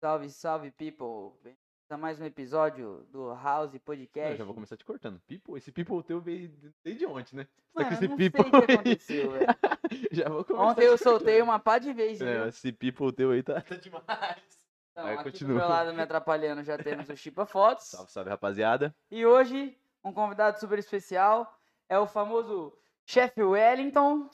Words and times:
Salve, 0.00 0.30
salve, 0.30 0.70
people. 0.70 1.32
Bem-vindos 1.42 1.60
a 1.90 1.96
mais 1.96 2.20
um 2.20 2.24
episódio 2.24 3.04
do 3.10 3.34
House 3.34 3.74
Eu 3.74 3.80
Podcast. 3.80 4.36
já 4.36 4.44
vou 4.44 4.54
começar 4.54 4.76
te 4.76 4.84
cortando. 4.84 5.20
People, 5.26 5.56
esse 5.58 5.72
people 5.72 6.02
teu 6.02 6.20
veio 6.20 6.48
de- 6.48 6.72
desde 6.84 7.04
ontem, 7.06 7.36
né? 7.36 7.48
Você 7.74 7.84
Mano, 7.84 7.84
tá 7.84 7.84
com 7.84 7.90
eu 7.90 7.98
esse 7.98 8.08
não 8.08 8.16
people 8.16 8.42
sei 8.42 8.48
o 8.48 8.62
que 8.62 8.70
aí. 8.72 8.74
aconteceu, 8.76 9.30
velho. 9.32 9.46
já 10.12 10.28
vou 10.28 10.44
começar 10.44 10.66
Ontem 10.66 10.84
eu 10.84 10.96
te 10.96 11.02
soltei 11.02 11.34
cortando. 11.38 11.48
uma 11.48 11.58
pá 11.58 11.78
de 11.78 11.92
vez, 11.92 12.20
É, 12.20 12.48
esse 12.48 12.72
people 12.72 13.12
teu 13.12 13.30
aí 13.32 13.42
tá, 13.42 13.60
tá 13.62 13.74
demais. 13.76 14.60
Então, 14.92 15.04
Vai, 15.04 15.14
aqui 15.14 15.24
continua. 15.24 15.52
do 15.54 15.58
meu 15.58 15.68
lado 15.68 15.92
me 15.94 16.00
atrapalhando 16.02 16.62
já 16.64 16.78
temos 16.78 17.08
o 17.08 17.16
Chipa 17.16 17.44
Fotos. 17.44 17.86
Salve, 17.90 18.10
salve, 18.12 18.30
rapaziada. 18.30 18.94
E 19.10 19.26
hoje, 19.26 19.76
um 20.04 20.12
convidado 20.12 20.58
super 20.60 20.78
especial 20.78 21.58
é 21.88 21.98
o 21.98 22.06
famoso 22.06 22.72
Chef 23.04 23.36
Wellington 23.42 24.30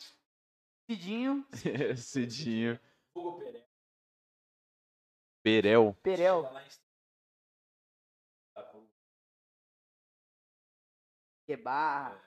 Cidinho 0.91 1.45
Cidinho. 1.97 2.79
Hugo 3.15 3.39
Pereira. 3.39 3.65
Perel. 5.47 5.95
Perel. 6.03 6.43
Que 11.47 11.57
barra. 11.57 12.21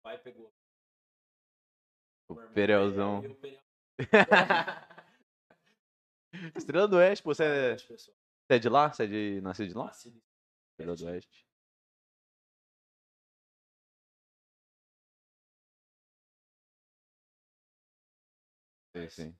pai 0.00 0.16
pegou. 0.18 0.54
O 2.28 2.36
Perelzão. 2.54 3.20
Estrela 6.54 6.86
do 6.86 6.98
Oeste, 6.98 7.24
pô, 7.24 7.34
você 7.34 7.42
é, 7.42 7.76
você 7.76 8.12
é 8.48 8.60
de 8.60 8.68
lá? 8.68 8.92
Você 8.92 9.02
é 9.02 9.06
de, 9.08 9.40
nasceu 9.40 9.66
de 9.66 9.74
lá? 9.74 9.90
Estrela 9.90 10.94
do 10.94 11.06
Oeste. 11.06 11.44
Sim, 18.94 19.08
sim. 19.08 19.36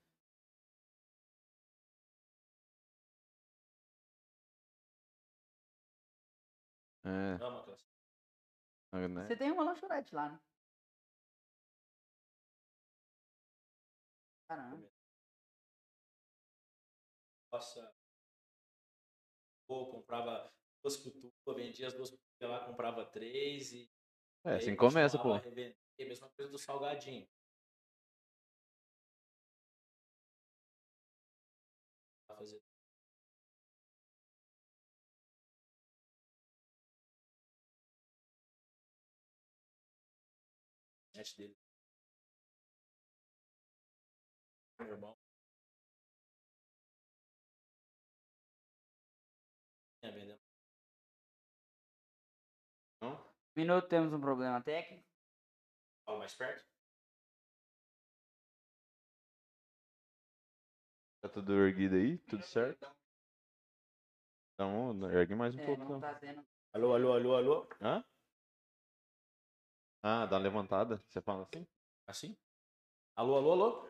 É, 7.05 7.37
né? 9.09 9.27
Você 9.27 9.37
tem 9.37 9.51
uma 9.51 9.65
lanchonete 9.65 10.15
lá, 10.15 10.31
né? 10.31 10.41
Caramba. 14.49 14.89
Nossa. 17.53 17.95
Pô, 19.67 19.87
comprava 19.87 20.53
duas 20.83 20.97
cutucas, 20.97 21.57
vendia 21.57 21.89
as 21.89 21.95
duas 21.95 22.11
cutucas 22.11 22.51
lá, 22.51 22.67
comprava 22.67 23.05
três 23.05 23.73
e. 23.73 23.91
É, 24.45 24.57
assim 24.57 24.77
começa, 24.77 25.19
pô. 25.19 25.35
revender. 25.35 25.77
Mesma 25.99 26.29
coisa 26.31 26.51
do 26.51 26.59
salgadinho. 26.59 27.27
Net 41.15 41.37
dele. 41.37 41.57
Meu 44.81 44.89
irmão. 44.89 45.17
É, 50.03 50.11
vendendo. 50.11 50.41
Minuto, 53.57 53.89
temos 53.89 54.13
um 54.13 54.21
problema 54.21 54.61
técnico. 54.63 55.05
Fala 56.05 56.19
mais 56.19 56.35
perto. 56.35 56.65
Tá 61.21 61.29
tudo 61.29 61.55
erguido 61.55 61.95
aí? 61.95 62.19
Tudo 62.19 62.45
certo? 62.45 62.87
Então, 64.55 65.11
ergue 65.11 65.35
mais 65.35 65.55
um 65.55 65.59
É, 65.59 65.67
pouco. 65.67 65.81
não 65.83 65.99
então. 65.99 66.01
tá. 66.01 66.21
Alô, 66.73 66.95
alô, 66.95 67.13
alô, 67.13 67.37
alô. 67.37 67.69
Hã? 67.81 68.05
Ah, 70.05 70.27
dá 70.27 70.37
uma 70.37 70.43
levantada. 70.43 71.03
Você 71.09 71.21
fala 71.23 71.43
assim? 71.53 71.67
Assim? 72.07 72.37
Alô, 73.17 73.37
alô, 73.37 73.53
alô. 73.53 73.83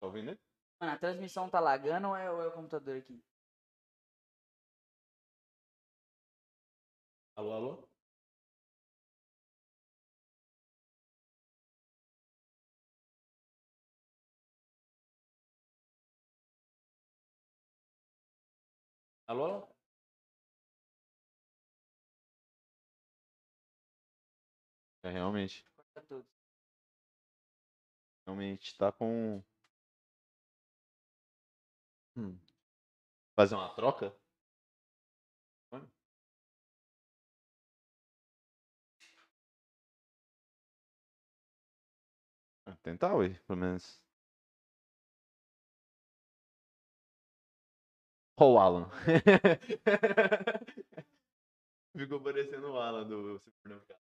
Tá 0.00 0.06
ouvindo 0.06 0.30
aí? 0.32 0.38
Mano, 0.80 0.92
a 0.94 0.98
transmissão 0.98 1.48
tá 1.50 1.60
lagando 1.60 2.08
ou 2.08 2.16
é, 2.16 2.30
ou 2.30 2.42
é 2.42 2.48
o 2.48 2.52
computador 2.52 2.96
aqui? 2.98 3.22
Alô, 7.36 7.52
alô. 7.52 7.88
Alô, 19.26 19.69
É, 25.02 25.10
realmente. 25.10 25.64
Realmente 28.26 28.74
tá 28.78 28.90
com. 28.90 29.42
Hum. 32.16 32.38
Fazer 33.36 33.56
uma 33.56 33.74
troca? 33.74 34.14
Ah, 42.66 42.74
Tentar, 42.82 43.14
ué, 43.16 43.38
pelo 43.46 43.58
menos. 43.58 44.00
Ó 48.36 48.54
o 48.54 48.58
Alan. 48.58 48.90
Ficou 51.96 52.20
parecendo 52.20 52.72
o 52.72 52.78
Alan 52.80 53.06
do 53.06 53.38
Supermercado. 53.38 54.09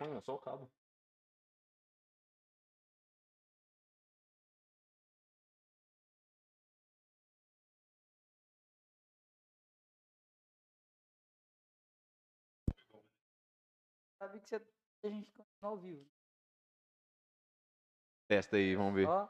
É 0.00 0.20
só 0.20 0.34
o 0.34 0.38
cabo. 0.38 0.70
Sabe 14.18 14.40
que 14.40 14.48
você, 14.48 14.56
a 15.04 15.08
gente 15.08 15.30
continua 15.32 15.70
ao 15.70 15.78
vivo. 15.78 16.06
Testa 18.28 18.56
aí, 18.56 18.76
vamos 18.76 18.94
ver. 18.94 19.08
Ó, 19.08 19.28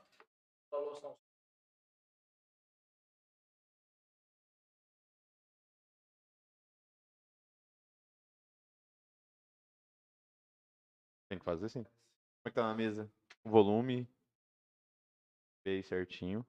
Tem 11.33 11.39
que 11.39 11.47
fazer 11.47 11.67
sim. 11.71 11.83
Como 11.83 11.95
é 12.45 12.51
que 12.51 12.55
tá 12.57 12.63
na 12.63 12.75
mesa? 12.75 13.11
O 13.43 13.49
volume. 13.49 14.07
Vê 15.65 15.77
aí 15.77 15.83
certinho. 15.83 16.45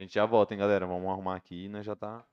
A 0.00 0.02
gente 0.02 0.14
já 0.14 0.24
volta, 0.24 0.54
hein, 0.54 0.60
galera. 0.60 0.86
Vamos 0.86 1.06
arrumar 1.06 1.36
aqui, 1.36 1.68
né? 1.68 1.82
Já 1.82 1.94
tá. 1.94 2.26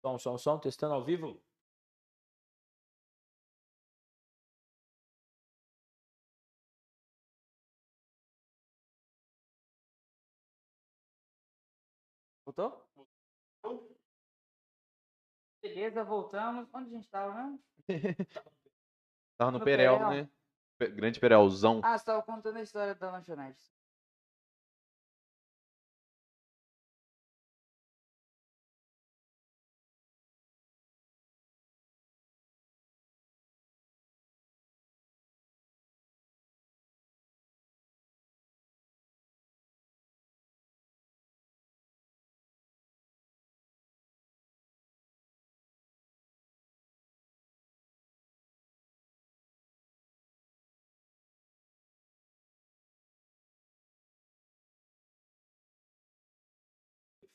Som, 0.00 0.18
som, 0.18 0.38
som, 0.38 0.58
testando 0.58 0.94
ao 0.94 1.04
vivo. 1.04 1.38
Voltou? 12.54 13.88
Beleza, 15.62 16.04
voltamos. 16.04 16.68
Onde 16.72 16.88
a 16.90 16.92
gente 16.92 17.08
tava 17.08 17.34
mesmo? 17.34 17.62
Tava 19.38 19.50
no 19.50 19.58
No 19.58 19.64
Perel, 19.64 19.98
Perel. 19.98 20.10
né? 20.10 20.30
Grande 20.94 21.18
Perelzão. 21.18 21.80
Ah, 21.82 21.96
você 21.96 22.04
tava 22.04 22.22
contando 22.22 22.58
a 22.58 22.62
história 22.62 22.94
da 22.94 23.10
lanchonete. 23.10 23.71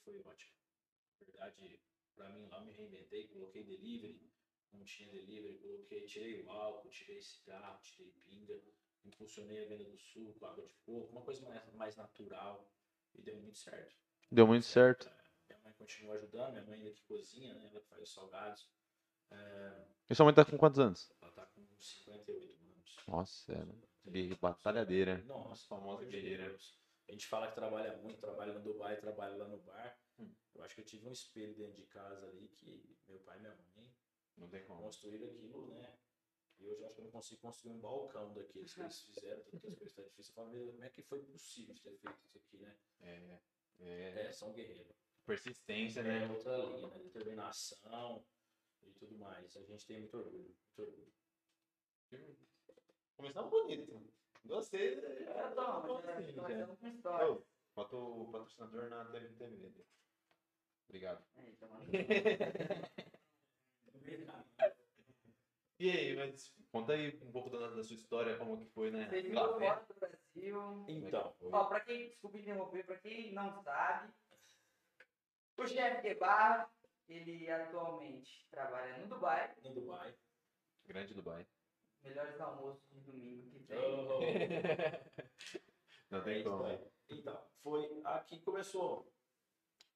Foi 0.07 0.19
ótimo. 0.21 0.53
Na 1.19 1.25
verdade, 1.25 1.79
pra 2.15 2.29
mim 2.29 2.47
lá 2.47 2.61
me 2.61 2.71
reinventei, 2.71 3.27
coloquei 3.27 3.63
delivery, 3.63 4.31
não 4.71 4.83
tinha 4.85 5.11
delivery, 5.11 5.57
coloquei, 5.59 6.05
tirei 6.05 6.41
o 6.41 6.49
álcool, 6.49 6.89
tirei 6.89 7.21
cigarro, 7.21 7.81
tirei 7.81 8.11
pinga, 8.25 8.61
impulsionei 9.03 9.65
a 9.65 9.67
venda 9.67 9.83
do 9.83 9.97
suco, 9.97 10.45
água 10.45 10.65
de 10.65 10.73
coco, 10.85 11.11
uma 11.11 11.21
coisa 11.21 11.41
mais, 11.43 11.73
mais 11.73 11.95
natural 11.97 12.71
e 13.13 13.21
deu 13.21 13.35
muito 13.37 13.57
certo. 13.57 13.95
Deu 14.31 14.47
muito 14.47 14.65
certo. 14.65 15.07
É, 15.09 15.13
minha 15.49 15.59
mãe 15.63 15.73
continua 15.73 16.15
ajudando, 16.15 16.51
minha 16.53 16.63
mãe 16.65 16.79
ainda 16.79 16.91
que 16.91 17.03
cozinha, 17.03 17.53
né? 17.53 17.67
Ela 17.67 17.81
que 17.81 17.87
faz 17.87 18.01
os 18.03 18.13
salgados. 18.13 18.69
É, 19.31 19.85
E 20.09 20.15
sua 20.15 20.25
mãe 20.25 20.33
tá 20.33 20.45
com 20.45 20.57
quantos 20.57 20.79
anos? 20.79 21.11
ela 21.21 21.31
tá 21.31 21.45
com 21.47 21.65
58 21.79 22.63
anos. 22.63 22.95
Nossa, 23.07 23.53
é 23.53 24.35
batalhadeira. 24.35 25.17
Nossa, 25.25 25.67
Famosa 25.67 26.05
guerreira. 26.05 26.49
Deus. 26.49 26.77
A 27.07 27.11
gente 27.11 27.27
fala 27.27 27.47
que 27.47 27.55
trabalha 27.55 27.95
muito, 27.97 28.19
trabalha 28.19 28.53
no 28.53 28.61
Dubai, 28.61 28.99
trabalha 28.99 29.35
lá 29.37 29.47
no 29.47 29.59
bar. 29.59 29.97
Hum. 30.19 30.33
Eu 30.55 30.63
acho 30.63 30.75
que 30.75 30.81
eu 30.81 30.85
tive 30.85 31.07
um 31.07 31.11
espelho 31.11 31.55
dentro 31.55 31.75
de 31.75 31.85
casa 31.87 32.27
ali 32.27 32.49
que 32.49 32.97
meu 33.07 33.19
pai 33.19 33.37
e 33.37 33.41
minha 33.41 33.55
mãe 33.75 33.95
Não 34.35 34.49
tem 34.49 34.65
como. 34.65 34.81
construíram 34.81 35.27
aquilo, 35.29 35.67
né? 35.67 35.97
E 36.59 36.67
hoje 36.67 36.81
eu 36.81 36.85
acho 36.87 36.95
que 36.95 37.01
eu 37.01 37.05
não 37.05 37.11
consigo 37.11 37.41
construir 37.41 37.71
um 37.73 37.79
balcão 37.79 38.33
daqueles 38.33 38.73
que 38.73 38.79
eles 38.81 39.01
fizeram, 39.03 39.43
todas 39.43 39.63
as 39.63 39.69
coisas 39.71 39.93
tá 39.93 40.01
difícil. 40.03 40.31
Eu 40.31 40.35
falo, 40.35 40.49
"Meu, 40.49 40.67
como 40.71 40.83
é 40.83 40.89
que 40.89 41.03
foi 41.03 41.21
possível 41.23 41.75
ter 41.75 41.95
feito 41.97 42.19
isso 42.25 42.37
aqui, 42.39 42.57
né? 42.57 42.77
É, 42.99 43.39
é. 43.79 44.25
É, 44.27 44.31
são 44.31 44.51
guerreiros. 44.51 44.97
Persistência, 45.25 45.99
É 45.99 46.03
né? 46.03 46.31
outra 46.31 46.57
linha, 46.57 46.87
né? 46.87 46.97
Determinação 47.03 48.25
e 48.81 48.91
tudo 48.93 49.17
mais. 49.17 49.55
A 49.55 49.63
gente 49.63 49.85
tem 49.85 49.99
muito 49.99 50.17
orgulho, 50.17 50.57
muito 50.77 50.81
orgulho. 50.81 51.13
Começamos 53.15 53.49
bonito. 53.51 54.13
Gostei. 54.47 54.99
É, 54.99 55.25
já 55.25 55.81
começamos 55.81 56.79
com 56.79 56.87
história. 56.87 57.31
Ô, 57.31 57.43
Bota 57.75 57.95
o 57.95 58.31
patrocinador 58.31 58.89
na 58.89 59.05
TV. 59.05 59.29
TV. 59.35 59.85
Obrigado. 60.87 61.23
Aí, 61.35 61.55
tamo 61.57 61.75
E 65.79 65.91
aí, 65.91 66.15
mas 66.15 66.51
conta 66.71 66.93
aí 66.93 67.15
um 67.21 67.31
pouco 67.31 67.51
da, 67.51 67.69
da 67.69 67.83
sua 67.83 67.95
história, 67.95 68.35
como 68.37 68.57
que 68.57 68.65
foi, 68.65 68.89
né? 68.89 69.07
Você 69.07 69.21
ficou 69.21 69.59
fora 69.59 69.85
do 69.85 69.93
Brasil. 69.93 70.85
Então, 70.87 71.35
Ó, 71.39 71.65
pra 71.65 71.81
quem, 71.81 72.09
desculpa 72.09 72.39
interromper, 72.39 72.83
pra 72.83 72.97
quem 72.97 73.31
não 73.31 73.61
sabe, 73.61 74.11
o 75.55 75.67
chefe 75.67 76.01
Guevara, 76.01 76.67
ele 77.07 77.47
atualmente 77.51 78.47
trabalha 78.49 78.97
no 78.97 79.07
Dubai, 79.07 79.55
no 79.63 79.71
Dubai. 79.71 80.15
Grande 80.85 81.13
Dubai. 81.13 81.45
Melhores 82.07 82.39
almoços 82.39 82.89
de 82.89 83.01
domingo 83.01 83.49
que 83.51 83.59
tem. 83.61 83.77
Oh, 83.77 84.19
Não 86.09 86.19
É 86.19 86.23
tem 86.23 86.39
isso 86.39 86.49
como. 86.49 86.63
Então, 87.09 87.47
foi 87.61 88.01
aqui 88.03 88.37
que 88.37 88.45
começou. 88.45 89.11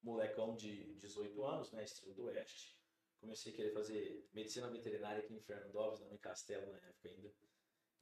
Molecão 0.03 0.55
de 0.55 0.95
18 0.95 1.43
anos, 1.43 1.71
né? 1.71 1.83
Estrela 1.83 2.15
do 2.15 2.23
Oeste. 2.25 2.75
Comecei 3.19 3.53
a 3.53 3.55
querer 3.55 3.71
fazer 3.71 4.27
medicina 4.33 4.67
veterinária 4.69 5.19
aqui 5.23 5.35
em 5.35 5.41
Fernandópolis, 5.41 5.99
não 6.01 6.11
em 6.11 6.17
Castelo 6.17 6.71
na 6.71 6.77
época 6.79 7.07
ainda. 7.09 7.31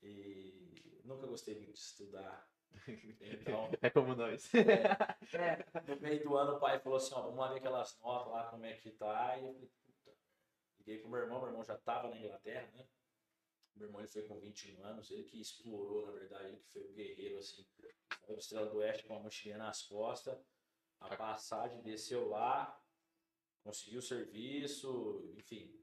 E 0.02 1.02
nunca 1.04 1.28
gostei 1.28 1.56
muito 1.56 1.74
de 1.74 1.80
estudar. 1.80 2.50
Então, 3.20 3.70
É 3.82 3.90
como 3.90 4.16
nós. 4.16 4.50
É, 5.34 5.66
no 5.88 6.00
meio 6.00 6.24
do 6.24 6.38
ano 6.38 6.56
o 6.56 6.60
pai 6.60 6.80
falou 6.80 6.98
assim, 6.98 7.14
ó, 7.14 7.22
vamos 7.24 7.38
lá 7.38 7.50
ver 7.50 7.58
aquelas 7.60 8.00
notas 8.00 8.32
lá, 8.32 8.50
como 8.50 8.66
é 8.66 8.74
que 8.78 8.92
tá. 8.92 9.38
E 9.38 9.46
eu 9.46 9.54
falei, 9.54 9.70
puta. 9.86 10.18
Liguei 10.80 11.00
pro 11.00 11.10
meu 11.10 11.20
irmão, 11.20 11.40
meu 11.40 11.50
irmão 11.50 11.64
já 11.64 11.78
tava 11.78 12.10
na 12.10 12.18
Inglaterra, 12.18 12.72
né? 12.72 12.88
Meu 13.80 13.88
irmão 13.88 14.02
ele 14.02 14.10
foi 14.10 14.24
com 14.24 14.38
21 14.38 14.84
anos, 14.84 15.10
ele 15.10 15.24
que 15.24 15.40
explorou, 15.40 16.06
na 16.06 16.12
verdade, 16.12 16.50
ele 16.50 16.58
que 16.58 16.68
foi 16.68 16.82
o 16.82 16.92
guerreiro, 16.92 17.40
assim. 17.40 17.66
Saiu 18.20 18.36
do 18.36 18.40
Estrela 18.40 18.70
do 18.70 18.78
Oeste 18.78 19.04
com 19.06 19.14
uma 19.14 19.24
mochilinha 19.24 19.58
nas 19.58 19.84
costas, 19.84 20.38
a 21.00 21.16
passagem 21.16 21.82
desceu 21.82 22.28
lá, 22.28 22.78
conseguiu 23.64 24.00
o 24.00 24.04
serviço, 24.04 25.34
enfim. 25.38 25.74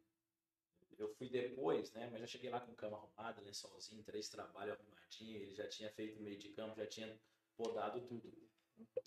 Eu 0.98 1.08
fui 1.08 1.30
depois, 1.30 1.90
né? 1.92 2.08
Mas 2.10 2.20
já 2.20 2.26
cheguei 2.26 2.50
lá 2.50 2.60
com 2.60 2.74
cama 2.74 2.98
arrumada, 2.98 3.40
lençolzinho, 3.40 4.04
três 4.04 4.28
trabalhos 4.28 4.78
arrumadinho, 4.78 5.42
ele 5.42 5.54
já 5.54 5.66
tinha 5.66 5.90
feito 5.90 6.20
meio 6.20 6.38
de 6.38 6.50
campo, 6.50 6.76
já 6.76 6.86
tinha 6.86 7.18
podado 7.56 8.02
tudo. 8.02 8.30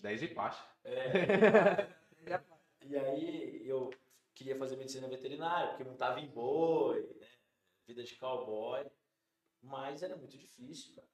10 0.00 0.22
e 0.22 0.28
faixa. 0.28 0.68
É, 0.82 0.92
e 2.82 2.96
aí 2.96 3.68
eu 3.68 3.90
queria 4.34 4.56
fazer 4.56 4.76
medicina 4.76 5.08
veterinária, 5.08 5.68
porque 5.68 5.84
montava 5.84 6.18
em 6.18 6.28
boi, 6.28 7.02
né? 7.20 7.28
Vida 7.90 8.04
de 8.04 8.16
cowboy. 8.16 8.88
Mas 9.60 10.02
era 10.02 10.16
muito 10.16 10.38
difícil, 10.38 10.94
cara. 10.94 11.08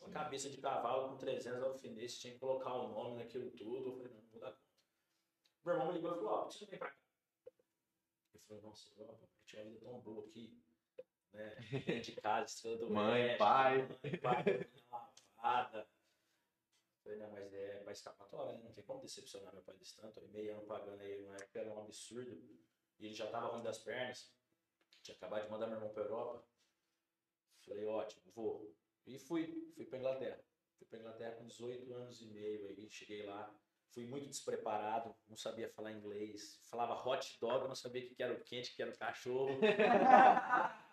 Uma 0.00 0.08
Sim. 0.08 0.14
cabeça 0.14 0.50
de 0.50 0.56
cavalo 0.60 1.10
com 1.10 1.18
300 1.18 1.62
alfinetes, 1.62 2.18
tinha 2.18 2.32
que 2.32 2.40
colocar 2.40 2.74
o 2.74 2.88
nome 2.88 3.22
naquilo 3.22 3.50
tudo. 3.50 3.90
Eu 3.90 3.96
falei, 3.96 4.12
não, 4.12 4.22
não 4.22 4.30
vou 4.30 4.40
dar 4.40 4.50
conta. 4.50 4.62
Meu 5.64 5.74
irmão 5.74 5.88
me 5.88 5.94
ligou 5.94 6.10
e 6.10 6.14
falou, 6.14 6.30
ó, 6.30 6.44
você 6.46 6.64
não 6.64 6.70
vem 6.70 6.78
pra 6.78 6.90
cá? 6.90 6.96
Eu 8.34 8.40
falei, 8.40 8.62
nossa, 8.62 8.92
eu 8.98 9.28
tinha 9.44 9.62
uma 9.62 9.70
vida 9.70 9.84
tão 9.84 10.00
boa 10.00 10.26
aqui, 10.26 10.58
né? 11.32 11.54
De 12.00 12.16
casa, 12.16 12.46
estrela 12.52 12.78
do 12.78 12.90
Mãe, 12.90 13.22
oeste, 13.22 13.38
pai. 13.38 13.78
mãe, 13.78 14.18
pai, 14.20 14.66
lavada. 15.36 15.88
Falei, 17.04 17.18
não, 17.18 17.30
mas 17.30 17.52
é 17.52 17.80
pra 17.84 17.92
escapatória, 17.92 18.54
né? 18.54 18.64
Não 18.64 18.72
tem 18.72 18.84
como 18.84 19.02
decepcionar 19.02 19.52
meu 19.52 19.62
pai 19.62 19.76
desse 19.76 19.96
tanto. 19.96 20.18
Aí 20.18 20.28
meio 20.28 20.54
ano 20.54 20.66
pagando 20.66 21.00
aí, 21.00 21.22
na 21.26 21.34
época 21.34 21.60
era 21.60 21.70
um 21.72 21.78
absurdo. 21.78 22.32
E 22.98 23.06
ele 23.06 23.14
já 23.14 23.30
tava 23.30 23.48
ruim 23.48 23.62
das 23.62 23.78
pernas. 23.78 24.34
Tinha 25.02 25.16
acabado 25.16 25.44
de 25.44 25.50
mandar 25.50 25.66
meu 25.66 25.76
irmão 25.76 25.92
pra 25.92 26.04
Europa. 26.04 26.44
Falei, 27.64 27.84
ótimo, 27.86 28.22
vou. 28.34 28.74
E 29.06 29.18
fui, 29.18 29.72
fui 29.74 29.84
pra 29.84 29.98
Inglaterra. 29.98 30.42
Fui 30.78 30.86
pra 30.86 30.98
Inglaterra 30.98 31.36
com 31.36 31.46
18 31.46 31.92
anos 31.94 32.20
e 32.20 32.26
meio 32.26 32.66
aí, 32.68 32.90
cheguei 32.90 33.24
lá. 33.24 33.54
Fui 33.90 34.06
muito 34.06 34.26
despreparado, 34.26 35.14
não 35.28 35.36
sabia 35.36 35.68
falar 35.68 35.92
inglês. 35.92 36.60
Falava 36.70 36.94
hot 37.06 37.38
dog, 37.40 37.68
não 37.68 37.74
sabia 37.74 38.08
que 38.08 38.22
era 38.22 38.32
o 38.32 38.42
quente, 38.42 38.74
que 38.74 38.82
era 38.82 38.90
o 38.90 38.98
cachorro. 38.98 39.58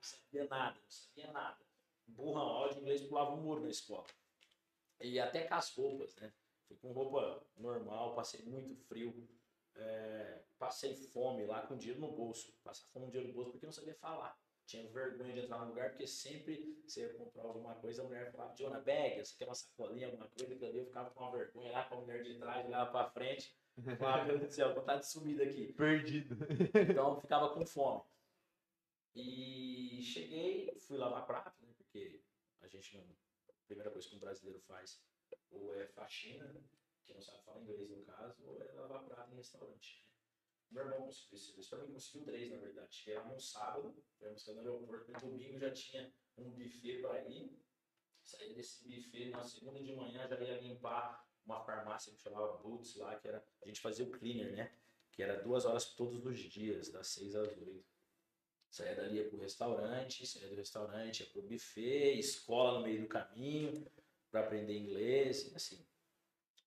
Não 0.00 0.08
sabia 0.08 0.46
nada, 0.48 0.80
não 0.80 0.90
sabia 0.90 1.30
nada. 1.30 1.58
Burra 2.06 2.70
de 2.70 2.80
inglês 2.80 3.02
pulava 3.02 3.32
um 3.32 3.42
muro 3.42 3.60
na 3.60 3.68
escola. 3.68 4.06
E 4.98 5.20
até 5.20 5.46
com 5.46 5.54
as 5.54 5.74
roupas, 5.76 6.16
né? 6.16 6.32
Fui 6.66 6.78
com 6.78 6.92
roupa 6.92 7.46
normal, 7.54 8.14
passei 8.14 8.42
muito 8.44 8.74
frio. 8.86 9.28
É, 9.80 10.42
passei 10.58 10.94
fome 10.94 11.46
lá 11.46 11.62
com 11.66 11.76
dinheiro 11.76 12.00
no 12.00 12.12
bolso. 12.12 12.52
Passar 12.62 12.86
fome 12.92 13.06
com 13.06 13.10
dinheiro 13.10 13.28
no 13.28 13.34
bolso 13.34 13.50
porque 13.50 13.66
não 13.66 13.72
sabia 13.72 13.94
falar. 13.94 14.38
Tinha 14.66 14.88
vergonha 14.88 15.32
de 15.32 15.40
entrar 15.40 15.58
no 15.58 15.70
lugar, 15.70 15.90
porque 15.90 16.06
sempre 16.06 16.80
você 16.86 17.00
ia 17.00 17.14
comprar 17.14 17.42
alguma 17.42 17.74
coisa, 17.74 18.02
a 18.02 18.04
mulher 18.04 18.30
falava, 18.30 18.54
Jonah, 18.54 18.78
bag, 18.78 19.18
você 19.18 19.36
quer 19.36 19.46
uma 19.46 19.54
sacolinha, 19.54 20.06
alguma 20.06 20.28
coisa, 20.28 20.64
ali, 20.64 20.78
eu 20.78 20.84
ficava 20.84 21.10
com 21.10 21.24
uma 21.24 21.32
vergonha 21.32 21.72
lá 21.72 21.84
com 21.84 21.96
a 21.96 22.00
mulher 22.02 22.22
de 22.22 22.38
trás, 22.38 22.66
olhava 22.66 22.90
pra 22.92 23.10
frente, 23.10 23.52
falava, 23.98 24.26
meu 24.26 24.38
Deus 24.38 24.50
do 24.50 24.54
céu, 24.54 24.72
vontade 24.72 25.00
de 25.00 25.08
sumir 25.08 25.36
daqui. 25.36 25.72
Perdido. 25.72 26.36
Então 26.88 27.14
eu 27.14 27.20
ficava 27.20 27.52
com 27.52 27.66
fome. 27.66 28.02
E 29.12 30.00
cheguei, 30.02 30.72
fui 30.78 30.96
lavar 30.96 31.26
prato, 31.26 31.60
né? 31.64 31.72
Porque 31.76 32.22
a 32.60 32.68
gente 32.68 32.96
não. 32.96 33.02
A 33.48 33.66
primeira 33.66 33.90
coisa 33.90 34.08
que 34.08 34.14
um 34.14 34.20
brasileiro 34.20 34.60
faz 34.60 35.02
ou 35.50 35.74
é 35.74 35.86
faxina, 35.88 36.54
que 37.10 37.14
não 37.14 37.22
sabe 37.22 37.44
falar 37.44 37.60
inglês 37.60 37.90
no 37.90 38.04
caso, 38.04 38.62
é 38.62 38.72
lavar 38.74 39.04
prato 39.04 39.32
em 39.32 39.36
restaurante. 39.36 40.06
Meu 40.70 40.84
irmão 40.84 41.06
conseguiu 41.06 41.38
serviço, 41.38 41.70
pra 41.70 41.78
mim 41.80 41.92
conseguiu 41.92 42.24
três, 42.24 42.50
na 42.50 42.58
verdade. 42.58 43.12
Lá 43.12 43.24
no 43.24 43.40
sábado, 43.40 44.04
buscar 44.20 44.52
no 44.52 44.60
aeroporto, 44.60 45.10
no 45.10 45.20
domingo 45.20 45.58
já 45.58 45.72
tinha 45.72 46.12
um 46.38 46.50
buffet 46.50 47.02
para 47.02 47.28
ir. 47.28 47.60
Saí 48.22 48.54
desse 48.54 48.88
buffet 48.88 49.30
na 49.30 49.42
segunda 49.42 49.82
de 49.82 49.92
manhã, 49.96 50.28
já 50.28 50.38
ia 50.40 50.60
limpar 50.60 51.28
uma 51.44 51.60
farmácia 51.64 52.12
que 52.14 52.20
chamava 52.20 52.58
Boots 52.58 52.94
lá, 52.96 53.18
que 53.18 53.26
era. 53.26 53.44
A 53.62 53.66
gente 53.66 53.80
fazia 53.80 54.04
o 54.04 54.10
cleaner, 54.10 54.52
né? 54.52 54.72
Que 55.10 55.24
era 55.24 55.42
duas 55.42 55.64
horas 55.64 55.86
todos 55.96 56.24
os 56.24 56.38
dias, 56.38 56.90
das 56.90 57.08
seis 57.08 57.34
às 57.34 57.48
oito. 57.48 57.84
Saía 58.70 58.94
dali 58.94 59.16
ia 59.16 59.28
pro 59.28 59.38
restaurante, 59.38 60.24
saía 60.24 60.48
do 60.48 60.54
restaurante, 60.54 61.24
ia 61.24 61.30
pro 61.30 61.42
buffet, 61.42 62.20
escola 62.20 62.78
no 62.78 62.84
meio 62.86 63.02
do 63.02 63.08
caminho, 63.08 63.90
para 64.30 64.46
aprender 64.46 64.78
inglês, 64.78 65.52
assim. 65.56 65.84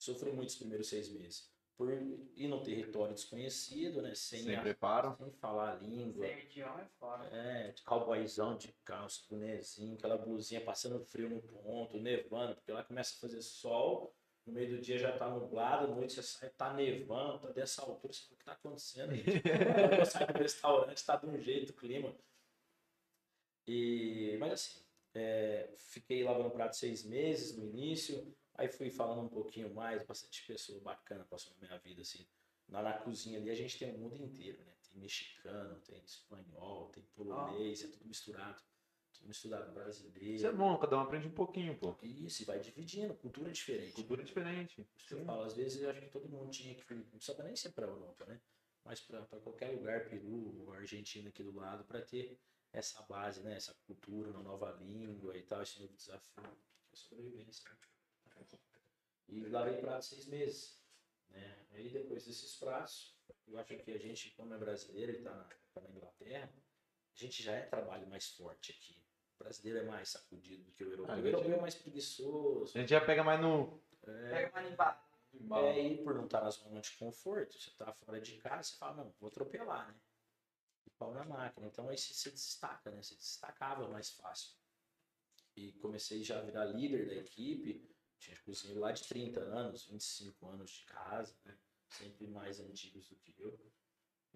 Sofri 0.03 0.33
muito 0.33 0.49
os 0.49 0.55
primeiros 0.55 0.87
seis 0.89 1.09
meses. 1.09 1.49
Por 1.77 1.89
ir 1.91 2.47
num 2.49 2.61
território 2.61 3.13
desconhecido, 3.15 4.01
né? 4.01 4.13
Sem, 4.13 4.43
Sem 4.43 4.55
a- 4.55 4.61
preparo. 4.61 5.15
sem 5.17 5.31
falar 5.31 5.71
a 5.71 5.75
língua. 5.79 6.27
Sem 6.27 6.39
idioma 6.43 6.81
é 6.81 6.85
fora. 6.99 7.25
É, 7.33 7.71
de 7.71 7.81
cowboyzão 7.83 8.57
de 8.57 8.73
calça, 8.83 9.21
bonezinho, 9.29 9.95
aquela 9.95 10.17
blusinha 10.17 10.59
passando 10.61 10.99
frio 11.05 11.29
no 11.29 11.41
ponto, 11.41 11.97
nevando, 11.97 12.53
porque 12.55 12.71
lá 12.71 12.83
começa 12.83 13.15
a 13.15 13.19
fazer 13.21 13.41
sol, 13.41 14.13
no 14.45 14.51
meio 14.51 14.75
do 14.75 14.81
dia 14.81 14.97
já 14.97 15.17
tá 15.17 15.29
nublado, 15.29 15.85
à 15.85 15.95
noite 15.95 16.13
você 16.15 16.21
sai, 16.21 16.49
tá 16.49 16.73
nevando, 16.73 17.39
tá 17.39 17.49
dessa 17.51 17.81
altura, 17.81 18.11
você 18.13 18.23
fala, 18.23 18.33
o 18.33 18.37
que 18.37 18.43
tá 18.45 18.51
acontecendo? 18.51 19.09
Quando 19.09 19.93
eu 20.01 20.05
saio 20.05 20.27
do 20.27 20.37
restaurante, 20.39 21.05
tá 21.05 21.15
de 21.15 21.25
um 21.27 21.39
jeito 21.39 21.69
o 21.69 21.73
clima. 21.73 22.13
E, 23.65 24.35
mas 24.37 24.51
assim, 24.53 24.79
é, 25.13 25.73
fiquei 25.77 26.23
lavando 26.23 26.51
prato 26.51 26.75
seis 26.75 27.03
meses 27.05 27.55
no 27.57 27.63
início, 27.65 28.35
aí 28.55 28.67
fui 28.67 28.89
falando 28.89 29.21
um 29.21 29.29
pouquinho 29.29 29.73
mais, 29.73 30.05
bastante 30.05 30.45
pessoa 30.45 30.79
bacana 30.81 31.25
passou 31.25 31.53
na 31.53 31.67
minha 31.67 31.79
vida, 31.79 32.01
assim. 32.01 32.27
Lá 32.69 32.81
na 32.81 32.93
cozinha 32.93 33.39
ali 33.39 33.49
a 33.49 33.55
gente 33.55 33.77
tem 33.77 33.93
o 33.93 33.97
mundo 33.97 34.15
inteiro, 34.15 34.63
né? 34.63 34.73
Tem 34.83 34.99
mexicano, 34.99 35.79
tem 35.81 36.01
espanhol, 36.03 36.89
tem 36.89 37.03
polonês, 37.15 37.83
é 37.83 37.87
tudo 37.87 38.05
misturado. 38.05 38.61
misturado 39.21 39.67
com 39.67 39.73
brasileiro. 39.73 40.35
Isso 40.35 40.47
é 40.47 40.51
bom, 40.51 40.77
cada 40.77 40.97
um 40.97 41.01
aprende 41.01 41.27
um 41.27 41.33
pouquinho, 41.33 41.77
pô. 41.77 41.95
Isso, 42.01 42.43
e 42.43 42.45
vai 42.45 42.59
dividindo, 42.59 43.13
cultura 43.15 43.51
diferente. 43.51 43.93
Cultura 43.93 44.23
diferente. 44.23 44.87
Isso 44.95 45.07
que 45.07 45.13
eu 45.13 45.25
falo, 45.25 45.43
às 45.43 45.55
vezes 45.55 45.81
eu 45.81 45.89
acho 45.89 46.01
que 46.01 46.09
todo 46.09 46.29
mundo 46.29 46.49
tinha 46.49 46.75
que, 46.75 46.93
não 46.93 47.03
precisava 47.03 47.43
nem 47.43 47.55
ser 47.55 47.71
para 47.71 47.85
a 47.85 47.89
Europa, 47.89 48.25
né? 48.25 48.41
Mas 48.85 48.99
para 48.99 49.25
qualquer 49.25 49.71
lugar, 49.71 50.09
Peru, 50.09 50.71
Argentina 50.73 51.29
aqui 51.29 51.43
do 51.43 51.55
lado, 51.55 51.85
para 51.85 52.01
ter 52.01 52.37
essa 52.71 53.01
base, 53.03 53.41
né? 53.41 53.55
Essa 53.55 53.73
cultura, 53.85 54.31
uma 54.31 54.41
nova 54.41 54.71
língua 54.81 55.37
e 55.37 55.43
tal, 55.43 55.61
esse 55.61 55.79
novo 55.79 55.93
desafio, 55.93 56.43
é 56.91 56.95
sobrevivência. 56.95 57.63
E 59.27 59.47
lavei 59.47 59.77
prato 59.77 60.05
seis 60.05 60.25
meses, 60.25 60.81
né? 61.29 61.65
Aí 61.71 61.89
depois 61.89 62.25
desses 62.25 62.55
pratos, 62.55 63.17
eu 63.47 63.57
acho 63.57 63.75
que 63.77 63.91
a 63.91 63.97
gente, 63.97 64.31
como 64.31 64.53
é 64.53 64.57
brasileiro 64.57 65.11
e 65.11 65.17
está 65.17 65.33
na, 65.33 65.43
tá 65.73 65.81
na 65.81 65.89
Inglaterra, 65.89 66.53
a 67.13 67.19
gente 67.19 67.41
já 67.41 67.53
é 67.53 67.61
trabalho 67.65 68.07
mais 68.07 68.29
forte 68.29 68.71
aqui. 68.71 69.03
O 69.35 69.43
brasileiro 69.43 69.79
é 69.79 69.83
mais 69.83 70.09
sacudido 70.09 70.63
do 70.63 70.71
que 70.71 70.83
o 70.83 70.91
europeu. 70.91 71.13
Ah, 71.13 71.17
o 71.17 71.25
europeu 71.25 71.53
é 71.53 71.61
mais 71.61 71.75
preguiçoso. 71.75 72.77
A 72.77 72.81
gente 72.81 72.89
já 72.89 73.01
pega 73.01 73.23
mais 73.23 73.41
no. 73.41 73.81
Pega 74.01 74.49
uma 74.51 74.61
limpada. 74.61 75.01
É, 75.65 75.79
e 75.79 76.03
por 76.03 76.13
não 76.13 76.25
estar 76.25 76.41
na 76.41 76.51
zona 76.51 76.79
de 76.79 76.91
conforto, 76.97 77.59
você 77.59 77.71
tá 77.71 77.91
fora 77.91 78.21
de 78.21 78.37
casa, 78.37 78.69
você 78.69 78.77
fala, 78.77 79.03
não, 79.03 79.11
vou 79.19 79.29
atropelar, 79.29 79.87
né? 79.87 79.99
E 80.85 80.91
pau 80.91 81.11
na 81.11 81.25
máquina. 81.25 81.67
Então 81.67 81.89
aí 81.89 81.97
você 81.97 82.13
se 82.13 82.29
destaca, 82.31 82.91
né? 82.91 83.01
Você 83.01 83.15
destacava 83.15 83.87
mais 83.87 84.11
fácil. 84.11 84.55
E 85.55 85.71
comecei 85.73 86.23
já 86.23 86.39
a 86.39 86.43
virar 86.43 86.65
líder 86.65 87.07
da 87.07 87.15
equipe. 87.15 87.89
Tinha 88.23 88.39
cozinheiro 88.41 88.79
lá 88.79 88.91
de 88.91 89.03
30 89.07 89.39
anos, 89.41 89.85
25 89.85 90.47
anos 90.47 90.71
de 90.71 90.85
casa, 90.85 91.35
né? 91.43 91.57
Sempre 91.89 92.27
mais 92.27 92.59
antigos 92.59 93.09
do 93.09 93.15
que 93.17 93.35
eu. 93.37 93.59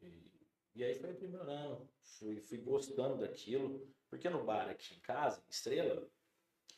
E, 0.01 0.31
e 0.75 0.83
aí 0.83 0.95
foi 0.95 1.11
aprimorando. 1.11 1.89
Fui, 2.01 2.41
fui 2.41 2.57
gostando 2.57 3.17
daquilo. 3.17 3.87
Porque 4.09 4.29
no 4.29 4.43
bar 4.43 4.69
aqui 4.69 4.95
em 4.95 4.99
casa, 4.99 5.43
Estrela, 5.49 6.09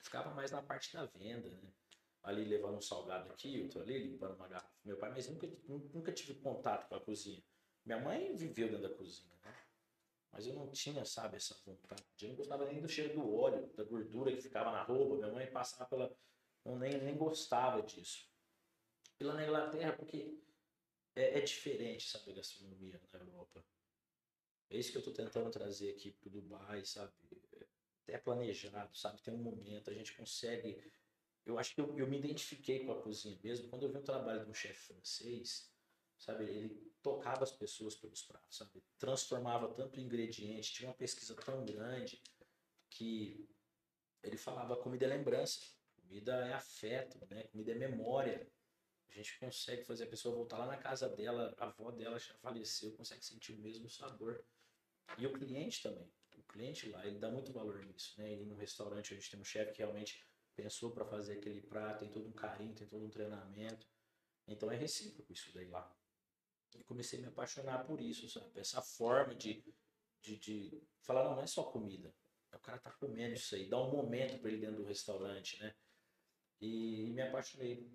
ficava 0.01 0.33
mais 0.33 0.51
na 0.51 0.61
parte 0.61 0.93
da 0.93 1.05
venda, 1.05 1.49
né? 1.49 1.73
ali 2.23 2.45
levando 2.45 2.77
um 2.77 2.81
salgado 2.81 3.31
aqui, 3.31 3.61
outro 3.61 3.81
ali, 3.81 3.97
limpando 3.97 4.35
uma 4.35 4.47
garrafa. 4.47 4.69
Meu 4.83 4.97
pai, 4.97 5.09
mas 5.09 5.27
nunca, 5.27 5.47
nunca 5.67 6.11
tive 6.11 6.35
contato 6.35 6.87
com 6.87 6.95
a 6.95 7.01
cozinha. 7.01 7.43
Minha 7.85 7.99
mãe 7.99 8.35
viveu 8.35 8.67
dentro 8.69 8.87
da 8.87 8.95
cozinha, 8.95 9.35
né? 9.43 9.55
Mas 10.31 10.45
eu 10.45 10.53
não 10.53 10.69
tinha, 10.71 11.03
sabe, 11.05 11.37
essa 11.37 11.59
vontade. 11.65 12.03
Eu 12.21 12.29
não 12.29 12.35
gostava 12.35 12.65
nem 12.65 12.79
do 12.79 12.87
cheiro 12.87 13.13
do 13.15 13.33
óleo, 13.33 13.67
da 13.75 13.83
gordura 13.83 14.31
que 14.31 14.41
ficava 14.41 14.71
na 14.71 14.83
roupa. 14.83 15.15
Minha 15.15 15.31
mãe 15.31 15.51
passava 15.51 15.89
pela. 15.89 16.15
Eu 16.65 16.77
nem, 16.77 17.01
nem 17.01 17.17
gostava 17.17 17.81
disso. 17.81 18.29
E 19.19 19.23
lá 19.23 19.33
na 19.33 19.43
Inglaterra, 19.43 19.93
porque 19.93 20.37
é, 21.15 21.39
é 21.39 21.41
diferente, 21.41 22.07
sabe, 22.07 22.31
a 22.31 22.35
gastronomia 22.35 23.01
na 23.13 23.19
Europa. 23.19 23.65
É 24.69 24.77
isso 24.77 24.91
que 24.91 24.97
eu 24.97 25.03
tô 25.03 25.11
tentando 25.11 25.49
trazer 25.49 25.91
aqui 25.91 26.11
pro 26.11 26.29
Dubai, 26.29 26.85
sabe? 26.85 27.13
Até 28.03 28.17
planejado, 28.17 28.95
sabe? 28.95 29.21
Tem 29.21 29.33
um 29.33 29.37
momento, 29.37 29.89
a 29.89 29.93
gente 29.93 30.15
consegue 30.15 30.91
eu 31.49 31.57
acho 31.57 31.73
que 31.73 31.81
eu, 31.81 31.97
eu, 31.97 32.07
me 32.07 32.17
identifiquei 32.17 32.85
com 32.85 32.91
a 32.91 33.01
cozinha 33.01 33.37
mesmo 33.43 33.67
quando 33.69 33.83
eu 33.83 33.91
vi 33.91 33.97
o 33.97 34.03
trabalho 34.03 34.43
de 34.43 34.51
um 34.51 34.53
chefe 34.53 34.93
francês, 34.93 35.73
sabe? 36.17 36.43
Ele 36.43 36.93
tocava 37.01 37.43
as 37.43 37.51
pessoas 37.51 37.95
pelos 37.95 38.21
pratos, 38.21 38.57
sabe? 38.57 38.83
Transformava 38.99 39.73
tanto 39.73 39.99
ingrediente, 39.99 40.73
tinha 40.73 40.89
uma 40.89 40.95
pesquisa 40.95 41.35
tão 41.35 41.65
grande 41.65 42.21
que 42.89 43.49
ele 44.21 44.37
falava 44.37 44.77
comida 44.77 45.05
é 45.05 45.07
lembrança, 45.07 45.59
comida 46.09 46.33
é 46.47 46.53
afeto, 46.53 47.19
né? 47.29 47.43
Comida 47.43 47.71
é 47.71 47.75
memória. 47.75 48.51
A 49.09 49.13
gente 49.13 49.39
consegue 49.39 49.83
fazer 49.83 50.05
a 50.05 50.07
pessoa 50.07 50.35
voltar 50.35 50.57
lá 50.57 50.65
na 50.65 50.77
casa 50.77 51.07
dela, 51.07 51.55
a 51.57 51.65
avó 51.65 51.91
dela 51.91 52.19
já 52.19 52.33
faleceu, 52.35 52.91
consegue 52.93 53.23
sentir 53.23 53.53
o 53.53 53.59
mesmo 53.59 53.89
sabor. 53.89 54.43
E 55.17 55.25
o 55.25 55.33
cliente 55.33 55.81
também. 55.81 56.11
O 56.35 56.43
cliente 56.43 56.89
lá, 56.89 57.05
ele 57.05 57.19
dá 57.19 57.29
muito 57.29 57.53
valor 57.53 57.83
nisso, 57.85 58.19
né? 58.19 58.33
E 58.33 58.45
no 58.45 58.55
restaurante 58.55 59.13
a 59.13 59.15
gente 59.15 59.29
tem 59.29 59.39
um 59.39 59.43
chefe 59.43 59.71
que 59.71 59.79
realmente 59.79 60.25
pensou 60.55 60.91
para 60.91 61.05
fazer 61.05 61.33
aquele 61.33 61.61
prato, 61.61 61.99
tem 61.99 62.11
todo 62.11 62.27
um 62.27 62.33
carinho, 62.33 62.73
tem 62.73 62.87
todo 62.87 63.05
um 63.05 63.09
treinamento. 63.09 63.87
Então 64.47 64.71
é 64.71 64.75
recíproco 64.75 65.31
isso 65.31 65.53
daí 65.53 65.67
lá. 65.67 65.95
E 66.75 66.83
comecei 66.83 67.19
a 67.19 67.21
me 67.21 67.27
apaixonar 67.27 67.85
por 67.85 68.01
isso, 68.01 68.27
sabe? 68.29 68.59
Essa 68.59 68.81
forma 68.81 69.35
de, 69.35 69.63
de, 70.21 70.37
de 70.37 70.83
falar, 71.01 71.23
não, 71.23 71.35
não 71.35 71.43
é 71.43 71.47
só 71.47 71.63
comida. 71.63 72.13
O 72.53 72.59
cara 72.59 72.79
tá 72.79 72.91
comendo 72.91 73.35
isso 73.35 73.55
aí, 73.55 73.69
dá 73.69 73.79
um 73.81 73.91
momento 73.91 74.39
para 74.39 74.49
ele 74.49 74.59
dentro 74.59 74.77
do 74.77 74.83
restaurante, 74.83 75.59
né? 75.59 75.75
E, 76.61 77.11
me 77.13 77.21
apaixonei. 77.21 77.89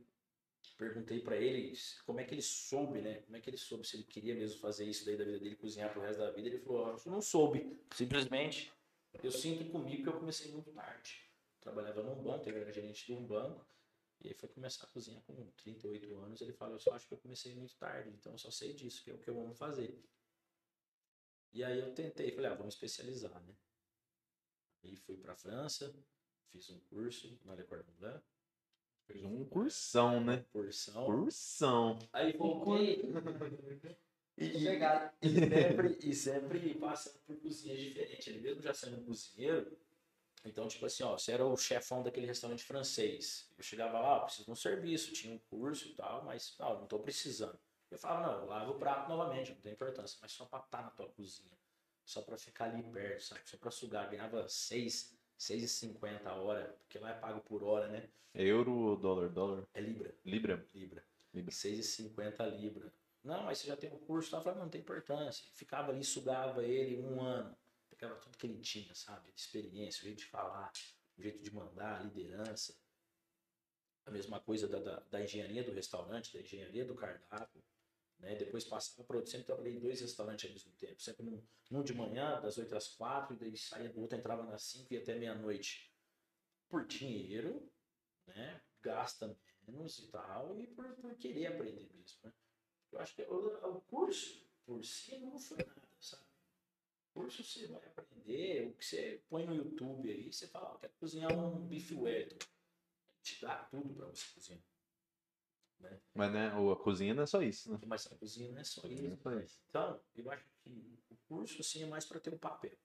Perguntei 0.78 1.20
para 1.20 1.36
ele 1.36 1.72
como 2.04 2.20
é 2.20 2.24
que 2.24 2.34
ele 2.34 2.42
soube, 2.42 3.00
né? 3.00 3.20
Como 3.22 3.36
é 3.36 3.40
que 3.40 3.50
ele 3.50 3.56
soube 3.56 3.86
se 3.86 3.96
ele 3.96 4.04
queria 4.04 4.34
mesmo 4.34 4.58
fazer 4.60 4.84
isso 4.84 5.04
daí 5.04 5.16
da 5.16 5.24
vida 5.24 5.38
dele, 5.38 5.56
cozinhar 5.56 5.92
pro 5.92 6.00
resto 6.00 6.18
da 6.18 6.30
vida. 6.30 6.48
Ele 6.48 6.58
falou, 6.58 6.88
eu 6.88 7.12
não 7.12 7.20
soube. 7.20 7.78
Simplesmente, 7.94 8.72
eu 9.22 9.30
sinto 9.30 9.70
comigo 9.70 10.02
que 10.02 10.08
eu 10.08 10.18
comecei 10.18 10.50
muito 10.50 10.72
tarde 10.72 11.24
trabalhava 11.64 12.02
num 12.02 12.22
banco, 12.22 12.48
era 12.48 12.70
gerente 12.70 13.06
de 13.06 13.14
um 13.14 13.26
banco, 13.26 13.66
e 14.20 14.28
aí 14.28 14.34
foi 14.34 14.48
começar 14.50 14.84
a 14.84 14.88
cozinhar 14.88 15.22
com 15.22 15.50
38 15.52 16.14
anos. 16.18 16.40
Ele 16.40 16.52
falou: 16.52 16.74
Eu 16.74 16.78
só 16.78 16.92
acho 16.92 17.08
que 17.08 17.14
eu 17.14 17.18
comecei 17.18 17.54
muito 17.54 17.74
tarde, 17.76 18.10
então 18.10 18.32
eu 18.32 18.38
só 18.38 18.50
sei 18.50 18.74
disso, 18.74 19.02
que 19.02 19.10
é 19.10 19.14
o 19.14 19.18
que 19.18 19.28
eu 19.28 19.40
amo 19.40 19.54
fazer. 19.54 19.98
E 21.52 21.64
aí 21.64 21.80
eu 21.80 21.92
tentei, 21.94 22.30
falei: 22.30 22.50
Ah, 22.50 22.54
vamos 22.54 22.74
especializar, 22.74 23.42
né? 23.42 23.56
E 24.82 24.94
fui 24.96 25.16
para 25.16 25.34
França, 25.34 25.94
fiz 26.50 26.68
um 26.70 26.78
curso 26.80 27.40
na 27.44 27.54
Le 27.54 27.64
Cordon 27.64 27.92
Bleu. 27.92 28.22
Fez 29.06 29.24
um 29.24 29.44
cursão, 29.44 30.22
né? 30.22 30.44
Cursão. 30.52 31.06
Cursão. 31.06 31.98
Aí 32.12 32.36
voltei. 32.36 33.02
E, 34.36 34.46
e, 34.46 34.68
e, 35.22 35.32
sempre, 35.48 35.98
e 36.02 36.12
sempre 36.12 36.74
passando 36.74 37.20
por 37.24 37.36
cozinhas 37.36 37.78
diferentes. 37.78 38.26
Ele 38.26 38.40
mesmo 38.40 38.60
já 38.60 38.74
sendo 38.74 39.00
cozinheiro, 39.04 39.78
então, 40.44 40.68
tipo 40.68 40.84
assim, 40.84 41.02
ó, 41.02 41.16
você 41.16 41.32
era 41.32 41.44
o 41.44 41.56
chefão 41.56 42.02
daquele 42.02 42.26
restaurante 42.26 42.62
francês. 42.62 43.50
Eu 43.56 43.64
chegava 43.64 43.98
lá, 43.98 44.20
preciso 44.20 44.44
de 44.44 44.50
um 44.50 44.56
serviço, 44.56 45.12
tinha 45.12 45.34
um 45.34 45.38
curso 45.38 45.88
e 45.88 45.94
tal, 45.94 46.22
mas 46.24 46.54
não, 46.58 46.80
não 46.80 46.86
tô 46.86 46.98
precisando. 46.98 47.58
Eu 47.90 47.98
falava, 47.98 48.26
não, 48.26 48.40
eu 48.40 48.46
lavo 48.46 48.72
o 48.72 48.78
prato 48.78 49.08
novamente, 49.08 49.52
não 49.52 49.60
tem 49.60 49.72
importância, 49.72 50.18
mas 50.20 50.32
só 50.32 50.44
pra 50.44 50.58
estar 50.58 50.78
tá 50.78 50.84
na 50.84 50.90
tua 50.90 51.08
cozinha. 51.08 51.56
Só 52.04 52.20
pra 52.20 52.36
ficar 52.36 52.66
ali 52.66 52.82
perto, 52.82 53.22
sabe? 53.22 53.40
Só 53.46 53.56
pra 53.56 53.70
sugar. 53.70 54.10
Ganhava 54.10 54.46
6, 54.46 55.16
6,50 55.52 56.26
a 56.26 56.34
hora, 56.34 56.76
porque 56.80 56.98
lá 56.98 57.10
é 57.10 57.14
pago 57.14 57.40
por 57.40 57.62
hora, 57.62 57.88
né? 57.88 58.08
Euro 58.34 58.72
ou 58.72 58.96
dólar? 58.96 59.28
Dólar? 59.28 59.64
É 59.74 59.80
Libra. 59.80 60.14
Libra? 60.24 60.66
Libra. 60.74 61.04
Libra. 61.32 61.52
6,50 61.52 62.58
Libra. 62.58 62.92
Não, 63.22 63.44
mas 63.44 63.58
você 63.58 63.68
já 63.68 63.76
tem 63.76 63.90
um 63.90 63.98
curso, 63.98 64.30
tá? 64.30 64.38
Eu 64.38 64.42
falava, 64.42 64.58
não, 64.58 64.66
não 64.66 64.70
tem 64.70 64.80
importância. 64.80 65.44
Ficava 65.54 65.92
ali, 65.92 66.04
sugava 66.04 66.62
ele 66.62 67.00
um 67.02 67.22
ano 67.22 67.56
pegava 67.94 68.20
tudo 68.20 68.36
que 68.36 68.46
ele 68.46 68.60
tinha, 68.60 68.94
sabe? 68.94 69.32
De 69.32 69.40
experiência, 69.40 70.00
o 70.00 70.04
jeito 70.04 70.18
de 70.18 70.26
falar, 70.26 70.72
o 71.16 71.22
jeito 71.22 71.42
de 71.42 71.54
mandar, 71.54 72.00
a 72.00 72.02
liderança. 72.02 72.76
A 74.06 74.10
mesma 74.10 74.38
coisa 74.38 74.68
da, 74.68 74.78
da, 74.78 75.00
da 75.10 75.22
engenharia 75.22 75.64
do 75.64 75.72
restaurante, 75.72 76.32
da 76.34 76.40
engenharia 76.40 76.84
do 76.84 76.94
cardápio. 76.94 77.62
Né? 78.24 78.34
Depois 78.36 78.64
passava 78.64 79.06
para 79.06 79.16
outro, 79.16 79.30
sempre 79.30 79.46
trabalhei 79.46 79.74
em 79.74 79.80
dois 79.80 80.00
restaurantes 80.00 80.46
ao 80.46 80.52
mesmo 80.52 80.72
tempo. 80.72 81.00
Sempre 81.00 81.24
num, 81.24 81.42
num 81.70 81.82
de 81.82 81.94
manhã, 81.94 82.40
das 82.40 82.56
8 82.56 82.74
às 82.74 82.88
4, 82.88 83.34
e 83.34 83.38
daí 83.38 83.56
saía 83.56 83.90
do 83.90 84.00
outro, 84.00 84.18
entrava 84.18 84.42
nas 84.44 84.62
5 84.62 84.92
e 84.92 84.96
até 84.96 85.14
meia-noite. 85.14 85.92
Por 86.68 86.86
dinheiro, 86.86 87.70
né? 88.26 88.60
Gasta 88.80 89.38
menos 89.66 89.98
e 89.98 90.08
tal, 90.08 90.58
e 90.58 90.66
por, 90.66 90.86
por 90.96 91.14
querer 91.16 91.48
aprender 91.48 91.88
mesmo. 91.94 92.18
Né? 92.22 92.32
Eu 92.92 93.00
acho 93.00 93.14
que 93.14 93.22
o, 93.22 93.76
o 93.76 93.80
curso 93.82 94.44
por 94.64 94.84
si 94.84 95.18
não 95.18 95.38
foi 95.38 95.58
nada, 95.58 95.88
sabe? 96.00 96.24
curso 97.12 97.44
você 97.44 97.68
vai 97.68 97.80
aprender, 97.86 98.66
o 98.66 98.72
que 98.74 98.84
você 98.84 99.22
põe 99.28 99.46
no 99.46 99.54
YouTube 99.54 100.10
aí, 100.10 100.32
você 100.32 100.48
fala, 100.48 100.76
quero 100.80 100.92
cozinhar 100.94 101.32
um 101.32 101.66
bife 101.66 101.94
Wellington. 101.94 102.46
Te 103.22 103.40
dá 103.40 103.64
tudo 103.64 103.94
para 103.94 104.06
você 104.06 104.26
cozinhar. 104.34 104.73
Né? 105.90 106.00
Mas 106.14 106.32
né, 106.32 106.48
a 106.48 106.76
cozinha 106.76 107.14
não 107.14 107.22
é 107.22 107.26
só 107.26 107.42
isso, 107.42 107.70
né? 107.70 107.78
Mas 107.86 108.06
a 108.10 108.14
cozinha 108.16 108.50
não 108.50 108.58
é 108.58 108.64
só 108.64 108.86
isso. 108.88 109.28
É 109.28 109.44
isso. 109.44 109.58
Então, 109.68 110.00
eu 110.16 110.30
acho 110.30 110.44
que 110.62 110.98
o 111.10 111.16
curso 111.28 111.60
assim 111.60 111.82
é 111.82 111.86
mais 111.86 112.04
para 112.04 112.20
ter 112.20 112.32
um 112.32 112.38
papel. 112.38 112.76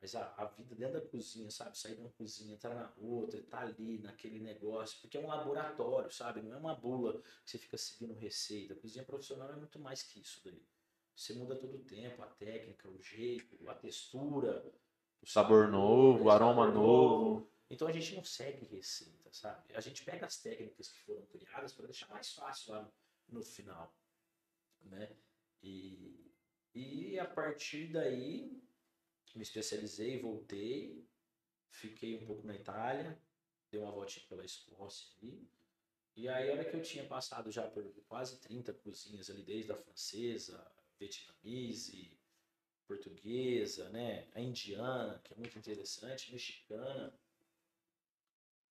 Mas 0.00 0.14
a, 0.14 0.32
a, 0.36 0.44
vida 0.44 0.74
dentro 0.76 1.00
da 1.00 1.06
cozinha, 1.06 1.50
sabe? 1.50 1.76
Sair 1.76 1.96
de 1.96 2.00
uma 2.00 2.10
cozinha, 2.10 2.54
entrar 2.54 2.74
na 2.74 2.92
outra, 2.98 3.40
estar 3.40 3.58
tá 3.58 3.64
ali 3.64 3.98
naquele 3.98 4.38
negócio, 4.38 5.00
porque 5.00 5.16
é 5.16 5.20
um 5.20 5.26
laboratório, 5.26 6.10
sabe? 6.10 6.40
Não 6.40 6.54
é 6.54 6.56
uma 6.56 6.74
bula 6.74 7.20
que 7.20 7.50
você 7.50 7.58
fica 7.58 7.76
seguindo 7.76 8.14
receita. 8.14 8.74
A 8.74 8.76
cozinha 8.76 9.04
profissional 9.04 9.50
é 9.50 9.56
muito 9.56 9.78
mais 9.80 10.02
que 10.02 10.20
isso 10.20 10.40
daí. 10.44 10.62
Você 11.16 11.34
muda 11.34 11.56
todo 11.56 11.74
o 11.74 11.84
tempo, 11.84 12.22
a 12.22 12.26
técnica, 12.26 12.88
o 12.88 13.02
jeito, 13.02 13.58
a 13.68 13.74
textura. 13.74 14.64
O 15.20 15.26
sabor, 15.26 15.64
sabor 15.64 15.68
novo, 15.68 16.24
o 16.24 16.30
aroma 16.30 16.70
novo. 16.70 17.34
novo. 17.34 17.57
Então 17.70 17.86
a 17.86 17.92
gente 17.92 18.14
não 18.14 18.24
segue 18.24 18.64
receita, 18.66 19.30
sabe? 19.32 19.74
A 19.74 19.80
gente 19.80 20.02
pega 20.04 20.26
as 20.26 20.40
técnicas 20.40 20.88
que 20.88 20.98
foram 21.00 21.24
criadas 21.26 21.72
para 21.72 21.86
deixar 21.86 22.08
mais 22.08 22.32
fácil 22.32 22.72
lá 22.72 22.92
no, 23.28 23.42
final, 23.42 23.94
né? 24.82 25.14
E, 25.62 26.32
e 26.74 27.18
a 27.18 27.26
partir 27.26 27.92
daí 27.92 28.62
me 29.34 29.42
especializei, 29.42 30.20
voltei, 30.20 31.06
fiquei 31.70 32.16
um 32.16 32.26
pouco 32.26 32.46
na 32.46 32.54
Itália, 32.54 33.20
dei 33.70 33.80
uma 33.80 33.92
voltinha 33.92 34.26
pela 34.28 34.44
Escócia 34.44 35.14
ali. 35.18 35.46
E 36.16 36.28
aí, 36.28 36.50
a 36.50 36.52
hora 36.54 36.64
que 36.64 36.74
eu 36.74 36.82
tinha 36.82 37.06
passado 37.06 37.50
já 37.50 37.68
por 37.68 37.84
quase 38.08 38.40
30 38.40 38.72
cozinhas 38.72 39.30
ali, 39.30 39.42
desde 39.42 39.70
a 39.70 39.76
francesa, 39.76 40.68
vietnamese, 40.98 42.18
portuguesa, 42.88 43.88
né? 43.90 44.26
A 44.34 44.40
indiana, 44.40 45.20
que 45.22 45.34
é 45.34 45.36
muito 45.36 45.56
interessante, 45.56 46.32
mexicana. 46.32 47.14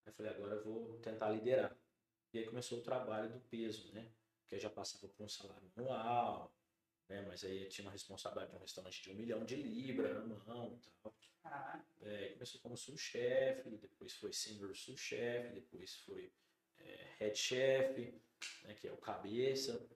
Eu 0.08 0.14
falei, 0.14 0.32
agora 0.32 0.54
eu 0.54 0.64
vou 0.64 0.98
tentar 0.98 1.30
liderar. 1.30 1.76
E 2.32 2.38
aí 2.38 2.46
começou 2.46 2.78
o 2.78 2.82
trabalho 2.82 3.30
do 3.30 3.40
peso, 3.40 3.92
né? 3.92 4.10
Que 4.46 4.54
eu 4.56 4.58
já 4.58 4.70
passava 4.70 5.08
por 5.08 5.24
um 5.24 5.28
salário 5.28 5.70
anual, 5.76 6.54
né? 7.08 7.22
Mas 7.22 7.44
aí 7.44 7.64
eu 7.64 7.68
tinha 7.68 7.84
uma 7.86 7.92
responsabilidade 7.92 8.50
de 8.50 8.56
um 8.56 8.60
restaurante 8.60 9.02
de 9.02 9.10
um 9.10 9.14
milhão 9.14 9.44
de 9.44 9.56
libras 9.56 10.26
na 10.26 10.36
mão 10.44 10.72
e 10.74 10.78
tal. 11.02 11.14
É, 12.02 12.28
começou 12.30 12.60
como 12.60 12.76
sous-chefe, 12.76 13.70
depois 13.78 14.14
foi 14.14 14.32
senior 14.32 14.74
sous-chefe, 14.76 15.54
depois 15.54 15.96
foi 16.00 16.32
é, 16.78 17.14
head 17.18 17.38
chef, 17.38 18.14
né, 18.64 18.74
que 18.74 18.88
é 18.88 18.92
o 18.92 18.98
cabeça. 18.98 19.88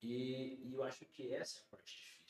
E, 0.00 0.60
e 0.64 0.74
eu 0.74 0.82
acho 0.82 1.04
que 1.06 1.32
essa 1.34 1.58
é 1.58 1.62
a 1.62 1.64
parte 1.66 1.96
difícil. 1.96 2.21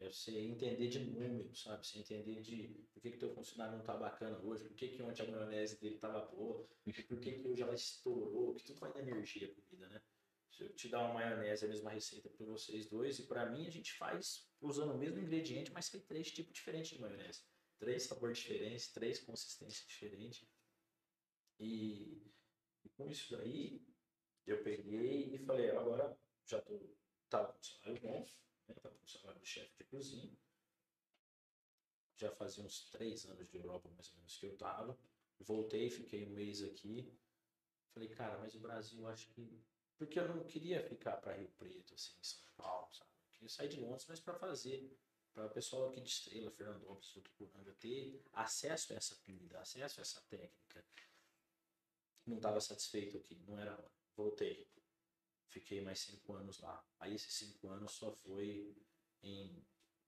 É 0.00 0.08
você 0.08 0.38
entender 0.38 0.88
de 0.88 1.00
número, 1.00 1.52
sabe? 1.56 1.84
Você 1.84 1.98
entender 1.98 2.40
de 2.40 2.86
por 2.92 3.02
que, 3.02 3.10
que 3.10 3.18
teu 3.18 3.34
funcionário 3.34 3.78
não 3.78 3.84
tá 3.84 3.96
bacana 3.96 4.38
hoje, 4.38 4.64
por 4.64 4.76
que, 4.76 4.88
que 4.88 5.02
ontem 5.02 5.22
a 5.22 5.30
maionese 5.30 5.80
dele 5.80 5.98
tava 5.98 6.24
boa, 6.26 6.68
por 7.08 7.20
que, 7.20 7.32
que 7.32 7.48
hoje 7.48 7.62
ela 7.62 7.74
estourou, 7.74 8.54
que 8.54 8.64
tudo 8.64 8.78
vai 8.78 8.92
na 8.92 9.00
energia 9.00 9.48
a 9.48 9.54
comida, 9.54 9.88
né? 9.88 10.00
Se 10.52 10.62
eu 10.62 10.74
te 10.74 10.88
dar 10.88 11.00
uma 11.00 11.14
maionese, 11.14 11.64
a 11.64 11.68
mesma 11.68 11.90
receita 11.90 12.28
para 12.30 12.46
vocês 12.46 12.88
dois, 12.88 13.18
e 13.18 13.26
para 13.26 13.50
mim 13.50 13.66
a 13.66 13.70
gente 13.70 13.92
faz 13.94 14.48
usando 14.60 14.92
o 14.92 14.98
mesmo 14.98 15.18
ingrediente, 15.18 15.72
mas 15.72 15.90
tem 15.90 16.00
três 16.00 16.30
tipos 16.30 16.52
diferentes 16.52 16.90
de 16.90 17.00
maionese. 17.00 17.42
Três 17.78 18.04
sabores 18.04 18.38
diferentes, 18.38 18.92
três 18.92 19.20
consistências 19.20 19.86
diferentes. 19.86 20.48
E, 21.60 22.22
e 22.84 22.88
com 22.96 23.08
isso 23.08 23.36
daí, 23.36 23.80
eu 24.46 24.62
peguei 24.62 25.34
e 25.34 25.38
falei, 25.38 25.70
agora 25.70 26.16
já 26.46 26.60
tô, 26.60 26.78
com 26.78 27.62
salário 27.62 28.00
bom, 28.00 28.26
Tava 28.74 28.94
com 28.94 29.06
salário 29.06 29.40
de 29.40 29.46
chefe 29.46 29.76
de 29.76 29.84
cozinha. 29.84 30.36
Já 32.16 32.30
fazia 32.32 32.64
uns 32.64 32.90
três 32.90 33.24
anos 33.26 33.48
de 33.48 33.56
Europa, 33.56 33.88
mais 33.90 34.10
ou 34.10 34.16
menos, 34.16 34.36
que 34.36 34.46
eu 34.46 34.56
tava. 34.56 34.98
Voltei, 35.40 35.88
fiquei 35.88 36.26
um 36.26 36.30
mês 36.30 36.62
aqui. 36.62 37.12
Falei, 37.92 38.08
cara, 38.08 38.38
mas 38.38 38.54
o 38.54 38.60
Brasil, 38.60 39.06
acho 39.06 39.28
que 39.30 39.62
porque 39.98 40.20
eu 40.20 40.28
não 40.28 40.44
queria 40.44 40.80
ficar 40.80 41.16
para 41.16 41.34
Rio 41.34 41.50
Preto, 41.58 41.92
assim, 41.92 42.14
em 42.18 42.22
São 42.22 42.40
Paulo, 42.56 42.88
sabe? 42.92 43.10
Eu 43.10 43.32
queria 43.32 43.48
sair 43.48 43.68
de 43.68 43.80
Londres, 43.80 44.06
mas 44.08 44.20
para 44.20 44.34
fazer, 44.34 44.96
para 45.34 45.46
o 45.46 45.50
pessoal 45.50 45.88
aqui 45.88 46.00
de 46.00 46.08
Estrela, 46.08 46.52
Fernandópolis, 46.52 47.12
Votuporanga, 47.12 47.74
ter 47.74 48.22
acesso 48.32 48.92
a 48.92 48.96
essa 48.96 49.16
comida, 49.16 49.58
acesso 49.58 49.98
a 49.98 50.02
essa 50.02 50.20
técnica. 50.22 50.84
Não 52.24 52.36
estava 52.36 52.60
satisfeito 52.60 53.16
aqui, 53.16 53.34
não 53.44 53.58
era. 53.58 53.76
Voltei. 54.14 54.70
Fiquei 55.48 55.80
mais 55.80 56.00
cinco 56.00 56.34
anos 56.34 56.60
lá. 56.60 56.84
Aí 57.00 57.14
esses 57.14 57.32
cinco 57.34 57.68
anos 57.68 57.92
só 57.92 58.12
foi 58.12 58.76
em 59.22 59.64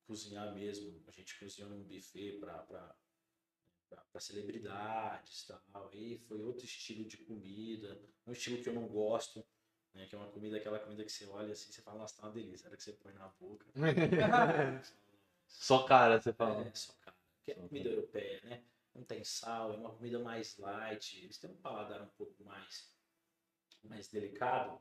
cozinhar 0.07 0.55
mesmo. 0.55 1.03
A 1.07 1.11
gente 1.11 1.39
cozinhou 1.39 1.71
num 1.71 1.83
buffet 1.83 2.39
para 2.39 2.95
para 4.13 4.21
celebridades 4.21 5.47
tal. 5.47 5.91
Aí 5.93 6.19
foi 6.19 6.41
outro 6.43 6.65
estilo 6.65 7.05
de 7.05 7.17
comida, 7.19 8.01
um 8.27 8.33
estilo 8.33 8.63
que 8.63 8.69
eu 8.69 8.75
não 8.75 8.87
gosto, 8.87 9.45
né? 9.95 10.07
Que 10.07 10.15
é 10.15 10.19
uma 10.19 10.31
comida, 10.31 10.57
aquela 10.57 10.79
comida 10.79 11.05
que 11.05 11.13
você 11.13 11.27
olha 11.27 11.53
assim, 11.53 11.73
você 11.73 11.83
fala, 11.83 11.99
nossa, 11.99 12.21
tá 12.21 12.27
uma 12.27 12.33
delícia, 12.33 12.69
era 12.69 12.77
que 12.77 12.83
você 12.83 12.93
põe 12.93 13.13
na 13.15 13.29
boca. 13.29 13.67
Só 15.47 15.85
cara, 15.85 16.21
você 16.21 16.33
fala. 16.33 16.65
É, 16.65 16.75
só 16.75 16.93
cara. 17.01 17.17
Que 17.45 17.51
é 17.51 17.55
comida 17.55 17.89
europeia, 17.89 18.41
né? 18.45 18.63
Não 18.95 19.03
tem 19.03 19.25
sal, 19.25 19.73
é 19.73 19.77
uma 19.77 19.93
comida 19.93 20.21
mais 20.21 20.57
light. 20.59 21.25
Eles 21.25 21.39
têm 21.39 21.51
um 21.51 21.57
paladar 21.57 22.01
um 22.03 22.09
pouco 22.11 22.45
mais, 22.45 22.89
mais 23.83 24.07
delicado. 24.07 24.81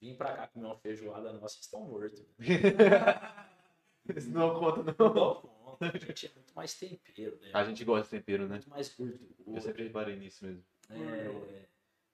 Vim 0.00 0.14
pra 0.14 0.34
cá 0.36 0.46
comer 0.48 0.66
uma 0.66 0.76
feijoada 0.78 1.32
nossa, 1.32 1.54
vocês 1.54 1.64
estão 1.64 1.80
mortos. 1.82 2.24
Isso 4.16 4.30
não 4.30 4.54
conta, 4.58 4.94
Não 4.98 5.14
não. 5.14 5.34
conta. 5.42 5.86
A 5.94 5.98
gente 5.98 6.26
é 6.26 6.30
muito 6.34 6.54
mais 6.54 6.74
tempero, 6.74 7.38
né? 7.40 7.50
A 7.52 7.64
gente 7.64 7.84
gosta 7.84 8.04
de 8.04 8.10
tempero, 8.10 8.44
né? 8.48 8.54
Muito 8.54 8.70
mais 8.70 8.98
Eu 8.98 9.06
gordura. 9.06 9.60
sempre 9.60 9.82
reparei 9.84 10.16
nisso 10.16 10.44
mesmo. 10.44 10.64
É, 10.90 11.66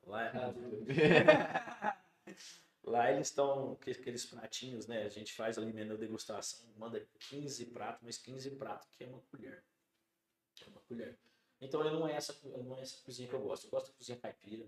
lá, 0.02 0.32
lá 2.82 3.12
eles 3.12 3.28
estão 3.28 3.76
com 3.76 3.90
aqueles 3.90 4.26
pratinhos, 4.26 4.86
né? 4.86 5.04
A 5.04 5.08
gente 5.08 5.32
faz 5.32 5.56
ali 5.56 5.72
menu 5.72 5.96
degustação, 5.96 6.66
manda 6.76 7.06
15 7.20 7.66
pratos, 7.66 8.02
mas 8.02 8.18
15 8.18 8.50
pratos 8.52 8.88
que 8.90 9.04
é 9.04 9.06
uma 9.06 9.20
colher. 9.30 9.62
É 10.66 10.68
uma 10.68 10.80
colher. 10.82 11.18
Então 11.60 11.82
não 11.84 12.06
é 12.08 12.14
essa, 12.14 12.36
não 12.58 12.76
é 12.76 12.82
essa 12.82 13.02
cozinha 13.04 13.28
que 13.28 13.34
eu 13.34 13.40
gosto. 13.40 13.66
Eu 13.66 13.70
gosto 13.70 13.86
da 13.92 13.96
cozinha 13.96 14.18
caipira, 14.18 14.66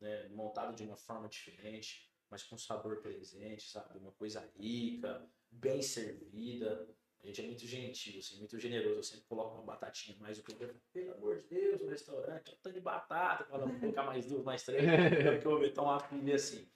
né? 0.00 0.28
Montada 0.28 0.74
de 0.74 0.82
uma 0.84 0.96
forma 0.96 1.28
diferente, 1.28 2.09
mas 2.30 2.44
com 2.44 2.56
sabor 2.56 3.02
presente, 3.02 3.68
sabe? 3.68 3.98
Uma 3.98 4.12
coisa 4.12 4.40
rica, 4.56 5.28
bem 5.50 5.82
servida. 5.82 6.88
A 7.22 7.26
gente 7.26 7.42
é 7.42 7.44
muito 7.44 7.66
gentil, 7.66 8.18
assim, 8.18 8.38
muito 8.38 8.58
generoso. 8.58 8.96
Eu 8.96 9.02
sempre 9.02 9.26
coloco 9.26 9.56
uma 9.56 9.64
batatinha 9.64 10.16
mais 10.18 10.38
do 10.38 10.44
que 10.44 10.52
eu 10.52 10.74
Pelo 10.92 11.14
amor 11.14 11.36
de 11.36 11.46
Deus, 11.48 11.80
no 11.80 11.88
restaurante, 11.88 12.52
um 12.52 12.56
tanto 12.62 12.72
de 12.72 12.80
batata. 12.80 13.44
Fala, 13.44 13.66
vou 13.66 13.78
colocar 13.78 14.04
mais 14.04 14.26
duas, 14.26 14.44
mais 14.44 14.62
três. 14.62 14.82
Quero 14.82 15.40
que 15.40 15.46
eu 15.46 15.50
vou 15.50 15.60
meter 15.60 15.80
uma 15.80 16.00
pilha 16.02 16.36
assim. 16.36 16.66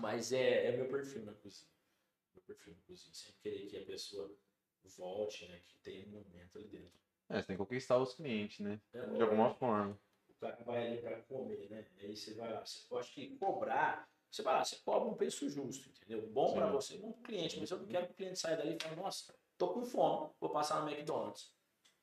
Mas 0.00 0.32
é, 0.32 0.66
é 0.66 0.76
meu 0.76 0.88
perfil 0.88 1.24
na 1.24 1.34
cozinha. 1.34 1.70
Meu 2.34 2.42
perfil 2.44 2.72
na 2.72 2.80
cozinha. 2.80 3.14
Sempre 3.14 3.40
querer 3.40 3.66
que 3.66 3.76
a 3.76 3.84
pessoa 3.84 4.34
volte, 4.96 5.46
né? 5.46 5.60
Que 5.64 5.78
tenha 5.78 6.06
um 6.06 6.10
momento 6.10 6.58
ali 6.58 6.68
dentro. 6.68 7.00
É, 7.28 7.40
você 7.40 7.46
tem 7.46 7.56
que 7.56 7.62
conquistar 7.62 7.98
os 7.98 8.14
clientes, 8.14 8.58
né? 8.58 8.80
É, 8.92 9.06
De 9.06 9.22
alguma 9.22 9.54
forma. 9.54 9.98
O 10.28 10.34
cara 10.40 10.62
vai 10.64 10.88
ali 10.88 11.00
para 11.00 11.22
comer, 11.22 11.70
né? 11.70 11.86
Aí 11.98 12.16
você 12.16 12.34
vai 12.34 12.52
lá. 12.52 12.64
Você, 12.64 13.12
que 13.12 13.36
cobrar. 13.36 14.11
Você 14.32 14.40
vai 14.42 14.54
lá, 14.54 14.64
você 14.64 14.76
cobra 14.76 15.06
um 15.06 15.14
preço 15.14 15.46
justo, 15.50 15.90
entendeu? 15.90 16.26
Bom 16.28 16.54
para 16.54 16.66
você, 16.72 16.96
bom 16.96 17.12
pro 17.12 17.22
cliente. 17.22 17.60
Mas 17.60 17.70
eu 17.70 17.78
não 17.78 17.86
quero 17.86 18.06
que 18.06 18.12
o 18.12 18.16
cliente 18.16 18.38
saia 18.38 18.56
dali 18.56 18.76
e 18.76 18.82
fale, 18.82 18.96
nossa, 18.96 19.34
tô 19.58 19.68
com 19.74 19.84
fome, 19.84 20.30
vou 20.40 20.48
passar 20.48 20.82
no 20.82 20.90
McDonald's. 20.90 21.54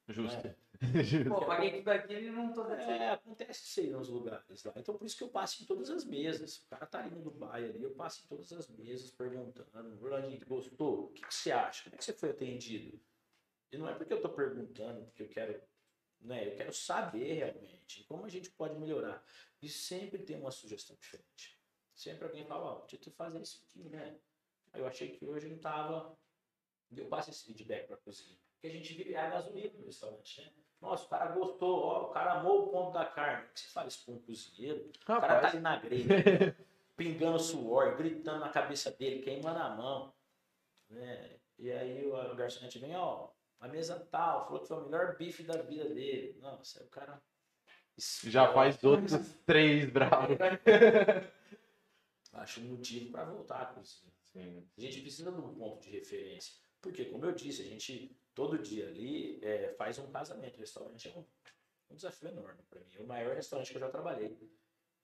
Justo. 0.08 0.48
É. 0.48 0.56
Pô, 1.28 1.44
paguei 1.46 1.72
tudo 1.72 1.90
aquilo 1.90 2.22
e 2.22 2.30
não 2.30 2.54
tô. 2.54 2.70
É, 2.70 3.12
acontece 3.12 3.66
isso 3.66 3.80
aí 3.80 3.90
nos 3.90 4.10
lugares 4.10 4.64
lá. 4.64 4.74
Então 4.76 4.96
por 4.96 5.06
isso 5.06 5.18
que 5.18 5.24
eu 5.24 5.30
passo 5.30 5.64
em 5.64 5.66
todas 5.66 5.90
as 5.90 6.06
mesas. 6.06 6.58
O 6.58 6.68
cara 6.68 6.86
tá 6.86 7.00
ali 7.00 7.10
no 7.10 7.22
Dubai 7.22 7.66
ali, 7.66 7.82
eu 7.82 7.92
passo 7.96 8.24
em 8.24 8.28
todas 8.28 8.54
as 8.54 8.68
mesas 8.70 9.10
perguntando, 9.10 10.00
Orlandinho, 10.00 10.40
gostou? 10.48 11.06
O 11.06 11.08
que, 11.10 11.26
que 11.26 11.34
você 11.34 11.52
acha? 11.52 11.84
Como 11.84 11.96
é 11.96 11.98
que 11.98 12.06
você 12.06 12.14
foi 12.14 12.30
atendido? 12.30 13.00
E 13.72 13.78
não 13.78 13.90
é 13.90 13.96
porque 13.96 14.14
eu 14.14 14.22
tô 14.22 14.30
perguntando, 14.30 15.04
porque 15.06 15.24
eu 15.24 15.30
quero, 15.30 15.62
né? 16.22 16.48
Eu 16.48 16.56
quero 16.56 16.74
saber 16.74 17.34
realmente 17.34 18.04
como 18.04 18.26
a 18.26 18.30
gente 18.30 18.52
pode 18.52 18.76
melhorar. 18.76 19.24
E 19.62 19.68
sempre 19.68 20.24
tem 20.24 20.40
uma 20.40 20.52
sugestão 20.52 20.96
diferente. 20.96 21.59
Sempre 22.00 22.24
alguém 22.24 22.46
fala, 22.46 22.64
ó, 22.64 22.76
podia 22.76 22.98
tu 22.98 23.12
fazer 23.12 23.42
isso 23.42 23.62
aqui, 23.68 23.90
né? 23.90 24.16
Aí 24.72 24.80
eu 24.80 24.88
achei 24.88 25.10
que 25.10 25.26
hoje 25.26 25.50
não 25.50 25.58
tava. 25.58 26.18
Eu 26.96 27.08
passo 27.08 27.30
esse 27.30 27.44
feedback 27.44 27.88
pra 27.88 27.98
cozinha. 27.98 28.40
Porque 28.54 28.68
a 28.68 28.72
gente 28.72 28.94
vive 28.94 29.18
a 29.18 29.30
gasolina 29.30 29.74
no 29.78 29.86
restaurante, 29.86 30.42
né? 30.42 30.50
Nossa, 30.80 31.06
o 31.06 31.10
cara 31.10 31.34
gostou, 31.34 31.78
ó, 31.84 32.04
o 32.04 32.12
cara 32.12 32.36
amou 32.36 32.64
o 32.64 32.68
ponto 32.70 32.94
da 32.94 33.06
carne. 33.06 33.48
O 33.48 33.54
que 33.54 33.60
você 33.60 33.68
fala 33.68 33.90
isso 33.90 34.06
com 34.06 34.14
um 34.14 34.20
cozinheiro? 34.22 34.90
O 35.02 35.06
cara 35.06 35.20
tá 35.20 35.28
Rapaz, 35.28 35.54
ali 35.54 35.62
na 35.62 35.76
grelha, 35.76 36.58
pingando 36.96 37.38
suor, 37.38 37.98
gritando 37.98 38.40
na 38.40 38.50
cabeça 38.50 38.92
dele, 38.92 39.22
queimando 39.22 39.60
a 39.60 39.76
mão. 39.76 40.14
Né? 40.90 41.38
E 41.58 41.70
aí 41.70 42.08
o, 42.08 42.16
o 42.16 42.36
garçonete 42.36 42.80
vem, 42.80 42.96
ó, 42.96 43.28
a 43.60 43.68
mesa 43.68 44.00
tal, 44.10 44.46
falou 44.46 44.62
que 44.62 44.70
foi 44.70 44.78
o 44.78 44.86
melhor 44.86 45.18
bife 45.18 45.44
da 45.44 45.62
vida 45.62 45.84
dele. 45.84 46.40
Nossa, 46.40 46.80
aí 46.80 46.86
o 46.86 46.90
cara. 46.90 47.22
já 48.24 48.54
faz 48.54 48.82
outros 48.86 49.34
três 49.46 49.90
bravos. 49.90 50.38
Acho 52.32 52.62
um 52.62 52.66
motivo 52.66 53.12
para 53.12 53.26
voltar 53.26 53.62
à 53.62 53.66
cozinha. 53.66 54.14
Sim. 54.24 54.68
A 54.78 54.82
gente 54.82 55.02
precisa 55.02 55.32
de 55.32 55.40
um 55.40 55.54
ponto 55.56 55.82
de 55.82 55.90
referência. 55.90 56.54
Porque, 56.82 57.06
como 57.06 57.26
eu 57.26 57.34
disse, 57.34 57.62
a 57.62 57.66
gente 57.66 58.16
todo 58.34 58.58
dia 58.58 58.88
ali 58.88 59.44
é, 59.44 59.74
faz 59.74 59.98
um 60.00 60.12
casamento. 60.12 60.58
O 60.58 60.60
restaurante 60.60 61.08
é 61.08 61.12
um, 61.12 61.26
um 61.90 61.96
desafio 61.96 62.30
enorme 62.30 62.62
para 62.70 62.80
mim. 62.80 62.92
É 62.96 63.02
o 63.02 63.08
maior 63.08 63.36
restaurante 63.36 63.72
que 63.72 63.78
eu 63.78 63.82
já 63.82 63.90
trabalhei. 63.90 64.38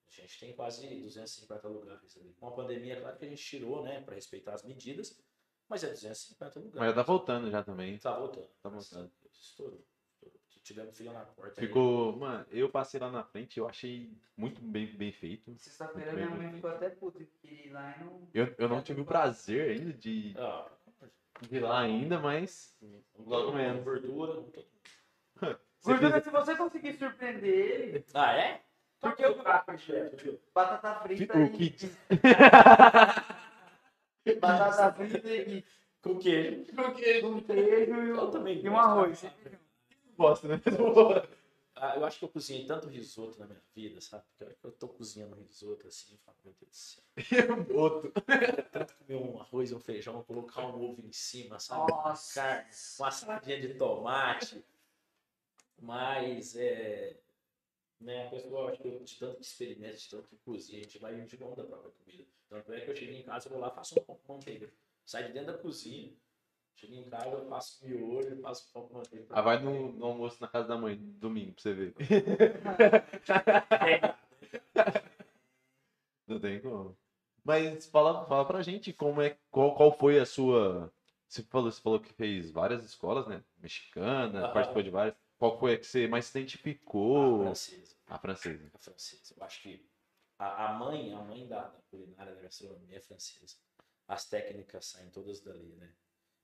A 0.07 0.11
gente 0.21 0.39
tem 0.39 0.53
quase 0.53 0.87
250 1.01 1.67
lugares 1.67 2.17
ali. 2.17 2.33
Com 2.35 2.47
a 2.47 2.51
pandemia, 2.51 3.01
claro 3.01 3.17
que 3.17 3.25
a 3.25 3.29
gente 3.29 3.43
tirou, 3.43 3.83
né, 3.83 4.01
para 4.01 4.15
respeitar 4.15 4.53
as 4.53 4.63
medidas, 4.63 5.19
mas 5.67 5.83
é 5.83 5.89
250 5.89 6.59
lugares. 6.59 6.79
Mas 6.79 6.89
já 6.89 6.93
tá 6.93 7.03
voltando 7.03 7.51
já 7.51 7.63
também. 7.63 7.97
Tá 7.97 8.17
voltando. 8.17 8.49
Tá 8.61 8.69
voltando. 8.69 9.11
Estourou. 9.33 9.83
Tivemos 10.65 10.97
fila 10.97 11.13
na 11.13 11.19
porta. 11.21 11.61
aí. 11.61 11.67
Ficou. 11.67 12.17
Mano, 12.17 12.43
eu 12.49 12.67
passei 12.67 12.99
lá 12.99 13.11
na 13.11 13.23
frente, 13.23 13.59
eu 13.59 13.69
achei 13.69 14.11
muito 14.35 14.59
bem, 14.61 14.87
bem 14.87 15.11
feito. 15.11 15.55
Sexta-feira 15.59 16.11
minha 16.11 16.27
mãe 16.31 16.51
ficou 16.53 16.71
até 16.71 16.89
puta 16.89 17.23
que 17.23 17.67
ir 17.67 17.71
lá 17.71 17.93
e 17.95 18.03
não. 18.03 18.27
Eu, 18.33 18.55
eu 18.57 18.67
não 18.67 18.81
tive 18.81 19.01
o 19.01 19.05
prazer 19.05 19.69
ainda 19.69 19.93
de, 19.93 20.33
Ah, 20.35 20.67
de 21.41 21.57
ir 21.57 21.59
lá 21.59 21.81
ainda, 21.81 22.19
mas. 22.19 22.75
Logo 23.15 23.51
menos. 23.53 23.83
com 23.83 23.91
gordura. 23.91 24.43
Gordura, 25.85 26.19
se 26.19 26.31
você 26.31 26.55
conseguir 26.55 26.93
surpreender 26.93 27.43
ele, 27.53 28.05
Ah, 28.15 28.33
é? 28.33 28.61
Porque 28.99 29.23
eu- 29.23 29.33
o 29.33 29.43
prato, 29.43 29.77
chefe. 29.77 30.39
batata 30.51 30.95
frita 31.01 31.37
O 31.37 31.43
e. 31.43 31.49
kit. 31.51 31.91
Batata 34.39 34.93
frita 34.93 35.27
e. 35.29 35.63
Com 36.01 36.17
queijo. 36.17 36.75
Com 36.75 36.91
queijo 36.93 37.21
e, 37.21 38.09
Eu 38.09 38.23
um- 38.27 38.31
também 38.31 38.63
e 38.65 38.69
um 38.69 38.77
arroz. 38.79 39.23
Bosta, 40.17 40.47
né? 40.47 40.61
Ah, 41.77 41.97
eu 41.97 42.05
acho 42.05 42.19
que 42.19 42.25
eu 42.25 42.29
cozinhei 42.29 42.65
tanto 42.65 42.87
risoto 42.87 43.37
na 43.37 43.45
minha 43.45 43.61
vida, 43.75 43.99
sabe? 43.99 44.23
Porque 44.29 44.43
a 44.43 44.47
hora 44.47 44.55
que 44.55 44.65
eu 44.65 44.71
tô 44.71 44.87
cozinhando 44.87 45.35
risoto 45.35 45.85
assim, 45.85 46.13
eu 46.13 46.19
falo, 46.19 46.37
meu 46.45 46.53
Deus 46.53 46.71
do 46.71 46.75
céu. 46.75 47.03
Outro. 47.75 48.13
Tanto 48.71 48.95
comer 48.95 49.15
um 49.15 49.41
arroz, 49.41 49.73
um 49.73 49.79
feijão, 49.79 50.23
colocar 50.23 50.65
um 50.65 50.81
ovo 50.81 51.01
em 51.05 51.11
cima, 51.11 51.59
sabe? 51.59 51.91
Nossa. 51.91 52.41
Carne, 52.41 52.69
uma 52.97 53.11
saladinha 53.11 53.59
de 53.59 53.73
tomate. 53.73 54.63
Mas 55.81 56.55
é. 56.55 57.19
Né, 57.99 58.27
a 58.27 58.29
pessoa, 58.29 58.71
acho 58.71 58.81
que 58.81 58.87
eu, 58.87 59.03
de 59.03 59.15
tanto 59.17 59.35
que 59.37 59.45
experimenta, 59.45 59.97
de 59.97 60.09
tanto 60.09 60.29
que 60.29 60.37
cozinha, 60.37 60.79
a 60.79 60.83
gente 60.83 60.99
vai 60.99 61.19
de 61.19 61.37
mão 61.39 61.55
da 61.55 61.63
própria 61.63 61.91
comida. 61.91 62.25
Tanto 62.49 62.73
é 62.73 62.81
que 62.81 62.91
eu 62.91 62.95
cheguei 62.95 63.19
em 63.19 63.23
casa, 63.23 63.47
eu 63.47 63.51
vou 63.51 63.59
lá 63.59 63.71
faço 63.71 63.99
um 63.99 64.03
pão 64.03 64.15
com 64.15 64.33
manteiga. 64.33 64.71
Sai 65.05 65.27
de 65.27 65.33
dentro 65.33 65.53
da 65.53 65.57
cozinha, 65.57 66.13
chego 66.75 66.93
em 66.93 67.09
casa, 67.09 67.29
eu 67.29 67.47
faço 67.47 67.85
miolho, 67.85 68.41
faço 68.41 68.71
pão 68.71 68.87
com 68.87 68.95
manteiga. 68.95 69.25
Ah, 69.29 69.41
vai 69.41 69.61
no, 69.61 69.91
no 69.93 70.05
almoço 70.05 70.37
na 70.41 70.47
casa 70.47 70.67
da 70.67 70.77
mãe, 70.77 70.97
domingo, 70.97 71.53
pra 71.53 71.61
você 71.61 71.73
ver. 71.73 71.95
Não 76.27 76.39
tem 76.39 76.59
como. 76.59 76.97
Mas 77.43 77.85
fala, 77.87 78.25
fala 78.25 78.45
pra 78.45 78.61
gente 78.61 78.91
como 78.91 79.21
é, 79.21 79.37
qual, 79.51 79.75
qual 79.75 79.91
foi 79.91 80.19
a 80.19 80.25
sua. 80.25 80.91
Você 81.27 81.43
falou, 81.43 81.71
você 81.71 81.81
falou 81.81 81.99
que 81.99 82.11
fez 82.13 82.51
várias 82.51 82.83
escolas, 82.83 83.27
né? 83.27 83.43
Mexicana, 83.57 84.45
Aham. 84.45 84.53
participou 84.53 84.83
de 84.83 84.89
várias. 84.89 85.15
Qual 85.37 85.59
foi 85.59 85.73
a 85.73 85.77
que 85.77 85.85
você 85.85 86.07
mais 86.07 86.25
se 86.25 86.37
A 86.37 86.41
identificou? 86.41 87.43
francesa. 87.43 87.95
A 88.07 88.17
francesa. 88.17 88.71
A 88.73 88.77
francesa. 88.79 89.33
Eu 89.37 89.43
acho 89.43 89.61
que 89.61 89.85
a, 90.39 90.69
a 90.69 90.73
mãe, 90.73 91.13
a 91.13 91.21
mãe 91.21 91.47
da, 91.47 91.67
da 91.67 91.79
culinária 91.91 92.33
da 92.33 92.41
gastronomia 92.41 92.97
é 92.97 93.01
francesa. 93.01 93.55
As 94.07 94.27
técnicas 94.27 94.85
saem 94.87 95.09
todas 95.09 95.41
dali, 95.41 95.75
né? 95.75 95.91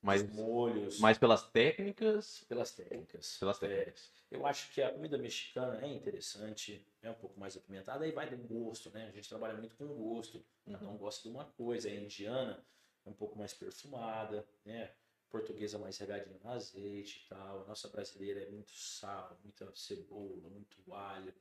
Mas, 0.01 0.23
Os 0.23 0.29
molhos, 0.33 0.99
mais 0.99 1.17
pelas 1.17 1.47
técnicas. 1.51 2.43
pelas 2.49 2.71
técnicas. 2.71 3.37
Pelas 3.37 3.61
É, 3.61 3.67
técnicas. 3.67 4.11
eu 4.31 4.45
acho 4.47 4.71
que 4.73 4.81
a 4.81 4.91
comida 4.91 5.17
mexicana 5.17 5.79
é 5.85 5.87
interessante, 5.93 6.83
é 7.03 7.11
um 7.11 7.13
pouco 7.15 7.39
mais 7.39 7.55
apimentada, 7.55 8.03
aí 8.03 8.11
vai 8.11 8.27
do 8.29 8.37
gosto, 8.37 8.89
né? 8.89 9.07
A 9.07 9.11
gente 9.11 9.29
trabalha 9.29 9.53
muito 9.55 9.75
com 9.75 9.85
gosto, 9.87 10.43
cada 10.65 10.87
um 10.89 10.97
gosta 10.97 11.21
de 11.21 11.29
uma 11.29 11.45
coisa. 11.45 11.87
A 11.87 11.93
indiana 11.93 12.65
é 13.05 13.09
um 13.09 13.13
pouco 13.13 13.37
mais 13.37 13.53
perfumada, 13.53 14.47
né? 14.65 14.91
Portuguesa 15.29 15.77
mais 15.77 15.97
regadinha 15.97 16.37
no 16.43 16.49
azeite 16.49 17.23
e 17.25 17.29
tal. 17.29 17.61
A 17.61 17.65
nossa 17.67 17.87
brasileira 17.87 18.41
é 18.41 18.49
muito 18.49 18.71
sal, 18.71 19.39
muita 19.43 19.73
cebola, 19.75 20.49
muito 20.49 20.93
alho. 20.93 21.33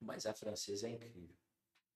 Mas 0.00 0.24
a 0.24 0.32
francesa 0.32 0.88
é 0.88 0.90
incrível. 0.92 1.36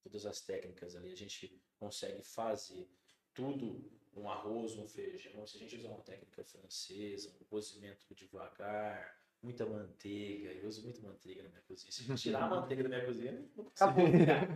Todas 0.02 0.26
as 0.26 0.40
técnicas 0.42 0.94
ali 0.94 1.10
a 1.10 1.16
gente 1.16 1.60
consegue 1.78 2.22
fazer 2.22 2.86
tudo, 3.32 3.90
um 4.16 4.30
arroz, 4.30 4.76
um 4.76 4.86
feijão. 4.86 5.46
Se 5.46 5.56
a 5.56 5.60
gente 5.60 5.76
usar 5.76 5.88
uma 5.88 6.02
técnica 6.02 6.44
francesa, 6.44 7.34
um 7.40 7.44
cozimento 7.44 8.14
devagar, 8.14 9.18
muita 9.42 9.66
manteiga, 9.66 10.52
eu 10.52 10.68
uso 10.68 10.82
muita 10.82 11.00
manteiga 11.02 11.42
na 11.42 11.48
minha 11.50 11.62
cozinha. 11.62 11.92
Se 11.92 12.14
tirar 12.14 12.44
a 12.44 12.48
manteiga 12.48 12.82
da 12.82 12.88
minha 12.88 13.04
cozinha, 13.04 13.32
não 13.56 13.66
Acabou. 13.68 14.04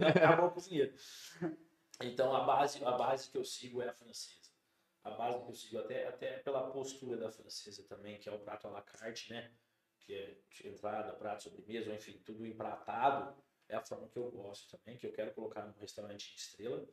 acabou 0.08 0.46
a 0.46 0.50
cozinha. 0.50 0.92
Então 2.02 2.34
a 2.34 2.44
base, 2.44 2.84
a 2.84 2.92
base 2.92 3.30
que 3.30 3.36
eu 3.36 3.44
sigo 3.44 3.82
é 3.82 3.88
a 3.88 3.92
francesa. 3.92 4.48
A 5.02 5.10
base 5.10 5.42
que 5.42 5.50
eu 5.50 5.54
sigo 5.54 5.78
até, 5.78 6.06
até 6.06 6.38
pela 6.38 6.70
postura 6.70 7.16
da 7.16 7.30
francesa 7.30 7.82
também, 7.84 8.18
que 8.18 8.28
é 8.28 8.32
o 8.32 8.38
prato 8.38 8.66
à 8.66 8.70
la 8.70 8.82
carte, 8.82 9.32
né? 9.32 9.52
Que 10.00 10.14
é 10.14 10.38
de 10.50 10.68
entrada, 10.68 11.12
prato, 11.14 11.44
sobremesa, 11.44 11.92
enfim, 11.94 12.20
tudo 12.24 12.46
empratado. 12.46 13.36
É 13.68 13.76
a 13.76 13.82
forma 13.82 14.08
que 14.08 14.16
eu 14.16 14.30
gosto 14.30 14.76
também, 14.76 14.96
que 14.96 15.06
eu 15.06 15.12
quero 15.12 15.34
colocar 15.34 15.66
num 15.66 15.78
restaurante 15.78 16.34
estrela. 16.34 16.86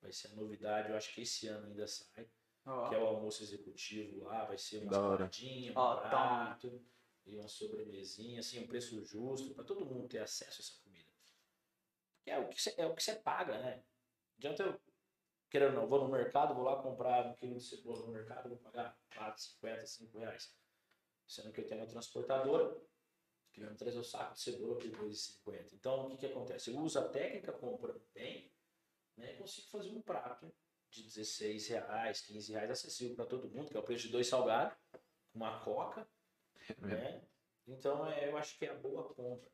Vai 0.00 0.12
ser 0.12 0.28
a 0.28 0.34
novidade, 0.34 0.90
eu 0.90 0.96
acho 0.96 1.14
que 1.14 1.22
esse 1.22 1.46
ano 1.48 1.66
ainda 1.66 1.86
sai 1.86 2.28
Ó, 2.64 2.88
que 2.88 2.94
é 2.94 2.98
o 2.98 3.06
almoço 3.06 3.42
executivo 3.42 4.24
lá, 4.24 4.44
vai 4.44 4.58
ser 4.58 4.82
uma 4.82 4.92
saladinha, 4.92 5.70
um 5.72 5.74
toma. 5.74 6.00
prato 6.00 6.82
e 7.26 7.36
uma 7.36 7.48
sobremesinha, 7.48 8.40
assim, 8.40 8.60
um 8.60 8.66
preço 8.66 9.02
justo 9.04 9.54
para 9.54 9.64
todo 9.64 9.84
mundo 9.84 10.08
ter 10.08 10.18
acesso 10.18 10.60
a 10.60 10.62
essa 10.62 10.82
comida. 10.82 11.10
É 12.26 12.38
o 12.38 12.48
que 12.48 12.60
você, 12.60 12.74
é 12.76 12.86
o 12.86 12.94
que 12.94 13.02
você 13.02 13.14
paga, 13.16 13.58
né? 13.58 13.76
Não 13.76 14.50
adianta 14.50 14.62
eu, 14.62 14.80
querendo 15.50 15.74
ou 15.74 15.80
não, 15.82 15.88
vou 15.88 16.04
no 16.04 16.10
mercado, 16.10 16.54
vou 16.54 16.64
lá 16.64 16.82
comprar 16.82 17.26
um 17.26 17.34
quilo 17.34 17.56
de 17.56 17.64
cebola 17.64 18.06
no 18.06 18.12
mercado, 18.12 18.48
vou 18.48 18.58
pagar 18.58 18.96
4, 19.14 19.42
50, 19.42 19.86
5 19.86 20.18
reais. 20.18 20.54
Sendo 21.26 21.52
que 21.52 21.60
eu 21.60 21.66
tenho 21.66 21.80
uma 21.80 21.86
transportadora, 21.86 22.76
que 23.52 23.60
vai 23.60 23.70
me 23.70 23.76
trazer 23.76 23.98
o 23.98 24.04
saco 24.04 24.34
de 24.34 24.40
cebola 24.40 24.76
por 24.76 24.90
2,50. 24.90 25.72
Então, 25.74 26.06
o 26.06 26.10
que, 26.10 26.18
que 26.18 26.26
acontece? 26.26 26.70
Eu 26.70 26.78
uso 26.78 26.98
a 26.98 27.08
técnica 27.08 27.52
comprando 27.52 28.02
bem, 28.14 28.50
né, 29.20 29.34
e 29.34 29.36
consigo 29.36 29.68
fazer 29.68 29.90
um 29.90 30.02
prato 30.02 30.52
de 30.90 31.04
16 31.04 31.68
reais, 31.68 32.20
15 32.22 32.52
reais, 32.52 32.70
acessível 32.70 33.14
para 33.14 33.26
todo 33.26 33.50
mundo, 33.50 33.70
que 33.70 33.76
é 33.76 33.80
o 33.80 33.84
preço 33.84 34.06
de 34.06 34.12
dois 34.12 34.26
salgados, 34.26 34.76
uma 35.32 35.60
coca, 35.60 36.08
né? 36.78 37.22
Então, 37.66 38.10
é, 38.10 38.28
eu 38.28 38.36
acho 38.36 38.58
que 38.58 38.66
é 38.66 38.70
a 38.70 38.74
boa 38.74 39.14
compra. 39.14 39.48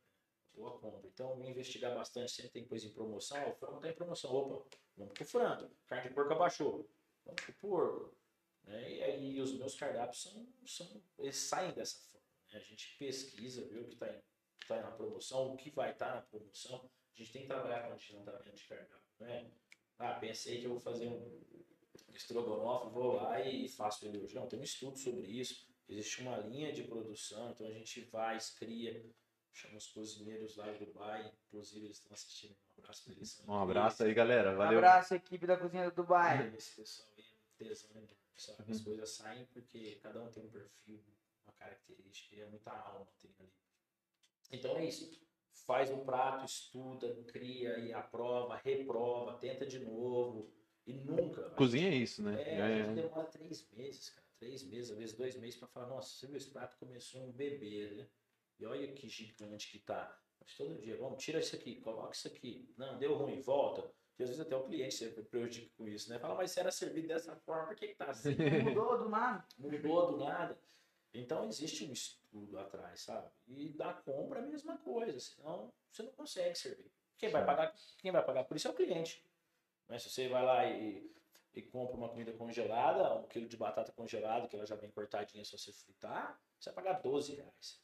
Boa 0.53 0.79
compra. 0.79 1.07
Então, 1.07 1.43
investigar 1.45 1.93
bastante, 1.93 2.31
sempre 2.31 2.51
tem 2.51 2.67
coisa 2.67 2.87
em 2.87 2.93
promoção. 2.93 3.37
O 3.49 3.55
frango 3.55 3.75
está 3.75 3.89
em 3.89 3.93
promoção. 3.93 4.33
Opa, 4.33 4.67
vamos 4.95 5.13
pro 5.13 5.25
frango. 5.25 5.69
Carne 5.85 6.09
de 6.09 6.15
porco 6.15 6.33
abaixou. 6.33 6.89
Vamos 7.23 7.41
pro 7.43 7.53
porco. 7.53 8.17
Né? 8.63 8.91
E 8.91 9.03
aí, 9.03 9.39
os 9.39 9.53
meus 9.53 9.75
cardápios 9.75 10.23
são, 10.23 10.47
são, 10.65 11.03
eles 11.19 11.37
saem 11.37 11.73
dessa 11.73 11.99
forma. 12.11 12.27
né? 12.51 12.57
A 12.57 12.63
gente 12.63 12.97
pesquisa, 12.97 13.67
vê 13.67 13.79
o 13.79 13.87
que 13.87 13.93
está 13.93 14.21
tá 14.67 14.81
na 14.81 14.91
promoção, 14.91 15.53
o 15.53 15.57
que 15.57 15.69
vai 15.69 15.91
estar 15.91 16.15
na 16.15 16.21
promoção. 16.23 16.89
A 17.13 17.17
gente 17.17 17.31
tem 17.31 17.41
que 17.43 17.47
trabalhar 17.47 17.87
com 17.87 17.93
adiantamento 17.93 18.55
de 18.55 18.67
cardápio. 18.67 19.06
Né? 19.19 19.51
Ah, 19.99 20.13
pensei 20.13 20.59
que 20.59 20.65
eu 20.65 20.71
vou 20.71 20.79
fazer 20.79 21.07
um 21.07 21.41
estrogonofe, 22.13 22.93
vou 22.93 23.13
lá 23.13 23.39
e 23.41 23.67
faço 23.67 24.05
ele 24.05 24.19
hoje. 24.19 24.35
Não, 24.35 24.47
tem 24.47 24.59
um 24.59 24.63
estudo 24.63 24.97
sobre 24.97 25.27
isso. 25.27 25.67
Existe 25.89 26.21
uma 26.21 26.37
linha 26.37 26.71
de 26.73 26.83
produção, 26.83 27.49
então 27.51 27.65
a 27.65 27.71
gente 27.71 28.01
vai, 28.01 28.37
cria, 28.57 29.05
chama 29.53 29.77
os 29.77 29.87
cozinheiros 29.87 30.57
lá 30.57 30.71
do 30.71 30.85
Dubai, 30.85 31.31
inclusive 31.47 31.85
eles 31.85 31.97
estão 31.97 32.13
assistindo. 32.13 32.55
Um 32.77 32.81
abraço 32.81 33.03
pra 33.03 33.13
eles. 33.13 33.43
Um 33.47 33.53
abraço 33.53 34.03
aí, 34.03 34.13
galera. 34.13 34.53
Um 34.53 34.57
Valeu. 34.57 34.77
abraço, 34.79 35.15
equipe 35.15 35.47
da 35.47 35.57
Cozinha 35.57 35.89
do 35.89 35.95
Dubai. 35.95 36.53
Esse 36.55 36.75
pessoal 36.75 37.07
aí 37.17 37.23
é 37.23 37.63
tesão, 37.63 37.89
né? 37.93 38.07
Sabe? 38.35 38.71
As 38.71 38.81
coisas 38.81 39.09
saem 39.09 39.45
porque 39.47 39.99
cada 40.03 40.21
um 40.21 40.29
tem 40.29 40.43
um 40.43 40.49
perfil, 40.49 41.03
uma 41.45 41.53
característica, 41.53 42.35
e 42.35 42.41
é 42.41 42.45
muita 42.45 42.71
alma 42.71 43.07
tem 43.19 43.33
ali. 43.39 43.51
Então 44.51 44.77
é 44.77 44.85
isso. 44.85 45.26
Faz 45.67 45.91
um 45.91 46.05
prato, 46.05 46.45
estuda, 46.45 47.13
cria 47.27 47.77
e 47.77 47.91
aprova, 47.91 48.55
reprova, 48.63 49.37
tenta 49.37 49.65
de 49.65 49.79
novo. 49.79 50.49
E 50.85 50.93
nunca. 50.93 51.49
Cozinha 51.51 51.89
é 51.89 51.95
isso, 51.95 52.23
né? 52.23 52.41
É, 52.41 52.61
a 52.61 52.69
É, 52.69 52.83
gente 52.85 52.95
demora 53.01 53.27
três 53.27 53.69
meses, 53.73 54.09
cara. 54.09 54.25
Três 54.39 54.63
meses, 54.63 54.91
às 54.91 54.97
vezes 54.97 55.15
dois 55.17 55.35
meses, 55.35 55.59
pra 55.59 55.67
falar, 55.67 55.87
nossa, 55.87 56.15
você 56.15 56.25
viu 56.25 56.37
esse 56.37 56.51
prato 56.51 56.77
começou 56.79 57.21
um 57.21 57.31
bebê, 57.33 57.91
né? 57.97 58.07
E 58.57 58.65
olha 58.65 58.87
que 58.93 59.09
gigante 59.09 59.69
que 59.69 59.79
tá. 59.79 60.17
Mas 60.39 60.55
todo 60.55 60.79
dia, 60.79 60.95
vamos, 60.95 61.21
tira 61.21 61.39
isso 61.39 61.55
aqui, 61.55 61.81
coloca 61.81 62.15
isso 62.15 62.27
aqui. 62.29 62.73
Não, 62.77 62.97
deu 62.97 63.15
ruim, 63.17 63.41
volta. 63.41 63.91
E 64.17 64.23
às 64.23 64.29
vezes 64.29 64.39
até 64.39 64.55
o 64.55 64.63
cliente 64.63 64.95
se 64.95 65.09
prejudica 65.23 65.69
com 65.75 65.85
isso, 65.85 66.09
né? 66.09 66.17
Fala, 66.17 66.35
mas 66.35 66.51
se 66.51 66.59
era 66.61 66.71
servido 66.71 67.09
dessa 67.09 67.35
forma, 67.35 67.67
por 67.67 67.75
que, 67.75 67.89
que 67.89 67.95
tá 67.95 68.05
assim? 68.05 68.35
Mudou 68.63 68.97
do 68.97 69.09
nada. 69.09 69.45
Mudou 69.57 70.11
do 70.13 70.17
nada. 70.23 70.57
Então 71.13 71.45
existe 71.49 71.83
um 71.83 71.91
estudo 71.91 72.16
atrás, 72.57 73.01
sabe? 73.01 73.29
E 73.47 73.69
da 73.69 73.93
compra 73.93 74.39
é 74.39 74.43
a 74.43 74.45
mesma 74.45 74.77
coisa, 74.77 75.19
senão 75.19 75.71
você 75.91 76.03
não 76.03 76.11
consegue 76.11 76.55
servir. 76.55 76.91
Quem 77.17 77.29
vai 77.29 77.45
pagar, 77.45 77.73
quem 77.97 78.11
vai 78.11 78.23
pagar 78.23 78.43
por 78.43 78.55
isso 78.55 78.67
é 78.67 78.71
o 78.71 78.75
cliente. 78.75 79.25
Né? 79.87 79.97
Se 79.97 80.09
você 80.09 80.27
vai 80.27 80.43
lá 80.43 80.65
e, 80.65 81.11
e 81.53 81.61
compra 81.63 81.97
uma 81.97 82.09
comida 82.09 82.31
congelada, 82.33 83.15
um 83.15 83.27
quilo 83.27 83.47
de 83.47 83.57
batata 83.57 83.91
congelada, 83.91 84.47
que 84.47 84.55
ela 84.55 84.65
já 84.65 84.75
vem 84.75 84.91
cortadinha 84.91 85.43
se 85.43 85.57
você 85.57 85.71
fritar, 85.73 86.39
você 86.59 86.71
vai 86.71 86.83
pagar 86.83 87.01
12 87.01 87.35
reais. 87.35 87.81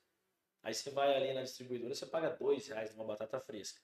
Aí 0.61 0.73
você 0.73 0.89
vai 0.91 1.15
ali 1.15 1.33
na 1.33 1.41
distribuidora, 1.41 1.93
você 1.93 2.05
paga 2.05 2.29
2 2.29 2.67
reais 2.67 2.95
numa 2.95 3.05
batata 3.05 3.39
fresca. 3.39 3.81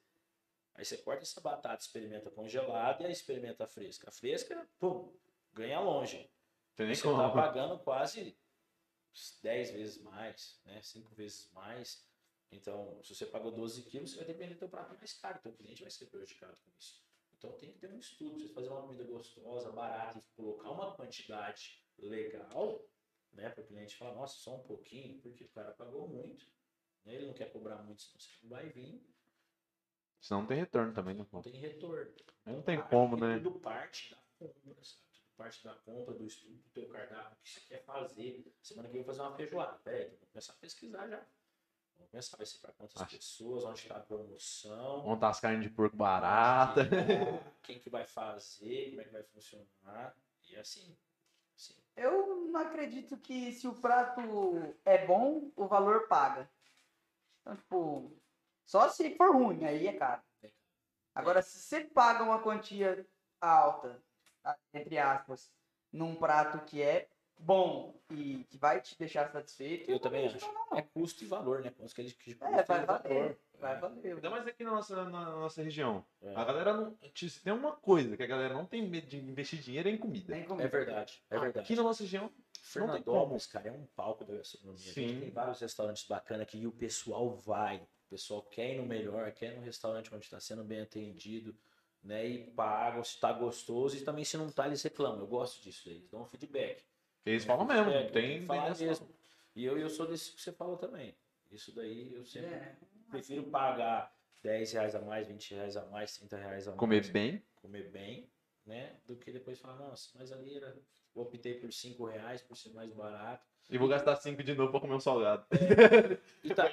Aí 0.75 0.86
você 0.86 0.97
corta 0.97 1.23
essa 1.23 1.41
batata, 1.41 1.84
experimenta 1.84 2.32
congelada 2.32 3.03
e 3.03 3.05
aí 3.08 3.12
experimenta 3.12 3.67
fresca. 3.67 4.10
A 4.10 4.12
fresca, 4.12 4.67
pum, 4.79 5.13
ganha 5.51 5.79
longe. 5.79 6.32
Você 6.73 6.84
está 6.91 7.29
pagando 7.32 7.77
quase 7.79 8.38
10 9.41 9.72
vezes 9.72 10.02
mais, 10.02 10.62
né? 10.65 10.82
5 10.82 11.13
vezes 11.15 11.52
mais. 11.52 12.08
Então, 12.52 13.02
se 13.04 13.13
você 13.13 13.26
pagou 13.26 13.52
12 13.52 13.84
quilos, 13.84 14.12
você 14.12 14.17
vai 14.17 14.26
ter 14.26 14.34
que 14.34 14.39
vender 14.39 14.56
teu 14.56 14.69
prato 14.69 14.95
mais 14.95 15.13
caro. 15.13 15.38
Então, 15.39 15.52
o 15.52 15.56
cliente 15.56 15.82
vai 15.82 15.91
ser 15.91 16.08
prejudicado 16.08 16.58
com 16.63 16.72
isso. 16.80 17.04
Então, 17.38 17.52
tem 17.54 17.72
que 17.72 17.80
ter 17.80 17.91
um 17.91 17.98
estudo. 17.98 18.39
Você 18.39 18.50
fazer 18.54 18.69
uma 18.69 18.82
comida 18.82 19.04
gostosa, 19.04 19.72
barata 19.72 20.19
e 20.19 20.36
colocar 20.36 20.72
uma 20.72 20.95
quantidade 20.95 21.84
legal, 21.98 22.84
né? 23.32 23.50
Para 23.50 23.63
o 23.63 23.67
cliente 23.67 23.95
falar, 23.95 24.15
nossa, 24.15 24.38
só 24.38 24.56
um 24.56 24.63
pouquinho, 24.63 25.22
porque 25.22 25.43
o 25.43 25.50
cara 25.50 25.72
pagou 25.72 26.08
muito. 26.08 26.45
né, 27.06 27.15
Ele 27.15 27.28
não 27.28 27.34
quer 27.34 27.52
cobrar 27.52 27.84
muito, 27.84 28.02
senão 28.02 28.19
você 28.19 28.30
não 28.41 28.50
vai 28.50 28.69
vir. 28.69 29.08
Senão 30.19 30.41
não 30.41 30.48
tem 30.48 30.58
retorno 30.58 30.93
também, 30.93 31.15
né? 31.15 31.26
Não 31.32 31.41
tem 31.41 31.54
retorno. 31.54 32.13
Não 32.45 32.62
tem 32.62 32.78
acho 32.78 32.89
como, 32.89 33.15
né? 33.15 33.39
Tudo 33.39 33.60
parte 33.60 34.12
da 34.12 34.17
compra, 34.38 34.84
sabe? 34.84 35.09
Parte 35.39 35.63
da 35.63 35.73
compra, 35.73 36.13
do 36.13 36.25
estudo, 36.25 36.54
do 36.54 36.69
teu 36.71 36.89
cardápio, 36.89 37.32
o 37.32 37.41
que 37.41 37.49
você 37.49 37.62
quer 37.62 37.82
fazer. 37.86 38.54
Semana 38.62 38.89
que 38.89 38.91
vem 38.91 38.99
eu 39.02 39.06
vou 39.06 39.15
fazer 39.15 39.25
uma 39.25 39.38
feijoada. 39.38 39.78
Peraí, 39.86 40.10
vou 40.10 40.28
começar 40.34 40.52
a 40.52 40.56
pesquisar 40.58 41.08
já. 41.08 41.25
Vou 41.97 42.08
começar, 42.10 42.36
vai 42.36 42.45
ser 42.45 42.58
para 42.58 42.73
quantas 42.73 43.02
Acho- 43.02 43.15
pessoas, 43.15 43.63
onde 43.63 43.80
está 43.80 43.95
a 43.95 43.99
promoção. 44.02 45.02
Montar 45.06 45.30
as 45.30 45.39
carnes 45.39 45.63
de 45.63 45.69
porco 45.69 45.95
barata. 45.95 46.84
tá, 46.84 46.89
Quem 47.63 47.80
que 47.80 47.89
vai 47.89 48.06
fazer, 48.06 48.89
como 48.89 48.99
é 48.99 49.04
que 49.06 49.12
vai 49.13 49.23
funcionar. 49.23 50.13
E 50.49 50.58
assim, 50.58 50.97
assim. 51.56 51.73
Eu 51.95 52.45
não 52.52 52.60
acredito 52.60 53.15
que 53.17 53.54
se 53.54 53.65
o 53.65 53.73
prato 53.80 54.19
é 54.84 55.06
bom, 55.08 55.54
o 55.56 55.67
valor 55.69 56.06
paga. 56.10 56.52
Então, 57.39 57.56
tipo, 57.56 58.12
só 58.65 58.89
se 58.89 59.15
for 59.15 59.34
ruim, 59.34 59.63
aí 59.63 59.88
é 59.88 59.93
caro. 59.93 60.21
Agora, 61.15 61.41
se 61.41 61.60
você 61.60 61.86
paga 61.86 62.23
uma 62.25 62.41
quantia 62.41 63.08
alta, 63.39 63.93
tá, 63.93 64.02
entre 64.73 64.97
aspas, 64.97 65.51
num 65.91 66.15
prato 66.15 66.59
que 66.65 66.81
é 66.81 67.07
bom 67.41 67.97
e 68.12 68.43
que 68.49 68.57
vai 68.57 68.81
te 68.81 68.97
deixar 68.97 69.31
satisfeito, 69.31 69.89
Eu 69.89 69.99
também 69.99 70.21
não 70.27 70.27
acho. 70.35 70.39
vejo 70.45 70.51
não. 70.53 70.77
É 70.77 70.81
custo 70.81 71.23
e 71.23 71.27
valor, 71.27 71.62
né? 71.62 71.71
Quanto 71.71 71.95
que 71.95 72.01
ele 72.01 72.12
que 72.12 72.31
É, 72.31 72.35
vai 72.63 72.85
custo 72.85 72.85
valer. 72.85 73.39
Vai 73.59 73.75
É. 73.75 73.79
valer. 73.79 74.15
Ainda 74.15 74.29
mais 74.29 74.47
aqui 74.47 74.63
na 74.63 74.71
nossa, 74.71 74.95
na, 75.05 75.09
na 75.09 75.31
nossa 75.31 75.62
região. 75.63 76.05
É. 76.21 76.35
A 76.35 76.43
galera 76.43 76.73
não. 76.73 76.97
Se 77.15 77.41
tem 77.41 77.53
uma 77.53 77.73
coisa 77.77 78.15
que 78.17 78.23
a 78.23 78.27
galera 78.27 78.53
não 78.53 78.65
tem 78.65 78.88
medo 78.88 79.07
de 79.07 79.17
investir 79.17 79.59
dinheiro 79.62 79.88
é 79.88 79.91
em 79.93 79.97
comida. 79.97 80.33
Nem 80.33 80.43
comigo. 80.43 80.63
É 80.65 80.67
verdade, 80.69 81.23
é 81.29 81.39
verdade. 81.39 81.65
Aqui 81.65 81.75
na 81.75 81.83
nossa 81.83 82.03
região. 82.03 82.29
Fernandópolis, 82.62 83.47
cara, 83.47 83.69
é 83.69 83.71
um 83.71 83.85
palco 83.95 84.23
da 84.25 84.35
gastronomia. 84.35 84.81
A 84.91 84.93
gente 84.93 84.93
Sim. 85.13 85.19
tem 85.21 85.29
vários 85.31 85.59
restaurantes 85.59 86.03
bacanas 86.05 86.45
que 86.47 86.67
o 86.67 86.71
pessoal 86.71 87.29
vai. 87.31 87.77
O 87.77 88.09
pessoal 88.09 88.41
quer 88.43 88.73
ir 88.73 88.77
no 88.77 88.85
melhor, 88.85 89.31
quer 89.31 89.53
ir 89.53 89.55
no 89.57 89.63
restaurante 89.63 90.13
onde 90.13 90.25
está 90.25 90.39
sendo 90.39 90.63
bem 90.63 90.81
atendido, 90.81 91.55
né? 92.03 92.27
E 92.27 92.51
paga, 92.51 93.03
se 93.03 93.19
tá 93.19 93.31
gostoso 93.31 93.97
e 93.97 94.01
também 94.01 94.23
se 94.23 94.38
não 94.38 94.51
tá, 94.51 94.67
eles 94.67 94.81
reclamam. 94.83 95.19
Eu 95.19 95.27
gosto 95.27 95.62
disso 95.62 95.89
aí, 95.89 95.95
eles 95.95 96.09
dão 96.09 96.21
um 96.21 96.25
feedback. 96.25 96.83
Eles 97.25 97.43
falam 97.45 97.65
mesmo. 97.65 97.89
É, 97.91 98.09
tem, 98.09 98.45
essa- 98.67 98.83
mesmo. 98.85 99.09
E 99.55 99.65
eu, 99.65 99.77
eu 99.77 99.89
sou 99.89 100.07
desse 100.07 100.31
que 100.33 100.41
você 100.41 100.51
falou 100.51 100.77
também. 100.77 101.15
Isso 101.51 101.73
daí 101.73 102.13
eu 102.13 102.23
sempre 102.25 102.49
É. 102.53 102.77
prefiro 103.09 103.43
pagar 103.45 104.15
10 104.41 104.71
reais 104.71 104.95
a 104.95 105.01
mais, 105.01 105.27
20 105.27 105.53
reais 105.53 105.75
a 105.75 105.85
mais, 105.88 106.15
30 106.17 106.38
reais 106.38 106.67
a 106.67 106.71
mais. 106.71 106.79
Comer 106.79 107.12
bem. 107.12 107.43
comer 107.55 107.89
bem, 107.91 108.31
né? 108.65 108.99
Do 109.05 109.17
que 109.17 109.31
depois 109.31 109.59
falar, 109.59 109.75
nossa, 109.77 110.12
mas 110.17 110.31
ali 110.31 110.55
era. 110.55 110.79
Eu 111.15 111.23
optei 111.23 111.55
por 111.55 111.73
5 111.73 112.05
reais 112.05 112.41
por 112.41 112.55
ser 112.55 112.69
mais 112.69 112.93
barato. 112.93 113.48
E 113.69 113.77
vou 113.77 113.88
gastar 113.88 114.15
5 114.15 114.41
de 114.43 114.55
novo 114.55 114.71
pra 114.71 114.79
comer 114.82 114.95
um 114.95 114.99
salgado. 114.99 115.45
E 116.43 116.55
tá, 116.55 116.63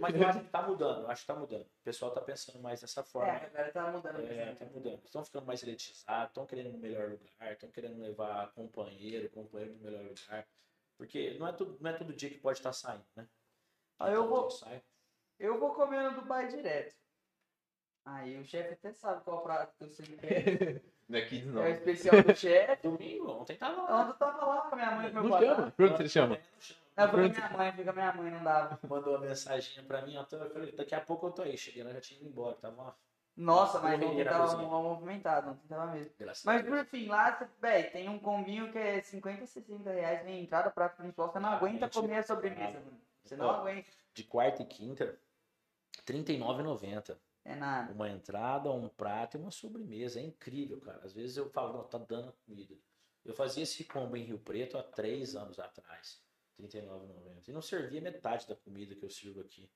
mas 0.00 0.14
eu 0.14 0.28
acho 0.28 0.40
que 0.40 0.50
tá 0.50 0.62
mudando, 0.62 1.00
eu 1.02 1.10
acho 1.10 1.22
que 1.22 1.26
tá 1.26 1.34
mudando. 1.34 1.62
O 1.62 1.82
pessoal 1.82 2.12
tá 2.12 2.20
pensando 2.20 2.60
mais 2.60 2.80
dessa 2.80 3.00
É, 3.00 3.04
forma. 3.04 3.32
a 3.32 3.38
galera 3.48 3.72
tá 3.72 3.90
mudando. 3.90 4.20
É, 4.20 4.54
tá 4.54 4.64
mudando. 4.66 5.02
Estão 5.04 5.24
ficando 5.24 5.46
mais 5.46 5.62
elitizados, 5.62 6.28
estão 6.30 6.46
querendo 6.46 6.74
um 6.74 6.78
melhor 6.78 7.10
lugar, 7.10 7.52
estão 7.52 7.70
querendo 7.70 8.00
levar 8.00 8.52
companheiro, 8.52 9.28
companheiro 9.30 9.74
no 9.74 9.80
melhor 9.80 10.04
lugar. 10.04 10.46
Porque 10.96 11.34
não 11.38 11.48
é, 11.48 11.52
tudo, 11.52 11.76
não 11.80 11.90
é 11.90 11.94
todo 11.94 12.12
dia 12.14 12.28
que 12.30 12.38
pode 12.38 12.58
estar 12.58 12.72
saindo, 12.72 13.04
né? 13.16 13.26
Ah, 13.98 14.10
eu 14.10 14.28
vou- 14.28 14.50
sai. 14.50 14.82
Eu 15.38 15.58
vou 15.58 15.72
comer 15.74 16.02
no 16.10 16.20
Dubai 16.20 16.46
direto. 16.48 16.94
Aí 18.04 18.38
o 18.38 18.44
chefe 18.44 18.74
até 18.74 18.92
sabe 18.92 19.24
qual 19.24 19.42
prato 19.42 19.74
que 19.76 19.84
eu 19.84 19.88
sempre 19.90 20.16
quero. 20.16 20.80
Não 21.08 21.18
é 21.18 21.22
kids, 21.22 21.46
não. 21.54 21.62
É 21.62 21.68
o 21.70 21.72
especial 21.72 22.22
do 22.22 22.34
chefe. 22.36 22.82
Domingo, 22.88 23.30
ontem 23.30 23.56
tava 23.56 23.82
lá. 23.82 24.00
Ontem 24.02 24.10
eu 24.10 24.14
tava 24.14 24.44
lá 24.46 24.60
com 24.62 24.74
a 24.74 24.76
minha 24.76 24.90
mãe 24.90 25.06
e 25.06 25.10
com 25.10 25.14
meu 25.14 25.22
Não 25.24 25.30
padrasto. 25.30 25.56
chama. 25.56 25.70
Pergunta 25.72 25.96
se 25.96 26.02
ele 26.02 26.08
chama. 26.08 26.38
Não, 26.96 27.08
foi 27.10 27.28
minha 27.28 27.50
mãe, 27.50 27.72
foi 27.72 27.84
com 27.84 27.90
a 27.90 27.92
minha 27.92 28.12
mãe, 28.12 28.30
não 28.32 28.42
dava. 28.44 28.78
Mandou 28.88 29.14
uma 29.16 29.26
mensagem 29.26 29.84
pra 29.84 30.02
mim, 30.02 30.16
eu 30.16 30.24
falei, 30.50 30.72
daqui 30.72 30.94
a 30.94 31.00
pouco 31.00 31.26
eu 31.28 31.30
tô 31.30 31.42
aí. 31.42 31.56
Cheguei 31.56 31.82
lá, 31.82 31.92
já 31.92 32.00
tinha 32.00 32.20
ido 32.20 32.28
embora. 32.28 32.56
Tava 32.56 32.74
uma 32.82 32.96
Nossa, 33.36 33.78
mas 33.80 34.02
ontem 34.02 34.24
na 34.24 34.30
tava 34.32 34.56
movimentado, 34.56 35.50
ontem 35.52 35.66
tava 35.68 35.92
mesmo. 35.92 36.10
graça. 36.18 36.50
a 36.50 36.52
Mas 36.52 36.66
por 36.66 36.84
fim, 36.86 37.06
lá, 37.06 37.30
você- 37.38 37.46
véi, 37.60 37.84
tem 37.84 38.08
um 38.08 38.18
combinho 38.18 38.70
que 38.72 38.78
é 38.78 39.00
50, 39.00 39.46
60 39.46 39.90
reais, 39.92 40.24
vem 40.24 40.42
entrada, 40.42 40.70
prato 40.70 40.96
principal, 40.96 41.30
você 41.32 41.38
não 41.38 41.50
aguenta 41.50 41.86
Gente, 41.86 41.94
comer 41.94 42.16
a 42.18 42.22
sobremesa, 42.24 42.80
mano. 42.80 43.00
Você 43.24 43.36
não 43.36 43.46
Ó. 43.46 43.50
aguenta. 43.60 43.88
de 44.12 44.24
quarta 44.24 44.62
e 44.62 44.66
quinta, 44.66 45.04
R$ 45.04 46.02
39,90. 46.04 47.16
É 47.48 47.54
nada. 47.56 47.94
Uma 47.94 48.10
entrada, 48.10 48.70
um 48.70 48.90
prato 48.90 49.38
e 49.38 49.40
uma 49.40 49.50
sobremesa. 49.50 50.20
É 50.20 50.22
incrível, 50.22 50.78
cara. 50.80 51.00
Às 51.02 51.14
vezes 51.14 51.38
eu 51.38 51.48
falo, 51.48 51.78
não, 51.78 51.84
tá 51.84 51.96
dando 51.96 52.28
a 52.28 52.32
comida. 52.44 52.76
Eu 53.24 53.32
fazia 53.32 53.62
esse 53.62 53.84
combo 53.84 54.18
em 54.18 54.24
Rio 54.24 54.38
Preto 54.38 54.76
há 54.76 54.82
três 54.82 55.34
anos 55.34 55.58
atrás. 55.58 56.22
R$ 56.58 56.68
39,90. 56.68 57.48
E 57.48 57.52
não 57.52 57.62
servia 57.62 58.02
metade 58.02 58.46
da 58.46 58.54
comida 58.54 58.94
que 58.94 59.02
eu 59.02 59.08
sirvo 59.08 59.40
aqui. 59.40 59.70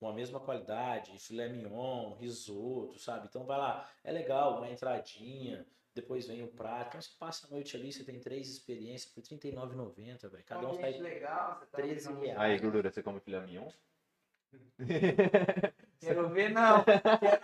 Com 0.00 0.08
a 0.08 0.12
mesma 0.12 0.40
qualidade, 0.40 1.16
filé 1.20 1.48
mignon, 1.48 2.16
risoto, 2.16 2.98
sabe? 2.98 3.28
Então 3.28 3.44
vai 3.44 3.58
lá, 3.58 3.88
é 4.02 4.10
legal, 4.10 4.58
uma 4.58 4.68
entradinha, 4.68 5.64
depois 5.94 6.26
vem 6.26 6.42
o 6.42 6.48
prato. 6.48 6.88
Então 6.88 7.00
você 7.00 7.10
passa 7.16 7.46
a 7.46 7.50
noite 7.50 7.76
ali, 7.76 7.92
você 7.92 8.02
tem 8.02 8.18
três 8.18 8.50
experiências 8.50 9.12
por 9.12 9.22
R$ 9.22 9.38
39,90, 9.38 10.28
velho. 10.28 10.44
Cada 10.44 10.68
um 10.68 10.80
sai 10.80 10.98
legal, 10.98 11.60
você 11.60 11.66
tá 11.66 11.78
13 11.78 12.08
vendo? 12.08 12.20
reais. 12.20 12.40
Aí, 12.40 12.58
gordura, 12.58 12.90
você 12.90 13.00
come 13.04 13.20
filé 13.20 13.40
mignon? 13.40 13.70
Quero 16.06 16.28
ver 16.30 16.50
não. 16.50 16.84
Quero 16.84 17.00
ver 17.20 17.40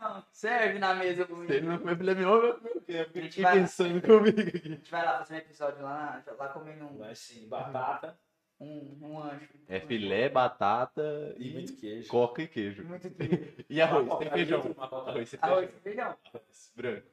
não. 0.00 0.24
Serve 0.32 0.78
na 0.78 0.94
mesa 0.94 1.26
comigo. 1.26 1.46
Se 1.52 1.58
ele 1.58 1.66
não 1.66 1.78
comer 1.78 1.96
filé 1.98 2.14
mignon, 2.14 2.40
vai 2.40 2.52
comer 2.54 2.70
o 2.76 2.80
quê? 2.80 2.92
Eu 2.92 3.00
A 3.00 3.04
gente 3.04 3.28
fiquei 3.28 3.42
vai- 3.42 3.60
pensando 3.60 4.00
comigo 4.02 4.40
aqui. 4.40 4.56
A 4.56 4.68
gente 4.74 4.90
vai 4.90 5.04
lá 5.04 5.18
fazer 5.18 5.34
um 5.34 5.38
episódio 5.38 5.82
lá, 5.82 6.24
lá 6.38 6.48
comendo 6.48 6.84
um, 6.86 6.98
Vai 6.98 7.14
sim, 7.14 7.48
batata 7.48 8.18
um, 8.58 8.98
um 9.02 9.22
ancho. 9.22 9.48
É 9.68 9.80
filé, 9.80 10.28
batata 10.28 11.34
e 11.38 11.48
e 11.48 11.52
muito 11.52 11.76
queijo. 11.76 12.08
coca 12.08 12.42
e 12.42 12.48
queijo. 12.48 12.84
Muito 12.84 13.10
queijo. 13.10 13.64
E 13.68 13.80
arroz, 13.80 14.06
Uma 14.06 14.18
tem 14.18 14.30
feijão. 14.30 14.60
uma 14.62 14.84
Arroz, 14.84 15.30
tem 15.30 15.38
Arroz 15.42 15.70
feijão. 15.82 16.16
e 16.24 16.30
feijão. 16.30 16.42
Branco. 16.74 17.06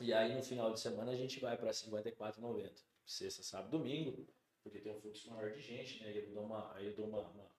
E 0.00 0.12
aí 0.12 0.34
no 0.34 0.42
final 0.42 0.72
de 0.72 0.80
semana 0.80 1.12
a 1.12 1.16
gente 1.16 1.38
vai 1.40 1.56
para 1.56 1.70
54,90. 1.70 2.70
Sexta, 3.06 3.42
sábado, 3.42 3.70
domingo, 3.78 4.26
porque 4.62 4.78
tem 4.78 4.92
um 4.94 5.00
fluxo 5.00 5.30
maior 5.30 5.50
de 5.52 5.60
gente, 5.60 6.02
né? 6.02 6.08
Aí 6.08 6.18
eu 6.26 6.34
dou 6.34 6.44
uma, 6.44 6.74
aí 6.74 6.86
eu 6.86 6.94
dou 6.94 7.06
uma, 7.06 7.20
uma- 7.20 7.50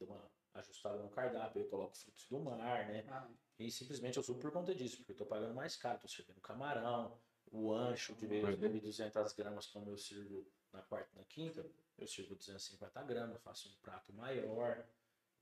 dou 0.00 0.08
uma 0.08 0.31
ajustada 0.54 1.02
no 1.02 1.08
cardápio, 1.10 1.62
eu 1.62 1.68
coloco 1.68 1.96
frutos 1.96 2.26
do 2.28 2.38
mar, 2.40 2.86
né? 2.88 3.04
Ah, 3.08 3.28
E 3.58 3.70
simplesmente 3.70 4.16
eu 4.16 4.22
subo 4.22 4.40
por 4.40 4.50
conta 4.52 4.74
disso, 4.74 4.98
porque 4.98 5.12
eu 5.12 5.16
tô 5.16 5.26
pagando 5.26 5.54
mais 5.54 5.76
caro, 5.76 5.98
tô 5.98 6.08
servindo 6.08 6.40
camarão, 6.40 7.18
o 7.50 7.72
ancho 7.72 8.14
de 8.14 8.26
vez 8.26 8.42
Uhum. 8.44 8.68
1.200 8.68 9.32
gramas, 9.34 9.66
como 9.66 9.90
eu 9.90 9.96
sirvo 9.96 10.46
na 10.72 10.82
quarta 10.82 11.10
e 11.14 11.18
na 11.18 11.24
quinta, 11.24 11.64
eu 11.98 12.06
sirvo 12.06 12.34
250 12.34 13.02
gramas, 13.02 13.40
faço 13.42 13.68
um 13.68 13.80
prato 13.82 14.12
maior, 14.12 14.84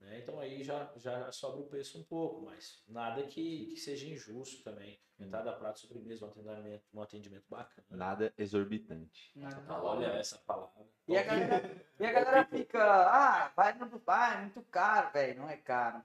né? 0.00 0.18
Então 0.18 0.40
aí 0.40 0.62
já, 0.64 0.90
já 0.96 1.30
sobra 1.30 1.60
o 1.60 1.66
preço 1.66 1.98
um 1.98 2.04
pouco, 2.04 2.44
mas 2.46 2.82
nada 2.88 3.22
que, 3.24 3.66
que 3.66 3.76
seja 3.76 4.06
injusto 4.08 4.62
também. 4.64 5.00
Entrada, 5.18 5.52
prato, 5.52 5.80
sobremesa, 5.80 6.24
um 6.24 6.30
atendimento, 6.30 6.82
um 6.94 7.02
atendimento 7.02 7.44
bacana. 7.48 7.86
Nada 7.90 8.32
exorbitante. 8.38 9.32
Ah, 9.42 9.82
Olha 9.82 10.06
essa 10.06 10.38
palavra. 10.38 10.86
E 11.06 11.16
a 11.16 11.22
galera, 11.22 11.86
e 11.98 12.06
a 12.06 12.12
galera 12.12 12.44
fica, 12.46 12.82
ah, 12.82 13.52
vai 13.54 13.76
no 13.76 13.86
Dubai, 13.86 14.36
é 14.38 14.40
muito 14.40 14.62
caro, 14.62 15.12
velho. 15.12 15.40
Não 15.40 15.48
é 15.50 15.58
caro. 15.58 16.02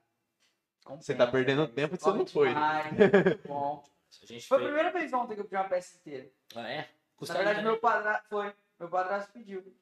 Você 0.98 1.16
tá 1.16 1.26
perdendo 1.26 1.68
tempo 1.68 1.98
que 1.98 2.04
Você 2.04 2.12
não 2.12 2.28
foi. 2.28 2.50
demais, 2.50 2.94
bom. 3.48 3.84
A 4.22 4.26
gente 4.26 4.48
Foi 4.48 4.58
a 4.58 4.60
fez... 4.60 4.72
primeira 4.72 4.92
vez 4.92 5.14
ontem 5.14 5.36
que 5.36 5.42
eu 5.42 5.46
pedi 5.46 5.56
uma 5.56 5.70
peça 5.70 5.98
inteira. 5.98 6.30
Ah, 6.56 6.70
é? 6.70 6.90
Na 7.28 7.34
verdade, 7.34 7.62
meu 7.64 7.80
padrasto 7.80 8.28
foi. 8.30 8.54
Meu 8.80 8.90
padrasto 8.90 9.32
pediu. 9.32 9.76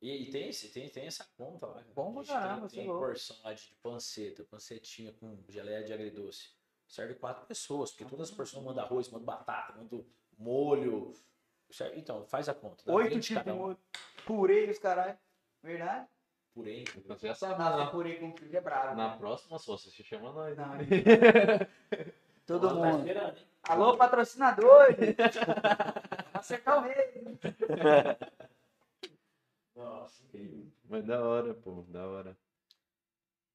E, 0.00 0.22
e 0.22 0.30
tem, 0.30 0.48
esse, 0.48 0.68
tem, 0.68 0.88
tem 0.88 1.06
essa 1.06 1.26
conta 1.36 1.66
lá. 1.66 1.82
Bom 1.94 2.12
pra 2.12 2.20
A 2.20 2.24
gente 2.24 2.32
caramba, 2.32 2.60
tem, 2.60 2.68
você 2.68 2.76
tem 2.76 2.84
é 2.84 2.88
louco. 2.88 3.06
porção 3.06 3.36
lá 3.42 3.52
de 3.52 3.74
panceta, 3.82 4.44
pancetinha 4.44 5.12
com 5.12 5.36
geleia 5.48 5.82
de 5.84 5.92
agridoce. 5.92 6.50
Serve 6.86 7.14
quatro 7.14 7.44
pessoas, 7.46 7.90
porque 7.90 8.04
todas 8.04 8.30
as 8.30 8.36
pessoas 8.36 8.64
mandam 8.64 8.84
arroz, 8.84 9.08
mandam 9.10 9.26
batata, 9.26 9.74
mandam 9.76 10.04
molho. 10.38 11.12
Serve- 11.70 11.98
Então, 11.98 12.24
faz 12.26 12.48
a 12.48 12.54
conta. 12.54 12.84
dá 12.86 12.92
Oito 12.94 13.14
20 13.14 13.24
tipos 13.26 13.44
de 13.44 13.52
molho. 13.52 13.78
Purê 14.24 14.70
os 14.70 14.78
caralho. 14.78 15.18
Verdade? 15.62 16.06
Purê. 16.54 16.84
Você 17.06 17.26
já 17.28 17.34
sabe, 17.34 17.58
Nossa, 17.58 17.76
na, 17.76 17.86
purê 17.90 18.14
com 18.16 18.32
queijo 18.32 18.56
é 18.56 18.60
bravo. 18.60 18.96
na 18.96 19.10
né? 19.10 19.16
próxima 19.18 19.58
só, 19.58 19.76
você 19.76 19.90
chama 20.02 20.32
nós. 20.32 20.56
Não, 20.56 20.74
né? 20.76 20.84
Todo 22.46 22.68
Tá 22.68 22.74
mundo. 22.74 23.06
hein? 23.06 23.14
Alô, 23.64 23.96
patrocinador! 23.96 24.86
Acertar 26.32 26.78
o 26.78 26.82
rei. 26.82 27.38
Nossa. 29.78 30.24
Mas 30.88 31.04
da 31.04 31.22
hora, 31.24 31.54
pô, 31.54 31.82
da 31.88 32.06
hora. 32.06 32.36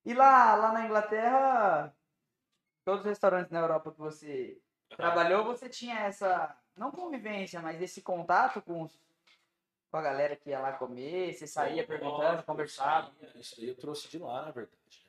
E 0.06 0.14
lá, 0.14 0.56
lá 0.56 0.72
na 0.72 0.86
Inglaterra, 0.86 1.96
todos 2.86 3.02
os 3.02 3.06
restaurantes 3.08 3.52
na 3.52 3.60
Europa 3.60 3.92
que 3.92 4.00
você 4.00 4.62
trabalhou, 4.96 5.44
você 5.44 5.68
tinha 5.70 6.00
essa, 6.00 6.58
não 6.76 6.92
convivência, 6.92 7.62
mas 7.62 7.82
esse 7.82 8.02
contato 8.02 8.62
com, 8.62 8.84
os- 8.84 9.00
com 9.92 9.98
a 9.98 10.02
galera 10.02 10.36
que 10.36 10.50
ia 10.50 10.60
lá 10.60 10.74
comer, 10.74 11.34
você 11.34 11.46
saía 11.46 11.86
perguntando, 11.86 12.44
conversava. 12.44 13.12
Isso 13.36 13.60
aí 13.60 13.68
eu 13.70 13.76
trouxe 13.76 14.08
de 14.10 14.18
lá, 14.20 14.44
na 14.46 14.52
verdade. 14.52 15.08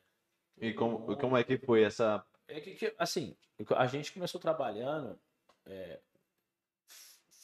né? 0.56 0.66
E 0.68 0.74
como, 0.74 1.16
como 1.16 1.36
é 1.36 1.44
que 1.44 1.58
foi 1.58 1.82
essa. 1.84 2.24
É 2.48 2.60
que, 2.60 2.74
que, 2.74 2.94
assim, 2.98 3.36
a 3.76 3.86
gente 3.86 4.12
começou 4.12 4.40
trabalhando 4.40 5.18
é, 5.66 6.00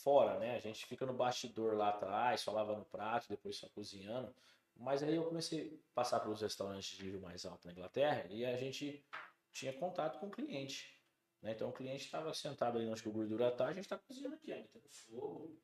fora, 0.02 0.38
né? 0.38 0.56
A 0.56 0.60
gente 0.60 0.86
fica 0.86 1.06
no 1.06 1.12
bastidor 1.12 1.74
lá 1.74 1.90
atrás, 1.90 2.40
só 2.40 2.52
lavando 2.52 2.84
prato, 2.84 3.28
depois 3.28 3.56
só 3.56 3.68
cozinhando. 3.68 4.34
Mas 4.76 5.02
aí 5.02 5.14
eu 5.14 5.24
comecei 5.24 5.78
a 5.92 5.94
passar 5.94 6.20
pelos 6.20 6.40
restaurantes 6.40 6.96
de 6.96 7.04
nível 7.04 7.20
mais 7.20 7.44
alto 7.44 7.66
na 7.66 7.72
Inglaterra 7.72 8.26
e 8.30 8.44
a 8.44 8.56
gente 8.56 9.04
tinha 9.52 9.72
contato 9.72 10.18
com 10.18 10.26
o 10.26 10.30
cliente. 10.30 10.98
Né? 11.42 11.52
Então 11.52 11.68
o 11.68 11.72
cliente 11.72 12.04
estava 12.04 12.32
sentado 12.32 12.78
ali 12.78 12.88
onde 12.88 13.06
o 13.06 13.12
gordura 13.12 13.50
tá, 13.50 13.66
a 13.66 13.72
gente 13.72 13.84
está 13.84 13.98
cozinhando 13.98 14.36
aqui, 14.36 14.52
ainda 14.52 14.68
tem 14.68 14.82
fogo. 14.88 15.58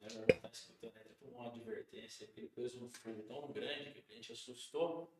Né? 0.00 0.08
Tá 0.40 0.48
escutando, 0.52 0.94
né? 0.94 1.02
Tem 1.18 1.30
uma 1.30 1.46
advertência, 1.46 2.26
porque 2.26 2.40
ele 2.40 2.48
pôs 2.48 2.74
um 2.74 2.88
fogo 2.88 3.22
tão 3.22 3.52
grande 3.52 3.92
que 3.92 4.00
o 4.00 4.02
cliente 4.02 4.32
assustou. 4.32 5.12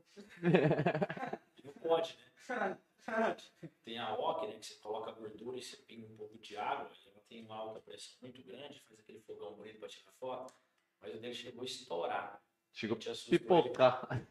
Não 1.64 1.72
pode, 1.74 2.16
né? 2.48 2.78
Tem 3.84 3.98
a 3.98 4.14
wok, 4.14 4.46
né? 4.46 4.58
Que 4.58 4.66
você 4.66 4.74
coloca 4.76 5.10
a 5.10 5.14
gordura 5.14 5.58
e 5.58 5.62
você 5.62 5.76
pinga 5.78 6.06
um 6.06 6.16
pouco 6.16 6.38
de 6.38 6.56
água. 6.56 6.90
E 6.92 7.11
tem 7.28 7.44
uma 7.44 7.56
alta 7.56 7.80
pressão 7.80 8.16
muito 8.20 8.42
grande, 8.42 8.80
faz 8.80 9.00
aquele 9.00 9.20
fogão 9.20 9.54
bonito 9.54 9.78
para 9.78 9.88
tirar 9.88 10.12
foto. 10.12 10.54
Mas 11.00 11.14
o 11.14 11.18
dele 11.18 11.34
chegou 11.34 11.62
a 11.62 11.66
estourar. 11.66 12.42
Chegou 12.72 12.96
A 12.96 13.30
pipocar. 13.30 14.28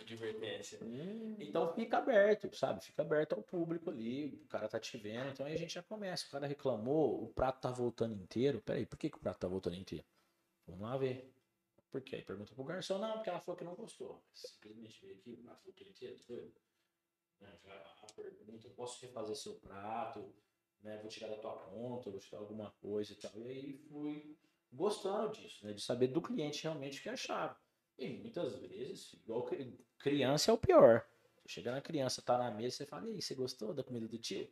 Advertência. 0.00 0.80
Hum. 0.82 1.36
Então 1.38 1.72
fica 1.74 1.98
aberto, 1.98 2.52
sabe? 2.56 2.84
Fica 2.84 3.02
aberto 3.02 3.34
ao 3.34 3.42
público 3.42 3.90
ali, 3.90 4.34
o 4.42 4.48
cara 4.48 4.68
tá 4.68 4.80
te 4.80 4.98
vendo, 4.98 5.30
então 5.30 5.46
aí 5.46 5.54
a 5.54 5.58
gente 5.58 5.74
já 5.74 5.82
começa. 5.82 6.26
O 6.26 6.30
cara 6.30 6.46
reclamou, 6.46 7.22
o 7.22 7.28
prato 7.32 7.60
tá 7.60 7.70
voltando 7.70 8.14
inteiro. 8.14 8.60
Peraí, 8.60 8.84
por 8.84 8.98
que, 8.98 9.08
que 9.08 9.16
o 9.16 9.20
prato 9.20 9.38
tá 9.38 9.48
voltando 9.48 9.76
inteiro? 9.76 10.04
Vamos 10.66 10.82
lá 10.82 10.96
ver. 10.96 11.32
Por 11.90 12.02
quê? 12.02 12.16
Aí 12.16 12.24
pergunta 12.24 12.54
pro 12.54 12.64
garçom, 12.64 12.98
não, 12.98 13.14
porque 13.14 13.30
ela 13.30 13.40
falou 13.40 13.56
que 13.56 13.64
não 13.64 13.76
gostou. 13.76 14.24
Simplesmente 14.34 15.00
veio 15.00 15.16
aqui, 15.16 15.32
o 15.32 15.36
prato 15.36 15.62
voltou 15.62 15.86
inteiro, 15.86 16.18
doido? 16.26 16.54
Já 17.40 17.48
A 18.02 18.12
pergunta, 18.16 18.68
posso 18.70 19.00
refazer 19.00 19.36
seu 19.36 19.54
prato? 19.60 20.34
Né? 20.84 20.98
Vou 20.98 21.08
tirar 21.08 21.28
da 21.28 21.38
tua 21.38 21.52
conta, 21.56 22.10
vou 22.10 22.20
tirar 22.20 22.38
alguma 22.40 22.70
coisa 22.82 23.12
e 23.12 23.16
tal. 23.16 23.32
E 23.36 23.48
aí 23.48 23.72
fui 23.88 24.36
gostando 24.70 25.32
disso, 25.32 25.66
né? 25.66 25.72
De 25.72 25.80
saber 25.82 26.08
do 26.08 26.20
cliente 26.20 26.62
realmente 26.62 27.00
o 27.00 27.02
que 27.02 27.08
achava. 27.08 27.58
E 27.98 28.08
muitas 28.18 28.54
vezes, 28.56 29.14
igual 29.14 29.44
cri- 29.44 29.80
criança 29.98 30.50
é 30.50 30.54
o 30.54 30.58
pior. 30.58 31.06
Chega 31.46 31.72
na 31.72 31.80
criança, 31.80 32.20
tá 32.22 32.36
na 32.36 32.50
mesa, 32.50 32.76
você 32.76 32.86
fala, 32.86 33.08
e 33.08 33.14
aí, 33.14 33.22
você 33.22 33.34
gostou 33.34 33.72
da 33.72 33.82
comida 33.82 34.06
do 34.06 34.18
tio? 34.18 34.48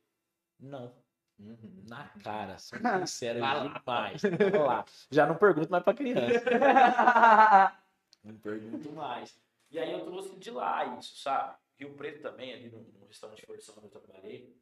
Não. 0.59 0.95
Uhum. 1.39 1.83
Na 1.89 2.09
cara, 2.23 2.57
sou 2.59 2.79
sincero 3.07 3.41
demais. 3.41 4.23
Lá. 4.65 4.85
Já 5.11 5.27
não 5.27 5.37
pergunto 5.37 5.71
mais 5.71 5.83
pra 5.85 5.95
criança. 5.95 6.41
Não 8.25 8.39
pergunto 8.39 8.93
mais. 8.93 9.37
E 9.71 9.79
aí 9.81 9.91
eu 9.91 10.05
trouxe 10.05 10.37
de 10.39 10.51
lá 10.53 10.97
isso, 10.97 11.19
sabe? 11.21 11.57
Rio 11.77 11.95
Preto 11.97 12.23
também, 12.23 12.53
ali 12.53 12.71
no, 12.71 12.81
no 12.81 13.07
restaurante 13.07 13.45
Forção 13.45 13.75
onde 13.79 13.87
eu 13.87 14.01
trabalhei, 14.01 14.55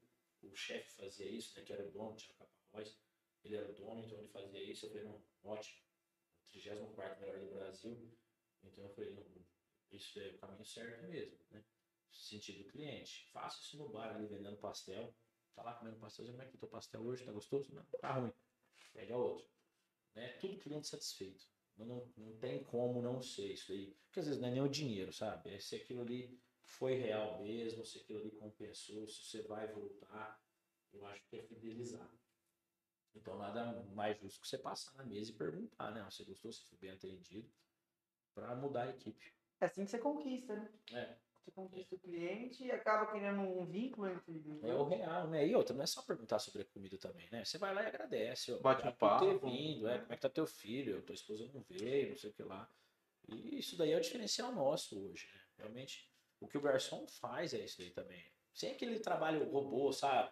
o 0.47 0.57
chefe 0.57 0.91
fazia 0.93 1.30
isso, 1.30 1.59
né? 1.59 1.64
Que 1.64 1.72
era 1.72 1.86
o 1.86 1.91
dono, 1.91 2.16
tinha 2.16 2.34
Capapós. 2.34 2.99
Ele 3.43 3.57
era 3.57 3.70
o 3.70 3.74
dono, 3.74 4.05
então 4.05 4.18
ele 4.18 4.28
fazia 4.28 4.62
isso. 4.62 4.86
Eu 4.86 4.91
falei, 4.91 5.05
não, 5.05 5.24
ótimo. 5.45 5.80
34 6.47 7.20
melhor 7.20 7.41
do 7.41 7.51
Brasil. 7.51 8.18
Então 8.62 8.84
eu 8.84 8.91
falei, 8.91 9.14
não, 9.14 9.24
isso 9.91 10.20
é 10.20 10.28
o 10.28 10.38
caminho 10.38 10.64
certo 10.64 11.09
mesmo, 11.09 11.38
né? 11.51 11.64
Sentido 12.11 12.64
do 12.64 12.70
cliente. 12.70 13.28
Faça 13.32 13.61
isso 13.61 13.78
no 13.78 13.88
bar 13.88 14.14
ali 14.14 14.26
vendendo 14.26 14.57
pastel. 14.59 15.14
Tá 15.55 15.62
lá 15.62 15.74
comendo 15.74 15.99
pastel, 15.99 16.26
como 16.26 16.43
é 16.43 16.47
que 16.47 16.59
teu 16.59 16.68
pastel 16.68 17.03
hoje? 17.03 17.24
Tá 17.24 17.32
gostoso? 17.32 17.72
Não, 17.72 17.84
tá 18.01 18.12
ruim. 18.14 18.32
Pega 18.93 19.16
outro. 19.16 19.49
Né? 20.14 20.28
Tudo 20.41 20.59
cliente 20.59 20.88
satisfeito. 20.88 21.47
Não, 21.76 21.86
não, 21.86 22.12
não 22.16 22.36
tem 22.38 22.64
como 22.64 23.01
não 23.01 23.22
ser 23.22 23.53
isso 23.53 23.72
aí. 23.72 23.97
Porque 24.07 24.20
às 24.20 24.26
vezes 24.26 24.41
não 24.41 24.49
é 24.49 24.53
nem 24.53 24.62
o 24.62 24.68
dinheiro, 24.68 25.12
sabe? 25.12 25.55
É 25.55 25.59
se 25.59 25.76
aquilo 25.76 26.03
ali 26.03 26.38
foi 26.70 26.94
real 26.94 27.42
mesmo, 27.42 27.84
se 27.84 27.98
aquilo 27.98 28.20
ali 28.20 28.30
compensou, 28.30 29.06
se 29.06 29.24
você 29.24 29.42
vai 29.42 29.66
voltar. 29.66 30.40
Eu 30.92 31.06
acho 31.06 31.24
que 31.28 31.36
é 31.36 31.42
fidelizar. 31.42 32.10
Então 33.14 33.36
nada 33.38 33.72
mais 33.94 34.18
justo 34.18 34.40
que 34.40 34.48
você 34.48 34.58
passar 34.58 34.94
na 34.96 35.04
mesa 35.04 35.30
e 35.30 35.34
perguntar, 35.34 35.90
né? 35.90 36.02
Você 36.08 36.24
gostou, 36.24 36.52
você 36.52 36.64
foi 36.64 36.78
bem 36.78 36.90
atendido, 36.90 37.48
para 38.34 38.54
mudar 38.54 38.84
a 38.84 38.90
equipe. 38.90 39.34
É 39.60 39.66
assim 39.66 39.84
que 39.84 39.90
você 39.90 39.98
conquista, 39.98 40.54
né? 40.56 40.70
É, 40.92 41.16
Você 41.44 41.50
conquista 41.50 41.94
o 41.94 41.98
cliente 41.98 42.64
e 42.64 42.70
acaba 42.70 43.06
criando 43.10 43.40
um 43.40 43.66
vínculo 43.66 44.08
entre 44.08 44.42
é 44.62 44.74
o 44.74 44.84
real, 44.84 45.28
né? 45.28 45.46
E 45.46 45.54
outra, 45.54 45.74
não 45.74 45.82
é 45.82 45.86
só 45.86 46.02
perguntar 46.02 46.38
sobre 46.38 46.62
a 46.62 46.64
comida 46.64 46.96
também, 46.98 47.28
né? 47.30 47.44
Você 47.44 47.58
vai 47.58 47.74
lá 47.74 47.82
e 47.82 47.86
agradece. 47.86 48.52
Bate 48.60 48.86
um 48.86 48.88
obrigado 48.88 48.96
por 48.96 49.26
ter 49.26 49.34
papo, 49.34 49.46
vindo, 49.46 49.88
é, 49.88 49.94
né? 49.94 49.98
como 50.00 50.12
é 50.12 50.16
que 50.16 50.22
tá 50.22 50.30
teu 50.30 50.46
filho, 50.46 51.02
tua 51.02 51.14
esposa 51.14 51.50
não 51.52 51.62
veio, 51.68 52.10
não 52.10 52.16
sei 52.16 52.30
o 52.30 52.32
que 52.32 52.42
lá. 52.42 52.70
E 53.28 53.58
isso 53.58 53.76
daí 53.76 53.92
é 53.92 53.96
o 53.96 54.00
diferencial 54.00 54.52
nosso 54.52 54.98
hoje, 54.98 55.28
né? 55.34 55.40
Realmente, 55.58 56.09
o 56.41 56.49
que 56.49 56.59
o 56.59 56.61
garçom 56.61 57.07
faz 57.07 57.53
é 57.55 57.59
isso 57.59 57.78
daí 57.78 57.91
também. 57.91 58.24
Sem 58.55 58.72
aquele 58.72 58.99
trabalho 58.99 59.49
robô, 59.51 59.93
sabe? 59.93 60.30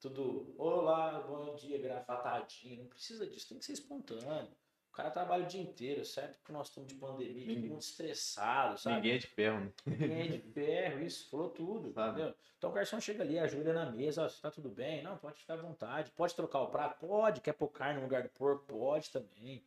Tudo, 0.00 0.54
olá, 0.58 1.20
bom 1.20 1.54
dia, 1.54 1.78
grafatadinho. 1.80 2.82
Não 2.82 2.88
precisa 2.88 3.26
disso, 3.26 3.48
tem 3.48 3.58
que 3.58 3.64
ser 3.64 3.72
espontâneo. 3.72 4.54
O 4.90 4.92
cara 4.96 5.10
trabalha 5.10 5.44
o 5.44 5.46
dia 5.46 5.60
inteiro, 5.60 6.04
certo? 6.04 6.38
Porque 6.38 6.52
nós 6.52 6.68
estamos 6.68 6.88
de 6.92 6.98
pandemia, 6.98 7.44
todo 7.44 7.54
Ninguém- 7.54 7.70
mundo 7.70 7.80
estressado, 7.82 8.78
sabe? 8.78 8.96
Ninguém 8.96 9.12
é 9.12 9.18
de 9.18 9.26
ferro, 9.26 9.60
né? 9.60 9.72
Ninguém 9.86 10.20
é 10.20 10.28
de 10.28 10.38
ferro, 10.52 11.02
isso, 11.02 11.28
falou 11.30 11.50
tudo, 11.50 11.92
Sabe? 11.92 12.20
entendeu? 12.20 12.36
Então 12.56 12.70
o 12.70 12.72
garçom 12.72 12.98
chega 13.00 13.22
ali, 13.22 13.38
ajuda 13.38 13.72
na 13.74 13.90
mesa, 13.90 14.24
ó, 14.24 14.28
tá 14.40 14.50
tudo 14.50 14.70
bem? 14.70 15.02
Não, 15.02 15.18
pode 15.18 15.38
ficar 15.40 15.54
à 15.54 15.56
vontade. 15.58 16.10
Pode 16.12 16.34
trocar 16.34 16.60
o 16.62 16.68
prato? 16.70 16.98
Pode. 17.06 17.40
Quer 17.42 17.52
pôr 17.52 17.68
carne 17.68 17.96
no 17.98 18.04
lugar 18.04 18.22
do 18.22 18.30
porco? 18.30 18.64
Pode 18.66 19.10
também. 19.10 19.64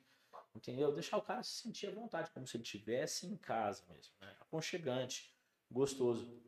Entendeu? 0.55 0.91
Deixar 0.91 1.17
o 1.17 1.21
cara 1.21 1.43
se 1.43 1.61
sentir 1.61 1.87
à 1.87 1.91
vontade, 1.91 2.31
como 2.31 2.47
se 2.47 2.57
ele 2.57 2.63
estivesse 2.63 3.27
em 3.27 3.37
casa 3.37 3.83
mesmo, 3.87 4.13
né? 4.19 4.35
Aconchegante, 4.41 5.31
gostoso. 5.69 6.39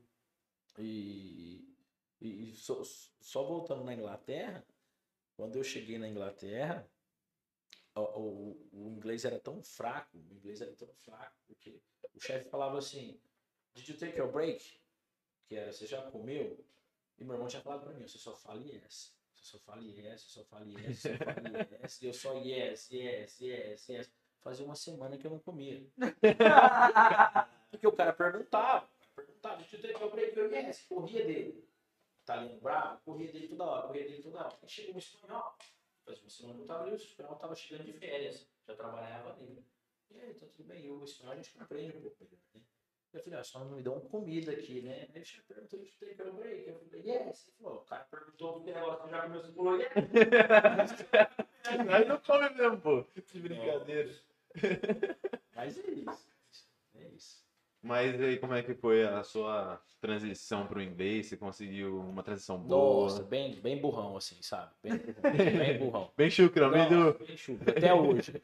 E, 0.78 1.76
e, 2.20 2.54
só, 2.56 2.82
só 3.20 3.44
voltando 3.44 3.84
na 3.84 3.94
Inglaterra, 3.94 4.66
quando 5.36 5.58
eu 5.58 5.64
cheguei 5.64 5.98
na 5.98 6.08
Inglaterra, 6.08 6.90
o, 7.96 8.02
o, 8.02 8.70
o 8.72 8.90
inglês 8.90 9.26
era 9.26 9.40
tão 9.40 9.62
fraco, 9.64 10.18
o 10.18 10.34
inglês 10.34 10.62
era 10.62 10.74
tão 10.76 10.94
fraco, 10.96 11.36
porque 11.48 11.82
o 12.14 12.20
chefe 12.20 12.50
falava 12.50 12.78
assim, 12.78 13.20
Did 13.74 13.88
you 13.88 13.98
take 13.98 14.18
your 14.18 14.32
break? 14.32 14.80
Que 15.48 15.56
era, 15.56 15.72
você 15.72 15.86
já 15.86 16.02
comeu? 16.12 16.64
E 17.18 17.24
meu 17.24 17.36
irmão 17.36 17.48
tinha 17.48 17.62
falado 17.62 17.84
pra 17.84 17.94
mim, 17.94 18.08
você 18.08 18.18
só 18.18 18.36
fala 18.36 18.62
yes. 18.62 19.16
Você 19.34 19.46
só 19.46 19.60
fala 19.60 19.82
yes, 19.82 20.22
você 20.22 20.30
só 20.30 20.44
fala 20.46 20.66
yes, 20.66 21.00
você 21.00 21.18
só 21.18 21.26
fala 21.26 21.42
yes. 21.82 22.02
E 22.02 22.06
eu 22.06 22.14
só 22.14 22.34
yes, 22.38 22.92
yes, 22.92 23.40
yes, 23.40 23.90
yes. 23.90 24.12
Fazia 24.42 24.66
uma 24.66 24.76
semana 24.76 25.18
que 25.18 25.26
eu 25.26 25.32
não 25.32 25.40
comia. 25.40 25.86
Porque 27.72 27.88
o 27.88 27.92
cara 27.92 28.12
perguntava, 28.12 28.90
you 29.44 29.82
take 29.82 30.00
your 30.00 30.12
break? 30.12 30.38
Eu, 30.38 30.52
yes, 30.52 30.86
corria 30.88 31.26
dele. 31.26 31.68
Tá 32.26 32.40
ali 32.40 32.60
bravo, 32.60 33.02
corria 33.04 33.32
dele 33.32 33.48
toda 33.48 33.66
hora, 33.66 33.88
corria 33.88 34.04
dele 34.04 34.22
toda 34.22 34.40
hora. 34.40 34.60
Aí 34.62 34.70
chegou 34.70 34.96
um 34.96 35.00
espanhol, 35.00 35.56
fazia 36.06 36.24
uma 36.24 36.30
semana 36.30 36.56
que 36.56 36.62
eu 36.62 36.68
tava 36.68 36.84
ali, 36.84 36.92
o 36.92 36.96
espanhol 36.96 37.36
tava 37.36 37.56
chegando 37.56 37.86
de 37.86 37.94
férias, 37.94 38.48
já 38.68 38.76
trabalhava 38.76 39.34
ali. 39.34 39.66
E 40.12 40.20
aí, 40.20 40.34
tá 40.36 40.46
tudo 40.46 40.68
bem, 40.68 40.86
e 40.86 40.92
o 40.92 41.04
espanhol 41.04 41.34
a 41.34 41.36
gente 41.38 41.54
compreende 41.54 41.98
um 41.98 42.02
pouco 42.02 42.24
melhor, 42.24 42.40
né? 42.54 42.62
Eu 43.14 43.22
falei, 43.22 43.40
ah, 43.40 43.44
só 43.44 43.60
não 43.60 43.72
me 43.72 43.82
dão 43.82 44.00
comida 44.00 44.54
aqui, 44.54 44.82
né? 44.82 45.10
Aí 45.14 45.22
o 45.22 45.26
chefe 45.26 45.44
perguntou, 45.48 45.80
you 45.80 45.92
take 46.00 46.22
your 46.22 46.34
break? 46.34 46.70
Eu 46.70 46.80
falei, 46.80 47.02
yes. 47.02 47.48
Ele 47.48 47.58
falou, 47.58 47.80
o 47.80 47.86
cara 47.86 48.04
perguntou 48.06 48.64
que 48.64 48.72
negócio 48.72 49.10
já 49.10 49.22
comeu, 49.22 49.42
você 49.42 49.52
falou, 49.52 49.78
yes. 49.78 49.92
Aí 51.90 52.06
não 52.06 52.20
come 52.22 52.50
mesmo, 52.52 52.80
pô. 52.80 53.04
Que 53.04 53.40
brincadeira. 53.40 54.16
Mas 55.56 55.78
é 55.78 55.92
isso. 55.92 56.32
É 56.96 57.08
isso. 57.10 57.51
Mas 57.82 58.22
aí, 58.22 58.38
como 58.38 58.54
é 58.54 58.62
que 58.62 58.76
foi 58.76 59.04
a 59.04 59.24
sua 59.24 59.82
transição 60.00 60.68
pro 60.68 60.82
inglês? 60.82 61.28
Você 61.28 61.38
conseguiu 61.38 62.00
uma 62.00 62.22
transição 62.22 62.60
boa? 62.60 63.04
Nossa, 63.04 63.24
bem, 63.24 63.56
bem 63.60 63.82
burrão, 63.82 64.16
assim, 64.16 64.38
sabe? 64.42 64.72
Bem 64.84 64.98
burrão. 64.98 65.22
Bem 65.58 65.80
burrão. 65.80 66.12
Bem 66.16 66.30
chucro, 66.30 66.70
Não, 66.70 67.14
bem 67.14 67.36
chucro. 67.36 67.70
Até 67.72 67.92
hoje. 67.94 68.42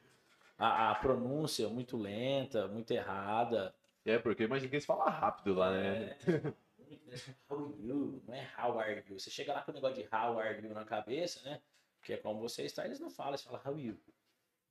A, 0.57 0.91
a 0.91 0.95
pronúncia 0.95 1.69
muito 1.69 1.95
lenta, 1.97 2.67
muito 2.67 2.91
errada. 2.91 3.75
É, 4.03 4.17
porque 4.17 4.43
eu 4.43 4.47
imagino 4.47 4.69
que 4.69 4.75
eles 4.77 4.85
falam 4.85 5.05
rápido 5.07 5.53
lá, 5.53 5.71
né? 5.71 6.17
É, 6.27 6.53
how 7.47 7.65
are 7.65 7.87
you? 7.87 8.23
Não 8.27 8.33
é 8.33 8.49
how 8.57 8.79
are 8.79 9.03
you. 9.07 9.19
Você 9.19 9.29
chega 9.29 9.53
lá 9.53 9.61
com 9.61 9.71
o 9.71 9.75
negócio 9.75 10.01
de 10.01 10.09
how 10.11 10.39
are 10.39 10.65
you 10.65 10.73
na 10.73 10.83
cabeça, 10.83 11.47
né? 11.47 11.61
Que 12.01 12.13
é 12.13 12.17
como 12.17 12.39
você 12.39 12.63
está, 12.63 12.85
eles 12.85 12.99
não 12.99 13.11
falam, 13.11 13.33
eles 13.33 13.43
falam 13.43 13.61
how 13.63 13.73
are 13.73 13.85
you. 13.85 13.97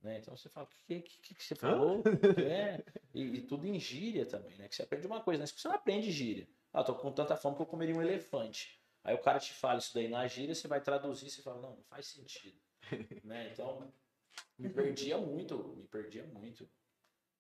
Né? 0.06 0.18
Então 0.18 0.36
você 0.36 0.48
fala, 0.48 0.66
o 0.66 0.70
que, 0.86 1.00
que, 1.00 1.34
que, 1.34 1.42
você 1.42 1.56
falou? 1.56 2.00
É, 2.48 2.80
e, 3.12 3.22
e 3.22 3.42
tudo 3.42 3.66
em 3.66 3.78
gíria 3.80 4.24
também, 4.24 4.56
né? 4.56 4.68
Que 4.68 4.76
você 4.76 4.82
aprende 4.84 5.04
uma 5.04 5.20
coisa, 5.20 5.40
né? 5.40 5.46
Você 5.48 5.66
não 5.66 5.74
aprende 5.74 6.12
gíria. 6.12 6.48
Ah, 6.72 6.84
tô 6.84 6.94
com 6.94 7.10
tanta 7.10 7.36
fome 7.36 7.56
que 7.56 7.62
eu 7.62 7.66
comeria 7.66 7.92
um 7.92 8.00
elefante. 8.00 8.80
Aí 9.02 9.16
o 9.16 9.20
cara 9.20 9.40
te 9.40 9.52
fala 9.52 9.80
isso 9.80 9.92
daí 9.92 10.06
na 10.06 10.24
gíria, 10.28 10.54
você 10.54 10.68
vai 10.68 10.80
traduzir, 10.80 11.28
você 11.28 11.42
fala, 11.42 11.60
não, 11.60 11.74
não 11.74 11.82
faz 11.82 12.06
sentido. 12.06 12.56
né? 13.24 13.50
Então, 13.52 13.92
me 14.56 14.68
perdia 14.68 15.18
muito, 15.18 15.74
me 15.76 15.88
perdia 15.88 16.22
muito 16.22 16.70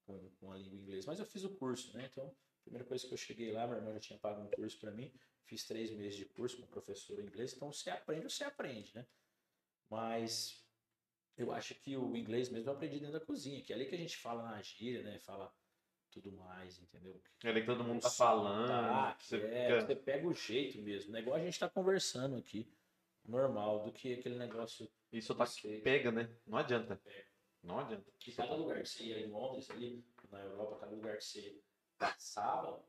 com, 0.04 0.28
com 0.40 0.50
a 0.50 0.56
língua 0.56 0.80
inglesa. 0.80 1.06
Mas 1.06 1.20
eu 1.20 1.26
fiz 1.26 1.44
o 1.44 1.50
curso, 1.50 1.96
né? 1.96 2.08
Então, 2.10 2.26
a 2.26 2.62
primeira 2.64 2.84
coisa 2.84 3.06
que 3.06 3.14
eu 3.14 3.18
cheguei 3.18 3.52
lá, 3.52 3.64
meu 3.68 3.76
irmão 3.76 3.94
já 3.94 4.00
tinha 4.00 4.18
pago 4.18 4.42
um 4.42 4.50
curso 4.50 4.76
para 4.80 4.90
mim, 4.90 5.12
fiz 5.44 5.64
três 5.64 5.92
meses 5.92 6.16
de 6.16 6.24
curso 6.24 6.56
com 6.56 6.64
um 6.64 6.66
professor 6.66 7.20
inglês, 7.20 7.52
então 7.54 7.72
você 7.72 7.90
aprende, 7.90 8.28
você 8.28 8.42
aprende, 8.42 8.92
né? 8.92 9.06
Mas 9.88 10.65
eu 11.36 11.52
acho 11.52 11.74
que 11.74 11.96
o 11.96 12.16
inglês 12.16 12.48
mesmo 12.48 12.70
eu 12.70 12.74
aprendi 12.74 12.98
dentro 12.98 13.18
da 13.18 13.24
cozinha, 13.24 13.62
que 13.62 13.72
é 13.72 13.76
ali 13.76 13.86
que 13.86 13.94
a 13.94 13.98
gente 13.98 14.16
fala 14.16 14.42
na 14.42 14.60
gíria, 14.62 15.02
né? 15.02 15.18
Fala 15.18 15.52
tudo 16.10 16.32
mais, 16.32 16.78
entendeu? 16.80 17.20
É 17.44 17.50
ali 17.50 17.60
que 17.60 17.66
todo 17.66 17.84
mundo 17.84 18.00
tá 18.00 18.10
falando. 18.10 18.66
sotaque, 18.68 19.24
Você 19.26 19.36
é, 19.36 19.66
fica- 19.66 19.80
você 19.86 19.96
pega 19.96 20.26
o 20.26 20.32
jeito 20.32 20.78
mesmo, 20.80 21.12
né? 21.12 21.20
Igual 21.20 21.36
a 21.36 21.40
gente 21.44 21.58
tá 21.58 21.68
conversando 21.68 22.36
aqui, 22.36 22.66
normal, 23.24 23.84
do 23.84 23.92
que 23.92 24.14
aquele 24.14 24.36
negócio 24.36 24.90
Isso 25.12 25.34
tá 25.34 25.44
Você- 25.46 25.80
pega, 25.80 26.10
né? 26.10 26.28
Não 26.46 26.58
adianta. 26.58 27.00
Não 27.62 27.78
adianta. 27.80 28.10
que 28.18 28.32
cada 28.32 28.54
lugar 28.54 28.82
que 28.82 28.88
você 28.88 29.04
ia 29.04 29.20
em 29.20 29.28
Londres, 29.30 29.70
ali, 29.70 30.04
na 30.30 30.40
Europa, 30.40 30.78
cada 30.80 30.92
lugar 30.92 31.16
que 31.18 31.24
você 31.24 31.60
passava, 31.98 32.82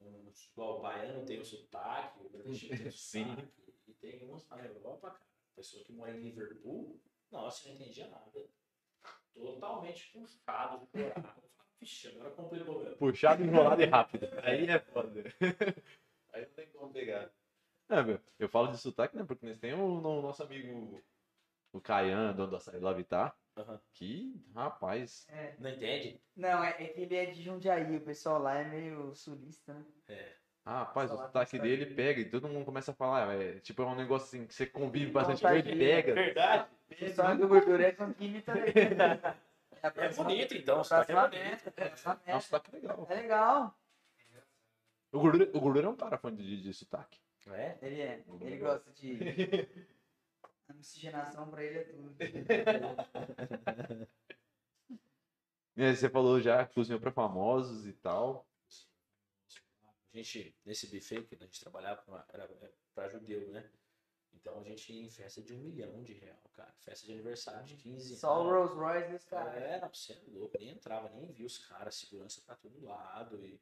um, 0.00 0.30
igual 0.52 0.78
o 0.78 0.82
baiano 0.82 1.24
tem 1.26 1.40
o 1.40 1.44
sotaque, 1.44 2.20
o 2.20 2.28
tem 2.30 2.40
o 2.40 2.44
Sim. 2.92 3.24
sotaque, 3.24 3.52
e 3.88 3.92
tem 3.94 4.24
uns 4.30 4.46
na 4.48 4.58
Europa, 4.64 5.10
cara, 5.10 5.22
pessoa 5.56 5.82
que 5.84 5.92
mora 5.92 6.16
em 6.16 6.20
Liverpool, 6.20 7.00
nossa, 7.30 7.68
não 7.68 7.74
entendia 7.76 8.08
nada. 8.08 8.30
Totalmente 9.34 10.12
puxado. 10.12 10.88
Vixe, 11.80 12.08
agora 12.08 12.30
complicou 12.32 12.80
mesmo. 12.82 12.96
Puxado, 12.96 13.42
enrolado 13.44 13.80
e 13.80 13.86
rápido. 13.86 14.26
Aí 14.42 14.68
é 14.68 14.80
foda. 14.80 15.22
Aí 16.32 16.42
não 16.44 16.50
tem 16.54 16.66
como 16.72 16.92
pegar. 16.92 17.30
É, 17.88 18.02
meu, 18.02 18.20
eu 18.38 18.48
falo 18.48 18.68
de 18.68 18.78
sotaque, 18.78 19.16
né? 19.16 19.24
Porque 19.24 19.46
nós 19.46 19.58
temos 19.58 19.80
o, 19.84 20.00
no- 20.00 20.20
nosso 20.20 20.42
amigo, 20.42 21.00
o 21.72 21.80
Caian, 21.80 22.34
dono 22.34 22.50
do 22.50 22.56
açaí 22.56 22.80
Lavitar. 22.80 23.34
Aham. 23.56 23.80
Que, 23.92 24.44
rapaz. 24.54 25.26
É. 25.28 25.54
Não 25.58 25.70
entende? 25.70 26.20
Não, 26.36 26.62
é, 26.62 26.70
é 26.82 26.88
que 26.88 27.00
ele 27.00 27.16
é 27.16 27.26
de 27.26 27.42
Jundiaí, 27.42 27.96
o 27.96 28.00
pessoal 28.00 28.40
lá 28.40 28.58
é 28.58 28.64
meio 28.64 29.14
sulista, 29.14 29.72
né? 29.74 29.84
Ah, 30.64 30.80
rapaz, 30.80 31.10
o 31.10 31.16
sotaque 31.16 31.58
dele 31.58 31.86
pega 31.86 32.20
e 32.20 32.28
todo 32.28 32.46
mundo 32.48 32.64
começa 32.66 32.90
a 32.90 32.94
falar. 32.94 33.32
É, 33.40 33.58
tipo, 33.60 33.80
é 33.82 33.86
um 33.86 33.94
negócio 33.94 34.26
assim 34.26 34.46
que 34.46 34.52
você 34.54 34.66
convive 34.66 35.10
bastante 35.10 35.40
com 35.40 35.48
ele, 35.48 35.76
pega. 35.76 36.12
Verdade. 36.14 36.68
O 36.90 36.94
pessoal 36.96 37.36
do 37.36 37.46
gordura 37.48 37.86
é 37.88 37.92
com 37.92 38.12
química 38.14 38.52
também. 38.52 38.72
É 39.80 40.08
bonito, 40.12 40.54
então. 40.56 40.80
O 40.80 40.84
sotaque 40.84 41.12
é 41.12 41.28
meta, 41.28 41.70
próxima 41.70 42.12
É 42.26 42.30
um 42.30 42.34
meta. 42.34 42.40
sotaque 42.40 42.72
legal. 42.72 43.06
É 43.08 43.14
legal. 43.14 43.78
O 45.12 45.20
Gordura, 45.20 45.50
o 45.56 45.60
Gordura 45.60 45.86
é 45.86 45.90
um 45.90 45.96
cara 45.96 46.18
fã 46.18 46.34
de, 46.34 46.60
de 46.60 46.74
sotaque. 46.74 47.20
É? 47.46 47.78
Ele 47.80 48.00
é. 48.00 48.24
Ele 48.40 48.56
gosta 48.58 48.90
de. 48.92 49.18
A 50.68 50.72
miscigenação 50.74 51.48
pra 51.48 51.62
ele 51.62 51.78
é 51.78 51.84
tudo. 51.84 52.16
E 55.76 55.82
aí 55.84 55.94
você 55.94 56.10
falou 56.10 56.40
já 56.40 56.66
que 56.66 56.74
cozinhou 56.74 57.00
pra 57.00 57.12
famosos 57.12 57.86
e 57.86 57.92
tal. 57.92 58.44
A 60.12 60.16
gente, 60.16 60.56
nesse 60.64 60.88
buffet 60.88 61.22
que 61.22 61.36
a 61.36 61.38
gente 61.38 61.60
trabalhava, 61.60 62.02
pra- 62.02 62.26
era 62.32 62.48
para 62.96 63.08
judeu, 63.08 63.48
né? 63.52 63.70
Então 64.40 64.60
a 64.60 64.62
gente 64.62 64.92
ia 64.92 65.02
em 65.02 65.10
festa 65.10 65.42
de 65.42 65.52
um 65.52 65.58
milhão 65.58 66.02
de 66.02 66.14
real, 66.14 66.40
cara. 66.54 66.72
Festa 66.78 67.06
de 67.06 67.12
aniversário 67.12 67.66
de 67.66 67.76
15 67.76 68.16
Só 68.16 68.40
o. 68.40 68.50
Rolls 68.50 68.74
Royce 68.74 69.10
desse 69.10 69.26
cara. 69.26 69.50
É, 69.58 69.80
não, 69.80 69.92
você 69.92 70.12
é 70.12 70.22
louco, 70.28 70.56
nem 70.58 70.70
entrava, 70.70 71.08
nem 71.10 71.32
via 71.32 71.46
os 71.46 71.58
caras, 71.58 71.96
segurança 71.96 72.40
pra 72.42 72.54
todo 72.54 72.84
lado, 72.84 73.44
e 73.44 73.60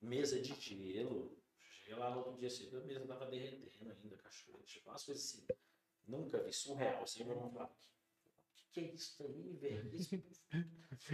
mesa 0.00 0.40
de 0.40 0.54
gelo. 0.54 1.40
Cheguei 1.70 1.94
lá 1.94 2.10
no 2.10 2.18
outro 2.18 2.36
dia 2.36 2.50
cedo, 2.50 2.78
a 2.78 2.80
mesa 2.80 3.06
tava 3.06 3.26
derretendo 3.26 3.90
ainda, 3.90 4.16
cachoeira, 4.18 4.62
tipo, 4.64 4.90
umas 4.90 5.04
coisas 5.04 5.24
assim. 5.24 5.46
Nunca 6.06 6.42
vi, 6.42 6.52
surreal, 6.52 7.02
assim, 7.02 7.22
meu 7.24 7.34
irmão 7.34 7.50
falava, 7.50 7.74
que, 8.72 8.80
é 8.80 8.94
isso 8.94 9.22
aí, 9.22 9.56
velho? 9.56 9.90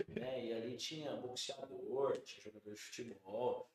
Né? 0.08 0.44
E 0.46 0.52
ali 0.52 0.76
tinha 0.76 1.16
boxeador, 1.16 2.20
tinha 2.22 2.40
jogador 2.42 2.72
de 2.72 2.80
futebol, 2.80 3.70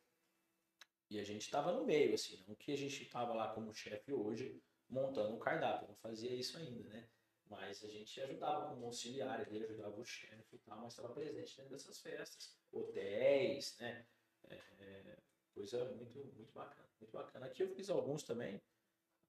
e 1.09 1.19
a 1.19 1.23
gente 1.23 1.49
tava 1.49 1.71
no 1.71 1.85
meio, 1.85 2.13
assim, 2.13 2.43
não 2.47 2.55
que 2.55 2.71
a 2.71 2.77
gente 2.77 3.03
tava 3.05 3.33
lá 3.33 3.51
como 3.53 3.73
chefe 3.73 4.13
hoje, 4.13 4.61
montando 4.89 5.35
um 5.35 5.39
cardápio, 5.39 5.87
não 5.87 5.95
fazia 5.95 6.33
isso 6.33 6.57
ainda, 6.57 6.87
né? 6.89 7.09
Mas 7.45 7.83
a 7.83 7.87
gente 7.87 8.19
ajudava 8.21 8.69
como 8.69 8.85
auxiliar, 8.85 9.47
ele 9.47 9.65
ajudava 9.65 9.99
o 9.99 10.05
chefe 10.05 10.55
e 10.55 10.59
tal, 10.59 10.81
mas 10.81 10.93
estava 10.93 11.13
presente 11.13 11.55
dentro 11.57 11.71
dessas 11.71 11.99
festas, 11.99 12.57
hotéis, 12.71 13.77
né? 13.79 14.05
É, 14.49 14.55
é, 14.55 15.17
coisa 15.53 15.85
muito, 15.95 16.19
muito 16.35 16.53
bacana, 16.53 16.87
muito 16.99 17.11
bacana. 17.11 17.45
Aqui 17.45 17.63
eu 17.63 17.69
fiz 17.69 17.89
alguns 17.89 18.23
também, 18.23 18.61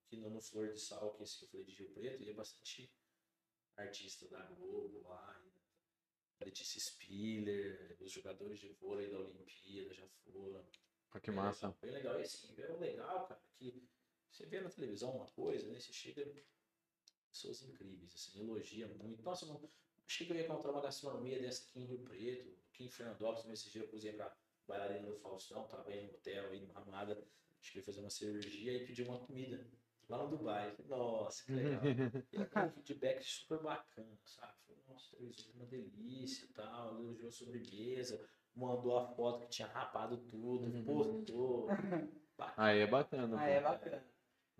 aqui 0.06 0.16
no, 0.16 0.30
no 0.30 0.40
Flor 0.40 0.68
de 0.72 0.80
Sal, 0.80 1.14
que 1.14 1.22
é 1.22 1.24
esse 1.24 1.38
que 1.38 1.44
eu 1.44 1.48
falei 1.48 1.66
de 1.66 1.72
Rio 1.72 1.90
Preto, 1.92 2.22
e 2.22 2.30
é 2.30 2.34
bastante 2.34 2.92
artista 3.76 4.28
da 4.28 4.42
Globo 4.46 5.08
lá, 5.08 5.42
Letícia 6.44 6.80
Spiller, 6.80 7.96
os 8.00 8.12
jogadores 8.12 8.58
de 8.58 8.68
vôlei 8.68 9.10
da 9.10 9.18
Olimpíada 9.18 9.92
já 9.92 10.06
foram. 10.24 10.64
Ah, 11.12 11.20
que 11.20 11.30
massa. 11.30 11.66
legal, 11.66 11.78
Bem 11.82 11.90
legal. 11.90 12.20
E 12.20 12.22
assim, 12.22 12.54
é 12.60 12.66
legal, 12.68 13.26
cara, 13.26 13.40
que 13.58 13.86
você 14.30 14.46
vê 14.46 14.60
na 14.60 14.70
televisão 14.70 15.10
uma 15.16 15.26
coisa, 15.26 15.68
né? 15.70 15.78
Você 15.78 15.92
chega. 15.92 16.24
Pessoas 17.30 17.62
incríveis, 17.62 18.12
assim, 18.14 18.40
elogia 18.40 18.88
muito. 18.88 19.22
Nossa, 19.22 19.46
não, 19.46 19.60
achei 20.04 20.26
que 20.26 20.32
eu 20.32 20.36
ia 20.36 20.44
encontrar 20.44 20.72
uma 20.72 20.80
gastronomia 20.80 21.40
dessa 21.40 21.62
aqui 21.64 21.80
em 21.80 21.84
Rio 21.86 22.00
Preto, 22.00 22.58
aqui 22.72 22.84
em 22.84 22.90
Fernandópolis, 22.90 23.44
mas 23.46 23.60
esse 23.60 23.70
dia 23.70 23.82
eu 23.82 23.88
cozinhei 23.88 24.16
pra 24.16 24.34
bailarina 24.66 25.06
do 25.06 25.16
Faustão, 25.20 25.66
tava 25.68 25.88
aí 25.90 26.04
no 26.06 26.14
hotel, 26.14 26.50
aí 26.50 26.60
no 26.60 26.72
Ramada, 26.72 27.22
acho 27.60 27.70
que 27.72 27.78
ia 27.78 27.84
fazer 27.84 28.00
uma 28.00 28.10
cirurgia 28.10 28.72
e 28.72 28.84
pedi 28.84 29.04
uma 29.04 29.20
comida 29.20 29.64
lá 30.08 30.24
no 30.24 30.36
Dubai. 30.36 30.76
Nossa, 30.88 31.44
que 31.44 31.52
legal. 31.52 31.82
E 31.84 32.36
ela 32.36 32.46
teve 32.46 32.66
um 32.66 32.70
feedback 32.82 33.22
super 33.22 33.62
bacana, 33.62 34.18
sabe? 34.24 34.52
Falei, 34.66 34.82
nossa, 34.88 35.16
risoto 35.16 35.50
é 35.50 35.54
uma 35.54 35.66
delícia 35.66 36.46
e 36.46 36.48
tal, 36.48 36.96
elogiou 36.98 37.28
a 37.28 37.32
sobremesa, 37.32 38.28
mandou 38.56 38.98
a 38.98 39.06
foto 39.06 39.44
que 39.44 39.50
tinha 39.50 39.68
rapado 39.68 40.16
tudo, 40.16 40.64
Uhum. 40.64 40.84
postou. 40.84 41.68
Bacana. 42.36 42.68
Aí 42.68 42.80
é 42.80 42.86
bacana. 42.86 43.36
Pô. 43.36 43.44
é 43.44 43.60
bacana. 43.60 44.04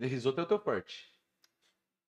E 0.01 0.07
risoto 0.07 0.41
é 0.41 0.43
o 0.43 0.47
teu 0.47 0.59
forte. 0.59 1.09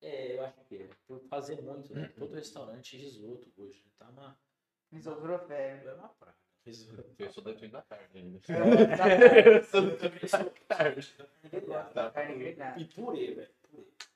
É, 0.02 0.36
eu 0.36 0.44
acho 0.44 0.60
que 0.68 0.78
é. 0.78 0.90
Por 1.08 1.20
fazer 1.30 1.62
muito, 1.62 1.94
né? 1.94 2.12
Todo 2.18 2.34
restaurante 2.34 2.98
risoto 2.98 3.48
hoje. 3.56 3.84
né? 3.86 3.92
Tá 4.00 4.10
uma, 4.10 4.38
Misotrofé. 4.92 5.84
é 5.86 5.94
uma 5.94 6.10
praga. 6.10 6.36
Risoto. 6.66 7.06
Eu 7.20 7.32
sou 7.32 7.44
da 7.44 7.54
time 7.54 7.70
da 7.72 7.82
carne 7.84 8.08
ainda. 8.16 8.40
É, 8.50 9.48
Eu 9.58 9.64
sou 9.64 9.82
do 9.82 9.96
time 9.98 10.20
da 10.20 10.50
carne. 10.68 11.04
Ele 11.52 11.66
gosta 11.68 11.94
da 11.94 12.10
carne 12.10 12.36
grelhada. 12.40 12.82
E 12.82 12.86
purê, 12.86 13.36
velho. 13.36 13.50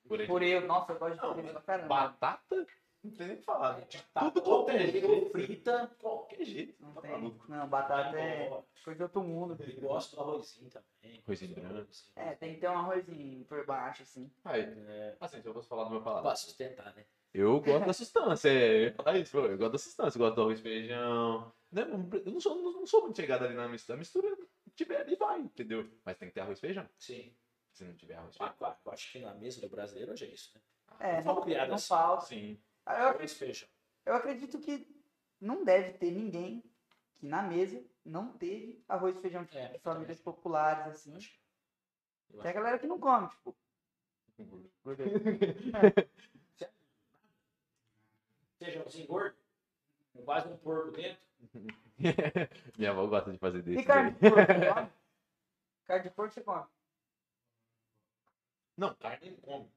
Purê. 0.07 0.25
Purê, 0.25 0.59
nossa, 0.61 0.93
eu 0.93 0.99
gosto 0.99 1.13
de 1.21 1.33
purê 1.35 1.51
pra 1.51 1.61
caramba. 1.61 1.87
Batata? 1.87 2.67
Não 3.03 3.11
tem 3.11 3.27
nem 3.27 3.35
o 3.35 3.39
que 3.39 3.45
falar. 3.45 3.81
Tá, 4.13 4.31
Tudo 4.31 4.49
ou 4.49 4.65
qualquer 4.65 4.85
purê, 4.87 4.91
jeito. 4.91 5.29
frita. 5.31 5.91
Qualquer 5.99 6.43
jeito. 6.45 6.75
Não 6.83 6.93
Tá 6.93 7.01
tem. 7.01 7.11
maluco. 7.11 7.45
Não, 7.49 7.67
batata 7.69 8.19
é 8.19 8.49
coisa 8.83 8.97
de 8.97 9.03
outro 9.03 9.21
mundo. 9.23 9.57
E 9.65 9.71
gosto 9.79 10.15
do 10.15 10.21
arrozinho 10.21 10.69
também. 10.69 11.21
Do 11.21 11.55
branco. 11.55 11.73
arrozinho. 11.75 12.11
É, 12.15 12.35
tem 12.35 12.55
que 12.55 12.59
ter 12.61 12.67
um 12.69 12.77
arrozinho 12.77 13.45
por 13.45 13.65
baixo, 13.65 14.03
assim. 14.03 14.31
Aí, 14.43 14.61
É, 14.61 15.15
assim, 15.19 15.41
se 15.41 15.47
eu 15.47 15.53
fosse 15.53 15.69
falar 15.69 15.85
do 15.85 15.91
meu 15.91 16.01
paladar. 16.01 16.23
pra 16.23 16.35
sustentar, 16.35 16.93
né? 16.95 17.05
Eu 17.33 17.59
gosto 17.61 17.85
da 17.85 17.93
sustância, 17.93 18.49
é, 18.49 18.75
eu 18.77 18.83
ia 18.85 18.93
falar 18.93 19.17
isso, 19.19 19.37
eu 19.37 19.57
gosto 19.57 19.71
da 19.73 19.77
sustância, 19.77 20.17
eu 20.17 20.21
gosto 20.21 20.35
do 20.35 20.41
arroz 20.41 20.59
e 20.59 20.63
feijão. 20.63 21.53
Né? 21.71 21.81
Eu 21.83 22.31
não 22.31 22.39
sou, 22.41 22.55
não, 22.55 22.71
não 22.73 22.85
sou 22.85 23.03
muito 23.03 23.15
chegado 23.17 23.45
ali 23.45 23.53
na 23.53 23.67
mistura. 23.69 23.95
A 23.95 23.99
mistura 23.99 24.37
tiver 24.75 25.01
ali 25.01 25.15
vai, 25.15 25.39
entendeu? 25.39 25.87
Mas 26.03 26.17
tem 26.17 26.27
que 26.29 26.33
ter 26.33 26.41
arroz 26.41 26.57
e 26.57 26.61
feijão. 26.61 26.89
Sim. 26.97 27.33
Se 27.73 27.83
não 27.83 27.93
tiver 27.95 28.15
arroz 28.15 28.35
e 28.35 28.37
Ah, 28.37 28.45
feijão. 28.47 28.57
claro, 28.57 28.77
eu 28.85 28.91
acho 28.91 29.11
que 29.11 29.19
na 29.19 29.33
mesa 29.35 29.61
do 29.61 29.69
brasileiro 29.69 30.11
hoje 30.13 30.25
é 30.25 30.29
isso, 30.29 30.51
né? 30.55 30.61
É, 30.99 31.21
não, 31.21 31.35
não 31.35 31.75
assim. 31.75 31.87
falta. 31.87 32.25
Sim. 32.25 32.59
Eu, 32.87 32.91
Arroz 32.91 33.09
acredito, 33.11 33.35
e 33.35 33.39
feijão. 33.39 33.69
eu 34.05 34.15
acredito 34.15 34.59
que 34.59 34.87
não 35.39 35.63
deve 35.63 35.93
ter 35.97 36.11
ninguém 36.11 36.63
que 37.17 37.25
na 37.25 37.41
mesa 37.41 37.83
não 38.05 38.31
teve 38.37 38.83
arroz 38.87 39.15
e 39.17 39.21
feijão 39.21 39.43
de 39.43 39.57
É, 39.57 39.67
de 39.69 39.79
famílias 39.79 40.19
populares, 40.19 40.87
assim. 40.87 41.11
Eu 41.11 41.17
acho 41.17 41.39
eu 42.33 42.41
Tem 42.41 42.51
a 42.51 42.53
galera 42.53 42.79
que 42.79 42.87
não 42.87 42.99
come, 42.99 43.27
tipo. 43.29 43.55
Feijãozinho 48.59 49.07
gordo, 49.07 49.35
com 50.13 50.23
quase 50.23 50.47
um 50.47 50.57
porco 50.57 50.91
dentro. 50.91 51.21
Minha 52.77 52.91
avó 52.91 53.05
gosta 53.07 53.31
de 53.31 53.37
fazer 53.37 53.59
E 53.59 53.61
desse. 53.61 53.83
carne 53.85 54.11
de 54.11 54.19
porco, 54.19 54.35
você 54.53 54.73
come? 54.73 54.89
Carne 55.87 56.03
de 56.03 56.09
porco 56.11 56.33
você 56.33 56.41
come. 56.41 56.65
Não, 58.75 58.93
carne 58.95 59.31
não 59.31 59.37
come. 59.37 59.71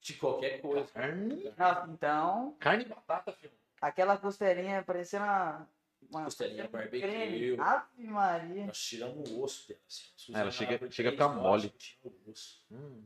De 0.00 0.14
qualquer 0.14 0.60
coisa. 0.60 0.86
Carne. 0.92 1.52
Nossa, 1.56 1.90
então, 1.90 2.56
Carne 2.60 2.84
e 2.84 2.88
batata, 2.88 3.32
filho. 3.32 3.52
aquela 3.80 4.16
costelinha 4.16 4.82
parecendo 4.84 5.24
uma. 5.24 5.68
uma 6.10 6.24
Costelinha 6.24 6.68
barbecue. 6.68 7.00
creme. 7.00 7.60
Ave 7.60 8.04
Maria. 8.06 8.66
Nós 8.66 8.78
tiramos 8.78 9.30
o 9.30 9.42
osso 9.42 9.66
dela. 9.68 9.80
Assim. 9.86 10.32
Ela 10.34 10.50
chega- 10.50 10.90
chega 10.90 11.08
a 11.08 11.12
ficar 11.12 11.28
mole. 11.30 11.70
tira 11.70 11.98
o 12.04 12.30
osso. 12.30 12.64
Hum. 12.70 13.04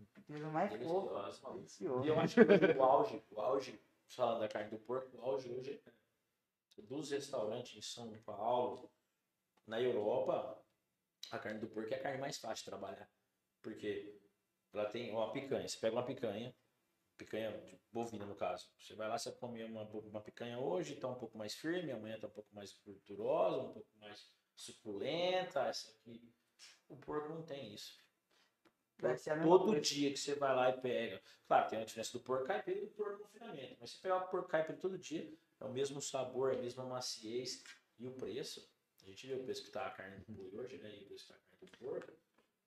Mais 0.52 0.72
fofo. 0.82 1.66
E 1.80 1.84
eu 2.08 2.20
acho 2.20 2.34
que 2.36 2.76
o 2.78 2.82
auge, 2.82 3.24
o 3.30 3.40
auge, 3.40 3.80
falando 4.08 4.40
da 4.40 4.48
carne 4.48 4.70
do 4.70 4.78
porco, 4.78 5.16
o 5.16 5.22
auge 5.22 5.50
hoje 5.50 5.80
é 5.86 6.82
dos 6.82 7.10
restaurantes 7.10 7.76
em 7.76 7.82
São 7.82 8.10
Paulo, 8.24 8.90
na 9.66 9.80
Europa, 9.80 10.58
a 11.30 11.38
carne 11.38 11.58
do 11.60 11.66
porco 11.66 11.92
é 11.92 11.96
a 11.96 12.00
carne 12.02 12.18
mais 12.18 12.38
fácil 12.38 12.64
de 12.64 12.70
trabalhar. 12.70 13.08
Porque 13.60 14.18
ela 14.72 14.86
tem 14.86 15.10
uma 15.10 15.30
picanha. 15.32 15.66
Você 15.68 15.78
pega 15.78 15.94
uma 15.96 16.04
picanha, 16.04 16.54
picanha 17.20 17.52
de 17.60 17.78
bovina 17.92 18.24
no 18.24 18.34
caso. 18.34 18.70
Você 18.78 18.94
vai 18.94 19.08
lá, 19.08 19.18
você 19.18 19.30
come 19.32 19.62
uma, 19.64 19.82
uma 19.82 20.20
picanha 20.22 20.58
hoje, 20.58 20.96
tá 20.96 21.08
um 21.08 21.14
pouco 21.14 21.36
mais 21.36 21.54
firme, 21.54 21.92
amanhã 21.92 22.18
tá 22.18 22.26
um 22.26 22.30
pouco 22.30 22.54
mais 22.54 22.72
gordurosa, 22.84 23.58
um 23.58 23.72
pouco 23.72 23.88
mais 23.98 24.30
suculenta. 24.56 25.60
Essa 25.66 25.90
aqui. 25.90 26.32
O 26.88 26.96
porco 26.96 27.28
não 27.28 27.42
tem 27.42 27.74
isso. 27.74 27.98
Todo 29.42 29.64
coisa. 29.66 29.80
dia 29.80 30.10
que 30.10 30.18
você 30.18 30.34
vai 30.34 30.54
lá 30.54 30.70
e 30.70 30.80
pega. 30.80 31.22
Claro, 31.46 31.68
tem 31.68 31.80
a 31.80 31.84
diferença 31.84 32.12
do 32.12 32.24
porco 32.24 32.46
caipira 32.46 32.78
e 32.78 32.86
do 32.86 32.88
porco 32.88 33.22
confinamento. 33.22 33.76
Mas 33.80 33.90
você 33.92 34.00
pegar 34.00 34.16
o 34.18 34.28
porco 34.28 34.48
caipira 34.48 34.78
todo 34.78 34.98
dia, 34.98 35.32
é 35.58 35.64
o 35.64 35.72
mesmo 35.72 36.00
sabor, 36.00 36.52
a 36.52 36.58
mesma 36.58 36.84
maciez 36.84 37.62
e 37.98 38.06
o 38.06 38.12
preço. 38.12 38.70
A 39.02 39.06
gente 39.06 39.26
vê 39.26 39.34
o 39.34 39.42
preço 39.42 39.64
que 39.64 39.70
tá 39.70 39.86
a 39.86 39.90
carne 39.90 40.22
do 40.26 40.32
boi 40.32 40.50
hoje, 40.54 40.78
né? 40.78 40.94
E 40.94 41.02
o 41.02 41.06
preço 41.06 41.26
que 41.26 41.32
tá 41.32 41.38
a 41.38 41.38
carne 41.38 41.58
do 41.60 41.78
porco. 41.78 42.12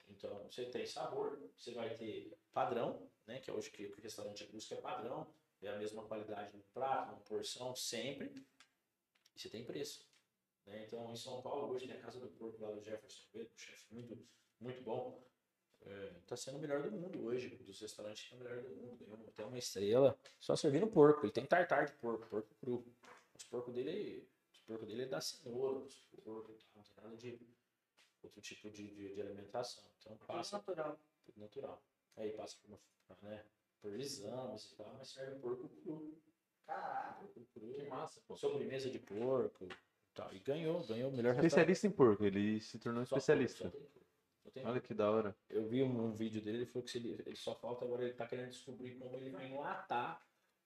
Então, 0.10 0.44
você 0.44 0.66
tem 0.66 0.86
sabor, 0.86 1.40
você 1.56 1.74
vai 1.74 1.96
ter 1.96 2.36
padrão, 2.52 3.10
né? 3.28 3.40
Que 3.40 3.50
é 3.50 3.54
hoje 3.54 3.70
que 3.72 3.86
o 3.86 4.02
restaurante 4.02 4.46
busca 4.48 4.76
é 4.76 4.82
padrão. 4.82 5.28
É 5.62 5.70
a 5.70 5.78
mesma 5.78 6.04
qualidade 6.04 6.56
no 6.56 6.64
prato, 6.74 7.14
uma 7.14 7.22
porção, 7.22 7.74
sempre. 7.76 8.26
E 9.36 9.40
você 9.40 9.50
tem 9.50 9.64
preço. 9.64 10.06
Né? 10.66 10.84
Então, 10.86 11.12
em 11.12 11.16
São 11.16 11.42
Paulo, 11.42 11.74
hoje 11.74 11.88
tem 11.88 11.96
a 11.96 12.02
Casa 12.02 12.20
do 12.20 12.28
Porco 12.28 12.62
lá 12.62 12.72
do 12.72 12.82
Jefferson 12.82 13.24
um 13.34 13.58
chefe 13.58 13.94
muito, 13.94 14.28
muito 14.60 14.82
bom. 14.84 15.24
Está 16.22 16.38
sendo 16.38 16.58
o 16.58 16.62
melhor 16.62 16.82
do 16.82 16.92
mundo 16.92 17.26
hoje. 17.26 17.50
Dos 17.58 17.80
restaurantes 17.80 18.28
que 18.28 18.34
é 18.34 18.38
o 18.38 18.40
melhor 18.42 18.62
do 18.62 18.70
mundo. 18.70 19.06
Ganhou 19.06 19.28
até 19.28 19.46
uma 19.46 19.58
estrela 19.58 20.18
só 20.40 20.56
servindo 20.56 20.88
porco. 20.88 21.26
Ele 21.26 21.34
tem 21.34 21.46
tartar 21.46 21.86
de 21.86 21.94
porco, 21.94 22.26
porco 22.28 22.56
cru. 22.56 22.86
Os 23.36 23.44
porcos 23.44 23.74
dele, 23.74 24.28
os 24.52 24.60
porcos 24.62 24.88
dele 24.88 25.04
é 25.04 25.06
da 25.08 25.20
cenoura, 25.20 25.80
os 25.80 25.96
tá? 25.96 26.32
não 26.76 26.84
tem 26.84 26.96
nada 27.04 27.18
de 27.18 27.40
outro 28.22 28.42
tipo 28.42 28.70
de, 28.70 28.94
de, 28.94 29.14
de 29.14 29.22
alimentação. 29.22 29.84
Então 30.00 30.16
Tudo 30.16 30.28
passa 30.28 30.58
natural. 30.58 31.00
tudo 31.26 31.40
natural. 31.40 31.84
Aí 32.16 32.32
passa 32.32 32.58
por, 32.62 32.70
uma, 32.70 32.80
né, 33.22 33.44
por 33.82 34.00
exames 34.00 34.72
e 34.72 34.76
tal, 34.76 34.94
mas 34.98 35.10
serve 35.10 35.40
porco 35.40 35.68
cru. 35.68 36.22
Caraca. 36.66 37.20
Porco 37.26 37.46
cru. 37.54 37.74
Que 37.74 37.84
massa, 37.84 38.22
pô. 38.28 38.36
sobremesa 38.36 38.90
de 38.90 39.00
porco. 39.00 39.66
e 39.66 39.70
Tal. 40.14 40.34
E 40.34 40.40
ganhou, 40.40 40.86
ganhou 40.86 41.10
o 41.10 41.16
melhor 41.16 41.34
Especialista 41.34 41.88
em 41.88 41.92
porco, 41.92 42.24
ele 42.24 42.62
se 42.62 42.78
tornou. 42.78 43.06
Só 43.06 43.18
especialista. 43.18 43.70
porco, 43.70 43.78
só 43.78 43.82
tem 43.82 43.92
porco. 43.92 44.08
Só 44.44 44.50
tem 44.52 44.66
Olha 44.66 44.80
que 44.80 44.94
da 44.94 45.10
hora. 45.10 45.36
Eu 45.50 45.68
vi 45.68 45.82
um, 45.82 46.06
um 46.06 46.14
vídeo 46.14 46.42
dele, 46.42 46.60
ele 46.60 46.66
falou 46.66 46.84
que 46.84 46.92
se 46.92 47.00
ele, 47.00 47.22
ele 47.26 47.36
só 47.36 47.56
falta 47.56 47.84
agora, 47.84 48.04
ele 48.04 48.14
tá 48.14 48.28
querendo 48.28 48.50
descobrir 48.50 48.96
como 48.96 49.16
ele 49.18 49.32
vai 49.32 49.48
enlatar 49.48 50.22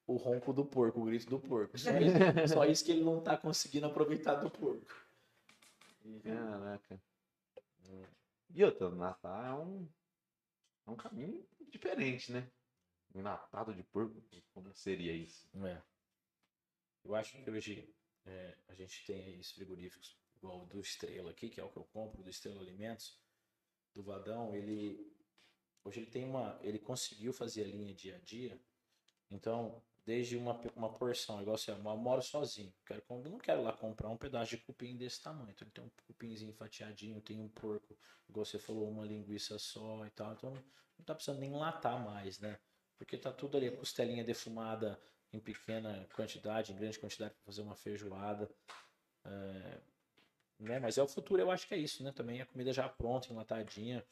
o 0.06 0.16
ronco 0.16 0.54
do 0.54 0.66
porco, 0.66 1.02
o 1.02 1.06
grito 1.06 1.30
do 1.30 1.40
porco. 1.40 1.78
Só 1.78 1.92
isso, 1.92 2.16
só 2.54 2.66
isso 2.66 2.86
que 2.86 2.92
ele 2.92 3.04
não 3.04 3.22
tá 3.22 3.38
conseguindo 3.38 3.86
aproveitar 3.86 4.36
do 4.36 4.50
porco. 4.50 5.08
Caraca. 6.24 7.02
E 8.54 8.64
outra, 8.64 8.90
Natal 8.90 9.46
é 9.46 9.54
um, 9.54 9.88
é 10.88 10.92
um 10.92 10.96
caminho 10.96 11.46
diferente, 11.70 12.32
né? 12.32 12.50
Enlatado 13.14 13.74
de 13.74 13.84
porco, 13.84 14.24
como 14.54 14.74
seria 14.74 15.14
isso? 15.14 15.48
É. 15.66 15.82
Eu 17.04 17.14
acho 17.14 17.42
que 17.44 17.52
hoje 17.52 17.94
é, 18.26 18.58
a 18.68 18.74
gente 18.74 19.06
tem 19.06 19.24
aí 19.24 19.38
os 19.38 19.52
frigoríficos, 19.52 20.18
igual 20.38 20.64
o 20.64 20.66
do 20.66 20.80
Estrela 20.80 21.32
aqui, 21.32 21.50
que 21.50 21.60
é 21.60 21.64
o 21.64 21.70
que 21.70 21.78
eu 21.78 21.84
compro, 21.86 22.24
do 22.24 22.30
Estrela 22.30 22.62
Alimentos, 22.62 23.20
do 23.94 24.02
Vadão, 24.04 24.56
ele 24.56 25.14
hoje 25.84 26.02
ele 26.02 26.12
tem 26.12 26.26
uma, 26.26 26.60
ele 26.62 26.80
conseguiu 26.80 27.32
fazer 27.32 27.64
a 27.64 27.68
linha 27.68 27.94
dia 27.94 28.16
a 28.16 28.20
dia. 28.20 28.60
Então, 29.32 29.82
desde 30.08 30.38
uma, 30.38 30.58
uma 30.74 30.90
porção, 30.94 31.42
igual 31.42 31.56
assim, 31.56 31.70
eu 31.70 31.78
moro 31.78 32.22
sozinho, 32.22 32.74
quero, 32.86 33.04
não 33.30 33.38
quero 33.38 33.62
lá 33.62 33.74
comprar 33.74 34.08
um 34.08 34.16
pedaço 34.16 34.52
de 34.52 34.58
cupim 34.64 34.96
desse 34.96 35.22
tamanho. 35.22 35.50
Então, 35.52 35.68
tem 35.70 35.84
um 35.84 35.90
cupinzinho 36.08 36.54
fatiadinho, 36.54 37.20
tem 37.20 37.42
um 37.42 37.50
porco, 37.50 37.94
igual 38.30 38.46
você 38.46 38.58
falou, 38.58 38.90
uma 38.90 39.04
linguiça 39.04 39.60
só 39.60 40.06
e 40.06 40.10
tal. 40.12 40.32
Então, 40.32 40.54
não 40.98 41.06
tá 41.06 41.14
precisando 41.14 41.42
nem 41.42 41.52
latar 41.52 42.02
mais, 42.02 42.40
né? 42.40 42.58
Porque 42.98 43.18
tá 43.18 43.34
tudo 43.34 43.58
ali, 43.58 43.68
a 43.68 43.76
costelinha 43.76 44.24
defumada 44.24 44.98
em 45.34 45.42
pequena 45.42 46.08
quantidade, 46.16 46.72
em 46.72 46.78
grande 46.78 46.98
quantidade 46.98 47.34
para 47.34 47.44
fazer 47.44 47.62
uma 47.62 47.76
feijoada. 47.76 48.50
É, 49.26 49.82
né? 50.58 50.80
Mas 50.80 50.98
é 50.98 51.04
o 51.04 51.08
futuro, 51.08 51.42
eu 51.42 51.52
acho 51.52 51.68
que 51.68 51.74
é 51.74 51.78
isso, 51.78 52.02
né? 52.02 52.14
Também 52.14 52.42
a 52.42 52.46
comida 52.46 52.72
já 52.72 52.88
pronta, 52.88 53.28
enlatadinha. 53.30 54.06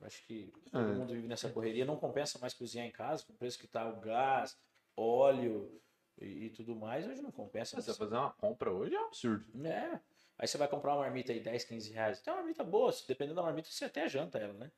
Acho 0.00 0.24
que 0.26 0.50
todo 0.72 0.92
É. 0.92 0.94
mundo 0.94 1.12
vive 1.12 1.28
nessa 1.28 1.50
correria. 1.50 1.84
Não 1.84 1.98
compensa 1.98 2.38
mais 2.38 2.54
cozinhar 2.54 2.86
em 2.86 2.90
casa, 2.90 3.22
com 3.26 3.34
o 3.34 3.36
preço 3.36 3.58
que 3.58 3.68
tá 3.68 3.86
o 3.86 4.00
gás, 4.00 4.58
óleo 4.96 5.80
e, 6.20 6.46
e 6.46 6.50
tudo 6.50 6.74
mais. 6.74 7.06
Hoje 7.06 7.22
não 7.22 7.30
compensa. 7.30 7.80
Você 7.80 7.90
vai 7.90 7.98
fazer 7.98 8.16
uma 8.16 8.30
compra 8.32 8.70
hoje 8.72 8.94
é 8.94 9.00
um 9.00 9.06
absurdo. 9.06 9.66
É. 9.66 10.00
Aí 10.38 10.48
você 10.48 10.58
vai 10.58 10.66
comprar 10.66 10.94
uma 10.94 11.02
marmita 11.02 11.32
aí 11.32 11.40
10, 11.40 11.64
15 11.64 11.92
reais. 11.92 12.20
Tem 12.20 12.32
uma 12.32 12.40
marmita 12.40 12.64
boa, 12.64 12.90
se 12.90 13.06
dependendo 13.06 13.36
da 13.36 13.42
marmita, 13.42 13.68
você 13.70 13.84
até 13.84 14.08
janta 14.08 14.38
ela, 14.38 14.52
né? 14.54 14.72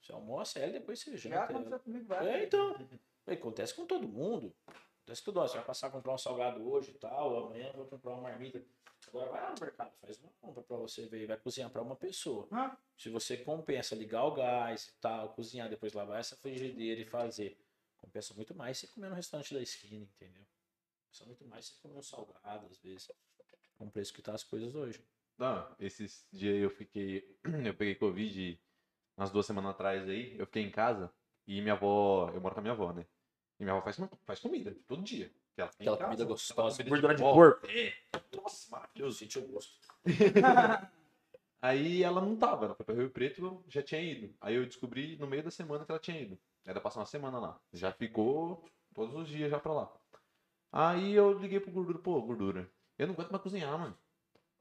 Você 0.00 0.12
almoça 0.12 0.58
ela 0.58 0.70
e 0.70 0.72
depois 0.74 1.00
você 1.00 1.16
Já 1.16 1.16
janta 1.16 1.36
ela. 1.36 1.44
aconteceu 1.44 1.80
comigo 1.80 2.04
várias 2.06 2.34
É, 2.34 2.44
então. 2.44 2.88
Acontece 3.26 3.74
com 3.74 3.86
todo 3.86 4.06
mundo. 4.08 4.52
Acontece 4.66 5.22
mundo. 5.26 5.48
Você 5.48 5.56
vai 5.56 5.64
passar 5.64 5.86
a 5.86 5.90
comprar 5.90 6.12
um 6.12 6.18
salgado 6.18 6.68
hoje 6.68 6.90
e 6.90 6.94
tal, 6.94 7.46
amanhã 7.46 7.72
vai 7.74 7.86
comprar 7.86 8.12
uma 8.12 8.22
marmita. 8.22 8.62
Agora 9.06 9.30
vai 9.30 9.40
lá 9.40 9.54
no 9.54 9.60
mercado, 9.60 9.92
faz 10.00 10.18
uma 10.18 10.30
compra 10.40 10.62
pra 10.62 10.76
você 10.76 11.06
ver 11.06 11.22
e 11.22 11.26
vai 11.26 11.36
cozinhar 11.36 11.70
pra 11.70 11.80
uma 11.80 11.96
pessoa. 11.96 12.46
Hã? 12.52 12.76
Se 12.96 13.08
você 13.08 13.36
compensa 13.38 13.94
ligar 13.94 14.24
o 14.24 14.32
gás 14.32 14.88
e 14.88 15.00
tal, 15.00 15.30
cozinhar, 15.30 15.70
depois 15.70 15.92
lavar 15.94 16.20
essa 16.20 16.36
frigideira 16.36 17.00
e 17.00 17.04
fazer, 17.04 17.56
compensa 18.00 18.34
muito 18.34 18.54
mais 18.54 18.78
você 18.78 18.86
comer 18.88 19.08
no 19.08 19.14
restaurante 19.14 19.54
da 19.54 19.60
esquina, 19.62 20.04
entendeu? 20.04 20.46
Compensa 21.06 21.26
muito 21.26 21.44
mais 21.46 21.66
você 21.66 21.74
comer 21.82 21.96
um 21.98 22.02
salgado, 22.02 22.66
às 22.66 22.78
vezes, 22.78 23.10
com 23.76 23.86
o 23.86 23.90
preço 23.90 24.12
que 24.12 24.22
tá 24.22 24.34
as 24.34 24.42
coisas 24.44 24.74
hoje. 24.74 25.02
Não, 25.36 25.74
esses 25.78 26.26
dias 26.32 26.56
eu 26.62 26.70
fiquei. 26.70 27.38
Eu 27.64 27.74
peguei 27.74 27.94
Covid 27.94 28.60
umas 29.16 29.30
duas 29.30 29.46
semanas 29.46 29.70
atrás 29.70 30.08
aí. 30.08 30.36
Eu 30.36 30.46
fiquei 30.46 30.62
em 30.64 30.70
casa 30.70 31.12
e 31.46 31.60
minha 31.60 31.74
avó. 31.74 32.28
Eu 32.34 32.40
moro 32.40 32.54
com 32.54 32.60
a 32.60 32.62
minha 32.62 32.72
avó, 32.74 32.92
né? 32.92 33.06
E 33.60 33.62
minha 33.64 33.72
avó 33.76 33.82
faz, 33.82 33.96
faz 34.24 34.40
comida 34.40 34.74
todo 34.88 35.02
dia. 35.02 35.28
que 35.54 35.60
ela 35.62 35.70
Aquela 35.70 35.96
casa, 35.96 36.10
comida 36.10 36.24
gostosa, 36.24 36.82
gordura 36.82 37.14
de 37.14 37.22
vó. 37.22 37.32
porco. 37.32 37.66
É, 37.68 37.94
nossa, 38.36 38.68
maravilhoso. 38.70 39.18
senti 39.18 39.38
o 39.38 39.46
gosto. 39.46 39.78
Aí 41.60 42.02
ela 42.04 42.20
não 42.20 42.36
tava, 42.36 42.66
ela 42.66 42.74
foi 42.74 42.84
pra 42.84 42.94
Rio 42.94 43.10
Preto 43.10 43.64
já 43.68 43.82
tinha 43.82 44.00
ido. 44.00 44.34
Aí 44.40 44.54
eu 44.54 44.64
descobri 44.66 45.16
no 45.16 45.26
meio 45.26 45.42
da 45.42 45.50
semana 45.50 45.84
que 45.84 45.90
ela 45.90 45.98
tinha 46.00 46.20
ido. 46.20 46.38
Era 46.68 46.82
passar 46.82 47.00
uma 47.00 47.06
semana 47.06 47.38
lá. 47.38 47.58
Já 47.72 47.90
ficou 47.90 48.62
todos 48.94 49.14
os 49.14 49.26
dias 49.26 49.50
já 49.50 49.58
pra 49.58 49.72
lá. 49.72 49.90
Aí 50.70 51.14
eu 51.14 51.32
liguei 51.32 51.58
pro 51.58 51.70
Gordura, 51.72 51.98
pô, 51.98 52.20
Gordura, 52.20 52.68
eu 52.98 53.06
não 53.06 53.14
aguento 53.14 53.30
mais 53.30 53.42
cozinhar, 53.42 53.78
mano. 53.78 53.96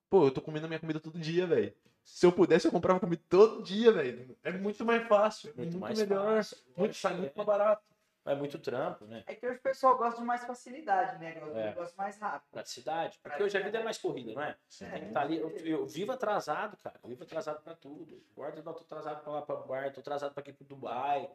Pô, 0.09 0.25
eu 0.27 0.31
tô 0.31 0.41
comendo 0.41 0.65
a 0.65 0.69
minha 0.69 0.79
comida 0.79 1.01
todo 1.01 1.19
dia, 1.19 1.45
velho. 1.45 1.75
Se 2.05 2.25
eu 2.25 2.31
pudesse, 2.31 2.65
eu 2.65 2.71
comprava 2.71 2.97
comida 3.01 3.21
todo 3.27 3.61
dia, 3.61 3.91
velho. 3.91 4.37
É 4.41 4.53
muito 4.53 4.85
mais 4.85 5.05
fácil, 5.05 5.49
é 5.49 5.53
muito, 5.57 5.77
mais 5.77 5.99
melhor. 5.99 6.37
fácil. 6.37 6.57
Muito, 6.77 6.95
sai 6.95 7.13
É. 7.13 7.17
muito 7.17 7.35
mais 7.35 7.45
barato. 7.45 7.83
É 8.23 8.35
muito 8.35 8.57
trampo, 8.59 9.05
né? 9.05 9.23
É 9.27 9.35
que 9.35 9.45
hoje 9.45 9.57
o 9.57 9.61
pessoal 9.61 9.97
gosta 9.97 10.19
de 10.21 10.25
mais 10.25 10.45
facilidade, 10.45 11.17
né? 11.17 11.33
Gosta 11.39 11.59
É. 11.59 11.65
negócio 11.67 11.97
mais 11.97 12.17
rápido. 12.19 12.49
Praticidade. 12.51 13.19
Porque 13.21 13.43
hoje 13.43 13.57
a 13.57 13.61
vida 13.61 13.79
é 13.79 13.83
mais 13.83 13.97
corrida, 13.97 14.33
não 14.33 14.41
é? 14.41 14.55
Você 14.69 14.85
tem 14.85 15.01
que 15.01 15.07
estar 15.07 15.21
ali. 15.21 15.37
Eu, 15.37 15.49
eu 15.65 15.85
vivo 15.85 16.11
atrasado, 16.13 16.77
cara. 16.77 16.97
Eu 17.03 17.09
vivo 17.09 17.23
atrasado 17.23 17.61
pra 17.61 17.73
tudo. 17.75 18.21
Guarda, 18.33 18.61
não, 18.61 18.73
tô 18.73 18.83
atrasado 18.83 19.21
pra 19.23 19.31
lá 19.33 19.41
pra 19.41 19.55
bar, 19.57 19.93
tô 19.93 19.99
atrasado 20.01 20.33
pra 20.33 20.41
aqui 20.41 20.51
pro 20.53 20.65
Dubai. 20.65 21.29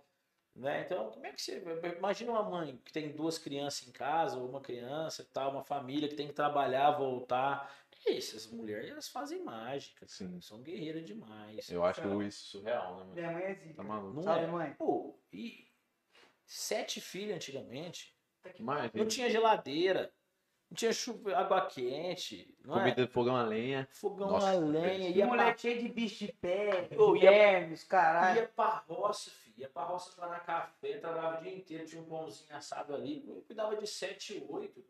Né? 0.54 0.82
Então, 0.82 1.10
como 1.10 1.26
é 1.26 1.32
que 1.32 1.40
você. 1.40 1.62
Imagina 1.96 2.32
uma 2.32 2.42
mãe 2.42 2.78
que 2.84 2.92
tem 2.92 3.10
duas 3.12 3.38
crianças 3.38 3.88
em 3.88 3.92
casa, 3.92 4.38
ou 4.38 4.48
uma 4.48 4.60
criança 4.60 5.22
e 5.22 5.24
tal, 5.26 5.50
uma 5.50 5.64
família 5.64 6.08
que 6.08 6.14
tem 6.14 6.26
que 6.28 6.34
trabalhar, 6.34 6.90
voltar. 6.92 7.74
E 8.06 8.16
essas 8.16 8.46
mulheres, 8.50 8.90
elas 8.90 9.08
fazem 9.08 9.42
mágica. 9.44 10.00
cara. 10.00 10.10
Sim. 10.10 10.40
São 10.40 10.60
guerreiras 10.60 11.04
demais. 11.06 11.70
Eu 11.70 11.84
acho 11.84 12.22
isso 12.22 12.58
surreal, 12.58 12.96
né, 12.96 13.00
mano? 13.00 13.14
Minha 13.14 13.30
mãe 13.32 13.42
é 13.44 13.54
zica. 13.54 13.74
Tá 13.74 13.82
maluco. 13.82 14.14
Não 14.14 14.22
Sabe, 14.22 14.44
é? 14.44 14.46
mãe? 14.48 14.74
Pô, 14.74 15.18
e 15.32 15.68
sete 16.44 17.00
filhos 17.00 17.36
antigamente. 17.36 18.14
Mas, 18.58 18.90
Não 18.92 19.06
tinha 19.06 19.30
geladeira. 19.30 20.12
Não 20.68 20.74
tinha 20.76 20.92
chuva, 20.92 21.36
água 21.36 21.66
quente. 21.66 22.52
Não 22.64 22.74
é? 22.76 22.78
comida 22.80 23.06
de 23.06 23.12
fogão 23.12 23.36
a 23.36 23.42
lenha. 23.44 23.86
Fogão 23.92 24.30
Nossa, 24.30 24.50
a 24.50 24.54
lenha. 24.54 25.08
E 25.10 25.18
Ia 25.18 25.26
moleque 25.26 25.50
pra, 25.50 25.58
cheio 25.58 25.82
de 25.82 25.88
bicho 25.88 26.26
de 26.26 26.32
pé, 26.32 26.88
vermes, 27.20 27.84
caralho. 27.84 28.40
ia 28.40 28.48
pra 28.48 28.82
roça. 28.88 29.30
Ia 29.56 29.68
pra 29.68 29.84
roça 29.84 30.12
pra 30.16 30.28
na 30.28 30.40
café, 30.40 30.98
trabalhava 30.98 31.38
o 31.38 31.42
dia 31.42 31.54
inteiro, 31.54 31.86
tinha 31.86 32.00
um 32.02 32.06
pãozinho 32.06 32.54
assado 32.56 32.94
ali. 32.94 33.24
Eu 33.26 33.42
cuidava 33.42 33.76
de 33.76 33.86
sete, 33.86 34.44
oito. 34.48 34.84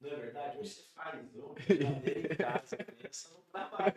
Não 0.00 0.10
é 0.10 0.16
verdade? 0.16 0.58
Hoje 0.58 0.70
você 0.70 0.82
faz 0.94 1.30
geladeira 1.66 2.32
em 2.32 2.36
casa, 2.36 2.76
criança 2.82 3.28
não 3.34 3.42
trabalha. 3.52 3.94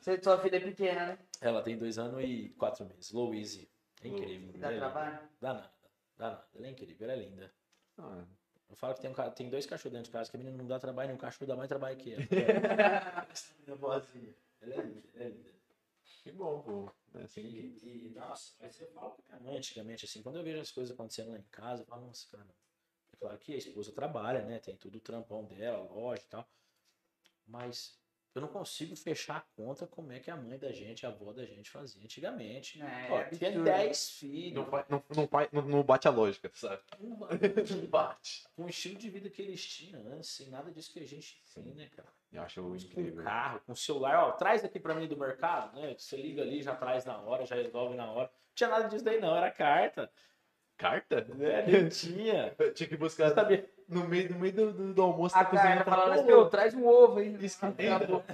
Você, 0.00 0.22
sua 0.22 0.38
filha 0.38 0.56
é 0.56 0.60
pequena, 0.60 1.06
né? 1.06 1.18
Ela 1.40 1.62
tem 1.62 1.76
dois 1.76 1.98
anos 1.98 2.22
e 2.24 2.48
quatro 2.58 2.84
meses. 2.86 3.10
Louise. 3.12 3.68
É 4.02 4.08
incrível. 4.08 4.52
Dá 4.60 4.68
é 4.68 4.74
linda. 4.74 4.86
trabalho? 4.86 5.28
Dá 5.40 5.54
nada. 5.54 5.72
Dá 6.16 6.30
nada. 6.30 6.46
Ela 6.54 6.66
é 6.66 6.70
incrível, 6.70 7.10
ela 7.10 7.20
é 7.20 7.24
linda. 7.24 7.52
Ah, 7.98 8.24
Eu 8.70 8.76
falo 8.76 8.94
que 8.94 9.00
tem, 9.00 9.10
um, 9.10 9.30
tem 9.32 9.50
dois 9.50 9.66
cachorros 9.66 9.92
dentro 9.92 10.06
de 10.06 10.12
casa, 10.12 10.30
que 10.30 10.36
a 10.36 10.38
menina 10.40 10.56
não 10.56 10.66
dá 10.66 10.78
trabalho, 10.78 11.08
nenhum 11.08 11.18
cachorro 11.18 11.46
dá 11.46 11.56
mais 11.56 11.68
trabalho 11.68 11.96
que 11.96 12.14
ela. 12.14 12.22
Essa 13.30 13.52
menina 13.58 13.76
boazinha. 13.76 14.34
Ela 14.60 14.74
é 14.74 14.80
linda, 14.82 15.08
ela 15.14 15.24
é 15.24 15.28
linda. 15.28 15.50
que 16.22 16.32
bom, 16.32 16.62
pô. 16.62 16.92
É 17.14 17.22
assim 17.22 17.42
E, 17.82 18.10
nossa, 18.14 18.54
mas 18.60 18.80
eu 18.80 18.88
falo 18.92 19.16
minha 19.28 19.40
mãe 19.40 19.56
antigamente, 19.58 20.04
assim, 20.04 20.22
quando 20.22 20.36
eu 20.36 20.44
vejo 20.44 20.60
as 20.60 20.70
coisas 20.70 20.92
acontecendo 20.92 21.30
lá 21.32 21.38
em 21.38 21.44
casa, 21.50 21.82
eu 21.82 21.86
falo, 21.86 22.06
nossa, 22.06 22.26
cara. 22.28 22.54
É 23.12 23.16
claro 23.16 23.38
que 23.38 23.54
a 23.54 23.58
esposa 23.58 23.92
trabalha, 23.92 24.44
né? 24.44 24.58
Tem 24.58 24.76
tudo 24.76 24.98
o 24.98 25.00
trampão 25.00 25.44
dela, 25.44 25.82
loja 25.92 26.22
e 26.22 26.26
tal. 26.26 26.48
Mas 27.46 28.01
eu 28.34 28.40
não 28.40 28.48
consigo 28.48 28.96
fechar 28.96 29.36
a 29.36 29.40
conta 29.54 29.86
como 29.86 30.10
é 30.12 30.18
que 30.18 30.30
a 30.30 30.36
mãe 30.36 30.58
da 30.58 30.72
gente, 30.72 31.04
a 31.04 31.10
avó 31.10 31.32
da 31.32 31.44
gente 31.44 31.68
fazia 31.70 32.02
antigamente. 32.02 32.80
É, 32.80 33.08
Ó, 33.10 33.18
é 33.20 33.24
tinha 33.30 33.50
absurdo. 33.50 33.64
10 33.64 34.10
filhos. 34.12 34.54
Não, 34.64 34.84
não, 34.88 35.04
não, 35.14 35.28
não- 35.52 35.68
não 35.68 35.82
bate 35.82 36.08
a 36.08 36.10
lógica, 36.10 36.50
sabe? 36.54 36.80
Um 37.00 37.10
Não 37.10 37.86
bate. 37.88 38.44
com 38.56 38.64
o 38.64 38.68
estilo 38.68 38.96
de 38.98 39.10
vida 39.10 39.28
que 39.28 39.42
eles 39.42 39.64
tinham 39.64 40.00
antes, 40.12 40.30
sem 40.30 40.48
nada 40.48 40.70
disso 40.70 40.92
que 40.92 41.00
a 41.00 41.06
gente 41.06 41.42
tem, 41.54 41.74
né, 41.74 41.88
cara? 41.94 42.08
Eu 42.32 42.42
acho 42.42 42.62
Com 42.62 42.74
incrível. 42.74 43.22
carro, 43.22 43.60
com 43.66 43.74
celular, 43.74 44.24
ó, 44.24 44.32
traz 44.32 44.64
aqui 44.64 44.80
pra 44.80 44.94
mim 44.94 45.06
do 45.06 45.16
mercado, 45.18 45.78
né? 45.78 45.94
Você 45.98 46.16
liga 46.16 46.40
ali, 46.40 46.62
já 46.62 46.74
traz 46.74 47.04
na 47.04 47.18
hora, 47.20 47.44
já 47.44 47.54
resolve 47.56 47.94
na 47.94 48.10
hora. 48.10 48.28
Não 48.28 48.54
tinha 48.54 48.70
nada 48.70 48.88
disso 48.88 49.04
daí, 49.04 49.20
não, 49.20 49.36
era 49.36 49.50
carta. 49.50 50.10
Carta? 50.78 51.20
Né? 51.34 51.66
Nem 51.66 51.88
tinha. 51.90 52.54
Eu 52.58 52.72
tinha 52.74 52.88
que 52.88 52.96
buscar 52.96 53.34
Sabia? 53.34 53.70
No 53.92 54.08
meio, 54.08 54.32
no 54.32 54.38
meio 54.38 54.52
do, 54.52 54.72
do, 54.72 54.94
do 54.94 55.02
almoço 55.02 55.36
A 55.36 55.44
tá 55.44 55.50
cozinhando. 55.50 55.84
falando 55.84 56.12
assim, 56.14 56.26
Pô, 56.26 56.38
"Ô, 56.40 56.46
traz 56.46 56.74
um 56.74 56.86
ovo 56.86 57.18
aí. 57.20 57.36
Isso 57.44 57.64
Acabou. 57.64 58.24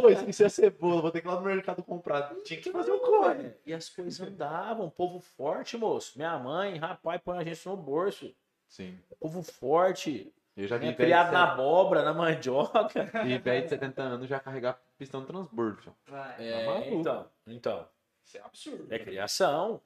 Pô, 0.00 0.08
esqueci 0.10 0.44
a 0.44 0.48
cebola, 0.50 1.02
vou 1.02 1.10
ter 1.10 1.20
que 1.20 1.26
ir 1.26 1.30
lá 1.30 1.36
no 1.36 1.42
mercado 1.46 1.82
comprar. 1.82 2.34
Tinha 2.44 2.60
que 2.60 2.70
fazer 2.70 2.92
o 2.92 3.00
corre. 3.00 3.46
É, 3.46 3.54
E 3.66 3.74
as 3.74 3.88
coisas 3.88 4.20
andavam, 4.20 4.88
povo 4.90 5.20
forte, 5.20 5.76
moço. 5.76 6.16
Minha 6.16 6.38
mãe, 6.38 6.76
rapaz, 6.78 7.20
põe 7.22 7.38
a 7.38 7.44
gente 7.44 7.66
no 7.68 7.76
bolso. 7.76 8.34
Sim. 8.68 8.98
Povo 9.20 9.42
forte, 9.42 10.32
Eu 10.56 10.66
já 10.68 10.76
vi 10.76 10.86
né? 10.86 10.92
velho 10.92 10.96
criado 11.06 11.32
na 11.32 11.52
abóbora, 11.52 12.02
na 12.02 12.12
mandioca. 12.14 13.08
E 13.26 13.38
velho 13.38 13.64
de 13.64 13.70
70 13.70 14.02
anos 14.02 14.28
já 14.28 14.38
carregar 14.40 14.78
pistão 14.98 15.20
de 15.20 15.26
transbordo. 15.26 15.94
Vai. 16.06 16.34
É, 16.38 16.66
maluco. 16.66 16.88
então, 16.94 17.26
então. 17.46 17.88
Isso 18.24 18.36
é 18.36 18.40
absurdo. 18.42 18.86
É 18.92 18.98
criação. 18.98 19.80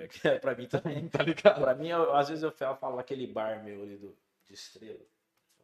É, 0.00 0.06
que- 0.06 0.38
pra 0.38 0.54
mim 0.54 0.66
também. 0.66 1.08
Tá 1.10 1.22
ligado? 1.24 1.60
Pra 1.60 1.74
mim, 1.74 1.88
eu- 1.88 2.14
às 2.14 2.28
vezes 2.28 2.44
eu 2.44 2.52
falo, 2.52 2.96
naquele 2.96 3.26
bar 3.26 3.62
meu 3.64 3.82
ali 3.82 3.96
do, 3.96 4.16
de 4.48 4.54
estrela. 4.54 4.98
Eu 4.98 5.18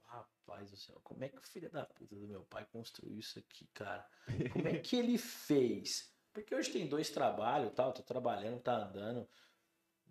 Rapaz 0.07 0.71
do 0.71 0.77
céu, 0.77 1.01
como 1.03 1.25
é 1.25 1.29
que 1.29 1.39
o 1.39 1.43
filho 1.43 1.69
da 1.71 1.85
puta 1.87 2.15
do 2.15 2.29
meu 2.29 2.45
pai 2.45 2.65
construiu 2.67 3.19
isso 3.19 3.39
aqui, 3.39 3.67
cara? 3.75 4.07
Como 4.53 4.69
é 4.69 4.79
que 4.79 4.95
ele 4.97 5.19
fez? 5.19 6.15
Porque 6.33 6.55
hoje 6.55 6.71
tem 6.71 6.87
dois 6.87 7.11
trabalhos, 7.11 7.73
tal, 7.75 7.93
tô 7.93 8.03
trabalhando, 8.03 8.61
tá 8.61 8.77
andando. 8.77 9.29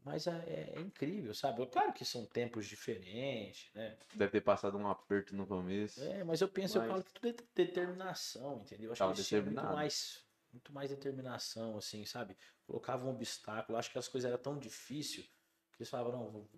Mas 0.03 0.27
é, 0.27 0.31
é- 0.45 0.73
é 0.75 0.81
incrível, 0.81 1.33
sabe? 1.33 1.65
Claro 1.67 1.93
que 1.93 2.03
são 2.03 2.25
tempos 2.25 2.65
diferentes, 2.67 3.71
né? 3.73 3.97
Deve 4.15 4.31
ter 4.33 4.41
passado 4.41 4.77
um 4.77 4.87
aperto 4.87 5.33
no 5.35 5.47
começo. 5.47 6.03
É, 6.03 6.23
mas 6.25 6.41
eu 6.41 6.49
penso, 6.49 6.77
eu 6.77 6.81
Mas- 6.81 6.91
falo 6.91 7.03
que 7.03 7.13
tudo 7.13 7.27
é 7.29 7.35
determinação, 7.55 8.59
entendeu? 8.61 8.87
Eu 8.87 8.91
Acho 8.93 8.99
Tava 8.99 9.13
que 9.13 9.19
eles 9.19 9.27
tinham 9.27 9.45
muito 9.45 9.63
mais, 9.63 10.25
muito 10.51 10.73
mais 10.73 10.89
determinação, 10.89 11.77
assim, 11.77 12.03
sabe? 12.05 12.35
Colocava 12.65 13.05
um 13.05 13.11
obstáculo, 13.11 13.77
acho 13.77 13.91
que 13.91 13.97
as 13.97 14.07
coisas 14.09 14.29
eram 14.29 14.41
tão 14.41 14.57
difíceis 14.59 15.27
que 15.27 15.81
eles 15.81 15.89
falavam, 15.89 16.11
não, 16.11 16.49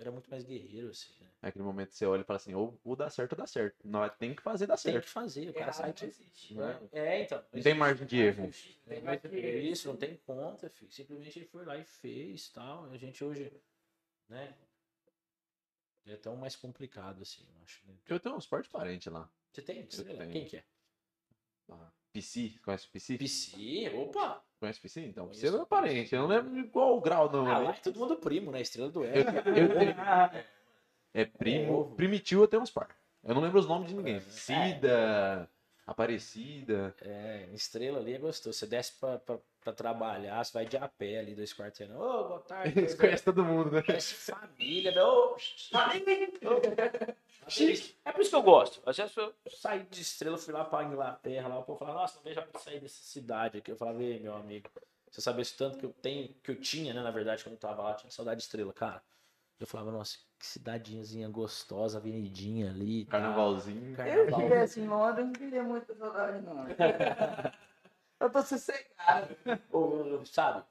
era 0.00 0.10
muito 0.10 0.30
mais 0.30 0.44
guerreiro, 0.44 0.90
assim, 0.90 1.12
né? 1.20 1.28
Naquele 1.40 1.64
momento 1.64 1.92
você 1.94 2.04
olha 2.06 2.20
e 2.22 2.24
fala 2.24 2.36
assim, 2.36 2.54
ou, 2.54 2.80
ou 2.84 2.96
dá 2.96 3.08
certo 3.08 3.32
ou 3.32 3.38
dá 3.38 3.46
certo. 3.46 3.76
Nós 3.86 4.12
tem 4.16 4.34
que 4.34 4.42
fazer 4.42 4.66
Tem 4.66 4.76
certo. 4.76 5.04
que 5.04 5.10
fazer, 5.10 5.48
o 5.50 5.52
cara 5.52 5.66
Errado 5.66 5.74
sai 5.74 5.86
não 5.88 5.94
de... 5.94 6.04
existe. 6.06 6.54
né? 6.54 6.88
É, 6.92 7.22
então. 7.22 7.44
Não 7.52 7.62
tem 7.62 7.74
margem 7.74 8.06
de 8.06 8.16
erro. 8.18 8.50
Tem 8.86 9.02
mais 9.02 9.20
que 9.20 9.28
erro. 9.28 9.58
Isso, 9.72 9.88
não 9.88 9.96
tem 9.96 10.16
conta, 10.16 10.68
filho. 10.68 10.90
Simplesmente 10.90 11.38
ele 11.38 11.46
foi 11.46 11.64
lá 11.64 11.76
e 11.76 11.84
fez 11.84 12.48
tal. 12.48 12.84
A 12.86 12.96
gente 12.96 13.22
hoje, 13.22 13.52
né? 14.28 14.56
É 16.06 16.16
tão 16.16 16.36
mais 16.36 16.56
complicado, 16.56 17.20
assim, 17.22 17.44
eu 17.46 17.62
acho. 17.62 17.86
né? 17.86 17.94
Eu 18.06 18.18
tenho 18.18 18.34
uns 18.34 18.46
fortes 18.46 18.70
parentes 18.70 19.12
lá. 19.12 19.30
Você 19.52 19.62
tem? 19.62 19.80
estrela? 19.80 20.18
tenho. 20.18 20.32
Quem 20.32 20.44
que 20.46 20.56
é? 20.56 20.64
Ah, 21.70 21.92
PC, 22.12 22.58
conhece 22.64 22.86
o 22.86 22.90
PC? 22.90 23.18
PC? 23.18 23.90
Opa! 23.94 24.42
Conhece 24.58 24.78
o 24.78 24.82
PC? 24.82 25.00
Então, 25.06 25.24
Conheço. 25.26 25.40
você 25.40 25.48
é 25.48 25.50
meu 25.52 25.66
parente. 25.66 26.14
Eu 26.14 26.22
não 26.22 26.28
lembro 26.28 26.54
de 26.54 26.68
qual 26.68 27.00
grau, 27.00 27.30
não. 27.30 27.46
Ah, 27.46 27.58
né? 27.60 27.64
lá 27.66 27.70
é 27.70 27.80
todo 27.80 27.98
mundo 27.98 28.16
primo, 28.16 28.50
né? 28.50 28.60
Estrela 28.60 28.90
do 28.90 29.04
eu 29.04 29.12
tenho- 29.44 29.94
é 31.14 31.24
primo. 31.24 31.72
ovo. 31.80 31.94
Primitivo 31.94 32.42
eu 32.42 32.48
tenho 32.48 32.62
uns 32.62 32.70
par. 32.70 32.88
Eu 33.24 33.34
não 33.34 33.42
lembro 33.42 33.58
os 33.60 33.66
nomes 33.68 33.88
de 33.88 33.94
ninguém. 33.94 34.16
É. 34.16 34.20
Cida, 34.20 35.48
Aparecida. 35.86 36.94
É, 37.00 37.48
estrela 37.54 37.98
ali 37.98 38.14
é 38.14 38.18
gostoso. 38.18 38.56
Você 38.58 38.66
desce 38.66 38.98
pra, 39.00 39.18
pra, 39.18 39.38
pra 39.68 39.72
trabalhar, 39.72 40.44
você 40.44 40.52
vai 40.52 40.66
de 40.66 40.76
a 40.76 40.88
pé 40.88 41.18
ali, 41.18 41.34
dois 41.34 41.52
quarteirão. 41.52 42.00
Ô, 42.00 42.28
boa 42.28 42.40
tarde. 42.46 42.78
Eles 42.78 42.94
conhecem 42.94 43.24
todo 43.24 43.44
mundo, 43.44 43.70
né? 43.70 43.82
Conhece 43.82 44.14
família, 44.14 44.92
velho. 44.92 45.06
Ô, 45.06 45.36
família. 45.70 46.30
Ô. 46.44 47.18
É 48.04 48.12
por 48.12 48.20
isso 48.20 48.30
que 48.30 48.36
eu 48.36 48.42
gosto. 48.42 48.82
Às 48.84 48.96
vezes 48.96 49.16
eu 49.16 49.34
saí 49.50 49.84
de 49.84 50.00
estrela, 50.02 50.36
fui 50.36 50.52
lá 50.52 50.64
pra 50.64 50.84
Inglaterra, 50.84 51.48
lá 51.48 51.58
o 51.58 51.62
povo 51.62 51.78
falava, 51.78 52.00
nossa, 52.00 52.16
não 52.16 52.22
vejo 52.22 52.40
a 52.40 52.58
sair 52.58 52.80
dessa 52.80 53.02
cidade 53.02 53.58
aqui. 53.58 53.70
Eu 53.70 53.76
falava, 53.76 54.02
ei, 54.02 54.20
meu 54.20 54.34
amigo, 54.34 54.68
você 55.10 55.20
sabia 55.20 55.42
esse 55.42 55.56
tanto 55.56 55.78
que 55.78 55.86
eu 55.86 55.94
tenho, 56.02 56.34
que 56.42 56.50
eu 56.50 56.56
tinha, 56.60 56.92
né, 56.92 57.02
na 57.02 57.10
verdade, 57.10 57.42
quando 57.42 57.54
eu 57.54 57.60
tava 57.60 57.82
lá, 57.82 57.94
tinha 57.94 58.10
saudade 58.10 58.38
de 58.38 58.44
estrela, 58.44 58.72
cara. 58.72 59.02
Eu 59.58 59.66
falava, 59.66 59.90
nossa, 59.90 60.18
que 60.38 60.46
cidadezinha 60.46 61.28
gostosa, 61.28 61.98
avenidinha 61.98 62.70
ali. 62.70 63.06
Carnavalzinho. 63.06 63.90
Eu 63.90 63.96
Carnaval. 63.96 64.40
estivesse 64.40 64.80
em 64.80 64.86
Londres, 64.86 65.26
não 65.26 65.32
queria 65.32 65.62
muita 65.62 65.94
saudade, 65.94 66.42
não. 66.44 66.66
Eu 68.20 68.30
tô 68.30 68.42
sossegado. 68.42 69.36
Ô, 69.72 70.24
sabe? 70.24 70.64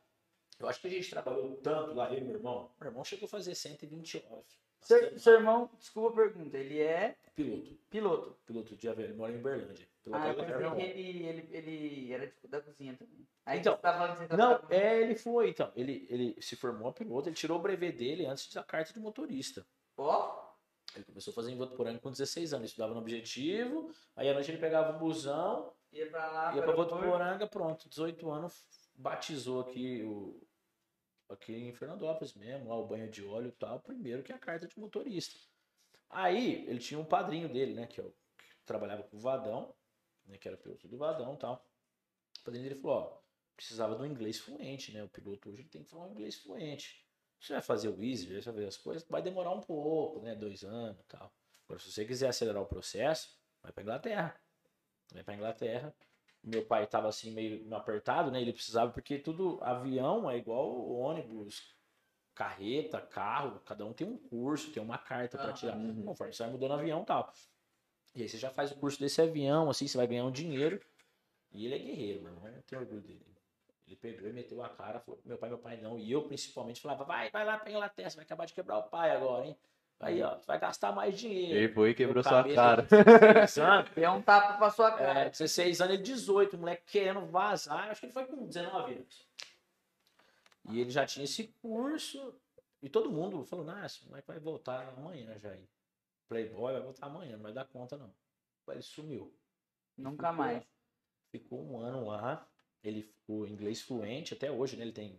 Eu 0.60 0.68
acho 0.68 0.82
que 0.82 0.88
a 0.88 0.90
gente 0.90 1.10
trabalhou 1.10 1.56
tanto 1.58 1.94
lá, 1.94 2.12
eu 2.14 2.24
meu 2.26 2.36
irmão. 2.36 2.72
Meu 2.80 2.90
irmão 2.90 3.04
chegou 3.04 3.26
a 3.28 3.30
fazer 3.30 3.54
120 3.56 4.26
horas. 4.30 4.58
Seu, 4.82 5.20
seu 5.20 5.34
irmão, 5.34 5.70
desculpa 5.80 6.10
a 6.10 6.24
pergunta, 6.26 6.58
ele 6.58 6.80
é 6.80 7.16
Piloto. 7.36 7.78
piloto. 7.90 8.38
Piloto 8.46 8.76
de 8.76 8.88
avião. 8.90 9.06
Ele 9.08 9.14
mora 9.18 9.32
em 9.32 9.38
Uberlândia. 9.40 9.88
Piloto 10.04 10.24
Ah, 10.24 10.28
eu 10.30 10.34
de 10.34 10.40
pensei 10.40 10.56
avião. 10.56 10.76
que 10.76 10.82
ele, 10.82 11.26
ele, 11.28 11.50
ele 11.52 12.14
era 12.14 12.28
tipo 12.28 12.48
da 12.48 12.62
cozinha 12.62 12.96
também. 12.96 13.28
Aí 13.46 13.60
Então, 13.60 13.78
você 13.78 14.36
Não, 14.36 14.60
é, 14.70 15.02
ele 15.02 15.16
foi, 15.16 15.50
então. 15.50 15.72
Ele, 15.76 16.08
ele 16.10 16.42
se 16.42 16.56
formou 16.56 16.92
piloto, 16.94 17.30
ele 17.30 17.36
tirou 17.36 17.60
o 17.60 17.62
brevet 17.62 17.96
dele 17.98 18.26
antes 18.26 18.52
da 18.54 18.64
carta 18.64 18.94
de 18.94 19.00
motorista. 19.00 19.66
Ó, 19.98 20.48
Ele 20.96 21.06
começou 21.06 21.32
a 21.32 21.36
fazer 21.36 21.52
em 21.52 21.58
Votuporanga 21.58 22.00
com 22.00 22.10
16 22.12 22.54
anos. 22.54 22.62
Ele 22.64 22.68
estudava 22.70 22.94
no 22.94 23.00
Objetivo, 23.02 23.92
aí 24.16 24.30
à 24.30 24.34
noite 24.34 24.50
ele 24.52 24.58
pegava 24.60 24.96
um 24.96 25.00
busão, 25.00 25.74
ia 25.92 26.10
pra 26.10 26.32
lá, 26.32 26.56
ia 26.56 26.62
pra. 26.62 26.74
Votuporanga, 26.76 27.48
pronto, 27.48 27.88
18 27.90 28.30
anos, 28.30 28.68
batizou 28.96 29.62
aqui 29.62 30.04
o. 30.04 30.42
Aqui 31.30 31.54
em 31.54 31.74
Fernandópolis 31.74 32.34
mesmo, 32.36 32.70
lá 32.70 32.76
o 32.78 32.88
banho 32.88 33.10
de 33.10 33.26
óleo 33.26 33.50
e 33.50 33.52
tal, 33.52 33.82
primeiro 33.82 34.24
que 34.24 34.32
a 34.32 34.40
carta 34.40 34.66
de 34.66 34.80
motorista. 34.80 35.38
Aí 36.10 36.66
ele 36.70 36.80
tinha 36.80 36.98
um 36.98 37.04
padrinho 37.04 37.50
dele, 37.50 37.74
né, 37.74 37.86
que, 37.86 38.00
é 38.00 38.04
o- 38.04 38.16
que 38.38 38.46
trabalhava 38.66 39.04
com 39.04 39.18
o 39.18 39.20
Vadão, 39.20 39.76
né, 40.26 40.38
que 40.38 40.48
era 40.48 40.56
piloto 40.56 40.88
do 40.88 40.98
Vadão 40.98 41.34
e 41.34 41.38
tal. 41.38 41.70
O 42.40 42.44
padrinho 42.46 42.64
dele 42.70 42.80
falou, 42.80 42.98
ó, 42.98 43.22
precisava 43.58 43.96
de 43.98 44.04
um 44.04 44.06
inglês 44.06 44.40
fluente, 44.40 44.94
né, 44.94 45.04
o 45.04 45.10
piloto 45.10 45.50
hoje 45.50 45.66
tem 45.66 45.84
que 45.84 45.90
falar 45.90 46.06
um 46.06 46.12
inglês 46.12 46.36
fluente. 46.38 47.06
Você 47.42 47.52
vai 47.52 47.62
fazer 47.62 47.90
o 47.90 48.02
Easy, 48.02 48.32
vai 48.32 48.42
fazer 48.42 48.66
as 48.66 48.78
coisas, 48.78 49.06
vai 49.10 49.22
demorar 49.22 49.52
um 49.52 49.60
pouco, 49.62 50.22
né, 50.22 50.34
dois 50.34 50.64
anos 50.64 50.98
e 51.02 51.04
tal. 51.04 51.30
Agora, 51.66 51.80
se 51.82 51.92
você 51.92 52.06
quiser 52.06 52.30
acelerar 52.30 52.62
o 52.62 52.66
processo, 52.68 53.38
vai 53.62 53.74
pra 53.74 53.84
Inglaterra. 53.84 54.40
Vai 55.14 55.24
pra 55.24 55.36
Inglaterra. 55.36 55.94
Meu 56.44 56.66
pai 56.66 56.88
tava 56.88 57.08
assim 57.10 57.32
meio 57.32 57.74
apertado, 57.76 58.32
né, 58.32 58.42
ele 58.42 58.54
precisava, 58.54 58.92
porque 58.92 59.18
tudo, 59.18 59.60
avião 59.62 60.30
é 60.30 60.38
igual 60.38 60.90
ônibus, 60.92 61.76
carreta, 62.34 63.02
carro, 63.02 63.60
cada 63.62 63.86
um 63.86 63.92
tem 63.92 64.08
um 64.08 64.18
curso, 64.18 64.72
tem 64.72 64.82
uma 64.82 64.98
carta 64.98 65.38
para 65.38 65.52
tirar. 65.52 65.76
Uhum. 65.76 66.04
Conforme 66.06 66.32
você 66.32 66.44
vai 66.44 66.52
mudando 66.52 66.74
avião 66.74 67.02
e 67.02 67.06
tal. 67.06 67.34
E 68.16 68.22
aí 68.22 68.30
você 68.30 68.38
já 68.38 68.50
faz 68.50 68.72
o 68.72 68.78
curso 68.78 69.00
desse 69.00 69.22
avião, 69.22 69.70
assim, 69.70 69.88
você 69.88 69.98
vai 69.98 70.08
ganhar 70.08 70.24
um 70.24 70.32
dinheiro. 70.32 70.80
E 71.52 71.66
ele 71.66 71.76
é 71.76 71.80
guerreiro, 71.80 72.22
meu 72.22 72.34
irmão, 72.34 72.48
eu 72.48 72.62
tenho 72.64 72.82
orgulho 72.82 73.02
dele. 73.02 73.26
Ele 73.86 73.96
pegou 73.96 74.30
e 74.30 74.34
meteu 74.34 74.62
a 74.62 74.70
cara, 74.70 75.00
falou, 75.00 75.20
meu 75.26 75.38
pai, 75.38 75.50
meu 75.50 75.58
pai 75.58 75.78
não. 75.78 75.98
E 75.98 76.12
eu, 76.12 76.24
principalmente, 76.28 76.82
falava, 76.82 77.04
vai, 77.04 77.32
vai 77.32 77.46
lá 77.46 77.58
pra 77.58 77.72
Inglaterra, 77.72 78.10
você 78.10 78.16
vai 78.18 78.26
acabar 78.26 78.46
de 78.46 78.54
quebrar 78.54 78.78
o 78.80 78.84
pai 78.84 79.12
agora, 79.12 79.46
hein? 79.46 79.58
Aí, 80.00 80.22
ó, 80.22 80.38
vai 80.46 80.60
gastar 80.60 80.92
mais 80.92 81.18
dinheiro. 81.18 81.58
Ele 81.58 81.74
foi 81.74 81.90
e 81.90 81.96
quebrou 81.96 82.22
sua 82.22 82.44
cabeça 82.44 82.56
cara. 82.56 82.82
de 82.84 82.90
16 82.90 83.58
anos, 83.66 83.92
Deu 83.96 84.12
um 84.12 84.22
tapa 84.22 84.58
pra 84.58 84.70
sua 84.70 84.92
cara. 84.92 85.22
é, 85.22 85.30
16 85.30 85.82
anos, 85.82 85.94
ele 85.96 86.04
18, 86.04 86.56
o 86.56 86.60
moleque 86.60 86.84
querendo 86.86 87.26
vazar. 87.26 87.90
Acho 87.90 88.02
que 88.02 88.06
ele 88.06 88.14
foi 88.14 88.26
com 88.26 88.46
19 88.46 88.94
anos. 88.94 89.28
E 90.70 90.80
ele 90.80 90.92
já 90.92 91.06
tinha 91.06 91.24
esse 91.24 91.46
curso. 91.62 92.36
E 92.82 92.90
todo 92.90 93.12
mundo 93.12 93.44
falou, 93.44 93.66
nossa, 93.66 94.04
o 94.06 94.10
moleque 94.10 94.28
vai 94.28 94.40
voltar 94.40 94.88
amanhã 94.96 95.36
já 95.40 95.50
aí. 95.50 95.68
Playboy 96.30 96.74
vai 96.74 96.82
voltar 96.82 97.08
amanhã, 97.08 97.36
não 97.36 97.44
vai 97.44 97.54
dar 97.54 97.66
conta 97.66 97.98
não. 97.98 98.14
Ele 98.70 98.82
sumiu. 98.82 99.34
Nunca 99.98 100.32
mais. 100.32 100.64
Ficou 101.32 101.64
um 101.66 101.80
ano 101.80 102.06
lá. 102.06 102.46
Ele 102.84 103.02
ficou 103.02 103.48
inglês 103.48 103.82
fluente 103.82 104.34
até 104.36 104.52
hoje, 104.52 104.78
né? 104.78 104.84
Ele 104.84 104.92
tem. 104.92 105.14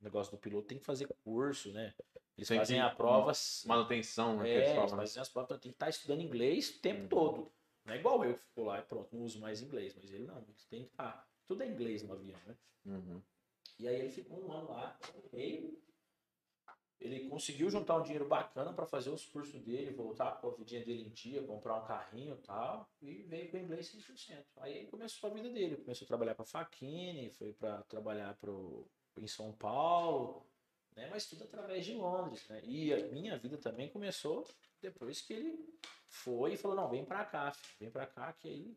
O 0.00 0.04
negócio 0.04 0.32
do 0.32 0.38
piloto 0.38 0.66
tem 0.68 0.78
que 0.78 0.84
fazer 0.84 1.08
curso, 1.24 1.72
né? 1.72 1.94
Eles 2.36 2.48
Tem 2.48 2.58
fazem 2.58 2.80
a 2.80 2.90
prova. 2.90 3.32
Manutenção, 3.66 4.38
né? 4.38 4.48
É, 4.48 4.52
eles 4.52 4.64
eles 4.64 4.76
falam, 4.76 4.90
né? 4.90 4.96
fazem 4.96 5.22
as 5.22 5.28
provas, 5.28 5.48
então 5.48 5.58
tem 5.58 5.70
que 5.70 5.76
estar 5.76 5.88
estudando 5.88 6.20
inglês 6.20 6.70
o 6.70 6.80
tempo 6.80 7.08
todo. 7.08 7.52
Não 7.84 7.94
é 7.94 7.98
igual 7.98 8.24
eu 8.24 8.34
que 8.34 8.40
ficou 8.40 8.64
lá 8.64 8.78
e 8.78 8.82
pronto, 8.82 9.14
não 9.14 9.24
uso 9.24 9.38
mais 9.40 9.60
inglês, 9.60 9.94
mas 9.94 10.10
ele 10.10 10.24
não, 10.24 10.36
ele 10.38 10.46
tem 10.68 10.84
que 10.84 10.90
estar. 10.90 11.28
Tudo 11.46 11.62
é 11.62 11.68
inglês 11.68 12.02
no 12.02 12.12
avião, 12.12 12.40
né? 12.46 12.56
Uhum. 12.86 13.22
E 13.78 13.86
aí 13.86 14.00
ele 14.00 14.10
ficou 14.10 14.42
um 14.42 14.52
ano 14.52 14.70
lá, 14.70 14.98
meio. 15.32 15.78
Ele 17.00 17.28
conseguiu 17.28 17.68
juntar 17.68 17.98
um 17.98 18.02
dinheiro 18.02 18.26
bacana 18.26 18.72
para 18.72 18.86
fazer 18.86 19.10
os 19.10 19.26
cursos 19.26 19.60
dele, 19.60 19.92
voltar 19.92 20.40
com 20.40 20.48
a 20.48 20.54
vidinha 20.54 20.82
dele 20.82 21.02
em 21.02 21.10
dia, 21.10 21.42
comprar 21.42 21.76
um 21.76 21.84
carrinho 21.84 22.34
e 22.34 22.46
tal, 22.46 22.88
e 23.02 23.22
veio 23.24 23.50
com 23.50 23.58
o 23.58 23.60
inglês 23.60 23.94
100%. 23.94 24.42
Aí 24.56 24.78
ele 24.78 24.86
começou 24.86 25.28
a 25.28 25.34
vida 25.34 25.50
dele, 25.50 25.76
começou 25.76 26.06
a 26.06 26.08
trabalhar 26.08 26.34
para 26.34 26.46
Faquini, 26.46 27.28
foi 27.30 27.52
para 27.52 27.82
trabalhar 27.82 28.34
pro, 28.36 28.88
em 29.18 29.26
São 29.26 29.52
Paulo, 29.52 30.46
né? 30.96 31.08
Mas 31.10 31.26
tudo 31.26 31.44
através 31.44 31.84
de 31.84 31.94
Londres, 31.94 32.46
né? 32.48 32.60
E 32.64 32.92
a 32.92 33.08
minha 33.08 33.38
vida 33.38 33.58
também 33.58 33.88
começou 33.88 34.46
depois 34.80 35.20
que 35.20 35.32
ele 35.32 35.58
foi 36.08 36.54
e 36.54 36.56
falou: 36.56 36.76
"Não, 36.76 36.88
vem 36.88 37.04
para 37.04 37.24
cá, 37.24 37.52
filho, 37.52 37.76
vem 37.80 37.90
para 37.90 38.06
cá 38.06 38.32
que 38.32 38.48
aí 38.48 38.76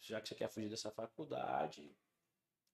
já 0.00 0.20
que 0.20 0.28
você 0.28 0.34
quer 0.34 0.48
fugir 0.48 0.68
dessa 0.68 0.90
faculdade, 0.90 1.96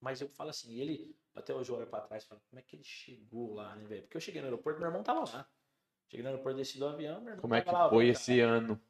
mas 0.00 0.20
eu 0.20 0.28
falo 0.28 0.50
assim, 0.50 0.80
ele, 0.80 1.14
até 1.34 1.54
hoje 1.54 1.70
eu 1.70 1.76
olho 1.76 1.86
pra 1.86 2.00
trás 2.00 2.24
e 2.24 2.26
falo, 2.26 2.40
como 2.48 2.58
é 2.58 2.62
que 2.62 2.74
ele 2.74 2.84
chegou 2.84 3.54
lá, 3.54 3.76
né, 3.76 3.84
velho? 3.84 4.02
Porque 4.02 4.16
eu 4.16 4.20
cheguei 4.20 4.40
no 4.40 4.46
aeroporto, 4.48 4.80
meu 4.80 4.88
irmão 4.88 5.02
tava 5.02 5.20
lá. 5.20 5.48
Cheguei 6.08 6.24
no 6.24 6.30
aeroporto, 6.30 6.58
desci 6.58 6.78
do 6.78 6.86
avião, 6.86 7.20
meu 7.20 7.28
irmão 7.30 7.42
Como 7.42 7.54
é 7.54 7.62
que 7.62 7.70
lá, 7.70 7.88
foi 7.88 8.04
"Vem, 8.04 8.12
esse 8.12 8.40
ano 8.40 8.80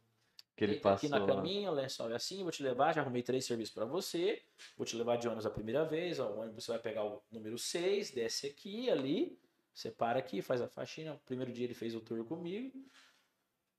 que 0.57 0.65
ele 0.65 0.75
Deita 0.75 0.93
aqui 0.93 1.09
passou 1.09 1.27
na 1.27 1.35
caminha, 1.35 1.71
o 1.71 1.75
lençol 1.75 2.11
é 2.11 2.15
assim, 2.15 2.43
vou 2.43 2.53
te 2.53 2.63
levar, 2.63 2.95
já 2.95 3.01
arrumei 3.01 3.23
três 3.23 3.45
serviços 3.45 3.75
pra 3.75 3.85
você, 3.85 4.43
vou 4.77 4.87
te 4.87 4.95
levar 4.97 5.17
de 5.17 5.27
ônibus 5.27 5.47
a 5.47 5.51
primeira 5.51 5.85
vez, 5.85 6.21
ó, 6.21 6.31
o 6.31 6.41
ônibus 6.41 6.65
você 6.65 6.73
vai 6.73 6.81
pegar 6.81 7.05
o 7.05 7.23
número 7.31 7.59
6, 7.59 8.11
desce 8.11 8.47
aqui, 8.47 8.91
ali, 8.91 9.40
você 9.75 9.91
para 9.91 10.19
aqui, 10.19 10.43
faz 10.43 10.61
a 10.61 10.69
faxina, 10.69 11.15
o 11.15 11.21
primeiro 11.21 11.53
dia 11.53 11.65
ele 11.65 11.75
fez 11.75 11.95
o 11.95 12.01
tour 12.01 12.25
comigo, 12.27 12.73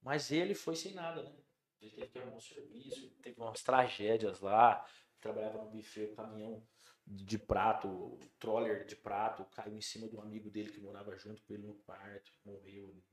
mas 0.02 0.32
ele 0.32 0.54
foi 0.56 0.76
sem 0.76 0.94
nada, 0.94 1.24
né? 1.24 1.36
Ele 1.80 1.92
teve 1.92 2.12
que 2.12 2.20
arrumar 2.20 2.38
um 2.38 2.42
serviço, 2.42 3.10
teve 3.22 3.40
umas 3.42 3.64
tragédias 3.64 4.40
lá, 4.40 4.86
trabalhava 5.20 5.64
no 5.64 5.70
buffet, 5.72 6.14
caminhão 6.16 6.68
de 7.06 7.38
prato, 7.40 8.18
troller 8.40 8.86
de 8.86 8.96
prato, 8.96 9.46
caiu 9.46 9.76
em 9.76 9.82
cima 9.82 10.08
de 10.08 10.16
um 10.16 10.22
amigo 10.22 10.50
dele 10.50 10.72
que 10.72 10.80
morava 10.80 11.16
junto 11.18 11.44
com 11.44 11.54
ele 11.54 11.66
no 11.66 11.76
quarto, 11.80 12.32
morreu, 12.46 13.04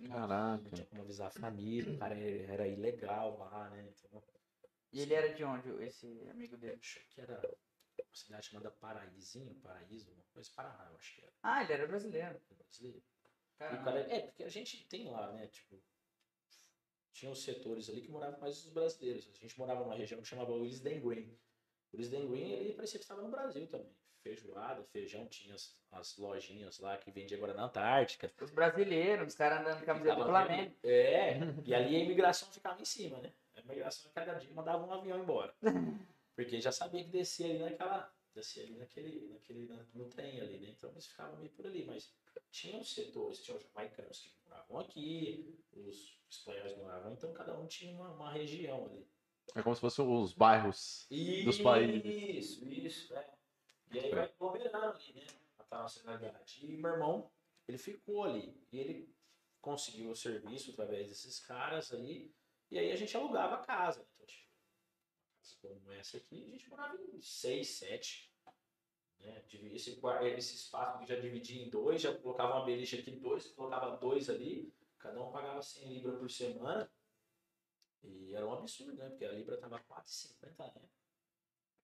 não 0.00 0.10
Caraca. 0.10 0.70
tinha 0.70 0.86
como 0.86 1.02
avisar 1.02 1.28
a 1.28 1.30
família, 1.30 1.92
o 1.92 1.98
cara 1.98 2.14
era 2.16 2.52
era 2.54 2.68
ilegal 2.68 3.38
lá, 3.38 3.70
né? 3.70 3.88
Então, 3.88 4.22
E 4.92 5.00
ele 5.00 5.14
era 5.14 5.34
de 5.34 5.44
onde, 5.44 5.68
esse 5.84 6.06
amigo 6.30 6.56
dele? 6.56 6.80
acho 6.80 7.00
que 7.10 7.20
era 7.20 7.40
uma 8.02 8.14
cidade 8.14 8.46
chamada 8.46 8.70
Paraízinho, 8.70 9.54
Paraíso, 9.56 10.10
uma 10.12 10.24
coisa 10.32 10.50
Paraná, 10.54 10.88
eu 10.90 10.96
acho 10.96 11.14
que 11.14 11.22
era. 11.22 11.32
Ah, 11.42 11.62
ele 11.62 11.72
era 11.72 11.86
brasileiro. 11.86 12.40
brasileiro. 12.50 12.98
E 12.98 13.00
o 13.00 13.58
Caramba. 13.58 13.84
cara, 13.84 14.00
é, 14.12 14.20
porque 14.20 14.42
a 14.42 14.48
gente 14.48 14.84
tem 14.86 15.08
lá, 15.10 15.32
né? 15.32 15.46
Tipo, 15.46 15.80
tinha 17.12 17.30
os 17.30 17.42
setores 17.42 17.88
ali 17.88 18.00
que 18.02 18.10
moravam 18.10 18.40
mais 18.40 18.64
os 18.64 18.72
brasileiros. 18.72 19.28
A 19.32 19.38
gente 19.38 19.58
morava 19.58 19.80
numa 19.80 19.94
região 19.94 20.20
que 20.20 20.26
chamava 20.26 20.52
Willis 20.52 20.80
Den 20.80 21.00
Green. 21.00 21.38
Willis 21.92 22.08
Den 22.10 22.28
Green, 22.28 22.50
ele 22.50 22.74
parecia 22.74 22.98
que 22.98 23.04
estava 23.04 23.22
no 23.22 23.30
Brasil 23.30 23.66
também. 23.68 23.94
feijoada, 24.22 24.82
feijão, 24.84 25.26
tinha 25.28 25.54
as, 25.54 25.80
as 25.92 26.16
lojinhas 26.16 26.78
lá 26.80 26.96
que 26.96 27.10
vendia 27.12 27.36
agora 27.36 27.54
na 27.54 27.64
Antártica. 27.66 28.32
Os 28.40 28.50
brasileiros, 28.50 29.28
os 29.28 29.34
caras 29.34 29.60
andando 29.60 29.78
de 29.78 29.84
camiseta 29.84 30.16
do 30.16 30.24
Flamengo. 30.24 30.74
É, 30.82 31.38
e 31.64 31.74
ali 31.74 31.94
a 31.94 31.98
imigração 32.00 32.50
ficava 32.50 32.80
em 32.80 32.84
cima, 32.84 33.18
né? 33.18 33.32
A 33.54 33.60
imigração 33.60 34.10
cada 34.12 34.34
dia 34.34 34.52
mandava 34.52 34.84
um 34.84 34.92
avião 34.92 35.18
embora. 35.22 35.54
Porque 36.34 36.60
já 36.60 36.72
sabia 36.72 37.04
que 37.04 37.10
descia 37.10 37.46
ali 37.46 37.58
naquela. 37.58 38.12
Descia 38.34 38.64
ali 38.64 38.74
naquele, 38.76 39.28
naquele 39.28 39.66
na- 39.68 39.86
no 39.94 40.08
trem 40.08 40.40
ali, 40.40 40.58
né? 40.58 40.70
Então 40.70 40.90
eles 40.90 41.06
ficavam 41.06 41.36
meio 41.38 41.50
por 41.52 41.66
ali, 41.66 41.84
mas 41.84 42.12
tinham 42.50 42.82
setores, 42.82 43.40
tinham 43.42 43.58
os 43.58 43.64
jamaicanos 43.64 44.18
que 44.20 44.34
moravam 44.44 44.78
aqui, 44.80 45.56
os 45.72 46.20
espanhóis 46.28 46.76
moravam, 46.76 47.12
então 47.12 47.32
cada 47.32 47.56
um 47.56 47.66
tinha 47.68 47.94
uma, 47.94 48.10
uma 48.10 48.32
região 48.32 48.86
ali. 48.86 49.06
É 49.54 49.62
como 49.62 49.74
se 49.76 49.80
fossem 49.80 50.04
os 50.04 50.32
bairros. 50.32 51.06
Dos 51.44 51.60
países. 51.60 52.04
Isso, 52.04 52.64
isso, 52.66 53.14
é. 53.14 53.34
E 53.92 53.98
aí 54.00 54.10
vai 54.10 54.24
aglomerando 54.24 54.76
ali, 54.96 55.12
né? 55.12 55.26
A 55.70 55.78
nacionalidade. 55.82 56.66
E 56.66 56.76
meu 56.76 56.90
irmão, 56.90 57.30
ele 57.68 57.78
ficou 57.78 58.24
ali. 58.24 58.60
E 58.72 58.78
ele 58.80 59.14
conseguiu 59.60 60.10
o 60.10 60.16
serviço 60.16 60.72
através 60.72 61.08
desses 61.08 61.38
caras 61.38 61.92
aí. 61.92 62.34
E 62.70 62.78
aí 62.78 62.90
a 62.90 62.96
gente 62.96 63.16
alugava 63.16 63.56
a 63.56 63.64
casa. 63.64 64.00
né? 64.00 64.06
Então, 64.16 64.26
tipo, 64.26 64.50
casa 65.40 65.53
como 65.68 65.92
essa 65.92 66.16
aqui, 66.16 66.44
a 66.46 66.50
gente 66.50 66.68
morava 66.68 66.96
em 66.96 67.20
seis, 67.20 67.68
sete. 67.78 68.32
Né? 69.20 69.42
Esse, 69.72 69.98
esse 70.36 70.54
espaço 70.56 70.98
que 70.98 71.06
já 71.06 71.18
dividia 71.18 71.62
em 71.64 71.70
dois, 71.70 72.00
já 72.02 72.14
colocava 72.14 72.56
uma 72.56 72.64
beliche 72.64 72.98
aqui, 72.98 73.10
dois, 73.12 73.46
colocava 73.52 73.96
dois 73.96 74.28
ali. 74.28 74.72
Cada 74.98 75.22
um 75.22 75.30
pagava 75.30 75.60
100 75.62 75.92
libras 75.92 76.18
por 76.18 76.30
semana. 76.30 76.90
E 78.02 78.34
era 78.34 78.46
um 78.46 78.52
absurdo, 78.54 78.94
né? 78.94 79.08
Porque 79.10 79.24
a 79.26 79.32
libra 79.32 79.58
tava 79.58 79.78
4,50, 79.80 80.74
né? 80.80 80.88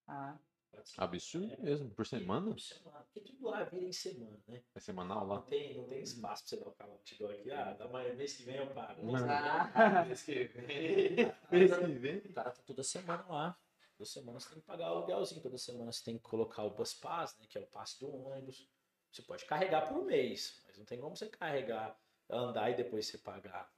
Ah, 0.07 0.39
4,50. 0.74 0.95
Absurdo 1.05 1.53
É. 1.53 1.57
mesmo. 1.59 1.91
Por 1.91 2.07
semana? 2.07 2.51
Por 2.51 2.61
semana. 2.61 3.01
Porque 3.05 3.20
tudo 3.20 3.45
lá 3.47 3.62
vira 3.64 3.85
em 3.85 3.93
semana, 3.93 4.39
né? 4.49 4.62
É 4.74 4.81
semanal 4.81 5.20
Não 5.26 5.35
lá? 5.35 5.43
tem, 5.43 5.76
não 5.76 5.87
tem 5.87 6.01
espaço 6.03 6.45
pra 6.45 6.49
você 6.49 6.57
dar 6.64 6.68
o 6.70 6.72
calo. 6.72 7.01
Tipo, 7.05 7.26
aqui, 7.26 7.51
ah, 7.51 7.72
dá 7.74 7.89
mais 7.89 8.16
mês 8.16 8.35
que 8.37 8.43
vem 8.43 8.57
eu 8.57 8.72
pago. 8.74 9.03
Não. 9.03 9.12
Mês 9.12 9.22
que 9.22 9.28
vem 9.28 9.37
eu 9.37 9.45
Ah. 9.45 9.68
pago. 9.72 10.07
Mês 10.09 10.22
que 10.22 10.45
vem. 10.45 11.16
Mês 11.51 11.76
que 11.78 11.87
vem. 11.99 12.18
O 12.18 12.33
cara 12.33 12.51
tá 12.51 12.62
toda 12.62 12.83
semana 12.83 13.26
lá. 13.28 13.59
Toda 14.01 14.09
semana 14.09 14.41
você 14.41 14.49
tem 14.49 14.61
que 14.61 14.67
pagar 14.67 14.91
o 14.91 14.97
aluguelzinho. 14.97 15.43
Toda 15.43 15.59
semana 15.59 15.93
você 15.93 16.03
tem 16.03 16.17
que 16.17 16.23
colocar 16.23 16.65
o 16.65 16.71
bus 16.71 16.95
pass, 16.95 17.37
né? 17.39 17.45
Que 17.47 17.59
é 17.59 17.61
o 17.61 17.67
passe 17.67 18.01
do 18.01 18.11
ônibus. 18.11 18.67
Você 19.13 19.21
pode 19.21 19.45
carregar 19.45 19.87
por 19.87 20.03
mês, 20.07 20.63
mas 20.67 20.79
não 20.79 20.87
tem 20.87 20.99
como 20.99 21.15
você 21.15 21.29
carregar, 21.29 22.01
andar 22.27 22.71
e 22.71 22.77
depois 22.77 23.07
você 23.07 23.19
pagar. 23.19 23.71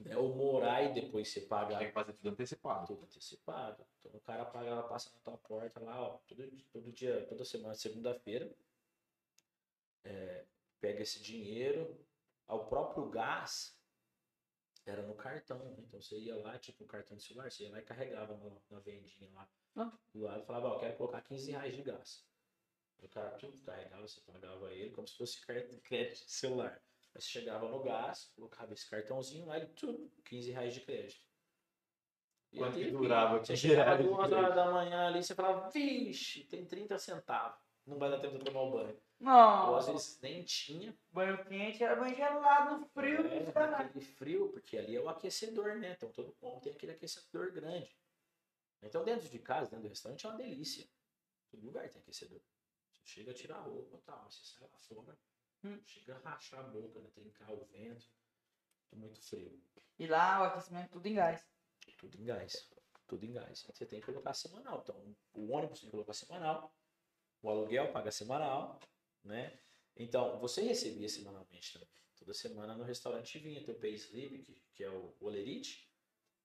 Né? 0.00 0.16
Ou 0.16 0.34
morar 0.34 0.82
e 0.82 0.92
depois 0.92 1.28
você 1.28 1.42
pagar. 1.42 1.78
Tem 1.78 1.86
que 1.86 1.92
fazer 1.92 2.12
tudo 2.14 2.30
antecipado. 2.30 2.88
Tudo 2.88 3.04
antecipado. 3.04 3.86
Então 4.00 4.10
o 4.16 4.20
cara 4.20 4.44
paga, 4.46 4.66
ela 4.66 4.82
passa 4.82 5.12
na 5.14 5.20
tua 5.20 5.38
porta 5.38 5.78
lá, 5.78 6.02
ó, 6.02 6.18
todo, 6.26 6.50
todo 6.72 6.90
dia, 6.90 7.24
toda 7.28 7.44
semana, 7.44 7.76
segunda-feira. 7.76 8.52
É, 10.02 10.44
pega 10.80 11.02
esse 11.02 11.22
dinheiro, 11.22 11.96
ao 12.48 12.66
próprio 12.66 13.08
gás 13.10 13.75
era 14.90 15.02
no 15.02 15.14
cartão, 15.14 15.58
né? 15.58 15.76
Então 15.80 16.00
você 16.00 16.18
ia 16.18 16.36
lá, 16.36 16.58
tipo 16.58 16.84
um 16.84 16.86
cartão 16.86 17.16
de 17.16 17.22
celular, 17.24 17.50
você 17.50 17.64
ia 17.64 17.70
lá 17.70 17.78
e 17.80 17.82
carregava 17.82 18.36
na, 18.36 18.56
na 18.70 18.80
vendinha 18.80 19.30
lá 19.32 19.48
Ah. 19.74 19.92
do 20.14 20.20
lado 20.22 20.42
e 20.42 20.46
falava, 20.46 20.68
ó, 20.68 20.78
quero 20.78 20.96
colocar 20.96 21.20
15 21.22 21.50
reais 21.50 21.74
de 21.74 21.82
gás. 21.82 22.26
O 22.98 23.08
cara 23.08 23.30
tudo 23.32 23.60
carregava, 23.62 24.06
você 24.06 24.20
pagava 24.20 24.72
ele 24.72 24.90
como 24.90 25.06
se 25.06 25.16
fosse 25.16 25.40
crédito 25.40 25.80
de 25.80 26.30
celular. 26.30 26.82
Aí 27.14 27.20
você 27.20 27.28
chegava 27.28 27.68
no 27.68 27.82
gás, 27.82 28.32
colocava 28.34 28.72
esse 28.72 28.88
cartãozinho 28.88 29.46
lá, 29.46 29.56
ele 29.56 29.66
tudo, 29.68 30.10
15 30.24 30.50
reais 30.50 30.74
de 30.74 30.80
crédito. 30.80 31.26
E 32.52 32.58
Quanto 32.58 32.78
que 32.78 32.90
durava 32.90 33.38
Você 33.38 33.52
15 33.52 33.68
chegava 33.68 34.02
duas 34.02 34.32
horas 34.32 34.54
da 34.54 34.70
manhã 34.70 35.08
ali, 35.08 35.22
você 35.22 35.34
falava, 35.34 35.68
vixe, 35.70 36.44
tem 36.44 36.64
30 36.64 36.98
centavos. 36.98 37.58
Não 37.84 37.98
vai 37.98 38.10
dar 38.10 38.20
tempo 38.20 38.38
de 38.38 38.44
tomar 38.44 38.62
um 38.62 38.70
banho. 38.70 39.00
Ou 39.18 39.76
às 39.76 39.86
Não, 39.86 39.94
vezes 39.94 40.20
nem 40.20 40.44
tinha. 40.44 40.96
banho 41.10 41.42
quente 41.46 41.82
era 41.82 41.96
banho 41.96 42.14
gelado, 42.14 42.78
no 42.78 42.86
frio, 42.86 43.26
É, 43.26 43.48
aquele 43.80 44.04
frio, 44.04 44.50
porque 44.50 44.76
ali 44.76 44.94
é 44.94 45.00
o 45.00 45.08
aquecedor, 45.08 45.76
né? 45.76 45.92
Então 45.92 46.10
todo 46.10 46.36
mundo 46.40 46.60
tem 46.60 46.72
aquele 46.72 46.92
aquecedor 46.92 47.50
grande. 47.52 47.96
Então 48.82 49.04
dentro 49.04 49.28
de 49.28 49.38
casa, 49.38 49.70
dentro 49.70 49.84
do 49.84 49.88
restaurante, 49.88 50.26
é 50.26 50.28
uma 50.28 50.36
delícia. 50.36 50.86
Todo 51.50 51.64
lugar 51.64 51.88
tem 51.88 52.00
aquecedor. 52.00 52.40
Você 52.92 53.00
chega 53.06 53.30
a 53.30 53.34
tirar 53.34 53.56
a 53.56 53.62
roupa 53.62 53.96
e 53.96 54.00
tal, 54.02 54.30
você 54.30 54.44
sai 54.44 54.68
lá 54.70 54.78
fora, 54.78 55.18
Hum. 55.64 55.80
chega 55.84 56.16
a 56.16 56.18
rachar 56.18 56.60
a 56.60 56.64
boca, 56.64 57.00
né? 57.00 57.08
Trincar 57.14 57.50
o 57.52 57.64
vento. 57.64 58.06
Tô 58.90 58.96
muito 58.96 59.20
frio. 59.20 59.58
E 59.98 60.06
lá 60.06 60.42
o 60.42 60.44
aquecimento 60.44 60.90
tudo 60.90 61.06
em 61.06 61.14
gás. 61.14 61.42
Tudo 61.98 62.18
em 62.20 62.24
gás. 62.24 62.70
Tudo 63.06 63.24
em 63.24 63.32
gás. 63.32 63.64
Você 63.72 63.86
tem 63.86 63.98
que 64.00 64.06
colocar 64.06 64.34
semanal. 64.34 64.80
Então, 64.82 65.16
o 65.32 65.52
ônibus 65.52 65.80
tem 65.80 65.88
que 65.88 65.92
colocar 65.92 66.12
semanal. 66.12 66.72
O 67.42 67.48
aluguel 67.50 67.92
paga 67.92 68.10
semanal, 68.12 68.78
né? 69.26 69.58
Então, 69.96 70.38
você 70.38 70.62
recebia 70.62 71.08
semanalmente 71.08 71.72
também. 71.72 71.88
Toda 72.16 72.34
semana 72.34 72.74
no 72.74 72.84
restaurante 72.84 73.38
vinha 73.38 73.64
teu 73.64 73.74
payslip, 73.74 74.42
que, 74.42 74.62
que 74.74 74.84
é 74.84 74.90
o 74.90 75.14
Olerite. 75.20 75.90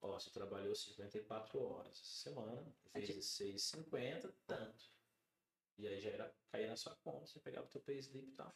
Ó, 0.01 0.19
você 0.19 0.29
trabalhou 0.31 0.73
54 0.73 1.61
horas 1.61 1.99
essa 2.01 2.29
semana, 2.29 2.75
vezes 2.93 3.25
6,50, 3.39 4.33
tanto. 4.47 4.91
E 5.77 5.87
aí 5.87 5.99
já 5.99 6.09
era 6.09 6.35
cair 6.51 6.67
na 6.67 6.75
sua 6.75 6.95
conta, 6.97 7.25
você 7.25 7.39
pegava 7.39 7.67
o 7.67 7.69
teu 7.69 7.81
payslip 7.81 8.27
e 8.27 8.31
tal. 8.31 8.53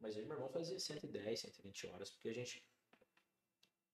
Mas 0.00 0.16
aí 0.16 0.24
meu 0.24 0.34
irmão 0.34 0.48
fazia 0.48 0.78
110, 0.78 1.40
120 1.40 1.86
horas, 1.88 2.10
porque 2.10 2.28
a 2.28 2.34
gente 2.34 2.64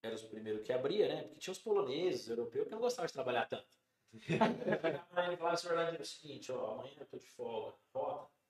era 0.03 0.15
os 0.15 0.23
primeiros 0.23 0.63
que 0.63 0.73
abria, 0.73 1.07
né? 1.07 1.23
Porque 1.23 1.39
tinha 1.39 1.51
os 1.51 1.59
poloneses, 1.59 2.21
os 2.23 2.29
europeus, 2.29 2.65
que 2.65 2.71
não 2.71 2.79
gostavam 2.79 3.07
de 3.07 3.13
trabalhar 3.13 3.45
tanto. 3.47 3.79
Aí 5.11 5.27
ele 5.27 5.37
falava 5.37 5.53
assim, 5.53 5.67
Orlando, 5.67 5.97
é 5.97 6.01
o 6.01 6.05
seguinte, 6.05 6.51
ó, 6.51 6.73
amanhã 6.73 6.93
eu 6.99 7.05
tô 7.05 7.17
de 7.17 7.27
folga, 7.27 7.77
rota, 7.93 8.31
eu 8.33 8.40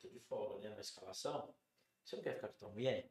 tô 0.00 0.08
de 0.08 0.20
folga, 0.20 0.68
né, 0.68 0.74
na 0.74 0.80
escalação, 0.80 1.54
você 2.04 2.16
não 2.16 2.22
quer 2.22 2.34
ficar 2.34 2.48
com 2.48 2.58
tua 2.58 2.68
mulher? 2.70 3.10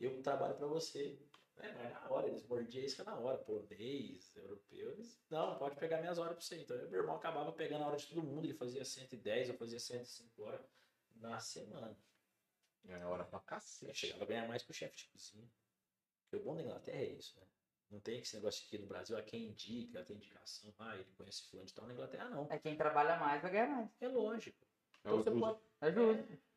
Eu 0.00 0.20
trabalho 0.22 0.56
pra 0.56 0.66
você. 0.66 1.18
É, 1.58 1.70
mas 1.74 1.92
na 1.92 2.10
hora, 2.10 2.28
eles 2.28 2.46
mordiam 2.46 2.82
isca 2.84 3.04
na 3.04 3.16
hora, 3.18 3.38
polonês, 3.38 4.34
europeu, 4.34 4.90
eles, 4.92 5.20
não, 5.30 5.58
pode 5.58 5.76
pegar 5.76 6.00
minhas 6.00 6.18
horas 6.18 6.32
pra 6.32 6.40
você. 6.42 6.58
Então, 6.60 6.76
meu 6.88 7.00
irmão 7.00 7.14
acabava 7.16 7.52
pegando 7.52 7.84
a 7.84 7.88
hora 7.88 7.96
de 7.96 8.06
todo 8.06 8.22
mundo, 8.22 8.44
ele 8.46 8.54
fazia 8.54 8.84
110, 8.84 9.50
eu 9.50 9.54
fazia 9.56 9.78
105 9.78 10.42
horas 10.42 10.64
na 11.16 11.38
semana. 11.38 11.96
É 12.88 13.04
hora 13.04 13.24
pra 13.24 13.38
Eu 13.38 13.42
cacete. 13.42 13.94
chegava 13.94 14.24
a 14.24 14.26
ganhar 14.26 14.48
mais 14.48 14.62
que 14.62 14.70
o 14.70 14.74
chefe 14.74 14.96
de 14.96 15.04
cozinha. 15.08 15.48
Porque 16.24 16.36
o 16.36 16.44
bom 16.44 16.56
da 16.56 16.62
Inglaterra 16.62 16.98
é 16.98 17.10
isso, 17.12 17.38
né? 17.38 17.46
Não 17.90 18.00
tem 18.00 18.18
esse 18.20 18.34
negócio 18.34 18.64
aqui 18.66 18.78
no 18.78 18.86
Brasil, 18.86 19.16
a 19.16 19.22
quem 19.22 19.48
indica, 19.48 20.02
tem 20.02 20.16
indicação, 20.16 20.74
ah, 20.78 20.96
ele 20.96 21.04
conhece 21.16 21.46
fulano 21.48 21.68
de 21.68 21.74
tal. 21.74 21.86
Na 21.86 21.92
Inglaterra, 21.92 22.30
não. 22.30 22.48
É 22.50 22.58
quem 22.58 22.76
trabalha 22.76 23.18
mais 23.20 23.42
vai 23.42 23.50
ganhar 23.52 23.68
mais. 23.68 23.90
É 24.00 24.08
lógico. 24.08 24.66
É 25.04 25.08
Então 25.08 25.18
o- 25.20 25.22
você 25.22 25.30
o- 25.30 25.38
É 25.82 25.88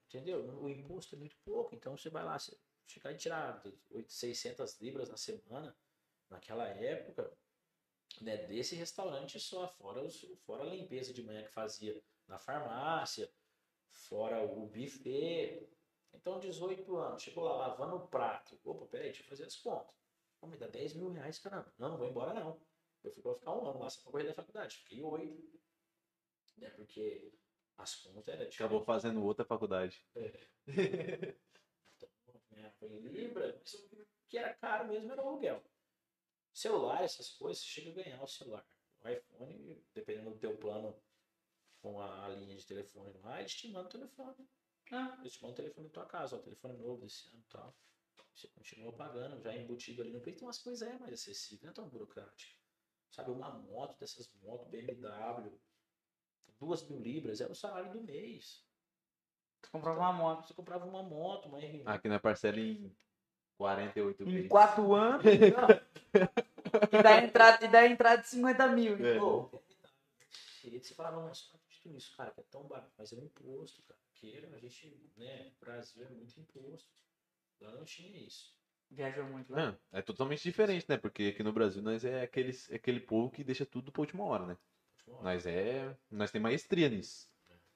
entendeu? 0.08 0.46
O 0.62 0.70
imposto 0.70 1.16
é 1.16 1.18
muito 1.18 1.36
pouco, 1.44 1.74
então 1.74 1.98
você 1.98 2.10
vai 2.10 2.24
lá, 2.24 2.38
você 2.38 2.56
chegar 2.86 3.12
e 3.12 3.18
tirar 3.18 3.64
800, 3.90 4.16
600 4.16 4.82
libras 4.82 5.10
na 5.10 5.18
semana, 5.18 5.76
naquela 6.30 6.68
época, 6.68 7.36
né, 8.22 8.38
desse 8.46 8.76
restaurante 8.76 9.40
só, 9.40 9.68
fora, 9.68 10.04
os, 10.04 10.22
fora 10.46 10.64
a 10.64 10.68
limpeza 10.68 11.12
de 11.12 11.24
manhã 11.24 11.44
que 11.44 11.52
fazia 11.52 12.00
na 12.28 12.38
farmácia, 12.38 13.30
fora 13.90 14.44
o 14.44 14.68
buffet. 14.68 15.68
Então, 16.14 16.40
18 16.40 16.96
anos, 16.96 17.24
chegou 17.24 17.44
lá 17.44 17.56
lavando 17.68 17.96
o 17.96 18.08
prato. 18.08 18.58
Opa, 18.64 18.86
peraí, 18.86 19.08
deixa 19.08 19.24
eu 19.24 19.28
fazer 19.28 19.46
as 19.46 19.56
contas. 19.56 19.94
Pô, 20.40 20.48
me 20.48 20.56
dá 20.56 20.68
10 20.68 20.94
mil 20.94 21.10
reais, 21.10 21.40
caramba. 21.40 21.74
Não, 21.78 21.90
não 21.90 21.98
vou 21.98 22.08
embora 22.08 22.34
não. 22.34 22.62
Eu 23.04 23.12
fui 23.12 23.22
pra 23.22 23.34
ficar 23.34 23.54
um 23.54 23.68
ano 23.68 23.80
lá 23.80 23.90
só 23.90 24.02
pra 24.02 24.12
correr 24.12 24.24
da 24.24 24.34
faculdade. 24.34 24.78
Fiquei 24.78 25.02
oito. 25.02 25.60
Né, 26.58 26.70
porque 26.70 27.34
as 27.78 27.96
contas 27.96 28.28
eram 28.28 28.48
Acabou 28.48 28.84
fazendo 28.84 29.24
outra 29.24 29.46
faculdade. 29.46 30.02
ganhava 32.52 32.86
em 32.88 33.00
Libra, 33.00 33.56
mas 33.60 33.74
o 33.74 34.08
que 34.28 34.38
era 34.38 34.54
caro 34.54 34.88
mesmo 34.88 35.12
era 35.12 35.24
o 35.24 35.28
aluguel. 35.28 35.64
Celular, 36.54 37.04
essas 37.04 37.32
coisas, 37.32 37.64
você 37.64 37.70
chega 37.70 37.92
a 37.92 38.04
ganhar 38.04 38.24
o 38.24 38.28
celular. 38.28 38.66
O 39.04 39.10
iPhone, 39.10 39.84
dependendo 39.94 40.32
do 40.32 40.40
teu 40.40 40.58
plano 40.58 40.96
com 41.82 42.00
a, 42.00 42.26
a 42.26 42.30
linha 42.30 42.56
de 42.56 42.66
telefone 42.66 43.14
lá, 43.20 43.40
eles 43.40 43.54
te 43.54 43.68
mandam 43.68 43.88
o 43.88 43.92
telefone. 43.92 44.50
Ah, 44.92 45.18
Eles 45.20 45.34
te 45.34 45.42
mandam 45.42 45.54
o 45.54 45.58
telefone 45.58 45.88
na 45.88 45.94
tua 45.94 46.06
casa, 46.06 46.36
ó, 46.36 46.40
telefone 46.40 46.78
novo 46.78 47.02
desse 47.02 47.28
ano 47.30 47.40
e 47.40 47.52
tal. 47.52 47.76
Você 48.34 48.48
continua 48.50 48.94
pagando, 48.94 49.42
já 49.42 49.56
embutido 49.56 50.02
ali 50.02 50.12
no 50.12 50.22
peito, 50.22 50.38
então 50.38 50.50
as 50.50 50.60
coisas 50.60 50.88
é 50.88 50.98
mais 50.98 51.14
acessível, 51.14 51.66
não 51.66 51.72
é 51.72 51.74
tão 51.74 51.90
burocrático. 51.90 52.60
Sabe, 53.12 53.32
uma 53.32 53.50
moto 53.50 53.98
dessas 54.00 54.30
motos 54.42 54.68
BMW, 54.70 55.60
duas 56.60 56.88
mil 56.88 57.00
libras, 57.00 57.42
era 57.42 57.52
o 57.52 57.56
salário 57.56 57.92
do 57.92 58.02
mês. 58.02 58.64
tu 59.62 59.70
comprava 59.72 60.00
uma 60.00 60.14
moto. 60.14 60.48
Você 60.48 60.54
comprava 60.54 60.86
uma 60.86 61.04
moto, 61.04 61.48
uma 61.48 61.60
R1. 61.60 61.84
Aqui 61.86 62.08
na 62.08 62.20
parcela 62.20 62.60
em 62.60 62.96
48 63.58 64.24
Em 64.24 64.32
vezes. 64.32 64.50
4 64.50 64.94
anos. 64.94 65.24
e 66.92 67.04
dá 67.04 67.24
entrada, 67.24 67.66
e 67.66 67.68
dá 67.68 67.86
entrada 67.88 68.22
de 68.22 68.28
50 68.28 68.68
mil. 68.70 68.98
né? 68.98 69.16
É. 69.16 69.20
Pô, 69.20 69.50
E 70.64 70.80
você 70.80 70.94
falava, 70.94 71.22
nossa, 71.22 71.46
não 71.54 71.60
acredito 71.60 71.90
nisso, 71.90 72.16
cara, 72.16 72.32
que 72.32 72.40
é 72.42 72.44
tão 72.44 72.64
barato, 72.64 72.92
mas 72.98 73.12
é 73.14 73.16
um 73.16 73.24
imposto, 73.24 73.82
cara. 73.84 74.00
Porque 74.12 74.48
a 74.54 74.58
gente, 74.58 75.12
né, 75.18 75.52
Brasil 75.60 76.04
é 76.04 76.10
muito 76.10 76.40
imposto. 76.40 76.90
Lá 77.62 77.72
não 77.72 77.84
tinha 77.84 78.18
isso. 78.18 78.54
Viajou 78.90 79.26
muito 79.26 79.52
lá. 79.52 79.68
Não, 79.68 79.78
é 79.92 80.02
totalmente 80.02 80.44
diferente, 80.44 80.86
né? 80.88 80.98
Porque 80.98 81.34
aqui 81.34 81.44
no 81.44 81.52
Brasil 81.54 81.82
nós 81.82 82.06
é 82.06 82.22
aqueles, 82.22 82.72
aquele 82.72 83.00
povo 83.00 83.32
que 83.32 83.44
deixa 83.44 83.66
tudo 83.66 83.92
pra 83.92 84.02
última 84.02 84.24
hora, 84.24 84.46
né? 84.46 84.58
Nós 85.08 85.46
é. 85.46 85.96
Nós 86.10 86.32
tem 86.32 86.42
maestria 86.42 86.90
nisso. 86.90 87.30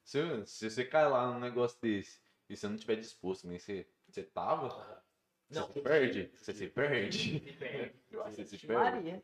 Se, 0.04 0.18
se 0.46 0.70
você 0.70 0.84
cai 0.84 1.08
lá 1.08 1.32
num 1.32 1.40
negócio 1.40 1.80
desse 1.80 2.20
e 2.48 2.56
você 2.56 2.68
não 2.68 2.76
tiver 2.76 2.96
disposto, 2.96 3.46
nem 3.46 3.58
você, 3.58 3.88
você 4.08 4.22
tava, 4.24 5.04
Não, 5.48 5.66
você 5.66 5.72
se 5.72 5.80
perde. 5.80 6.32
Você 6.36 6.54
se 6.54 6.68
perde. 6.68 7.18
Se 7.18 7.52
perde. 7.52 8.00
Você 8.10 8.44
se 8.44 8.66
perde. 8.66 9.22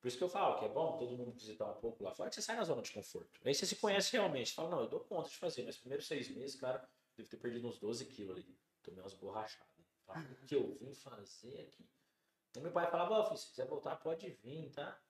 Por 0.00 0.08
isso 0.08 0.18
que 0.18 0.24
eu 0.24 0.28
falo 0.28 0.58
que 0.58 0.66
é 0.66 0.68
bom 0.68 0.98
todo 0.98 1.16
mundo 1.16 1.32
visitar 1.32 1.64
um 1.70 1.80
pouco 1.80 2.04
lá 2.04 2.12
fora, 2.12 2.28
que 2.28 2.34
você 2.34 2.42
sai 2.42 2.56
na 2.56 2.64
zona 2.64 2.82
de 2.82 2.92
conforto. 2.92 3.40
Aí 3.42 3.54
você 3.54 3.64
se 3.64 3.76
conhece 3.76 4.12
realmente. 4.12 4.50
Você 4.50 4.54
fala, 4.54 4.68
não, 4.68 4.80
eu 4.80 4.88
dou 4.88 5.00
conta 5.00 5.30
de 5.30 5.36
fazer, 5.36 5.64
mas 5.64 5.78
primeiros 5.78 6.06
seis 6.06 6.28
meses, 6.28 6.60
cara, 6.60 6.86
devo 7.16 7.28
ter 7.30 7.38
perdido 7.38 7.66
uns 7.66 7.78
12 7.78 8.04
quilos 8.04 8.36
ali. 8.36 8.58
Tomei 8.82 9.00
umas 9.00 9.14
borrachadas. 9.14 9.66
Fala, 10.04 10.20
O 10.20 10.46
que 10.46 10.54
eu 10.54 10.76
vim 10.78 10.92
fazer 10.92 11.62
aqui? 11.62 11.88
Então 12.50 12.62
meu 12.62 12.70
pai 12.70 12.90
falava, 12.90 13.14
ó, 13.14 13.24
filho, 13.24 13.38
se 13.38 13.48
quiser 13.48 13.66
voltar, 13.66 13.96
pode 13.96 14.28
vir, 14.42 14.70
tá? 14.72 15.00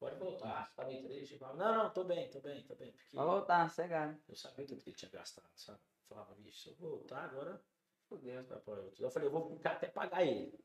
Pode 0.00 0.18
voltar. 0.18 0.66
Você 0.66 0.74
tá 0.76 0.84
triste. 0.86 1.34
Eu 1.34 1.38
falava, 1.38 1.58
não, 1.58 1.84
não, 1.84 1.92
tô 1.92 2.04
bem, 2.04 2.30
tô 2.30 2.40
bem, 2.40 2.64
tô 2.64 2.74
bem. 2.74 2.90
Porque 2.90 3.14
Vai 3.14 3.26
voltar, 3.26 3.70
cegado. 3.70 4.18
eu 4.26 4.34
sabia 4.34 4.66
tudo 4.66 4.82
que 4.82 4.88
ele 4.88 4.96
tinha 4.96 5.10
gastado, 5.10 5.50
sabe? 5.54 5.78
Eu 5.78 6.08
falava, 6.08 6.34
bicho, 6.36 6.58
se 6.58 6.68
eu 6.70 6.74
voltar 6.76 7.24
agora, 7.24 7.62
outro. 8.08 9.04
Eu 9.04 9.10
falei, 9.10 9.28
eu 9.28 9.32
vou 9.32 9.54
ficar 9.56 9.72
até 9.72 9.88
pagar 9.88 10.26
ele. 10.26 10.58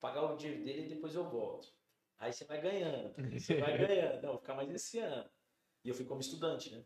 Pagar 0.00 0.22
o 0.22 0.36
dinheiro 0.36 0.64
dele 0.64 0.86
e 0.86 0.88
depois 0.88 1.14
eu 1.14 1.28
volto. 1.28 1.74
Aí 2.16 2.32
você 2.32 2.44
vai 2.44 2.60
ganhando. 2.60 3.14
Você 3.32 3.58
vai 3.60 3.76
ganhando. 3.86 4.22
Não, 4.22 4.30
vou 4.30 4.38
ficar 4.38 4.54
mais 4.54 4.70
esse 4.70 4.98
ano. 4.98 5.28
E 5.84 5.88
eu 5.88 5.94
fui 5.94 6.04
como 6.04 6.20
estudante, 6.20 6.70
né? 6.70 6.84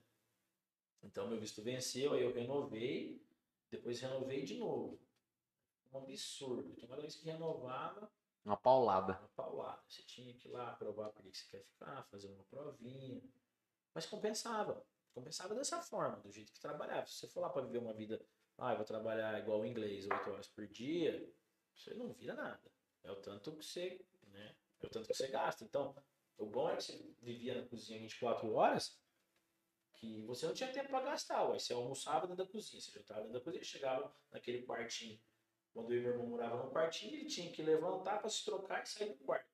Então 1.02 1.28
meu 1.28 1.38
visto 1.38 1.62
venceu, 1.62 2.14
aí 2.14 2.22
eu 2.22 2.32
renovei, 2.32 3.22
depois 3.70 4.00
renovei 4.00 4.42
de 4.42 4.56
novo. 4.56 4.98
Um 5.92 5.98
absurdo. 5.98 6.74
Cada 6.80 6.96
vez 7.02 7.14
que 7.14 7.26
renovava, 7.26 8.10
Uma 8.44 8.56
paulada. 8.56 9.18
uma 9.18 9.28
paulada. 9.28 9.82
Você 9.88 10.02
tinha 10.02 10.34
que 10.34 10.48
ir 10.48 10.50
lá 10.50 10.74
provar 10.74 11.10
por 11.10 11.22
que 11.22 11.36
você 11.36 11.48
quer 11.50 11.64
ficar, 11.64 12.04
fazer 12.04 12.28
uma 12.28 12.44
provinha. 12.44 13.22
Mas 13.94 14.06
compensava. 14.06 14.84
Compensava 15.14 15.54
dessa 15.54 15.80
forma, 15.80 16.18
do 16.18 16.30
jeito 16.30 16.52
que 16.52 16.60
trabalhava. 16.60 17.06
Se 17.06 17.14
você 17.14 17.28
for 17.28 17.40
lá 17.40 17.48
para 17.48 17.62
viver 17.62 17.78
uma 17.78 17.94
vida, 17.94 18.20
ah, 18.58 18.72
eu 18.72 18.76
vou 18.76 18.84
trabalhar 18.84 19.38
igual 19.38 19.60
o 19.60 19.64
inglês, 19.64 20.06
8 20.06 20.30
horas 20.30 20.48
por 20.48 20.66
dia, 20.66 21.32
você 21.74 21.94
não 21.94 22.12
vira 22.12 22.34
nada. 22.34 22.70
É 23.02 23.10
o 23.10 23.16
tanto 23.16 23.52
que 23.56 23.64
você, 23.64 24.04
né? 24.28 24.56
É 24.80 24.86
o 24.86 24.90
tanto 24.90 25.08
que 25.08 25.14
você 25.14 25.28
gasta. 25.28 25.64
Então, 25.64 25.94
o 26.36 26.46
bom 26.46 26.68
é 26.68 26.76
que 26.76 26.82
você 26.82 27.14
vivia 27.22 27.60
na 27.60 27.66
cozinha 27.68 27.98
24 28.00 28.52
horas, 28.52 29.00
que 29.94 30.22
você 30.22 30.46
não 30.46 30.54
tinha 30.54 30.72
tempo 30.72 30.88
para 30.88 31.04
gastar. 31.04 31.48
Ué. 31.48 31.58
Você 31.58 31.72
almoçava 31.72 32.26
dentro 32.26 32.44
da 32.44 32.50
cozinha, 32.50 32.80
você 32.80 32.90
jantava 32.90 33.20
dentro 33.20 33.34
da 33.34 33.40
cozinha, 33.40 33.64
chegava 33.64 34.14
naquele 34.30 34.62
quartinho. 34.62 35.20
Quando 35.74 35.92
eu 35.92 35.98
e 35.98 36.02
meu 36.02 36.12
irmão 36.12 36.26
morava 36.28 36.62
num 36.62 36.70
quartinho, 36.70 37.14
ele 37.14 37.26
tinha 37.26 37.50
que 37.52 37.62
levantar 37.62 38.20
para 38.20 38.30
se 38.30 38.44
trocar 38.44 38.82
e 38.82 38.86
sair 38.86 39.08
do 39.08 39.24
quarto. 39.24 39.52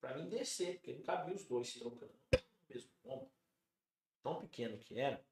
Para 0.00 0.16
mim 0.16 0.28
descer, 0.28 0.74
porque 0.74 0.92
não 0.92 1.02
cabia 1.02 1.34
os 1.34 1.44
dois 1.46 1.68
se 1.68 1.78
trocando 1.78 2.12
no 2.32 2.38
mesmo 2.68 2.90
ponto. 3.02 3.30
Tão 4.22 4.40
pequeno 4.40 4.76
que 4.78 4.98
era. 4.98 5.24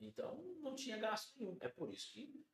Então 0.00 0.36
não 0.60 0.74
tinha 0.74 0.98
gasto 0.98 1.38
nenhum. 1.38 1.56
É 1.60 1.68
por 1.68 1.88
isso 1.90 2.12
que 2.12 2.44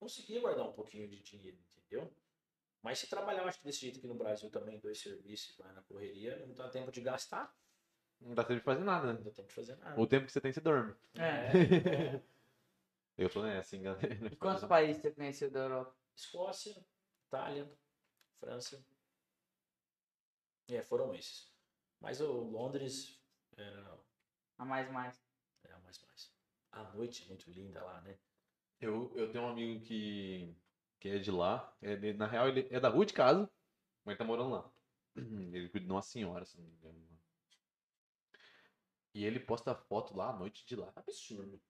conseguia 0.00 0.40
guardar 0.40 0.66
um 0.66 0.72
pouquinho 0.72 1.06
de 1.08 1.22
dinheiro, 1.22 1.58
entendeu? 1.76 2.10
Mas 2.82 3.00
se 3.00 3.08
trabalhar, 3.08 3.44
acho 3.44 3.58
que 3.58 3.64
desse 3.64 3.80
jeito 3.80 3.98
aqui 3.98 4.06
no 4.06 4.14
Brasil 4.14 4.48
também, 4.50 4.78
dois 4.78 4.98
serviços, 5.00 5.54
vai 5.56 5.72
na 5.74 5.82
correria, 5.82 6.38
não 6.46 6.54
dá 6.54 6.70
tempo 6.70 6.90
de 6.92 7.00
gastar, 7.00 7.54
Não 8.20 8.34
dá 8.34 8.44
tempo 8.44 8.60
de 8.60 8.64
fazer 8.64 8.84
nada, 8.84 9.08
não 9.08 9.14
né? 9.14 9.20
dá 9.24 9.30
tempo 9.32 9.48
de 9.48 9.54
fazer 9.54 9.76
nada. 9.76 10.00
O 10.00 10.06
tempo 10.06 10.26
que 10.26 10.32
você 10.32 10.40
tem, 10.40 10.52
você 10.52 10.60
dorme. 10.60 10.94
É. 11.16 12.20
Eu 13.18 13.28
tô 13.28 13.42
nessa, 13.42 13.74
hein, 13.74 13.82
galera. 13.82 14.26
E 14.32 14.36
quantos 14.36 14.64
países 14.64 15.02
você 15.02 15.10
conheceu 15.10 15.50
da 15.50 15.60
Europa? 15.60 15.97
Escócia, 16.18 16.74
Itália, 17.28 17.72
França. 18.40 18.84
É, 20.70 20.82
foram 20.82 21.14
esses. 21.14 21.52
Mas 22.00 22.20
o 22.20 22.30
Londres 22.32 23.20
era, 23.56 23.98
A 24.58 24.64
mais 24.64 24.90
mais. 24.92 25.22
era 25.64 25.78
mais 25.80 25.98
mais. 26.02 26.32
A 26.72 26.84
noite 26.94 27.24
é 27.24 27.26
muito 27.28 27.50
linda 27.50 27.82
lá, 27.82 28.00
né? 28.02 28.18
Eu, 28.80 29.12
eu 29.16 29.30
tenho 29.32 29.44
um 29.44 29.48
amigo 29.48 29.84
que, 29.84 30.54
que 31.00 31.08
é 31.10 31.18
de 31.18 31.30
lá. 31.30 31.76
É 31.82 31.96
de- 31.96 32.14
na 32.14 32.26
real, 32.26 32.48
ele 32.48 32.68
é 32.70 32.80
da 32.80 32.88
rua 32.88 33.06
de 33.06 33.14
casa, 33.14 33.50
mas 34.04 34.18
tá 34.18 34.24
morando 34.24 34.50
lá. 34.50 34.72
Ele 35.16 35.68
cuida 35.70 35.86
de 35.86 35.92
uma 35.92 36.02
senhora, 36.02 36.44
se 36.46 36.58
não 36.58 36.64
me 36.66 36.72
engano. 36.74 37.08
E 39.14 39.22
ele 39.22 39.38
posta 39.38 39.74
foto 39.74 40.16
lá 40.16 40.30
à 40.30 40.32
noite 40.32 40.64
de 40.66 40.74
lá. 40.74 40.90
Absurdo. 40.96 41.60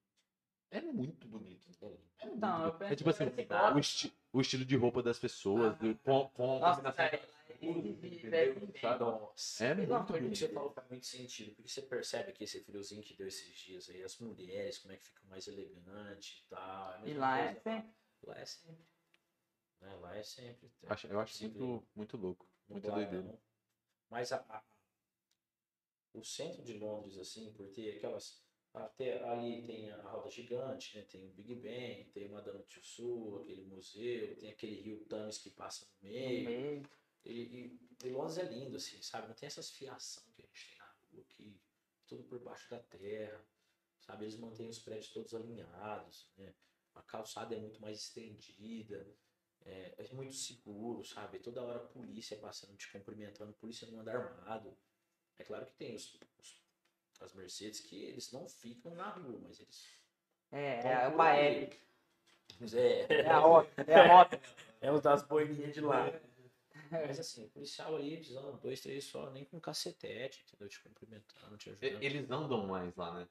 É 0.71 0.81
muito 0.81 1.27
bonito. 1.27 1.66
É. 1.81 1.87
É, 2.21 2.27
muito 2.27 2.41
Não, 2.41 2.71
bonito. 2.71 2.83
é 2.85 2.97
tipo 2.97 3.11
assim, 3.11 3.25
o, 3.75 3.79
esti- 3.79 4.12
o 4.33 4.41
estilo 4.41 4.64
de 4.64 4.77
roupa 4.77 5.03
das 5.03 5.19
pessoas, 5.19 5.77
do- 5.79 5.95
com, 5.99 6.29
com 6.31 6.57
a 6.57 6.61
Nossa, 6.61 6.83
combinação. 6.83 7.29
Sabe? 8.81 8.99
Nossa. 8.99 9.64
É 9.64 9.75
muito 9.75 10.12
bonito. 10.12 10.37
você 10.37 10.49
falou 10.49 10.71
faz 10.71 10.89
muito 10.89 11.07
sentido, 11.07 11.55
porque 11.55 11.69
você 11.69 11.83
percebe 11.83 12.33
que 12.33 12.45
esse 12.45 12.62
friozinho 12.64 13.03
que 13.03 13.14
deu 13.16 13.27
esses 13.27 13.57
dias 13.59 13.89
aí, 13.89 14.03
as 14.03 14.19
mulheres, 14.19 14.79
como 14.79 14.93
é 14.95 14.97
que 14.97 15.05
ficam 15.07 15.27
mais 15.29 15.47
elegantes 15.49 16.45
e 16.45 16.49
tal. 16.49 16.93
é 16.93 16.97
a 16.99 17.07
E 17.07 17.14
lá 17.14 17.39
é 17.41 17.55
coisa 17.55 17.61
sempre. 17.62 17.95
Lá 18.25 18.37
é 18.39 18.45
sempre. 18.47 18.87
Né? 19.81 19.97
Lá 19.97 20.16
é 20.16 20.23
sempre. 20.23 20.71
Acho- 20.89 21.07
Eu 21.07 21.21
acho 21.21 21.35
Se 21.35 21.49
vê. 21.49 21.59
muito, 21.59 21.89
muito 21.95 22.16
louco. 22.16 22.47
Muito 22.69 22.87
não. 22.89 23.39
Mas 24.11 24.33
a, 24.33 24.37
a- 24.49 24.62
o 26.14 26.23
centro 26.25 26.62
de 26.62 26.75
Londres, 26.75 27.16
assim, 27.19 27.53
por 27.53 27.69
ter 27.69 27.97
aquelas. 27.97 28.43
Até 28.85 29.22
ali 29.29 29.62
tem 29.64 29.91
a 29.91 30.03
roda 30.03 30.31
gigante, 30.31 30.97
né? 30.97 31.05
Tem 31.05 31.24
o 31.26 31.31
Big 31.31 31.55
Ben, 31.57 32.09
tem 32.11 32.26
o 32.26 32.33
Madame 32.33 32.62
Tussauds, 32.64 33.43
aquele 33.43 33.64
museu, 33.64 34.37
tem 34.39 34.51
aquele 34.51 34.81
rio 34.81 35.05
Thames 35.07 35.39
que 35.39 35.51
passa 35.51 35.87
no 36.03 36.09
no 36.09 36.14
meio. 36.14 36.45
meio. 36.45 36.83
E, 37.24 37.33
e, 37.33 38.07
e 38.07 38.11
Londres 38.11 38.39
é 38.39 38.45
lindo, 38.45 38.76
assim, 38.76 39.03
sabe? 39.03 39.29
Não 39.29 39.35
tem 39.35 39.47
essas 39.47 39.70
fiação 39.70 40.24
que 40.33 40.43
a 40.43 40.47
gente 40.47 40.68
tem 40.68 40.79
na 40.79 40.87
rua 41.11 41.22
aqui, 41.22 41.61
tudo 42.07 42.24
por 42.24 42.39
baixo 42.41 42.70
da 42.70 42.79
terra, 42.81 43.45
sabe? 44.01 44.24
Eles 44.24 44.39
mantêm 44.39 44.68
os 44.68 44.79
prédios 44.79 45.11
todos 45.12 45.35
alinhados, 45.35 46.31
né? 46.37 46.55
A 46.95 47.03
calçada 47.03 47.55
é 47.55 47.59
muito 47.59 47.81
mais 47.81 47.99
estendida, 48.01 49.07
é, 49.62 49.95
é 49.99 50.14
muito 50.14 50.35
seguro, 50.35 51.05
sabe? 51.05 51.39
Toda 51.41 51.62
hora 51.62 51.79
a 51.79 51.87
polícia 51.87 52.37
passando, 52.39 52.76
te 52.76 52.91
cumprimentando, 52.91 53.53
polícia 53.55 53.87
não 53.91 54.01
anda 54.01 54.12
armado. 54.12 54.76
É 55.39 55.45
claro 55.45 55.66
que 55.66 55.74
tem 55.74 55.95
os, 55.95 56.18
os- 56.39 56.68
as 57.21 57.33
Mercedes 57.33 57.81
que 57.81 58.03
eles 58.05 58.33
não 58.33 58.49
ficam 58.49 58.95
na 58.95 59.11
rua, 59.11 59.39
mas 59.43 59.61
eles. 59.61 59.87
É, 60.51 60.81
é 60.81 61.05
ali. 61.05 61.71
Mas 62.61 62.75
É, 62.75 63.07
É 63.11 63.29
a 63.29 63.39
rota. 63.39 63.85
É 63.87 63.95
a 63.95 64.07
rota. 64.07 64.41
é 64.81 64.93
os 64.93 65.03
das 65.03 65.23
boininhas 65.23 65.75
de 65.75 65.81
lá. 65.81 66.11
Mas 66.91 67.21
assim, 67.21 67.45
o 67.45 67.49
policial 67.51 67.95
ali, 67.97 68.16
precisando 68.16 68.57
dois, 68.61 68.81
três 68.81 69.05
só, 69.05 69.29
nem 69.31 69.45
com 69.45 69.61
cacetete, 69.61 70.43
entendeu? 70.47 70.69
Te 70.69 70.81
cumprimentando, 70.81 71.57
te 71.59 71.71
ajudando. 71.71 72.03
Eles 72.03 72.31
andam 72.31 72.66
mais 72.66 72.95
lá, 72.97 73.12
né? 73.12 73.29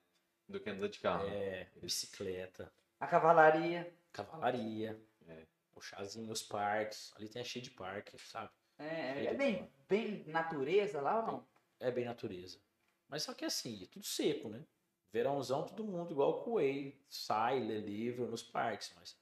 Do 0.47 0.59
que 0.59 0.69
andar 0.69 0.87
de 0.87 0.99
carro. 0.99 1.27
É, 1.27 1.67
bicicleta, 1.75 2.71
A 2.99 3.07
cavalaria. 3.07 3.91
cavalaria, 4.13 4.99
É. 5.27 5.45
o 5.75 5.81
chazinho, 5.81 6.31
os 6.31 6.43
parques. 6.43 7.11
Ali 7.15 7.27
tem 7.27 7.41
a 7.41 7.45
cheia 7.45 7.63
de 7.63 7.71
parque, 7.71 8.17
sabe? 8.19 8.51
É, 8.77 9.25
é 9.25 9.33
bem, 9.33 9.67
bem 9.89 10.23
natureza 10.27 11.01
lá 11.01 11.19
ou 11.21 11.25
não? 11.27 11.47
É 11.79 11.89
bem 11.89 12.05
natureza. 12.05 12.59
Mas 13.07 13.23
só 13.23 13.33
que 13.33 13.45
assim, 13.45 13.83
é 13.83 13.87
tudo 13.87 14.05
seco, 14.05 14.49
né? 14.49 14.65
Verãozão, 15.11 15.65
todo 15.65 15.83
mundo 15.83 16.11
igual 16.11 16.43
coelho, 16.43 16.95
sai, 17.09 17.59
lê 17.59 17.79
livro 17.79 18.27
nos 18.27 18.43
parques, 18.43 18.93
mas 18.95 19.17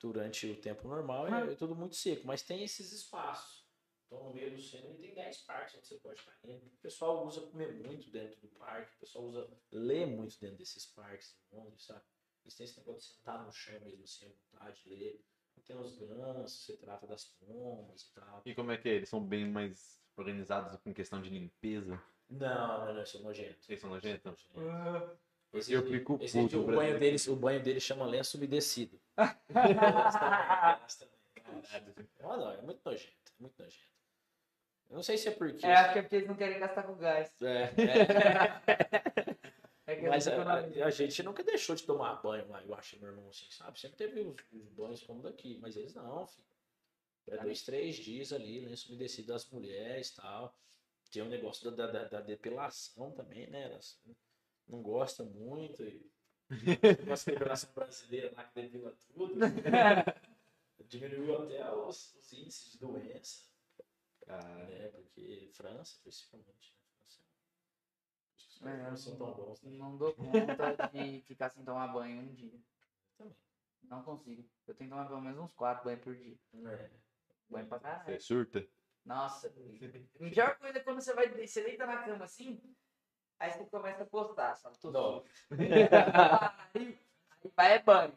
durante 0.00 0.46
o 0.46 0.60
tempo 0.60 0.88
normal 0.88 1.28
é, 1.28 1.52
é 1.52 1.54
tudo 1.54 1.74
muito 1.74 1.96
seco. 1.96 2.26
Mas 2.26 2.42
tem 2.42 2.62
esses 2.62 2.92
espaços. 2.92 3.66
Então, 4.06 4.22
no 4.22 4.32
meio 4.32 4.54
do 4.54 4.62
centro, 4.62 4.88
ele 4.90 4.98
tem 4.98 5.14
10 5.14 5.38
parques 5.38 5.74
onde 5.74 5.86
você 5.86 5.96
pode 5.96 6.20
estar 6.20 6.38
indo. 6.44 6.64
O 6.64 6.76
pessoal 6.80 7.26
usa 7.26 7.40
comer 7.40 7.72
muito 7.74 8.08
dentro 8.10 8.40
do 8.40 8.48
parque, 8.50 8.94
o 8.94 9.00
pessoal 9.00 9.24
usa 9.24 9.48
ler 9.72 10.06
muito 10.06 10.38
dentro 10.38 10.56
desses 10.56 10.86
parques 10.86 11.36
em 11.52 11.56
Londres, 11.56 11.84
sabe? 11.84 12.04
Eles 12.44 12.54
têm 12.54 12.64
esse 12.64 12.78
negócio 12.78 13.00
de 13.00 13.16
sentar 13.16 13.44
no 13.44 13.52
chão 13.52 13.80
mesmo, 13.80 14.04
assim, 14.04 14.26
à 14.26 14.28
vontade, 14.28 14.82
ler. 14.86 15.24
Tem 15.64 15.76
os 15.76 15.98
gansos, 15.98 16.64
você 16.64 16.76
trata 16.76 17.06
das 17.08 17.24
pombas 17.24 18.02
e 18.02 18.12
tal. 18.14 18.42
E 18.46 18.54
como 18.54 18.70
é 18.70 18.76
que 18.76 18.88
é? 18.88 18.94
Eles 18.94 19.08
são 19.08 19.26
bem 19.26 19.50
mais 19.50 20.00
organizados 20.16 20.80
com 20.80 20.94
questão 20.94 21.20
de 21.20 21.28
limpeza? 21.28 22.00
Não, 22.28 22.86
não, 22.86 22.94
não, 22.94 23.02
isso 23.02 23.16
é 23.18 23.20
nojento. 23.20 23.58
Eles 23.68 23.80
são 23.80 23.90
nojentos? 23.90 24.46
Esse, 25.52 25.72
Eu 25.72 25.82
fico 25.86 26.18
esse 26.20 26.38
puto, 26.38 26.56
o 26.56 26.62
banho 26.64 26.66
brasileiro. 26.76 27.00
deles, 27.00 27.26
o 27.28 27.36
banho 27.36 27.62
deles 27.62 27.82
chama 27.82 28.04
lenço 28.06 28.36
umedecido. 28.36 29.00
Ah, 32.22 32.36
não, 32.36 32.50
é 32.50 32.60
muito 32.62 32.80
nojento, 32.84 33.14
é 33.38 33.40
muito 33.42 33.62
nojento. 33.62 33.86
Eu 34.90 34.96
não 34.96 35.02
sei 35.02 35.16
se 35.16 35.28
é 35.28 35.30
porque. 35.30 35.64
É, 35.64 35.74
acho 35.74 35.92
que 35.92 35.98
é 35.98 36.02
porque 36.02 36.16
eles 36.16 36.28
não 36.28 36.36
querem 36.36 36.58
gastar 36.58 36.82
com 36.84 36.96
gás. 36.96 37.30
É, 37.42 37.62
é. 37.62 39.36
É 39.88 40.00
Mas 40.08 40.26
a, 40.26 40.42
a- 40.42 40.86
a 40.86 40.90
gente 40.90 41.22
nunca 41.22 41.44
deixou 41.44 41.76
de 41.76 41.84
tomar 41.84 42.16
banho 42.20 42.48
lá, 42.48 42.60
eu 42.60 42.74
acho, 42.74 42.98
meu 42.98 43.08
irmão, 43.10 43.28
assim, 43.28 43.46
sabe? 43.50 43.78
Sempre 43.78 43.96
teve 43.96 44.20
os, 44.20 44.34
os 44.52 44.68
banhos 44.70 45.00
como 45.04 45.22
daqui, 45.22 45.58
mas 45.62 45.76
eles 45.76 45.94
não, 45.94 46.26
filho. 46.26 46.44
É 47.28 47.36
dois, 47.38 47.62
três 47.62 47.94
dias 47.94 48.32
ali, 48.32 48.58
lenço 48.66 48.88
umedecido 48.88 49.28
das 49.28 49.48
mulheres 49.48 50.08
e 50.08 50.16
tal. 50.16 50.52
Tem 51.10 51.22
o 51.22 51.28
negócio 51.28 51.70
da, 51.70 51.86
da, 51.86 52.04
da 52.04 52.20
depilação 52.20 53.12
também, 53.12 53.48
né? 53.50 53.64
Elas 53.64 54.00
não 54.66 54.82
gostam 54.82 55.26
muito. 55.26 55.82
E... 55.82 56.10
Nossa 57.06 57.30
depilação 57.30 57.72
brasileira 57.74 58.32
lá 58.36 58.44
que 58.44 58.54
depila 58.62 58.92
tudo. 59.14 59.34
Diminuiu 60.88 61.42
até 61.42 61.74
os, 61.74 62.14
os 62.14 62.32
índices 62.32 62.72
de 62.72 62.78
doença, 62.78 63.48
Cara, 64.24 64.66
né? 64.66 64.88
Porque 64.88 65.50
França, 65.54 65.98
principalmente, 66.02 66.74
né? 66.74 66.80
França, 66.92 67.20
Os 68.48 68.58
caras 68.58 68.80
É, 68.80 68.90
não 68.90 68.96
são 68.96 69.16
tão 69.16 69.34
bons, 69.34 69.62
né? 69.62 69.70
Não 69.72 69.96
dou 69.96 70.14
conta 70.14 70.88
de 70.92 71.22
ficar 71.22 71.50
sem 71.50 71.64
tomar 71.64 71.88
banho 71.88 72.22
um 72.22 72.34
dia. 72.34 72.60
Também. 73.16 73.36
Não 73.82 74.02
consigo. 74.02 74.48
Eu 74.66 74.74
tenho 74.74 74.90
que 74.90 74.96
tomar 74.96 75.08
pelo 75.08 75.20
menos 75.20 75.38
uns 75.40 75.52
quatro 75.52 75.84
banhos 75.84 76.02
por 76.02 76.14
dia. 76.16 76.38
É. 76.66 76.90
Banho 77.48 77.66
pra 77.68 77.78
Você 78.06 78.18
caralho. 78.18 78.20
surta? 78.20 78.68
Nossa. 79.06 79.48
A 79.48 80.30
pior 80.30 80.58
coisa 80.58 80.78
é 80.78 80.82
quando 80.82 81.00
você 81.00 81.14
vai. 81.14 81.28
Você 81.46 81.62
deita 81.62 81.86
na 81.86 82.02
cama 82.02 82.24
assim, 82.24 82.60
aí 83.38 83.52
você 83.52 83.64
começa 83.66 84.02
a 84.02 84.06
postar, 84.06 84.56
sabe? 84.56 84.76
Não. 84.84 85.24
Aí, 86.74 86.98
vai 87.56 87.74
é 87.74 87.78
banho. 87.82 88.14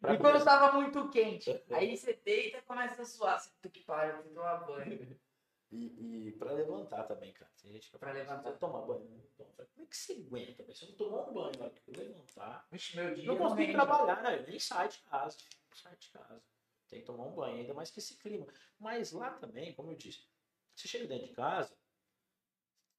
Pra 0.00 0.14
e 0.14 0.18
quando 0.18 0.44
tava 0.44 0.72
muito 0.72 1.08
quente, 1.10 1.50
aí 1.72 1.96
você 1.96 2.14
deita 2.24 2.58
e 2.58 2.62
começa 2.62 3.02
a 3.02 3.04
suar. 3.04 3.38
Você 3.38 3.50
puta 3.50 3.68
que 3.68 3.80
pariu, 3.80 4.16
eu 4.16 4.34
tomar 4.34 4.56
banho. 4.64 5.18
E, 5.70 6.28
e 6.28 6.32
pra 6.38 6.52
levantar 6.52 7.04
também, 7.04 7.30
cara. 7.34 7.50
Tem 7.60 7.70
gente 7.72 7.90
que 7.90 7.98
Pra 7.98 8.12
levantar. 8.12 8.50
"Você 8.52 8.56
toma 8.56 8.86
banho. 8.86 9.04
Não 9.10 9.20
toma." 9.36 9.50
Eu 9.50 9.54
falei, 9.54 9.70
Como 9.74 9.84
é 9.84 9.90
que 9.90 9.96
você 9.98 10.12
aguenta? 10.14 10.62
velho? 10.62 10.74
Você 10.74 10.86
não 10.86 10.92
tomou 10.94 11.28
um 11.28 11.32
banho, 11.34 11.52
eu 11.86 11.94
levantar. 11.94 12.66
Vixe, 12.72 12.96
meu 12.96 13.14
dia. 13.14 13.26
Não 13.26 13.36
consigo 13.36 13.72
trabalhar, 13.72 14.22
né? 14.22 14.38
Eu 14.38 14.46
nem 14.46 14.58
saio 14.58 14.88
de 14.88 14.98
casa. 15.00 15.36
Saio 15.74 15.96
de 15.98 16.08
casa. 16.08 16.42
Tem 16.88 17.00
que 17.00 17.06
tomar 17.06 17.24
um 17.24 17.34
banho, 17.34 17.58
ainda 17.58 17.74
mais 17.74 17.90
que 17.90 17.98
esse 17.98 18.16
clima. 18.16 18.46
Mas 18.78 19.12
lá 19.12 19.30
também, 19.34 19.74
como 19.74 19.90
eu 19.90 19.96
disse, 19.96 20.26
você 20.74 20.88
chega 20.88 21.06
dentro 21.06 21.26
de 21.28 21.34
casa, 21.34 21.76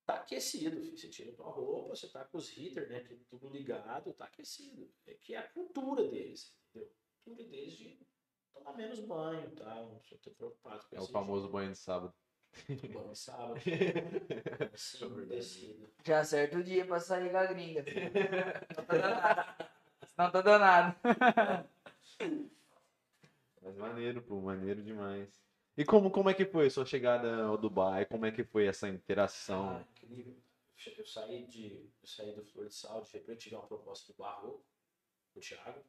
tá 0.05 0.15
aquecido, 0.15 0.79
filho. 0.79 0.97
Você 0.97 1.09
tira 1.09 1.31
a 1.31 1.35
tua 1.35 1.49
roupa, 1.51 1.95
você 1.95 2.07
tá 2.07 2.23
com 2.25 2.37
os 2.37 2.55
heaters, 2.55 2.89
né? 2.89 2.99
Tudo, 3.29 3.49
ligado, 3.49 4.13
tá 4.13 4.25
aquecido. 4.25 4.91
É 5.07 5.13
que 5.15 5.33
é 5.33 5.37
a 5.37 5.47
cultura 5.49 6.07
deles, 6.07 6.55
entendeu? 6.69 6.91
A 6.91 7.23
cultura 7.23 7.47
deles 7.49 7.73
de 7.77 7.99
tomar 8.53 8.73
menos 8.77 8.99
banho, 8.99 9.49
tá? 9.55 9.75
Não 9.75 9.97
precisa 9.99 10.21
ter 10.21 10.31
preocupado 10.31 10.85
com 10.87 10.95
É 10.95 10.99
o 11.01 11.07
famoso 11.07 11.49
banho 11.49 11.71
de 11.71 11.77
sábado. 11.77 12.13
banho 12.93 13.15
sábado. 13.15 13.59
Assim, 14.73 15.25
descido. 15.27 15.89
Já 16.03 16.19
acerta 16.19 16.57
o 16.57 16.63
dia 16.63 16.85
pra 16.85 16.99
sair 16.99 17.31
com 17.31 17.37
a 17.37 17.45
gringa. 17.45 17.83
Não 18.77 18.85
tá 18.85 18.93
dando 18.93 19.09
nada. 19.09 19.71
Não 20.17 20.31
tá 20.31 20.41
dando 20.41 20.59
nada. 20.59 21.69
Mas 23.61 23.75
maneiro, 23.75 24.21
pô, 24.21 24.39
maneiro 24.41 24.81
demais. 24.83 25.29
E 25.77 25.85
como, 25.85 26.11
como 26.11 26.29
é 26.29 26.33
que 26.33 26.45
foi 26.45 26.67
a 26.67 26.69
sua 26.69 26.85
chegada 26.85 27.43
ao 27.43 27.57
Dubai? 27.57 28.05
Como 28.05 28.25
é 28.25 28.31
que 28.31 28.43
foi 28.43 28.67
essa 28.67 28.89
interação? 28.89 29.77
Ah, 29.77 29.85
incrível. 29.91 30.35
Eu 30.97 31.05
saí, 31.05 31.45
de, 31.45 31.91
eu 32.01 32.07
saí 32.07 32.33
do 32.33 32.43
Flor 32.45 32.67
de 32.67 32.73
Sal, 32.73 33.01
de 33.01 33.11
repente 33.11 33.39
tive 33.39 33.55
uma 33.55 33.67
proposta 33.67 34.11
do 34.11 34.17
Barroco, 34.17 34.65
o 35.35 35.39
Thiago, 35.39 35.83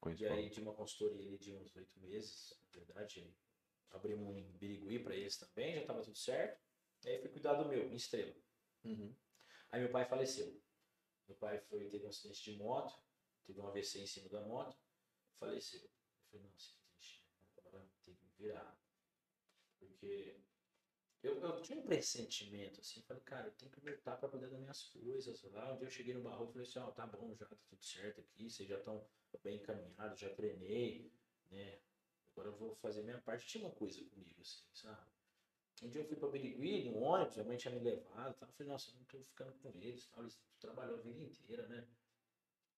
com 0.00 0.12
e 0.12 0.26
aí 0.26 0.48
de 0.48 0.60
uma 0.60 0.72
consultoria 0.72 1.20
ali 1.20 1.38
de 1.38 1.52
uns 1.52 1.74
oito 1.74 1.98
meses, 2.00 2.56
na 2.72 2.78
verdade, 2.78 3.34
abrimos 3.90 4.28
um 4.28 4.52
Birigui 4.52 5.00
para 5.00 5.14
eles 5.14 5.36
também, 5.36 5.74
já 5.74 5.80
estava 5.80 6.02
tudo 6.02 6.16
certo. 6.16 6.60
E 7.04 7.08
aí 7.08 7.18
fui 7.20 7.28
cuidar 7.30 7.54
do 7.54 7.68
meu, 7.68 7.90
em 7.90 7.96
Estrela. 7.96 8.34
Uhum. 8.84 9.14
Aí 9.70 9.80
meu 9.80 9.90
pai 9.90 10.04
faleceu. 10.04 10.60
Meu 11.26 11.36
pai 11.36 11.58
foi, 11.58 11.88
teve 11.88 12.04
um 12.04 12.08
acidente 12.08 12.42
de 12.42 12.58
moto, 12.58 12.94
teve 13.46 13.60
um 13.60 13.66
AVC 13.68 14.00
em 14.00 14.06
cima 14.06 14.28
da 14.28 14.40
moto, 14.40 14.76
faleceu. 15.38 15.80
Eu 15.80 15.90
falei, 16.30 16.46
nossa, 16.46 16.72
que 16.72 16.80
triste. 16.94 17.24
Agora 17.66 17.84
tem 18.04 18.14
que 18.14 18.24
me 18.24 18.27
virar. 18.38 18.78
Porque 19.78 20.36
eu, 21.22 21.40
eu 21.40 21.62
tinha 21.62 21.78
um 21.78 21.82
pressentimento, 21.82 22.80
assim, 22.80 23.02
falei, 23.02 23.22
cara, 23.24 23.48
eu 23.48 23.52
tenho 23.52 23.70
que 23.70 23.80
voltar 23.80 24.16
para 24.16 24.28
cuidar 24.28 24.48
das 24.48 24.60
minhas 24.60 24.82
coisas. 24.84 25.42
Lá 25.52 25.72
um 25.72 25.76
dia 25.76 25.86
eu 25.86 25.90
cheguei 25.90 26.14
no 26.14 26.22
barro 26.22 26.48
e 26.48 26.52
falei 26.52 26.68
assim, 26.68 26.78
ó, 26.78 26.90
tá 26.90 27.06
bom, 27.06 27.34
já 27.34 27.46
tá 27.46 27.56
tudo 27.68 27.84
certo 27.84 28.20
aqui, 28.20 28.48
vocês 28.48 28.68
já 28.68 28.78
estão 28.78 29.04
bem 29.42 29.56
encaminhados, 29.56 30.20
já 30.20 30.32
treinei, 30.34 31.12
né? 31.50 31.80
Agora 32.32 32.48
eu 32.48 32.56
vou 32.56 32.76
fazer 32.76 33.00
a 33.00 33.04
minha 33.04 33.18
parte. 33.18 33.48
Tinha 33.48 33.64
uma 33.64 33.74
coisa 33.74 34.02
comigo, 34.04 34.40
assim, 34.40 34.64
sabe? 34.72 35.10
Um 35.82 35.88
dia 35.88 36.02
eu 36.02 36.06
fui 36.06 36.16
pra 36.16 36.28
Birigui, 36.28 36.84
no 36.84 36.98
ônibus, 36.98 37.34
minha 37.36 37.46
mãe 37.46 37.56
tinha 37.56 37.74
me 37.74 37.80
levado, 37.80 38.34
tal. 38.36 38.48
eu 38.48 38.54
falei, 38.54 38.72
nossa, 38.72 38.90
eu 38.90 38.96
não 38.96 39.04
tô 39.04 39.20
ficando 39.20 39.52
com 39.58 39.70
eles, 39.80 40.06
tal. 40.06 40.22
eles 40.22 40.40
trabalham 40.60 40.94
a 40.94 41.00
vida 41.00 41.20
inteira, 41.20 41.66
né? 41.66 41.86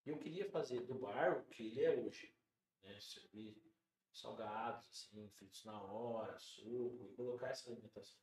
E 0.06 0.10
eu 0.10 0.18
queria 0.18 0.48
fazer 0.50 0.80
do 0.80 0.94
bar 0.94 1.38
o 1.38 1.44
que 1.44 1.66
ele 1.66 1.84
é 1.84 1.94
hoje, 1.94 2.34
né? 2.82 2.98
Servir 3.00 3.54
salgados, 4.12 4.88
assim, 4.90 5.28
fritos 5.30 5.64
na 5.64 5.80
hora, 5.82 6.38
suco, 6.38 7.08
e 7.10 7.16
colocar 7.16 7.48
essa 7.48 7.70
alimentação 7.70 8.20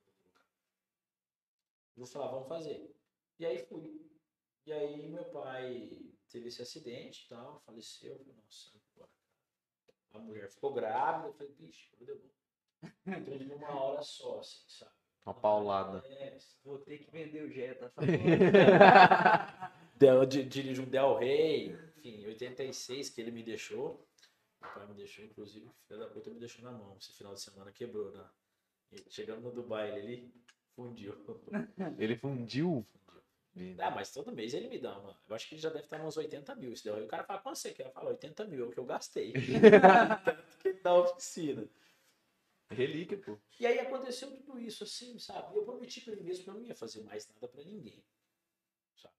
eu 1.97 2.05
falar, 2.05 2.27
vamos 2.27 2.47
fazer. 2.47 2.95
E 3.39 3.45
aí 3.45 3.57
fui. 3.65 4.05
E 4.65 4.71
aí 4.71 5.07
meu 5.07 5.25
pai 5.25 5.89
teve 6.29 6.47
esse 6.47 6.61
acidente 6.61 7.25
e 7.25 7.29
tal, 7.29 7.61
faleceu, 7.65 8.13
eu 8.13 8.19
falei, 8.19 8.35
nossa, 8.43 8.71
agora. 8.95 9.11
A 10.13 10.19
mulher 10.19 10.49
ficou 10.49 10.73
grávida, 10.73 11.29
eu 11.29 11.33
falei, 11.33 11.53
bicho, 11.53 11.89
eu 11.99 12.05
deu 12.05 12.19
bom. 12.19 12.29
Tudo 13.25 13.45
numa 13.45 13.81
hora 13.81 14.01
só, 14.01 14.39
assim, 14.39 14.63
sabe? 14.67 14.91
Uma 15.25 15.33
paulada. 15.33 16.05
É, 16.07 16.37
Vou 16.63 16.79
ter 16.79 16.99
que 16.99 17.11
vender 17.11 17.43
o 17.43 17.51
Jetta. 17.51 17.89
Tá 17.89 18.01
Del, 19.95 20.25
dirijo 20.25 20.83
um 20.83 20.89
Del 20.89 21.17
Rey, 21.17 21.71
enfim, 21.97 22.25
86 22.25 23.09
que 23.09 23.19
ele 23.21 23.31
me 23.31 23.43
deixou. 23.43 24.06
Meu 24.67 24.73
pai 24.73 24.87
me 24.87 24.93
deixou, 24.95 25.23
inclusive, 25.23 25.65
o 25.65 25.73
filho 25.87 25.99
da 25.99 26.07
puta 26.07 26.29
me 26.29 26.39
deixou 26.39 26.63
na 26.63 26.71
mão. 26.71 26.97
Esse 26.99 27.13
final 27.13 27.33
de 27.33 27.41
semana 27.41 27.71
quebrou, 27.71 28.11
né? 28.11 28.29
Chegando 29.09 29.41
no 29.41 29.51
Dubai, 29.51 29.97
ele 29.97 30.33
fundiu. 30.75 31.13
Ele 31.97 32.15
fundiu? 32.15 32.85
Ah, 33.79 33.89
mas 33.89 34.11
todo 34.11 34.31
mês 34.31 34.53
ele 34.53 34.67
me 34.67 34.77
dá 34.77 34.95
uma. 34.99 35.19
Eu 35.27 35.35
acho 35.35 35.47
que 35.47 35.55
ele 35.55 35.61
já 35.61 35.69
deve 35.69 35.85
estar 35.85 35.99
uns 35.99 36.15
80 36.15 36.55
mil. 36.55 36.71
Del 36.83 36.95
Rey. 36.95 37.05
O 37.05 37.07
cara 37.07 37.23
fala, 37.23 37.41
quanto 37.41 37.57
você 37.57 37.73
quer? 37.73 37.87
Eu 37.87 37.91
falo, 37.91 38.09
80 38.09 38.45
mil, 38.45 38.65
é 38.65 38.67
o 38.67 38.71
que 38.71 38.77
eu 38.77 38.85
gastei. 38.85 39.33
Tanto 40.23 40.57
que 40.59 40.67
ele 40.67 40.79
dá 40.79 40.93
oficina. 40.93 41.67
Relíquia, 42.69 43.17
pô. 43.17 43.39
E 43.59 43.65
aí 43.65 43.79
aconteceu 43.79 44.29
tudo 44.29 44.59
isso, 44.59 44.83
assim, 44.83 45.17
sabe? 45.17 45.57
Eu 45.57 45.63
prometi 45.63 46.01
pra 46.01 46.15
mim 46.15 46.21
mesmo 46.21 46.43
que 46.43 46.49
eu 46.49 46.53
não 46.53 46.61
ia 46.61 46.75
fazer 46.75 47.01
mais 47.01 47.27
nada 47.29 47.47
pra 47.47 47.63
ninguém. 47.63 48.03
Sabe? 48.95 49.15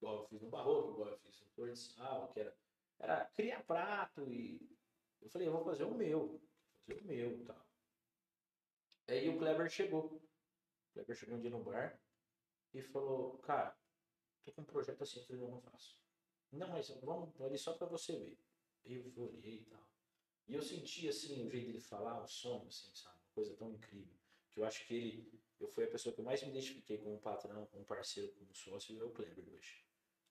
Igual 0.00 0.20
eu 0.20 0.24
fiz 0.24 0.40
no 0.40 0.48
Barroco, 0.48 0.92
igual 0.92 1.08
eu 1.10 1.18
fiz 1.18 1.40
no 1.40 1.46
Flor 1.48 1.70
de 1.70 1.78
Sal, 1.78 2.28
que 2.32 2.40
era, 2.40 2.56
era 3.00 3.24
criar 3.26 3.62
prato 3.64 4.30
e. 4.30 4.60
Eu 5.20 5.28
falei, 5.28 5.48
eu 5.48 5.52
vou 5.52 5.64
fazer 5.64 5.84
o 5.84 5.94
meu. 5.94 6.40
Fazer 6.86 7.00
o 7.00 7.04
meu 7.04 7.38
e 7.38 7.44
tal. 7.44 7.66
Aí 9.08 9.28
o 9.28 9.38
Kleber 9.38 9.68
chegou. 9.68 10.04
O 10.04 10.92
Kleber 10.92 11.16
chegou 11.16 11.36
um 11.36 11.40
dia 11.40 11.50
no 11.50 11.64
bar 11.64 12.00
e 12.72 12.82
falou, 12.82 13.38
cara, 13.38 13.76
tô 14.44 14.52
com 14.52 14.62
um 14.62 14.64
projeto 14.64 15.02
assim, 15.02 15.20
eu 15.20 15.26
falei, 15.26 15.42
não, 15.42 15.60
faço. 15.60 15.98
Não, 16.52 16.68
mas 16.68 16.88
vamos 17.02 17.40
ali 17.40 17.58
só 17.58 17.74
pra 17.74 17.86
você 17.86 18.16
ver. 18.18 18.38
Eu 18.84 19.12
olhei 19.16 19.60
e 19.60 19.64
tal. 19.66 19.84
E 20.48 20.54
eu 20.54 20.62
senti, 20.62 21.08
assim, 21.08 21.46
o 21.46 21.50
jeito 21.50 21.66
dele 21.66 21.80
falar, 21.80 22.22
um 22.22 22.26
sonho, 22.26 22.66
assim, 22.66 22.92
sabe? 22.94 23.16
Uma 23.16 23.34
coisa 23.34 23.54
tão 23.56 23.70
incrível. 23.70 24.16
Que 24.50 24.58
eu 24.58 24.64
acho 24.64 24.84
que 24.86 24.94
ele, 24.94 25.40
eu 25.60 25.68
fui 25.68 25.84
a 25.84 25.90
pessoa 25.90 26.12
que 26.12 26.20
eu 26.20 26.24
mais 26.24 26.42
me 26.42 26.50
identifiquei 26.50 26.98
como 26.98 27.20
patrão, 27.20 27.66
como 27.66 27.84
parceiro, 27.84 28.32
como 28.32 28.52
sócio, 28.54 29.00
é 29.00 29.04
o 29.04 29.10
Kleber 29.10 29.48
hoje. 29.48 29.84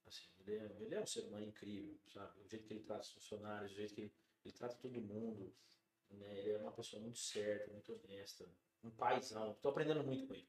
Assim, 0.06 0.28
ele 0.40 0.56
é, 0.56 0.78
ele 0.80 0.96
é 0.96 1.02
um 1.02 1.06
ser 1.06 1.22
humano 1.22 1.46
incrível, 1.46 1.98
sabe? 2.08 2.42
O 2.42 2.48
jeito 2.48 2.66
que 2.66 2.74
ele 2.74 2.84
trata 2.84 3.02
os 3.02 3.12
funcionários, 3.12 3.72
o 3.72 3.76
jeito 3.76 3.94
que 3.94 4.02
ele, 4.02 4.14
ele 4.46 4.54
trata 4.54 4.76
todo 4.76 5.02
mundo, 5.02 5.54
né? 6.10 6.40
Ele 6.40 6.52
é 6.52 6.58
uma 6.58 6.72
pessoa 6.72 7.02
muito 7.02 7.20
certa, 7.20 7.72
muito 7.72 7.94
honesta, 7.94 8.46
um 8.84 8.90
paizão. 8.92 9.54
Tô 9.62 9.70
aprendendo 9.70 10.04
muito 10.04 10.28
com 10.28 10.34
ele. 10.34 10.48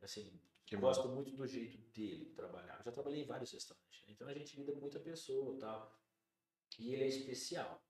Assim, 0.00 0.38
Que 0.66 0.76
gosto 0.76 1.08
muito 1.08 1.30
do 1.30 1.46
jeito 1.46 1.78
dele 1.92 2.26
trabalhar. 2.36 2.78
Eu 2.78 2.84
já 2.84 2.92
trabalhei 2.92 3.22
em 3.22 3.26
vários 3.26 3.52
restaurantes, 3.52 4.04
né? 4.06 4.12
então 4.12 4.28
a 4.28 4.34
gente 4.34 4.56
lida 4.56 4.72
com 4.72 4.80
muita 4.80 5.00
pessoa 5.00 5.56
e 5.56 5.58
tal. 5.58 5.98
E 6.78 6.92
ele 6.92 7.04
é 7.04 7.08
especial 7.08 7.82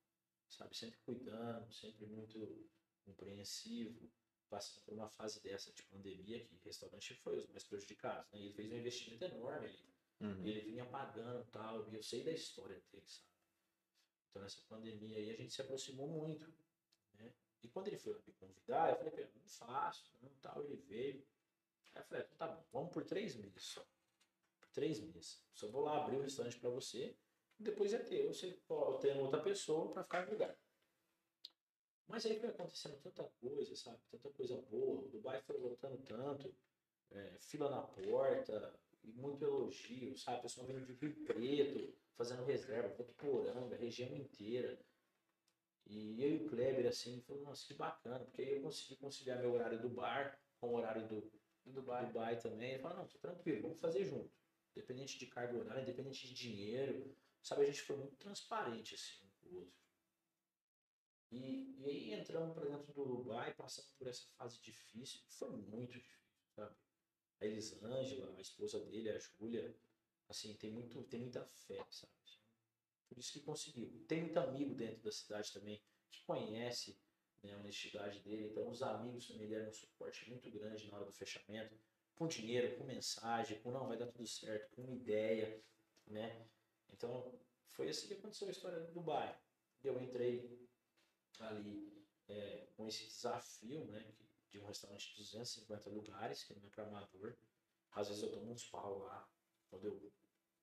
sabe? 0.48 0.76
Sempre 0.76 0.98
cuidando, 1.00 1.72
sempre 1.72 2.06
muito 2.06 2.68
compreensivo, 3.04 4.10
passando 4.48 4.82
por 4.82 4.94
uma 4.94 5.08
fase 5.08 5.40
dessa 5.42 5.72
de 5.72 5.82
pandemia 5.84 6.44
que 6.44 6.58
restaurante 6.64 7.14
foi 7.14 7.38
os 7.38 7.46
mais 7.48 7.64
prejudicados, 7.64 8.30
né? 8.32 8.40
Ele 8.40 8.52
fez 8.52 8.70
um 8.70 8.76
investimento 8.76 9.24
enorme 9.24 9.66
ali. 9.66 9.87
Uhum. 10.20 10.46
Ele 10.46 10.60
vinha 10.60 10.84
pagando 10.84 11.42
e 11.46 11.50
tal, 11.50 11.88
e 11.88 11.94
eu 11.94 12.02
sei 12.02 12.24
da 12.24 12.32
história 12.32 12.80
dele, 12.90 13.06
sabe? 13.06 13.28
Então 14.30 14.42
nessa 14.42 14.60
pandemia 14.68 15.16
aí 15.16 15.30
a 15.30 15.36
gente 15.36 15.52
se 15.52 15.62
aproximou 15.62 16.08
muito, 16.08 16.52
né? 17.14 17.32
E 17.62 17.68
quando 17.68 17.88
ele 17.88 17.98
foi 17.98 18.14
me 18.26 18.32
convidar, 18.34 18.90
eu 18.90 18.96
falei, 18.96 19.10
"Pô, 19.26 19.38
não 19.38 19.48
faço, 19.48 20.12
não 20.20 20.30
tal, 20.40 20.62
ele 20.64 20.76
veio. 20.76 21.26
Aí 21.94 22.02
eu 22.02 22.04
falei, 22.04 22.24
então 22.24 22.36
tá 22.36 22.48
bom, 22.48 22.64
vamos 22.72 22.92
por 22.92 23.04
três 23.04 23.36
meses 23.36 23.62
só. 23.62 23.86
Por 24.60 24.68
três 24.72 25.00
meses. 25.00 25.42
Só 25.52 25.68
vou 25.68 25.82
lá 25.82 26.02
abrir 26.02 26.16
o 26.16 26.22
restaurante 26.22 26.58
para 26.58 26.70
você 26.70 27.16
depois 27.58 27.92
é 27.92 27.98
teu, 27.98 28.32
você 28.32 28.52
ter 29.00 29.16
outra 29.18 29.42
pessoa 29.42 29.92
para 29.92 30.04
ficar 30.04 30.26
no 30.26 30.32
lugar. 30.32 30.56
Mas 32.06 32.24
aí 32.24 32.38
foi 32.38 32.50
acontecendo 32.50 32.96
tanta 33.02 33.24
coisa, 33.40 33.74
sabe? 33.74 33.98
Tanta 34.10 34.30
coisa 34.30 34.56
boa. 34.62 35.04
O 35.04 35.08
Dubai 35.08 35.42
foi 35.42 35.58
lotando 35.58 35.98
tanto, 35.98 36.54
é, 37.10 37.36
fila 37.40 37.68
na 37.68 37.82
porta, 37.82 38.72
e 39.04 39.12
muito 39.12 39.44
elogio, 39.44 40.16
sabe? 40.16 40.42
Pessoal 40.42 40.66
vindo 40.66 40.84
de 40.84 40.92
Rio 40.94 41.14
Preto, 41.24 41.94
fazendo 42.16 42.44
reserva, 42.44 42.94
Votuporanga, 42.94 43.76
região 43.76 44.14
inteira. 44.16 44.78
E 45.86 46.22
eu 46.22 46.30
e 46.30 46.36
o 46.44 46.48
Kleber, 46.48 46.86
assim, 46.86 47.20
falou, 47.22 47.42
nossa, 47.44 47.66
que 47.66 47.74
bacana, 47.74 48.24
porque 48.24 48.42
aí 48.42 48.56
eu 48.56 48.62
consegui 48.62 48.96
conciliar 48.96 49.38
meu 49.38 49.52
horário 49.52 49.80
do 49.80 49.88
bar 49.88 50.38
com 50.60 50.68
o 50.68 50.74
horário 50.76 51.08
do, 51.08 51.20
Do 51.64 51.72
Dubai. 51.72 52.06
Dubai 52.06 52.38
também. 52.38 52.72
Ele 52.72 52.82
falou, 52.82 52.98
não, 52.98 53.08
tô 53.08 53.18
tranquilo, 53.18 53.62
vamos 53.62 53.80
fazer 53.80 54.04
junto. 54.04 54.30
Independente 54.76 55.18
de 55.18 55.26
carga 55.26 55.56
horária, 55.58 55.82
independente 55.82 56.26
de 56.26 56.34
dinheiro. 56.34 57.16
Sabe, 57.42 57.62
a 57.62 57.66
gente 57.66 57.82
foi 57.82 57.96
muito 57.96 58.16
transparente 58.16 58.94
assim 58.94 59.26
com 59.40 59.48
o 59.48 59.58
outro. 59.60 59.78
E, 61.30 61.74
e 61.78 61.84
aí 61.86 62.12
entramos 62.14 62.54
para 62.54 62.68
dentro 62.68 62.92
do 62.92 63.04
Dubai, 63.04 63.54
passamos 63.54 63.90
por 63.92 64.08
essa 64.08 64.26
fase 64.36 64.60
difícil, 64.60 65.20
foi 65.28 65.50
muito 65.50 65.92
difícil, 65.92 66.50
sabe? 66.54 66.74
A 67.40 67.46
Elisângela, 67.46 68.34
a 68.36 68.40
esposa 68.40 68.80
dele, 68.80 69.10
a 69.10 69.18
Júlia, 69.18 69.74
assim, 70.28 70.54
tem, 70.54 70.70
muito, 70.70 71.02
tem 71.04 71.20
muita 71.20 71.44
fé, 71.44 71.84
sabe? 71.90 72.12
Por 73.08 73.18
isso 73.18 73.32
que 73.32 73.40
conseguiu. 73.40 74.04
Tem 74.06 74.20
muito 74.22 74.38
amigo 74.38 74.74
dentro 74.74 75.02
da 75.02 75.10
cidade 75.10 75.52
também 75.52 75.80
que 76.10 76.22
conhece 76.24 77.00
né, 77.42 77.54
a 77.54 77.58
honestidade 77.58 78.20
dele. 78.20 78.48
Então, 78.48 78.68
os 78.68 78.82
amigos 78.82 79.26
também 79.26 79.48
deram 79.48 79.70
um 79.70 79.72
suporte 79.72 80.28
muito 80.28 80.50
grande 80.50 80.86
na 80.88 80.96
hora 80.96 81.06
do 81.06 81.12
fechamento, 81.12 81.74
com 82.14 82.26
dinheiro, 82.26 82.76
com 82.76 82.84
mensagem, 82.84 83.60
com 83.60 83.70
não, 83.70 83.88
vai 83.88 83.96
dar 83.96 84.08
tudo 84.08 84.26
certo, 84.26 84.74
com 84.74 84.92
ideia, 84.92 85.62
né? 86.06 86.46
Então, 86.92 87.32
foi 87.68 87.88
assim 87.88 88.08
que 88.08 88.14
aconteceu 88.14 88.48
a 88.48 88.50
história 88.50 88.80
do 88.80 88.92
Dubai. 88.92 89.38
Eu 89.82 90.00
entrei 90.02 90.68
ali 91.38 92.04
é, 92.28 92.66
com 92.76 92.86
esse 92.86 93.06
desafio, 93.06 93.84
né, 93.86 94.04
de 94.50 94.58
um 94.58 94.66
restaurante 94.66 95.10
de 95.10 95.18
250 95.18 95.90
lugares, 95.90 96.44
que 96.44 96.54
não 96.54 96.66
é 96.66 96.70
para 96.70 96.84
amador. 96.84 97.36
Às 97.92 98.08
vezes 98.08 98.22
eu 98.22 98.32
tomo 98.32 98.52
uns 98.52 98.64
pau 98.64 98.98
lá, 98.98 99.28
quando 99.70 99.86
eu 99.86 100.12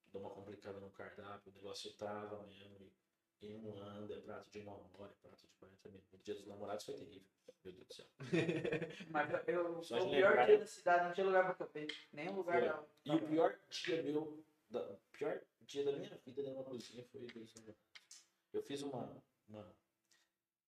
dou 0.08 0.22
uma 0.22 0.32
complicada 0.32 0.80
no 0.80 0.92
cardápio, 0.92 1.52
o 1.52 1.56
negócio 1.56 1.94
trava 1.94 2.46
mesmo 2.46 2.78
e 2.80 2.94
e 3.42 3.58
não 3.60 3.78
anda, 3.78 4.16
é 4.16 4.22
prato 4.22 4.50
de 4.50 4.60
uma 4.60 4.74
hora, 4.74 5.12
é 5.12 5.28
prato 5.28 5.48
de 5.48 5.54
40 5.60 5.90
minutos. 5.90 6.14
O 6.14 6.18
dia 6.18 6.36
dos 6.36 6.48
namorados 6.48 6.86
foi 6.86 6.96
terrível. 6.96 7.30
Meu 7.64 7.74
Deus 7.74 7.88
do 7.88 7.94
céu. 7.94 8.06
Mas 9.10 9.48
eu, 9.48 9.84
Só 9.84 9.98
o 9.98 10.10
pior 10.10 10.30
lembrar, 10.30 10.46
dia 10.46 10.60
da 10.60 10.66
cidade, 10.66 11.04
não 11.06 11.14
tinha 11.14 11.26
lugar 11.26 11.56
pra 11.56 11.68
comer. 11.68 11.88
Nenhum 12.14 12.36
lugar 12.36 12.60
Foi. 12.60 12.70
não. 12.70 12.88
E 13.06 13.24
o 13.24 13.28
pior 13.28 13.60
dia 13.70 14.04
meu, 14.04 14.46
da, 14.70 14.92
o 14.92 15.00
pior 15.12 15.42
dia 15.62 15.84
da 15.84 15.92
minha 15.92 16.18
vida 16.26 16.44
dentro 16.44 16.64
da 16.64 16.70
cozinha 16.70 17.04
foi 17.06 17.22
o 17.22 17.28
dia 17.28 17.42
dos 17.42 17.54
namorados. 17.56 18.26
Eu 18.54 18.64
fiz 18.64 18.82
uma, 18.84 19.24
uma 19.48 19.76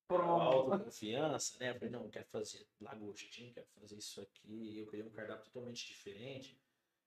Promo. 0.07 0.31
autoconfiança, 0.41 1.57
né? 1.59 1.71
Eu 1.71 1.75
falei, 1.75 1.89
não, 1.89 2.03
eu 2.03 2.09
quero 2.09 2.25
fazer 2.27 2.65
lagostinho, 2.79 3.53
quero 3.53 3.67
fazer 3.79 3.97
isso 3.97 4.21
aqui. 4.21 4.79
Eu 4.79 4.88
queria 4.88 5.05
um 5.05 5.09
cardápio 5.09 5.45
totalmente 5.45 5.85
diferente. 5.85 6.57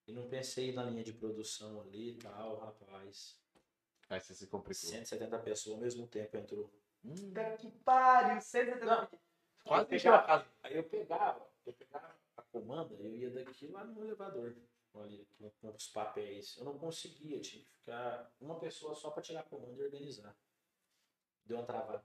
E 0.06 0.12
não 0.12 0.28
pensei 0.28 0.72
na 0.72 0.84
linha 0.84 1.04
de 1.04 1.12
produção 1.12 1.80
ali 1.80 2.10
e 2.10 2.14
tal, 2.16 2.58
rapaz. 2.58 3.40
Aí 4.08 4.20
você 4.20 4.34
se 4.34 4.46
complicou. 4.46 4.74
170 4.74 5.38
pessoas 5.38 5.76
ao 5.76 5.80
mesmo 5.80 6.06
tempo 6.08 6.36
entrou. 6.36 6.70
Hum, 7.04 7.32
que 7.58 7.70
pariu, 7.84 8.40
170 8.40 8.84
Não. 8.84 9.08
quase 9.64 9.94
encheu 9.94 10.14
a 10.14 10.22
casa. 10.22 10.46
Aí 10.62 10.76
eu 10.76 10.84
pegava, 10.84 11.46
eu 11.64 11.72
pegava 11.72 12.14
a 12.36 12.42
comanda, 12.42 12.94
eu 12.96 13.16
ia 13.16 13.30
daqui 13.30 13.68
lá 13.68 13.84
no 13.84 14.04
elevador, 14.04 14.54
ali, 14.96 15.26
com, 15.38 15.50
com 15.50 15.68
os 15.70 15.88
papéis. 15.88 16.56
Eu 16.58 16.64
não 16.64 16.76
conseguia, 16.76 17.40
tinha 17.40 17.62
que 17.62 17.70
ficar 17.70 18.30
uma 18.40 18.58
pessoa 18.58 18.94
só 18.94 19.10
para 19.10 19.22
tirar 19.22 19.40
a 19.40 19.44
comanda 19.44 19.80
e 19.80 19.84
organizar. 19.84 20.36
Deu 21.46 21.56
uma 21.56 21.64
travada. 21.64 22.04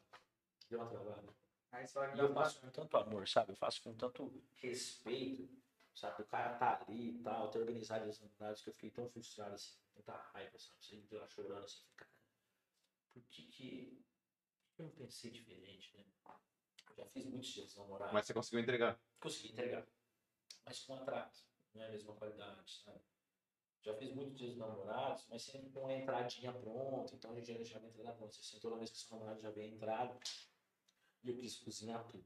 Deu 0.69 0.79
uma 0.79 0.89
travada. 0.89 1.33
Aí 1.71 1.87
só 1.87 2.05
E 2.13 2.19
eu 2.19 2.33
faço 2.33 2.61
com 2.61 2.69
tanto 2.69 2.97
amor, 2.97 3.27
sabe? 3.27 3.51
Eu 3.51 3.55
faço 3.55 3.81
com 3.81 3.93
tanto 3.95 4.31
respeito, 4.55 5.61
sabe? 5.93 6.21
O 6.21 6.25
cara 6.25 6.57
tá 6.57 6.81
ali 6.87 7.19
e 7.19 7.23
tal, 7.23 7.49
ter 7.49 7.59
organizado 7.59 8.09
as 8.09 8.19
unidades 8.21 8.61
que 8.61 8.69
eu 8.69 8.73
fiquei 8.73 8.91
tão 8.91 9.09
frustrado, 9.09 9.53
assim, 9.55 9.77
tanta 9.93 10.13
raiva, 10.33 10.57
sabe? 10.57 10.83
Você 10.83 10.97
de 11.01 11.15
lá 11.15 11.27
chorando 11.27 11.63
assim, 11.65 11.83
cara, 11.97 12.11
por 13.13 13.23
que 13.23 13.43
que 13.43 14.05
eu 14.77 14.85
não 14.85 14.91
pensei 14.91 15.31
diferente, 15.31 15.95
né? 15.97 16.05
Eu 16.89 16.95
já 16.95 17.05
fiz 17.07 17.25
muitos 17.25 17.49
dias 17.49 17.75
namorados 17.75 18.13
Mas 18.13 18.25
você 18.25 18.33
conseguiu 18.33 18.59
entregar. 18.61 18.97
consegui 19.19 19.51
entregar. 19.51 19.85
Mas 20.65 20.79
com 20.79 20.95
atraso. 20.95 21.43
Não 21.73 21.83
é 21.83 21.87
a 21.87 21.91
mesma 21.91 22.13
qualidade, 22.15 22.81
sabe? 22.85 23.01
Já 23.81 23.93
fiz 23.97 24.13
muitos 24.13 24.37
dias 24.37 24.55
namorados, 24.55 25.27
mas 25.29 25.43
sempre 25.43 25.69
com 25.69 25.87
a 25.87 25.93
entradinha 25.93 26.53
pronta. 26.53 27.13
Então 27.13 27.31
a 27.31 27.35
gente 27.35 27.47
já 27.51 27.57
deixava 27.57 27.85
a 27.85 27.89
entrada 27.89 28.13
pronta. 28.13 28.33
Você 28.33 28.43
sentou 28.43 28.71
na 28.71 28.77
vez 28.77 28.89
que 28.89 28.97
seu 28.97 29.15
namorado 29.17 29.41
já 29.41 29.51
veio 29.51 29.71
a 29.71 29.75
entrada. 29.75 30.19
E 30.23 30.54
eu 31.31 31.37
quis 31.37 31.57
cozinhar 31.57 32.03
tudo. 32.07 32.25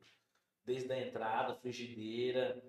Desde 0.65 0.91
a 0.91 0.99
entrada, 0.99 1.55
frigideira. 1.55 2.61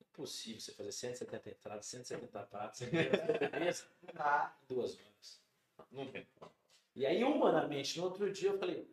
Impossível 0.00 0.60
você 0.60 0.72
fazer 0.72 0.92
170 0.92 1.50
entradas, 1.50 1.86
170 1.86 2.42
pratos, 2.44 2.78
170 2.78 3.44
sobremesa 3.44 3.84
Tá. 4.12 4.58
em 4.62 4.66
duas 4.74 4.98
horas. 4.98 5.42
Não 5.92 6.06
tem. 6.10 6.26
E 6.96 7.06
aí, 7.06 7.22
humanamente, 7.22 7.96
no 7.98 8.04
outro 8.04 8.30
dia 8.32 8.50
eu 8.50 8.58
falei, 8.58 8.90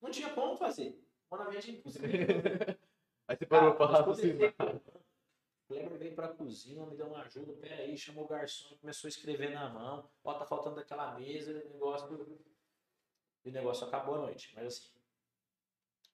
não 0.00 0.10
tinha 0.10 0.30
como 0.34 0.56
fazer. 0.56 1.02
Humanamente 1.30 1.70
é 1.70 1.74
impossível. 1.74 2.10
Aí 3.28 3.36
você 3.36 3.46
parou 3.46 3.74
pra 3.76 3.86
mas 3.88 4.04
quando 4.04 4.18
ele 4.20 4.46
raciocinar. 4.46 4.80
Kleber 5.68 5.98
veio 5.98 6.14
pra 6.16 6.28
cozinha, 6.28 6.84
me 6.84 6.96
deu 6.96 7.06
uma 7.06 7.22
ajuda, 7.22 7.52
pera 7.52 7.76
aí, 7.76 7.96
chamou 7.96 8.24
o 8.24 8.26
garçom, 8.26 8.76
começou 8.78 9.06
a 9.06 9.08
escrever 9.08 9.50
na 9.54 9.68
mão, 9.68 10.10
ó, 10.24 10.34
tá 10.34 10.44
faltando 10.44 10.74
daquela 10.74 11.14
mesa, 11.16 11.52
o 11.52 11.54
negócio. 11.72 12.38
E 13.44 13.48
o 13.48 13.52
negócio 13.52 13.86
acabou 13.86 14.16
à 14.16 14.18
noite. 14.18 14.50
Mas 14.56 14.66
assim, 14.66 14.88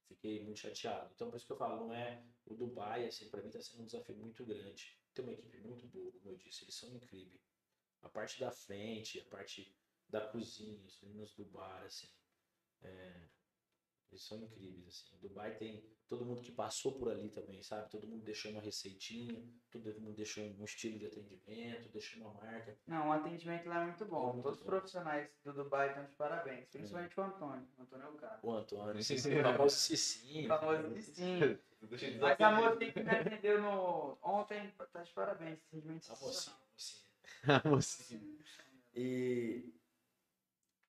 fiquei 0.09 0.43
muito 0.45 0.61
chateado. 0.61 1.13
Então 1.15 1.31
por 1.31 1.37
isso 1.37 1.47
que 1.47 1.53
eu 1.53 1.57
falo, 1.57 1.87
não 1.87 1.93
é 1.95 2.25
o 2.47 2.55
Dubai, 2.55 3.07
assim, 3.07 3.31
pra 3.31 3.43
mim 3.43 3.51
tá 3.51 3.61
sendo 3.61 3.83
um 3.83 3.87
desafio 3.87 4.17
muito 4.17 4.45
grande. 4.45 4.99
Tem 5.15 5.25
uma 5.25 5.33
equipe 5.35 5.59
muito 5.61 5.87
boa, 5.89 6.13
como 6.13 6.31
eu 6.31 6.37
disse, 6.37 6.65
eles 6.65 6.75
são 6.75 6.91
incríveis. 6.95 7.41
A 8.03 8.09
parte 8.09 8.41
da 8.41 8.51
frente, 8.51 9.21
a 9.21 9.25
parte 9.27 9.77
da 10.09 10.27
cozinha, 10.29 10.85
os 10.87 11.01
meninos 11.03 11.35
do 11.35 11.45
bar, 11.47 11.83
assim. 11.85 12.09
é, 12.83 13.29
eles 14.17 14.25
são 14.25 14.39
incríveis, 14.43 14.89
assim. 14.89 15.17
Dubai 15.21 15.55
tem 15.55 15.85
todo 16.09 16.25
mundo 16.25 16.41
que 16.41 16.51
passou 16.51 16.93
por 16.93 17.11
ali 17.11 17.29
também, 17.29 17.63
sabe? 17.63 17.91
Todo 17.91 18.07
mundo 18.07 18.25
deixou 18.25 18.51
uma 18.51 18.61
receitinha, 18.61 19.43
todo 19.71 20.01
mundo 20.01 20.15
deixou 20.17 20.45
um 20.45 20.65
estilo 20.65 20.99
de 20.99 21.07
atendimento, 21.07 21.89
deixou 21.91 22.23
uma 22.23 22.35
marca. 22.35 22.77
Não, 22.87 23.09
o 23.09 23.13
atendimento 23.13 23.69
lá 23.69 23.83
é 23.83 23.87
muito 23.87 24.05
bom. 24.07 24.33
Muito 24.33 24.43
Todos 24.43 24.59
os 24.61 24.65
profissionais 24.65 25.29
do 25.45 25.53
Dubai 25.53 25.89
estão 25.89 26.05
de 26.05 26.13
parabéns. 26.13 26.69
Principalmente 26.71 27.21
o 27.21 27.23
Antônio. 27.23 27.69
O 27.79 27.83
Antônio 27.83 28.07
é 28.07 28.09
o 28.09 28.15
cara. 28.15 28.39
O 28.43 28.53
Antônio, 28.53 29.03
Sim. 29.03 29.15
o 29.41 29.43
famoso 29.43 29.77
Cicinho. 29.77 30.49
Famoso 30.49 31.01
sim. 31.01 31.59
Deixa 31.83 32.07
eu 32.07 32.21
Mas 32.21 32.41
a 32.41 32.51
moça 32.51 32.77
que 32.77 33.03
me 33.03 33.11
atendeu 33.11 33.61
no... 33.61 34.19
ontem 34.23 34.73
tá 34.93 35.03
de 35.03 35.13
parabéns. 35.13 35.59
A 35.73 35.77
mocinha, 35.77 36.57
mocinha. 36.73 37.07
A 37.65 37.69
mocinha. 37.69 38.37
E 38.95 39.73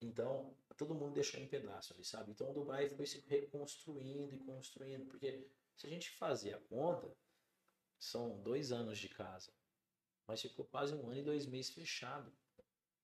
então 0.02 0.56
todo 0.78 0.96
mundo 0.96 1.14
deixou 1.14 1.42
um 1.42 1.48
pedaço 1.48 1.94
ali, 1.94 2.06
sabe? 2.06 2.32
Então 2.32 2.54
Dubai 2.54 2.88
foi 2.88 3.06
se 3.06 3.20
reconstruindo 3.28 4.34
e 4.34 4.40
construindo, 4.40 5.06
porque 5.08 5.46
se 5.76 5.88
a 5.88 5.90
gente 5.90 6.10
fazer 6.12 6.54
a 6.54 6.60
conta, 6.60 7.12
são 8.00 8.42
dois 8.42 8.72
anos 8.72 9.00
de 9.00 9.10
casa, 9.10 9.52
mas 10.28 10.42
ficou 10.42 10.66
quase 10.66 10.94
um 10.94 11.08
ano 11.10 11.20
e 11.20 11.24
dois 11.24 11.46
meses 11.48 11.74
fechado, 11.74 12.32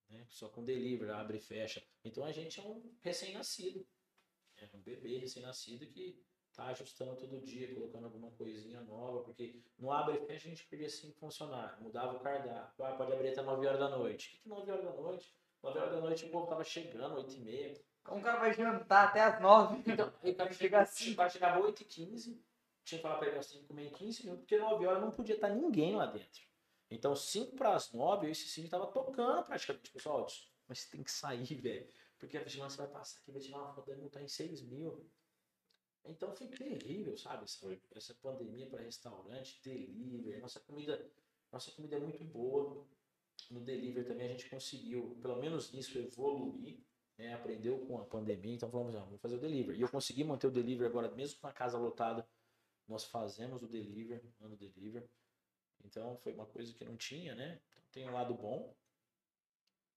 né? 0.08 0.24
Só 0.28 0.48
com 0.48 0.64
delivery, 0.64 1.10
abre 1.10 1.38
e 1.38 1.40
fecha. 1.40 1.84
Então 2.04 2.24
a 2.24 2.32
gente 2.32 2.60
é 2.60 2.62
um 2.62 2.94
recém-nascido, 3.00 3.86
é 4.56 4.68
um 4.72 4.80
bebê 4.80 5.18
recém-nascido 5.18 5.86
que 5.86 6.22
tá 6.52 6.66
ajustando 6.66 7.16
todo 7.16 7.42
dia, 7.42 7.74
colocando 7.74 8.04
alguma 8.04 8.30
coisinha 8.32 8.80
nova, 8.82 9.24
porque 9.24 9.60
no 9.76 9.90
abre 9.90 10.16
e 10.16 10.26
fecha 10.26 10.46
a 10.46 10.50
gente 10.50 10.66
perdia 10.68 10.88
cinco 10.88 11.18
funcionários, 11.18 11.80
mudava 11.80 12.16
o 12.16 12.20
cardápio, 12.20 12.84
ah, 12.84 12.94
pode 12.96 13.12
abrir 13.12 13.30
até 13.30 13.42
9 13.42 13.66
horas 13.66 13.80
da 13.80 13.88
noite. 13.88 14.36
O 14.36 14.42
que 14.42 14.48
9 14.48 14.70
horas 14.70 14.84
da 14.84 14.92
noite? 14.92 15.34
9 15.64 15.78
horas 15.78 15.92
da 15.92 16.00
noite 16.00 16.24
o 16.26 16.30
povo 16.30 16.46
tava 16.46 16.62
chegando, 16.62 17.14
8 17.16 17.34
e 17.34 17.40
meia. 17.40 17.74
Um 18.10 18.20
cara 18.20 18.38
vai 18.38 18.52
jantar 18.52 19.08
até 19.08 19.20
as 19.22 19.40
nove. 19.40 19.82
Então, 19.86 20.12
aí 20.22 20.30
o 20.32 20.36
cara 20.36 20.52
Chega 20.52 20.62
chega 20.62 20.80
assim. 20.82 21.04
assim, 21.06 21.14
vai 21.14 21.30
chegar 21.30 21.58
8 21.58 21.80
e 21.82 21.84
15, 21.86 22.44
tinha 22.84 22.98
que 22.98 23.02
falar 23.02 23.16
pra 23.16 23.28
ele, 23.28 23.40
que 23.40 23.64
comer 23.64 23.86
em 23.86 23.90
15 23.90 24.24
minutos, 24.24 24.42
porque 24.42 24.58
9 24.58 24.86
horas 24.86 25.02
não 25.02 25.10
podia 25.10 25.34
estar 25.36 25.48
ninguém 25.48 25.96
lá 25.96 26.06
dentro. 26.06 26.42
Então, 26.90 27.16
5 27.16 27.56
para 27.56 27.74
as 27.74 27.92
9, 27.92 28.26
eu 28.26 28.28
e 28.28 28.32
esse 28.32 28.46
Cine 28.46 28.68
tava 28.68 28.86
tocando 28.88 29.42
praticamente. 29.44 29.90
Pessoal, 29.90 30.20
eu 30.20 30.26
disse, 30.26 30.48
mas 30.68 30.80
você 30.80 30.90
tem 30.90 31.02
que 31.02 31.10
sair, 31.10 31.44
velho. 31.56 31.88
Porque 32.18 32.36
a 32.36 32.42
vigilância 32.42 32.84
vai 32.84 32.92
passar 32.92 33.20
aqui, 33.20 33.32
vai 33.32 33.40
tirar 33.40 33.58
uma 33.58 33.72
foto, 33.74 33.86
vai 33.86 33.96
multar 33.96 34.22
em 34.22 34.28
6 34.28 34.62
mil. 34.62 35.08
Então 36.04 36.30
foi 36.34 36.46
terrível, 36.48 37.16
sabe? 37.16 37.44
Essa, 37.44 37.66
essa 37.94 38.14
pandemia 38.14 38.68
para 38.68 38.82
restaurante, 38.82 39.60
delivery, 39.64 40.38
nossa 40.40 40.60
comida, 40.60 41.10
nossa 41.50 41.70
comida 41.72 41.96
é 41.96 41.98
muito 41.98 42.22
boa. 42.22 42.86
No 43.50 43.60
delivery 43.60 44.06
também 44.06 44.26
a 44.26 44.30
gente 44.30 44.48
conseguiu, 44.48 45.18
pelo 45.20 45.36
menos 45.36 45.72
nisso, 45.72 45.98
evoluir, 45.98 46.78
né? 47.18 47.34
Aprendeu 47.34 47.78
com 47.86 47.98
a 47.98 48.04
pandemia, 48.04 48.54
então 48.54 48.70
falamos, 48.70 48.94
ah, 48.94 49.04
vamos 49.04 49.20
fazer 49.20 49.36
o 49.36 49.40
delivery. 49.40 49.78
E 49.78 49.82
eu 49.82 49.88
consegui 49.88 50.24
manter 50.24 50.46
o 50.46 50.50
delivery 50.50 50.88
agora, 50.88 51.10
mesmo 51.14 51.40
com 51.40 51.46
a 51.46 51.52
casa 51.52 51.78
lotada, 51.78 52.26
nós 52.86 53.04
fazemos 53.04 53.62
o 53.62 53.68
delivery, 53.68 54.32
mando 54.40 54.56
delivery. 54.56 55.08
Então 55.84 56.16
foi 56.18 56.32
uma 56.32 56.46
coisa 56.46 56.72
que 56.72 56.84
não 56.84 56.96
tinha, 56.96 57.34
né? 57.34 57.60
Então, 57.70 57.82
tem 57.92 58.08
um 58.08 58.12
lado 58.12 58.34
bom, 58.34 58.74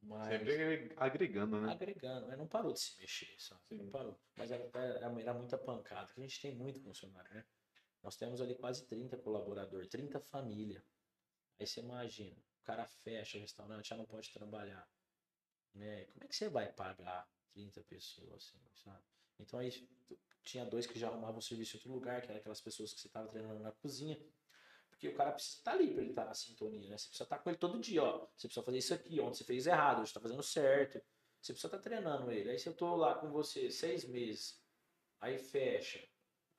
mas 0.01 0.27
Sempre 0.29 0.93
agregando, 0.95 1.59
né? 1.59 1.71
agregando, 1.71 2.27
mas 2.27 2.37
não 2.37 2.47
parou 2.47 2.71
de 2.71 2.79
se 2.79 2.99
mexer? 2.99 3.33
Sim. 3.37 3.59
Não 3.71 3.89
parou. 3.89 4.19
Mas 4.35 4.51
era, 4.51 4.69
era, 4.73 5.19
era 5.19 5.33
muita 5.33 5.57
pancada, 5.57 6.13
que 6.13 6.19
a 6.19 6.23
gente 6.23 6.41
tem 6.41 6.55
muito 6.55 6.79
funcionário, 6.79 7.33
né? 7.33 7.45
Nós 8.03 8.15
temos 8.15 8.39
ali 8.41 8.55
quase 8.55 8.85
30 8.87 9.17
colaboradores, 9.17 9.87
30 9.89 10.19
famílias. 10.19 10.83
Aí 11.59 11.65
você 11.65 11.81
imagina, 11.81 12.37
cara 12.67 12.85
fecha 12.85 13.37
o 13.37 13.41
restaurante, 13.41 13.87
já 13.87 13.95
não 13.95 14.05
pode 14.05 14.29
trabalhar. 14.31 14.85
Né? 15.73 16.05
Como 16.05 16.25
é 16.25 16.27
que 16.27 16.35
você 16.35 16.49
vai 16.49 16.69
pagar 16.71 17.25
30 17.53 17.81
pessoas, 17.83 18.33
assim, 18.33 18.59
sabe? 18.83 19.03
Então 19.39 19.59
aí 19.59 19.71
tinha 20.43 20.65
dois 20.65 20.85
que 20.85 20.99
já 20.99 21.07
arrumavam 21.07 21.39
serviço 21.39 21.75
em 21.75 21.79
outro 21.79 21.93
lugar, 21.93 22.21
que 22.21 22.27
eram 22.27 22.39
aquelas 22.39 22.59
pessoas 22.59 22.93
que 22.93 22.99
você 22.99 23.07
estava 23.07 23.29
treinando 23.29 23.61
na 23.61 23.71
cozinha. 23.71 24.19
Porque 24.89 25.07
o 25.07 25.15
cara 25.15 25.31
precisa 25.31 25.57
estar 25.59 25.71
ali 25.73 25.93
para 25.93 26.01
ele 26.01 26.09
estar 26.09 26.25
na 26.25 26.33
sintonia, 26.33 26.89
né? 26.89 26.97
Você 26.97 27.07
precisa 27.07 27.23
estar 27.23 27.39
com 27.39 27.49
ele 27.49 27.57
todo 27.57 27.79
dia, 27.79 28.03
ó. 28.03 28.27
Você 28.35 28.47
precisa 28.47 28.65
fazer 28.65 28.77
isso 28.77 28.93
aqui, 28.93 29.19
ontem 29.19 29.37
você 29.37 29.43
fez 29.43 29.67
errado, 29.67 29.99
hoje 29.99 30.09
está 30.09 30.19
fazendo 30.19 30.43
certo. 30.43 31.01
Você 31.41 31.53
precisa 31.53 31.67
estar 31.67 31.79
treinando 31.79 32.31
ele. 32.31 32.49
Aí 32.49 32.59
se 32.59 32.67
eu 32.67 32.73
tô 32.73 32.95
lá 32.95 33.15
com 33.15 33.29
você 33.29 33.69
seis 33.69 34.05
meses, 34.05 34.61
aí 35.21 35.37
fecha, 35.37 36.05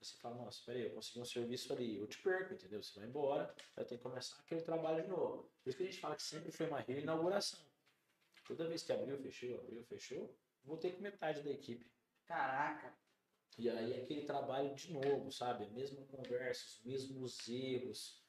você 0.00 0.16
fala, 0.18 0.36
nossa, 0.36 0.62
peraí, 0.64 0.84
eu 0.84 0.94
consegui 0.94 1.20
um 1.20 1.24
serviço 1.24 1.72
ali, 1.72 1.96
eu 1.96 2.06
te 2.06 2.18
perco, 2.22 2.54
entendeu? 2.54 2.82
Você 2.82 2.98
vai 2.98 3.08
embora, 3.08 3.54
vai 3.74 3.84
ter 3.84 3.96
que 3.96 4.02
começar 4.02 4.36
aquele 4.40 4.62
trabalho 4.62 5.02
de 5.02 5.08
novo. 5.08 5.50
Por 5.62 5.68
isso 5.68 5.76
que 5.76 5.82
a 5.82 5.86
gente 5.86 6.00
fala 6.00 6.16
que 6.16 6.22
sempre 6.22 6.52
foi 6.52 6.66
uma 6.68 6.80
reinauguração. 6.80 7.60
Toda 8.46 8.68
vez 8.68 8.82
que 8.82 8.92
abriu, 8.92 9.18
fechou, 9.18 9.60
abriu, 9.60 9.84
fechou, 9.84 10.34
voltei 10.64 10.92
com 10.92 11.02
metade 11.02 11.42
da 11.42 11.50
equipe. 11.50 11.90
Caraca. 12.26 12.96
E 13.58 13.68
aí 13.68 14.00
aquele 14.00 14.24
trabalho 14.24 14.74
de 14.74 14.92
novo, 14.92 15.30
sabe? 15.32 15.64
A 15.64 15.70
mesma 15.70 16.04
conversa, 16.06 16.64
os 16.64 16.84
mesmos 16.84 17.48
erros, 17.48 18.24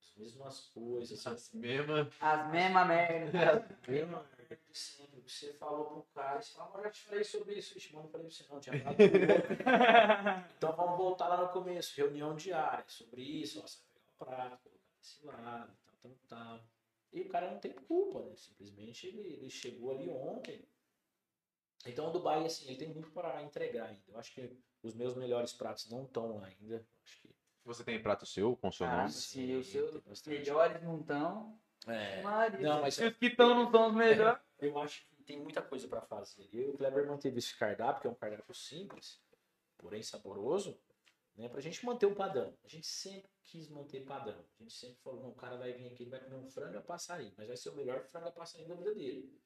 as 0.00 0.14
mesmas 0.16 0.60
coisas. 0.66 1.26
As 1.26 1.52
mesmas. 1.52 2.08
As 2.20 2.50
mesmas 2.50 2.88
merdas. 2.88 3.32
A 3.86 3.90
mesma 3.90 4.18
merda 4.18 4.33
de 4.68 4.78
sempre. 4.78 5.20
que 5.22 5.30
Você 5.32 5.52
falou 5.54 5.84
pro 5.86 6.02
cara, 6.14 6.40
você 6.40 6.52
falou, 6.52 6.68
"Ah, 6.68 6.70
mas 6.74 6.78
eu 6.78 6.84
já 6.84 6.90
te 6.90 7.00
falei 7.02 7.24
sobre 7.24 7.54
isso. 7.54 7.76
Ixi, 7.78 7.92
mano, 7.92 8.04
não 8.04 8.10
falei 8.10 8.26
pra 8.26 8.36
você 8.36 8.52
não, 8.52 8.60
tinha 8.60 8.80
falado. 8.82 8.96
Então 10.56 10.76
vamos 10.76 10.96
voltar 10.96 11.28
lá 11.28 11.42
no 11.42 11.48
começo, 11.50 11.96
reunião 11.96 12.34
diária, 12.36 12.84
sobre 12.88 13.22
isso, 13.22 13.60
vai 13.60 13.68
pegar 13.70 14.00
o 14.10 14.24
prato, 14.24 14.62
colocar 14.62 14.96
desse 14.98 15.24
lado, 15.26 15.76
tal, 15.86 15.94
tal, 16.02 16.16
tal. 16.28 16.60
E 17.12 17.20
o 17.20 17.28
cara 17.28 17.50
não 17.50 17.58
tem 17.60 17.72
culpa, 17.72 18.22
né? 18.22 18.34
Simplesmente 18.36 19.06
ele, 19.06 19.20
ele 19.34 19.50
chegou 19.50 19.92
ali 19.92 20.08
ontem. 20.10 20.64
Então 21.86 22.08
o 22.08 22.10
Dubai, 22.10 22.44
assim, 22.44 22.66
ele 22.66 22.76
tem 22.76 22.88
muito 22.88 23.10
para 23.10 23.42
entregar 23.42 23.86
ainda. 23.86 24.02
Eu 24.08 24.18
acho 24.18 24.32
que 24.32 24.56
os 24.82 24.94
meus 24.94 25.14
melhores 25.14 25.52
pratos 25.52 25.88
não 25.90 26.04
estão 26.04 26.36
lá 26.38 26.46
ainda. 26.46 26.84
Acho 27.04 27.20
que 27.20 27.34
Você 27.64 27.84
tem 27.84 28.02
prato 28.02 28.26
seu 28.26 28.56
com 28.56 28.72
seu 28.72 28.86
Ah, 28.86 28.96
nome? 28.98 29.10
se 29.12 29.52
os 29.54 29.66
seus 29.68 30.22
melhores 30.26 30.82
não 30.82 31.00
estão. 31.00 31.58
É, 31.86 32.22
Maria. 32.22 32.60
Não, 32.60 32.80
mas- 32.80 32.94
Se 32.94 33.06
os 33.06 33.16
que 33.16 33.26
estão 33.26 33.54
não 33.54 33.70
são 33.70 33.88
os 33.88 33.94
melhores. 33.94 34.40
Eu 34.58 34.78
acho 34.78 35.06
que 35.08 35.22
tem 35.24 35.40
muita 35.40 35.62
coisa 35.62 35.88
para 35.88 36.02
fazer. 36.02 36.48
Eu 36.52 36.62
e 36.62 36.70
o 36.70 36.76
Kleber 36.76 37.06
manteve 37.06 37.38
esse 37.38 37.56
cardápio, 37.56 38.02
que 38.02 38.06
é 38.06 38.10
um 38.10 38.14
cardápio 38.14 38.54
simples, 38.54 39.20
porém 39.76 40.02
saboroso, 40.02 40.80
né, 41.34 41.48
pra 41.48 41.60
gente 41.60 41.84
manter 41.84 42.06
o 42.06 42.14
padrão. 42.14 42.56
A 42.62 42.68
gente 42.68 42.86
sempre 42.86 43.30
quis 43.42 43.68
manter 43.68 44.04
padrão. 44.04 44.44
A 44.58 44.62
gente 44.62 44.74
sempre 44.74 44.98
falou, 45.02 45.22
não, 45.22 45.30
o 45.30 45.34
cara 45.34 45.56
vai 45.56 45.72
vir 45.72 45.86
aqui, 45.86 46.04
ele 46.04 46.10
vai 46.10 46.20
comer 46.20 46.36
um 46.36 46.46
frango 46.46 46.78
a 46.78 46.82
passarinho, 46.82 47.34
mas 47.36 47.46
vai 47.46 47.56
ser 47.56 47.70
o 47.70 47.74
melhor 47.74 48.04
frango 48.04 48.28
a 48.28 48.32
passarinho 48.32 48.68
da 48.68 48.74
vida 48.76 48.94
dele. 48.94 49.40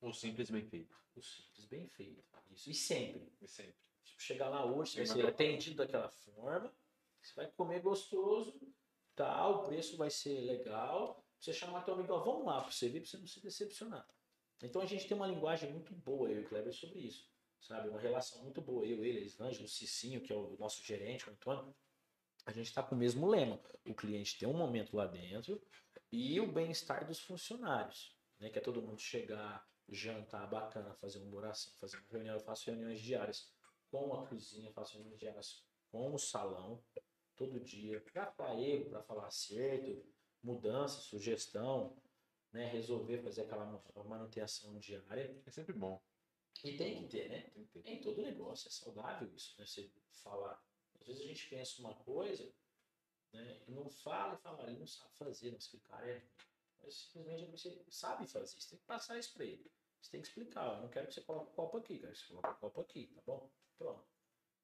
Ou 0.00 0.12
simples 0.12 0.50
bem 0.50 0.64
feito? 0.64 0.96
O 1.14 1.22
simples, 1.22 1.64
bem 1.66 1.86
feito. 1.88 2.24
Isso. 2.50 2.70
E 2.70 2.74
sempre. 2.74 3.32
Sempre. 3.46 3.76
Tipo, 4.04 4.22
chegar 4.22 4.48
lá 4.48 4.64
hoje, 4.64 4.92
você 4.92 4.98
vai 4.98 5.06
ser 5.06 5.26
atendido 5.26 5.76
daquela 5.76 6.08
forma, 6.08 6.74
você 7.20 7.34
vai 7.34 7.50
comer 7.52 7.80
gostoso, 7.80 8.58
tal, 9.14 9.60
o 9.60 9.64
preço 9.64 9.96
vai 9.96 10.10
ser 10.10 10.40
legal. 10.40 11.24
Você 11.38 11.52
chamar 11.52 11.84
teu 11.84 11.94
amigo, 11.94 12.12
ó, 12.12 12.20
vamos 12.24 12.46
lá 12.46 12.60
pra 12.60 12.70
você 12.70 12.88
ver, 12.88 13.00
pra 13.00 13.08
você 13.08 13.18
não 13.18 13.26
se 13.26 13.40
decepcionar. 13.40 14.08
Então 14.62 14.82
a 14.82 14.86
gente 14.86 15.06
tem 15.06 15.16
uma 15.16 15.26
linguagem 15.26 15.72
muito 15.72 15.94
boa, 15.94 16.28
eu 16.28 16.42
e 16.42 16.44
o 16.44 16.48
Kleber, 16.48 16.72
sobre 16.72 17.00
isso. 17.00 17.30
Sabe? 17.60 17.88
Uma 17.88 18.00
relação 18.00 18.42
muito 18.42 18.60
boa. 18.60 18.84
Eu, 18.84 19.04
ele, 19.04 19.18
a 19.18 19.22
Islândia, 19.22 19.64
o 19.64 19.68
Cicinho, 19.68 20.20
que 20.20 20.32
é 20.32 20.36
o 20.36 20.56
nosso 20.58 20.82
gerente, 20.82 21.28
o 21.28 21.32
Antônio. 21.32 21.74
A 22.46 22.52
gente 22.52 22.66
está 22.66 22.82
com 22.82 22.94
o 22.94 22.98
mesmo 22.98 23.26
lema. 23.26 23.60
O 23.86 23.94
cliente 23.94 24.38
tem 24.38 24.48
um 24.48 24.56
momento 24.56 24.96
lá 24.96 25.06
dentro 25.06 25.60
e 26.10 26.40
o 26.40 26.50
bem-estar 26.50 27.06
dos 27.06 27.20
funcionários. 27.20 28.16
Né? 28.38 28.48
Que 28.48 28.58
é 28.58 28.62
todo 28.62 28.82
mundo 28.82 29.00
chegar, 29.00 29.66
jantar 29.88 30.48
bacana, 30.48 30.94
fazer 30.94 31.18
uma 31.18 31.36
oração, 31.36 31.72
fazer 31.78 31.98
uma 31.98 32.08
reunião. 32.10 32.34
Eu 32.34 32.40
faço 32.40 32.70
reuniões 32.70 33.00
diárias 33.00 33.52
com 33.90 34.14
a 34.14 34.26
cozinha, 34.26 34.72
faço 34.72 34.94
reuniões 34.94 35.18
diárias 35.18 35.64
com 35.90 36.14
o 36.14 36.18
salão, 36.18 36.82
todo 37.36 37.60
dia. 37.60 38.00
Para 38.00 38.54
erro, 38.60 38.90
para 38.90 39.02
falar 39.02 39.26
acerto, 39.26 40.04
mudança, 40.42 41.00
sugestão, 41.00 41.96
né? 42.52 42.68
resolver 42.68 43.22
fazer 43.22 43.42
aquela 43.42 43.82
manutenção 44.04 44.78
diária. 44.78 45.42
É 45.46 45.50
sempre 45.50 45.72
bom. 45.72 46.00
E 46.64 46.76
tem 46.76 47.02
que 47.02 47.08
ter, 47.08 47.28
né? 47.28 47.42
Tem 47.50 47.64
que 47.64 47.78
ter. 47.78 47.88
Em 47.88 48.00
todo 48.00 48.22
negócio 48.22 48.68
é 48.68 48.70
saudável 48.70 49.32
isso, 49.34 49.54
né? 49.58 49.66
Você 49.66 49.90
falar. 50.10 50.60
Às 51.00 51.06
vezes 51.06 51.22
a 51.22 51.26
gente 51.26 51.48
pensa 51.48 51.80
uma 51.80 51.94
coisa, 51.94 52.52
né? 53.32 53.62
E 53.66 53.70
não 53.70 53.88
fala 53.88 54.34
e 54.34 54.38
fala, 54.38 54.64
"Ah, 54.64 54.70
ele 54.70 54.78
não 54.80 54.86
sabe 54.86 55.14
fazer, 55.16 55.52
não 55.52 55.58
o 55.58 55.80
cara 55.82 56.10
é. 56.10 56.26
Mas 56.82 56.94
simplesmente 56.94 57.50
você 57.50 57.84
sabe 57.90 58.26
fazer, 58.26 58.60
você 58.60 58.70
tem 58.70 58.78
que 58.78 58.84
passar 58.86 59.18
isso 59.18 59.32
pra 59.34 59.44
ele. 59.44 59.70
Você 60.00 60.10
tem 60.12 60.22
que 60.22 60.28
explicar, 60.28 60.76
eu 60.76 60.82
não 60.82 60.88
quero 60.88 61.08
que 61.08 61.14
você 61.14 61.20
coloque 61.20 61.50
o 61.50 61.54
copo 61.54 61.76
aqui, 61.78 61.98
quero 61.98 62.12
que 62.12 62.18
você 62.18 62.26
coloque 62.28 62.48
o 62.48 62.54
copo 62.56 62.80
aqui, 62.80 63.06
tá 63.08 63.20
bom? 63.26 63.50
Pronto. 63.76 64.08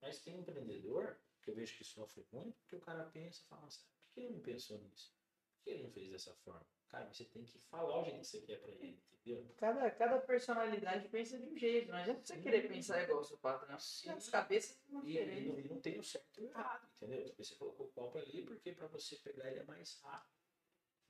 Mas 0.00 0.20
tem 0.20 0.36
um 0.36 0.40
empreendedor 0.40 1.18
que 1.42 1.50
eu 1.50 1.54
vejo 1.54 1.76
que 1.76 1.84
sofre 1.84 2.26
muito, 2.32 2.56
porque 2.60 2.76
o 2.76 2.80
cara 2.80 3.04
pensa 3.10 3.40
e 3.42 3.46
fala, 3.46 3.62
nossa, 3.62 3.80
por 3.80 4.14
que 4.14 4.20
ele 4.20 4.34
não 4.34 4.40
pensou 4.40 4.78
nisso? 4.78 5.12
Por 5.56 5.64
que 5.64 5.70
ele 5.70 5.82
não 5.82 5.90
fez 5.90 6.10
dessa 6.10 6.34
forma? 6.36 6.66
Cara, 6.94 7.12
você 7.12 7.24
tem 7.24 7.44
que 7.44 7.58
falar 7.58 8.00
o 8.00 8.04
jeito 8.04 8.20
que 8.20 8.24
você 8.24 8.40
quer 8.42 8.60
pra 8.60 8.70
ele, 8.70 9.02
entendeu? 9.12 9.52
Cada, 9.56 9.90
cada 9.90 10.18
personalidade 10.20 11.08
pensa 11.08 11.36
de 11.36 11.48
um 11.48 11.58
jeito. 11.58 11.90
Não 11.90 11.98
adianta 11.98 12.24
você 12.24 12.40
querer 12.40 12.68
pensar 12.68 13.02
igual 13.02 13.18
o 13.18 13.24
seu 13.24 13.36
patrão. 13.36 13.76
Sim. 13.80 14.10
As 14.10 14.28
cabeças 14.28 14.76
são 14.76 15.04
E, 15.04 15.18
e 15.18 15.48
não, 15.48 15.58
e 15.58 15.68
não 15.68 15.80
tem 15.80 15.98
o 15.98 16.04
certo 16.04 16.40
e 16.40 16.44
o 16.44 16.50
errado, 16.50 16.88
entendeu? 16.94 17.24
Tipo, 17.24 17.42
Você 17.42 17.56
colocou 17.56 17.86
o 17.86 17.90
copo 17.90 18.18
ali 18.18 18.44
porque 18.44 18.70
para 18.70 18.86
você 18.86 19.16
pegar 19.16 19.50
ele 19.50 19.58
é 19.58 19.64
mais 19.64 19.98
rápido. 20.02 20.32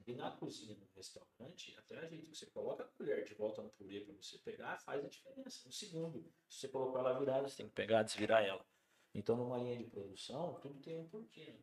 E 0.06 0.15
na 0.15 0.31
cozinha, 0.31 0.74
no 0.74 0.89
restaurante, 0.97 1.77
até 1.78 1.98
a 1.98 2.09
gente, 2.09 2.35
você 2.35 2.47
coloca 2.47 2.82
a 2.82 2.89
colher 2.89 3.23
de 3.24 3.35
volta 3.35 3.62
no 3.62 3.69
purê 3.70 4.01
para 4.01 4.15
você 4.15 4.39
pegar, 4.39 4.78
faz 4.78 5.05
a 5.05 5.09
diferença. 5.09 5.69
Um 5.69 5.73
segundo. 5.73 6.32
Se 6.48 6.61
você 6.61 6.69
colocou 6.69 6.98
ela 6.98 7.19
virada, 7.19 7.47
você 7.47 7.59
tem 7.59 7.69
que 7.69 7.74
pegar, 7.74 8.02
desvirar 8.02 8.43
ela. 8.43 8.66
Então, 9.15 9.36
numa 9.36 9.59
linha 9.59 9.77
de 9.78 9.85
produção, 9.85 10.59
tudo 10.61 10.81
tem 10.81 10.98
um 10.98 11.09
porquê. 11.09 11.55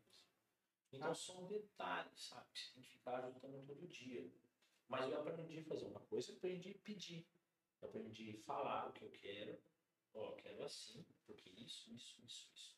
Então, 0.92 1.12
Ah. 1.12 1.16
são 1.16 1.46
detalhes, 1.48 2.20
sabe? 2.20 2.48
Você 2.54 2.74
tem 2.74 2.84
que 2.84 2.90
ficar 2.90 3.24
ajustando 3.24 3.66
todo 3.66 3.88
dia. 3.88 4.30
Mas 4.88 5.10
eu 5.10 5.22
aprendi 5.22 5.60
a 5.60 5.64
fazer 5.64 5.86
uma 5.86 6.02
coisa, 6.02 6.32
eu 6.32 6.38
aprendi 6.38 6.72
a 6.72 6.80
pedir. 6.80 7.26
Eu 7.82 7.88
aprendi 7.90 8.32
a 8.32 8.44
falar 8.44 8.90
o 8.90 8.94
que 8.94 9.04
eu 9.06 9.12
quero. 9.12 9.62
Ó, 10.14 10.34
quero 10.36 10.64
assim, 10.64 11.06
porque 11.26 11.50
isso, 11.50 11.90
isso, 11.94 12.22
isso, 12.26 12.52
isso. 12.54 12.78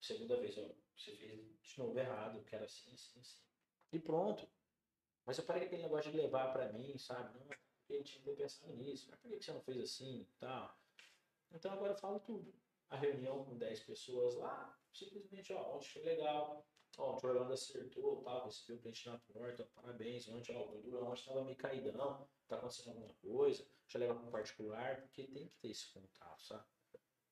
Segunda 0.00 0.40
vez, 0.40 0.56
ó, 0.56 0.70
você 0.96 1.14
fez 1.14 1.60
de 1.60 1.78
novo 1.78 1.98
errado, 1.98 2.38
eu 2.38 2.44
quero 2.44 2.64
assim, 2.64 2.90
assim, 2.94 3.20
assim. 3.20 3.42
E 3.92 3.98
pronto. 3.98 4.48
Mas 5.26 5.36
eu 5.38 5.44
parei 5.44 5.66
aquele 5.66 5.82
negócio 5.82 6.10
de 6.10 6.16
levar 6.16 6.50
pra 6.52 6.72
mim, 6.72 6.96
sabe? 6.96 7.38
Não, 7.38 7.46
gente 7.90 8.12
tinha 8.12 8.22
que 8.24 8.30
ter 8.30 8.36
pensado 8.36 8.74
nisso. 8.76 9.08
Mas 9.10 9.20
por 9.20 9.30
que 9.30 9.42
você 9.42 9.52
não 9.52 9.62
fez 9.62 9.78
assim 9.78 10.20
e 10.22 10.24
tal? 10.38 10.78
Então 11.50 11.72
agora 11.72 11.92
eu 11.92 11.98
falo 11.98 12.20
tudo. 12.20 12.54
A 12.88 12.96
reunião 12.96 13.44
com 13.44 13.58
10 13.58 13.80
pessoas 13.80 14.34
lá, 14.34 14.78
simplesmente, 14.94 15.52
ó, 15.52 15.78
foi 15.82 16.02
legal. 16.02 16.66
Ó, 16.98 17.12
o 17.22 17.26
Orlando 17.26 17.52
acertou, 17.52 18.22
tal, 18.24 18.44
recebeu 18.44 18.76
o 18.76 18.80
cliente 18.80 19.08
na 19.08 19.18
porta, 19.32 19.68
parabéns. 19.74 20.28
Ontem, 20.28 20.56
ó, 20.56 20.62
o 20.64 20.66
Gordura 20.82 21.04
ontem 21.04 21.24
tava 21.24 21.44
meio 21.44 21.56
caidão, 21.56 22.28
tá 22.48 22.56
acontecendo 22.56 22.88
alguma 22.88 23.14
coisa, 23.22 23.64
já 23.86 23.98
leva 24.00 24.14
pro 24.16 24.30
particular, 24.32 25.00
porque 25.02 25.22
tem 25.28 25.46
que 25.46 25.56
ter 25.62 25.68
esse 25.70 25.92
contato, 25.92 26.42
sabe? 26.42 26.64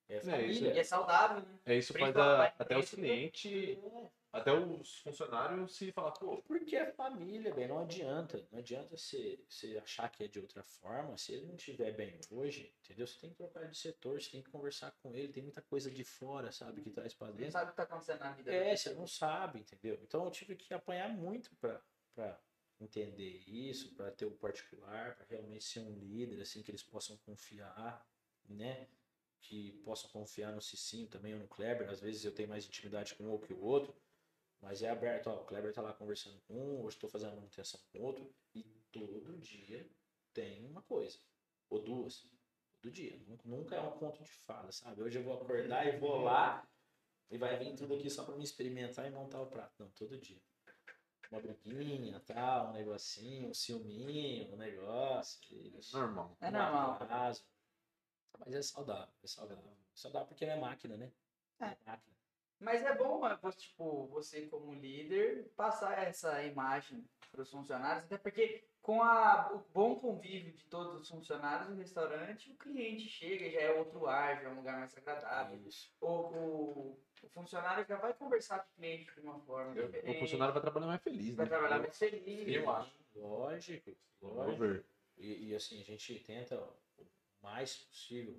É 0.08 0.18
isso 0.18 0.30
família. 0.30 0.72
E 0.72 0.78
é 0.78 0.84
saudável, 0.84 1.42
né? 1.42 1.58
É 1.66 1.74
isso 1.74 1.92
faz 1.92 2.16
a- 2.16 2.54
até 2.56 2.78
os 2.78 2.84
isso, 2.84 2.94
clientes, 2.96 3.78
É. 3.78 4.10
até 4.36 4.52
os 4.52 5.00
funcionários 5.00 5.74
se 5.76 5.90
falar, 5.92 6.12
pô, 6.12 6.42
Porque 6.42 6.76
é 6.76 6.92
família, 6.92 7.54
bem, 7.54 7.68
não 7.68 7.78
adianta. 7.80 8.46
Não 8.52 8.58
adianta 8.58 8.96
você, 8.96 9.44
você 9.48 9.78
achar 9.78 10.08
que 10.10 10.24
é 10.24 10.28
de 10.28 10.38
outra 10.40 10.62
forma. 10.62 11.16
Se 11.18 11.32
ele 11.32 11.46
não 11.46 11.56
estiver 11.56 11.92
bem 11.92 12.18
hoje, 12.30 12.74
entendeu? 12.84 13.06
Você 13.06 13.18
tem 13.18 13.30
que 13.30 13.36
trocar 13.36 13.68
de 13.68 13.76
setor, 13.76 14.20
você 14.20 14.30
tem 14.30 14.42
que 14.42 14.50
conversar 14.50 14.92
com 15.02 15.14
ele. 15.14 15.32
Tem 15.32 15.42
muita 15.42 15.62
coisa 15.62 15.90
de 15.90 16.04
fora, 16.04 16.50
sabe, 16.52 16.82
que 16.82 16.90
traz 16.90 17.14
pra 17.14 17.26
Você 17.28 17.32
não 17.32 17.38
dentro. 17.38 17.52
sabe 17.52 17.66
o 17.66 17.70
que 17.70 17.76
tá 17.76 17.82
acontecendo 17.82 18.20
na 18.20 18.32
vida. 18.32 18.52
É, 18.52 18.76
você 18.76 18.94
não 18.94 19.06
sabe, 19.06 19.60
entendeu? 19.60 19.98
Então 20.02 20.24
eu 20.24 20.30
tive 20.30 20.54
que 20.56 20.72
apanhar 20.74 21.08
muito 21.08 21.54
pra, 21.56 21.82
pra 22.14 22.40
entender 22.80 23.42
isso, 23.46 23.94
pra 23.94 24.10
ter 24.10 24.26
o 24.26 24.30
particular, 24.32 25.16
pra 25.16 25.26
realmente 25.26 25.64
ser 25.64 25.80
um 25.80 25.94
líder, 25.98 26.40
assim, 26.42 26.62
que 26.62 26.70
eles 26.70 26.82
possam 26.82 27.16
confiar, 27.18 28.06
né? 28.48 28.88
Que 29.40 29.72
possam 29.84 30.10
confiar 30.10 30.52
no 30.52 30.60
Cicinho 30.60 31.06
também 31.06 31.32
ou 31.34 31.40
no 31.40 31.46
Kleber. 31.48 31.88
Às 31.88 32.00
vezes 32.00 32.24
eu 32.24 32.32
tenho 32.34 32.48
mais 32.48 32.66
intimidade 32.66 33.14
com 33.14 33.24
um 33.24 33.30
ou 33.30 33.38
que 33.38 33.52
o 33.54 33.60
outro, 33.60 33.94
mas 34.60 34.82
é 34.82 34.90
aberto. 34.90 35.28
Ó, 35.28 35.42
o 35.42 35.44
Kleber 35.44 35.72
tá 35.72 35.82
lá 35.82 35.92
conversando 35.92 36.40
com 36.46 36.54
um, 36.54 36.80
hoje 36.84 36.96
estou 36.96 37.08
fazendo 37.10 37.36
manutenção 37.36 37.80
com 37.92 38.00
outro, 38.00 38.34
e 38.54 38.62
todo 38.92 39.36
dia 39.38 39.88
tem 40.32 40.64
uma 40.66 40.82
coisa, 40.82 41.18
ou 41.70 41.82
duas. 41.82 42.26
Todo 42.80 42.92
dia. 42.92 43.16
Nun- 43.26 43.38
Nunca 43.44 43.74
é 43.76 43.80
um 43.80 43.98
conto 43.98 44.22
de 44.22 44.30
fada, 44.30 44.70
sabe? 44.70 45.02
Hoje 45.02 45.18
eu 45.18 45.22
vou 45.24 45.34
acordar 45.34 45.86
e 45.86 45.98
vou 45.98 46.20
lá 46.20 46.68
e 47.30 47.38
vai 47.38 47.56
vir 47.58 47.74
tudo 47.74 47.94
aqui 47.94 48.08
só 48.10 48.24
pra 48.24 48.36
me 48.36 48.44
experimentar 48.44 49.06
e 49.06 49.10
montar 49.10 49.40
o 49.40 49.46
prato. 49.46 49.74
Não, 49.78 49.90
todo 49.90 50.18
dia. 50.18 50.40
Uma 51.30 51.40
briguinha, 51.40 52.20
tal, 52.20 52.68
um 52.68 52.72
negocinho, 52.74 53.48
um 53.48 53.54
ciúminho, 53.54 54.52
um 54.52 54.56
negócio. 54.56 55.40
isso. 55.76 55.96
normal. 55.98 56.36
É 56.40 56.50
normal. 56.50 56.98
Mas 58.38 58.54
é 58.54 58.62
saudável, 58.62 59.12
é 59.22 59.26
saudável. 59.26 59.64
É 59.72 59.96
saudável 59.96 60.28
porque 60.28 60.44
é 60.44 60.56
máquina, 60.56 60.96
né? 60.96 61.12
É. 61.58 61.76
máquina. 61.84 62.15
Mas 62.58 62.82
é 62.82 62.94
bom, 62.94 63.20
mas, 63.20 63.38
você, 63.40 63.58
tipo, 63.58 64.06
você 64.06 64.46
como 64.46 64.72
líder, 64.74 65.50
passar 65.56 66.02
essa 66.02 66.42
imagem 66.44 67.04
para 67.30 67.42
os 67.42 67.50
funcionários, 67.50 68.04
até 68.04 68.16
porque 68.16 68.64
com 68.80 69.02
a, 69.02 69.52
o 69.52 69.58
bom 69.74 69.96
convívio 69.96 70.52
de 70.52 70.64
todos 70.66 71.00
os 71.00 71.08
funcionários 71.08 71.68
do 71.68 71.74
restaurante, 71.74 72.50
o 72.52 72.56
cliente 72.56 73.08
chega 73.08 73.44
e 73.44 73.50
já 73.50 73.60
é 73.60 73.72
outro 73.72 74.06
ar, 74.06 74.40
já 74.40 74.48
é 74.48 74.52
um 74.52 74.56
lugar 74.56 74.78
mais 74.78 74.96
agradável. 74.96 75.58
Isso. 75.66 75.92
Ou 76.00 76.32
o, 76.32 77.00
o 77.22 77.28
funcionário 77.30 77.84
já 77.84 77.96
vai 77.96 78.14
conversar 78.14 78.60
com 78.60 78.70
o 78.70 78.74
cliente 78.76 79.12
de 79.12 79.20
uma 79.20 79.40
forma 79.40 79.74
Eu- 79.74 79.86
diferente. 79.86 80.16
O 80.16 80.20
funcionário 80.20 80.54
vai 80.54 80.62
trabalhar 80.62 80.86
mais 80.86 81.02
feliz, 81.02 81.34
vai 81.34 81.46
né? 81.46 81.50
trabalhar 81.50 81.78
mais 81.80 81.98
feliz. 81.98 82.48
Eu 82.48 82.70
acho. 82.70 82.96
Lógico, 83.16 83.90
lógico. 84.22 84.84
E, 85.18 85.48
e, 85.48 85.54
assim, 85.54 85.80
a 85.80 85.84
gente 85.84 86.20
tenta 86.20 86.56
o 86.98 87.06
mais 87.42 87.76
possível 87.76 88.38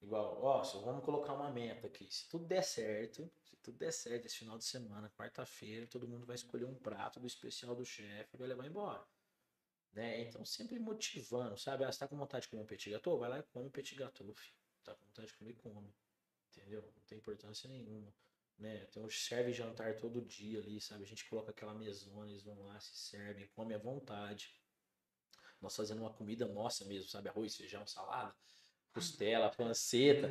Igual, 0.00 0.42
ó, 0.42 0.62
só 0.62 0.80
vamos 0.80 1.04
colocar 1.04 1.34
uma 1.34 1.50
meta 1.50 1.86
aqui. 1.86 2.08
Se 2.10 2.28
tudo 2.28 2.46
der 2.46 2.62
certo, 2.62 3.30
se 3.44 3.56
tudo 3.56 3.78
der 3.78 3.92
certo 3.92 4.26
esse 4.26 4.36
final 4.36 4.56
de 4.56 4.64
semana, 4.64 5.10
quarta-feira, 5.10 5.86
todo 5.86 6.06
mundo 6.06 6.24
vai 6.24 6.36
escolher 6.36 6.64
um 6.64 6.74
prato 6.74 7.18
do 7.18 7.26
especial 7.26 7.74
do 7.74 7.84
chefe 7.84 8.34
e 8.34 8.38
vai 8.38 8.48
levar 8.48 8.66
embora. 8.66 9.04
Né? 9.92 10.20
Então, 10.20 10.44
sempre 10.44 10.78
motivando, 10.78 11.58
sabe? 11.58 11.84
Ah, 11.84 11.90
você 11.90 11.98
tá 11.98 12.06
com 12.06 12.16
vontade 12.16 12.42
de 12.42 12.48
comer 12.48 12.62
um 12.62 12.66
petit 12.66 12.90
gâteau? 12.90 13.18
Vai 13.18 13.28
lá 13.28 13.38
e 13.40 13.42
come 13.42 13.66
um 13.66 13.70
petit 13.70 13.96
gâteau, 13.96 14.32
filho. 14.34 14.56
Tá 14.84 14.94
com 14.94 15.04
vontade 15.06 15.28
de 15.28 15.34
comer, 15.34 15.54
come. 15.54 15.92
Entendeu? 16.50 16.82
Não 16.82 17.02
tem 17.06 17.18
importância 17.18 17.68
nenhuma. 17.68 18.14
Né? 18.56 18.86
Então, 18.88 19.08
serve 19.10 19.52
jantar 19.52 19.96
todo 19.96 20.20
dia 20.22 20.60
ali, 20.60 20.80
sabe? 20.80 21.04
A 21.04 21.06
gente 21.06 21.28
coloca 21.28 21.50
aquela 21.50 21.74
mesona, 21.74 22.30
eles 22.30 22.42
vão 22.42 22.60
lá, 22.62 22.78
se 22.80 22.96
servem, 22.96 23.48
come 23.48 23.74
à 23.74 23.78
vontade. 23.78 24.54
Nós 25.60 25.74
fazendo 25.74 26.00
uma 26.00 26.12
comida 26.12 26.46
nossa 26.46 26.84
mesmo, 26.84 27.08
sabe? 27.08 27.28
Arroz, 27.28 27.56
feijão, 27.56 27.86
salada, 27.86 28.34
costela, 28.98 29.50
panceta. 29.50 30.28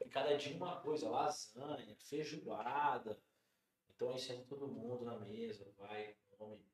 E 0.00 0.08
cada 0.08 0.36
dia 0.36 0.56
uma 0.56 0.80
coisa, 0.80 1.08
lasanha, 1.08 1.96
feijoada. 1.96 3.20
Então 3.94 4.10
aí 4.10 4.18
senta 4.18 4.44
todo 4.44 4.68
mundo 4.68 5.04
na 5.04 5.18
mesa, 5.18 5.68
vai, 5.76 6.16
come 6.38 6.64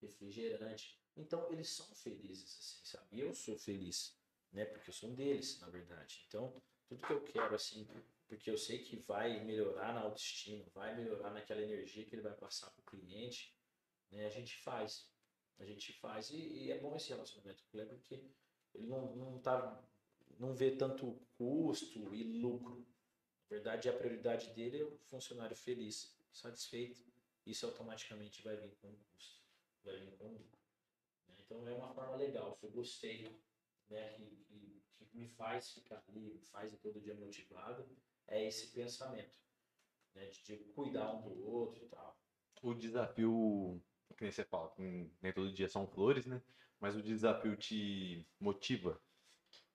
refrigerante. 0.00 1.00
Então 1.16 1.50
eles 1.52 1.68
são 1.68 1.86
felizes, 1.94 2.58
assim, 2.58 2.84
sabe? 2.84 3.06
E 3.12 3.20
eu 3.20 3.34
sou 3.34 3.56
feliz, 3.58 4.16
né? 4.52 4.64
Porque 4.64 4.90
eu 4.90 4.94
sou 4.94 5.10
um 5.10 5.14
deles, 5.14 5.60
na 5.60 5.68
verdade. 5.68 6.24
Então, 6.28 6.54
tudo 6.88 7.06
que 7.06 7.12
eu 7.12 7.22
quero, 7.22 7.54
assim, 7.54 7.86
porque 8.26 8.50
eu 8.50 8.56
sei 8.56 8.78
que 8.78 8.96
vai 8.96 9.44
melhorar 9.44 9.92
na 9.92 10.00
autoestima, 10.00 10.64
vai 10.74 10.96
melhorar 10.96 11.30
naquela 11.30 11.62
energia 11.62 12.04
que 12.04 12.14
ele 12.14 12.22
vai 12.22 12.34
passar 12.34 12.70
pro 12.70 12.82
cliente, 12.84 13.54
né? 14.10 14.26
A 14.26 14.30
gente 14.30 14.56
faz. 14.62 15.10
A 15.58 15.64
gente 15.64 15.92
faz. 15.92 16.30
E, 16.30 16.36
e 16.36 16.72
é 16.72 16.78
bom 16.78 16.96
esse 16.96 17.10
relacionamento 17.10 17.62
com 17.62 17.68
o 17.68 17.70
Kleber, 17.72 17.98
porque 17.98 18.24
ele 18.74 18.86
não, 18.86 19.14
não 19.14 19.38
tá. 19.38 19.82
Não 20.38 20.54
vê 20.54 20.72
tanto 20.76 21.20
custo 21.36 22.14
e 22.14 22.40
lucro. 22.40 22.86
Na 23.50 23.56
verdade, 23.56 23.88
a 23.88 23.92
prioridade 23.92 24.52
dele 24.54 24.80
é 24.80 24.84
o 24.84 24.98
funcionário 25.10 25.56
feliz, 25.56 26.16
satisfeito. 26.32 27.04
Isso 27.46 27.66
automaticamente 27.66 28.42
vai 28.42 28.56
vir 28.56 28.74
com 28.80 28.94
custo, 28.94 29.40
vai 29.84 29.98
vir 29.98 30.16
com 30.16 30.28
lucro. 30.28 30.58
né? 31.28 31.34
Então 31.40 31.66
é 31.66 31.72
uma 31.74 31.92
forma 31.92 32.16
legal, 32.16 32.58
eu 32.62 32.70
gostei, 32.70 33.28
né? 33.88 34.08
Que, 34.10 34.24
que, 34.48 34.82
que 34.96 35.16
me 35.16 35.28
faz 35.28 35.72
ficar 35.72 36.02
ali, 36.08 36.32
me 36.32 36.40
faz 36.46 36.72
todo 36.80 37.00
dia 37.00 37.14
motivado, 37.14 37.86
é 38.26 38.46
esse 38.46 38.68
pensamento, 38.68 39.34
né? 40.14 40.26
De, 40.26 40.42
de 40.44 40.56
cuidar 40.72 41.12
um 41.14 41.22
do 41.22 41.46
outro 41.46 41.84
e 41.84 41.88
tal. 41.88 42.16
O 42.62 42.74
desafio, 42.74 43.82
que 44.16 44.22
nem 44.22 44.30
você 44.30 44.44
fala, 44.44 44.72
nem 44.78 45.32
todo 45.34 45.52
dia 45.52 45.68
são 45.68 45.86
flores, 45.86 46.26
né? 46.26 46.40
Mas 46.80 46.96
o 46.96 47.02
desafio 47.02 47.56
te 47.56 48.26
motiva 48.40 49.00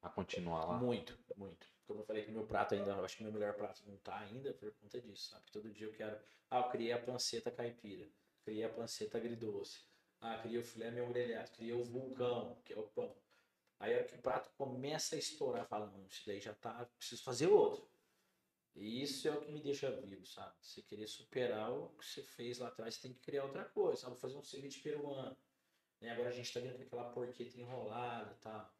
a 0.07 0.09
continuar 0.09 0.65
lá. 0.65 0.77
Muito, 0.77 1.17
muito. 1.35 1.67
Como 1.85 2.01
eu 2.01 2.05
falei 2.05 2.23
que 2.23 2.31
meu 2.31 2.45
prato 2.45 2.75
ainda, 2.75 2.91
eu 2.91 3.05
acho 3.05 3.17
que 3.17 3.23
meu 3.23 3.31
melhor 3.31 3.53
prato 3.53 3.81
não 3.85 3.95
tá 3.97 4.19
ainda 4.19 4.53
por 4.53 4.71
conta 4.73 4.99
disso, 4.99 5.29
sabe? 5.29 5.45
Todo 5.51 5.71
dia 5.71 5.87
eu 5.87 5.93
quero. 5.93 6.19
Ah, 6.49 6.59
eu 6.59 6.69
criei 6.69 6.91
a 6.91 7.01
panceta 7.01 7.49
caipira, 7.49 8.09
criei 8.43 8.63
a 8.63 8.69
panceta 8.69 9.17
agridoce. 9.17 9.81
Ah, 10.19 10.37
criei 10.39 10.57
o 10.57 10.63
filé 10.63 10.91
meu 10.91 11.07
grelhado, 11.07 11.51
criei 11.51 11.73
o 11.73 11.83
vulcão, 11.83 12.59
que 12.65 12.73
é 12.73 12.77
o 12.77 12.83
pão. 12.83 13.15
Aí 13.79 13.93
hora 13.93 14.03
que 14.03 14.15
o 14.15 14.21
prato 14.21 14.49
começa 14.57 15.15
a 15.15 15.19
estourar, 15.19 15.67
fala, 15.67 15.85
não, 15.87 16.05
isso 16.07 16.23
daí 16.25 16.39
já 16.39 16.53
tá, 16.55 16.89
preciso 16.97 17.23
fazer 17.23 17.47
outro. 17.47 17.87
E 18.75 19.01
isso 19.01 19.27
é 19.27 19.31
o 19.31 19.41
que 19.41 19.51
me 19.51 19.61
deixa 19.61 19.89
vivo, 19.91 20.25
sabe? 20.25 20.53
Você 20.61 20.81
querer 20.81 21.07
superar 21.07 21.71
o 21.71 21.89
que 21.89 22.05
você 22.05 22.23
fez 22.23 22.59
lá 22.59 22.67
atrás, 22.67 22.95
você 22.95 23.01
tem 23.01 23.13
que 23.13 23.21
criar 23.21 23.45
outra 23.45 23.65
coisa, 23.65 24.01
sabe? 24.01 24.19
Fazer 24.19 24.35
um 24.35 24.43
ceviche 24.43 24.81
peruano. 24.81 25.37
Né? 26.01 26.11
Agora 26.11 26.29
a 26.29 26.31
gente 26.31 26.51
tá 26.53 26.59
vendo 26.59 26.81
aquela 26.81 27.09
porqueta 27.11 27.59
enrolada 27.59 28.31
e 28.31 28.41
tal. 28.41 28.76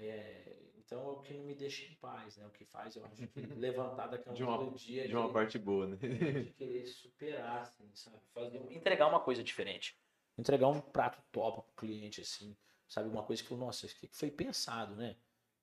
É, 0.00 0.56
então 0.78 1.00
é 1.00 1.10
o 1.12 1.20
que 1.20 1.34
não 1.34 1.44
me 1.44 1.54
deixa 1.54 1.84
em 1.84 1.94
paz, 1.96 2.36
né? 2.36 2.46
O 2.46 2.50
que 2.50 2.64
faz 2.64 2.94
eu 2.96 3.04
acho 3.04 3.16
que 3.28 3.40
levantar 3.40 4.06
da 4.06 4.18
cama 4.18 4.36
De 4.36 4.42
uma- 4.44 4.56
todo 4.58 4.76
dia 4.76 5.08
De 5.08 5.14
uma 5.16 5.26
de- 5.26 5.32
parte 5.32 5.58
boa, 5.58 5.86
né? 5.88 5.96
de 5.96 5.98
querer 6.54 6.86
superar, 6.86 7.62
assim, 7.62 7.90
sabe? 7.94 8.20
Fazer, 8.32 8.58
entregar 8.72 9.08
uma 9.08 9.20
coisa 9.20 9.42
diferente. 9.42 9.98
Entregar 10.36 10.68
um 10.68 10.80
prato 10.80 11.20
top 11.32 11.62
pro 11.62 11.74
cliente, 11.76 12.20
assim, 12.20 12.56
sabe? 12.86 13.08
Uma 13.08 13.24
coisa 13.24 13.42
que 13.42 13.48
falou, 13.48 13.66
nossa, 13.66 13.86
isso 13.86 13.96
aqui 13.96 14.08
foi 14.12 14.30
pensado, 14.30 14.94
né? 14.94 15.16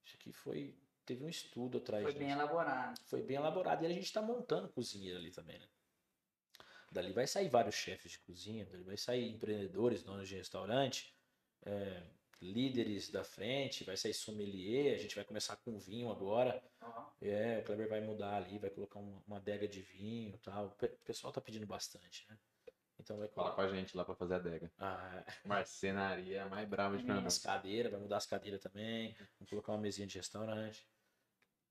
Isso 0.03 0.15
aqui 0.17 0.33
foi. 0.33 0.77
Teve 1.05 1.23
um 1.23 1.29
estudo 1.29 1.77
atrás 1.77 2.03
Foi 2.03 2.13
bem 2.13 2.31
elaborado. 2.31 2.99
Foi 3.05 3.21
bem 3.21 3.37
elaborado. 3.37 3.83
E 3.83 3.87
a 3.87 3.89
gente 3.89 4.11
tá 4.11 4.21
montando 4.21 4.67
cozinheiro 4.69 5.17
ali 5.19 5.31
também, 5.31 5.59
né? 5.59 5.67
Dali 6.91 7.13
vai 7.13 7.27
sair 7.27 7.47
vários 7.49 7.75
chefes 7.75 8.13
de 8.13 8.19
cozinha, 8.19 8.65
dali 8.65 8.83
vai 8.83 8.97
sair 8.97 9.29
empreendedores, 9.29 10.03
donos 10.03 10.27
de 10.27 10.35
restaurante, 10.35 11.15
é, 11.65 12.03
líderes 12.41 13.09
da 13.09 13.23
frente, 13.23 13.83
vai 13.83 13.97
sair 13.97 14.13
sommelier, 14.13 14.95
a 14.95 14.97
gente 14.97 15.15
vai 15.15 15.23
começar 15.23 15.55
com 15.57 15.77
vinho 15.79 16.11
agora. 16.11 16.61
Ó, 16.81 17.05
É, 17.21 17.59
o 17.59 17.63
Kleber 17.63 17.87
vai 17.89 18.01
mudar 18.01 18.35
ali, 18.35 18.57
vai 18.59 18.69
colocar 18.69 18.99
uma, 18.99 19.21
uma 19.27 19.37
adega 19.37 19.67
de 19.67 19.81
vinho 19.81 20.35
e 20.35 20.37
tal. 20.39 20.67
O 20.67 20.71
pe- 20.71 20.85
o 20.87 20.97
pessoal 21.05 21.31
tá 21.33 21.41
pedindo 21.41 21.65
bastante, 21.65 22.25
né? 22.29 22.37
Então 22.99 23.17
vai 23.17 23.27
Fala 23.27 23.49
com 23.49 23.55
colocar 23.55 23.73
a 23.73 23.75
gente 23.79 23.95
lá 23.97 24.05
pra 24.05 24.15
fazer 24.15 24.33
a 24.35 24.37
adega. 24.37 24.71
ah, 24.79 25.23
Marcenaria 25.45 26.45
mais 26.47 26.67
brava 26.67 26.95
de 26.97 27.03
as 27.03 27.07
Pernambuco. 27.07 27.41
cadeiras, 27.43 27.91
vai 27.91 28.01
mudar 28.01 28.17
as 28.17 28.25
cadeiras 28.25 28.61
também, 28.61 29.15
vamos 29.39 29.49
colocar 29.49 29.71
uma 29.73 29.81
mesinha 29.81 30.07
de 30.07 30.17
restaurante. 30.17 30.87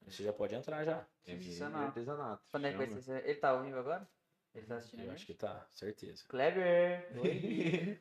Você 0.07 0.23
já 0.23 0.33
pode 0.35 0.55
entrar 0.55 0.85
já. 0.85 1.07
Sensacional. 1.25 1.83
artesanato. 1.85 2.43
Quando 2.51 2.67
é 2.67 2.71
que 2.73 2.77
vai 2.77 2.87
chama. 2.89 3.01
ser? 3.01 3.25
Ele 3.27 3.39
tá 3.39 3.49
ao 3.51 3.63
vivo 3.63 3.79
agora? 3.79 4.07
Ele 4.55 4.67
tá 4.67 4.77
assistindo 4.77 5.03
Eu 5.03 5.13
acho 5.13 5.25
que 5.27 5.35
tá, 5.35 5.67
certeza. 5.71 6.25
Kleber! 6.29 7.09
Oi! 7.19 7.99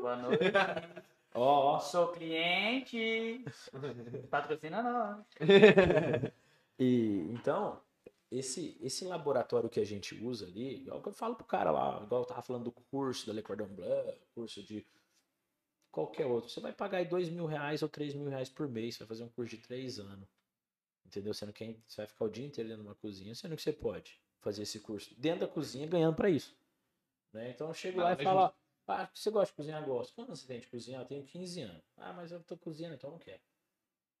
Boa 0.00 0.16
noite! 0.16 0.42
Ó, 1.34 1.74
ó. 1.74 1.80
Sou 1.80 2.12
cliente! 2.12 3.44
Patrocina 4.30 4.82
nós! 4.82 5.24
E 6.78 7.28
então, 7.30 7.80
esse, 8.30 8.76
esse 8.80 9.04
laboratório 9.04 9.70
que 9.70 9.78
a 9.78 9.84
gente 9.84 10.14
usa 10.24 10.46
ali, 10.46 10.82
igual 10.82 11.00
que 11.00 11.08
eu 11.08 11.12
falo 11.12 11.36
pro 11.36 11.44
cara 11.44 11.70
lá, 11.70 12.02
igual 12.02 12.22
eu 12.22 12.26
tava 12.26 12.42
falando 12.42 12.64
do 12.64 12.72
curso 12.72 13.26
da 13.26 13.32
Le 13.32 13.42
Cordon 13.42 13.68
Bleu, 13.68 14.18
curso 14.34 14.62
de 14.62 14.84
qualquer 15.90 16.26
outro, 16.26 16.50
você 16.50 16.60
vai 16.60 16.72
pagar 16.72 16.98
aí 16.98 17.04
dois 17.04 17.28
mil 17.28 17.46
reais 17.46 17.82
ou 17.82 17.88
três 17.88 18.12
mil 18.14 18.28
reais 18.28 18.48
por 18.48 18.68
mês, 18.68 18.94
você 18.94 19.04
vai 19.04 19.08
fazer 19.08 19.22
um 19.22 19.28
curso 19.28 19.56
de 19.56 19.62
três 19.62 20.00
anos. 20.00 20.28
Entendeu? 21.06 21.32
Sendo 21.32 21.52
que 21.52 21.78
você 21.86 21.98
vai 21.98 22.06
ficar 22.08 22.24
o 22.24 22.30
dia 22.30 22.44
inteiro 22.44 22.70
dentro 22.70 22.82
de 22.82 22.88
uma 22.88 22.96
cozinha, 22.96 23.34
sendo 23.34 23.54
que 23.54 23.62
você 23.62 23.72
pode 23.72 24.20
fazer 24.40 24.62
esse 24.62 24.80
curso 24.80 25.14
dentro 25.16 25.40
da 25.40 25.48
cozinha 25.48 25.86
ganhando 25.86 26.16
pra 26.16 26.28
isso. 26.28 26.56
Né? 27.32 27.50
Então 27.50 27.68
eu 27.68 27.74
chego 27.74 28.00
lá 28.00 28.14
e 28.14 28.24
falo, 28.24 28.52
ah, 28.86 29.08
você 29.12 29.30
gosta 29.30 29.52
de 29.52 29.56
cozinhar? 29.56 29.84
Gosto. 29.84 30.14
Quando 30.14 30.28
você 30.28 30.46
tem 30.46 30.60
de 30.60 30.66
cozinhar? 30.66 31.02
Eu 31.02 31.06
tenho 31.06 31.24
15 31.24 31.60
anos. 31.62 31.82
Ah, 31.96 32.12
mas 32.12 32.30
eu 32.32 32.42
tô 32.42 32.56
cozinhando, 32.56 32.94
então 32.94 33.08
eu 33.10 33.12
não 33.12 33.18
quero. 33.18 33.40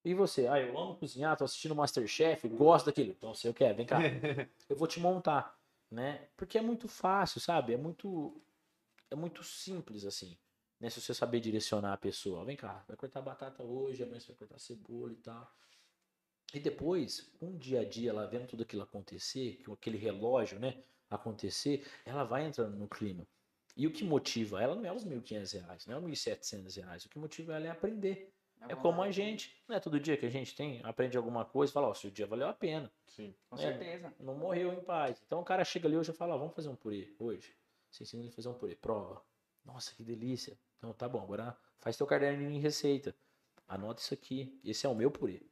E 0.04 0.12
você? 0.14 0.46
Ah, 0.46 0.60
eu 0.60 0.78
amo 0.78 0.96
cozinhar, 0.96 1.36
tô 1.36 1.44
assistindo 1.44 1.74
Masterchef, 1.74 2.46
gosto 2.48 2.86
daquilo. 2.86 3.10
Então 3.12 3.34
você 3.34 3.48
eu 3.48 3.54
quero, 3.54 3.76
vem 3.76 3.86
cá. 3.86 3.98
Eu 4.68 4.76
vou 4.76 4.86
te 4.86 5.00
montar, 5.00 5.58
né? 5.90 6.28
Porque 6.36 6.58
é 6.58 6.62
muito 6.62 6.88
fácil, 6.88 7.40
sabe? 7.40 7.72
É 7.72 7.76
muito 7.76 8.40
é 9.10 9.14
muito 9.14 9.42
simples 9.44 10.04
assim, 10.04 10.36
né? 10.80 10.90
Se 10.90 11.00
você 11.00 11.14
saber 11.14 11.40
direcionar 11.40 11.92
a 11.92 11.96
pessoa, 11.96 12.44
vem 12.44 12.56
cá, 12.56 12.84
vai 12.86 12.96
cortar 12.96 13.22
batata 13.22 13.62
hoje, 13.62 14.02
amanhã 14.02 14.20
você 14.20 14.28
vai 14.28 14.36
cortar 14.36 14.58
cebola 14.58 15.12
e 15.12 15.16
tal. 15.16 15.50
E 16.52 16.60
depois, 16.60 17.32
com 17.38 17.50
o 17.50 17.58
dia 17.58 17.80
a 17.80 17.84
dia, 17.84 18.10
ela 18.10 18.26
vendo 18.26 18.46
tudo 18.46 18.62
aquilo 18.62 18.82
acontecer, 18.82 19.62
aquele 19.72 19.96
relógio, 19.96 20.58
né, 20.58 20.82
acontecer, 21.10 21.86
ela 22.04 22.24
vai 22.24 22.44
entrando 22.46 22.76
no 22.76 22.88
clima. 22.88 23.26
E 23.76 23.86
o 23.86 23.90
que 23.92 24.04
motiva 24.04 24.62
ela 24.62 24.74
não 24.74 24.84
é 24.86 24.92
os 24.92 25.04
1.500 25.04 25.52
reais, 25.60 25.86
não 25.86 25.94
é 25.96 25.98
os 25.98 26.04
1.700 26.04 26.76
reais. 26.76 27.04
O 27.04 27.08
que 27.08 27.18
motiva 27.18 27.54
ela 27.54 27.66
é 27.66 27.70
aprender. 27.70 28.32
É 28.68 28.74
como 28.74 29.02
a 29.02 29.10
gente. 29.10 29.54
Não 29.68 29.76
é 29.76 29.80
todo 29.80 30.00
dia 30.00 30.16
que 30.16 30.24
a 30.24 30.30
gente 30.30 30.54
tem, 30.54 30.80
aprende 30.84 31.16
alguma 31.18 31.44
coisa 31.44 31.70
e 31.70 31.74
fala, 31.74 31.88
ó, 31.88 31.94
seu 31.94 32.10
dia 32.10 32.26
valeu 32.26 32.48
a 32.48 32.52
pena. 32.54 32.90
Sim. 33.06 33.34
Com 33.50 33.56
É. 33.56 33.60
certeza. 33.60 34.14
Não 34.18 34.34
morreu 34.34 34.72
em 34.72 34.80
paz. 34.80 35.20
Então 35.26 35.40
o 35.40 35.44
cara 35.44 35.64
chega 35.64 35.86
ali 35.86 35.96
hoje 35.96 36.12
e 36.12 36.14
fala, 36.14 36.34
ó, 36.34 36.38
vamos 36.38 36.54
fazer 36.54 36.68
um 36.68 36.76
purê 36.76 37.14
hoje. 37.18 37.54
Você 37.90 38.04
ensina 38.04 38.22
ele 38.22 38.30
a 38.30 38.32
fazer 38.32 38.48
um 38.48 38.54
purê. 38.54 38.74
Prova. 38.76 39.22
Nossa, 39.64 39.92
que 39.94 40.02
delícia. 40.02 40.56
Então 40.78 40.92
tá 40.94 41.08
bom, 41.08 41.22
agora 41.22 41.54
faz 41.78 41.96
teu 41.96 42.06
caderno 42.06 42.48
em 42.50 42.58
receita. 42.58 43.14
Anota 43.68 44.00
isso 44.00 44.14
aqui. 44.14 44.58
Esse 44.64 44.86
é 44.86 44.88
o 44.88 44.94
meu 44.94 45.10
purê. 45.10 45.42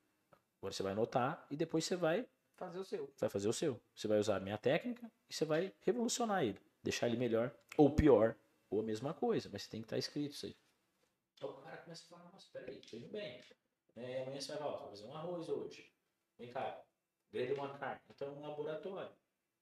Agora 0.60 0.72
você 0.72 0.82
vai 0.82 0.92
anotar 0.92 1.44
e 1.50 1.56
depois 1.56 1.84
você 1.84 1.96
vai, 1.96 2.26
Fazer 2.56 2.78
o 2.78 2.84
seu. 2.84 3.12
vai 3.18 3.28
fazer 3.28 3.48
o 3.48 3.52
seu. 3.52 3.80
Você 3.94 4.06
vai 4.08 4.18
usar 4.18 4.36
a 4.36 4.40
minha 4.40 4.56
técnica 4.56 5.10
e 5.28 5.34
você 5.34 5.44
vai 5.44 5.72
revolucionar 5.80 6.44
ele. 6.44 6.60
Deixar 6.82 7.08
ele 7.08 7.16
melhor 7.16 7.54
ou 7.76 7.94
pior. 7.94 8.36
Ou 8.70 8.80
a 8.80 8.82
mesma 8.82 9.12
coisa, 9.12 9.50
mas 9.52 9.66
tem 9.68 9.82
que 9.82 9.86
estar 9.86 9.98
escrito 9.98 10.32
isso 10.32 10.46
aí. 10.46 10.56
Então 11.34 11.50
o 11.50 11.60
cara 11.60 11.76
começa 11.78 12.04
a 12.04 12.08
falar, 12.08 12.32
nossa, 12.32 12.48
peraí, 12.52 12.80
tô 12.80 12.96
indo 12.96 13.08
bem. 13.08 13.42
E 13.96 14.00
amanhã 14.22 14.40
você 14.40 14.48
vai 14.48 14.58
falar, 14.58 14.78
vou 14.78 14.88
fazer 14.88 15.04
um 15.06 15.14
arroz 15.14 15.48
hoje. 15.48 15.92
Vem 16.38 16.50
cá, 16.50 16.82
grelha 17.30 17.54
uma 17.54 17.76
carne. 17.78 18.00
Então 18.08 18.28
é 18.28 18.30
um 18.30 18.40
laboratório. 18.40 19.14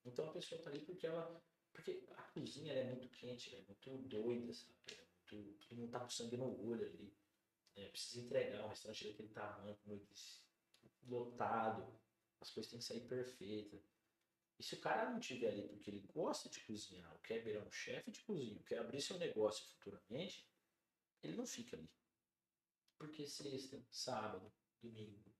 Então 0.05 0.29
a 0.29 0.33
pessoa 0.33 0.63
tá 0.63 0.71
ali 0.71 0.81
porque 0.81 1.07
ela. 1.07 1.43
Porque 1.73 2.05
a 2.17 2.23
cozinha 2.23 2.73
é 2.73 2.85
muito 2.85 3.09
quente, 3.09 3.55
é 3.57 3.63
muito 3.63 3.99
doida, 4.09 4.53
sabe? 4.53 4.75
É 4.93 5.35
muito, 5.35 5.75
mundo 5.75 5.91
tá 5.91 6.01
com 6.01 6.11
sangue 6.11 6.37
no 6.37 6.69
olho 6.69 6.87
ali. 6.87 7.13
né? 7.77 7.89
Precisa 7.89 8.25
entregar 8.25 8.65
um 8.65 8.69
restaurante 8.69 9.09
daquele 9.09 9.29
tamanho, 9.31 9.77
como 9.83 9.97
eu 9.97 10.07
disse, 10.07 10.43
lotado. 11.09 11.99
As 12.41 12.51
coisas 12.51 12.71
têm 12.71 12.79
que 12.79 12.85
sair 12.85 13.01
perfeitas. 13.01 13.81
E 14.61 14.62
se 14.62 14.74
o 14.74 14.81
cara 14.81 15.09
não 15.09 15.19
estiver 15.19 15.49
ali 15.49 15.66
porque 15.66 15.89
ele 15.89 16.07
gosta 16.12 16.51
de 16.51 16.61
cozinhar, 16.61 17.11
ou 17.15 17.19
quer 17.20 17.43
virar 17.43 17.65
um 17.65 17.70
chefe 17.73 18.11
de 18.11 18.20
cozinha, 18.20 18.62
quer 18.65 18.81
abrir 18.81 19.01
seu 19.01 19.16
negócio 19.16 19.65
futuramente, 19.70 20.47
ele 21.23 21.35
não 21.35 21.47
fica 21.47 21.78
ali. 21.78 21.91
Porque 22.99 23.27
sexta, 23.27 23.82
sábado, 23.91 24.53
domingo, 24.82 25.35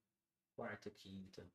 quarta, 0.56 0.90
quinta, 0.90 1.47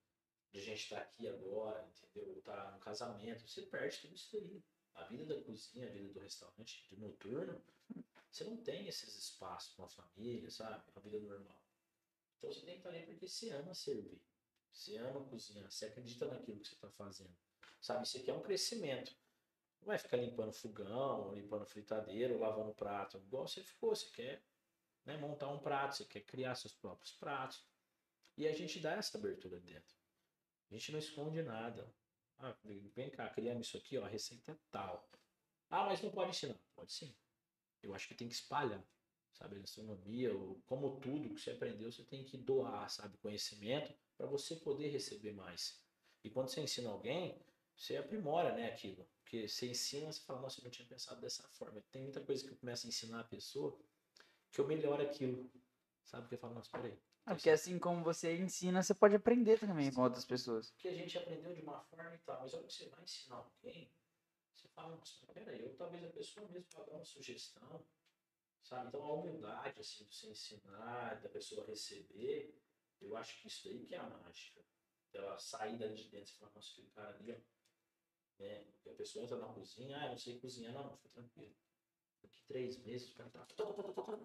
a 0.53 0.59
gente 0.59 0.83
estar 0.83 0.99
aqui 0.99 1.27
agora, 1.27 1.83
entendeu? 1.87 2.39
Tá 2.43 2.71
no 2.71 2.79
casamento, 2.79 3.47
você 3.47 3.63
perde 3.63 3.97
tudo 3.97 4.13
isso 4.13 4.37
aí. 4.37 4.63
A 4.93 5.05
vida 5.05 5.25
da 5.25 5.43
cozinha, 5.43 5.89
a 5.89 5.91
vida 5.91 6.13
do 6.13 6.19
restaurante, 6.19 6.87
de 6.87 6.97
noturno, 6.97 7.59
você 8.29 8.43
não 8.43 8.57
tem 8.57 8.87
esses 8.87 9.17
espaços 9.17 9.73
com 9.73 9.83
a 9.83 9.89
família, 9.89 10.51
sabe? 10.51 10.83
A 10.95 10.99
vida 10.99 11.19
normal. 11.19 11.59
Então 12.37 12.53
você 12.53 12.61
tem 12.61 12.75
que 12.75 12.81
estar 12.81 12.89
ali 12.89 13.07
porque 13.07 13.27
você 13.27 13.49
ama 13.49 13.73
servir. 13.73 14.21
Você 14.71 14.97
ama 14.97 15.27
cozinhar, 15.27 15.71
você 15.71 15.85
acredita 15.85 16.27
naquilo 16.27 16.59
que 16.59 16.67
você 16.67 16.75
está 16.75 16.91
fazendo. 16.91 17.35
Sabe, 17.81 18.05
isso 18.05 18.17
aqui 18.17 18.29
é 18.29 18.33
um 18.33 18.41
crescimento. 18.41 19.15
Não 19.81 19.87
vai 19.87 19.97
ficar 19.97 20.17
limpando 20.17 20.51
fogão, 20.53 21.33
limpando 21.33 21.65
fritadeira, 21.65 22.37
lavando 22.37 22.73
prato. 22.73 23.17
Igual 23.17 23.47
você 23.47 23.63
ficou, 23.63 23.95
você 23.95 24.09
quer 24.09 24.43
né, 25.05 25.17
montar 25.17 25.47
um 25.49 25.59
prato, 25.59 25.95
você 25.95 26.05
quer 26.05 26.21
criar 26.21 26.55
seus 26.55 26.73
próprios 26.73 27.11
pratos. 27.13 27.63
E 28.37 28.47
a 28.47 28.53
gente 28.53 28.79
dá 28.79 28.93
essa 28.93 29.17
abertura 29.17 29.59
dentro. 29.59 29.95
A 30.69 30.73
gente 30.73 30.91
não 30.91 30.99
esconde 30.99 31.41
nada. 31.43 31.93
Ah, 32.39 32.55
vem 32.63 33.09
cá, 33.09 33.29
criamos 33.29 33.67
isso 33.67 33.77
aqui, 33.77 33.97
ó, 33.97 34.03
a 34.03 34.09
receita 34.09 34.51
é 34.51 34.57
tal. 34.71 35.07
Ah, 35.69 35.85
mas 35.85 36.01
não 36.01 36.11
pode 36.11 36.31
ensinar. 36.31 36.59
Pode 36.75 36.91
sim. 36.91 37.15
Eu 37.81 37.93
acho 37.93 38.07
que 38.07 38.15
tem 38.15 38.27
que 38.27 38.33
espalhar, 38.33 38.83
sabe? 39.33 39.55
A 39.55 39.59
gastronomia, 39.59 40.31
como 40.65 40.99
tudo 40.99 41.33
que 41.33 41.39
você 41.39 41.51
aprendeu, 41.51 41.91
você 41.91 42.03
tem 42.03 42.23
que 42.23 42.37
doar, 42.37 42.89
sabe? 42.89 43.17
Conhecimento 43.19 43.93
para 44.17 44.25
você 44.25 44.55
poder 44.55 44.89
receber 44.89 45.33
mais. 45.33 45.79
E 46.23 46.29
quando 46.29 46.49
você 46.49 46.61
ensina 46.61 46.89
alguém, 46.89 47.39
você 47.77 47.97
aprimora, 47.97 48.53
né, 48.53 48.67
aquilo. 48.67 49.07
Porque 49.23 49.47
você 49.47 49.69
ensina, 49.69 50.11
você 50.11 50.21
fala, 50.21 50.41
nossa, 50.41 50.59
eu 50.59 50.63
não 50.63 50.71
tinha 50.71 50.87
pensado 50.87 51.19
dessa 51.19 51.43
forma. 51.49 51.83
Tem 51.91 52.03
muita 52.03 52.21
coisa 52.21 52.43
que 52.43 52.51
eu 52.51 52.57
começo 52.57 52.85
a 52.85 52.89
ensinar 52.89 53.21
a 53.21 53.25
pessoa 53.25 53.77
que 54.51 54.61
eu 54.61 54.67
melhoro 54.67 55.01
aquilo. 55.03 55.51
Sabe? 56.03 56.23
Porque 56.23 56.35
eu 56.35 56.39
falo, 56.39 56.53
nossa, 56.53 56.71
peraí. 56.71 56.97
É 57.27 57.33
porque 57.33 57.49
assim 57.49 57.79
como 57.79 58.03
você 58.03 58.37
ensina, 58.37 58.83
você 58.83 58.93
pode 58.93 59.15
aprender 59.15 59.59
também 59.59 59.91
com 59.91 60.01
outras 60.01 60.23
pessoas. 60.23 60.69
Porque 60.71 60.89
a 60.89 60.93
gente 60.93 61.17
aprendeu 61.17 61.55
de 61.55 61.61
uma 61.61 61.79
forma 61.81 62.13
e 62.13 62.19
tal, 62.19 62.39
mas 62.39 62.53
a 62.53 62.57
hora 62.57 62.67
que 62.67 62.73
você 62.73 62.87
vai 62.87 63.03
ensinar 63.03 63.37
alguém, 63.37 63.91
você 64.53 64.67
fala, 64.67 64.95
nossa, 64.95 65.25
peraí, 65.33 65.61
eu 65.61 65.75
talvez 65.75 66.03
a 66.03 66.09
pessoa 66.09 66.47
mesmo 66.47 66.67
vai 66.75 66.85
dar 66.85 66.93
uma 66.93 67.03
sugestão, 67.03 67.83
sabe? 68.61 68.89
Então 68.89 69.01
a 69.01 69.13
humildade, 69.13 69.81
assim, 69.81 70.05
de 70.05 70.15
você 70.15 70.27
ensinar, 70.27 71.15
da 71.15 71.29
pessoa 71.29 71.65
receber, 71.65 72.55
eu 73.01 73.17
acho 73.17 73.41
que 73.41 73.47
isso 73.47 73.69
aí 73.69 73.83
que 73.85 73.95
é 73.95 73.97
a 73.97 74.07
mágica. 74.07 74.61
Ela 75.11 75.37
sair 75.39 75.77
dali 75.77 75.95
de 75.95 76.09
dentro 76.09 76.31
e 76.31 76.37
falar, 76.37 76.51
nossa, 76.53 76.71
aquele 76.73 76.89
cara 76.89 77.15
ali, 77.15 77.31
ó. 77.31 77.54
Né? 78.39 78.63
E 78.85 78.89
a 78.89 78.93
pessoa 78.93 79.23
entra 79.23 79.37
na 79.37 79.47
cozinha, 79.47 79.97
ah, 79.97 80.05
eu 80.05 80.09
não 80.11 80.17
sei 80.17 80.39
cozinhar, 80.39 80.73
não, 80.73 80.95
fica 80.97 81.09
tranquilo. 81.13 81.53
Daqui 82.21 82.41
três 82.47 82.77
meses, 82.83 83.09
o 83.11 83.15
cara 83.15 83.29
tá 83.29 83.45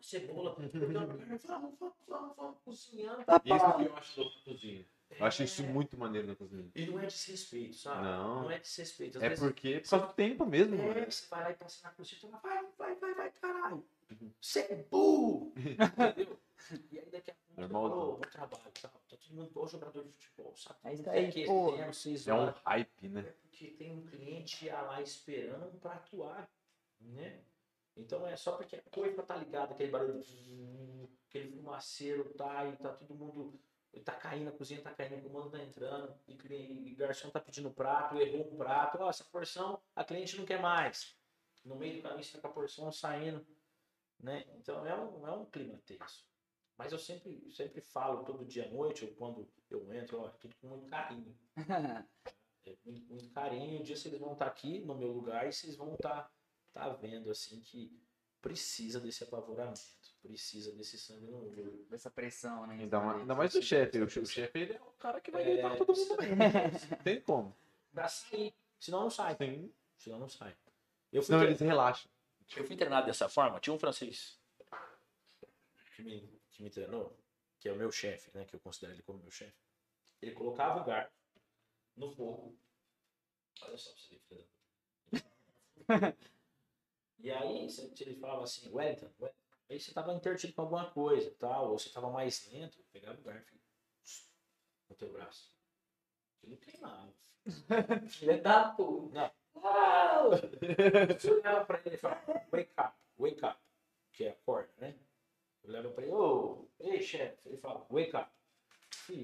cebola, 0.01 0.55
vamos, 0.73 1.43
vamos, 1.45 1.79
vamos, 2.09 2.37
vamos 2.37 2.59
cozinhar. 2.65 3.21
Isso 3.21 3.77
que 3.77 3.85
eu 3.87 3.97
acho 3.97 4.21
louco 4.21 4.39
na 4.39 4.45
cozinha. 4.45 4.87
Eu 5.11 5.27
acho 5.27 5.43
isso 5.43 5.63
É. 5.63 5.67
muito 5.67 5.97
maneiro 5.99 6.27
na 6.29 6.37
cozinha. 6.37 6.71
E 6.75 6.87
não 6.87 6.99
é 6.99 7.07
desrespeito, 7.07 7.77
sabe? 7.77 8.03
Não. 8.03 8.43
Não 8.45 8.51
é 8.51 8.59
desrespeito. 8.59 9.19
Às 9.19 9.25
É 9.25 9.29
vezes, 9.29 9.45
porque 9.45 9.69
é 9.69 9.81
por 9.81 9.91
causa 9.91 10.07
do 10.07 10.13
tempo 10.15 10.47
mesmo, 10.47 10.77
mano. 10.77 10.91
é, 10.99 11.11
você 11.11 11.27
vai 11.27 11.43
lá 11.43 11.51
e 11.51 11.55
passa 11.55 11.89
na 11.89 11.95
cozinha 11.95 12.19
e 12.19 12.21
fala, 12.21 12.37
vai, 12.39 12.67
vai, 12.79 12.95
vai, 12.97 13.15
vai, 13.15 13.31
caralho. 13.33 13.85
Você 14.41 14.61
é 14.61 14.77
burro! 14.91 15.53
Entendeu? 15.57 16.41
E 16.91 16.99
aí 16.99 17.11
daqui 17.11 17.31
a 17.31 17.35
pouco 17.35 17.55
você 17.55 17.61
Normalzão. 17.61 17.99
falou, 17.99 18.15
bom 18.17 18.21
trabalho, 18.31 18.73
tal. 18.81 19.00
Todo 19.21 19.35
mundo 19.37 19.51
igual 19.51 19.69
jogador 19.69 20.03
de 20.05 20.13
futebol, 20.13 20.57
sabe? 20.57 20.79
É 20.85 20.93
isso 20.95 21.11
aí, 21.11 21.47
pô. 21.47 21.73
querendo, 21.73 21.93
seis 21.95 22.27
É 22.27 22.35
um 22.35 22.39
horas. 22.39 22.57
hype, 22.65 23.09
né? 23.09 23.21
É 23.21 23.33
porque 23.33 23.67
tem 23.73 23.93
um 23.93 24.07
cliente 24.07 24.69
lá 24.69 25.01
esperando 25.03 25.79
pra 25.79 25.93
atuar, 25.93 26.51
né? 27.01 27.45
Então 27.97 28.27
é 28.27 28.35
só 28.37 28.57
porque 28.57 28.77
a 28.77 28.83
coisa 28.91 29.23
tá 29.23 29.37
ligada, 29.37 29.73
aquele 29.75 29.91
barulho, 29.91 30.21
aquele 31.29 31.51
fumaceiro 31.51 32.33
tá 32.35 32.65
e 32.67 32.77
tá 32.77 32.93
todo 32.95 33.15
mundo, 33.15 33.61
tá 34.05 34.15
caindo, 34.15 34.49
a 34.49 34.53
cozinha 34.53 34.81
tá 34.81 34.95
caindo, 34.95 35.19
o 35.19 35.31
comando 35.31 35.51
tá 35.51 35.63
entrando, 35.63 36.15
e, 36.27 36.35
cli- 36.37 36.89
e 36.89 36.95
o 36.95 36.97
garçom 36.97 37.29
tá 37.31 37.41
pedindo 37.41 37.71
prato, 37.71 38.17
errou 38.19 38.53
um 38.53 38.57
prato, 38.57 38.99
ó, 39.01 39.11
essa 39.11 39.25
porção 39.25 39.83
a 39.95 40.03
cliente 40.05 40.37
não 40.39 40.47
quer 40.47 40.61
mais. 40.63 41.15
No 41.65 41.77
meio 41.77 41.97
do 41.97 42.03
caminho 42.03 42.25
você 42.25 42.37
tá 42.37 42.41
com 42.41 42.49
a 42.49 42.53
porção 42.53 42.91
saindo, 42.91 43.47
né? 44.19 44.47
Então 44.57 44.87
é 44.87 44.95
um, 44.99 45.27
é 45.27 45.33
um 45.33 45.45
clima 45.45 45.79
tenso. 45.85 46.30
Mas 46.81 46.93
eu 46.93 46.99
sempre, 46.99 47.47
sempre 47.53 47.83
falo 47.83 48.25
todo 48.25 48.43
dia 48.43 48.65
à 48.65 48.69
noite, 48.71 49.05
ou 49.05 49.11
quando 49.13 49.47
eu 49.71 49.93
entro, 49.93 50.19
ó, 50.23 50.31
tudo 50.31 50.55
com 50.63 50.69
muito 50.69 50.89
carinho. 50.89 51.37
É, 52.67 52.77
muito, 52.85 53.07
muito 53.09 53.31
carinho. 53.31 53.81
Um 53.81 53.83
dia 53.83 53.97
vocês 53.97 54.19
vão 54.19 54.35
estar 54.35 54.47
aqui 54.47 54.81
no 54.81 54.95
meu 54.95 55.09
lugar 55.11 55.49
e 55.49 55.53
vocês 55.53 55.77
vão 55.77 55.95
estar 55.95 56.31
tá 56.75 56.89
vendo 56.91 57.31
assim 57.31 57.59
que 57.61 57.99
precisa 58.43 59.01
desse 59.01 59.25
apavoramento, 59.25 59.81
precisa 60.23 60.71
desse 60.73 60.99
sangue 60.99 61.27
no 61.27 61.39
olho. 61.39 61.87
Essa 61.91 62.11
pressão, 62.11 62.67
né? 62.67 62.75
Ainda 62.81 63.01
mais, 63.01 63.21
ainda 63.21 63.35
mais 63.35 63.55
o 63.55 63.63
chefe. 63.63 63.99
O 64.03 64.09
che- 64.11 64.21
o 64.21 64.27
chefe 64.27 64.59
ele 64.59 64.73
é 64.75 64.81
o 64.83 64.93
cara 64.93 65.23
que 65.23 65.31
vai 65.31 65.41
É, 65.43 65.45
deitar 65.47 65.77
todo 65.79 65.97
mundo 65.97 66.17
mesmo. 66.19 66.37
Não 66.91 66.99
tem 67.03 67.21
como. 67.23 67.57
Pra 67.95 68.09
sair. 68.09 68.55
Senão 68.79 69.01
não 69.01 69.11
sai. 69.11 69.37
Tem. 69.37 69.75
Senão 69.97 70.19
não 70.19 70.29
sai. 70.29 70.55
Eu 71.11 71.23
fui, 71.23 71.27
Senão 71.29 71.39
tre- 71.41 71.49
eles 71.49 71.61
relaxam. 71.61 72.11
eu 72.57 72.67
fui 72.67 72.77
treinado 72.77 73.07
dessa 73.07 73.27
forma. 73.27 73.59
Tinha 73.59 73.73
um 73.73 73.79
francês 73.79 74.39
que 75.97 76.03
me, 76.03 76.40
que 76.61 76.65
me 76.65 76.71
treinou, 76.71 77.17
que 77.59 77.69
é 77.69 77.73
o 77.73 77.77
meu 77.77 77.91
chefe, 77.91 78.31
né? 78.37 78.45
Que 78.45 78.55
eu 78.55 78.61
considero 78.61 78.93
ele 78.93 79.03
como 79.03 79.19
meu 79.21 79.31
chefe. 79.31 79.57
Ele 80.21 80.33
colocava 80.33 80.83
o 80.83 80.85
garfo 80.85 81.13
no 81.97 82.11
fogo. 82.11 82.59
Olha 83.63 83.79
só 83.79 83.91
pra 83.91 84.01
você 84.01 84.21
ver, 84.29 84.49
da. 85.89 86.17
E 87.23 87.31
aí, 87.31 87.69
se 87.69 87.93
ele 88.01 88.17
falava 88.17 88.45
assim, 88.45 88.71
Wellington, 88.73 89.13
Wellington, 89.21 89.39
aí 89.69 89.79
você 89.79 89.93
tava 89.93 90.15
intertido 90.15 90.55
com 90.55 90.63
alguma 90.63 90.91
coisa, 90.91 91.31
tal, 91.39 91.71
ou 91.71 91.79
você 91.79 91.91
tava 91.91 92.11
mais 92.11 92.51
lento, 92.51 92.83
pegava 92.91 93.21
o 93.21 93.23
garfo 93.23 93.55
no 94.89 94.97
teu 94.97 95.13
braço. 95.13 95.55
Ele 96.43 96.57
queimava. 96.57 97.13
Filha 98.09 98.41
da 98.41 98.71
puta. 98.71 99.35
Não. 99.55 100.31
Você 101.21 101.31
olhava 101.31 101.67
pra 101.67 101.83
ele 101.85 101.97
e 101.97 101.99
falava, 101.99 102.47
wake 102.51 102.73
up, 102.81 102.97
wake 103.19 103.45
up, 103.45 103.61
que 104.13 104.25
é 104.25 104.31
acorda, 104.31 104.73
né? 104.79 104.99
Eu 105.63 105.71
olhava 105.71 105.91
pra 105.91 106.05
ele, 106.05 106.13
ô, 106.13 106.69
ei, 106.81 107.01
chefe. 107.03 107.39
Ele 107.47 107.59
fala, 107.59 107.87
wake 107.91 108.17
up. 108.17 108.31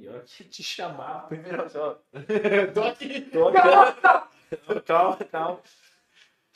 Hora 0.09 0.23
que 0.23 0.45
te 0.45 0.63
chamava, 0.63 1.29
primeiro 1.29 1.69
só. 1.69 1.95
Tô 2.75 2.83
aqui. 2.83 3.21
Tô 3.31 3.49
aqui. 3.49 4.83
calma, 4.85 5.17
calma. 5.25 5.63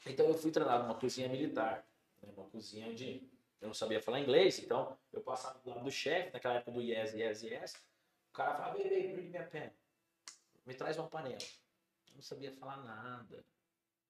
Então 0.06 0.26
eu 0.26 0.34
fui 0.34 0.50
treinado 0.50 0.84
numa 0.84 0.94
cozinha 0.94 1.28
militar, 1.28 1.86
né? 2.22 2.32
uma 2.36 2.48
cozinha 2.48 2.92
de. 2.94 3.28
Eu 3.60 3.68
não 3.68 3.74
sabia 3.74 4.00
falar 4.00 4.20
inglês, 4.20 4.58
então 4.58 4.96
eu 5.12 5.20
passava 5.20 5.58
do 5.58 5.70
lado 5.70 5.84
do 5.84 5.90
chefe, 5.90 6.32
naquela 6.32 6.54
época 6.54 6.72
do 6.72 6.80
yes, 6.80 7.12
yes, 7.12 7.42
yes. 7.42 7.74
O 8.30 8.32
cara 8.32 8.54
falava, 8.54 8.78
ei, 8.78 8.88
ei, 8.88 9.12
bring 9.12 9.28
minha 9.28 9.46
pen. 9.46 9.70
Me 10.64 10.74
traz 10.74 10.96
uma 10.98 11.08
panela. 11.08 11.36
Eu 12.08 12.14
não 12.14 12.22
sabia 12.22 12.52
falar 12.52 12.78
nada. 12.78 13.44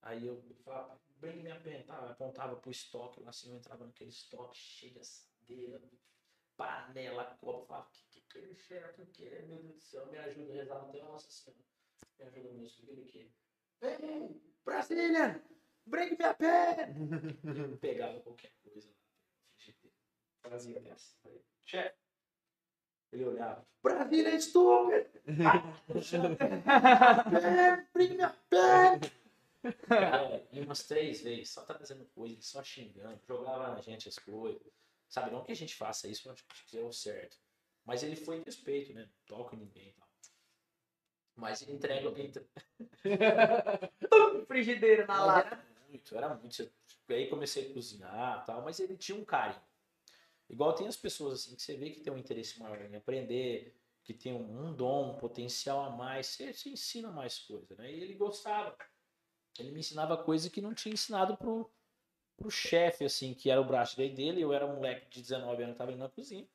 Aí 0.02 0.26
eu 0.26 0.42
falava, 0.64 0.98
bring 1.16 1.42
minha 1.42 1.58
pen, 1.60 1.82
tá? 1.82 1.96
Eu 1.96 2.10
apontava 2.10 2.56
pro 2.56 2.70
estoque, 2.70 3.20
lá 3.20 3.30
assim, 3.30 3.50
eu 3.50 3.56
entrava 3.56 3.84
naquele 3.84 4.10
estoque 4.10 4.56
cheio 4.56 4.92
de 4.92 5.00
assadeira, 5.40 5.82
panela, 6.56 7.24
copo, 7.40 7.66
falava, 7.66 7.88
o 7.88 7.92
que, 7.92 8.04
que, 8.10 8.20
que 8.20 8.38
ele 8.38 8.54
chefe 8.54 9.06
quer? 9.06 9.46
Meu 9.46 9.58
Deus 9.58 9.74
do 9.74 9.80
céu, 9.80 10.06
me 10.06 10.18
ajuda 10.18 10.52
a 10.52 10.56
rezar 10.56 10.84
teu 10.90 11.04
Nossa 11.04 11.30
Senhora. 11.30 11.64
Me 12.18 12.24
ajuda 12.26 12.52
nisso, 12.52 12.82
o 12.82 12.86
que 12.86 12.92
ele 12.92 13.04
quer? 13.04 13.30
Vem, 13.80 14.42
Brasília, 14.64 15.42
bring 15.86 16.16
minha 16.16 16.34
pen! 16.34 17.16
Pegava 17.80 18.20
qualquer 18.20 18.52
coisa 18.62 18.90
fazia 20.50 20.82
essa. 20.88 21.14
Falei, 21.22 21.40
Chefe, 21.64 21.96
ele 23.12 23.24
olhava, 23.24 23.64
Brasília 23.82 24.30
é 24.30 24.36
estúpido! 24.36 25.08
Bring 27.92 28.14
minha 28.14 28.30
pen! 28.48 29.00
Cara, 29.86 30.42
umas 30.52 30.84
três 30.84 31.20
vezes, 31.20 31.50
só 31.50 31.62
trazendo 31.64 32.06
coisa, 32.06 32.40
só 32.40 32.62
xingando, 32.62 33.20
jogava 33.26 33.74
na 33.74 33.80
gente 33.80 34.08
as 34.08 34.18
coisas. 34.18 34.62
Sabe, 35.10 35.32
não 35.32 35.42
que 35.42 35.50
a 35.50 35.56
gente 35.56 35.74
faça 35.74 36.06
isso, 36.06 36.28
eu 36.28 36.32
acho 36.32 36.44
que 36.68 36.78
é 36.78 36.82
o 36.82 36.92
certo. 36.92 37.36
Mas 37.84 38.04
ele 38.04 38.14
foi 38.14 38.36
em 38.36 38.44
respeito, 38.44 38.94
né? 38.94 39.02
Não 39.02 39.38
toca 39.38 39.56
ninguém 39.56 39.88
e 39.88 39.92
tal. 39.92 40.08
Mas 41.34 41.62
ele 41.62 41.72
entrega 41.72 42.06
alguém. 42.06 42.32
Frigideira 44.46 45.06
na 45.06 45.24
lata. 45.24 45.48
era 45.48 45.88
muito, 45.88 46.16
era 46.16 46.34
muito. 46.34 46.72
Aí 47.08 47.28
comecei 47.28 47.70
a 47.70 47.74
cozinhar 47.74 48.42
e 48.42 48.46
tal, 48.46 48.62
mas 48.62 48.78
ele 48.78 48.96
tinha 48.96 49.18
um 49.18 49.24
carinho. 49.24 49.60
Igual 50.48 50.74
tem 50.74 50.86
as 50.86 50.96
pessoas 50.96 51.40
assim 51.40 51.56
que 51.56 51.62
você 51.62 51.76
vê 51.76 51.90
que 51.90 52.00
tem 52.00 52.12
um 52.12 52.18
interesse 52.18 52.60
maior 52.60 52.80
em 52.80 52.94
aprender, 52.94 53.76
que 54.04 54.14
tem 54.14 54.32
um, 54.32 54.66
um 54.66 54.72
dom, 54.74 55.14
um 55.14 55.18
potencial 55.18 55.82
a 55.82 55.90
mais, 55.90 56.28
você, 56.28 56.52
você 56.52 56.68
ensina 56.68 57.10
mais 57.10 57.40
coisa, 57.40 57.74
né? 57.74 57.92
E 57.92 58.00
ele 58.00 58.14
gostava. 58.14 58.76
Ele 59.58 59.72
me 59.72 59.80
ensinava 59.80 60.22
coisa 60.22 60.48
que 60.48 60.60
não 60.60 60.72
tinha 60.72 60.94
ensinado 60.94 61.36
pro, 61.36 61.68
pro 62.40 62.50
chefe, 62.50 63.04
assim, 63.04 63.34
que 63.34 63.50
era 63.50 63.60
o 63.60 63.64
braço 63.64 63.96
direito 63.96 64.16
dele, 64.16 64.40
eu 64.40 64.52
era 64.52 64.66
um 64.66 64.76
moleque 64.76 65.10
de 65.10 65.20
19 65.20 65.62
anos 65.62 65.76
tava 65.76 65.92
indo 65.92 65.98
na 65.98 66.08
cozinha. 66.08 66.48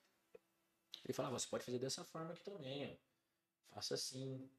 Ele 1.03 1.13
falava, 1.13 1.37
você 1.37 1.47
pode 1.47 1.63
fazer 1.63 1.77
dessa 1.77 2.03
forma 2.03 2.31
aqui 2.31 2.43
também, 2.43 2.91
ó. 2.91 3.75
Faça 3.75 3.93
assim. 3.93 4.49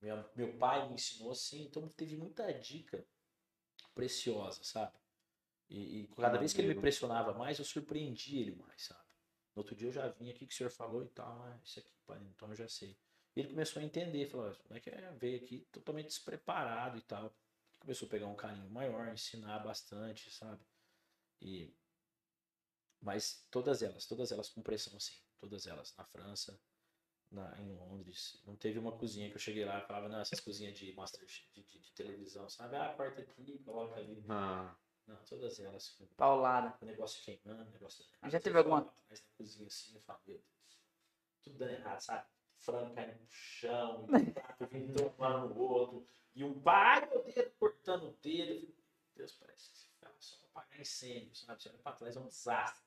Meu, 0.00 0.24
meu 0.36 0.56
pai 0.56 0.86
me 0.86 0.94
ensinou 0.94 1.32
assim, 1.32 1.64
então 1.64 1.88
teve 1.88 2.16
muita 2.16 2.52
dica 2.52 3.04
preciosa, 3.96 4.62
sabe? 4.62 4.92
E, 5.68 6.02
e 6.02 6.06
cada 6.16 6.38
vez 6.38 6.52
que 6.52 6.60
ele 6.60 6.72
me 6.72 6.80
pressionava 6.80 7.34
mais, 7.34 7.58
eu 7.58 7.64
surpreendia 7.64 8.40
ele 8.40 8.54
mais, 8.54 8.84
sabe? 8.84 9.00
No 9.56 9.60
outro 9.62 9.74
dia 9.74 9.88
eu 9.88 9.92
já 9.92 10.06
vim 10.06 10.30
aqui 10.30 10.46
que 10.46 10.54
o 10.54 10.56
senhor 10.56 10.70
falou 10.70 11.02
e 11.02 11.08
tal, 11.08 11.42
ah, 11.42 11.58
isso 11.64 11.80
aqui, 11.80 11.92
pai, 12.06 12.20
então 12.30 12.48
eu 12.50 12.54
já 12.54 12.68
sei. 12.68 12.96
E 13.34 13.40
ele 13.40 13.48
começou 13.48 13.82
a 13.82 13.84
entender, 13.84 14.26
falou, 14.26 14.54
como 14.68 14.76
é 14.76 14.80
que 14.80 14.88
é? 14.88 15.12
veio 15.18 15.42
aqui 15.42 15.66
totalmente 15.72 16.06
despreparado 16.06 16.96
e 16.96 17.02
tal. 17.02 17.34
Começou 17.88 18.04
a 18.04 18.10
pegar 18.10 18.26
um 18.26 18.36
carinho 18.36 18.68
maior, 18.68 19.08
ensinar 19.10 19.60
bastante, 19.60 20.30
sabe? 20.30 20.62
E 21.40 21.74
mas 23.00 23.46
todas 23.50 23.82
elas, 23.82 24.04
todas 24.04 24.30
elas 24.30 24.50
com 24.50 24.60
pressão, 24.60 24.94
assim, 24.94 25.14
todas 25.40 25.66
elas 25.66 25.96
na 25.96 26.04
França, 26.04 26.60
na, 27.30 27.58
em 27.58 27.72
Londres. 27.72 28.42
Não 28.44 28.54
teve 28.56 28.78
uma 28.78 28.92
cozinha 28.92 29.30
que 29.30 29.36
eu 29.36 29.40
cheguei 29.40 29.64
lá 29.64 29.78
e 29.78 29.86
falava, 29.86 30.06
não, 30.06 30.20
essas 30.20 30.38
cozinhas 30.38 30.76
de 30.76 30.92
master 30.92 31.24
de, 31.24 31.62
de, 31.62 31.78
de 31.80 31.92
televisão, 31.94 32.46
sabe? 32.50 32.76
Ah, 32.76 32.92
corta 32.94 33.22
aqui, 33.22 33.58
coloca 33.60 33.94
ali. 33.98 34.22
Ah, 34.28 34.76
Não, 35.06 35.16
todas 35.24 35.58
elas 35.58 35.88
com 35.92 36.06
Paulada. 36.08 36.76
o 36.82 36.84
negócio 36.84 37.24
queimando, 37.24 37.62
o 37.70 37.72
negócio. 37.72 38.04
Já 38.26 38.38
teve 38.38 38.58
alguma- 38.58 38.80
Atrás 38.80 39.22
da 39.22 39.28
cozinha 39.38 39.66
assim, 39.66 39.94
eu 39.94 40.02
falo, 40.02 40.20
meu 40.26 40.36
Deus. 40.36 40.78
Tudo 41.42 41.56
dando 41.56 41.70
errado, 41.70 42.00
sabe? 42.00 42.26
Frango 42.58 42.94
caindo 42.94 43.18
no 43.20 43.26
chão, 43.30 44.06
e 44.08 44.16
um 44.16 44.32
prato 44.32 44.66
vindo 44.66 45.10
tomando 45.10 45.54
no 45.54 45.60
outro, 45.60 46.06
e 46.34 46.44
um 46.44 46.60
pai, 46.60 47.08
meu 47.08 47.22
dedo, 47.24 47.50
cortando 47.58 48.08
o 48.08 48.12
dedo. 48.22 48.52
Eu 48.52 48.60
fico, 48.60 48.72
Deus, 49.16 49.32
parece 49.32 49.70
que 49.70 49.78
se 49.78 49.88
fala 50.00 50.14
só 50.18 50.36
pra 50.38 50.62
apagar 50.62 50.80
incêndio, 50.80 51.34
sabe? 51.34 51.62
Você 51.62 51.68
olha 51.68 51.78
pra 51.78 51.92
trás, 51.92 52.16
é 52.16 52.20
um 52.20 52.26
desastre. 52.26 52.86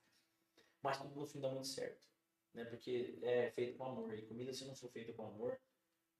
Mas 0.81 0.97
tudo 0.97 1.19
no 1.19 1.27
fim 1.27 1.39
dá 1.39 1.49
muito 1.49 1.67
certo, 1.67 2.07
né? 2.53 2.65
Porque 2.65 3.19
é 3.21 3.51
feito 3.51 3.77
com 3.77 3.85
amor. 3.85 4.13
E 4.13 4.21
comida, 4.23 4.53
se 4.53 4.65
não 4.65 4.75
for 4.75 4.89
feita 4.91 5.13
com 5.13 5.25
amor, 5.27 5.59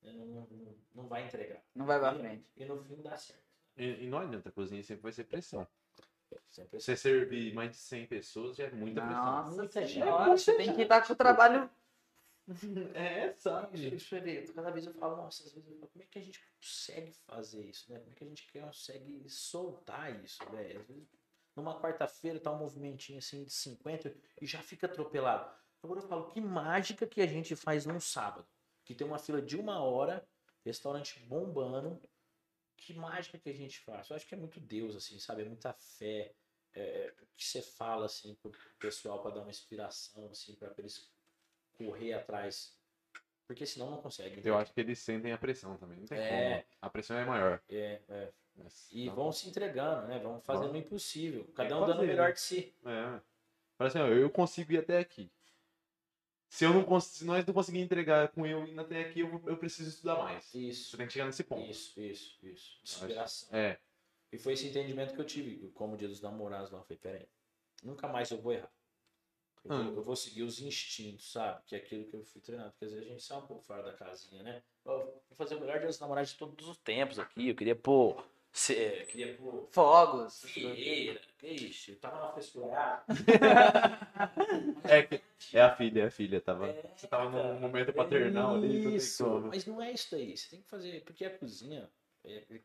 né, 0.02 0.12
não, 0.12 0.26
não, 0.26 0.76
não 0.94 1.08
vai 1.08 1.26
entregar. 1.26 1.64
Não 1.74 1.86
vai 1.86 2.00
pra 2.00 2.14
frente. 2.14 2.46
E 2.56 2.66
no 2.66 2.84
fim 2.84 3.02
dá 3.02 3.18
certo. 3.18 3.44
e, 3.78 4.04
e 4.04 4.08
não 4.08 4.20
adianta, 4.20 4.50
a 4.50 4.52
cozinha 4.52 4.84
sempre 4.84 5.04
vai 5.04 5.12
ser 5.12 5.24
pressão. 5.24 5.68
Sempre 6.50 6.80
Você 6.80 6.96
servir 6.96 7.54
mais 7.54 7.72
de 7.72 7.78
100 7.78 8.08
pessoas 8.08 8.56
já 8.56 8.66
é 8.66 8.72
muita 8.72 9.02
pressão. 9.02 9.26
Nossa 9.26 9.58
Muita 9.58 9.82
gente. 9.82 9.94
senhora, 9.94 10.38
você 10.38 10.54
tem 10.56 10.76
que 10.76 10.82
estar 10.82 11.06
com 11.06 11.14
o 11.14 11.16
trabalho. 11.16 11.70
É, 12.96 13.34
sabe? 13.38 13.88
É 13.88 14.54
Cada 14.54 14.72
vez 14.72 14.86
eu 14.86 14.94
falo, 14.94 15.18
nossa, 15.18 15.44
às 15.44 15.54
vezes 15.54 15.70
eu 15.70 15.78
falo, 15.78 15.92
como 15.92 16.04
é 16.04 16.08
que 16.08 16.20
a 16.20 16.22
gente 16.22 16.40
consegue 16.56 17.12
fazer 17.26 17.66
isso, 17.66 17.92
né? 17.92 18.00
Como 18.00 18.12
é 18.12 18.16
que 18.16 18.24
a 18.24 18.28
gente 18.28 18.52
consegue 18.52 19.30
soltar 19.30 20.24
isso, 20.24 20.44
velho? 20.52 20.80
Às 20.80 20.88
vezes, 20.88 21.08
numa 21.56 21.80
quarta-feira 21.80 22.40
tá 22.40 22.52
um 22.52 22.60
movimentinho 22.60 23.20
assim 23.20 23.44
de 23.44 23.52
50 23.52 24.16
e 24.42 24.46
já 24.46 24.62
fica 24.62 24.88
atropelado. 24.88 25.54
Agora 25.84 26.00
eu 26.00 26.08
falo, 26.08 26.28
que 26.28 26.40
mágica 26.40 27.08
que 27.08 27.22
a 27.22 27.28
gente 27.28 27.56
faz 27.56 27.86
num 27.86 28.00
sábado, 28.00 28.48
que 28.86 28.94
tem 28.94 29.06
uma 29.06 29.18
fila 29.18 29.42
de 29.42 29.58
uma 29.58 29.84
hora, 29.84 30.28
restaurante 30.64 31.20
bombando, 31.22 32.00
que 32.78 32.94
mágica 32.94 33.38
que 33.38 33.50
a 33.50 33.54
gente 33.54 33.80
faz? 33.80 34.10
Eu 34.10 34.16
acho 34.16 34.28
que 34.28 34.34
é 34.34 34.38
muito 34.38 34.60
Deus, 34.60 34.96
assim, 34.96 35.20
sabe? 35.20 35.44
É 35.44 35.46
muita 35.46 35.74
fé. 35.74 36.34
É, 36.74 37.14
que 37.36 37.44
você 37.44 37.62
fala, 37.62 38.06
assim, 38.06 38.34
pro 38.36 38.52
pessoal 38.80 39.22
para 39.22 39.36
dar 39.36 39.42
uma 39.42 39.50
inspiração, 39.50 40.30
assim, 40.30 40.56
para 40.56 40.74
eles 40.78 41.12
correr 41.86 42.14
atrás. 42.14 42.76
Porque 43.48 43.66
senão 43.66 43.92
não 43.92 44.02
consegue. 44.02 44.42
Eu 44.48 44.58
acho 44.58 44.74
que 44.74 44.80
eles 44.80 44.98
sentem 45.00 45.34
a 45.34 45.38
pressão 45.38 45.76
também. 45.78 46.00
Não 46.00 46.06
tem 46.08 46.18
É. 46.20 46.54
como. 46.62 46.66
A 46.82 46.90
pressão 46.90 47.18
é 47.18 47.26
maior. 47.26 47.62
É, 47.70 48.02
é. 48.08 48.32
Mas 48.56 48.88
E 48.92 49.06
não- 49.08 49.16
vão 49.16 49.32
se 49.32 49.50
entregando, 49.50 50.08
né? 50.08 50.20
Vão 50.20 50.40
fazendo 50.42 50.74
o 50.74 50.78
impossível. 50.78 51.46
Cada 51.56 51.70
que 51.70 51.76
um 51.76 51.80
dando 51.82 51.90
o 51.92 51.96
fazer, 51.96 52.08
melhor 52.08 52.28
né? 52.28 52.34
de 52.34 52.40
si. 52.40 52.76
É. 52.86 53.22
Fala 53.78 53.88
assim, 53.90 54.00
ó, 54.00 54.08
eu 54.08 54.30
consigo 54.30 54.72
ir 54.74 54.78
até 54.78 55.00
aqui. 55.00 55.30
Se, 56.50 56.66
eu 56.66 56.74
não 56.74 56.84
cons- 56.84 57.06
se 57.06 57.26
nós 57.26 57.46
não 57.46 57.54
conseguir 57.54 57.80
entregar 57.80 58.28
com 58.30 58.46
eu 58.46 58.66
indo 58.68 58.80
até 58.82 59.02
aqui, 59.02 59.22
eu, 59.22 59.42
eu 59.48 59.56
preciso 59.58 59.90
estudar 59.90 60.16
mais. 60.18 60.44
Você 60.46 60.58
Isso, 60.60 60.98
tem 60.98 61.08
que 61.08 61.14
chegar 61.14 61.26
nesse 61.26 61.44
ponto. 61.46 61.70
isso, 61.70 62.00
isso, 62.00 62.38
isso. 62.46 62.80
Acho- 62.84 62.96
Inspiração. 63.06 63.50
É. 63.58 63.80
E 64.34 64.38
foi 64.38 64.54
esse 64.54 64.68
entendimento 64.68 65.14
que 65.14 65.20
eu 65.22 65.26
tive, 65.26 65.70
como 65.70 65.94
o 65.94 65.98
dia 65.98 66.08
dos 66.10 66.22
namorados 66.22 66.70
lá. 66.72 66.80
Eu 66.80 66.84
falei, 66.84 67.00
peraí, 67.00 67.28
nunca 67.84 68.08
mais 68.08 68.30
eu 68.32 68.42
vou 68.42 68.52
errar. 68.54 68.72
Eu, 69.64 69.72
Ah. 69.76 69.84
vou, 69.84 69.96
eu 69.98 70.04
vou 70.04 70.16
seguir 70.16 70.44
os 70.44 70.60
instintos, 70.60 71.32
sabe? 71.32 71.62
Que 71.68 71.76
é 71.76 71.78
aquilo 71.78 72.06
que 72.06 72.16
eu 72.16 72.24
fui 72.26 72.42
treinado. 72.42 72.72
Porque 72.72 72.86
às 72.86 72.92
vezes 72.92 73.06
a 73.08 73.10
gente 73.12 73.24
sai 73.24 73.38
um 73.38 73.46
pouco 73.48 73.64
fora 73.64 73.84
da 73.84 73.94
casinha, 73.94 74.42
né? 74.44 74.64
Ó, 74.86 74.98
vou 74.98 75.22
fazer 75.38 75.56
o 75.56 75.60
melhor 75.62 75.78
dia 75.78 75.88
dos 75.88 76.00
namorados 76.00 76.32
de 76.32 76.38
todos 76.38 76.68
os 76.68 76.78
tempos 76.78 77.20
aqui. 77.20 77.50
Eu 77.50 77.56
queria 77.56 77.76
pôr. 77.76 78.26
cê- 78.54 79.06
queria 79.10 79.34
pôr 79.38 79.68
Fogos. 79.72 80.42
Fieira, 80.44 81.22
ixi, 81.44 81.92
eu 81.92 82.00
tava 82.00 82.20
na 82.20 82.32
frescurada. 82.34 83.04
É, 84.84 85.22
é 85.54 85.62
a 85.62 85.76
filha, 85.76 86.02
é 86.02 86.06
a 86.08 86.12
filha. 86.12 86.42
Tava, 86.42 86.68
É, 86.68 86.92
você 86.96 87.08
tava 87.08 87.30
num 87.30 87.60
momento 87.60 87.94
paternal 87.94 88.56
ali. 88.56 88.68
não 88.80 88.82
tem 88.90 88.96
Isso, 88.96 89.26
mas 89.48 89.66
não 89.66 89.82
é 89.82 89.92
isso 89.92 90.10
daí. 90.12 90.36
Você 90.36 90.50
tem 90.50 90.62
que 90.62 90.68
fazer, 90.68 91.02
porque 91.04 91.24
a 91.26 91.38
cozinha, 91.38 91.80
é, 91.82 91.88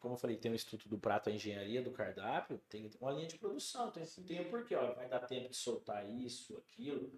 como 0.01 0.15
eu 0.15 0.19
falei, 0.19 0.37
tem 0.37 0.53
o 0.53 0.55
Instituto 0.55 0.89
do 0.89 0.99
Prato, 0.99 1.29
a 1.29 1.33
engenharia 1.33 1.83
do 1.83 1.91
cardápio, 1.91 2.59
tem 2.69 2.91
uma 3.01 3.11
linha 3.13 3.27
de 3.27 3.39
produção, 3.39 3.91
tem, 3.91 4.05
tem 4.05 4.41
o 4.43 4.51
porquê, 4.51 4.75
ó, 4.75 4.93
vai 4.95 5.09
dar 5.09 5.21
tempo 5.21 5.49
de 5.49 5.57
soltar 5.57 6.09
isso, 6.09 6.57
aquilo. 6.59 7.13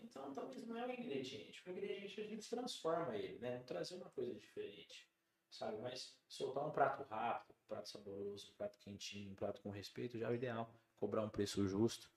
Então 0.00 0.32
talvez 0.32 0.66
não 0.66 0.76
é 0.78 0.86
o 0.86 0.90
ingrediente. 0.92 1.62
O 1.66 1.70
ingrediente 1.70 2.20
a 2.20 2.24
gente 2.24 2.48
transforma 2.48 3.16
ele, 3.16 3.38
né? 3.38 3.58
Trazer 3.66 3.96
uma 3.96 4.08
coisa 4.10 4.32
diferente, 4.34 5.08
sabe? 5.50 5.76
Mas 5.78 6.16
soltar 6.28 6.66
um 6.66 6.70
prato 6.70 7.02
rápido, 7.08 7.52
um 7.64 7.66
prato 7.68 7.88
saboroso, 7.88 8.50
um 8.52 8.54
prato 8.56 8.78
quentinho, 8.78 9.32
um 9.32 9.34
prato 9.34 9.60
com 9.60 9.70
respeito 9.70 10.16
já 10.18 10.28
é 10.28 10.30
o 10.30 10.34
ideal. 10.34 10.72
Cobrar 11.00 11.22
um 11.22 11.28
preço 11.28 11.66
justo. 11.66 12.08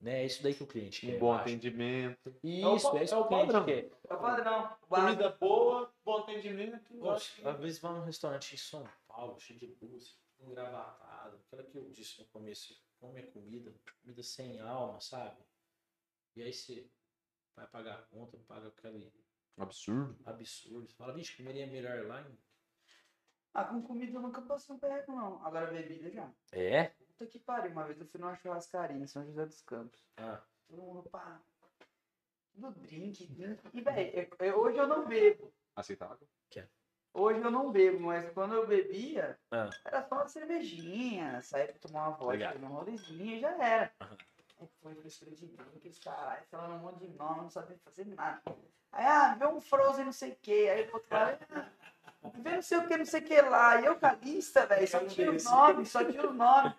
Né? 0.00 0.22
É 0.22 0.26
isso 0.26 0.42
daí 0.42 0.54
que 0.54 0.62
o 0.62 0.66
cliente 0.66 1.02
quer. 1.06 1.16
Um 1.16 1.18
bom 1.18 1.32
atendimento. 1.32 2.34
Isso, 2.42 2.88
É 2.88 2.92
o 2.92 2.98
é 2.98 3.04
isso 3.04 3.14
pa- 3.16 3.20
que 3.20 3.24
o 3.24 3.28
cliente 3.28 3.54
é 3.54 3.58
o 3.58 3.64
quer. 3.66 3.90
É 4.08 4.14
o 4.14 4.18
padrão. 4.18 4.76
Comida 4.88 5.28
boa, 5.38 5.94
bom 6.04 6.16
atendimento. 6.18 6.80
Poxa, 6.98 7.50
às 7.50 7.58
vezes 7.60 7.78
vai 7.80 7.92
num 7.92 8.04
restaurante 8.04 8.54
em 8.54 8.58
São 8.58 8.82
Paulo, 9.20 9.38
cheio 9.38 9.58
de 9.58 9.76
luz, 9.82 10.18
engravatado, 10.38 11.36
aquela 11.36 11.62
que 11.62 11.76
eu 11.76 11.90
disse 11.90 12.18
no 12.22 12.26
começo, 12.28 12.82
come 12.98 13.20
a 13.20 13.30
comida, 13.30 13.70
comida 14.00 14.22
sem 14.22 14.58
alma, 14.60 14.98
sabe? 14.98 15.44
E 16.34 16.42
aí 16.42 16.50
você 16.50 16.90
vai 17.54 17.66
pagar 17.66 17.98
a 17.98 18.02
conta, 18.04 18.38
paga 18.48 18.68
aquele 18.68 19.12
Absurdo. 19.58 20.18
absurdo. 20.24 20.88
Você 20.88 20.94
fala, 20.94 21.12
bicho, 21.12 21.36
comeria 21.36 21.66
melhor 21.66 22.06
lá 22.06 22.22
em. 22.22 22.38
Ah, 23.52 23.66
com 23.66 23.82
comida 23.82 24.16
eu 24.16 24.22
nunca 24.22 24.40
passei 24.40 24.74
um 24.74 24.78
perreco, 24.78 25.12
não. 25.12 25.44
Agora 25.44 25.70
bebida 25.70 26.10
já. 26.10 26.32
É? 26.52 26.84
Puta 26.88 27.26
que 27.26 27.38
pariu. 27.38 27.72
Uma 27.72 27.84
vez 27.84 28.00
eu 28.00 28.06
fui 28.06 28.18
numa 28.18 28.36
churrascaria 28.36 28.96
em 28.96 29.06
São 29.06 29.26
José 29.26 29.44
dos 29.44 29.60
Campos. 29.60 30.02
Ah, 30.16 30.42
Todo 30.66 30.80
mundo, 30.80 31.10
pá. 31.10 31.42
Tudo 32.54 32.70
drink, 32.80 33.26
drink. 33.26 33.60
E, 33.74 33.82
velho, 33.82 34.58
hoje 34.58 34.78
eu 34.78 34.86
não 34.86 35.06
bebo. 35.06 35.52
Aceitável. 35.76 36.26
Hoje 37.12 37.40
eu 37.40 37.50
não 37.50 37.72
bebo, 37.72 38.00
mas 38.06 38.30
quando 38.32 38.54
eu 38.54 38.66
bebia, 38.66 39.38
Ah. 39.50 39.68
era 39.84 40.02
só 40.06 40.14
uma 40.16 40.28
cervejinha, 40.28 41.42
saía 41.42 41.66
pra 41.68 41.78
tomar 41.80 42.08
uma 42.08 42.16
vodka, 42.16 42.56
um 42.58 42.68
rolezinho 42.68 43.36
e 43.36 43.40
já 43.40 43.50
era. 43.62 43.92
Aí 44.60 44.68
foi 44.80 44.94
frescura 44.94 45.30
de 45.32 45.46
drink, 45.48 45.88
os 45.88 45.98
caras 45.98 46.46
falando 46.50 46.74
um 46.74 46.78
monte 46.78 47.00
de 47.00 47.08
nome, 47.16 47.42
não 47.42 47.50
sabia 47.50 47.78
fazer 47.78 48.06
nada. 48.06 48.40
Aí, 48.92 49.04
ah, 49.06 49.34
vê 49.34 49.46
um 49.46 49.60
Frozen 49.60 50.04
não 50.04 50.12
sei 50.12 50.32
o 50.32 50.36
que, 50.36 50.68
aí 50.68 50.88
o 50.88 50.94
outro 50.94 51.08
cara, 51.08 51.38
ah, 51.50 51.68
vê 52.34 52.54
não 52.56 52.62
sei 52.62 52.78
o 52.78 52.86
que, 52.86 52.96
não 52.96 53.04
sei 53.04 53.20
o 53.20 53.24
que 53.24 53.40
lá. 53.40 53.80
E 53.80 53.86
eu, 53.86 53.98
calista, 53.98 54.66
velho, 54.66 54.86
só 54.86 55.04
tinha 55.06 55.30
o 55.30 55.42
nome, 55.42 55.86
só 55.86 56.04
tinha 56.04 56.28
o 56.28 56.32
nome. 56.32 56.74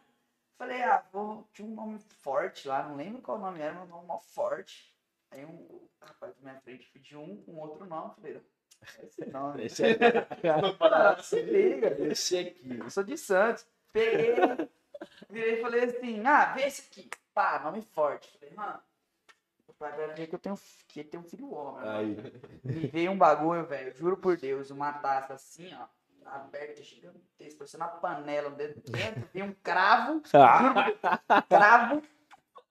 Falei, 0.58 0.84
ah, 0.84 1.04
vou, 1.12 1.48
tinha 1.54 1.68
um 1.68 1.74
nome 1.74 2.00
forte 2.00 2.68
lá, 2.68 2.84
não 2.84 2.96
lembro 2.96 3.22
qual 3.22 3.40
nome 3.40 3.60
era, 3.60 3.74
mas 3.74 3.84
um 3.90 3.92
nome 3.92 4.08
mó 4.08 4.20
forte. 4.20 4.96
Aí 5.32 5.44
um 5.46 5.88
rapaz 6.02 6.36
da 6.36 6.42
minha 6.42 6.62
frente 6.62 6.90
pediu 6.92 7.22
um 7.22 7.42
com 7.44 7.58
outro 7.58 7.86
nome, 7.86 8.14
falei, 8.16 8.42
esse 9.04 9.26
nome. 9.30 9.66
esse, 9.66 9.84
é... 9.84 10.28
Ah, 10.82 11.18
se 11.22 11.42
liga. 11.42 11.96
esse 12.12 12.38
aqui. 12.38 12.80
Eu 12.80 12.90
sou 12.90 13.04
de 13.04 13.18
Santos. 13.18 13.66
Peguei, 13.94 14.36
virei 15.30 15.60
e 15.60 15.62
falei 15.62 15.84
assim, 15.84 16.26
ah, 16.26 16.54
vê 16.54 16.64
esse 16.64 16.88
aqui. 16.90 17.10
Pá, 17.34 17.60
nome 17.60 17.82
forte. 17.82 18.30
Falei, 18.40 18.54
mano, 18.56 18.80
o 19.68 19.74
pai 19.74 19.92
vai 19.96 20.14
ver 20.14 20.28
que 20.28 20.36
eu 20.36 20.40
tenho, 20.40 20.60
que 20.88 21.04
tem 21.04 21.20
um 21.20 21.24
filho 21.24 21.52
homem. 21.54 21.86
mano. 21.86 21.98
Aí. 22.00 22.42
Me 22.64 22.88
veio 22.88 23.12
um 23.12 23.18
bagulho, 23.18 23.66
velho, 23.66 23.94
juro 23.96 24.18
por 24.18 24.38
Deus, 24.38 24.70
uma 24.70 24.94
taça 24.94 25.34
assim, 25.34 25.74
ó, 25.74 25.86
aberta, 26.26 26.82
gigantesca, 26.84 27.58
parecendo 27.58 27.84
uma 27.84 27.90
panela 27.92 28.50
dentro, 28.52 28.82
dentro 28.92 29.30
veio 29.34 29.46
um 29.46 29.54
cravo, 29.64 30.22
Ah, 30.34 31.42
cravo. 31.50 32.02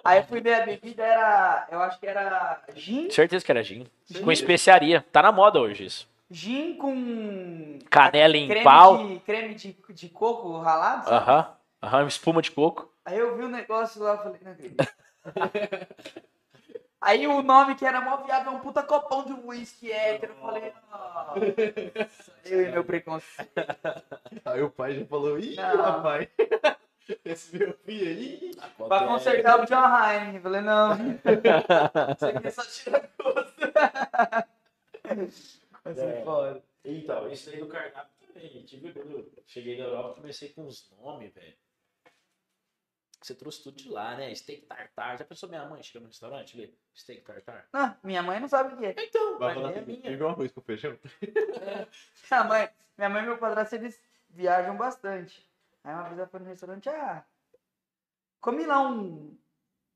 Aí 0.05 0.19
eu 0.19 0.25
fui 0.25 0.41
ver 0.41 0.55
a 0.63 0.67
bebida, 0.67 1.03
era, 1.05 1.69
eu 1.71 1.81
acho 1.83 1.99
que 2.01 2.07
era 2.07 2.63
gin, 2.75 3.11
certeza 3.11 3.45
que 3.45 3.51
era 3.53 3.63
gin. 3.63 3.87
Gin. 4.09 4.23
Com 4.23 4.33
especiaria. 4.33 5.05
Tá 5.13 5.23
na 5.23 5.31
moda 5.33 5.61
hoje 5.61 5.85
isso. 5.85 6.09
gin 6.31 6.77
com 6.77 7.79
Canela 7.91 8.37
em 8.37 8.49
creme, 8.49 8.65
pau. 8.65 9.07
de, 9.07 9.21
creme 9.21 9.55
de, 9.55 9.77
de 9.91 10.09
coco 10.09 10.59
ralado? 10.59 11.09
Aham. 11.11 11.55
Aham, 11.83 12.07
espuma 12.07 12.41
de 12.43 12.51
coco. 12.51 12.91
Aí 13.05 13.19
eu 13.19 13.37
vi 13.37 13.45
o 13.45 13.49
negócio 13.49 14.03
lá, 14.03 14.13
eu 14.13 14.19
falei, 14.19 14.41
não 14.43 14.53
acredito. 14.53 14.87
Aí 17.03 17.27
o 17.27 17.41
nome 17.43 17.75
que 17.77 17.87
era 17.87 17.99
mó 18.03 18.19
viável 18.19 18.53
é 18.53 18.57
um 18.57 18.61
puta 18.61 18.83
copão 18.83 19.25
de 19.25 19.33
uísque 19.33 19.91
hétero. 19.91 20.35
Eu 20.35 20.41
falei, 20.43 20.71
nossa, 20.91 22.33
eu 22.45 22.61
e 22.61 22.71
meu 22.71 22.85
preconceito. 22.85 23.51
Aí 24.45 24.63
o 24.63 24.71
pai 24.71 24.95
já 24.97 25.07
falou, 25.07 25.39
ih, 25.39 25.57
Não. 25.57 25.77
rapaz. 25.83 26.29
Esse 27.25 27.57
meu 27.57 27.73
filho 27.79 28.07
aí. 28.07 28.51
Pra 28.89 29.07
consertar 29.07 29.61
o 29.61 29.65
John. 29.67 30.35
Eu 30.37 30.41
falei, 30.43 30.61
não. 30.61 30.93
Isso 30.95 32.27
aqui 32.27 32.51
só 32.51 32.63
tira 32.65 33.11
gosto. 33.19 33.61
Ser 35.95 36.09
É. 36.09 36.25
foda. 36.25 36.63
Então, 36.85 37.31
isso 37.31 37.51
aí 37.51 37.59
do 37.59 37.67
cardápio 37.67 38.13
também. 38.27 38.65
Tive, 38.65 38.93
quando 38.93 39.11
eu 39.11 39.33
cheguei 39.47 39.77
na 39.79 39.85
Europa, 39.85 40.15
comecei 40.21 40.51
com 40.51 40.67
os 40.67 40.89
nomes, 40.93 41.33
velho. 41.35 41.55
Você 43.23 43.35
trouxe 43.35 43.63
tudo 43.63 43.77
de 43.77 43.89
lá, 43.91 44.17
né? 44.17 44.35
Steak 44.35 44.63
tartar. 44.67 45.19
Já 45.19 45.25
pensou 45.27 45.47
minha 45.49 45.65
mãe 45.67 45.83
chega 45.83 46.01
no 46.01 46.07
restaurante 46.07 46.59
e 46.59 46.75
steak 46.99 47.21
tartar? 47.23 47.69
Ah, 47.73 47.97
minha 48.03 48.23
mãe 48.23 48.41
não 48.41 48.49
sabe 48.49 48.73
o 48.75 48.79
que 48.79 48.87
é. 48.87 48.95
Então, 48.99 49.39
Vai 49.39 49.49
mas 49.49 49.63
falar 49.63 49.73
é 49.77 49.79
assim, 49.81 49.93
minha. 49.99 50.11
igual 50.11 50.31
arroz 50.31 50.51
com 50.53 50.61
feijão. 50.63 50.97
Minha 52.31 52.45
mãe, 52.45 52.69
minha 52.97 53.11
mãe 53.11 53.23
e 53.23 53.27
meu 53.27 53.37
padrasto, 53.39 53.75
eles 53.75 54.01
viajam 54.31 54.75
bastante. 54.77 55.50
Aí 55.83 55.95
uma 55.95 56.05
vez 56.05 56.19
ela 56.19 56.29
foi 56.29 56.41
no 56.41 56.47
restaurante, 56.47 56.89
ah, 56.89 57.25
comi 58.41 58.67
lá 58.67 58.87
um 58.89 59.37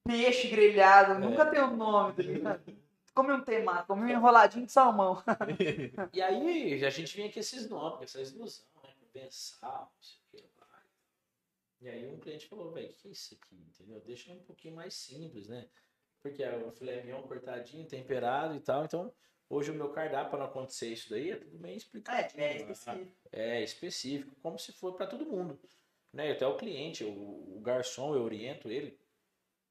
peixe 0.05 0.49
grelhado, 0.49 1.19
nunca 1.19 1.47
tem 1.47 1.61
o 1.61 1.77
nome, 1.77 2.15
tá 2.15 2.23
ligado? 2.23 2.85
Comi 3.15 3.33
um 3.33 3.45
temaki, 3.45 3.87
comi 3.87 4.03
um 4.03 4.09
enroladinho 4.09 4.67
de 4.67 4.73
salmão. 4.73 5.23
E 6.13 6.21
aí 6.21 6.85
a 6.85 6.91
gente 6.91 7.15
vinha 7.17 7.33
com 7.33 7.39
esses 7.39 7.69
nomes, 7.69 7.99
com 7.99 8.05
essas 8.05 8.33
ilusões, 8.33 8.67
né? 8.83 8.91
Pensar, 9.13 9.81
não 9.81 10.03
sei 10.03 10.19
o 10.19 10.37
que 10.37 10.49
lá. 10.59 10.83
E 11.81 11.89
aí 11.89 12.09
um 12.13 12.19
cliente 12.19 12.49
falou, 12.49 12.73
velho, 12.73 12.91
o 12.91 12.93
que 12.93 13.09
é 13.09 13.11
isso 13.13 13.35
aqui? 13.35 13.55
Entendeu? 13.55 14.01
Deixa 14.01 14.33
um 14.33 14.43
pouquinho 14.43 14.75
mais 14.75 14.95
simples, 14.95 15.49
né? 15.49 15.69
Porque 16.21 16.43
é 16.43 16.57
o 16.57 16.73
filé 16.73 17.03
mignon 17.03 17.23
cortadinho, 17.23 17.87
temperado 17.87 18.57
e 18.57 18.61
tal. 18.61 18.85
Então, 18.85 19.15
hoje 19.49 19.71
o 19.71 19.75
meu 19.75 19.91
cardápio, 19.91 20.31
para 20.31 20.39
não 20.41 20.47
acontecer 20.47 20.89
isso 20.89 21.11
daí, 21.11 21.31
é 21.31 21.37
tudo 21.37 21.59
bem 21.59 21.77
explicado. 21.77 22.33
É, 22.37 22.45
é 22.45 22.57
específico. 22.57 23.17
É 23.33 23.63
específico, 23.63 24.37
como 24.43 24.59
se 24.59 24.73
for 24.73 24.95
para 24.95 25.07
todo 25.07 25.27
mundo. 25.27 25.59
Né? 26.13 26.31
Até 26.33 26.47
o 26.47 26.57
cliente, 26.57 27.05
o, 27.05 27.57
o 27.57 27.61
garçom, 27.61 28.15
eu 28.15 28.23
oriento 28.23 28.71
ele, 28.71 28.99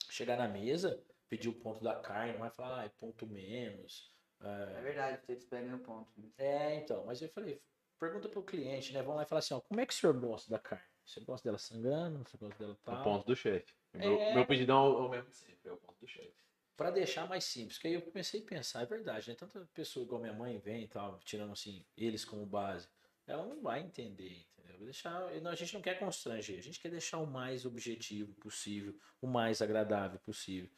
chegar 0.09 0.37
na 0.37 0.47
mesa, 0.47 1.01
pedir 1.29 1.49
o 1.49 1.53
ponto 1.53 1.83
da 1.83 1.95
carne, 1.95 2.33
não 2.33 2.39
vai 2.41 2.49
falar, 2.51 2.81
ah, 2.81 2.85
é 2.85 2.89
ponto 2.89 3.25
menos. 3.25 4.11
É 4.41 4.81
verdade, 4.81 5.25
vocês 5.25 5.45
pegam 5.45 5.71
no 5.71 5.79
ponto. 5.79 6.11
É, 6.37 6.75
então, 6.75 7.05
mas 7.05 7.21
eu 7.21 7.29
falei, 7.29 7.61
pergunta 7.97 8.27
pro 8.27 8.43
cliente, 8.43 8.91
né? 8.91 9.01
Vamos 9.01 9.15
lá 9.15 9.23
e 9.23 9.25
falar 9.25 9.39
assim, 9.39 9.53
ó, 9.53 9.61
como 9.61 9.79
é 9.79 9.85
que 9.85 9.93
o 9.93 9.95
senhor 9.95 10.19
gosta 10.19 10.49
da 10.51 10.59
carne? 10.59 10.83
Você 11.05 11.21
gosta 11.21 11.47
dela 11.47 11.57
sangrando? 11.57 12.19
Você 12.27 12.37
gosta 12.37 12.57
dela 12.59 12.73
O 12.73 12.75
tal? 12.83 13.03
ponto 13.03 13.25
do 13.25 13.35
chefe. 13.35 13.73
Meu, 13.93 14.19
É. 14.19 14.33
meu 14.35 14.45
pedidão 14.45 14.85
é 14.85 15.01
o 15.05 15.09
mesmo 15.09 15.29
de 15.29 15.35
sempre, 15.37 15.69
é 15.69 15.71
o 15.71 15.77
ponto 15.77 15.97
do 15.99 16.07
chefe. 16.07 16.33
Pra 16.75 16.89
deixar 16.89 17.27
mais 17.27 17.43
simples, 17.43 17.77
que 17.77 17.87
aí 17.87 17.93
eu 17.93 18.01
comecei 18.01 18.41
a 18.41 18.45
pensar, 18.45 18.81
é 18.81 18.85
verdade, 18.85 19.29
né? 19.29 19.35
Tanta 19.35 19.63
pessoa 19.73 20.03
igual 20.03 20.19
minha 20.19 20.33
mãe 20.33 20.57
vem 20.57 20.83
e 20.83 20.87
tal, 20.87 21.19
tirando 21.19 21.51
assim, 21.51 21.85
eles 21.95 22.25
como 22.25 22.45
base, 22.47 22.89
ela 23.27 23.45
não 23.45 23.61
vai 23.61 23.81
entender, 23.81 24.47
entendeu? 24.57 24.79
Deixar, 24.79 25.23
a 25.27 25.55
gente 25.55 25.73
não 25.75 25.81
quer 25.81 25.99
constranger, 25.99 26.57
a 26.57 26.61
gente 26.61 26.79
quer 26.79 26.89
deixar 26.89 27.19
o 27.19 27.27
mais 27.27 27.63
objetivo 27.63 28.33
possível, 28.35 28.97
o 29.21 29.27
mais 29.27 29.61
agradável 29.61 30.19
possível. 30.19 30.69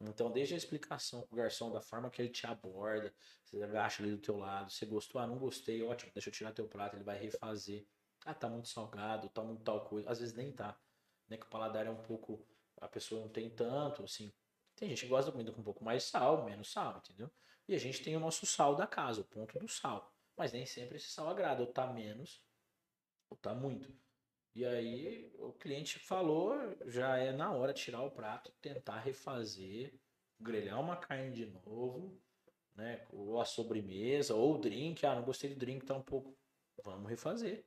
Então, 0.00 0.30
desde 0.30 0.54
a 0.54 0.56
explicação 0.56 1.22
pro 1.22 1.36
garçom, 1.36 1.70
da 1.70 1.80
forma 1.80 2.10
que 2.10 2.22
ele 2.22 2.30
te 2.30 2.46
aborda, 2.46 3.14
você 3.44 3.62
agacha 3.62 4.02
ali 4.02 4.12
do 4.12 4.18
teu 4.18 4.38
lado, 4.38 4.72
você 4.72 4.86
gostou, 4.86 5.20
ah, 5.20 5.26
não 5.26 5.38
gostei, 5.38 5.82
ótimo, 5.82 6.10
deixa 6.14 6.30
eu 6.30 6.32
tirar 6.32 6.52
teu 6.52 6.66
prato, 6.66 6.96
ele 6.96 7.04
vai 7.04 7.18
refazer. 7.18 7.86
Ah, 8.24 8.34
tá 8.34 8.48
muito 8.48 8.68
salgado, 8.68 9.28
tá 9.28 9.42
muito 9.42 9.62
tal 9.62 9.84
coisa, 9.84 10.10
às 10.10 10.18
vezes 10.20 10.34
nem 10.34 10.50
tá, 10.50 10.78
né? 11.28 11.36
Que 11.36 11.44
o 11.44 11.48
paladar 11.50 11.86
é 11.86 11.90
um 11.90 12.02
pouco, 12.02 12.46
a 12.80 12.88
pessoa 12.88 13.20
não 13.20 13.28
tem 13.28 13.50
tanto, 13.50 14.02
assim, 14.02 14.32
tem 14.76 14.88
gente 14.88 15.02
que 15.02 15.08
gosta 15.08 15.26
da 15.26 15.32
comida 15.32 15.52
com 15.52 15.60
um 15.60 15.64
pouco 15.64 15.84
mais 15.84 16.04
sal, 16.04 16.44
menos 16.44 16.72
sal, 16.72 16.98
entendeu? 16.98 17.30
E 17.68 17.74
a 17.74 17.78
gente 17.78 18.02
tem 18.02 18.16
o 18.16 18.20
nosso 18.20 18.44
sal 18.46 18.74
da 18.74 18.86
casa, 18.86 19.20
o 19.20 19.24
ponto 19.24 19.58
do 19.58 19.68
sal. 19.68 20.12
Mas 20.36 20.52
nem 20.52 20.66
sempre 20.66 20.96
esse 20.96 21.08
sal 21.08 21.28
agrada, 21.28 21.62
ou 21.62 21.72
tá 21.72 21.86
menos, 21.86 22.44
ou 23.30 23.36
tá 23.36 23.54
muito. 23.54 23.94
E 24.54 24.64
aí 24.64 25.32
o 25.38 25.52
cliente 25.52 25.98
falou, 25.98 26.54
já 26.86 27.16
é 27.16 27.32
na 27.32 27.52
hora 27.52 27.72
de 27.72 27.82
tirar 27.82 28.02
o 28.02 28.10
prato, 28.10 28.52
tentar 28.60 29.00
refazer, 29.00 29.98
grelhar 30.38 30.80
uma 30.80 30.96
carne 30.96 31.32
de 31.32 31.46
novo, 31.46 32.20
né? 32.74 33.06
Ou 33.10 33.40
a 33.40 33.44
sobremesa, 33.44 34.34
ou 34.34 34.54
o 34.54 34.58
drink. 34.58 35.04
Ah, 35.06 35.14
não 35.14 35.24
gostei 35.24 35.50
do 35.50 35.58
drink, 35.58 35.84
tá 35.84 35.94
um 35.94 36.02
pouco. 36.02 36.36
Vamos 36.84 37.08
refazer. 37.08 37.64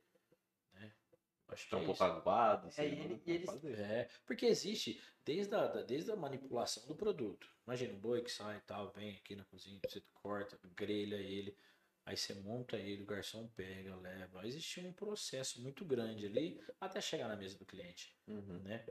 Acho 1.49 1.63
que 1.65 1.69
Tá 1.71 1.77
um 1.77 1.81
é 1.81 1.85
pouco 1.85 2.03
isso. 2.03 2.03
aguado, 2.03 2.67
assim, 2.67 2.81
É, 2.81 2.85
ele- 2.85 3.21
e 3.25 3.31
eles-. 3.31 3.63
É, 3.65 4.09
porque 4.25 4.45
existe 4.45 5.01
desde 5.23 5.55
a, 5.55 5.67
da- 5.67 5.81
desde 5.83 6.11
a 6.11 6.15
manipulação 6.15 6.85
do 6.87 6.95
produto. 6.95 7.49
Imagina 7.65 7.93
um 7.93 7.99
boi 7.99 8.21
que 8.21 8.31
sai 8.31 8.57
e 8.57 8.61
tal, 8.61 8.91
vem 8.91 9.15
aqui 9.15 9.35
na 9.35 9.45
cozinha, 9.45 9.79
você 9.85 10.01
corta, 10.13 10.59
grelha 10.75 11.15
ele, 11.15 11.57
aí 12.05 12.17
você 12.17 12.33
monta 12.33 12.77
ele, 12.77 13.03
o 13.03 13.05
garçom 13.05 13.47
pega, 13.49 13.95
leva. 13.95 14.45
Existe 14.45 14.81
um 14.81 14.91
processo 14.93 15.61
muito 15.61 15.85
grande 15.85 16.25
ali 16.25 16.61
até 16.79 16.99
chegar 16.99 17.27
na 17.29 17.35
mesa 17.37 17.57
do 17.57 17.65
cliente, 17.65 18.13
Uhum. 18.27 18.59
né? 18.59 18.85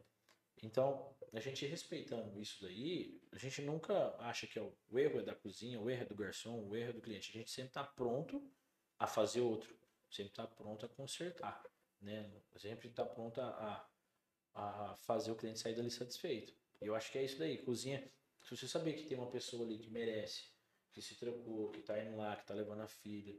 Então, 0.62 1.14
a 1.34 1.40
gente 1.40 1.66
respeitando 1.66 2.40
isso 2.40 2.62
daí, 2.62 3.20
a 3.30 3.36
gente 3.38 3.60
nunca 3.60 4.16
acha 4.18 4.46
que 4.46 4.58
é 4.58 4.62
o, 4.62 4.74
o 4.90 4.98
erro 4.98 5.20
é 5.20 5.22
da 5.22 5.34
cozinha, 5.34 5.78
o 5.78 5.90
erro 5.90 6.02
é 6.02 6.06
do 6.06 6.14
garçom, 6.16 6.66
o 6.66 6.74
erro 6.74 6.90
é 6.90 6.92
do 6.94 7.02
cliente. 7.02 7.28
A 7.30 7.32
gente 7.34 7.50
sempre 7.50 7.68
está 7.70 7.84
pronto 7.84 8.42
a 8.98 9.06
fazer 9.06 9.42
outro, 9.42 9.76
sempre 10.10 10.32
está 10.32 10.46
pronto 10.46 10.86
a 10.86 10.88
consertar, 10.88 11.62
né? 12.00 12.30
Sempre 12.56 12.88
está 12.88 13.04
pronto 13.04 13.40
a, 13.40 13.88
a, 14.54 14.94
fazer 15.02 15.30
o 15.30 15.36
cliente 15.36 15.58
sair 15.58 15.74
dali 15.74 15.90
satisfeito. 15.90 16.54
E 16.80 16.86
eu 16.86 16.94
acho 16.94 17.10
que 17.10 17.18
é 17.18 17.24
isso 17.24 17.38
daí. 17.38 17.58
Cozinha, 17.58 18.10
se 18.42 18.56
você 18.56 18.68
saber 18.68 18.94
que 18.94 19.04
tem 19.04 19.18
uma 19.18 19.30
pessoa 19.30 19.64
ali 19.64 19.78
que 19.78 19.90
merece, 19.90 20.50
que 20.92 21.02
se 21.02 21.14
trocou, 21.16 21.70
que 21.70 21.82
tá 21.82 22.02
indo 22.02 22.16
lá, 22.16 22.36
que 22.36 22.46
tá 22.46 22.54
levando 22.54 22.80
a 22.80 22.88
filha, 22.88 23.38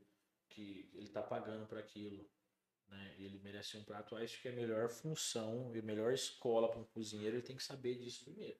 que 0.49 0.89
ele 0.93 1.09
tá 1.09 1.21
pagando 1.21 1.65
para 1.65 1.79
aquilo, 1.79 2.29
né? 2.87 3.15
E 3.17 3.25
ele 3.25 3.39
merece 3.39 3.77
um 3.77 3.83
prato, 3.83 4.15
eu 4.15 4.23
acho 4.23 4.41
que 4.41 4.47
é 4.47 4.51
a 4.51 4.55
melhor 4.55 4.89
função 4.89 5.71
e 5.75 5.79
a 5.79 5.83
melhor 5.83 6.13
escola 6.13 6.69
para 6.69 6.79
um 6.79 6.85
cozinheiro, 6.85 7.35
ele 7.35 7.43
tem 7.43 7.55
que 7.55 7.63
saber 7.63 7.95
disso 7.95 8.23
primeiro. 8.25 8.57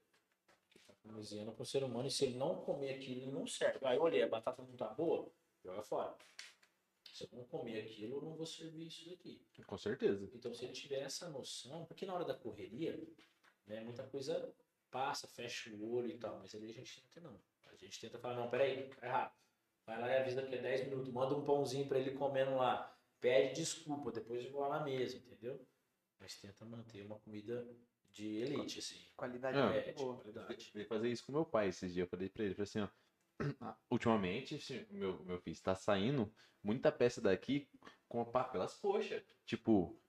Ele 0.74 0.84
tá 0.86 0.94
cozinhando 1.14 1.52
com 1.52 1.64
o 1.64 1.65
ser 1.65 1.84
humano 1.84 2.07
e 2.07 2.11
se 2.11 2.26
ele 2.26 2.38
não 2.38 2.61
comer 2.61 2.95
aquilo, 2.95 3.22
ele 3.22 3.32
não 3.32 3.48
serve. 3.48 3.80
Aí 3.86 3.98
eu 3.98 4.03
olhei, 4.03 4.24
a 4.24 4.28
batata 4.28 4.61
não 4.61 4.76
tá 4.76 4.88
boa, 4.90 5.32
joga 5.64 5.82
fora. 5.82 6.15
Se 7.18 7.23
eu 7.23 7.30
não 7.34 7.45
comer 7.45 7.81
aquilo, 7.81 8.18
eu 8.18 8.22
não 8.22 8.35
vou 8.35 8.45
servir 8.45 8.85
isso 8.85 9.10
daqui. 9.10 9.41
Com 9.65 9.77
certeza. 9.77 10.30
Então, 10.35 10.53
se 10.53 10.65
ele 10.65 10.73
tiver 10.73 10.99
essa 10.99 11.27
noção, 11.30 11.84
porque 11.85 12.06
na 12.06 12.14
hora 12.14 12.23
da 12.23 12.35
correria, 12.35 12.95
né, 13.65 13.81
muita 13.81 14.03
coisa 14.03 14.53
passa, 14.91 15.27
fecha 15.27 15.73
o 15.73 15.94
olho 15.94 16.11
e 16.11 16.18
tal, 16.19 16.38
mas 16.38 16.53
ali 16.53 16.69
a 16.69 16.73
gente 16.73 17.02
tenta 17.02 17.19
não. 17.22 17.41
A 17.65 17.76
gente 17.76 17.99
tenta 17.99 18.19
falar, 18.19 18.35
não, 18.35 18.52
peraí, 18.52 18.88
tá 18.89 19.07
errado. 19.07 19.34
Vai 19.84 19.99
lá 19.99 20.07
e 20.11 20.18
avisa 20.18 20.45
que 20.45 20.53
é 20.53 20.61
10 20.61 20.89
minutos, 20.89 21.11
manda 21.11 21.35
um 21.35 21.44
pãozinho 21.44 21.88
pra 21.88 21.98
ele 21.98 22.11
comendo 22.11 22.56
lá, 22.56 22.95
pede 23.19 23.56
desculpa, 23.61 24.11
depois 24.11 24.45
eu 24.45 24.52
vou 24.52 24.61
lá 24.61 24.77
na 24.77 24.85
mesa, 24.85 25.18
entendeu? 25.18 25.65
Mas 26.19 26.39
tenta 26.39 26.65
manter 26.65 27.03
uma 27.03 27.19
comida 27.19 27.68
de 28.11 28.27
elite, 28.27 28.77
assim. 28.77 28.99
Qualidade 29.15 29.57
É, 29.57 29.64
muito 29.64 29.85
de 29.98 30.03
boa. 30.03 30.18
qualidade. 30.18 30.72
Eu 30.76 30.81
ia 30.81 30.88
fazer 30.88 31.10
isso 31.10 31.26
com 31.26 31.31
meu 31.31 31.45
pai 31.45 31.69
esses 31.69 31.91
dias. 31.91 32.06
Eu 32.06 32.10
falei 32.10 32.30
pra 32.30 32.44
ele, 32.44 32.53
falei 32.53 32.64
assim, 32.69 32.81
ó. 32.81 32.89
"Ah, 33.61 33.76
Ultimamente, 33.91 34.55
esse 34.55 34.85
meu, 34.91 35.19
meu 35.23 35.39
filho 35.39 35.53
está 35.53 35.76
saindo 35.76 36.34
muita 36.64 36.91
peça 36.91 37.22
daqui 37.22 37.69
com 38.07 38.23
pá, 38.26 38.43
pelas 38.43 38.76
coxas. 38.76 39.22
Tipo, 39.45 39.99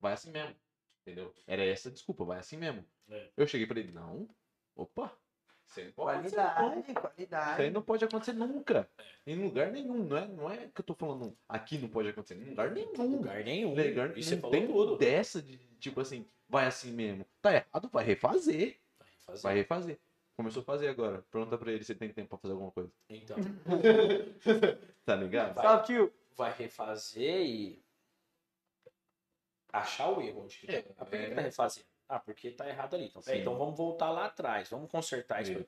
vai 0.00 0.12
assim 0.12 0.30
mesmo. 0.30 0.54
Entendeu? 1.02 1.32
Era 1.46 1.64
essa 1.64 1.88
a 1.88 1.92
desculpa, 1.92 2.24
vai 2.24 2.38
assim 2.38 2.56
mesmo. 2.56 2.84
É. 3.08 3.30
Eu 3.36 3.46
cheguei 3.46 3.66
pra 3.66 3.78
ele, 3.78 3.92
não. 3.92 4.28
Opa, 4.74 5.16
isso 5.66 5.80
aí 5.80 5.86
não 5.86 5.92
pode 5.92 6.18
acontecer, 6.18 6.36
não. 6.36 6.44
Qualidade, 6.54 6.80
Isso 6.80 6.88
aí 6.90 6.94
qualidade. 6.94 7.70
não 7.70 7.82
pode 7.82 8.04
acontecer 8.04 8.32
nunca. 8.34 8.90
Em 9.26 9.36
lugar 9.42 9.70
nenhum, 9.72 10.04
não 10.04 10.16
é, 10.16 10.26
não 10.28 10.50
é 10.50 10.68
que 10.68 10.80
eu 10.80 10.84
tô 10.84 10.94
falando 10.94 11.36
aqui 11.48 11.78
não 11.78 11.88
pode 11.88 12.08
acontecer, 12.08 12.34
em 12.40 12.44
lugar 12.50 12.70
nenhum. 12.72 12.92
Lugar 13.16 13.44
nenhum. 13.44 13.70
Lugar, 13.70 14.16
E 14.18 14.22
você 14.22 14.34
não 14.34 14.42
falou 14.42 14.52
tem 14.56 14.66
tudo. 14.66 14.96
dessa 14.98 15.40
de, 15.40 15.56
tipo 15.78 16.00
assim, 16.00 16.28
vai 16.48 16.66
assim 16.66 16.92
mesmo. 16.92 17.24
Tá 17.40 17.54
errado, 17.54 17.88
vai 17.90 18.04
refazer. 18.04 18.78
Vai 18.98 19.08
fazer. 19.24 19.42
Vai 19.42 19.54
refazer. 19.54 20.00
Começou 20.36 20.60
a 20.62 20.64
fazer 20.64 20.88
agora. 20.88 21.22
Pergunta 21.30 21.56
pra 21.56 21.72
ele 21.72 21.82
se 21.84 21.94
tem 21.94 22.12
tempo 22.12 22.28
pra 22.28 22.38
fazer 22.38 22.52
alguma 22.52 22.70
coisa. 22.70 22.92
Então, 23.08 23.36
Tá 25.04 25.16
ligado? 25.16 25.54
Vai. 25.54 25.64
Salve, 25.64 25.86
tio. 25.86 26.12
vai 26.36 26.52
refazer 26.52 27.46
e 27.46 27.82
achar 29.72 30.10
o 30.10 30.20
erro 30.20 30.42
onde 30.42 30.58
que 30.58 30.70
É, 30.70 30.82
tá. 30.82 30.94
Ah, 30.98 31.16
é. 31.16 31.34
tá 31.34 31.40
refazendo? 31.40 31.86
Ah, 32.08 32.20
porque 32.20 32.50
tá 32.52 32.68
errado 32.68 32.94
ali. 32.94 33.06
Então, 33.06 33.20
Sim. 33.22 33.38
então 33.38 33.56
vamos 33.56 33.76
voltar 33.76 34.10
lá 34.10 34.26
atrás, 34.26 34.68
vamos 34.68 34.90
consertar 34.90 35.42
isso 35.42 35.52
Primeiro 35.64 35.66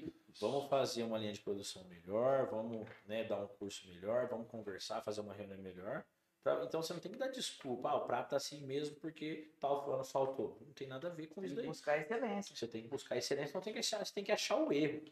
aqui, 0.00 0.14
vamos 0.40 0.68
fazer 0.68 1.02
uma 1.02 1.18
linha 1.18 1.32
de 1.32 1.40
produção 1.40 1.82
melhor, 1.84 2.46
vamos 2.48 2.88
né, 3.06 3.24
dar 3.24 3.38
um 3.42 3.48
curso 3.48 3.88
melhor, 3.88 4.28
vamos 4.28 4.46
conversar, 4.48 5.02
fazer 5.02 5.20
uma 5.20 5.34
reunião 5.34 5.58
melhor. 5.58 6.04
Pra- 6.42 6.64
então 6.64 6.82
você 6.82 6.92
não 6.94 7.00
tem 7.00 7.12
que 7.12 7.18
dar 7.18 7.28
desculpa, 7.28 7.90
ah, 7.90 7.96
o 7.96 8.06
prato 8.06 8.30
tá 8.30 8.36
assim 8.36 8.64
mesmo 8.64 8.96
porque 8.96 9.50
tal 9.60 9.82
fulano 9.84 10.04
faltou. 10.04 10.56
Não 10.66 10.72
tem 10.72 10.86
nada 10.88 11.08
a 11.08 11.10
ver 11.10 11.26
com 11.26 11.40
Tem 11.42 11.44
isso 11.46 11.54
que 11.54 11.60
daí. 11.60 11.68
buscar 11.68 11.98
excelência. 11.98 12.56
Você 12.56 12.66
tem 12.66 12.82
que 12.82 12.88
buscar 12.88 13.16
excelência, 13.16 13.54
não 13.54 13.60
tem 13.62 13.72
que 13.72 13.78
achar, 13.78 14.04
você 14.04 14.12
tem 14.14 14.24
que 14.24 14.32
achar 14.32 14.56
o 14.56 14.72
erro. 14.72 15.02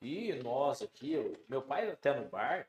E 0.00 0.32
nós 0.42 0.82
aqui, 0.82 1.12
eu- 1.12 1.32
meu 1.48 1.62
pai 1.62 1.90
até 1.90 2.14
no 2.14 2.28
bar, 2.28 2.66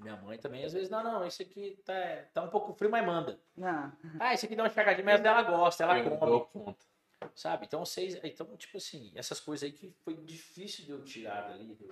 minha 0.00 0.16
mãe 0.16 0.38
também, 0.38 0.64
às 0.64 0.72
vezes, 0.72 0.88
não, 0.88 1.02
não, 1.02 1.26
esse 1.26 1.42
aqui 1.42 1.78
tá, 1.84 1.94
tá 2.32 2.42
um 2.42 2.48
pouco 2.50 2.72
frio, 2.72 2.90
mas 2.90 3.04
manda. 3.04 3.38
Não. 3.56 3.92
Ah, 4.18 4.32
esse 4.32 4.46
aqui 4.46 4.54
dá 4.56 4.62
uma 4.62 4.68
enxergadinha, 4.68 5.04
mas 5.04 5.22
ela 5.22 5.42
gosta, 5.42 5.82
ela 5.82 5.98
eu 5.98 6.16
come. 6.18 6.46
conta. 6.64 6.86
Sabe? 7.34 7.66
Então, 7.66 7.84
vocês. 7.84 8.14
Então, 8.22 8.56
tipo 8.56 8.76
assim, 8.78 9.12
essas 9.14 9.40
coisas 9.40 9.64
aí 9.64 9.72
que 9.72 9.90
foi 10.04 10.16
difícil 10.16 10.84
de 10.84 10.92
eu 10.92 11.04
tirar 11.04 11.48
dali 11.48 11.74
do 11.74 11.88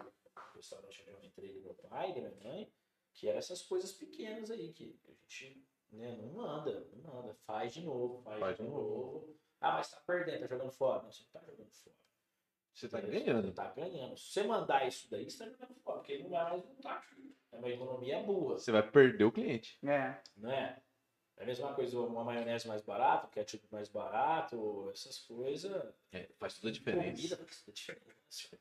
restaurante 0.55 1.03
onde 1.03 1.11
eu 1.11 1.21
entrei 1.25 1.53
do 1.53 1.61
meu 1.61 1.75
pai, 1.75 2.15
da 2.15 2.21
minha 2.21 2.35
mãe, 2.45 2.69
que 3.17 3.27
eram 3.29 3.39
essas 3.39 3.63
coisas 3.63 3.93
pequenas 3.93 4.51
aí, 4.51 4.73
que 4.73 4.97
a 5.09 5.11
gente 5.11 5.67
né, 5.91 6.15
não 6.17 6.35
manda, 6.35 6.87
não 6.93 7.15
manda. 7.15 7.35
Faz 7.47 7.73
de 7.73 7.81
novo, 7.81 8.23
faz, 8.23 8.39
Faz 8.39 8.57
de 8.57 8.63
de 8.63 8.69
novo. 8.69 9.37
Ah, 9.61 9.73
mas 9.73 9.91
tá 9.91 10.01
perdendo, 10.07 10.41
tá 10.41 10.47
jogando 10.47 10.71
fora. 10.71 11.03
Não, 11.03 11.11
você 11.11 11.25
não 11.25 11.31
tá 11.41 11.47
jogando 11.47 11.73
fora. 11.73 11.97
Você 12.75 12.89
tá 12.89 12.99
Entendeu? 12.99 13.21
ganhando. 13.25 13.49
Você 13.49 13.55
tá 13.55 13.73
ganhando. 13.73 14.17
Se 14.19 14.33
você 14.33 14.43
mandar 14.43 14.87
isso 14.87 15.11
daí, 15.11 15.31
você 15.31 15.39
tá 15.39 15.51
jogando 15.51 15.75
fora, 15.77 15.99
porque 15.99 16.13
ele 16.13 16.25
não 16.25 16.31
vai 16.31 16.45
mais 16.45 16.63
voltar. 16.63 17.07
É 17.51 17.57
uma 17.59 17.71
economia 17.71 18.23
burra, 18.23 18.59
Você 18.59 18.71
vai 18.71 18.89
perder 18.89 19.25
o 19.25 19.33
cliente. 19.33 19.79
É. 19.83 20.21
não 20.37 20.51
é? 20.51 20.83
É 21.39 21.43
a 21.43 21.47
mesma 21.47 21.75
coisa, 21.75 21.99
uma 22.01 22.25
maionese 22.25 22.69
mais 22.69 22.83
barata, 22.83 23.27
um 23.27 23.31
ketchup 23.31 23.67
mais 23.71 23.89
barato, 23.89 24.91
essas 24.91 25.19
coisas. 25.19 25.95
É, 26.13 26.29
faz 26.39 26.55
toda 26.57 26.69
a 26.69 26.73
diferença. 26.73 27.17
Comida 27.17 27.37
faz 27.37 27.61
toda 27.61 27.71
a 27.71 27.75
diferença. 27.75 28.59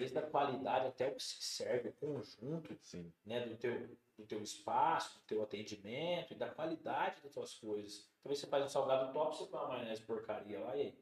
Desde 0.00 0.18
a 0.18 0.22
qualidade 0.22 0.86
até 0.86 1.08
o 1.08 1.14
que 1.14 1.22
se 1.22 1.42
serve, 1.42 1.90
o 1.90 1.92
conjunto 1.92 2.76
Sim. 2.80 3.12
né, 3.24 3.46
do, 3.46 3.56
teu, 3.56 3.96
do 4.16 4.26
teu 4.26 4.42
espaço, 4.42 5.18
do 5.18 5.24
teu 5.26 5.42
atendimento 5.42 6.32
e 6.32 6.36
da 6.36 6.48
qualidade 6.48 7.22
das 7.22 7.32
tuas 7.32 7.54
coisas. 7.54 8.10
Talvez 8.22 8.40
você 8.40 8.46
faz 8.46 8.64
um 8.64 8.68
salgado 8.68 9.12
top, 9.12 9.36
você 9.36 9.46
põe 9.46 9.60
uma 9.60 9.68
maionese 9.68 10.02
porcaria 10.02 10.60
lá 10.60 10.76
e? 10.76 10.98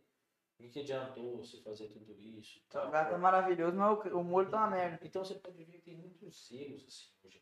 O 0.59 0.69
que, 0.69 0.81
adiantou 0.81 1.39
você 1.39 1.63
fazer 1.63 1.87
tudo 1.89 2.21
isso? 2.21 2.61
O 2.69 2.73
salgado 2.73 3.11
tá 3.11 3.19
maravilhoso, 3.19 3.77
mas 3.77 4.13
o 4.13 4.25
molho 4.25 4.51
tá 4.51 4.59
uma 4.59 4.71
merda. 4.71 4.99
Então 5.07 5.25
você 5.25 5.37
pode 5.37 5.65
ver 5.65 5.79
que 5.79 5.83
tem 5.83 5.97
muitos 5.97 6.51
erros 6.51 6.85
assim, 6.85 7.07
hoje 7.23 7.41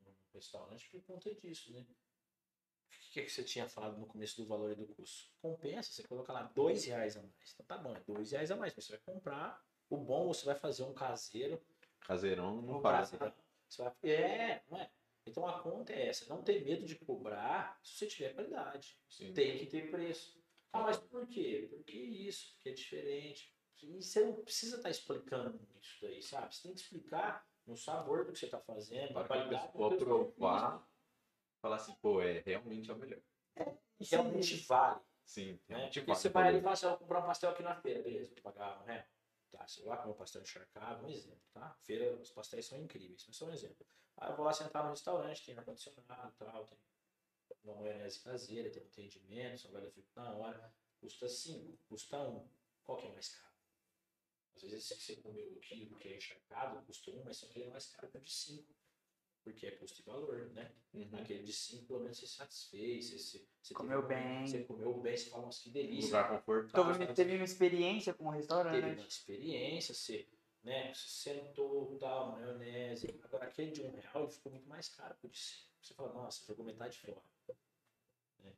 no 0.00 0.14
restaurante 0.34 0.90
por 0.90 1.02
conta 1.04 1.34
disso, 1.34 1.72
né? 1.72 1.86
O 2.90 3.12
que, 3.12 3.22
que 3.22 3.30
você 3.30 3.42
tinha 3.42 3.68
falado 3.68 3.98
no 3.98 4.06
começo 4.06 4.36
do 4.36 4.46
valor 4.46 4.70
e 4.72 4.74
do 4.74 4.86
custo? 4.86 5.30
Compensa, 5.40 5.90
você 5.90 6.02
coloca 6.02 6.32
lá 6.32 6.42
dois 6.42 6.84
reais 6.84 7.16
a 7.16 7.22
mais. 7.22 7.52
Então 7.54 7.66
tá 7.66 7.78
bom, 7.78 7.96
é 7.96 8.00
dois 8.00 8.32
reais 8.32 8.50
a 8.50 8.56
mais, 8.56 8.74
mas 8.74 8.84
você 8.84 8.92
vai 8.92 9.00
comprar 9.00 9.62
o 9.92 9.96
bom 9.98 10.28
você 10.28 10.46
vai 10.46 10.54
fazer 10.54 10.82
um 10.84 10.94
caseiro 10.94 11.60
Caseirão 12.00 12.60
não 12.62 12.78
um 12.78 12.82
caseirão. 12.82 13.32
Você 13.68 13.82
vai- 13.82 13.94
É, 14.02 14.62
não 14.68 14.78
é? 14.78 14.90
Então 15.26 15.46
a 15.46 15.60
conta 15.60 15.92
é 15.92 16.08
essa, 16.08 16.26
não 16.28 16.42
ter 16.42 16.64
medo 16.64 16.84
de 16.84 16.96
cobrar 16.96 17.78
se 17.82 17.96
você 17.96 18.06
tiver 18.06 18.34
qualidade. 18.34 18.98
Sim. 19.08 19.32
Tem 19.32 19.58
que 19.58 19.66
ter 19.66 19.90
preço. 19.90 20.42
Ah, 20.72 20.82
mas 20.82 20.96
por 20.96 21.26
quê? 21.28 21.68
Porque 21.70 21.96
isso, 21.96 22.54
porque 22.54 22.70
é 22.70 22.72
diferente. 22.72 23.54
E 23.82 24.02
você 24.02 24.24
não 24.24 24.34
precisa 24.42 24.76
estar 24.76 24.90
explicando 24.90 25.60
isso 25.80 25.98
daí, 26.00 26.22
sabe? 26.22 26.54
Você 26.54 26.62
tem 26.62 26.74
que 26.74 26.80
explicar 26.80 27.46
no 27.66 27.76
sabor 27.76 28.24
do 28.24 28.32
que 28.32 28.38
você 28.38 28.46
está 28.46 28.58
fazendo, 28.58 29.12
Para 29.12 29.22
a 29.22 29.48
pessoa 29.48 29.90
teu 29.90 29.98
provar, 29.98 30.88
falar 31.60 31.76
assim, 31.76 31.94
pô, 32.00 32.20
é 32.20 32.40
realmente 32.44 32.90
é 32.90 32.94
o 32.94 32.96
melhor. 32.98 33.20
E 34.00 34.04
realmente 34.04 34.56
vale. 34.66 35.00
Sim, 35.24 35.52
Né? 35.52 35.60
realmente 35.68 36.00
Porque 36.00 36.10
vale. 36.12 36.20
você 36.20 36.28
vai 36.28 36.48
ali 36.48 36.58
e 36.58 36.62
fala 36.62 36.72
assim, 36.72 36.86
eu 36.86 36.90
vou 36.90 36.98
comprar 36.98 37.20
um 37.20 37.26
pastel 37.26 37.50
aqui 37.50 37.62
na 37.62 37.76
feira, 37.80 38.02
beleza, 38.02 38.34
vou 38.34 38.42
pagar 38.52 38.82
real. 38.84 39.04
Tá, 39.52 39.66
vai 39.80 39.86
lá 39.86 39.96
comer 39.98 40.12
um 40.14 40.16
pastel 40.16 40.42
encharcado, 40.42 41.04
um 41.04 41.10
exemplo, 41.10 41.44
tá? 41.52 41.74
Feira, 41.82 42.16
os 42.16 42.30
pastéis 42.30 42.66
são 42.66 42.78
incríveis, 42.78 43.22
mas 43.26 43.36
só 43.36 43.44
um 43.44 43.52
exemplo. 43.52 43.86
Aí 44.16 44.30
eu 44.30 44.36
vou 44.36 44.46
lá 44.46 44.52
sentar 44.52 44.82
no 44.82 44.90
restaurante, 44.90 45.44
tem 45.44 45.56
ar-condicionado 45.56 46.34
tal, 46.38 46.66
tem 46.66 46.78
uma 47.62 47.82
maionese 47.82 48.20
caseira, 48.20 48.70
tem 48.70 48.82
um 48.82 48.86
atendimento, 48.86 49.60
salgado 49.60 49.90
feito 49.90 50.10
na 50.16 50.34
hora, 50.34 50.74
custa 50.98 51.28
5, 51.28 51.78
custa 51.86 52.18
1. 52.18 52.36
Um. 52.38 52.48
Qual 52.82 52.98
que 52.98 53.06
é 53.06 53.12
mais 53.12 53.28
caro? 53.28 53.52
Às 54.56 54.62
vezes 54.62 54.88
que 54.88 55.02
você 55.02 55.16
comeu 55.16 55.52
o 55.52 55.60
que 55.60 56.08
é 56.08 56.16
encharcado, 56.16 56.82
custa 56.86 57.10
1, 57.10 57.20
um, 57.20 57.24
mas 57.24 57.36
só 57.36 57.46
que 57.48 57.58
ele 57.58 57.68
é 57.68 57.72
mais 57.72 57.86
caro 57.88 58.08
que 58.08 58.20
de 58.20 58.32
5. 58.32 58.74
Porque 59.44 59.66
é 59.66 59.70
custo 59.72 60.00
e 60.00 60.04
valor, 60.04 60.50
né? 60.50 60.72
Uhum. 60.94 61.08
Aquele 61.14 61.42
de 61.42 61.52
5, 61.52 61.86
pelo 61.86 62.00
menos 62.00 62.18
você 62.18 62.26
satisfez, 62.26 63.10
você, 63.10 63.18
você, 63.18 63.46
você 63.60 63.74
Comeu 63.74 64.02
teve 64.06 64.14
bem. 64.14 64.46
Você 64.46 64.64
comeu 64.64 65.00
bem, 65.00 65.16
você 65.16 65.30
fala, 65.30 65.42
nossa, 65.46 65.62
que 65.62 65.70
delícia. 65.70 66.06
Lugar 66.06 66.30
confortável. 66.30 66.98
Teve, 66.98 67.14
teve 67.14 67.36
uma 67.36 67.44
experiência 67.44 68.14
com 68.14 68.24
o 68.24 68.26
Teve 68.28 68.38
restaurante. 68.38 68.98
uma 69.00 69.08
experiência, 69.08 69.94
você, 69.94 70.28
né, 70.62 70.94
você 70.94 71.08
sentou, 71.08 71.96
tal, 71.98 72.32
maionese. 72.32 73.18
Agora 73.24 73.46
aquele 73.46 73.72
de 73.72 73.82
um 73.82 73.90
real 73.90 74.28
ficou 74.28 74.52
muito 74.52 74.68
mais 74.68 74.88
caro 74.88 75.16
que 75.16 75.26
o 75.26 75.30
de 75.30 75.38
cinco. 75.38 75.72
Você 75.80 75.94
fala, 75.94 76.12
nossa, 76.12 76.46
jogou 76.46 76.64
metade 76.64 76.98
fora. 76.98 77.22
Né? 78.38 78.52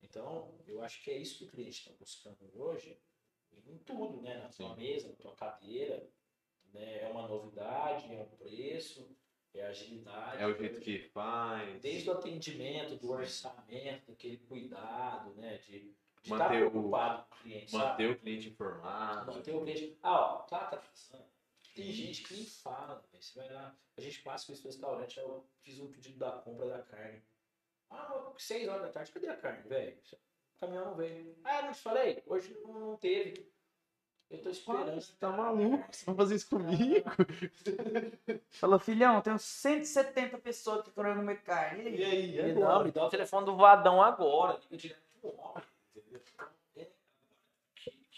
Então, 0.00 0.58
eu 0.66 0.82
acho 0.82 1.02
que 1.02 1.10
é 1.10 1.18
isso 1.18 1.38
que 1.38 1.44
o 1.44 1.48
cliente 1.48 1.80
está 1.80 1.92
buscando 1.92 2.50
hoje, 2.54 2.98
em 3.66 3.78
tudo, 3.78 4.22
né? 4.22 4.38
Na 4.38 4.48
tua 4.48 4.74
Sim. 4.74 4.76
mesa, 4.76 5.08
na 5.08 5.14
tua 5.16 5.36
cadeira. 5.36 6.08
Né? 6.72 7.02
É 7.02 7.08
uma 7.08 7.28
novidade, 7.28 8.12
é 8.12 8.22
um 8.22 8.36
preço, 8.36 9.14
é 9.58 9.66
agilidade. 9.66 10.42
É 10.42 10.46
o 10.46 10.54
jeito 10.54 10.80
que 10.80 10.98
faz. 11.10 11.80
Desde 11.80 12.08
o 12.08 12.12
atendimento, 12.12 12.96
do 12.96 13.10
orçamento, 13.10 14.06
daquele 14.10 14.38
cuidado, 14.38 15.34
né? 15.34 15.58
De 15.58 15.94
estar 16.22 16.36
Manter 16.38 16.64
o- 16.66 16.70
preocupado 16.70 17.26
com 17.28 17.34
o 17.34 17.38
cliente, 17.38 17.70
sabe? 17.70 17.84
Manter 17.84 18.10
o 18.10 18.18
cliente 18.20 18.48
informado. 18.48 19.32
Manter 19.32 19.54
o 19.54 19.60
cliente. 19.62 19.98
Ah, 20.02 20.20
ó, 20.20 20.38
tá 20.42 20.58
atrasando. 20.58 21.24
Tem 21.74 21.90
gente 21.92 22.22
que 22.22 22.34
nem 22.34 22.46
fala. 22.46 23.02
Você 23.12 23.38
vai 23.38 23.50
lá, 23.52 23.74
a 23.96 24.00
gente 24.00 24.22
passa 24.22 24.46
com 24.46 24.52
esse 24.52 24.64
restaurante, 24.64 25.18
eu 25.18 25.48
fiz 25.62 25.80
um 25.80 25.90
pedido 25.90 26.18
da 26.18 26.32
compra 26.32 26.66
da 26.68 26.82
carne. 26.82 27.22
Ah, 27.90 28.30
mas 28.32 28.42
seis 28.42 28.68
horas 28.68 28.82
da 28.82 28.88
tarde, 28.90 29.12
cadê 29.12 29.28
a 29.28 29.36
carne, 29.36 29.68
velho? 29.68 29.98
O 29.98 30.60
caminhão 30.60 30.84
não 30.86 30.94
veio. 30.94 31.36
Ah, 31.44 31.62
não 31.62 31.72
te 31.72 31.80
falei? 31.80 32.22
Hoje 32.26 32.56
não 32.64 32.96
teve. 32.96 33.51
Eu 34.32 34.38
tô 34.42 34.48
esperando. 34.48 34.94
Você 34.94 35.12
tá 35.20 35.30
maluco? 35.30 35.84
Você 35.90 36.06
vai 36.06 36.14
fazer 36.14 36.34
isso 36.36 36.48
comigo? 36.48 37.06
Falou, 38.50 38.78
filhão, 38.78 39.20
tem 39.20 39.32
uns 39.32 39.42
170 39.42 40.38
pessoas 40.38 40.82
que 40.82 40.88
estão 40.88 41.14
no 41.14 41.22
meu 41.22 41.36
carne. 41.38 41.90
E 41.90 42.00
E 42.00 42.04
aí? 42.04 42.40
aí? 42.40 42.50
E 42.50 42.54
não, 42.54 42.82
me 42.82 42.90
dá 42.90 43.04
o 43.04 43.10
telefone 43.10 43.44
do 43.44 43.56
Vadão 43.56 44.02
agora. 44.02 44.58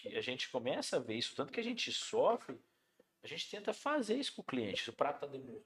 É, 0.06 0.18
a 0.18 0.20
gente 0.20 0.50
começa 0.50 0.96
a 0.96 1.00
ver 1.00 1.14
isso, 1.14 1.34
tanto 1.34 1.52
que 1.52 1.58
a 1.60 1.64
gente 1.64 1.90
sofre, 1.90 2.56
a 3.22 3.26
gente 3.26 3.50
tenta 3.50 3.72
fazer 3.72 4.14
isso 4.16 4.34
com 4.34 4.42
o 4.42 4.44
cliente. 4.44 4.84
Se 4.84 4.90
o 4.90 4.92
prato 4.92 5.20
tá 5.20 5.26
demorando, 5.26 5.64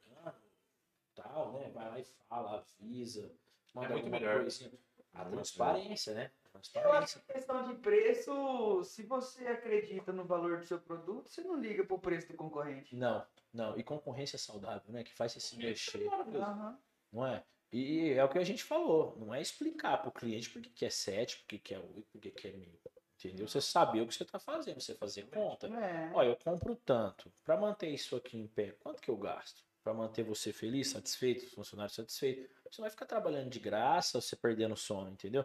tal, 1.15 1.53
né? 1.53 1.70
Vai 1.75 1.89
lá 1.91 2.01
e 2.01 2.05
fala, 2.29 2.65
avisa, 2.81 3.31
manda 3.75 3.89
É 3.89 3.93
muito 3.95 4.09
melhor. 4.09 4.41
coisinha. 4.43 4.70
A 5.12 5.25
transparência, 5.25 6.15
né? 6.15 6.31
Eu 6.75 6.93
acho 6.93 7.20
que 7.20 7.33
questão 7.33 7.62
de 7.62 7.75
preço, 7.75 8.83
se 8.85 9.03
você 9.03 9.47
acredita 9.47 10.12
no 10.12 10.25
valor 10.25 10.59
do 10.59 10.65
seu 10.65 10.81
produto, 10.81 11.29
você 11.29 11.43
não 11.43 11.61
liga 11.61 11.85
pro 11.85 11.99
preço 11.99 12.29
do 12.29 12.35
concorrente. 12.35 12.97
Não, 12.97 13.25
não. 13.53 13.79
E 13.79 13.83
concorrência 13.83 14.39
saudável, 14.39 14.93
né? 14.93 15.05
Que 15.05 15.15
faz 15.15 15.33
você 15.33 15.41
se 15.41 15.57
mexer. 15.57 16.09
Aham. 16.09 16.79
não 17.12 17.27
é? 17.27 17.45
E 17.73 18.12
é 18.12 18.25
o 18.25 18.29
que 18.29 18.39
a 18.39 18.45
gente 18.45 18.65
falou, 18.65 19.15
não 19.19 19.35
é 19.35 19.43
explicar 19.43 19.99
para 19.99 20.09
o 20.09 20.12
cliente 20.12 20.49
por 20.49 20.62
que 20.62 20.85
é 20.87 20.91
7, 20.91 21.41
por 21.41 21.59
que 21.59 21.75
é 21.75 21.79
8, 21.79 22.07
por 22.11 22.20
que 22.20 22.49
é 22.49 22.53
mil. 22.53 22.81
Entendeu? 23.19 23.49
Você 23.49 23.61
saber 23.61 24.01
o 24.01 24.07
que 24.07 24.15
você 24.15 24.23
está 24.23 24.39
fazendo, 24.39 24.81
você 24.81 24.95
fazer 24.95 25.25
conta. 25.25 25.66
É. 25.66 26.11
Olha, 26.15 26.29
eu 26.29 26.37
compro 26.37 26.77
tanto. 26.77 27.31
Para 27.45 27.57
manter 27.57 27.89
isso 27.89 28.16
aqui 28.16 28.39
em 28.39 28.47
pé, 28.47 28.77
quanto 28.81 29.03
que 29.03 29.11
eu 29.11 29.16
gasto? 29.16 29.62
Para 29.83 29.93
manter 29.93 30.23
você 30.23 30.53
feliz, 30.53 30.91
satisfeito, 30.91 31.45
os 31.45 31.53
funcionários 31.53 31.97
satisfeitos. 31.97 32.49
Você 32.70 32.81
não 32.81 32.85
vai 32.85 32.91
ficar 32.91 33.07
trabalhando 33.07 33.51
de 33.51 33.59
graça, 33.59 34.20
você 34.20 34.37
perdendo 34.37 34.77
sono, 34.77 35.11
entendeu? 35.11 35.45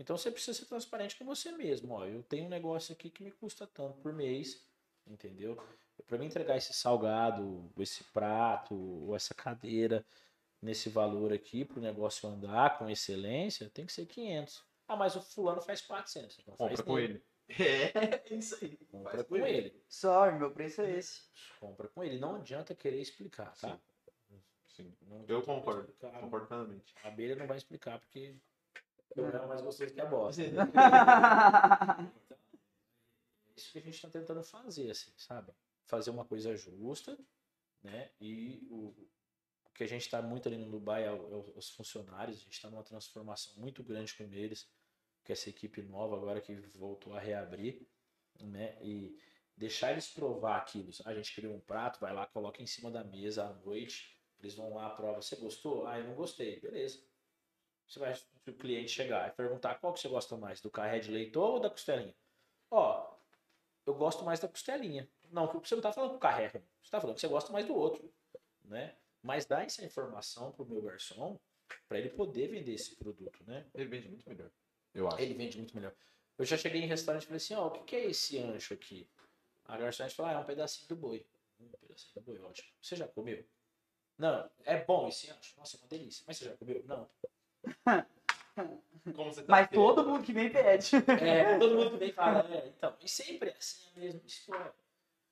Então 0.00 0.16
você 0.16 0.30
precisa 0.30 0.58
ser 0.58 0.64
transparente 0.64 1.14
com 1.14 1.26
você 1.26 1.52
mesmo. 1.52 1.92
Ó, 1.92 2.06
eu 2.06 2.22
tenho 2.22 2.46
um 2.46 2.48
negócio 2.48 2.94
aqui 2.94 3.10
que 3.10 3.22
me 3.22 3.30
custa 3.30 3.66
tanto 3.66 3.98
por 3.98 4.14
mês, 4.14 4.66
entendeu? 5.06 5.62
Para 6.06 6.16
mim 6.16 6.24
entregar 6.24 6.56
esse 6.56 6.72
salgado, 6.72 7.70
esse 7.78 8.02
prato, 8.04 8.74
ou 8.74 9.14
essa 9.14 9.34
cadeira 9.34 10.02
nesse 10.62 10.88
valor 10.88 11.34
aqui 11.34 11.66
para 11.66 11.78
o 11.78 11.82
negócio 11.82 12.26
andar 12.26 12.78
com 12.78 12.88
excelência, 12.88 13.68
tem 13.68 13.84
que 13.84 13.92
ser 13.92 14.06
500. 14.06 14.64
Ah, 14.88 14.96
mas 14.96 15.14
o 15.16 15.20
fulano 15.20 15.60
faz 15.60 15.82
400. 15.82 16.38
Então 16.38 16.56
faz 16.56 16.70
Compra 16.80 16.82
com 16.84 16.96
nele. 16.96 17.12
ele. 17.14 17.30
É, 18.30 18.32
isso 18.34 18.56
aí. 18.62 18.76
Compra 18.92 19.10
Faz 19.12 19.26
com 19.26 19.36
ele. 19.36 19.82
Só, 19.88 20.30
meu 20.30 20.52
preço 20.52 20.82
é 20.82 20.92
esse. 20.96 21.22
Compra 21.58 21.88
com 21.88 22.02
ele. 22.02 22.16
Não 22.18 22.36
adianta 22.36 22.74
querer 22.76 23.00
explicar, 23.00 23.52
tá? 23.60 23.78
Sim. 24.68 24.96
Não 25.02 25.24
Eu 25.26 25.42
concordo. 25.42 25.80
explicar. 25.80 26.20
Concordo 26.20 26.46
plenamente. 26.46 26.94
A 27.02 27.08
abelha 27.08 27.34
não 27.34 27.48
vai 27.48 27.56
explicar 27.56 27.98
porque 27.98 28.36
eu 29.16 29.28
é 29.28 29.46
mais 29.46 29.60
gostoso 29.60 29.92
que 29.92 30.00
a 30.00 30.06
bosta. 30.06 30.42
né? 30.42 30.62
Isso 33.56 33.72
que 33.72 33.78
a 33.78 33.82
gente 33.82 33.94
está 33.94 34.08
tentando 34.08 34.42
fazer, 34.42 34.90
assim, 34.90 35.12
sabe? 35.16 35.52
Fazer 35.84 36.10
uma 36.10 36.24
coisa 36.24 36.56
justa, 36.56 37.18
né? 37.82 38.10
E 38.20 38.66
o, 38.70 38.94
o 39.64 39.70
que 39.74 39.84
a 39.84 39.86
gente 39.86 40.02
está 40.02 40.22
muito 40.22 40.48
ali 40.48 40.56
no 40.56 40.70
Dubai 40.70 41.04
é, 41.04 41.08
é 41.08 41.12
os 41.12 41.70
funcionários, 41.70 42.38
a 42.38 42.40
gente 42.40 42.52
está 42.52 42.70
numa 42.70 42.84
transformação 42.84 43.54
muito 43.56 43.82
grande 43.82 44.14
com 44.14 44.24
eles, 44.32 44.70
com 45.24 45.32
essa 45.32 45.50
equipe 45.50 45.82
nova 45.82 46.16
agora 46.16 46.40
que 46.40 46.54
voltou 46.54 47.14
a 47.14 47.20
reabrir, 47.20 47.86
né? 48.40 48.78
E 48.80 49.18
deixar 49.56 49.92
eles 49.92 50.08
provar 50.08 50.56
aquilo. 50.56 50.90
A 51.04 51.14
gente 51.14 51.34
criou 51.34 51.54
um 51.54 51.60
prato, 51.60 52.00
vai 52.00 52.14
lá, 52.14 52.26
coloca 52.26 52.62
em 52.62 52.66
cima 52.66 52.90
da 52.90 53.04
mesa 53.04 53.44
à 53.44 53.52
noite, 53.52 54.16
eles 54.38 54.54
vão 54.54 54.74
lá, 54.74 54.88
prova, 54.90 55.20
você 55.20 55.36
gostou? 55.36 55.86
Ah, 55.86 55.98
eu 55.98 56.04
não 56.04 56.14
gostei, 56.14 56.58
beleza. 56.60 57.09
Você 57.90 57.98
vai, 57.98 58.14
se 58.14 58.24
o 58.46 58.54
cliente 58.54 58.88
chegar 58.92 59.28
e 59.28 59.32
perguntar 59.32 59.74
qual 59.74 59.92
que 59.92 59.98
você 59.98 60.08
gosta 60.08 60.36
mais, 60.36 60.60
do 60.60 60.70
carré 60.70 61.00
de 61.00 61.10
leitão 61.10 61.42
ou 61.42 61.60
da 61.60 61.68
costelinha? 61.68 62.14
Ó, 62.70 63.16
eu 63.84 63.94
gosto 63.94 64.24
mais 64.24 64.38
da 64.38 64.46
costelinha. 64.46 65.10
Não, 65.32 65.48
que 65.48 65.58
você 65.58 65.74
não 65.74 65.82
tá 65.82 65.92
falando 65.92 66.14
o 66.14 66.18
carré. 66.18 66.48
Você 66.50 66.90
tá 66.90 67.00
falando 67.00 67.16
que 67.16 67.20
você 67.20 67.26
gosta 67.26 67.52
mais 67.52 67.66
do 67.66 67.74
outro, 67.74 68.12
né? 68.64 68.96
Mas 69.20 69.44
dá 69.44 69.64
essa 69.64 69.84
informação 69.84 70.52
pro 70.52 70.64
meu 70.64 70.80
garçom 70.80 71.36
para 71.88 71.98
ele 71.98 72.10
poder 72.10 72.46
vender 72.46 72.74
esse 72.74 72.94
produto, 72.94 73.42
né? 73.44 73.66
Ele 73.74 73.86
vende 73.86 74.08
muito 74.08 74.28
melhor. 74.28 74.50
Eu 74.94 75.08
acho. 75.08 75.20
Ele 75.20 75.34
vende 75.34 75.56
muito 75.56 75.74
melhor. 75.74 75.92
Eu 76.38 76.44
já 76.44 76.56
cheguei 76.56 76.82
em 76.82 76.86
restaurante 76.86 77.24
e 77.24 77.26
falei 77.26 77.38
assim, 77.38 77.54
ó, 77.54 77.66
o 77.66 77.70
que, 77.72 77.82
que 77.82 77.96
é 77.96 78.06
esse 78.06 78.38
ancho 78.38 78.72
aqui? 78.72 79.10
A 79.64 79.76
garçonete 79.76 80.14
falou, 80.14 80.30
ah, 80.30 80.34
é 80.34 80.38
um 80.38 80.44
pedacinho 80.44 80.88
do 80.88 80.94
boi. 80.94 81.26
Um 81.58 81.68
pedacinho 81.68 82.14
do 82.14 82.20
boi, 82.20 82.38
ótimo. 82.38 82.68
Você 82.80 82.94
já 82.94 83.08
comeu? 83.08 83.44
Não, 84.16 84.48
é 84.64 84.84
bom 84.84 85.08
esse 85.08 85.28
ancho. 85.28 85.58
Nossa, 85.58 85.76
é 85.76 85.80
uma 85.80 85.88
delícia. 85.88 86.24
Mas 86.26 86.38
você 86.38 86.44
já 86.44 86.56
comeu? 86.56 86.84
Não. 86.86 87.10
Como 89.14 89.32
você 89.32 89.42
tá 89.42 89.46
Mas 89.48 89.68
todo 89.70 90.06
mundo 90.06 90.24
que 90.24 90.32
vem 90.32 90.50
pede. 90.50 90.96
É, 90.96 91.56
todo 91.58 91.76
mundo 91.76 91.90
que 91.92 91.96
vem 91.96 92.12
fala, 92.12 92.46
é, 92.54 92.68
então. 92.68 92.96
E 93.02 93.08
sempre 93.08 93.50
é 93.50 93.56
assim 93.56 93.88
a 93.96 94.00
mesma 94.00 94.22
história. 94.26 94.74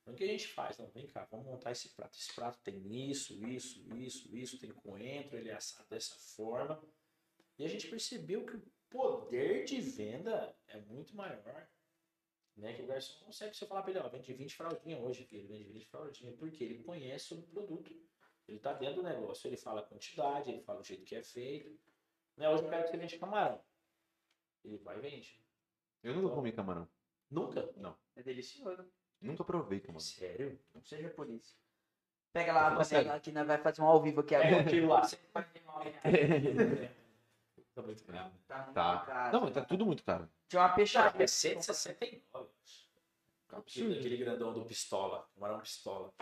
Então, 0.01 0.13
o 0.13 0.17
que 0.17 0.23
a 0.23 0.27
gente 0.27 0.47
faz? 0.47 0.77
Não, 0.77 0.87
vem 0.87 1.07
cá, 1.07 1.27
vamos 1.29 1.45
montar 1.45 1.71
esse 1.71 1.89
prato. 1.89 2.17
Esse 2.17 2.33
prato 2.33 2.59
tem 2.63 3.09
isso, 3.09 3.33
isso, 3.45 3.85
isso, 3.95 4.35
isso, 4.35 4.59
tem 4.59 4.71
coentro, 4.71 5.37
ele 5.37 5.49
é 5.49 5.53
assado 5.53 5.87
dessa 5.89 6.15
forma. 6.35 6.81
E 7.57 7.63
a 7.63 7.67
gente 7.67 7.87
percebeu 7.87 8.45
que 8.45 8.57
poder 8.89 9.65
de 9.65 9.79
venda 9.79 10.55
é 10.67 10.77
muito 10.79 11.15
maior. 11.15 11.67
Né? 12.57 12.73
Que 12.73 12.81
o 12.81 12.87
garçom 12.87 13.23
consegue 13.23 13.55
você 13.55 13.65
falar 13.65 13.83
pra 13.83 13.91
ele, 13.91 13.99
ó, 13.99 14.09
vende 14.09 14.33
20 14.33 14.55
fraldinhas 14.55 15.01
hoje, 15.01 15.23
filho, 15.23 15.47
vende 15.47 15.63
20 15.65 15.85
fraldinhas, 15.85 16.35
porque 16.35 16.63
ele 16.63 16.83
conhece 16.83 17.33
o 17.33 17.41
produto. 17.43 17.95
Ele 18.47 18.59
tá 18.59 18.73
dentro 18.73 18.97
do 18.97 19.03
negócio, 19.03 19.47
ele 19.47 19.57
fala 19.57 19.81
a 19.81 19.85
quantidade, 19.85 20.49
ele 20.49 20.61
fala 20.61 20.81
o 20.81 20.83
jeito 20.83 21.05
que 21.05 21.15
é 21.15 21.21
feito. 21.21 21.79
Né? 22.39 22.49
Hoje 22.49 22.63
eu 22.63 22.69
quero 22.69 22.83
que 22.85 22.89
você 22.91 22.97
vende 22.97 23.19
camarão. 23.19 23.59
Ele 24.63 24.77
vai 24.77 24.97
e 24.97 25.01
vende. 25.01 25.39
Eu 26.01 26.15
nunca 26.15 26.33
comi 26.33 26.51
camarão. 26.53 26.87
Nunca? 27.29 27.69
É 28.15 28.23
delicioso. 28.23 28.89
Nunca 29.21 29.43
provei 29.43 29.79
camarão. 29.81 29.99
Sério? 29.99 30.57
Não 30.73 30.81
seja 30.81 31.09
por 31.09 31.29
isso. 31.29 31.55
Pega 32.31 32.53
lá 32.53 32.67
a 32.67 32.71
Fala 32.71 32.83
sério. 32.85 33.05
panela 33.05 33.19
que 33.21 33.31
nós 33.31 33.45
vai 33.47 33.57
fazer 33.57 33.81
um 33.81 33.85
ao 33.85 34.01
vivo 34.01 34.21
aqui 34.21 34.35
É, 34.35 34.47
agora. 34.47 34.61
aquilo 34.61 34.87
lá, 34.87 35.03
149 35.03 35.89
reais. 35.89 36.91
Tá 37.75 37.83
muito 37.83 38.03
caro. 38.03 38.31
Tá 38.47 38.57
muito 38.63 38.73
Tá. 38.73 38.99
caro. 39.05 39.33
Não, 39.33 39.41
mas 39.41 39.53
tá 39.53 39.63
tudo 39.63 39.85
muito 39.85 40.03
caro. 40.03 40.29
Tinha 40.49 40.61
uma 40.61 40.69
peixaria. 40.69 41.23
É 41.23 41.27
169. 41.27 42.21
Aquele, 42.35 43.55
Absurdo. 43.57 43.93
aquele 43.99 44.17
grandão 44.17 44.53
do 44.53 44.65
pistola. 44.65 45.29
Camarão 45.33 45.59
pistola. 45.61 46.13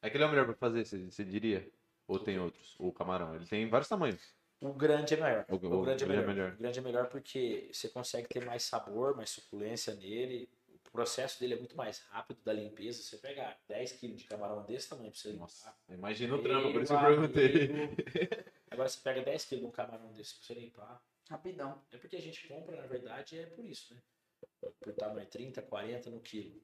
Aquele 0.00 0.24
é 0.24 0.26
o 0.26 0.30
melhor 0.30 0.46
pra 0.46 0.54
fazer, 0.54 0.84
você, 0.86 1.04
você 1.04 1.22
diria? 1.24 1.70
Ou 2.06 2.18
tem 2.18 2.38
outros? 2.38 2.74
O 2.78 2.90
camarão. 2.90 3.34
Ele 3.34 3.44
tem 3.46 3.68
vários 3.68 3.88
tamanhos. 3.88 4.34
O 4.60 4.72
grande 4.72 5.14
é 5.14 5.16
melhor. 5.16 5.46
O- 5.48 5.54
O, 5.54 5.56
o 5.80 5.82
grande 5.82 6.04
é 6.04 6.06
grande 6.06 6.22
é 6.22 6.26
melhor. 6.26 6.26
melhor. 6.26 6.52
O 6.54 6.56
grande 6.58 6.78
é 6.78 6.82
melhor 6.82 7.08
porque 7.08 7.68
você 7.72 7.88
consegue 7.88 8.28
ter 8.28 8.44
mais 8.44 8.62
sabor, 8.62 9.16
mais 9.16 9.30
suculência 9.30 9.94
nele. 9.94 10.48
O 10.86 10.90
processo 10.94 11.40
dele 11.40 11.54
é 11.54 11.58
muito 11.58 11.76
mais 11.76 11.98
rápido 12.08 12.40
da 12.44 12.52
limpeza. 12.52 13.02
Você 13.02 13.16
pegar 13.18 13.58
10 13.68 13.92
kg 13.92 14.14
de 14.14 14.24
camarão 14.24 14.64
desse 14.64 14.88
tamanho 14.88 15.10
pra 15.10 15.18
você 15.20 15.28
limpar. 15.28 15.40
Nossa, 15.40 15.76
imagina 15.88 16.34
o 16.36 16.42
trampo, 16.42 16.72
por 16.72 16.82
isso 16.82 16.92
que 16.96 17.04
eu 17.04 17.06
perguntei. 17.06 17.70
Agora 18.70 18.88
você 18.88 19.00
pega 19.00 19.22
10 19.22 19.44
kg 19.44 19.58
de 19.60 19.66
um 19.66 19.70
camarão 19.70 20.12
desse 20.12 20.34
pra 20.36 20.44
você 20.46 20.54
limpar. 20.54 21.02
Rapidão. 21.28 21.82
É 21.90 21.96
porque 21.98 22.16
a 22.16 22.20
gente 22.20 22.46
compra, 22.46 22.76
na 22.76 22.86
verdade, 22.86 23.38
é 23.38 23.46
por 23.46 23.64
isso, 23.64 23.94
né? 23.94 24.00
Por 24.80 24.92
tamanho 24.94 25.26
30, 25.26 25.62
40 25.62 26.10
no 26.10 26.20
quilo. 26.20 26.62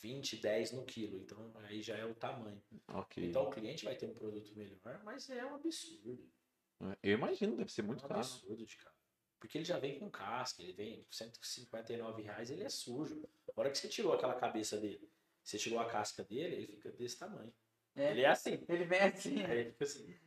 20, 0.00 0.36
10 0.36 0.72
no 0.72 0.84
quilo. 0.84 1.18
Então 1.18 1.52
aí 1.64 1.82
já 1.82 1.96
é 1.96 2.04
o 2.04 2.14
tamanho. 2.14 2.62
Ok. 2.88 3.24
Então 3.24 3.44
o 3.44 3.50
cliente 3.50 3.84
vai 3.84 3.96
ter 3.96 4.06
um 4.06 4.14
produto 4.14 4.52
melhor, 4.56 5.00
mas 5.04 5.28
é 5.30 5.44
um 5.44 5.54
absurdo. 5.54 6.30
Eu 7.02 7.14
imagino, 7.14 7.56
deve 7.56 7.72
ser 7.72 7.82
muito 7.82 8.02
é 8.02 8.06
um 8.06 8.08
caro. 8.08 8.20
absurdo 8.20 8.66
de 8.66 8.76
caro. 8.76 8.96
Porque 9.38 9.58
ele 9.58 9.64
já 9.64 9.78
vem 9.78 9.98
com 9.98 10.10
casca, 10.10 10.62
ele 10.62 10.72
vem 10.72 11.04
com 11.04 11.12
159 11.12 12.22
reais, 12.22 12.50
ele 12.50 12.64
é 12.64 12.68
sujo. 12.68 13.22
A 13.54 13.60
hora 13.60 13.70
que 13.70 13.78
você 13.78 13.88
tirou 13.88 14.12
aquela 14.12 14.34
cabeça 14.34 14.78
dele, 14.78 15.08
você 15.42 15.58
tirou 15.58 15.78
a 15.78 15.86
casca 15.86 16.24
dele, 16.24 16.56
ele 16.56 16.66
fica 16.66 16.90
desse 16.90 17.18
tamanho. 17.18 17.52
É. 17.94 18.10
Ele 18.10 18.22
é 18.22 18.28
assim. 18.28 18.64
Ele 18.68 18.84
vem 18.84 19.00
assim. 19.00 19.42
Aí 19.44 19.58
ele 19.60 19.72
fica 19.72 19.84
assim. 19.84 20.18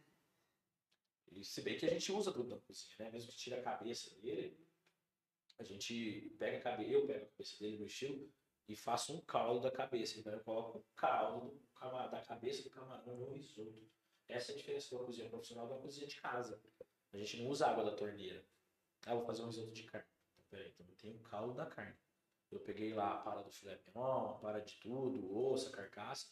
E 1.31 1.43
se 1.43 1.61
bem 1.61 1.77
que 1.77 1.85
a 1.85 1.89
gente 1.89 2.11
usa 2.11 2.31
tudo 2.31 2.49
na 2.49 2.57
cozinha, 2.61 2.95
né? 2.99 3.11
Mesmo 3.11 3.31
que 3.31 3.37
tira 3.37 3.59
a 3.59 3.63
cabeça 3.63 4.09
dele, 4.19 4.57
a 5.57 5.63
gente 5.63 6.35
pega 6.39 6.57
a 6.57 6.61
cabeça, 6.61 6.89
eu 6.89 7.05
pego 7.05 7.25
a 7.25 7.29
cabeça 7.29 7.59
dele 7.59 7.77
no 7.77 7.85
estilo 7.85 8.31
e 8.67 8.75
faço 8.75 9.15
um 9.15 9.21
caldo 9.21 9.61
da 9.61 9.71
cabeça. 9.71 10.19
Então 10.19 10.33
eu 10.33 10.39
coloco 10.39 10.79
o 10.79 10.85
caldo 10.95 11.59
da 12.11 12.21
cabeça 12.21 12.63
do 12.63 12.69
camarão 12.69 13.17
no 13.17 13.33
risoto. 13.33 13.89
Essa 14.29 14.51
é 14.51 14.55
a 14.55 14.57
diferença 14.57 14.95
da 14.95 15.03
cozinha 15.03 15.27
profissional 15.27 15.67
da 15.67 15.75
cozinha 15.77 16.07
de 16.07 16.21
casa. 16.21 16.61
A 17.11 17.17
gente 17.17 17.41
não 17.41 17.49
usa 17.49 17.67
água 17.67 17.83
da 17.83 17.95
torneira. 17.95 18.45
Ah, 19.05 19.15
vou 19.15 19.25
fazer 19.25 19.41
um 19.41 19.47
risoto 19.47 19.71
de 19.71 19.83
carne. 19.83 20.07
Então, 20.33 20.45
peraí, 20.51 20.69
então 20.69 20.85
tem 20.97 21.15
o 21.15 21.19
caldo 21.19 21.55
da 21.55 21.65
carne. 21.65 21.95
Eu 22.51 22.59
peguei 22.59 22.93
lá 22.93 23.15
a 23.15 23.17
para 23.17 23.41
do 23.41 23.51
filé 23.51 23.79
mignon, 23.87 24.29
a 24.29 24.33
para 24.35 24.59
de 24.59 24.75
tudo, 24.75 25.35
osso, 25.35 25.71
carcaça, 25.71 26.27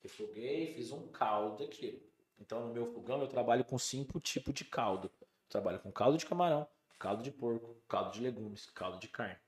refoguei 0.00 0.74
fiz 0.74 0.92
um 0.92 1.08
caldo 1.08 1.64
daquilo. 1.64 2.00
Então, 2.38 2.68
no 2.68 2.72
meu 2.72 2.86
fogão, 2.86 3.20
eu 3.20 3.28
trabalho 3.28 3.64
com 3.64 3.78
cinco 3.78 4.20
tipos 4.20 4.54
de 4.54 4.64
caldo. 4.64 5.10
Eu 5.20 5.28
trabalho 5.48 5.80
com 5.80 5.90
caldo 5.90 6.18
de 6.18 6.26
camarão, 6.26 6.68
caldo 6.98 7.22
de 7.22 7.32
porco, 7.32 7.82
caldo 7.88 8.12
de 8.12 8.20
legumes, 8.20 8.66
caldo 8.66 8.98
de 9.00 9.08
carne. 9.08 9.38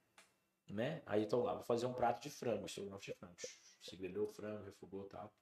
Né? 0.69 1.03
Aí, 1.07 1.23
então 1.23 1.43
lá, 1.43 1.55
vou 1.55 1.65
fazer 1.65 1.87
um 1.87 1.95
prato 1.95 2.21
de 2.21 2.31
frango, 2.31 2.67
estrogonofe 2.67 3.13
de 3.13 3.15
frango. 3.15 3.37
Grelhou 3.93 4.29
o 4.29 4.33
frango, 4.33 4.65
refogou 4.65 5.07
e 5.07 5.09
tal. 5.09 5.33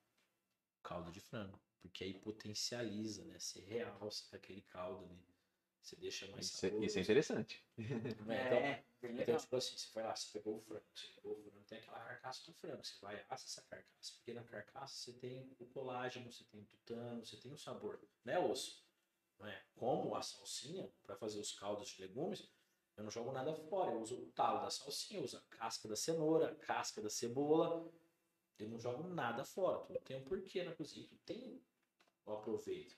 Caldo 0.83 1.11
de 1.11 1.21
frango. 1.21 1.61
Porque 1.81 2.05
aí 2.05 2.15
potencializa, 2.15 3.25
né? 3.25 3.39
Você 3.39 3.61
realça 3.61 4.37
aquele 4.37 4.63
caldo 4.63 5.05
ali. 5.05 5.25
Você 5.83 5.97
deixa 5.97 6.27
mais 6.29 6.47
Isso 6.47 6.57
é, 6.67 6.69
saboroso. 6.69 6.87
isso 6.87 6.99
é 6.99 7.03
interessante. 7.03 7.65
né? 7.79 8.47
Então, 8.47 8.59
É, 8.59 8.85
então, 9.03 9.37
tipo 9.39 9.57
assim, 9.57 9.77
você 9.77 9.87
foi 9.89 10.03
lá, 10.03 10.15
você 10.15 10.31
pegou 10.39 10.57
o 10.57 10.61
frango, 10.61 10.85
você 10.95 11.07
pegou 11.15 11.33
o 11.33 11.43
frango, 11.43 11.65
tem 11.65 11.79
aquela 11.79 12.01
carcaça 12.01 12.45
do 12.47 12.53
frango, 12.53 12.85
você 12.85 12.95
vai 13.01 13.25
assa 13.31 13.47
essa 13.47 13.63
carcaça, 13.63 14.13
porque 14.17 14.35
na 14.35 14.45
carcaça 14.45 14.95
você 14.95 15.13
tem 15.15 15.51
o 15.59 15.67
colágeno, 15.67 16.31
você 16.31 16.45
tem 16.45 16.61
o 16.61 16.65
tutano, 16.65 17.25
você 17.25 17.37
tem 17.39 17.51
o 17.51 17.57
sabor, 17.57 17.99
né, 18.25 18.39
osso? 18.39 18.85
Não 19.39 19.47
é? 19.47 19.65
Como 19.75 20.15
a 20.15 20.21
salsinha, 20.23 20.93
para 21.03 21.17
fazer 21.17 21.41
os 21.41 21.53
caldos 21.53 21.89
de 21.89 22.03
legumes, 22.03 22.47
eu 22.95 23.05
não 23.05 23.11
jogo 23.11 23.33
nada 23.33 23.55
fora, 23.55 23.93
eu 23.93 24.01
uso 24.03 24.21
o 24.21 24.33
talo 24.33 24.61
da 24.61 24.71
salsinha, 24.71 25.21
eu 25.21 25.25
uso 25.25 25.39
a 25.39 25.41
casca 25.57 25.89
da 25.89 25.97
cenoura, 25.97 26.53
a 26.53 26.55
casca 26.57 27.01
da 27.01 27.09
cebola, 27.09 27.91
eu 28.59 28.69
não 28.69 28.79
jogo 28.79 29.09
nada 29.09 29.43
fora, 29.47 29.79
tudo 29.87 29.99
tem 30.01 30.19
um 30.19 30.25
porquê 30.25 30.63
na 30.63 30.75
cozinha, 30.75 31.07
tudo 31.09 31.21
tem 31.25 31.63
o 32.27 32.33
aproveito. 32.33 32.97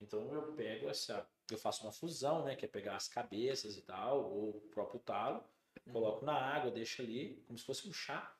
Então 0.00 0.20
eu 0.32 0.52
pego 0.54 0.88
essa, 0.88 1.26
eu 1.50 1.56
faço 1.58 1.84
uma 1.84 1.92
fusão, 1.92 2.44
né, 2.44 2.56
que 2.56 2.64
é 2.64 2.68
pegar 2.68 2.96
as 2.96 3.08
cabeças 3.08 3.76
e 3.76 3.82
tal, 3.82 4.24
ou 4.30 4.56
o 4.56 4.60
próprio 4.72 5.00
talo, 5.00 5.42
coloco 5.90 6.24
na 6.24 6.34
água, 6.34 6.70
deixo 6.70 7.02
ali, 7.02 7.42
como 7.46 7.58
se 7.58 7.64
fosse 7.64 7.88
um 7.88 7.92
chá, 7.92 8.34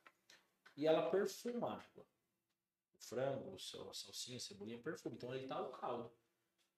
e 0.77 0.87
ela 0.87 1.11
perfuma 1.11 1.69
a 1.69 1.75
água. 1.75 2.05
O 2.95 2.99
frango, 2.99 3.55
a 3.55 3.95
salsinha, 3.95 4.37
a 4.39 4.41
cebolinha 4.41 4.79
perfuma. 4.79 5.15
Então 5.15 5.31
ali 5.31 5.47
tá 5.47 5.61
o 5.61 5.71
caldo. 5.73 6.11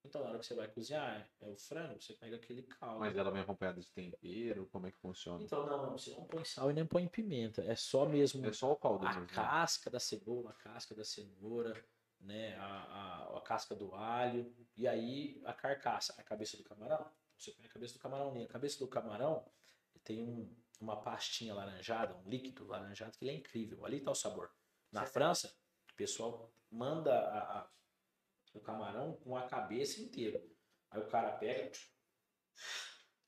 Então 0.05 0.21
na 0.21 0.29
hora 0.29 0.39
que 0.39 0.45
você 0.45 0.53
vai 0.53 0.67
cozinhar 0.67 1.27
é 1.41 1.47
o 1.47 1.57
frango, 1.57 2.01
você 2.01 2.13
pega 2.13 2.35
aquele 2.35 2.63
caldo. 2.63 2.99
Mas 2.99 3.17
ela 3.17 3.31
vem 3.31 3.41
acompanhada 3.41 3.81
de 3.81 3.89
tempero, 3.89 4.67
como 4.67 4.87
é 4.87 4.91
que 4.91 4.97
funciona? 4.97 5.43
Então 5.43 5.65
não, 5.65 5.87
não, 5.87 5.97
você 5.97 6.11
não 6.11 6.25
põe 6.25 6.45
sal 6.45 6.69
e 6.69 6.73
nem 6.73 6.85
põe 6.85 7.07
pimenta. 7.07 7.63
É 7.63 7.75
só 7.75 8.05
mesmo 8.05 8.45
É 8.45 8.53
só 8.53 8.71
o 8.71 8.75
caldo 8.75 9.05
a 9.05 9.09
mesmo. 9.09 9.21
né? 9.21 9.27
casca 9.33 9.89
da 9.89 9.99
cebola, 9.99 10.51
a 10.51 10.53
casca 10.53 10.93
da 10.95 11.03
cenoura, 11.03 11.83
né, 12.19 12.55
a, 12.57 12.65
a, 12.65 13.37
a 13.37 13.41
casca 13.41 13.75
do 13.75 13.93
alho, 13.95 14.53
e 14.75 14.87
aí 14.87 15.41
a 15.45 15.53
carcaça, 15.53 16.13
a 16.17 16.23
cabeça 16.23 16.57
do 16.57 16.63
camarão. 16.63 17.09
Você 17.37 17.51
põe 17.51 17.65
a 17.65 17.69
cabeça 17.69 17.93
do 17.93 17.99
camarão 17.99 18.31
ali. 18.31 18.43
A 18.43 18.47
cabeça 18.47 18.79
do 18.79 18.87
camarão 18.87 19.45
tem 20.03 20.23
um- 20.23 20.55
uma 20.79 21.01
pastinha 21.01 21.53
laranjada, 21.55 22.15
um 22.15 22.29
líquido 22.29 22.65
laranjado, 22.67 23.17
que 23.17 23.23
ele 23.25 23.31
é 23.31 23.35
incrível. 23.35 23.85
Ali 23.85 23.97
está 23.97 24.11
o 24.11 24.15
sabor. 24.15 24.51
Na 24.91 25.01
Certo. 25.01 25.13
França, 25.13 25.55
o 25.91 25.95
pessoal 25.95 26.51
manda 26.69 27.11
a- 27.13 27.59
a- 27.59 27.69
o 28.53 28.59
camarão 28.59 29.13
com 29.17 29.35
a 29.35 29.47
cabeça 29.47 30.01
inteira. 30.01 30.43
Aí 30.91 31.01
o 31.01 31.07
cara 31.07 31.31
pega, 31.37 31.71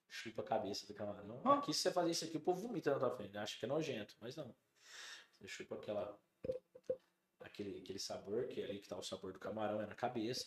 chupa 0.07 0.41
a 0.41 0.45
cabeça 0.45 0.87
do 0.87 0.93
camarão. 0.93 1.41
Aqui, 1.51 1.73
se 1.73 1.81
você 1.81 1.91
fazer 1.91 2.11
isso 2.11 2.25
aqui, 2.25 2.37
o 2.37 2.41
povo 2.41 2.67
vomita 2.67 2.91
na 2.91 2.99
tua 2.99 3.15
frente. 3.15 3.37
Acha 3.37 3.57
que 3.59 3.65
é 3.65 3.67
nojento, 3.67 4.15
mas 4.19 4.35
não. 4.35 4.55
Você 5.37 5.47
chupa 5.47 5.75
aquela, 5.75 6.19
aquele, 7.41 7.79
aquele 7.79 7.99
sabor, 7.99 8.47
que 8.47 8.61
é 8.61 8.65
ali 8.65 8.79
que 8.79 8.87
tá 8.89 8.97
o 8.97 9.03
sabor 9.03 9.33
do 9.33 9.39
camarão, 9.39 9.81
é 9.81 9.85
na 9.85 9.95
cabeça. 9.95 10.45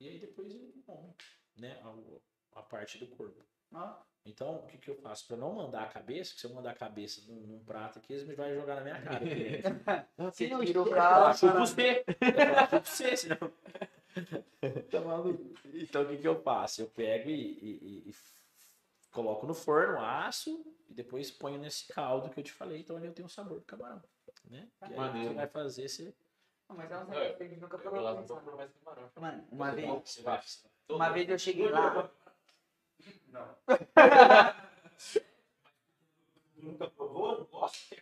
E 0.00 0.08
aí 0.08 0.18
depois 0.18 0.50
ele 0.54 0.72
come, 0.86 1.14
né? 1.56 1.80
A, 1.82 2.60
a 2.60 2.62
parte 2.62 2.98
do 2.98 3.06
corpo. 3.08 3.44
Ó, 3.72 3.94
Então, 4.24 4.56
o 4.56 4.66
que, 4.66 4.78
que 4.78 4.90
eu 4.90 4.96
faço? 4.96 5.26
Pra 5.26 5.36
não 5.36 5.52
mandar 5.54 5.82
a 5.84 5.88
cabeça, 5.88 6.34
que 6.34 6.40
se 6.40 6.46
eu 6.46 6.52
mandar 6.54 6.70
a 6.72 6.74
cabeça 6.74 7.22
num, 7.28 7.40
num 7.46 7.64
prato 7.64 7.98
aqui, 7.98 8.12
eles 8.12 8.26
me 8.26 8.34
vão 8.34 8.52
jogar 8.54 8.76
na 8.76 8.80
minha 8.82 9.00
cara. 9.02 9.24
Você 10.18 10.48
tira 10.48 10.58
o 10.82 10.86
Eu 10.88 10.94
caldo. 10.94 11.38
chupo 11.38 11.58
você. 11.58 12.04
Eu 12.08 12.80
você, 12.80 13.16
senão. 13.16 13.36
Tá 14.90 15.00
maluco. 15.00 15.54
Então 15.72 16.02
o 16.02 16.08
que, 16.08 16.16
que 16.18 16.26
eu 16.28 16.42
faço? 16.42 16.82
Eu 16.82 16.88
pego 16.88 17.30
e, 17.30 17.32
e- 17.32 17.78
e- 18.08 18.10
e 18.10 18.14
coloco 19.12 19.46
no 19.46 19.54
forno, 19.54 20.00
aço 20.00 20.64
e 20.88 20.92
depois 20.94 21.30
ponho 21.30 21.58
nesse 21.58 21.86
caldo 21.92 22.28
que 22.28 22.38
eu 22.40 22.44
te 22.44 22.52
falei. 22.52 22.80
Então 22.80 22.96
ali 22.96 23.06
eu 23.06 23.12
tenho 23.14 23.26
o 23.26 23.30
sabor 23.30 23.60
do 23.60 23.64
camarão. 23.64 24.02
Né? 24.48 24.68
Aí, 24.80 24.90
que 24.90 24.96
Maneiro. 24.96 25.28
você 25.28 25.34
vai 25.34 25.46
fazer, 25.48 25.88
você. 25.88 26.14
Não, 26.68 26.76
Mas 26.76 26.90
um 26.90 27.12
É, 27.12 27.36
gente 27.38 27.56
nunca 27.60 27.78
provou. 27.78 28.00
não 28.14 28.24
camarão. 28.26 29.10
Mano, 29.20 29.46
uma 29.50 29.72
vez, 29.72 29.88
Você 30.04 30.22
vai. 30.22 30.40
uma 30.88 31.10
vez 31.10 31.28
eu 31.28 31.38
cheguei 31.38 31.68
lá. 31.68 32.10
Não. 33.28 33.56
Nunca 36.56 36.88
provou? 36.90 37.38
Não 37.38 37.44
gosto. 37.46 37.96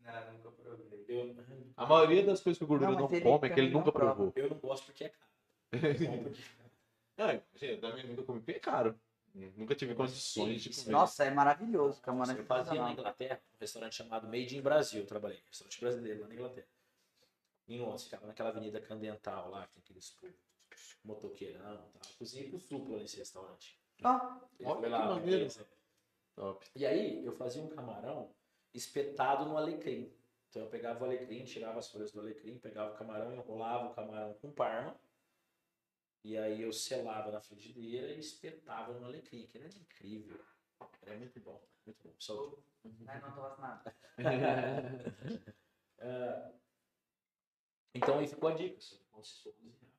Não, 0.00 0.32
nunca 0.32 0.50
provei. 0.52 1.04
Eu, 1.08 1.34
A 1.76 1.86
maioria 1.86 2.24
das 2.24 2.40
coisas 2.40 2.58
que 2.58 2.64
o 2.64 2.66
gordura 2.68 2.92
Não, 2.92 3.00
não, 3.00 3.08
come 3.08 3.48
é 3.48 3.50
que 3.52 3.60
ele 3.60 3.70
não 3.70 3.80
nunca 3.80 3.92
provou. 3.92 4.32
eu 4.36 4.48
não 4.50 4.58
gosto 4.58 4.86
porque 4.86 5.04
é 5.04 5.08
caro. 5.08 5.32
Bom, 6.06 6.22
porque- 6.24 6.42
É, 7.16 7.42
gente, 7.56 7.72
eu 7.74 7.80
também 7.80 8.06
nunca 8.06 8.22
comi 8.22 8.38
porque 8.40 8.52
é 8.52 8.60
caro. 8.60 8.98
Nunca 9.56 9.74
tive 9.74 9.94
condições 9.94 10.62
de 10.62 10.72
Sim, 10.72 10.84
comer. 10.84 10.92
Nossa, 10.92 11.24
é 11.24 11.30
maravilhoso, 11.30 12.00
camarão. 12.00 12.36
Eu 12.36 12.44
fazia 12.44 12.80
na 12.80 12.92
Inglaterra, 12.92 13.40
um 13.54 13.58
restaurante 13.60 13.94
chamado 13.94 14.26
Made 14.26 14.56
in 14.56 14.60
Brasil, 14.60 15.02
eu 15.02 15.06
trabalhei, 15.06 15.40
restaurante 15.48 15.80
brasileiro 15.80 16.20
lá 16.22 16.28
na 16.28 16.34
Inglaterra. 16.34 16.66
Em 17.68 17.80
Londres, 17.80 18.04
ficava 18.04 18.26
naquela 18.26 18.48
avenida 18.48 18.80
Candental 18.80 19.50
lá, 19.50 19.66
que 19.66 19.74
tem 19.74 19.82
aqueles 19.82 20.16
motoqueirão 21.04 21.74
e 21.74 21.98
tal. 21.98 22.12
Cozinhei 22.18 22.48
pro 22.48 22.58
supla 22.58 22.98
nesse 22.98 23.18
restaurante. 23.18 23.78
Ó, 24.02 24.40
Ele 24.58 24.68
Olha 24.68 24.80
foi 24.80 24.82
que 24.82 24.88
lá, 24.88 25.14
maneiro. 25.14 25.66
Top. 26.34 26.66
E 26.74 26.86
aí 26.86 27.24
eu 27.24 27.32
fazia 27.32 27.62
um 27.62 27.68
camarão 27.68 28.30
espetado 28.72 29.44
no 29.44 29.56
alecrim. 29.56 30.12
Então 30.48 30.62
eu 30.62 30.68
pegava 30.68 31.02
o 31.02 31.06
alecrim, 31.06 31.44
tirava 31.44 31.78
as 31.78 31.90
folhas 31.90 32.12
do 32.12 32.20
alecrim, 32.20 32.58
pegava 32.58 32.94
o 32.94 32.96
camarão, 32.96 33.34
enrolava 33.34 33.88
o 33.88 33.94
camarão 33.94 34.34
com 34.34 34.50
parma. 34.50 34.98
E 36.24 36.36
aí 36.36 36.62
eu 36.62 36.72
selava 36.72 37.30
na 37.30 37.40
frigideira 37.40 38.12
e 38.12 38.18
espetava 38.18 38.92
no 38.98 39.06
alecrim, 39.06 39.46
que 39.46 39.58
era 39.58 39.66
incrível. 39.68 40.38
É 41.02 41.16
muito 41.16 41.40
bom, 41.40 41.62
muito 41.86 42.06
bom. 42.06 42.14
Saúde. 42.18 42.62
Ai, 43.06 43.20
não 43.20 43.32
tô 43.32 43.40
vacinado. 43.42 43.90
É, 46.00 46.52
então 47.92 48.18
aí 48.18 48.28
ficou 48.28 48.48
a 48.48 48.54
dica. 48.54 48.78
assim, 48.78 49.00
Quando 49.10 49.24
você 49.24 49.42
for 49.42 49.52
cozinhar, 49.52 49.90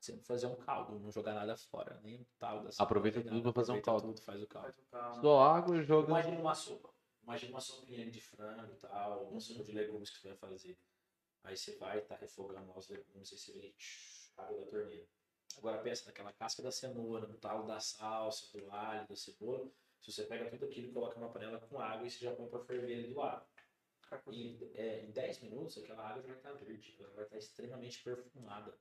sempre 0.00 0.24
fazer 0.24 0.46
um 0.46 0.56
caldo, 0.56 0.98
não 0.98 1.10
jogar 1.10 1.34
nada 1.34 1.56
fora, 1.56 2.00
nem 2.02 2.20
um 2.20 2.26
tal 2.38 2.62
da 2.62 2.70
Aproveita 2.78 3.22
tudo 3.22 3.42
pra 3.42 3.52
fazer 3.52 3.72
um 3.72 3.82
caldo. 3.82 4.08
Tudo, 4.08 4.22
faz 4.22 4.42
o 4.42 4.46
caldo. 4.46 4.74
Só 5.20 5.40
água 5.40 5.76
e 5.76 5.82
joga. 5.82 6.08
Imagina 6.08 6.40
uma 6.40 6.54
sopa. 6.54 6.90
Imagina 7.22 7.52
uma 7.52 7.60
sopinha 7.60 8.10
de 8.10 8.20
frango 8.20 8.72
e 8.72 8.76
tal, 8.76 9.28
uma 9.28 9.40
sopa 9.40 9.64
de 9.64 9.72
legumes 9.72 10.10
que 10.10 10.20
você 10.20 10.28
vai 10.28 10.36
fazer. 10.36 10.78
Aí 11.42 11.56
você 11.56 11.76
vai 11.76 11.98
estar 11.98 12.16
refogando 12.16 12.68
lá 12.68 12.78
os 12.78 12.88
legumes, 12.88 13.32
aí 13.32 13.38
você 13.38 13.52
vem 13.52 13.72
tch, 13.72 14.32
água 14.36 14.58
da 14.64 14.66
torneira. 14.70 15.06
Agora 15.58 15.78
pensa 15.78 16.06
naquela 16.06 16.32
casca 16.32 16.62
da 16.62 16.70
cenoura, 16.70 17.26
no 17.26 17.36
talo 17.36 17.66
da 17.66 17.80
salsa, 17.80 18.50
do 18.56 18.70
alho, 18.70 19.06
da 19.08 19.16
cebola. 19.16 19.70
Se 20.00 20.12
você 20.12 20.24
pega 20.24 20.48
tudo 20.50 20.66
aquilo 20.66 20.88
e 20.88 20.92
coloca 20.92 21.18
numa 21.18 21.32
panela 21.32 21.58
com 21.58 21.80
água 21.80 22.06
e 22.06 22.10
você 22.10 22.24
já 22.24 22.34
põe 22.34 22.48
para 22.48 22.64
ferver 22.64 22.94
ali 22.94 23.08
do 23.08 23.16
lado. 23.16 23.46
Em, 24.30 24.70
é, 24.74 25.04
em 25.04 25.10
10 25.10 25.40
minutos 25.40 25.78
aquela 25.78 26.08
água 26.08 26.22
já 26.22 26.28
vai 26.28 26.36
estar 26.36 26.52
verde, 26.52 26.96
ela 27.00 27.12
vai 27.14 27.24
estar 27.24 27.38
extremamente 27.38 28.02
perfumada. 28.04 28.78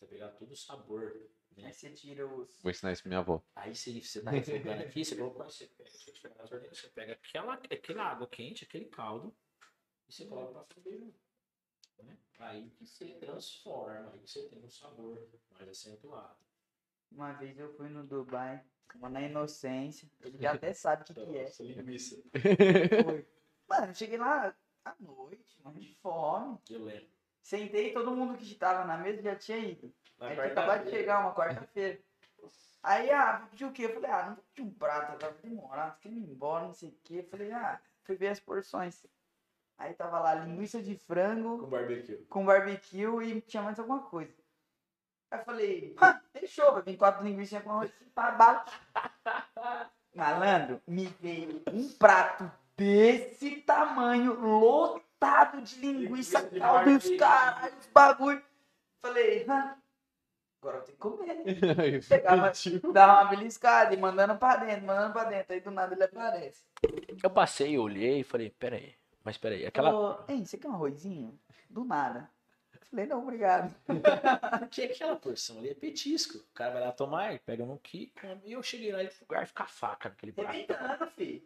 Vai 0.00 0.08
pegar 0.08 0.28
todo 0.30 0.52
o 0.52 0.56
sabor. 0.56 1.28
Né? 1.56 1.66
Aí 1.66 1.72
você 1.72 1.90
tira 1.90 2.26
os. 2.26 2.60
Vou 2.62 2.70
ensinar 2.70 2.92
isso 2.92 3.02
pra 3.02 3.08
minha 3.10 3.20
avó. 3.20 3.42
Aí 3.54 3.74
você, 3.74 4.00
você 4.00 4.22
tá 4.22 4.30
refogando 4.30 4.82
aqui, 4.82 5.04
você 5.04 5.16
coloca, 5.16 5.44
você 5.44 5.66
pega, 5.66 5.90
você 5.90 6.20
pega 6.20 6.74
você 6.74 6.88
pega 6.88 7.12
aquela, 7.12 7.54
aquela 7.54 8.04
água 8.04 8.26
quente, 8.26 8.64
aquele 8.64 8.86
caldo, 8.86 9.36
e 10.08 10.12
você 10.12 10.26
coloca 10.26 10.52
pra 10.52 10.64
ferver 10.74 10.98
junto. 10.98 11.23
Né? 12.02 12.16
Aí 12.38 12.70
que 12.70 12.86
você 12.86 13.06
transforma, 13.14 14.10
aí 14.12 14.20
que 14.20 14.30
você 14.30 14.48
tem 14.48 14.62
um 14.62 14.68
sabor 14.68 15.28
mais 15.52 15.68
acentuado. 15.68 16.36
Uma 17.10 17.32
vez 17.32 17.58
eu 17.58 17.72
fui 17.76 17.88
no 17.88 18.04
Dubai, 18.04 18.64
na 18.94 19.22
inocência. 19.22 20.10
Ele 20.20 20.38
já 20.38 20.52
até 20.52 20.72
sabe 20.72 21.02
o 21.02 21.04
que, 21.04 21.14
que 21.14 21.38
é. 21.38 21.52
Linguiça. 21.60 22.22
Foi. 23.04 23.26
Mano, 23.68 23.86
eu 23.86 23.94
cheguei 23.94 24.18
lá 24.18 24.54
à 24.84 24.94
noite, 25.00 25.60
mano, 25.62 25.80
de 25.80 25.94
fome. 25.96 26.58
Eu 26.68 26.84
lembro. 26.84 27.08
Sentei, 27.40 27.92
todo 27.92 28.10
mundo 28.10 28.36
que 28.36 28.54
tava 28.54 28.84
na 28.84 28.96
mesa 28.96 29.22
já 29.22 29.36
tinha 29.36 29.58
ido. 29.58 29.92
Na 30.18 30.28
Aí 30.28 30.40
acabado 30.40 30.84
de 30.84 30.90
chegar 30.90 31.20
uma 31.20 31.34
quarta-feira. 31.34 32.00
Aí, 32.82 33.10
ah, 33.10 33.38
vou 33.38 33.48
pedir 33.48 33.64
o 33.64 33.72
quê? 33.72 33.84
Eu 33.84 33.94
falei, 33.94 34.10
ah, 34.10 34.26
não 34.26 34.34
vou 34.34 34.44
pedir 34.44 34.62
um 34.62 34.70
prato, 34.70 35.18
tava 35.18 35.38
demorado, 35.38 35.98
ir 36.04 36.10
embora, 36.10 36.66
não 36.66 36.74
sei 36.74 36.90
o 36.90 36.98
quê. 37.02 37.20
Eu 37.20 37.28
falei, 37.28 37.50
ah, 37.52 37.80
fui 38.02 38.14
ver 38.14 38.28
as 38.28 38.40
porções. 38.40 39.06
Aí 39.78 39.92
tava 39.94 40.20
lá 40.20 40.34
linguiça 40.34 40.80
de 40.82 40.96
frango 40.96 41.58
Com 41.58 41.66
barbecue. 41.68 42.16
com 42.28 42.44
barbecue 42.44 43.22
e 43.24 43.40
tinha 43.40 43.62
mais 43.62 43.78
alguma 43.78 44.00
coisa. 44.02 44.32
Aí 45.30 45.40
eu 45.40 45.44
falei, 45.44 45.96
"Ah, 46.00 46.20
fechou, 46.32 46.72
vai 46.72 46.82
vir 46.82 46.96
quatro 46.96 47.24
linguiças 47.24 47.62
com 47.62 47.70
arroz 47.70 47.90
pra 48.14 48.30
bala. 48.32 48.64
Malandro, 50.14 50.80
me 50.86 51.06
veio 51.20 51.60
um 51.72 51.88
prato 51.94 52.48
desse 52.76 53.56
tamanho, 53.62 54.34
lotado 54.40 55.60
de 55.62 55.74
linguiça, 55.80 56.38
Linguiça 56.38 56.50
de 56.50 56.60
caldo 56.60 56.90
e 56.90 56.96
os 56.96 57.16
caralho, 57.18 57.74
os 57.78 57.86
bagulho. 57.88 58.42
Falei, 59.02 59.44
"Ah, 59.48 59.76
agora 60.62 60.76
eu 60.78 60.82
tenho 60.82 60.96
que 60.96 61.02
comer, 61.02 61.34
né? 61.44 62.00
Pegava, 62.08 62.52
dava 62.92 63.12
uma 63.22 63.30
beliscada 63.30 63.92
e 63.92 63.96
mandando 63.96 64.36
pra 64.38 64.56
dentro, 64.56 64.86
mandando 64.86 65.12
pra 65.12 65.24
dentro. 65.24 65.52
Aí 65.52 65.60
do 65.60 65.70
nada 65.72 65.94
ele 65.94 66.04
aparece. 66.04 66.64
Eu 67.22 67.30
passei, 67.30 67.76
olhei 67.76 68.20
e 68.20 68.24
falei, 68.24 68.50
peraí, 68.50 68.94
mas 69.24 69.38
peraí, 69.38 69.66
aquela. 69.66 69.90
Falou, 69.90 70.24
Ei, 70.28 70.44
você 70.44 70.58
quer 70.58 70.68
um 70.68 70.74
arrozinho? 70.74 71.38
Do 71.68 71.84
nada. 71.84 72.30
Falei, 72.90 73.06
não, 73.06 73.22
obrigado. 73.22 73.74
Porque 74.60 74.82
aquela 74.82 75.16
porção 75.16 75.58
ali 75.58 75.70
é 75.70 75.74
petisco. 75.74 76.38
O 76.38 76.54
cara 76.54 76.72
vai 76.74 76.82
lá 76.82 76.92
tomar, 76.92 77.38
pega 77.40 77.64
no 77.64 77.78
que. 77.78 78.12
E 78.44 78.52
eu 78.52 78.62
cheguei 78.62 78.92
lá 78.92 79.02
e 79.02 79.10
lugar 79.20 79.46
ficar 79.46 79.68
faca 79.68 80.10
naquele 80.10 80.32
prato. 80.32 80.50
Arrebentando, 80.50 81.06
filho. 81.10 81.42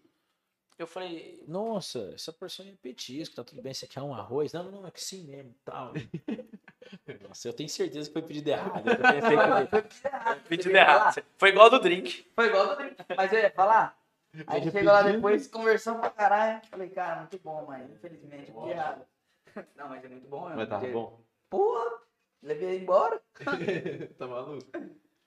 Eu 0.79 0.87
falei, 0.87 1.43
nossa, 1.49 2.13
essa 2.15 2.33
porção 2.33 2.65
é 2.67 2.73
petisco, 2.81 3.35
tá 3.35 3.43
tudo 3.43 3.61
bem, 3.61 3.75
você 3.75 3.87
quer 3.87 4.01
um 4.01 4.15
arroz? 4.15 4.53
Não, 4.53 4.71
não, 4.71 4.87
é 4.87 4.91
que 4.93 5.03
sim 5.03 5.25
mesmo, 5.25 5.53
tal. 5.65 5.93
Nossa, 7.29 7.49
eu 7.49 7.53
tenho 7.53 7.69
certeza 7.69 8.09
que 8.09 8.13
foi 8.13 8.23
pedido 8.23 8.49
errado. 8.49 8.85
Eu 8.89 8.97
pensei 8.97 9.37
que 9.37 9.71
Foi 9.71 9.83
pedido 9.83 10.07
errado. 10.07 10.43
pedido 10.49 10.77
errado. 10.77 11.25
Foi 11.37 11.49
igual 11.51 11.69
do 11.69 11.81
drink. 11.81 12.27
Foi 12.35 12.47
igual 12.47 12.69
do 12.69 12.77
drink. 12.77 12.97
Mas 13.17 13.33
eu 13.33 13.41
ia 13.41 13.51
falar. 13.51 13.99
Aí 14.47 14.63
chegou 14.63 14.93
lá 14.93 15.03
depois, 15.03 15.47
conversamos 15.49 16.01
pra 16.01 16.11
caralho. 16.11 16.67
Falei, 16.67 16.91
cara, 16.91 17.21
muito 17.21 17.39
bom, 17.39 17.67
mas 17.67 17.91
infelizmente 17.91 18.53
pedi 18.53 18.71
errado. 18.71 19.07
Não, 19.77 19.89
mas 19.89 20.05
é 20.05 20.09
muito 20.09 20.29
bom 20.29 20.43
mesmo. 20.43 20.57
Mas 20.57 20.69
tava 20.69 20.87
bom. 20.89 21.25
Porra, 21.51 22.03
levei 22.43 22.69
ele 22.69 22.83
embora. 22.85 23.23
tá 24.19 24.27
maluco? 24.27 24.67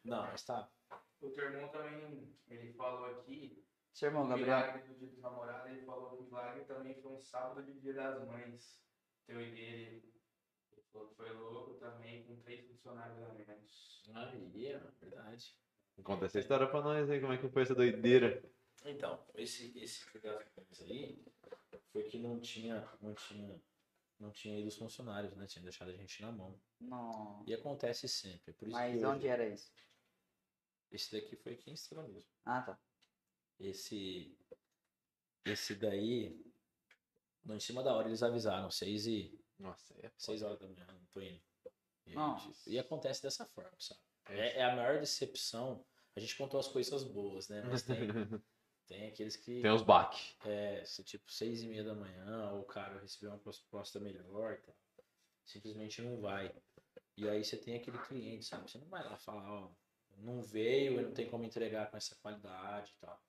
Não, 0.04 0.24
mas 0.28 0.44
tá. 0.44 0.70
O 1.22 1.30
teu 1.30 1.46
irmão 1.46 1.70
também, 1.70 2.36
ele 2.48 2.74
falou 2.74 3.06
aqui, 3.12 3.64
Seu 3.94 4.08
irmão, 4.08 4.26
o 4.26 4.28
Gabriel. 4.28 4.58
milagre 4.58 4.82
do 4.88 4.96
dia 4.96 5.08
dos 5.08 5.22
namorados, 5.22 5.70
ele 5.72 5.86
falou 5.86 6.18
que 6.18 6.24
o 6.24 6.26
milagre 6.26 6.64
também 6.66 7.02
foi 7.02 7.12
um 7.14 7.22
sábado 7.22 7.64
de 7.64 7.80
dia 7.80 7.94
das 7.94 8.26
mães. 8.28 8.82
Teu 9.28 9.42
e 9.42 9.52
dele. 9.52 10.12
Ele 10.72 10.86
falou 10.92 11.10
que 11.10 11.16
foi 11.16 11.32
louco 11.32 11.76
também, 11.76 12.26
com 12.26 12.36
três 12.42 12.66
funcionários 12.68 13.22
a 13.24 13.34
menos. 13.34 14.04
Aí, 14.16 14.68
é 14.68 14.82
verdade. 15.00 15.56
Conta 16.04 16.26
essa 16.26 16.40
história 16.40 16.68
pra 16.68 16.82
nós 16.82 17.10
aí, 17.10 17.20
como 17.22 17.34
é 17.34 17.38
que 17.38 17.50
foi 17.50 17.62
essa 17.62 17.76
doideira. 17.76 18.42
Então, 18.86 19.24
esse, 19.36 19.78
esse 19.78 20.06
pedaço 20.12 20.84
aí 20.84 21.24
foi 21.92 22.04
que 22.04 22.18
não 22.18 22.40
tinha, 22.40 22.88
não 23.02 23.14
tinha, 23.14 23.62
não 24.20 24.32
tinha 24.32 24.60
ido 24.60 24.68
os 24.68 24.78
funcionários, 24.78 25.36
né? 25.36 25.46
Tinha 25.46 25.64
deixado 25.64 25.92
a 25.92 25.96
gente 25.96 26.22
na 26.22 26.32
mão. 26.32 26.60
Não. 26.80 27.44
E 27.46 27.54
acontece 27.54 28.08
sempre. 28.08 28.52
é 28.52 28.54
Por 28.54 28.68
isso 28.68 28.78
Mas 28.78 29.00
que 29.00 29.06
onde 29.06 29.18
hoje, 29.20 29.28
era 29.28 29.48
isso? 29.48 29.72
esse 30.92 31.12
daqui 31.12 31.36
foi 31.36 31.54
aqui 31.54 31.70
em 31.70 31.74
Estrela 31.74 32.08
mesmo. 32.08 32.30
Ah, 32.44 32.62
tá. 32.62 32.80
Esse, 33.60 34.36
esse 35.46 35.76
daí, 35.76 36.36
no 37.44 37.56
em 37.56 37.60
cima 37.60 37.84
da 37.84 37.94
hora 37.94 38.08
eles 38.08 38.24
avisaram, 38.24 38.72
seis 38.72 39.06
e 39.06 39.40
Nossa, 39.60 39.94
é 40.00 40.12
seis 40.18 40.42
horas 40.42 40.60
da 40.60 40.68
manhã, 40.68 40.86
não 40.88 41.06
tô 41.12 41.22
indo. 41.22 41.42
E, 42.06 42.14
e 42.68 42.80
acontece 42.80 43.22
dessa 43.22 43.46
forma, 43.46 43.76
sabe? 43.80 44.02
É, 44.26 44.58
é 44.60 44.64
a 44.64 44.76
maior 44.76 45.00
decepção. 45.00 45.86
A 46.16 46.20
gente 46.20 46.36
contou 46.36 46.60
as 46.60 46.68
coisas 46.68 47.04
boas, 47.04 47.48
né? 47.48 47.62
Mas 47.62 47.84
tem, 47.84 47.96
tem 48.92 49.08
aqueles 49.08 49.38
que. 49.38 49.62
Tem 49.62 49.72
uns 49.72 49.82
baque. 49.82 50.36
É, 50.46 50.84
se, 50.84 51.02
tipo, 51.04 51.32
seis 51.32 51.64
e 51.64 51.68
meia 51.68 51.84
da 51.84 51.96
manhã, 51.96 52.52
ou 52.52 52.62
o 52.62 52.66
cara 52.66 53.00
recebeu 53.00 53.32
uma 53.32 53.40
proposta 53.40 54.00
melhor, 54.00 54.58
tá? 54.58 54.74
simplesmente 55.46 56.02
não 56.02 56.20
vai. 56.20 56.54
E 57.16 57.30
aí 57.30 57.44
você 57.44 57.56
tem 57.56 57.76
aquele 57.76 57.98
cliente, 58.00 58.46
sabe? 58.46 58.70
Você 58.70 58.78
não 58.78 58.88
vai 58.88 59.04
lá 59.04 59.18
falar, 59.18 59.50
ó, 59.50 59.72
não 60.18 60.42
veio, 60.42 61.00
e 61.00 61.04
não 61.04 61.14
tem 61.14 61.30
como 61.30 61.46
entregar 61.46 61.90
com 61.90 61.98
essa 61.98 62.16
qualidade 62.16 62.92
e 62.92 63.00
tal. 63.00 63.24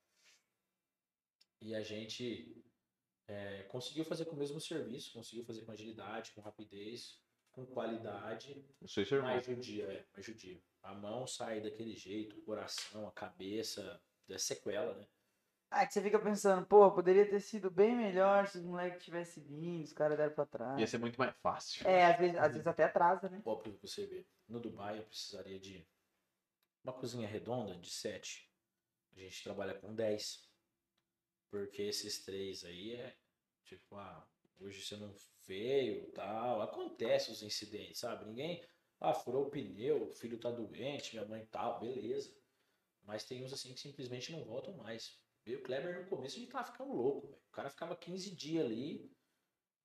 E 1.61 1.75
a 1.75 1.83
gente 1.83 2.61
é, 3.29 3.63
conseguiu 3.65 4.05
fazer 4.05 4.25
com 4.25 4.35
o 4.35 4.39
mesmo 4.39 4.61
serviço, 4.61 5.13
conseguiu 5.13 5.45
fazer 5.45 5.63
com 5.63 5.73
agilidade, 5.73 6.33
com 6.33 6.41
rapidez, 6.41 7.21
com 7.53 7.65
qualidade, 7.67 8.65
Não 8.81 8.89
sei 8.89 9.05
se 9.05 9.15
é 9.15 9.21
mais 9.21 9.45
judia, 9.45 9.85
é, 9.85 10.07
mais 10.13 10.27
judia. 10.27 10.61
A 10.83 10.93
mão 10.95 11.27
sai 11.27 11.61
daquele 11.61 11.95
jeito, 11.95 12.37
o 12.39 12.43
coração, 12.43 13.07
a 13.07 13.13
cabeça, 13.13 14.01
é 14.29 14.39
sequela, 14.39 14.95
né? 14.95 15.07
Ah, 15.75 15.85
é 15.85 15.87
que 15.87 15.95
você 15.95 16.03
fica 16.03 16.19
pensando, 16.19 16.67
pô, 16.67 16.93
poderia 16.93 17.27
ter 17.27 17.41
sido 17.41 17.71
bem 17.71 17.97
melhor 17.97 18.47
se 18.47 18.59
os 18.59 18.65
moleques 18.65 19.03
tivessem 19.03 19.43
vindo, 19.43 19.85
os 19.85 19.93
caras 19.95 20.19
deram 20.19 20.35
pra 20.35 20.45
trás. 20.45 20.79
Ia 20.79 20.87
ser 20.87 20.99
muito 20.99 21.19
mais 21.19 21.35
fácil. 21.39 21.89
É, 21.89 22.05
às 22.05 22.19
vezes, 22.19 22.37
às 22.37 22.53
vezes 22.53 22.67
até 22.67 22.85
atrasa, 22.85 23.31
né? 23.31 23.41
Ó, 23.43 23.57
pra 23.57 23.73
você 23.81 24.07
ver. 24.07 24.29
No 24.47 24.61
Dubai 24.61 24.99
eu 24.99 25.05
precisaria 25.05 25.59
de 25.59 25.89
uma 26.85 26.93
cozinha 26.93 27.27
redonda 27.27 27.75
de 27.75 27.89
7. 27.89 28.53
A 29.17 29.21
gente 29.21 29.43
trabalha 29.43 29.73
com 29.75 29.95
10. 29.95 30.47
Porque 31.51 31.81
esses 31.81 32.23
três 32.23 32.65
aí 32.65 32.95
é 32.95 33.17
tipo, 33.65 33.97
ah, 33.97 34.29
hoje 34.61 34.83
você 34.83 34.95
não 34.97 35.15
veio, 35.47 36.13
tal. 36.13 36.61
Acontece 36.61 37.31
os 37.31 37.43
incidentes, 37.43 38.01
sabe? 38.01 38.27
Ninguém, 38.27 38.63
ah, 39.01 39.15
furou 39.15 39.47
o 39.47 39.51
pneu, 39.51 40.11
o 40.11 40.13
filho 40.13 40.39
tá 40.39 40.51
doente, 40.51 41.15
minha 41.15 41.27
mãe 41.27 41.47
tal, 41.47 41.81
beleza. 41.81 42.37
Mas 43.05 43.25
tem 43.25 43.43
uns 43.43 43.55
assim 43.55 43.73
que 43.73 43.81
simplesmente 43.81 44.31
não 44.33 44.45
voltam 44.45 44.77
mais. 44.77 45.22
E 45.45 45.57
o 45.57 45.63
Kleber 45.63 46.01
no 46.03 46.09
começo 46.09 46.37
a 46.37 46.39
gente 46.39 46.53
tava 46.53 46.71
ficando 46.71 46.93
louco, 46.93 47.27
velho. 47.27 47.43
O 47.49 47.53
cara 47.53 47.69
ficava 47.69 47.97
15 47.97 48.35
dias 48.35 48.65
ali, 48.65 49.13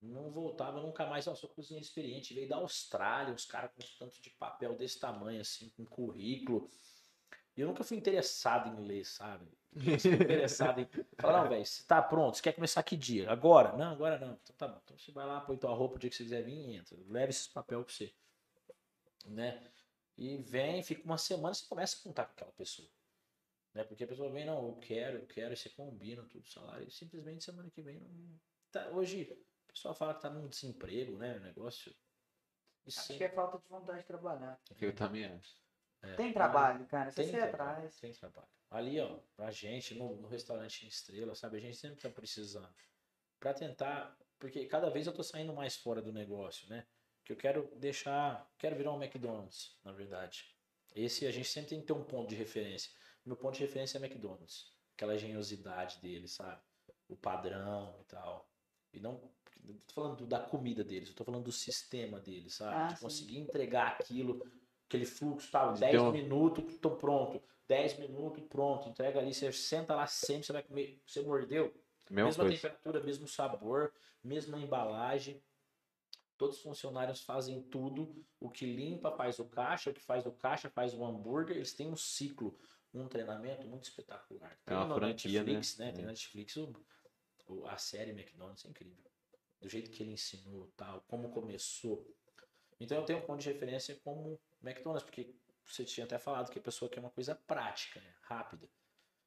não 0.01 0.29
voltava 0.29 0.81
nunca 0.81 1.05
mais. 1.07 1.27
Ó, 1.27 1.35
sou 1.35 1.49
cozinheiro 1.49 1.85
experiente. 1.85 2.33
Veio 2.33 2.47
da 2.47 2.57
Austrália, 2.57 3.33
os 3.33 3.45
caras 3.45 3.71
com 3.71 3.81
tanto 3.97 4.21
de 4.21 4.29
papel 4.31 4.75
desse 4.75 4.99
tamanho, 4.99 5.41
assim, 5.41 5.69
com 5.69 5.85
currículo. 5.85 6.69
E 7.55 7.61
eu 7.61 7.67
nunca 7.67 7.83
fui 7.83 7.97
interessado 7.97 8.69
em 8.69 8.85
ler, 8.85 9.03
sabe? 9.03 9.47
Interessado 9.75 10.79
em. 10.79 10.87
Falar, 11.19 11.43
não, 11.43 11.49
velho, 11.49 11.65
você 11.65 11.83
tá 11.83 12.01
pronto, 12.01 12.37
você 12.37 12.43
quer 12.43 12.53
começar 12.53 12.83
que 12.83 12.95
dia? 12.95 13.29
Agora? 13.31 13.75
Não, 13.75 13.91
agora 13.91 14.19
não. 14.19 14.33
Então 14.43 14.55
tá 14.55 14.67
bom. 14.67 14.79
Então 14.83 14.97
você 14.97 15.11
vai 15.11 15.25
lá, 15.25 15.41
põe 15.41 15.57
tua 15.57 15.73
roupa 15.73 15.95
o 15.95 15.99
dia 15.99 16.09
que 16.09 16.15
você 16.15 16.23
quiser 16.23 16.43
vir 16.43 16.53
e 16.53 16.75
entra. 16.75 16.95
Leve 17.07 17.31
esses 17.31 17.47
papel 17.47 17.83
pra 17.83 17.91
você. 17.91 18.13
Né? 19.25 19.71
E 20.15 20.37
vem, 20.37 20.83
fica 20.83 21.03
uma 21.03 21.17
semana, 21.17 21.53
você 21.53 21.65
começa 21.67 21.97
a 21.99 22.03
contar 22.03 22.25
com 22.25 22.31
aquela 22.33 22.51
pessoa. 22.51 22.87
Né? 23.77 23.83
Porque 23.83 24.03
a 24.03 24.07
pessoa 24.07 24.31
vem, 24.31 24.43
não, 24.43 24.69
eu 24.69 24.75
quero, 24.77 25.19
eu 25.19 25.27
quero, 25.27 25.53
e 25.53 25.55
você 25.55 25.69
combina 25.69 26.23
tudo, 26.23 26.49
salário. 26.49 26.87
E 26.87 26.91
simplesmente 26.91 27.43
semana 27.43 27.69
que 27.69 27.79
vem 27.79 27.99
não. 27.99 28.39
Tá, 28.71 28.87
hoje, 28.89 29.31
o 29.69 29.71
pessoal 29.71 29.93
fala 29.93 30.15
que 30.15 30.21
tá 30.23 30.31
num 30.31 30.47
desemprego, 30.47 31.15
né? 31.15 31.37
O 31.37 31.41
negócio. 31.41 31.93
E 32.87 32.89
Acho 32.89 33.15
que 33.15 33.23
é 33.23 33.29
falta 33.29 33.59
de 33.59 33.67
vontade 33.69 33.99
de 33.99 34.05
trabalhar. 34.07 34.59
Eu 34.81 34.95
também 34.95 35.25
acho. 35.25 35.55
é, 36.01 36.15
Tem 36.15 36.25
mas 36.27 36.33
trabalho, 36.33 36.87
cara. 36.87 37.11
Você 37.11 37.21
Tem 37.21 37.31
trabalho, 37.31 37.53
atrás. 37.53 37.99
tem 37.99 38.13
trabalho. 38.13 38.47
ali, 38.71 38.99
ó, 38.99 39.19
pra 39.35 39.51
gente, 39.51 39.93
no, 39.93 40.15
no 40.15 40.27
restaurante 40.27 40.83
em 40.83 40.87
estrela, 40.87 41.35
sabe? 41.35 41.57
A 41.57 41.61
gente 41.61 41.77
sempre 41.77 42.01
tá 42.01 42.09
precisando. 42.09 42.73
Pra 43.39 43.53
tentar, 43.53 44.17
porque 44.39 44.65
cada 44.65 44.89
vez 44.89 45.05
eu 45.05 45.13
tô 45.13 45.21
saindo 45.21 45.53
mais 45.53 45.75
fora 45.77 46.01
do 46.01 46.11
negócio, 46.11 46.67
né? 46.67 46.87
Que 47.23 47.31
eu 47.31 47.37
quero 47.37 47.69
deixar, 47.75 48.49
quero 48.57 48.75
virar 48.75 48.91
um 48.93 49.03
McDonald's, 49.03 49.77
na 49.83 49.91
verdade. 49.91 50.55
Esse 50.95 51.27
a 51.27 51.31
gente 51.31 51.47
sempre 51.47 51.69
tem 51.69 51.81
que 51.81 51.85
ter 51.85 51.93
um 51.93 52.03
ponto 52.03 52.27
de 52.29 52.35
referência. 52.35 52.91
Meu 53.27 53.35
ponto 53.35 53.55
de 53.55 53.59
referência 53.61 53.97
é 53.97 54.01
McDonald's. 54.01 54.71
Aquela 54.95 55.13
engenhosidade 55.15 55.99
dele, 56.01 56.29
sabe? 56.29 56.61
O 57.09 57.15
padrão 57.17 57.93
e 58.01 58.03
tal. 58.05 58.49
E 58.93 58.99
não. 59.01 59.21
Não 59.65 59.73
tô 59.85 59.93
falando 59.93 60.25
da 60.25 60.39
comida 60.39 60.81
deles, 60.81 61.09
eu 61.09 61.15
tô 61.15 61.25
falando 61.25 61.43
do 61.43 61.51
sistema 61.51 62.21
deles, 62.21 62.53
sabe? 62.53 62.73
Ah, 62.75 62.87
de 62.87 62.95
sim. 62.95 63.01
conseguir 63.01 63.37
entregar 63.39 63.97
aquilo, 63.99 64.41
aquele 64.87 65.05
fluxo, 65.05 65.51
tá? 65.51 65.73
De 65.73 65.81
10 65.81 65.91
ter 65.91 65.99
um- 65.99 66.11
minutos, 66.11 66.77
tô 66.77 66.91
pronto. 66.91 67.43
10 67.67 67.99
minutos, 67.99 68.41
pronto. 68.47 68.87
Entrega 68.87 69.19
ali, 69.19 69.33
você 69.33 69.51
senta 69.51 69.93
lá 69.93 70.07
sempre, 70.07 70.45
você 70.45 70.53
vai 70.53 70.63
comer. 70.63 71.01
Você 71.05 71.21
mordeu, 71.21 71.65
Mesma 72.09 72.27
mesma 72.29 72.43
coisa. 72.45 72.55
temperatura, 72.55 73.03
mesmo 73.03 73.27
sabor, 73.27 73.93
mesma 74.23 74.57
embalagem. 74.57 75.43
Todos 76.37 76.57
os 76.57 76.61
funcionários 76.61 77.21
fazem 77.21 77.61
tudo. 77.63 78.15
O 78.39 78.49
que 78.49 78.65
limpa 78.65 79.11
faz 79.11 79.37
o 79.39 79.45
caixa, 79.45 79.89
o 79.89 79.93
que 79.93 79.99
faz 79.99 80.25
o 80.25 80.31
caixa 80.31 80.69
faz 80.69 80.93
o 80.93 81.03
hambúrguer. 81.03 81.57
Eles 81.57 81.73
têm 81.73 81.87
um 81.91 81.95
ciclo, 81.97 82.57
um 83.01 83.07
treinamento 83.07 83.65
muito 83.67 83.85
espetacular. 83.85 84.57
É 84.65 84.73
uma 84.73 84.85
no 84.85 84.95
franquia, 84.95 85.43
né? 85.43 85.53
Netflix, 85.53 85.77
né? 85.77 85.91
Tem 85.91 86.01
É. 86.03 86.05
na 86.05 86.11
Netflix 86.11 86.55
o, 86.57 86.73
o- 87.47 87.67
a 87.67 87.77
série 87.77 88.11
McDonald's 88.11 88.65
é 88.65 88.69
incrível. 88.69 89.03
Do 89.59 89.67
jeito 89.69 89.89
que 89.91 90.03
ele 90.03 90.11
ensinou, 90.11 90.71
tal, 90.77 91.01
como 91.07 91.29
começou. 91.31 92.07
Então 92.79 92.97
eu 92.99 93.05
tenho 93.05 93.19
um 93.19 93.25
ponto 93.25 93.41
de 93.41 93.51
referência 93.51 93.95
como 94.03 94.39
McDonald's, 94.63 95.03
porque 95.03 95.33
você 95.65 95.83
tinha 95.83 96.05
até 96.05 96.17
falado 96.19 96.51
que 96.51 96.59
a 96.59 96.61
pessoa 96.61 96.89
quer 96.89 96.99
uma 96.99 97.09
coisa 97.09 97.33
prática, 97.35 97.99
né? 97.99 98.13
rápida. 98.21 98.69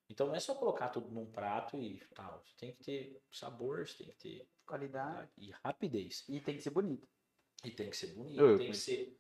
Então 0.09 0.27
não 0.27 0.35
é 0.35 0.41
só 0.41 0.55
colocar 0.55 0.89
tudo 0.89 1.09
num 1.11 1.27
prato 1.31 1.77
e 1.79 1.99
tal. 2.15 2.43
Você 2.45 2.55
tem 2.57 2.73
que 2.75 2.85
ter 2.85 3.23
sabor, 3.31 3.87
você 3.87 3.99
tem 4.05 4.09
que 4.09 4.17
ter 4.17 4.49
Qualidade. 4.67 5.31
e 5.39 5.51
rapidez. 5.65 6.25
E 6.29 6.41
tem 6.41 6.57
que 6.57 6.63
ser 6.63 6.71
bonito. 6.71 7.09
E 7.65 7.71
tem 7.71 7.89
que 7.91 7.97
ser 7.97 8.09
bonito, 8.15 8.41
Eu- 8.41 8.59
tem 8.59 8.71
que 8.71 8.77
ser. 8.77 9.17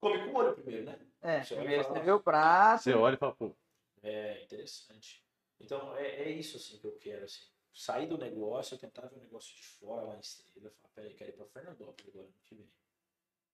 Come 0.00 0.18
com 0.24 0.30
o 0.30 0.36
olho 0.36 0.54
primeiro, 0.54 0.84
né? 0.86 0.98
É, 1.22 1.42
Você 1.42 1.56
primeiro 1.56 1.82
você 1.84 2.00
vê 2.00 2.10
o 2.12 2.20
prato. 2.20 2.82
Você 2.82 2.92
olha 2.94 3.14
e 3.14 3.18
fala, 3.18 3.34
pô, 3.34 3.56
É 4.02 4.42
interessante. 4.44 5.24
Então 5.60 5.96
é, 5.96 6.22
é 6.22 6.30
isso 6.30 6.56
assim 6.56 6.78
que 6.78 6.86
eu 6.86 6.96
quero. 6.98 7.24
Assim. 7.24 7.42
Sair 7.72 8.06
do 8.08 8.18
negócio, 8.18 8.74
eu 8.74 8.78
tentar 8.78 9.06
ver 9.06 9.16
o 9.16 9.20
negócio 9.20 9.54
de 9.54 9.62
fora 9.62 10.02
lá 10.02 10.16
em 10.16 10.20
estrela. 10.20 10.70
Falar, 10.70 10.92
peraí, 10.94 11.14
quero 11.14 11.30
ir 11.30 11.34
pra 11.34 11.46
Fernandópolis 11.46 12.08
agora 12.08 12.26
no 12.28 12.32
que 12.44 12.54
vem. 12.56 12.70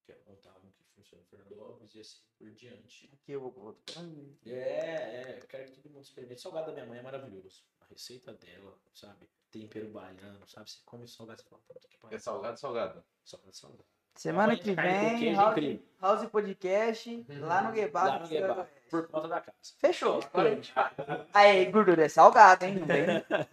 Quero 0.06 0.20
montar 0.26 0.56
um 0.58 0.70
que 0.70 0.84
funcione 0.94 1.22
em 1.22 1.26
Fernandópolis 1.26 1.94
e 1.94 2.00
assim 2.00 2.20
por 2.38 2.50
diante. 2.52 3.10
Aqui 3.12 3.32
eu 3.32 3.40
vou. 3.50 3.76
Hum, 3.98 4.34
É, 4.46 4.50
é, 4.50 5.38
eu 5.42 5.46
quero 5.46 5.64
que 5.70 5.72
todo 5.80 5.90
mundo 5.92 6.02
experimente. 6.04 6.38
O 6.40 6.42
salgado 6.42 6.66
da 6.68 6.72
minha 6.72 6.86
mãe 6.86 6.98
é 6.98 7.02
maravilhoso. 7.02 7.64
A 7.80 7.86
receita 7.86 8.32
dela, 8.34 8.78
sabe? 8.94 9.28
Tempero 9.50 9.88
baiano, 9.90 10.46
sabe? 10.48 10.70
Você 10.70 10.80
come 10.84 11.06
salgado 11.06 11.42
e 11.42 11.44
fala, 11.44 11.62
puta 11.66 11.88
que 11.88 11.96
é 11.96 11.98
pariu. 12.00 12.18
salgado, 12.20 12.58
salgado. 12.58 13.04
Salgado, 13.24 13.54
salgado. 13.56 13.84
Semana 14.16 14.56
que 14.56 14.72
vem, 14.74 15.34
House. 15.34 15.80
House 16.00 16.28
Podcast, 16.30 17.26
lá 17.40 17.62
no 17.62 17.72
Guebar. 17.72 18.06
Lá 18.06 18.18
no 18.20 18.28
Guebar, 18.28 18.70
por 19.02 19.08
conta 19.10 19.28
da 19.28 19.40
casa. 19.40 19.58
Fechou. 19.78 20.20
Agora 20.22 20.50
a 20.50 20.54
gente 20.54 20.72
vai. 20.72 20.92
Aí, 21.34 21.64
gordura 21.70 22.04
é 22.04 22.08
salgado, 22.08 22.64
hein? 22.64 22.76
Não 22.76 22.86
vem. 22.86 23.06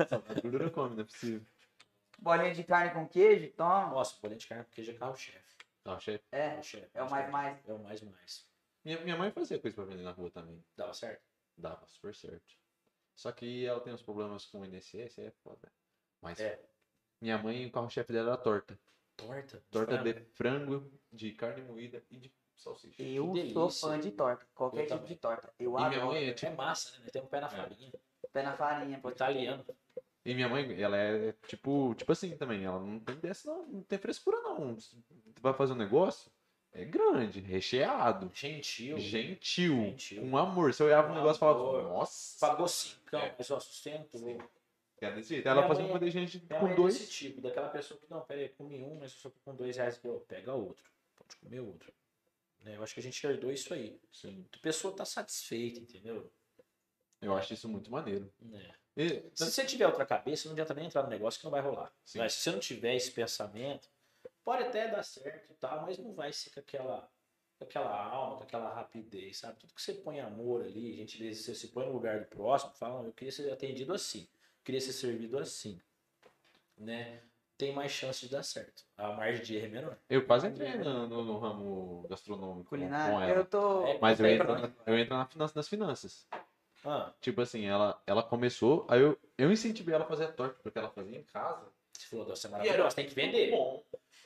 Salgado, 0.08 0.42
gordura 0.42 0.70
come, 0.70 0.96
não 0.96 1.02
é 1.02 1.06
possível. 1.06 1.46
Bolinha 2.20 2.54
de 2.54 2.64
carne 2.64 2.92
com 2.94 3.08
queijo, 3.08 3.52
toma. 3.54 3.88
Nossa, 3.90 4.16
bolinha 4.22 4.38
de 4.40 4.48
carne 4.48 4.64
com 4.66 4.72
queijo 4.72 4.92
é 4.92 4.94
carro-chefe. 4.96 5.56
Não, 5.84 6.00
chefe. 6.00 6.24
É, 6.32 6.50
Carro-chefe. 6.52 6.90
é 6.94 7.02
o 7.04 7.10
mais 7.10 7.30
mais. 7.32 7.58
É 7.68 7.74
o 7.74 7.80
mais 7.80 8.02
mais. 8.04 8.48
Minha, 8.86 9.00
minha 9.02 9.18
mãe 9.18 9.32
fazia 9.32 9.60
coisa 9.60 9.76
pra 9.76 9.86
vender 9.86 10.04
na 10.04 10.12
rua 10.12 10.30
também. 10.30 10.64
Dava 10.76 10.94
certo? 10.94 11.24
Dava 11.58 11.86
super 11.88 12.14
certo. 12.16 12.56
Só 13.16 13.32
que 13.32 13.66
ela 13.66 13.80
tem 13.80 13.94
uns 13.94 14.02
problemas 14.02 14.46
com 14.46 14.62
o 14.62 14.66
INSS, 14.66 15.18
é 15.20 15.32
foda. 15.44 15.72
Mas 16.22 16.40
É. 16.40 16.60
minha 17.20 17.38
mãe, 17.38 17.66
o 17.66 17.72
carro-chefe 17.72 18.14
dela 18.14 18.30
era 18.34 18.38
torta. 18.38 18.80
Torta? 19.18 19.64
Torta 19.70 19.92
frango. 19.98 20.14
de 20.14 20.26
frango, 20.34 20.92
de 21.12 21.32
carne 21.34 21.62
moída 21.64 22.04
e 22.10 22.18
de 22.18 22.30
salsicha. 22.62 23.02
Eu 23.04 23.32
Que 23.34 23.52
sou 23.54 23.70
fã 23.70 24.00
de 24.00 24.12
torta. 24.12 24.46
Qualquer 24.56 24.82
Eu 24.82 24.86
tipo 24.86 24.96
também. 25.00 25.14
de 25.14 25.16
torta. 25.20 25.54
Eu 25.60 25.78
E 25.80 25.90
minha 25.90 26.06
mãe 26.06 26.24
é 26.26 26.30
É 26.30 26.34
tipo. 26.34 26.56
massa, 26.56 26.98
né? 27.00 27.08
Tem 27.12 27.22
um 27.22 27.26
pé 27.28 27.40
na 27.42 27.50
farinha. 27.50 27.92
Pé 28.32 28.44
na 28.44 28.54
farinha, 28.56 29.00
pô. 29.00 29.10
Italiano. 29.10 29.66
E 30.24 30.36
minha 30.36 30.48
mãe, 30.48 30.80
ela 30.82 30.96
é 30.98 31.34
tipo, 31.48 31.96
tipo 31.96 32.12
assim 32.12 32.38
também. 32.38 32.64
Ela 32.64 32.80
não 32.80 33.00
tem 33.00 33.16
dessa, 33.16 33.50
não, 33.52 33.66
não 33.66 33.82
tem 33.84 33.98
frescura, 33.98 34.40
não. 34.42 34.76
Você 34.76 34.96
vai 35.42 35.54
fazer 35.54 35.74
um 35.74 35.78
negócio, 35.78 36.32
é 36.72 36.86
grande, 36.86 37.40
recheado, 37.40 38.30
Gentil. 38.34 38.98
gentil, 39.00 39.76
Gentil. 39.76 40.22
com 40.30 40.38
amor. 40.38 40.74
Você 40.74 40.84
olhava 40.84 41.08
o 41.08 41.10
Com 41.12 41.16
negócio 41.18 41.38
e 41.38 41.40
falava, 41.40 41.82
nossa. 41.84 42.40
Pagou 42.40 42.68
cincão, 42.68 43.20
É. 43.20 43.36
mas 43.38 43.50
ó, 43.50 43.60
sustento. 43.60 44.18
Sim. 44.18 44.38
É 45.02 45.12
desse 45.12 45.30
jeito. 45.30 45.48
Ela 45.50 45.66
uma 45.66 45.98
de 46.00 46.12
gente 46.12 46.40
com 46.42 46.68
é 46.68 46.76
dois. 46.76 46.94
desse 47.00 47.10
tipo, 47.12 47.42
daquela 47.42 47.70
pessoa 47.70 48.00
que, 48.00 48.06
não, 48.08 48.22
peraí, 48.22 48.50
comi 48.50 48.84
um, 48.84 49.00
mas 49.00 49.12
eu 49.14 49.18
só 49.18 49.32
com 49.44 49.56
dois 49.56 49.76
reais 49.76 50.00
ó, 50.06 50.20
pega 50.28 50.54
outro. 50.54 50.86
Pode 51.16 51.36
comer 51.38 51.60
outro. 51.62 51.92
Né? 52.62 52.76
Eu 52.78 52.84
acho 52.84 52.94
que 52.94 53.00
a 53.00 53.04
gente 53.04 53.26
herdou 53.26 53.52
isso 53.52 53.74
aí. 53.74 54.00
Sim. 54.12 54.46
A 54.54 54.58
pessoa 54.60 54.96
tá 54.96 55.06
satisfeita, 55.06 55.80
entendeu? 55.80 56.32
Eu 57.22 57.36
acho 57.36 57.54
isso 57.54 57.68
muito 57.70 57.92
maneiro. 57.92 58.32
É. 58.54 58.74
E- 58.98 59.32
Se 59.34 59.46
você 59.50 59.66
tiver 59.66 59.88
outra 59.88 60.06
cabeça, 60.06 60.46
não 60.48 60.54
adianta 60.54 60.74
nem 60.74 60.86
entrar 60.86 61.04
no 61.04 61.10
negócio 61.10 61.40
que 61.40 61.46
não 61.46 61.52
vai 61.52 61.62
rolar. 61.62 61.92
Mas 62.16 62.34
se 62.34 62.42
você 62.42 62.52
não 62.52 62.60
tiver 62.60 62.96
esse 62.96 63.12
pensamento, 63.12 63.90
pode 64.44 64.64
até 64.64 64.88
dar 64.90 65.04
certo 65.04 65.52
e 65.52 65.56
tal, 65.56 65.82
mas 65.84 65.98
não 65.98 66.14
vai 66.14 66.34
ser 66.34 66.50
com 66.52 66.60
aquela, 66.60 67.10
com 67.58 67.64
aquela 67.66 68.04
alma, 68.06 68.38
com 68.38 68.44
aquela 68.44 68.74
rapidez, 68.74 69.38
sabe? 69.38 69.60
Tudo 69.60 69.74
que 69.74 69.82
você 69.82 69.94
põe 69.94 70.20
amor 70.20 70.64
ali, 70.66 70.98
gentileza, 70.98 71.42
você 71.42 71.56
se 71.56 71.68
põe 71.70 71.86
no 71.86 71.94
lugar 71.94 72.20
do 72.20 72.26
próximo, 72.26 72.74
fala, 72.74 73.00
"Não, 73.00 73.06
eu 73.06 73.14
queria 73.14 73.32
ser 73.32 73.52
atendido 73.52 73.94
assim, 73.94 74.22
eu 74.24 74.64
queria 74.66 74.82
ser 74.82 74.94
servido 74.94 75.38
assim, 75.38 75.80
né? 76.78 77.24
Tem 77.62 77.72
mais 77.76 77.92
chance 77.92 78.22
de 78.22 78.32
dar 78.32 78.42
certo. 78.42 78.84
A 78.98 79.12
margem 79.14 79.44
de 79.44 79.56
erro 79.56 79.66
é 79.68 79.70
menor. 79.70 79.98
Eu 80.10 80.26
quase 80.26 80.48
entrei 80.48 80.80
no, 80.80 81.08
no- 81.08 81.24
no 81.24 81.38
ramo 81.38 82.08
gastronômico 82.10 82.64
com- 82.72 82.76
com 82.76 82.82
Culinária. 82.82 83.24
ela. 83.26 83.40
Eu 83.42 83.46
tô. 83.46 83.86
É, 83.86 84.00
Mas 84.02 84.20
eu 84.20 84.26
aí 84.26 84.34
entro, 84.34 84.48
na- 84.48 84.72
eu 84.88 84.98
entro 84.98 85.16
na 85.16 85.26
finança, 85.28 85.54
nas 85.56 85.68
finanças. 85.70 86.28
Ah, 86.84 87.14
Tipo 87.22 87.40
assim, 87.42 87.66
ela, 87.68 88.02
ela 88.08 88.24
começou, 88.24 88.88
aí 88.90 89.00
eu, 89.00 89.16
eu 89.38 89.52
incentivei 89.52 89.94
ela 89.94 90.06
a 90.06 90.08
fazer 90.08 90.24
a 90.24 90.32
torta, 90.32 90.58
porque 90.64 90.80
ela 90.80 90.90
fazia 90.90 91.20
em 91.20 91.24
casa. 91.24 91.72
você 91.96 92.08
falou, 92.08 92.28
"Nossa, 92.28 92.48
é 92.48 92.50
era 92.50 92.58
maravilhoso, 92.58 92.96
tem 92.96 93.06
que 93.06 93.14
vender. 93.14 93.52
Bom. 93.52 93.84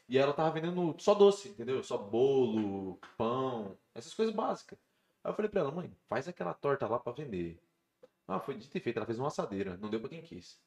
E 0.08 0.18
ela 0.18 0.32
tava 0.32 0.52
vendendo 0.52 0.96
só 0.98 1.14
doce, 1.14 1.50
entendeu? 1.50 1.84
Só 1.84 1.98
bolo, 1.98 2.98
pão, 3.18 3.78
essas 3.94 4.14
coisas 4.14 4.34
básicas. 4.34 4.80
Aí 5.22 5.30
eu 5.30 5.36
falei 5.36 5.52
pra 5.52 5.60
ela, 5.60 5.72
mãe, 5.72 5.94
faz 6.08 6.26
aquela 6.30 6.54
torta 6.54 6.88
lá 6.88 6.98
pra 7.00 7.12
vender. 7.12 7.62
Ah, 8.26 8.40
foi 8.40 8.56
dito 8.56 8.78
e 8.78 8.80
feito, 8.80 8.96
ela 8.96 9.06
fez 9.06 9.20
uma 9.20 9.28
assadeira, 9.28 9.76
não 9.76 9.90
deu 9.90 10.00
pra 10.00 10.08
quem 10.08 10.22
quis. 10.22 10.58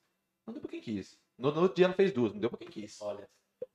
Não 0.49 0.53
deu 0.55 0.61
pra 0.63 0.71
quem 0.71 0.81
quis. 0.81 1.19
No, 1.39 1.53
no 1.53 1.61
outro 1.63 1.77
dia 1.77 1.85
ela 1.87 1.95
fez 1.95 2.13
duas, 2.13 2.33
não 2.33 2.41
deu 2.41 2.51
pra 2.51 2.59
quem 2.59 2.69
quis. 2.69 3.01
Olha, 3.03 3.29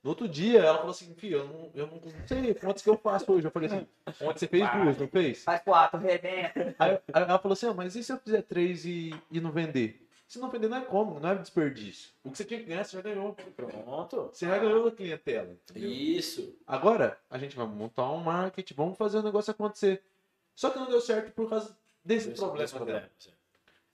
No 0.04 0.10
outro 0.10 0.28
dia 0.28 0.60
ela 0.60 0.78
falou 0.78 0.92
assim, 0.92 1.14
filho, 1.16 1.38
eu 1.40 1.48
não, 1.48 1.72
eu 1.74 1.88
não 1.88 2.02
sei 2.28 2.54
quantos 2.56 2.84
que 2.84 2.90
eu 2.90 2.98
faço 2.98 3.32
hoje. 3.32 3.48
Eu 3.48 3.52
falei 3.52 3.68
assim, 3.70 3.88
ontem 4.22 4.40
você 4.40 4.48
fez 4.48 4.70
duas, 4.72 4.98
não 4.98 5.08
fez? 5.08 5.44
Faz 5.44 5.62
quatro, 5.62 6.00
rebenta. 6.00 6.76
Aí, 6.80 6.92
aí 7.14 7.24
ela 7.24 7.40
falou 7.40 7.54
assim, 7.54 7.68
ah, 7.68 7.74
mas 7.74 7.96
e 7.96 8.04
se 8.04 8.12
eu 8.12 8.18
fizer 8.18 8.42
três 8.42 8.86
e, 8.86 9.12
e 9.32 9.40
não 9.40 9.52
vender? 9.52 10.06
Se 10.28 10.40
não 10.40 10.50
vender 10.50 10.68
não 10.68 10.78
é 10.78 10.82
como, 10.82 11.20
não 11.20 11.30
é 11.30 11.36
desperdício. 11.36 12.10
O 12.24 12.32
que 12.32 12.38
você 12.38 12.44
tinha 12.46 12.60
que 12.60 12.66
ganhar, 12.66 12.84
você 12.84 12.98
já 12.98 13.02
ganhou. 13.04 13.34
pronto. 13.56 14.30
Você 14.34 14.48
já 14.48 14.58
ganhou 14.58 14.88
a 14.88 14.92
clientela. 14.92 15.52
entendeu? 15.70 15.92
Isso. 15.92 16.58
Agora, 16.66 17.20
a 17.30 17.38
gente 17.38 17.56
vai 17.56 17.68
montar 17.68 18.10
um 18.12 18.18
marketing, 18.24 18.74
vamos 18.74 18.98
fazer 18.98 19.20
o 19.20 19.24
negócio 19.24 19.52
acontecer. 19.52 20.02
Só 20.56 20.70
que 20.72 20.80
não 20.80 20.88
deu 20.90 21.00
certo 21.02 21.32
por 21.34 21.48
causa 21.50 21.78
desse 22.04 22.30
Esse- 22.30 22.40
problema 22.42 22.68
problema. 22.70 23.10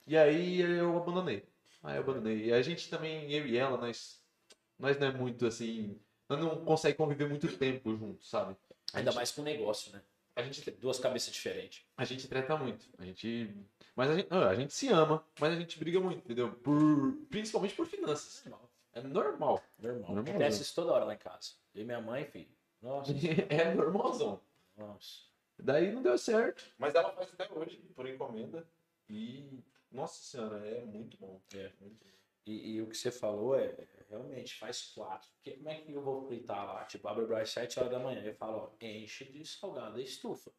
E 0.08 0.18
aí 0.18 0.62
eu 0.62 0.96
abandonei. 0.98 1.44
Aí 1.84 1.96
eu 1.98 2.02
abandonei. 2.04 2.46
E 2.46 2.54
a 2.54 2.62
gente 2.62 2.90
também, 2.90 3.32
eu 3.32 3.46
e 3.48 3.58
ela, 3.58 3.78
nós, 3.78 4.22
nós 4.78 4.98
não 5.00 5.08
é 5.08 5.12
muito 5.12 5.46
assim. 5.46 6.00
Nós 6.28 6.40
não 6.40 6.64
conseguimos 6.66 6.98
conviver 6.98 7.28
muito 7.28 7.58
tempo 7.58 7.96
juntos, 7.96 8.30
sabe? 8.30 8.56
A 8.94 8.98
Ainda 8.98 9.12
gente- 9.12 9.16
mais 9.18 9.32
com 9.32 9.42
negócio, 9.42 9.92
né? 9.92 10.02
A 10.36 10.42
gente, 10.42 10.70
Duas 10.72 11.00
cabeças 11.00 11.34
diferentes. 11.34 11.84
a 11.98 12.06
gente 12.06 12.28
treta 12.28 12.56
muito. 12.56 12.86
A 12.98 13.04
gente. 13.06 13.54
Mas 13.96 14.10
a 14.10 14.16
gente, 14.16 14.28
ah, 14.30 14.48
a 14.50 14.56
gente 14.56 14.74
se 14.74 14.88
ama, 14.88 15.26
mas 15.40 15.52
a 15.54 15.56
gente 15.60 15.78
briga 15.78 16.00
muito, 16.00 16.20
entendeu? 16.20 16.54
Por, 16.54 17.14
principalmente 17.30 17.76
por 17.76 17.86
finanças. 17.86 18.44
Normal. 18.46 18.70
É 18.94 19.02
normal. 19.02 19.64
Normal. 19.80 20.18
Acontece 20.20 20.62
isso 20.62 20.74
toda 20.76 20.94
hora 20.94 21.04
lá 21.06 21.14
em 21.14 21.18
casa. 21.18 21.52
Eu 21.76 21.82
e 21.82 21.86
minha 21.86 22.00
mãe, 22.00 22.24
filho. 22.26 22.48
Nossa. 22.82 23.12
é 23.50 23.74
normalzão. 23.74 24.40
nossa. 24.78 25.28
Daí 25.62 25.92
não 25.92 26.02
deu 26.02 26.18
certo. 26.18 26.64
Mas 26.78 26.96
ela 26.96 27.12
faz 27.12 27.34
até 27.34 27.52
hoje, 27.54 27.78
por 27.94 28.08
encomenda. 28.08 28.66
E, 29.10 29.60
nossa 29.92 30.22
senhora, 30.22 30.66
é 30.68 30.84
muito 30.86 31.18
bom. 31.18 31.42
É. 31.54 31.72
Muito 31.80 32.04
bom. 32.04 32.10
E, 32.46 32.72
e 32.72 32.82
o 32.82 32.88
que 32.88 32.98
você 32.98 33.12
falou 33.12 33.58
é, 33.58 33.66
é, 33.66 33.88
realmente 34.10 34.56
faz 34.58 34.82
quatro. 34.94 35.30
Porque 35.36 35.58
como 35.58 35.70
é 35.70 35.76
que 35.76 35.92
eu 35.92 36.02
vou 36.02 36.26
fritar 36.26 36.66
lá? 36.66 36.84
Tipo, 36.86 37.08
abre 37.08 37.26
o 37.26 37.36
às 37.36 37.50
7 37.52 37.80
horas 37.80 37.92
da 37.92 38.00
manhã. 38.00 38.22
Eu 38.24 38.34
falo, 38.34 38.58
ó, 38.58 38.86
enche 38.86 39.26
de 39.26 39.46
salgado 39.46 39.98
a 39.98 40.02
estufa. 40.02 40.52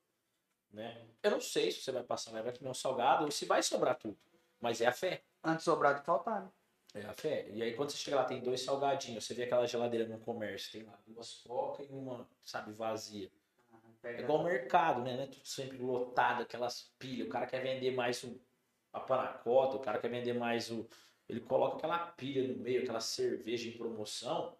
Né? 0.72 1.04
Eu 1.22 1.32
não 1.32 1.40
sei 1.40 1.72
se 1.72 1.80
você 1.80 1.90
vai 1.90 2.04
passar, 2.04 2.30
vai 2.30 2.56
comer 2.56 2.70
um 2.70 2.74
salgado 2.74 3.24
ou 3.24 3.30
se 3.30 3.44
vai 3.44 3.62
sobrar 3.62 3.96
tudo. 3.98 4.16
Mas 4.60 4.80
é 4.80 4.86
a 4.86 4.92
fé. 4.92 5.24
Antes 5.42 5.64
sobrar 5.64 5.94
do 5.94 6.00
que 6.00 6.06
faltar, 6.06 6.42
né? 6.42 6.50
É 6.94 7.06
a 7.06 7.12
fé. 7.12 7.48
E 7.50 7.62
aí 7.62 7.74
quando 7.74 7.90
você 7.90 7.96
chega 7.96 8.16
lá, 8.18 8.24
tem 8.24 8.40
dois 8.40 8.62
salgadinhos. 8.62 9.24
Você 9.24 9.34
vê 9.34 9.44
aquela 9.44 9.66
geladeira 9.66 10.06
no 10.06 10.18
comércio, 10.20 10.70
tem 10.72 10.82
lá 10.84 10.98
duas 11.06 11.42
coca 11.42 11.82
e 11.82 11.88
uma, 11.88 12.28
sabe, 12.42 12.72
vazia. 12.72 13.30
É 13.72 13.78
Pega- 14.00 14.22
igual 14.22 14.40
o 14.40 14.44
mercado, 14.44 15.02
né? 15.02 15.16
Não 15.16 15.22
é 15.24 15.26
tudo 15.26 15.46
sempre 15.46 15.78
lotado, 15.78 16.42
aquelas 16.42 16.92
pilhas. 16.98 17.26
O 17.26 17.30
cara 17.30 17.46
quer 17.46 17.62
vender 17.62 17.90
mais 17.92 18.22
um. 18.22 18.38
A 18.92 19.00
panacota, 19.00 19.76
o 19.76 19.80
cara 19.80 19.98
quer 19.98 20.08
vender 20.10 20.32
mais 20.32 20.70
o. 20.70 20.88
Ele 21.28 21.40
coloca 21.40 21.76
aquela 21.76 21.98
pilha 21.98 22.46
no 22.48 22.58
meio, 22.58 22.82
aquela 22.82 23.00
cerveja 23.00 23.68
em 23.68 23.76
promoção, 23.76 24.56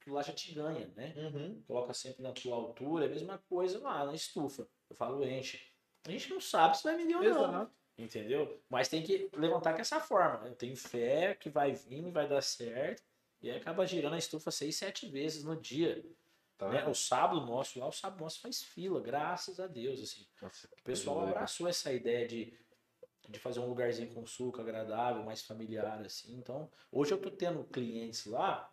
que 0.00 0.10
lá 0.10 0.20
já 0.22 0.32
te 0.32 0.52
ganha, 0.52 0.90
né? 0.96 1.14
Uhum. 1.16 1.62
Coloca 1.66 1.94
sempre 1.94 2.22
na 2.22 2.32
tua 2.32 2.56
altura, 2.56 3.04
é 3.04 3.08
a 3.08 3.10
mesma 3.10 3.38
coisa 3.48 3.78
lá 3.80 4.04
na 4.04 4.14
estufa. 4.14 4.66
Eu 4.90 4.96
falo, 4.96 5.24
enche. 5.24 5.60
A 6.04 6.10
gente 6.10 6.30
não 6.30 6.40
sabe 6.40 6.76
se 6.76 6.82
vai 6.82 6.96
vender 6.96 7.14
ou 7.14 7.22
não. 7.22 7.30
Exato. 7.30 7.72
Entendeu? 7.96 8.60
Mas 8.68 8.88
tem 8.88 9.02
que 9.02 9.30
levantar 9.36 9.74
com 9.74 9.80
essa 9.80 10.00
forma. 10.00 10.40
né? 10.40 10.50
Eu 10.50 10.54
tenho 10.56 10.76
fé 10.76 11.34
que 11.34 11.48
vai 11.48 11.72
vir, 11.72 12.10
vai 12.10 12.28
dar 12.28 12.42
certo. 12.42 13.02
E 13.40 13.50
aí 13.50 13.56
acaba 13.56 13.86
girando 13.86 14.14
a 14.14 14.18
estufa 14.18 14.50
seis, 14.50 14.76
sete 14.76 15.06
vezes 15.08 15.44
no 15.44 15.54
dia. 15.54 16.04
Tá 16.58 16.68
né? 16.68 16.86
O 16.88 16.94
sábado 16.94 17.44
nosso 17.44 17.78
lá, 17.78 17.86
o 17.86 17.92
sábado 17.92 18.20
nosso 18.20 18.40
faz 18.40 18.62
fila, 18.62 19.00
graças 19.00 19.60
a 19.60 19.66
Deus. 19.66 20.00
Assim. 20.00 20.26
Nossa, 20.40 20.68
O 20.80 20.82
pessoal 20.82 21.26
abraçou 21.28 21.68
essa 21.68 21.92
ideia 21.92 22.26
de, 22.26 22.52
de 23.32 23.40
fazer 23.40 23.60
um 23.60 23.68
lugarzinho 23.68 24.12
com 24.14 24.26
suco 24.26 24.60
agradável, 24.60 25.22
mais 25.24 25.42
familiar, 25.42 26.00
assim. 26.04 26.34
Então, 26.36 26.70
hoje 26.90 27.12
eu 27.12 27.20
tô 27.20 27.30
tendo 27.30 27.64
clientes 27.64 28.26
lá 28.26 28.72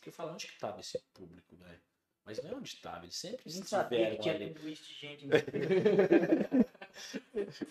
que 0.00 0.10
falo, 0.10 0.32
onde 0.32 0.48
que 0.48 0.58
tava 0.58 0.80
esse 0.80 0.98
público, 1.14 1.56
velho? 1.56 1.80
Mas 2.24 2.42
não 2.42 2.50
é 2.50 2.54
onde 2.54 2.76
tava, 2.80 3.04
eles 3.04 3.16
sempre 3.16 3.42
que 3.42 3.48
estiveram 3.48 4.18
tinha 4.18 4.34
ali. 4.34 4.52
de 4.52 4.74
gente. 4.74 5.26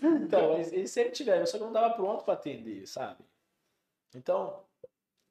Então, 0.01 0.55
eles, 0.55 0.73
eles 0.73 0.91
sempre 0.91 1.11
tiveram, 1.11 1.45
só 1.45 1.57
que 1.59 1.63
não 1.63 1.71
dava 1.71 1.93
pronto 1.93 2.23
para 2.23 2.33
atender, 2.33 2.87
sabe? 2.87 3.23
Então, 4.15 4.65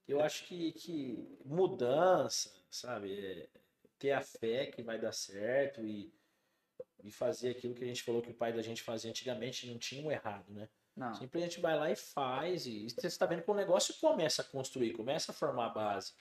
eu 0.07 0.21
acho 0.21 0.45
que, 0.45 0.73
que 0.73 1.39
mudança, 1.45 2.53
sabe? 2.71 3.19
É 3.19 3.49
ter 3.99 4.13
a 4.13 4.23
fé 4.23 4.67
que 4.67 4.83
vai 4.83 4.99
dar 4.99 5.13
certo 5.13 5.85
e, 5.85 6.13
e 7.03 7.11
fazer 7.11 7.51
aquilo 7.51 7.75
que 7.75 7.85
a 7.85 7.87
gente 7.87 8.03
falou 8.03 8.23
que 8.23 8.31
o 8.31 8.35
pai 8.35 8.53
da 8.53 8.63
gente 8.63 8.83
fazia 8.83 9.11
antigamente, 9.11 9.67
não 9.67 9.79
tinha 9.79 10.07
um 10.07 10.11
errado, 10.11 10.51
né? 10.53 10.69
Não. 10.97 11.15
Sempre 11.15 11.39
a 11.39 11.43
gente 11.43 11.61
vai 11.61 11.77
lá 11.77 11.91
e 11.91 11.97
faz, 11.97 12.67
e 12.67 12.89
você 12.89 13.07
está 13.07 13.27
vendo 13.27 13.43
que 13.43 13.51
o 13.51 13.55
negócio 13.55 13.95
começa 14.01 14.43
a 14.43 14.45
construir, 14.45 14.93
começa 14.93 15.33
a 15.33 15.35
formar 15.35 15.67
a 15.67 15.71
base. 15.71 16.13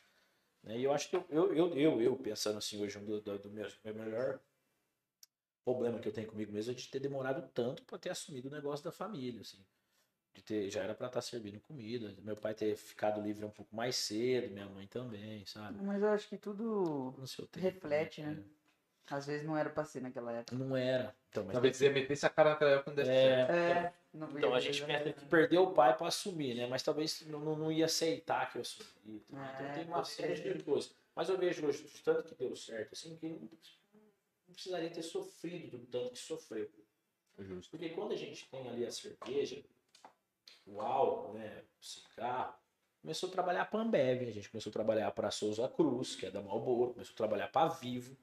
Né? 0.64 0.78
E 0.78 0.84
eu 0.84 0.94
acho 0.94 1.10
que 1.10 1.16
eu, 1.16 1.26
eu, 1.30 1.54
eu, 1.54 1.78
eu, 1.78 2.02
eu, 2.02 2.16
pensando 2.18 2.58
assim 2.58 2.82
hoje, 2.82 2.98
um 2.98 3.06
do, 3.06 3.22
do, 3.22 3.40
do 3.40 3.52
meu, 3.52 3.68
meu 3.84 3.96
melhor 3.96 4.40
problema 5.64 6.00
que 6.00 6.08
eu 6.08 6.14
tenho 6.14 6.28
comigo 6.28 6.52
mesmo 6.52 6.72
é 6.72 6.76
de 6.76 6.88
ter 6.88 7.00
demorado 7.00 7.48
tanto 7.54 7.84
para 7.84 7.98
ter 7.98 8.10
assumido 8.10 8.48
o 8.48 8.52
negócio 8.52 8.84
da 8.84 8.92
família, 8.92 9.42
assim. 9.42 9.64
De 10.34 10.42
ter, 10.42 10.70
já 10.70 10.84
era 10.84 10.94
para 10.94 11.08
estar 11.08 11.22
servindo 11.22 11.60
comida, 11.60 12.16
meu 12.22 12.36
pai 12.36 12.54
ter 12.54 12.76
ficado 12.76 13.22
livre 13.22 13.44
um 13.46 13.50
pouco 13.50 13.76
mais 13.76 13.96
cedo, 13.96 14.52
minha 14.52 14.68
mãe 14.68 14.88
também, 14.88 15.46
sabe? 15.46 15.82
Mas 15.84 16.02
eu 16.02 16.10
acho 16.10 16.30
que 16.30 16.38
tudo 16.38 17.16
No 17.18 17.28
seu 17.28 17.48
tempo, 17.48 17.66
reflete, 17.66 18.22
né? 18.22 18.44
Às 19.10 19.26
vezes 19.26 19.46
não 19.46 19.58
era 19.58 19.70
pra 19.70 19.84
ser 19.84 20.02
naquela 20.02 20.32
época. 20.32 20.56
Não 20.56 20.76
era. 20.78 21.16
Então, 21.30 21.44
mas 21.44 21.54
Talvez 21.54 21.78
você 21.78 21.90
metesse 21.90 22.26
a 22.26 22.30
cara 22.30 22.52
naquela 22.52 22.72
época 22.72 22.92
não 22.92 22.96
desse 22.96 23.10
certo. 23.10 23.52
é, 23.52 23.72
É. 23.72 23.94
não 24.14 24.30
Então 24.38 24.54
a 24.54 24.60
gente 24.60 24.84
pensa 24.84 25.14
que 25.14 25.26
perdeu 25.26 25.64
o 25.64 25.74
pai 25.74 25.96
para 25.96 26.08
assumir, 26.08 26.56
né? 26.56 26.68
Mas 26.68 26.82
talvez 26.82 27.22
não, 27.28 27.40
não, 27.40 27.56
não 27.56 27.72
ia 27.72 27.86
aceitar 27.86 28.52
que 28.52 28.58
eu 28.58 28.62
assumi. 28.62 28.90
Então 29.06 29.40
É, 29.40 29.74
tem 29.74 29.86
uma 29.86 30.04
série 30.04 30.54
de 30.54 30.64
coisas. 30.64 30.94
Mas 31.16 31.30
eu 31.30 31.38
vejo 31.38 31.66
hoje, 31.66 31.84
de 31.84 32.02
tanto 32.02 32.24
que 32.24 32.36
deu 32.36 32.56
certo, 32.56 32.94
assim, 32.94 33.16
que 33.18 33.28
não, 33.28 33.50
precisaria 34.54 34.90
ter 34.90 35.04
sofrido 35.04 35.78
do 35.78 35.86
tanto 35.86 36.12
que 36.12 36.20
sofreu. 36.20 36.70
Justo. 37.38 37.70
Porque 37.72 37.90
quando 37.90 38.14
a 38.14 38.18
gente 38.18 38.50
tem 38.50 38.68
ali 38.68 38.86
a 38.86 38.92
cerveja, 38.92 39.64
o 40.66 40.82
álcool, 40.82 41.34
né, 41.34 41.64
o 41.82 41.86
cigarro, 41.86 42.54
começou 43.02 43.30
a 43.30 43.32
trabalhar 43.32 43.66
para 43.66 43.80
a 43.80 43.84
Ambev, 43.84 44.28
a 44.28 44.32
gente 44.32 44.50
começou 44.50 44.70
a 44.70 44.74
trabalhar 44.74 45.12
para 45.12 45.30
a 45.30 45.32
Souza 45.32 45.68
Cruz, 45.70 46.16
que 46.16 46.26
é 46.26 46.32
da 46.32 46.42
Marlboro, 46.42 46.94
começou 46.94 47.14
a 47.14 47.18
trabalhar 47.18 47.48
para 47.48 47.68
a 47.68 47.74
Vivo, 47.74 48.18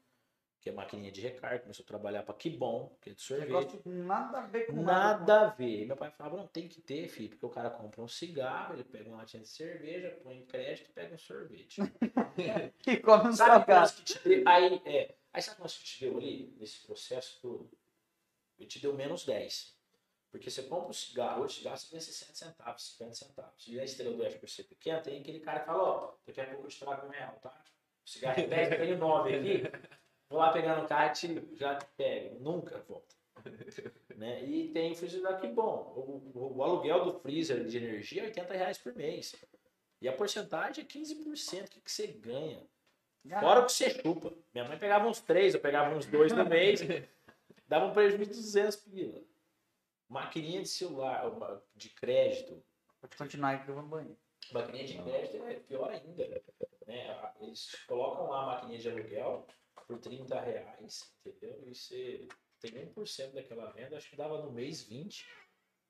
que 0.66 0.70
é 0.70 0.72
maquininha 0.72 1.12
de 1.12 1.20
recarga, 1.20 1.60
começou 1.60 1.84
a 1.84 1.86
trabalhar 1.86 2.24
para 2.24 2.34
Kibon, 2.34 2.90
que 3.00 3.10
é 3.10 3.12
de 3.12 3.22
sorvete. 3.22 3.46
Negócio 3.46 3.82
nada 3.84 4.38
a 4.38 4.46
ver 4.48 4.66
com 4.66 4.82
Nada 4.82 5.40
a 5.42 5.46
ver. 5.50 5.82
E 5.82 5.86
meu 5.86 5.96
pai 5.96 6.10
falava, 6.10 6.38
não, 6.38 6.48
tem 6.48 6.66
que 6.66 6.80
ter, 6.80 7.06
filho, 7.06 7.28
porque 7.28 7.46
o 7.46 7.50
cara 7.50 7.70
compra 7.70 8.02
um 8.02 8.08
cigarro, 8.08 8.74
ele 8.74 8.82
pega 8.82 9.08
uma 9.08 9.18
latinha 9.18 9.44
de 9.44 9.48
cerveja, 9.48 10.18
põe 10.24 10.38
em 10.38 10.44
crédito 10.44 10.90
e 10.90 10.92
pega 10.92 11.14
um 11.14 11.18
sorvete. 11.18 11.80
E 12.84 12.96
come 12.96 13.28
um 13.28 13.32
salgado. 13.32 13.92
que? 14.02 14.42
Aí, 14.44 14.82
é, 14.84 15.14
aí 15.32 15.40
sabe 15.40 15.58
quantos 15.58 15.78
que 15.78 15.84
te 15.84 16.00
deu 16.00 16.18
ali, 16.18 16.52
nesse 16.58 16.84
processo 16.84 17.38
todo? 17.40 17.70
Ele 18.58 18.68
te 18.68 18.80
deu 18.80 18.92
menos 18.92 19.24
10. 19.24 19.72
Porque 20.32 20.50
você 20.50 20.64
compra 20.64 20.88
um 20.88 20.92
cigarro, 20.92 21.44
hoje 21.44 21.54
o 21.54 21.58
cigarro 21.58 21.76
você 21.76 21.90
ganha 21.90 22.00
60 22.00 22.34
centavos, 22.34 22.82
50 22.98 23.14
centavos. 23.14 23.68
E 23.68 23.78
a 23.78 23.84
estrela 23.84 24.16
do 24.16 24.24
F 24.24 24.38
por 24.40 24.48
ser 24.48 24.64
pequena, 24.64 25.00
tem 25.00 25.20
aquele 25.20 25.38
cara 25.38 25.60
que 25.60 25.66
fala, 25.66 25.82
ó, 25.82 26.14
daqui 26.26 26.40
a 26.40 26.46
pouco 26.46 26.64
eu 26.64 26.70
te 26.70 26.80
trago 26.80 27.06
um 27.06 27.10
real, 27.10 27.38
tá? 27.40 27.64
O 28.04 28.08
cigarro 28.08 28.40
é 28.40 28.46
10, 28.48 28.72
eu 28.72 28.78
tenho 28.78 28.98
9 28.98 29.34
aqui. 29.36 29.62
Vou 30.28 30.38
lá 30.38 30.52
pegar 30.52 30.76
no 30.76 30.84
e 30.84 31.12
te- 31.12 31.56
já 31.56 31.78
pego. 31.96 32.40
Nunca 32.40 32.78
volta. 32.80 33.14
né? 34.16 34.44
E 34.44 34.68
tem 34.72 34.94
freezer 34.94 35.22
daqui 35.22 35.48
bom. 35.48 35.92
O, 35.96 36.38
o- 36.38 36.56
o 36.56 36.62
aluguel 36.62 37.04
do 37.04 37.18
freezer 37.20 37.64
de 37.64 37.76
energia 37.76 38.22
é 38.22 38.26
80 38.26 38.54
reais 38.54 38.78
por 38.78 38.94
mês. 38.94 39.34
E 40.00 40.08
a 40.08 40.12
porcentagem 40.12 40.84
é 40.84 40.86
15%. 40.86 41.66
O 41.66 41.70
que, 41.70 41.80
que 41.80 41.90
você 41.92 42.06
ganha? 42.08 42.66
Fora 43.40 43.60
o 43.60 43.66
que 43.66 43.72
você 43.72 43.90
chupa. 43.90 44.32
Minha 44.54 44.68
mãe 44.68 44.78
pegava 44.78 45.06
uns 45.06 45.20
3, 45.20 45.54
eu 45.54 45.60
pegava 45.60 45.94
uns 45.94 46.06
2 46.06 46.32
no 46.32 46.44
mês. 46.46 46.80
Dava 47.68 47.86
um 47.86 47.92
prejuízo 47.92 48.30
de 48.30 48.36
200 48.36 48.76
pila. 48.76 49.20
Maquininha 50.08 50.62
de 50.62 50.68
celular, 50.68 51.24
de 51.74 51.88
crédito. 51.90 52.62
Pode 53.00 53.16
continuar 53.16 53.64
que 53.64 53.68
eu 53.70 53.74
vou 53.74 53.82
no 53.82 53.88
banheiro. 53.88 54.16
Maquininha 54.52 54.84
de 54.84 55.02
crédito 55.02 55.44
é 55.44 55.54
pior 55.54 55.90
ainda. 55.90 56.42
Né? 56.86 57.32
Eles 57.40 57.74
colocam 57.86 58.28
lá 58.28 58.42
a 58.42 58.46
maquininha 58.46 58.78
de 58.78 58.88
aluguel 58.88 59.46
por 59.86 59.98
30 59.98 60.40
reais, 60.40 61.12
entendeu? 61.24 61.62
E 61.66 61.74
você 61.74 62.26
tem 62.60 62.72
1% 62.72 63.32
daquela 63.32 63.70
venda, 63.72 63.96
acho 63.96 64.10
que 64.10 64.16
dava 64.16 64.42
no 64.42 64.52
mês 64.52 64.82
20. 64.82 65.26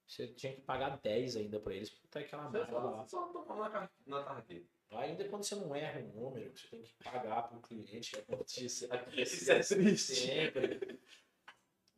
Você 0.06 0.28
tinha 0.28 0.54
que 0.54 0.60
pagar 0.60 1.00
10 1.00 1.36
ainda 1.36 1.58
pra 1.58 1.74
eles, 1.74 1.90
porque 1.90 2.06
tá 2.08 2.20
aquela 2.20 2.48
Você 2.48 2.66
só, 2.70 2.78
lá. 2.78 3.06
só 3.06 3.26
tomar 3.42 3.68
na, 3.70 3.90
na 4.06 4.22
tarraqueta. 4.22 4.66
Ainda 4.92 5.28
quando 5.28 5.42
você 5.42 5.56
não 5.56 5.74
erra 5.74 6.00
um 6.00 6.12
número, 6.12 6.56
você 6.56 6.68
tem 6.68 6.82
que 6.82 6.94
pagar 7.02 7.48
pro 7.48 7.60
cliente, 7.60 8.12
que 8.12 8.20
aconteça 8.32 8.86
Isso 9.20 9.52
é 9.52 9.58
triste. 9.60 10.14
sempre. 10.14 11.00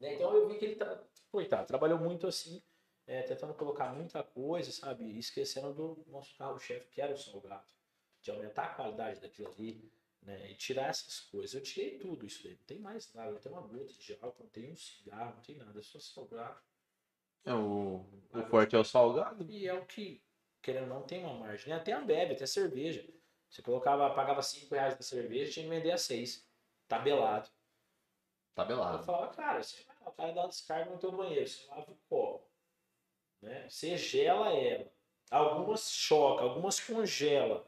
Né? 0.00 0.14
Então 0.14 0.34
eu 0.34 0.48
vi 0.48 0.58
que 0.58 0.64
ele 0.64 0.76
tá, 0.76 1.04
coitado, 1.30 1.66
trabalhou 1.66 1.98
muito 1.98 2.26
assim, 2.26 2.62
é, 3.06 3.22
tentando 3.22 3.52
colocar 3.54 3.92
muita 3.94 4.22
coisa, 4.22 4.70
sabe? 4.72 5.18
Esquecendo 5.18 5.74
do 5.74 6.04
nosso 6.06 6.34
carro-chefe, 6.38 6.88
que 6.88 7.00
era 7.02 7.12
o 7.12 7.18
salgado. 7.18 7.66
De 8.22 8.30
aumentar 8.30 8.64
a 8.64 8.74
qualidade 8.74 9.20
daquilo 9.20 9.48
ali, 9.52 9.92
né? 10.22 10.50
E 10.50 10.54
tirar 10.54 10.88
essas 10.88 11.20
coisas. 11.20 11.54
Eu 11.54 11.62
tirei 11.62 11.98
tudo 11.98 12.26
isso 12.26 12.42
daí. 12.42 12.54
Não 12.54 12.64
tem 12.66 12.78
mais 12.78 13.12
nada. 13.14 13.30
Não 13.32 13.38
tem 13.40 13.52
uma 13.52 13.62
gota 13.62 13.92
de 13.92 14.18
álcool, 14.20 14.42
não 14.44 14.50
tem 14.50 14.72
um 14.72 14.76
cigarro, 14.76 15.34
não 15.36 15.42
tem 15.42 15.56
nada. 15.56 15.78
É 15.78 15.82
só 15.82 15.98
salgado. 15.98 16.60
É, 17.44 17.54
o, 17.54 18.04
o 18.34 18.42
forte 18.50 18.76
é 18.76 18.78
o 18.78 18.84
salgado. 18.84 19.44
E 19.50 19.66
é 19.66 19.74
o 19.74 19.86
que, 19.86 20.22
querendo 20.60 20.92
ou 20.92 21.00
não, 21.00 21.02
tem 21.06 21.24
uma 21.24 21.34
margem. 21.34 21.68
né? 21.72 21.76
Até 21.76 21.92
a 21.92 22.00
bebe, 22.00 22.34
até 22.34 22.46
cerveja. 22.46 23.06
Você 23.48 23.62
colocava, 23.62 24.10
pagava 24.14 24.42
5 24.42 24.74
reais 24.74 24.94
na 24.94 25.02
cerveja, 25.02 25.52
tinha 25.52 25.64
que 25.64 25.70
vender 25.70 25.92
a 25.92 25.98
6. 25.98 26.46
Tabelado. 26.86 27.48
Eu 27.48 28.54
Tabelado. 28.54 29.04
falava, 29.04 29.32
cara, 29.34 29.62
você 29.62 29.82
vai 29.84 29.96
lá, 30.00 30.08
o 30.08 30.12
cara 30.12 30.32
dá 30.32 30.40
uma 30.42 30.48
descarga 30.48 30.90
no 30.90 30.98
teu 30.98 31.12
banheiro, 31.12 31.46
você 31.48 31.64
lava 31.66 31.90
o 31.90 31.96
copo. 32.08 32.50
Né? 33.40 33.68
Você 33.68 33.96
gela 33.96 34.52
ela. 34.52 34.92
Algumas 35.30 35.90
choca, 35.90 36.42
algumas 36.42 36.80
congela. 36.80 37.66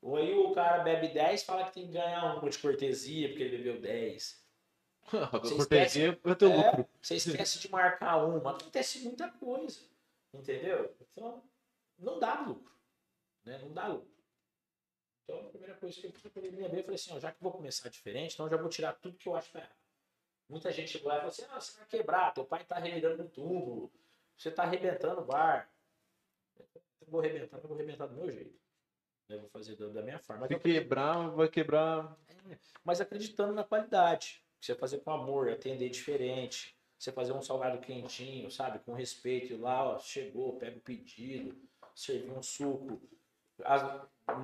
Ou 0.00 0.16
aí 0.16 0.32
o 0.34 0.52
cara 0.52 0.82
bebe 0.82 1.08
10 1.08 1.42
fala 1.42 1.64
que 1.64 1.72
tem 1.72 1.86
que 1.86 1.92
ganhar 1.92 2.36
uma 2.36 2.48
de 2.48 2.58
cortesia, 2.58 3.28
porque 3.28 3.42
ele 3.42 3.58
bebeu 3.58 3.80
10. 3.80 4.46
Você 5.42 5.54
Cortesia 5.56 6.20
é 6.24 6.34
teu 6.34 6.50
É, 6.50 6.70
lucro. 6.70 6.88
Você 7.00 7.16
esquece 7.16 7.58
de 7.58 7.70
marcar 7.70 8.24
uma. 8.24 8.50
Acontece 8.50 9.00
muita 9.00 9.30
coisa. 9.30 9.80
Entendeu? 10.32 10.94
Então, 11.00 11.42
não 11.98 12.18
dá 12.18 12.40
lucro. 12.40 12.72
Né? 13.44 13.58
Não 13.58 13.72
dá 13.72 13.86
lucro. 13.86 14.08
Então, 15.24 15.40
a 15.40 15.50
primeira 15.50 15.74
coisa 15.74 16.00
que 16.00 16.06
eu 16.06 16.42
me 16.42 16.50
veio, 16.50 16.78
eu 16.78 16.82
falei 16.82 16.94
assim, 16.94 17.12
ó, 17.12 17.18
já 17.18 17.32
que 17.32 17.42
vou 17.42 17.52
começar 17.52 17.88
diferente, 17.88 18.34
então 18.34 18.46
eu 18.46 18.50
já 18.50 18.56
vou 18.56 18.68
tirar 18.68 18.94
tudo 18.94 19.18
que 19.18 19.28
eu 19.28 19.36
acho 19.36 19.50
que 19.50 19.58
errado. 19.58 19.76
Muita 20.48 20.72
gente 20.72 20.90
chegou 20.90 21.08
lá 21.08 21.16
e 21.16 21.18
falou 21.18 21.28
assim, 21.30 21.44
ah, 21.50 21.60
você 21.60 21.76
vai 21.76 21.86
quebrar, 21.86 22.32
teu 22.32 22.44
pai 22.44 22.64
tá 22.64 22.78
revirando 22.78 23.24
no 23.24 23.28
túmulo, 23.28 23.92
você 24.36 24.50
tá 24.50 24.62
arrebentando 24.62 25.20
o 25.20 25.24
bar. 25.24 25.70
Eu 26.58 27.08
vou 27.08 27.20
arrebentar, 27.20 27.58
eu 27.58 27.68
vou 27.68 27.76
arrebentar 27.76 28.06
do 28.06 28.16
meu 28.16 28.30
jeito. 28.30 28.58
Eu 29.28 29.40
vou 29.40 29.48
fazer 29.50 29.76
da 29.76 29.88
da 29.88 30.02
minha 30.02 30.18
forma. 30.18 30.46
Se 30.46 30.54
eu 30.54 30.60
quebrar, 30.60 31.28
vai 31.30 31.48
quebrar. 31.48 32.16
mas 32.82 33.00
acreditando 33.00 33.52
na 33.52 33.64
qualidade. 33.64 34.42
Você 34.60 34.74
fazer 34.74 34.98
com 35.00 35.10
amor, 35.10 35.50
atender 35.50 35.88
diferente. 35.90 36.74
Você 36.98 37.12
fazer 37.12 37.32
um 37.32 37.42
salgado 37.42 37.78
quentinho, 37.78 38.50
sabe? 38.50 38.78
Com 38.80 38.92
respeito. 38.92 39.56
Lá, 39.60 39.84
ó, 39.94 39.98
chegou, 39.98 40.58
pega 40.58 40.78
o 40.78 40.80
pedido, 40.80 41.56
servir 41.94 42.30
um 42.32 42.42
suco. 42.42 43.00
As- 43.64 43.82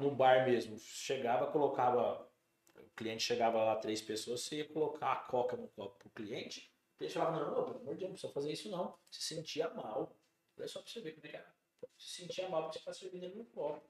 no 0.01 0.11
bar 0.15 0.45
mesmo, 0.47 0.79
chegava, 0.79 1.51
colocava. 1.51 2.29
O 2.77 2.91
cliente 2.97 3.23
chegava 3.25 3.63
lá, 3.65 3.77
três 3.77 4.01
pessoas, 4.01 4.43
você 4.43 4.57
ia 4.59 4.69
colocar 4.69 5.13
a 5.13 5.17
coca 5.17 5.57
no 5.57 5.67
copo 5.69 5.99
pro 5.99 6.11
cliente. 6.11 6.73
O 6.95 6.99
cliente 6.99 7.15
falava, 7.15 7.41
não, 7.41 7.55
não, 7.55 7.65
pelo 7.65 7.81
amor 7.81 7.95
de 7.95 8.01
Deus, 8.01 8.03
não 8.03 8.11
precisa 8.11 8.33
fazer 8.33 8.53
isso 8.53 8.71
não. 8.71 8.97
Se 9.11 9.23
sentia 9.23 9.69
mal. 9.71 10.17
É 10.59 10.67
só 10.69 10.81
pra 10.81 10.91
você 10.91 11.01
ver 11.01 11.13
como 11.15 11.27
é 11.27 11.31
que 11.31 11.37
era. 11.37 11.55
Se 11.99 12.23
sentia 12.23 12.49
mal 12.49 12.65
porque 12.65 12.79
você 12.79 12.85
tá 12.85 12.93
servindo 12.93 13.35
no 13.35 13.45
copo. 13.47 13.83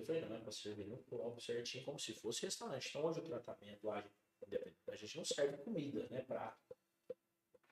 Eu 0.00 0.06
falei, 0.06 0.22
não, 0.22 0.36
é 0.36 0.40
pra 0.40 0.52
servir 0.52 0.86
no 0.86 0.98
copo 0.98 1.40
certinho, 1.40 1.84
como 1.84 1.98
se 1.98 2.14
fosse 2.14 2.42
restaurante. 2.42 2.88
Então 2.88 3.04
hoje 3.04 3.20
o 3.20 3.22
tratamento 3.22 3.86
lá, 3.86 4.04
a 4.88 4.96
gente 4.96 5.16
não 5.16 5.24
serve 5.24 5.56
comida, 5.58 6.06
né? 6.10 6.22
Prato. 6.22 6.76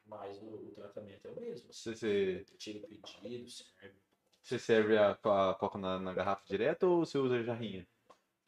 Mas 0.04 0.38
o, 0.42 0.46
o 0.46 0.72
tratamento 0.74 1.26
é 1.26 1.30
o 1.30 1.40
mesmo. 1.40 1.72
Você, 1.72 1.94
você, 1.94 2.44
Tira 2.56 2.78
o 2.78 2.88
pedido, 2.88 3.50
serve. 3.50 3.96
você 4.42 4.58
serve 4.58 4.96
a, 4.96 5.10
a 5.12 5.54
coca 5.54 5.78
na, 5.78 5.98
na 5.98 6.14
garrafa 6.14 6.44
direto 6.46 6.84
ou 6.84 7.04
você 7.04 7.18
usa 7.18 7.42
jarrinha? 7.42 7.86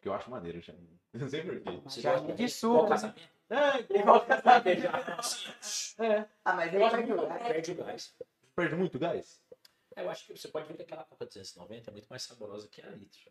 Que 0.00 0.08
eu 0.08 0.14
acho 0.14 0.30
maneiro 0.30 0.60
jarrinha. 0.60 0.98
Não 1.12 1.28
sei 1.28 1.42
porquê. 1.42 1.80
Você 1.84 2.00
Já 2.00 2.12
gosta 2.18 2.32
de 2.34 2.48
suco, 2.48 2.88
né? 2.88 3.14
É, 3.50 3.98
Igual 3.98 4.24
casamento. 4.24 4.86
assim, 5.18 5.50
É. 6.02 6.28
Ah, 6.44 6.54
mas 6.54 6.72
aí 6.72 6.78
Gosta 6.78 6.96
vai 6.96 7.06
muito, 7.06 7.20
jogar. 7.20 7.38
Perde 7.44 7.72
o 7.72 7.74
gás. 7.74 8.16
Perde 8.54 8.76
muito 8.76 8.98
gás? 8.98 9.42
É, 9.96 10.02
Eu 10.02 10.08
acho 10.10 10.24
que 10.26 10.38
você 10.38 10.48
pode 10.48 10.68
ver 10.68 10.76
que 10.76 10.82
aquela 10.82 11.04
Coca 11.04 11.26
290 11.26 11.90
é 11.90 11.92
muito 11.92 12.06
mais 12.08 12.22
saborosa 12.22 12.68
que 12.68 12.80
a 12.80 12.88
litro. 12.90 13.30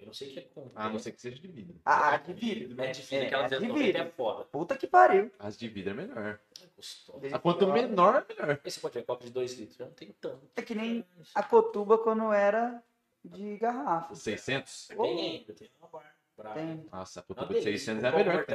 Eu 0.00 0.06
não 0.06 0.14
sei 0.14 0.28
o 0.28 0.32
que 0.32 0.38
é 0.38 0.42
com. 0.54 0.70
A 0.74 0.88
não 0.88 0.98
ser 0.98 1.12
que 1.12 1.20
seja 1.20 1.38
de 1.38 1.46
vidro. 1.46 1.76
Ah, 1.84 2.16
de 2.16 2.32
vidro. 2.32 2.82
É 2.82 2.90
de 2.90 3.02
vidro, 3.02 3.16
É, 3.24 3.26
aquela 3.26 3.44
é 3.44 3.48
de 3.48 3.54
290 3.56 3.98
é 3.98 4.02
vidro. 4.02 4.12
foda. 4.16 4.44
Puta 4.46 4.76
que 4.76 4.86
pariu. 4.86 5.30
As 5.38 5.58
de 5.58 5.68
vidro 5.68 5.90
é 5.90 5.94
melhor. 5.94 6.40
É 6.62 6.66
gostoso. 6.76 7.20
Ele- 7.24 7.34
A 7.34 7.38
quanto 7.38 7.66
menor, 7.66 8.24
é 8.28 8.34
melhor. 8.34 8.60
Você 8.64 8.80
pode 8.80 8.94
ver 8.94 9.04
Coca 9.04 9.24
de 9.24 9.30
2 9.30 9.52
litros, 9.58 9.78
não 9.78 9.90
tem 9.90 10.14
tanto. 10.20 10.40
É 10.56 10.62
que 10.62 10.74
nem 10.74 11.04
a 11.34 11.42
cotuba 11.42 11.98
quando 11.98 12.32
era 12.32 12.82
de 13.24 13.56
garrafa. 13.58 14.14
600? 14.14 14.88
Tem 14.88 14.98
ainda, 15.36 15.52
tem 15.52 15.70
uma 15.78 15.88
barra. 15.88 16.10
Tem. 16.54 16.86
Nossa, 16.90 17.20
a 17.20 17.22
Uma 17.22 17.26
cutuba 17.26 17.46
de 17.58 17.60
delícia. 17.64 17.92
600 17.94 18.04
é 18.04 18.16
melhor. 18.16 18.46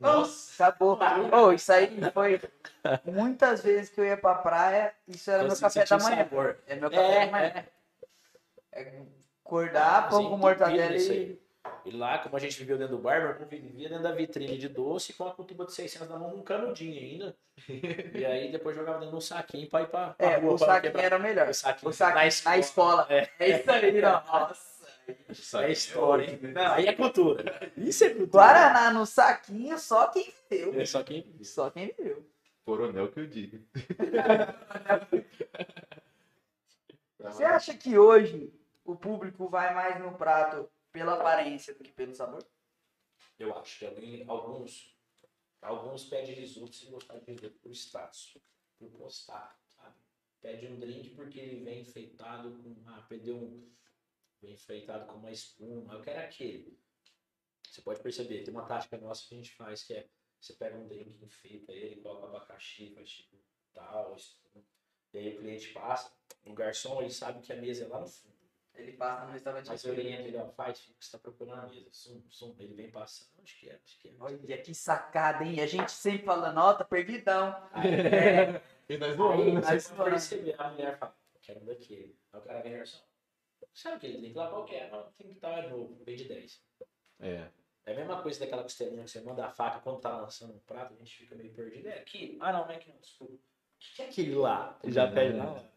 Nossa, 0.00 0.64
acabou. 0.64 0.98
Ô, 1.30 1.52
isso 1.52 1.70
aí 1.70 1.90
foi 2.14 2.40
muitas 3.04 3.62
vezes 3.62 3.90
que 3.90 4.00
eu 4.00 4.04
ia 4.06 4.16
pra 4.16 4.36
praia, 4.36 4.94
isso 5.06 5.30
era 5.30 5.42
Eu 5.42 5.48
meu 5.48 5.54
senti 5.56 5.74
café 5.74 5.84
da 5.84 5.98
manhã. 6.02 6.16
sabor. 6.24 6.58
É 6.66 6.76
meu 6.76 6.90
café 6.90 7.02
É, 7.22 7.26
da 7.26 7.30
manhã. 7.32 7.64
É 8.72 9.02
acordar, 9.48 10.10
pão 10.10 10.28
com 10.28 10.36
mortadela 10.36 10.94
e. 10.96 11.10
aí. 11.10 11.38
E 11.84 11.90
lá, 11.90 12.18
como 12.18 12.36
a 12.36 12.38
gente 12.38 12.58
viveu 12.58 12.76
dentro 12.78 12.96
do 12.96 13.02
bar, 13.02 13.46
vivia 13.48 13.88
dentro 13.88 14.02
da 14.02 14.12
vitrine 14.12 14.58
de 14.58 14.68
doce 14.68 15.12
com 15.14 15.26
a 15.26 15.32
cutuba 15.34 15.64
de 15.64 15.72
600 15.72 16.08
na 16.08 16.18
mão, 16.18 16.34
um 16.36 16.42
canudinho 16.42 16.98
ainda. 16.98 17.36
e 18.14 18.24
aí 18.24 18.52
depois 18.52 18.76
jogava 18.76 18.98
dentro 18.98 19.12
de 19.12 19.16
um 19.16 19.20
saquinho 19.20 19.68
pra 19.68 19.82
ir 19.82 19.88
pra, 19.88 20.10
pra 20.10 20.26
É, 20.26 20.36
rua, 20.36 20.54
o 20.54 20.58
pra 20.58 20.66
saquinho 20.66 20.82
quebrar. 20.92 21.04
era 21.04 21.16
o 21.16 21.20
melhor. 21.20 21.48
O 21.48 21.54
saquinho, 21.54 21.90
O 21.90 21.92
saquinho 21.92 22.32
na 22.44 22.58
escola. 22.58 23.06
É, 23.08 23.28
É 23.38 23.48
isso 23.58 23.70
aí. 23.70 24.00
Nossa. 24.00 24.78
é 25.62 25.72
história, 25.72 26.30
hein? 26.30 26.38
Não, 26.52 26.72
aí 26.72 26.86
é 26.86 26.92
cultura. 26.92 27.72
Isso 27.76 28.04
é 28.04 28.08
cultura. 28.10 28.30
Guaraná 28.30 28.90
no 28.92 29.06
saquinho, 29.06 29.78
só 29.78 30.08
quem 30.08 30.32
viveu. 30.50 30.80
É 30.80 30.84
só 30.84 31.02
quem 31.02 31.34
Só 31.42 31.70
quem 31.70 31.86
viveu. 31.96 32.26
Coronel 32.64 33.08
que 33.10 33.20
eu 33.20 33.26
digo. 33.26 33.58
Você 37.18 37.44
acha 37.44 37.74
que 37.74 37.98
hoje 37.98 38.52
o 38.92 38.96
público 38.96 39.48
vai 39.48 39.74
mais 39.74 40.00
no 40.00 40.16
prato 40.16 40.70
pela 40.90 41.14
aparência 41.14 41.74
do 41.74 41.84
que 41.84 41.92
pelo 41.92 42.14
sabor? 42.14 42.42
Eu 43.38 43.54
acho 43.56 43.78
que 43.78 43.86
alguém- 43.86 44.24
alguns, 44.26 44.98
alguns 45.60 46.04
pedem 46.04 46.34
risoto 46.34 46.74
sem 46.74 46.90
gostar 46.90 47.18
de 47.18 47.30
risoto 47.30 47.58
por 47.58 47.70
status, 47.72 48.38
por 48.78 48.90
postar? 48.92 49.58
Pede 50.40 50.68
um 50.68 50.78
drink 50.78 51.10
porque 51.10 51.38
ele 51.38 51.64
vem 51.64 51.82
enfeitado 51.82 52.56
com, 52.62 52.82
ah, 52.86 53.04
perdeu 53.08 53.36
um, 53.36 53.70
vem 54.40 54.54
enfeitado 54.54 55.06
com 55.06 55.18
uma 55.18 55.30
espuma, 55.30 55.94
eu 55.94 56.00
quero 56.00 56.20
aquele. 56.20 56.78
Você 57.68 57.82
pode 57.82 58.00
perceber, 58.00 58.44
tem 58.44 58.54
uma 58.54 58.64
tática 58.64 58.96
nossa 58.96 59.26
que 59.28 59.34
a 59.34 59.36
gente 59.36 59.52
faz 59.54 59.82
que 59.82 59.94
é, 59.94 60.08
você 60.40 60.54
pega 60.54 60.78
um 60.78 60.86
drink, 60.86 61.22
enfeita 61.22 61.72
ele, 61.72 62.00
coloca 62.00 62.28
abacaxi, 62.28 62.94
faz 62.94 63.10
tipo 63.10 63.36
tal, 63.74 64.14
espuma. 64.14 64.64
e 65.12 65.18
aí 65.18 65.36
o 65.36 65.40
cliente 65.40 65.72
passa, 65.72 66.16
o 66.46 66.54
garçom, 66.54 67.02
ele 67.02 67.10
sabe 67.10 67.42
que 67.42 67.52
a 67.52 67.56
mesa 67.56 67.84
é 67.84 67.88
lá 67.88 68.00
no 68.00 68.06
fundo. 68.06 68.37
Ele 68.78 68.92
passa 68.92 69.26
no 69.26 69.32
restaurante. 69.32 69.66
Mas 69.68 69.84
eu 69.84 69.92
oriento 69.92 70.22
ele, 70.22 70.36
ó, 70.36 70.48
faz, 70.50 70.80
fica 70.80 70.98
que 70.98 71.04
você 71.04 71.12
tá 71.12 71.18
procurando 71.18 71.60
a 71.60 71.66
mesa. 71.66 71.88
Sum, 71.92 72.22
sum, 72.30 72.54
ele 72.58 72.74
vem 72.74 72.90
passando, 72.90 73.42
acho 73.42 73.58
que 73.58 73.68
é, 73.68 73.80
acho 73.84 73.98
que 74.00 74.08
é. 74.08 74.14
Olha 74.20 74.58
que 74.62 74.74
sacada, 74.74 75.44
hein? 75.44 75.60
A 75.60 75.66
gente 75.66 75.90
sempre 75.90 76.24
fala, 76.24 76.52
nota, 76.52 76.84
perdidão. 76.84 77.54
Aí, 77.72 77.90
É, 77.90 78.62
E 78.88 78.96
nós 78.96 79.20
aí 79.20 79.52
Mas, 79.52 79.84
você 79.84 79.94
mano. 79.94 80.10
perceber, 80.10 80.54
a 80.58 80.70
mulher 80.70 80.98
fala, 80.98 81.16
quero 81.42 81.60
um 81.60 81.64
daquele. 81.66 82.16
Aí 82.32 82.40
o 82.40 82.42
cara 82.42 82.62
vem 82.62 82.72
garçom. 82.72 83.04
Sabe 83.74 83.96
aquele 83.96 84.18
drink 84.18 84.34
lá 84.36 84.48
qualquer? 84.48 84.90
Não, 84.90 85.12
tem 85.12 85.28
que 85.28 85.34
estar 85.34 85.50
é 85.64 85.68
novo, 85.68 85.94
bem 86.04 86.16
de 86.16 86.24
10. 86.24 86.62
É. 87.20 87.48
É 87.86 87.92
a 87.92 87.96
mesma 87.96 88.22
coisa 88.22 88.38
daquela 88.40 88.62
costelinha 88.62 89.04
que 89.04 89.10
você 89.10 89.20
manda 89.22 89.46
a 89.46 89.50
faca 89.50 89.80
quando 89.80 90.00
tá 90.00 90.20
lançando 90.20 90.52
um 90.54 90.58
prato, 90.60 90.92
a 90.92 90.96
gente 90.96 91.16
fica 91.16 91.34
meio 91.34 91.52
perdido. 91.54 91.88
É 91.88 91.98
aqui? 91.98 92.36
Ah, 92.40 92.52
não, 92.52 92.64
não 92.66 92.70
é 92.72 92.76
aqui 92.76 92.90
não, 92.90 92.98
desculpa. 92.98 93.34
O 93.34 93.38
que 93.78 93.94
que 93.96 94.02
é 94.02 94.08
aquele 94.08 94.34
lá? 94.34 94.78
Já 94.84 95.06
Uhum. 95.06 95.14
pede 95.14 95.38
hora. 95.38 95.72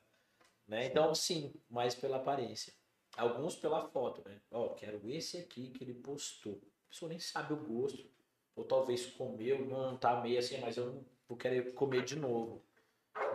Né? 0.67 0.85
Então, 0.85 1.13
sim, 1.15 1.53
mais 1.69 1.95
pela 1.95 2.17
aparência. 2.17 2.73
Alguns 3.17 3.55
pela 3.55 3.87
foto, 3.89 4.27
né? 4.27 4.39
Ó, 4.51 4.69
quero 4.69 5.01
esse 5.09 5.37
aqui 5.37 5.69
que 5.69 5.83
ele 5.83 5.93
postou. 5.93 6.61
A 6.85 6.89
pessoa 6.89 7.09
nem 7.09 7.19
sabe 7.19 7.53
o 7.53 7.57
gosto. 7.57 8.09
Ou 8.55 8.65
talvez 8.65 9.05
comeu, 9.05 9.65
não 9.65 9.97
tá 9.97 10.19
meio 10.21 10.39
assim, 10.39 10.59
mas 10.59 10.77
eu 10.77 10.85
não 10.87 11.05
vou 11.27 11.37
querer 11.37 11.73
comer 11.73 12.03
de 12.03 12.17
novo. 12.17 12.63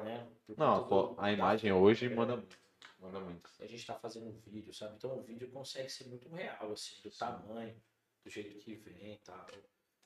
Né? 0.04 0.26
Por 0.46 0.58
Não, 0.58 0.86
do- 0.86 1.14
a 1.18 1.32
imagem 1.32 1.72
hoje 1.72 2.08
manda 2.08 2.36
muito. 2.36 2.58
Manda 2.98 3.20
muito. 3.20 3.50
a 3.60 3.66
gente 3.66 3.86
tá 3.86 3.94
fazendo 3.94 4.26
um 4.26 4.40
vídeo, 4.40 4.72
sabe? 4.74 4.96
Então 4.96 5.18
o 5.18 5.22
vídeo 5.22 5.50
consegue 5.50 5.88
ser 5.90 6.08
muito 6.08 6.28
real, 6.28 6.72
assim, 6.72 7.00
do 7.02 7.10
tamanho, 7.10 7.76
do 8.24 8.30
jeito 8.30 8.56
que 8.58 8.74
vem 8.74 9.14
e 9.14 9.18
tal. 9.18 9.46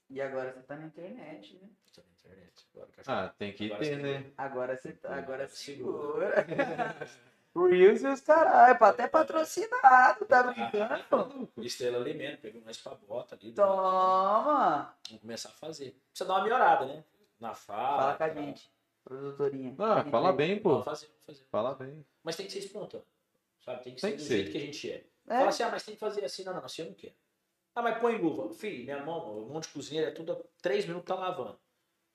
E 0.08 0.20
agora 0.20 0.52
você 0.52 0.62
tá 0.62 0.76
na 0.76 0.86
internet, 0.86 1.54
né? 1.54 1.70
Tá 1.94 2.02
na 2.02 2.10
internet. 2.10 2.66
Agora, 2.74 2.90
Ah, 3.06 3.28
tem 3.38 3.52
que 3.52 3.66
Agora 3.66 3.80
ter, 3.84 3.96
né? 3.98 4.32
Agora 4.36 4.76
você 4.76 4.92
tá, 4.92 5.14
agora 5.16 5.48
Segura. 5.48 6.34
segura. 6.44 6.46
Reels 7.54 8.02
e 8.02 8.06
os 8.06 8.20
caralho, 8.20 8.82
até 8.84 9.08
patrocinado, 9.08 10.24
tá 10.26 10.42
brincando? 10.44 11.48
que 11.48 11.66
Estrela 11.66 11.98
Alimento, 11.98 12.40
pegou 12.40 12.62
mais 12.62 12.78
pra 12.78 12.94
bota 12.94 13.34
ali. 13.34 13.52
Toma! 13.52 14.94
Vamos 15.08 15.20
começar 15.20 15.48
a 15.48 15.52
fazer. 15.52 16.00
Precisa 16.10 16.28
dar 16.28 16.34
uma 16.34 16.42
melhorada, 16.44 16.86
né? 16.86 17.04
Na 17.40 17.54
fala. 17.54 18.14
Fala 18.14 18.16
com 18.16 18.24
a 18.24 18.28
gente, 18.42 18.70
produtorinha. 19.02 19.74
Ah, 19.78 20.04
fala 20.04 20.32
bem, 20.32 20.60
pô. 20.60 20.70
Vamos 20.70 20.84
fazer, 20.84 21.08
fazer. 21.26 21.44
Fala 21.50 21.74
bem. 21.74 22.06
Mas 22.22 22.36
tem 22.36 22.46
que 22.46 22.52
ser 22.52 22.60
espontâneo. 22.60 23.06
Sabe? 23.64 23.82
Tem 23.82 23.94
que 23.94 24.00
Tem 24.00 24.10
ser 24.10 24.16
que 24.16 24.22
do 24.22 24.26
ser. 24.28 24.36
jeito 24.36 24.52
que 24.52 24.58
a 24.58 24.60
gente 24.60 24.90
é. 24.90 25.06
É, 25.26 25.36
Fala 25.38 25.48
assim, 25.48 25.62
ah, 25.64 25.70
mas 25.70 25.82
tem 25.82 25.94
que 25.94 26.00
fazer 26.00 26.24
assim. 26.24 26.44
Não, 26.44 26.54
não, 26.54 26.64
assim 26.64 26.82
eu 26.82 26.88
não 26.88 26.94
quero. 26.94 27.14
Ah, 27.74 27.82
mas 27.82 27.98
põe 27.98 28.16
luva. 28.18 28.52
Filho, 28.54 28.84
minha 28.84 29.04
mão, 29.04 29.44
um 29.44 29.52
monte 29.52 29.66
de 29.68 29.72
cozinheiro, 29.74 30.08
é 30.10 30.12
tudo, 30.12 30.44
três 30.62 30.86
minutos 30.86 31.06
tá 31.08 31.14
lavando. 31.14 31.58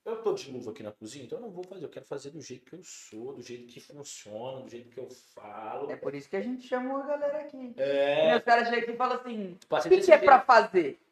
Eu 0.05 0.21
tô 0.21 0.33
de 0.33 0.51
luva 0.51 0.69
aqui 0.69 0.83
na 0.83 0.91
cozinha, 0.91 1.25
então 1.25 1.39
eu 1.39 1.41
não 1.41 1.49
vou 1.51 1.63
fazer. 1.63 1.83
Eu 1.83 1.89
quero 1.89 2.05
fazer 2.05 2.29
do 2.29 2.39
jeito 2.39 2.63
que 2.65 2.73
eu 2.75 2.83
sou, 2.83 3.33
do 3.33 3.41
jeito 3.41 3.65
que 3.65 3.79
funciona, 3.79 4.61
do 4.61 4.69
jeito 4.69 4.89
que 4.89 4.99
eu 4.99 5.09
falo. 5.09 5.89
é 5.91 5.95
por 5.95 6.13
isso 6.13 6.29
que 6.29 6.35
a 6.35 6.41
gente 6.41 6.67
chamou 6.67 6.97
a 6.97 7.07
galera 7.07 7.39
aqui. 7.39 7.73
E 7.75 7.81
É. 7.81 8.37
os 8.37 8.43
caras 8.43 8.67
chegam 8.67 8.83
aqui 8.83 8.91
e 8.91 8.95
falam 8.97 9.15
assim, 9.17 9.57
o 9.69 9.81
que, 9.81 9.89
desse 9.89 10.05
que 10.07 10.11
é 10.13 10.17
pra 10.19 10.41
fazer? 10.41 10.99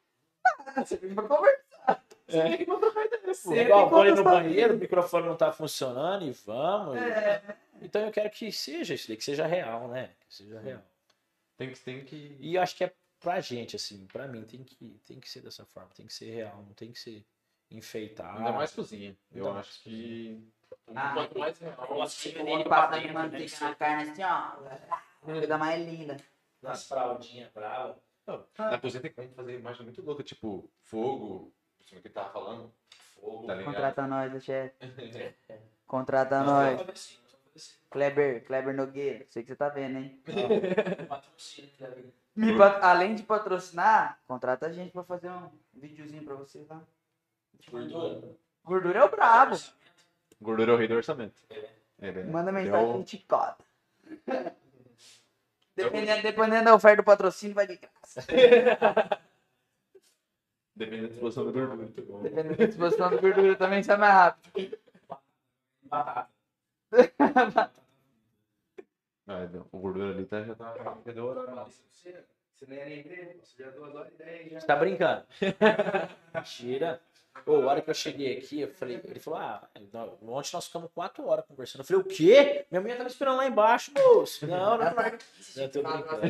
Ah, 0.76 0.84
você 0.84 0.98
vem 0.98 1.16
pra 1.16 1.24
conversar. 1.28 1.64
É. 2.28 2.34
Você 2.34 2.58
vem 2.58 2.66
pra 2.66 2.78
trocar 2.78 3.06
ideia. 3.06 3.34
Você 3.34 3.62
igual, 3.62 3.90
vou 3.90 4.04
no 4.04 4.24
banheiro, 4.24 4.76
o 4.76 4.78
microfone 4.78 5.26
não 5.28 5.36
tá 5.38 5.52
funcionando 5.54 6.26
e 6.26 6.32
vamos. 6.32 6.98
É. 6.98 7.58
Então 7.82 8.02
eu 8.06 8.12
quero 8.12 8.30
que 8.30 8.52
seja 8.52 8.94
isso 8.94 9.08
daí, 9.08 9.16
que 9.18 9.24
seja 9.24 9.46
real, 9.48 9.88
né? 9.88 10.12
Que 10.28 10.36
seja 10.36 10.60
real. 10.60 10.82
Tem 11.58 11.72
que, 11.72 11.80
tem 11.80 12.04
que. 12.04 12.36
E 12.40 12.56
eu 12.56 12.62
acho 12.62 12.76
que 12.76 12.84
é 12.84 12.94
pra 13.22 13.40
gente, 13.40 13.76
assim, 13.78 14.06
pra 14.08 14.28
mim, 14.28 14.44
tem 14.44 14.64
que, 14.64 15.00
tem 15.06 15.20
que 15.20 15.30
ser 15.30 15.42
dessa 15.42 15.66
forma, 15.66 15.90
tem 15.96 16.06
que 16.06 16.14
ser 16.14 16.30
real, 16.30 16.58
não 16.58 16.74
tem 16.74 16.92
que 16.92 17.00
ser 17.00 17.24
enfeitado. 17.74 18.38
Ainda 18.40 18.52
mais 18.52 18.72
cozinha. 18.74 19.18
Eu 19.34 19.52
acho 19.58 19.82
que. 19.84 20.48
Ah, 20.96 21.14
Quanto 21.14 21.40
mais 21.40 21.58
real. 21.60 21.88
Nossa, 21.98 22.28
Ele 22.30 22.52
ele 22.52 22.64
passando 22.66 23.14
manteiga 23.14 23.60
na 23.62 23.76
carne 23.76 24.10
assim, 24.12 24.24
ó. 24.24 24.52
Coisa 25.22 25.58
mais 25.58 25.86
linda. 25.88 26.18
nas 26.62 26.88
fraldinhas 26.88 27.50
bravas. 27.52 27.96
Não, 28.26 28.46
Na 28.58 28.80
cozinha 28.80 29.02
tem 29.02 29.12
que 29.12 29.36
fazer 29.36 29.60
imagem 29.60 29.84
muito 29.84 30.02
louca, 30.02 30.24
tipo, 30.24 30.70
fogo. 30.82 31.54
Isso 31.80 31.90
que 31.90 31.96
ele 32.08 32.14
tava 32.14 32.30
falando. 32.32 32.74
Fogo. 33.20 33.48
Tá? 33.48 33.64
Contrata 33.64 34.08
nós, 34.08 34.44
chefe. 34.44 34.76
É. 35.50 35.60
Contrata 35.88 36.40
Não, 36.40 36.46
nós. 36.46 36.90
assim, 36.90 37.18
assim. 37.56 37.74
Kleber, 37.90 38.44
Kleber 38.46 38.74
Nogueira. 38.76 39.26
Sei 39.30 39.44
que 39.44 39.50
você 39.50 39.56
tá 39.56 39.70
vendo, 39.70 39.98
hein? 40.00 40.22
Né? 40.28 41.08
Me 42.36 42.58
pat- 42.58 42.82
Além 42.84 43.14
de 43.16 43.24
patrocinar, 43.24 44.20
contrata 44.28 44.66
a 44.68 44.72
gente 44.74 44.92
pra 44.92 45.04
fazer 45.04 45.30
um 45.30 45.50
videozinho 45.74 46.24
pra 46.24 46.36
vocês 46.36 46.68
lá. 46.68 46.82
Gordura. 47.70 48.36
Gordura 48.64 49.00
é 49.00 49.04
o 49.04 49.10
brabo. 49.10 49.58
Gordura 50.42 50.72
é 50.72 50.76
o 50.76 50.78
rei 50.78 50.88
do 50.88 50.96
orçamento. 50.96 51.42
É. 51.50 51.70
É? 52.00 52.24
Manda 52.24 52.50
É 52.50 52.54
mensagem, 52.54 52.80
a 52.90 52.94
o- 52.94 52.98
gente 52.98 53.18
cota. 53.28 53.64
Dependendo, 55.76 56.22
dependendo 56.22 56.66
da 56.66 56.76
oferta 56.76 57.02
do 57.02 57.06
patrocínio, 57.06 57.56
vai 57.56 57.66
de 57.66 57.78
graça. 57.78 58.22
Depende 60.76 61.02
da 61.04 61.08
disposição 61.08 61.46
da 61.46 61.52
gordura. 61.52 61.86
Dependendo 62.22 62.58
da 62.58 62.66
disposição 62.66 63.10
da 63.12 63.18
gordura 63.18 63.56
também, 63.56 63.82
sai 63.84 63.98
mais 63.98 64.14
rápido. 64.14 64.78
Ah, 69.26 69.46
não, 69.48 69.66
o 69.72 69.80
gordura 69.80 70.12
ali 70.14 70.26
tá, 70.26 70.44
já 70.44 70.54
tá. 70.54 70.74
Deu 71.06 71.26
horário. 71.26 71.72
Você, 71.90 72.26
você 72.54 72.66
não 72.68 72.76
ia 72.76 72.86
nem 72.86 73.04
ver, 73.04 73.40
você 73.42 73.64
já 73.64 73.70
duas 73.72 73.96
horas 73.96 74.12
e 74.14 74.18
dez 74.18 74.52
já. 74.52 74.60
Você 74.60 74.68
tá 74.68 74.76
brincando? 74.76 75.26
Mentira. 76.36 77.02
Ô, 77.46 77.56
a 77.56 77.66
hora 77.66 77.82
que 77.82 77.90
eu 77.90 77.94
cheguei 77.94 78.38
aqui, 78.38 78.62
eu 78.62 78.70
falei, 78.70 79.02
ele 79.04 79.20
falou, 79.20 79.40
ah, 79.40 79.68
não, 79.92 80.14
ontem 80.34 80.52
nós 80.54 80.66
ficamos 80.68 80.90
quatro 80.94 81.28
horas 81.28 81.44
conversando. 81.46 81.82
Eu 81.82 81.86
falei, 81.86 82.02
o 82.02 82.06
quê? 82.06 82.66
Minha 82.72 82.80
mulher 82.82 82.96
tava 82.98 83.10
esperando 83.10 83.38
lá 83.38 83.48
embaixo, 83.48 83.92
moço. 83.94 84.46
Não, 84.48 84.78
não, 84.78 84.94
não. 84.96 85.04
Eu 85.58 85.70
tô 85.72 85.82
brincando. 85.84 86.22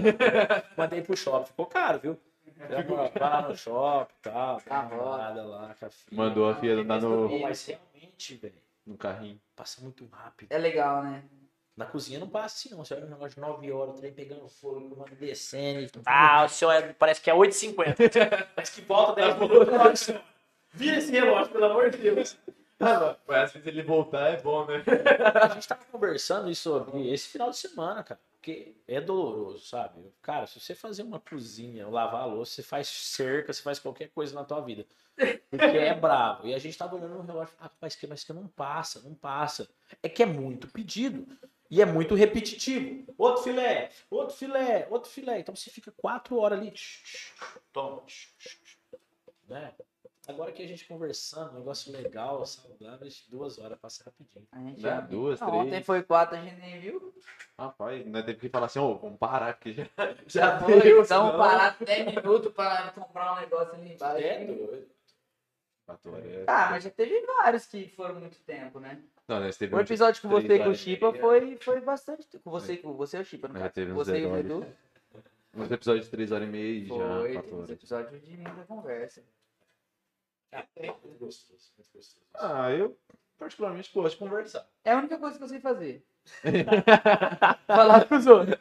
Mandei 0.77 1.01
pro 1.01 1.15
shopping, 1.15 1.45
ficou 1.47 1.65
caro, 1.67 1.99
viu? 1.99 2.19
Vai 2.55 3.11
lá 3.19 3.41
no 3.47 3.55
shopping 3.55 4.13
e 4.19 4.21
tal, 4.23 4.61
Tá 4.61 4.84
tá 4.84 4.95
nada 4.95 5.43
lá, 5.43 5.73
filha. 5.75 5.91
Mandou 6.11 6.49
a 6.49 6.55
filha 6.55 6.75
andar 6.81 6.99
Pô, 7.01 7.07
no. 7.07 7.39
mas 7.41 7.65
realmente, 7.65 8.35
velho, 8.35 8.53
no 8.85 8.97
carrinho. 8.97 9.39
Passa 9.55 9.81
muito 9.81 10.07
rápido. 10.11 10.51
É 10.51 10.57
legal, 10.57 11.03
né? 11.03 11.23
Na 11.75 11.85
cozinha 11.85 12.19
não 12.19 12.30
passa 12.30 12.55
assim, 12.55 12.69
não. 12.69 12.84
Você 12.85 12.93
olha 12.93 13.05
um 13.05 13.09
negócio 13.09 13.34
de 13.35 13.41
9 13.41 13.71
horas, 13.71 13.95
o 13.95 13.97
trem 13.97 14.13
pegando 14.13 14.47
fogo, 14.47 14.95
uma 14.95 15.05
descendo. 15.05 15.89
Ah, 16.05 16.43
o 16.45 16.49
senhor 16.49 16.71
é- 16.71 16.93
parece 16.93 17.19
que 17.21 17.30
é 17.30 17.34
8h50. 17.34 17.95
Parece 18.55 18.71
que 18.73 18.81
volta 18.81 19.15
10 19.15 19.39
minutos. 19.39 20.09
Vira 20.73 20.97
esse 20.97 21.11
relógio, 21.11 21.51
pelo 21.51 21.65
amor 21.65 21.89
de 21.89 21.97
Deus. 21.97 22.37
Mas 23.27 23.43
às 23.43 23.53
vezes 23.53 23.67
ele 23.67 23.83
voltar 23.83 24.29
é 24.31 24.41
bom, 24.41 24.65
né? 24.65 24.83
A 25.41 25.47
gente 25.49 25.67
tava 25.67 25.85
conversando 25.85 26.49
isso 26.49 26.63
sobre 26.63 27.09
esse 27.11 27.29
final 27.29 27.49
de 27.49 27.57
semana, 27.57 28.03
cara. 28.03 28.19
Porque 28.33 28.75
é 28.87 28.99
doloroso, 28.99 29.65
sabe? 29.65 30.01
Cara, 30.21 30.45
se 30.47 30.59
você 30.59 30.75
fazer 30.75 31.03
uma 31.03 31.19
cozinha, 31.19 31.87
lavar 31.87 32.23
a 32.23 32.25
louça, 32.25 32.55
você 32.55 32.63
faz 32.63 32.87
cerca, 32.89 33.53
você 33.53 33.61
faz 33.61 33.79
qualquer 33.79 34.09
coisa 34.09 34.35
na 34.35 34.43
tua 34.43 34.59
vida. 34.59 34.85
Porque 35.49 35.77
é 35.77 35.93
bravo. 35.93 36.45
E 36.47 36.53
a 36.53 36.59
gente 36.59 36.77
tava 36.77 36.95
olhando 36.95 37.15
no 37.15 37.21
relógio, 37.23 37.53
ah, 37.61 37.71
mas 37.79 37.95
que, 37.95 38.05
mas 38.05 38.23
que 38.23 38.33
não 38.33 38.47
passa, 38.47 39.01
não 39.01 39.13
passa. 39.13 39.69
É 40.01 40.09
que 40.09 40.23
é 40.23 40.25
muito 40.25 40.67
pedido. 40.67 41.25
E 41.71 41.81
é 41.81 41.85
muito 41.85 42.15
repetitivo. 42.15 43.13
Outro 43.17 43.43
filé, 43.43 43.89
outro 44.09 44.35
filé, 44.35 44.87
outro 44.91 45.09
filé. 45.09 45.39
Então 45.39 45.55
você 45.55 45.71
fica 45.71 45.91
quatro 45.91 46.37
horas 46.37 46.59
ali. 46.59 46.73
Toma. 47.71 48.03
Né? 49.47 49.73
Agora 50.25 50.53
que 50.53 50.63
a 50.63 50.67
gente 50.67 50.87
conversando, 50.87 51.51
um 51.51 51.59
negócio 51.59 51.91
legal, 51.91 52.45
saudável, 52.45 53.07
duas 53.27 53.59
horas 53.59 53.77
passa 53.77 54.05
rapidinho. 54.05 54.47
A 54.53 54.59
gente 54.59 54.81
Dá 54.81 54.89
já- 54.95 55.01
duas, 55.01 55.39
Não, 55.41 55.47
três. 55.49 55.63
Ontem 55.65 55.83
foi 55.83 56.01
quatro, 56.01 56.37
a 56.37 56.41
gente 56.41 56.55
nem 56.61 56.79
viu. 56.79 57.13
Rapaz, 57.59 58.05
nós 58.05 58.23
teve 58.25 58.39
que 58.39 58.47
falar 58.49 58.67
assim, 58.67 58.79
ô, 58.79 58.97
vamos 58.97 59.19
parar, 59.19 59.53
porque 59.55 59.73
já, 59.73 59.83
Já 60.25 60.41
já 60.41 60.59
foi, 60.59 60.79
deu, 60.81 61.03
então 61.03 61.25
senão- 61.27 61.37
parar 61.37 61.77
10 61.77 62.05
minutos 62.15 62.53
pra 62.53 62.91
comprar 62.91 63.33
um 63.33 63.41
negócio 63.41 63.73
ali 63.73 63.93
embaixo. 63.93 64.25
É 64.25 64.45
doido. 64.45 64.87
Quatro 65.85 66.13
horas, 66.13 66.25
é. 66.31 66.43
Tá, 66.45 66.67
mas 66.71 66.83
já 66.85 66.89
teve 66.89 67.25
vários 67.25 67.65
que 67.65 67.89
foram 67.89 68.15
muito 68.21 68.39
tempo, 68.45 68.79
né? 68.79 69.03
Não, 69.27 69.41
nós 69.41 69.57
teve 69.57 69.75
O 69.75 69.77
um 69.77 69.81
episódio 69.81 70.21
com 70.21 70.29
você 70.29 70.55
e 70.55 70.63
com 70.63 70.69
o 70.69 70.75
Chipa 70.75 71.13
foi, 71.13 71.57
foi 71.57 71.81
bastante. 71.81 72.25
Com 72.39 72.49
você, 72.49 72.77
com 72.77 72.93
você 72.93 73.17
e 73.17 73.21
o 73.21 73.25
Chipa, 73.25 73.49
no 73.49 73.55
Já 73.55 73.59
caso. 73.61 73.73
teve 73.73 73.91
uns 73.91 73.95
Você 73.95 74.19
e 74.21 74.25
o 74.25 74.37
Edu. 74.37 74.65
Uns 75.55 75.69
episódios 75.69 76.05
de 76.05 76.11
3 76.11 76.31
horas 76.31 76.47
e 76.47 76.51
meia 76.51 76.79
e 76.79 76.85
já 76.87 76.95
Foi, 76.95 77.33
4 77.33 77.41
teve 77.41 77.47
uns 77.47 77.53
horas. 77.59 77.69
episódios 77.69 78.21
de 78.25 78.37
muita 78.37 78.63
conversa. 78.65 79.21
Muito 80.80 81.19
gostoso, 81.19 81.71
muito 81.77 81.89
gostoso. 81.93 82.25
Ah, 82.35 82.71
eu 82.71 82.97
particularmente 83.38 83.91
gosto 83.93 84.13
de 84.13 84.19
conversar. 84.19 84.67
É 84.84 84.91
a 84.91 84.97
única 84.97 85.17
coisa 85.17 85.38
que 85.38 85.43
eu 85.43 85.47
sei 85.47 85.59
fazer. 85.59 86.03
Falar 87.67 88.05
com 88.05 88.15
os 88.15 88.27
outros. 88.27 88.57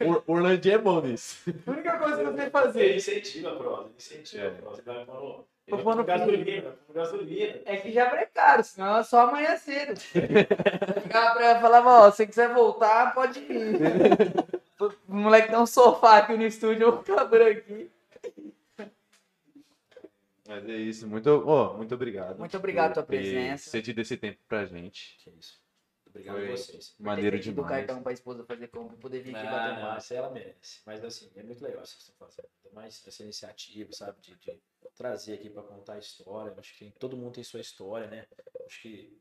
Or 0.00 0.22
Orlando 0.26 0.68
é 0.70 0.78
bom 0.78 1.00
nisso. 1.00 1.38
a 1.66 1.70
única 1.70 1.98
coisa 1.98 2.16
que 2.16 2.22
eu 2.22 2.32
sei 2.32 2.42
Ele 2.42 2.50
fazer 2.50 2.96
incentiva 2.96 3.52
a 3.52 3.56
prosa, 3.56 3.90
incentiva 3.96 4.48
a 4.48 4.50
prosa. 4.52 4.82
Vai 4.82 5.04
falando, 5.04 5.44
Tô 5.68 5.76
com 5.84 6.04
gasolina, 6.04 6.76
com 6.86 6.92
gasolina. 6.94 7.60
é 7.66 7.76
que 7.76 7.92
já 7.92 8.08
precário, 8.08 8.64
senão 8.64 8.96
é 8.98 9.02
só 9.02 9.28
amanhã 9.28 9.54
cedo. 9.56 10.00
Eu 10.14 11.02
Ligava 11.02 11.34
pra 11.34 11.44
ela 11.46 11.58
e 11.58 11.60
falava, 11.60 11.90
ó, 11.90 12.10
se 12.10 12.16
você 12.16 12.26
quiser 12.26 12.54
voltar, 12.54 13.14
pode 13.14 13.40
ir. 13.40 13.78
O 14.80 14.92
moleque 15.12 15.48
tem 15.48 15.58
um 15.58 15.66
sofá 15.66 16.18
aqui 16.18 16.36
no 16.36 16.44
estúdio, 16.44 16.84
eu 16.84 16.92
vou 16.92 17.02
ficar 17.02 17.26
por 17.26 17.42
aqui. 17.42 17.90
Mas 20.48 20.66
é 20.66 20.76
isso. 20.76 21.06
Muito, 21.06 21.28
ó, 21.28 21.76
muito 21.76 21.94
obrigado. 21.94 22.38
Muito 22.38 22.56
obrigado 22.56 22.94
pela 22.94 23.04
presença. 23.04 23.68
cedido 23.68 24.00
esse 24.00 24.16
tempo 24.16 24.38
pra 24.48 24.64
gente. 24.64 25.18
Que 25.22 25.28
isso. 25.38 25.60
Obrigado 26.06 26.36
Foi 26.36 26.48
a 26.48 26.56
vocês. 26.56 26.96
Maneiro 26.98 27.32
Ter 27.32 27.38
pedido 27.42 27.56
demais. 27.56 27.66
o 27.66 27.76
cartão 27.76 28.02
pra 28.02 28.12
esposa 28.12 28.44
fazer 28.44 28.68
compra, 28.68 28.96
poder 28.96 29.20
vir 29.20 29.36
aqui 29.36 29.44
Não, 29.44 29.52
bater 29.52 29.72
um 29.72 29.80
não, 29.82 30.24
ela 30.24 30.30
merece. 30.32 30.80
Mas 30.86 31.04
assim, 31.04 31.30
é 31.36 31.42
muito 31.42 31.62
legal 31.62 31.84
vocês 31.84 32.00
estão 32.00 32.14
fazendo. 32.18 32.48
Ainda 32.64 32.74
mais 32.74 33.06
essa 33.06 33.22
iniciativa, 33.22 33.92
sabe? 33.92 34.18
De, 34.22 34.34
de 34.36 34.58
trazer 34.96 35.34
aqui 35.34 35.50
para 35.50 35.62
contar 35.62 35.94
a 35.94 35.98
história. 35.98 36.54
Acho 36.56 36.74
que 36.78 36.90
todo 36.98 37.14
mundo 37.14 37.34
tem 37.34 37.44
sua 37.44 37.60
história, 37.60 38.06
né? 38.06 38.26
Acho 38.66 38.80
que 38.80 39.20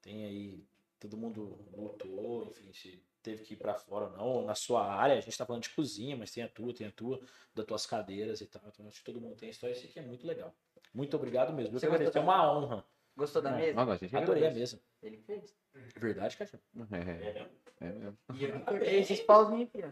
tem 0.00 0.24
aí. 0.24 0.64
Todo 1.00 1.16
mundo 1.16 1.58
lutou, 1.76 2.46
enfim, 2.46 2.72
se 2.72 3.02
teve 3.22 3.44
que 3.44 3.54
ir 3.54 3.56
para 3.56 3.74
fora 3.74 4.06
ou 4.06 4.10
não. 4.16 4.44
Na 4.44 4.54
sua 4.54 4.84
área, 4.86 5.16
a 5.16 5.20
gente 5.20 5.36
tá 5.36 5.46
falando 5.46 5.62
de 5.62 5.70
cozinha, 5.70 6.16
mas 6.16 6.30
tem 6.32 6.42
a 6.42 6.48
tua, 6.48 6.74
tem 6.74 6.86
a 6.86 6.92
tua, 6.92 7.20
das 7.54 7.64
tuas 7.64 7.86
cadeiras 7.86 8.40
e 8.40 8.46
tal. 8.46 8.62
Então 8.66 8.86
acho 8.88 8.98
que 8.98 9.04
todo 9.04 9.20
mundo 9.20 9.36
tem 9.36 9.48
história. 9.50 9.72
Isso 9.72 9.86
aqui 9.86 9.98
é 9.98 10.02
muito 10.02 10.26
legal. 10.26 10.54
Muito 10.92 11.16
obrigado 11.16 11.52
mesmo. 11.52 11.78
Você 11.78 11.86
agradeço. 11.86 12.16
É 12.18 12.20
uma 12.20 12.52
honra. 12.52 12.84
Gostou 13.16 13.42
da 13.42 13.52
mesa? 13.52 13.84
Não, 13.84 13.92
a 13.92 13.96
gente 13.96 14.16
Adorei 14.16 14.46
a 14.46 14.50
mesa. 14.50 14.80
Ele 15.02 15.18
fez. 15.18 15.54
Verdade, 15.96 16.36
Cachorro? 16.36 16.62
É, 16.90 16.96
É 16.96 17.04
mesmo? 17.32 17.48
é 17.80 17.92
mesmo. 17.92 18.18
E 18.34 18.44
eu 18.44 18.60
cortei 18.60 19.00
esses 19.00 19.20
pauzinhos 19.20 19.68
aqui, 19.68 19.84
ó. 19.84 19.90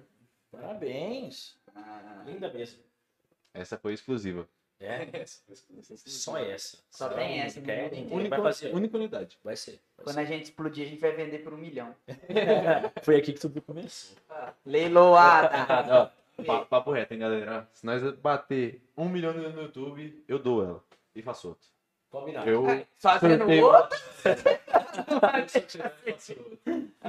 Parabéns. 0.51 1.59
Ah, 1.75 2.23
Linda 2.27 2.53
mesa. 2.53 2.79
Essa 3.55 3.79
foi 3.79 3.95
exclusiva. 3.95 4.49
É, 4.81 5.25
só 6.07 6.39
essa. 6.39 6.79
Só 6.91 7.09
Será 7.09 7.21
tem 7.21 7.41
essa, 7.41 7.61
quer? 7.61 7.91
Ninguém 7.93 8.17
Única, 8.19 8.31
vai 8.41 8.53
fazer. 8.53 8.75
única 8.75 8.97
unidade. 8.97 9.39
Vai 9.45 9.55
ser. 9.55 9.79
vai 9.97 10.05
Quando 10.07 10.19
a 10.19 10.25
gente 10.25 10.45
explodir, 10.45 10.87
a 10.87 10.89
gente 10.89 11.01
vai 11.01 11.13
vender 11.13 11.41
por 11.41 11.53
um 11.53 11.59
milhão. 11.59 11.95
ser. 12.07 12.17
Foi 13.05 13.17
aqui 13.17 13.35
que 13.35 13.41
tudo 13.41 13.61
começou. 13.61 14.17
Leiloada! 14.65 16.11
Ó, 16.39 16.43
pa- 16.45 16.65
papo 16.65 16.93
reto, 16.93 17.13
hein, 17.13 17.21
galera? 17.21 17.69
Se 17.75 17.85
nós 17.85 18.03
bater 18.17 18.83
um 18.97 19.07
milhão 19.09 19.35
no 19.35 19.63
YouTube, 19.63 20.25
eu 20.27 20.39
dou 20.39 20.65
ela. 20.65 20.85
E 21.15 21.21
faço 21.23 21.49
outro. 21.49 21.69
Combinado. 22.09 22.49
Eu 22.49 22.65
Fazendo 22.99 23.39
sorteio- 23.41 23.67
outro? 23.67 23.99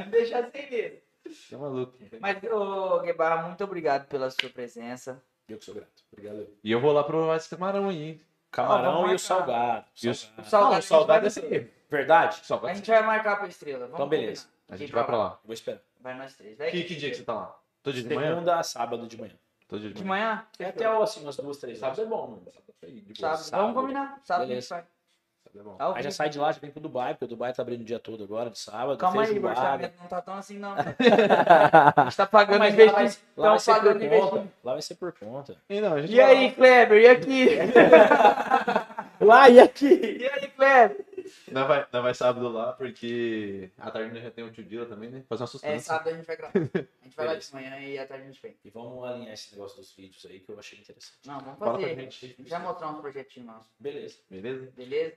Deixar 0.09 0.51
sem-. 0.51 1.01
Você 1.25 1.55
é 1.55 1.57
maluco. 1.57 1.97
Mas, 2.19 2.43
ô, 2.43 2.99
Guebarra, 2.99 3.47
muito 3.47 3.63
obrigado 3.63 4.07
pela 4.07 4.29
sua 4.29 4.49
presença. 4.49 5.23
Eu 5.47 5.57
que 5.57 5.65
sou 5.65 5.73
grato. 5.75 6.03
Obrigado. 6.11 6.47
E 6.63 6.71
eu 6.71 6.79
vou 6.79 6.91
lá 6.91 7.03
provar 7.03 7.35
esse 7.37 7.49
camarão 7.49 7.89
aí, 7.89 8.03
hein? 8.03 8.21
Camarão 8.51 9.09
e 9.11 9.15
o 9.15 9.19
salgado. 9.19 9.85
E 10.03 10.09
o- 10.09 10.15
Salgado. 10.15 10.49
Salgado, 10.49 10.75
Não, 10.75 10.81
salgado 10.81 11.27
é 11.27 11.55
erro. 11.55 11.69
Verdade? 11.89 12.39
A 12.41 12.43
Salgado 12.43 12.75
gente 12.75 12.89
vai 12.89 13.01
marcar 13.03 13.37
pra 13.37 13.47
estrela. 13.47 13.79
Vamos 13.79 13.93
Então, 13.95 14.07
beleza. 14.09 14.43
combinar. 14.45 14.73
A 14.73 14.77
gente 14.77 14.91
vai 14.91 15.05
pra 15.05 15.17
lá. 15.17 15.39
Vou 15.43 15.53
esperar. 15.53 15.81
Vai 15.99 16.17
nós 16.17 16.35
três. 16.35 16.57
Vai 16.57 16.71
Que, 16.71 16.83
que 16.83 16.95
dia 16.95 17.09
que 17.09 17.17
você 17.17 17.23
tá 17.23 17.33
lá? 17.33 17.59
Todo 17.83 17.93
dia 17.93 18.03
de 18.03 18.15
manhã? 18.15 18.29
Segunda 18.29 18.59
a 18.59 18.63
sábado 18.63 19.07
de 19.07 19.17
manhã. 19.19 19.33
Todo 19.67 19.79
dia 19.81 19.89
de 19.89 19.95
De 19.95 20.03
manhã. 20.03 20.25
manhã? 20.35 20.47
É 20.59 20.65
até 20.65 20.85
assim, 20.85 21.21
umas 21.23 21.35
duas, 21.37 21.57
três. 21.57 21.79
Sábado 21.79 22.01
é 22.01 22.05
bom, 22.05 22.27
mano. 22.27 22.43
Sábado 22.51 22.73
é. 22.81 23.13
Sábado. 23.43 23.51
Vamos 23.51 23.81
combinar. 23.81 24.21
Sábado 24.23 24.43
a 24.43 24.45
gente 24.45 24.69
Beleza. 24.69 24.75
vai. 24.75 24.85
É 25.55 25.61
bom. 25.63 25.75
Ao 25.79 25.95
Aí 25.95 26.03
já 26.03 26.11
sai 26.11 26.29
de 26.29 26.39
lá, 26.39 26.51
já 26.51 26.59
vem 26.59 26.71
pro 26.71 26.79
Dubai, 26.81 27.13
porque 27.13 27.25
o 27.25 27.27
Dubai 27.27 27.53
tá 27.53 27.61
abrindo 27.61 27.81
o 27.81 27.85
dia 27.85 27.99
todo 27.99 28.23
agora, 28.23 28.49
de 28.49 28.57
sábado. 28.59 28.97
Calma 28.97 29.21
aí, 29.23 29.29
o 29.29 29.31
feijoada. 29.33 29.59
orçamento 29.59 29.93
não 29.99 30.07
tá 30.07 30.21
tão 30.21 30.33
assim, 30.35 30.57
não. 30.57 30.73
A 31.95 32.03
gente 32.05 32.17
tá 32.17 32.25
pagando 32.25 32.59
Mas 32.59 32.73
lá 32.77 32.91
vai, 32.91 33.03
investimento. 33.05 33.31
lá 33.37 33.49
vai 33.49 33.59
ser 33.59 33.73
por 33.75 33.99
conta. 33.99 34.47
Lá 34.63 34.71
vai 34.73 34.81
ser 34.81 34.95
por 34.95 35.13
conta. 35.13 35.57
E 35.69 35.81
não, 35.81 35.93
a 35.93 36.01
gente 36.01 36.13
E 36.13 36.15
vai 36.17 36.25
aí, 36.35 36.51
Kleber? 36.53 37.01
E 37.01 37.07
aqui? 37.07 37.47
Lá 39.19 39.49
e 39.49 39.59
aqui. 39.59 40.17
E 40.19 40.27
aí, 40.27 40.47
Kleber? 40.47 41.05
Não 41.51 41.67
vai, 41.67 41.85
não 41.93 42.01
vai 42.01 42.13
sábado 42.13 42.49
lá, 42.49 42.73
porque 42.73 43.69
à 43.77 43.91
tarde 43.91 44.19
já 44.19 44.31
tem 44.31 44.43
o 44.43 44.51
tio 44.51 44.63
Dila 44.63 44.85
também, 44.85 45.09
né? 45.09 45.23
Fazer 45.29 45.43
uma 45.43 45.45
É, 45.45 45.47
sustância. 45.47 45.79
sábado 45.79 46.09
a 46.09 46.13
gente 46.13 46.25
vai 46.25 46.35
gravar. 46.37 46.53
A 46.55 47.03
gente 47.03 47.15
vai 47.15 47.25
lá 47.27 47.35
de 47.35 47.53
manhã 47.53 47.79
e 47.79 47.99
à 47.99 48.05
tarde 48.07 48.23
a 48.23 48.27
gente 48.27 48.41
vem. 48.41 48.55
E 48.65 48.69
vamos 48.71 49.03
alinhar 49.05 49.33
esse 49.33 49.51
negócio 49.53 49.77
dos 49.77 49.93
vídeos 49.93 50.25
aí, 50.25 50.39
que 50.39 50.51
eu 50.51 50.57
achei 50.57 50.79
interessante. 50.79 51.19
Não, 51.25 51.39
vamos 51.39 51.59
Fala 51.59 51.71
pra 51.77 51.81
fazer. 51.87 51.95
gente. 52.01 52.35
Já 52.45 52.59
mostrar 52.59 52.89
uns 52.89 52.99
projetinhos 53.01 53.47
nossos. 53.47 53.71
Beleza. 53.79 54.17
Beleza? 54.29 54.71
Beleza? 54.75 55.15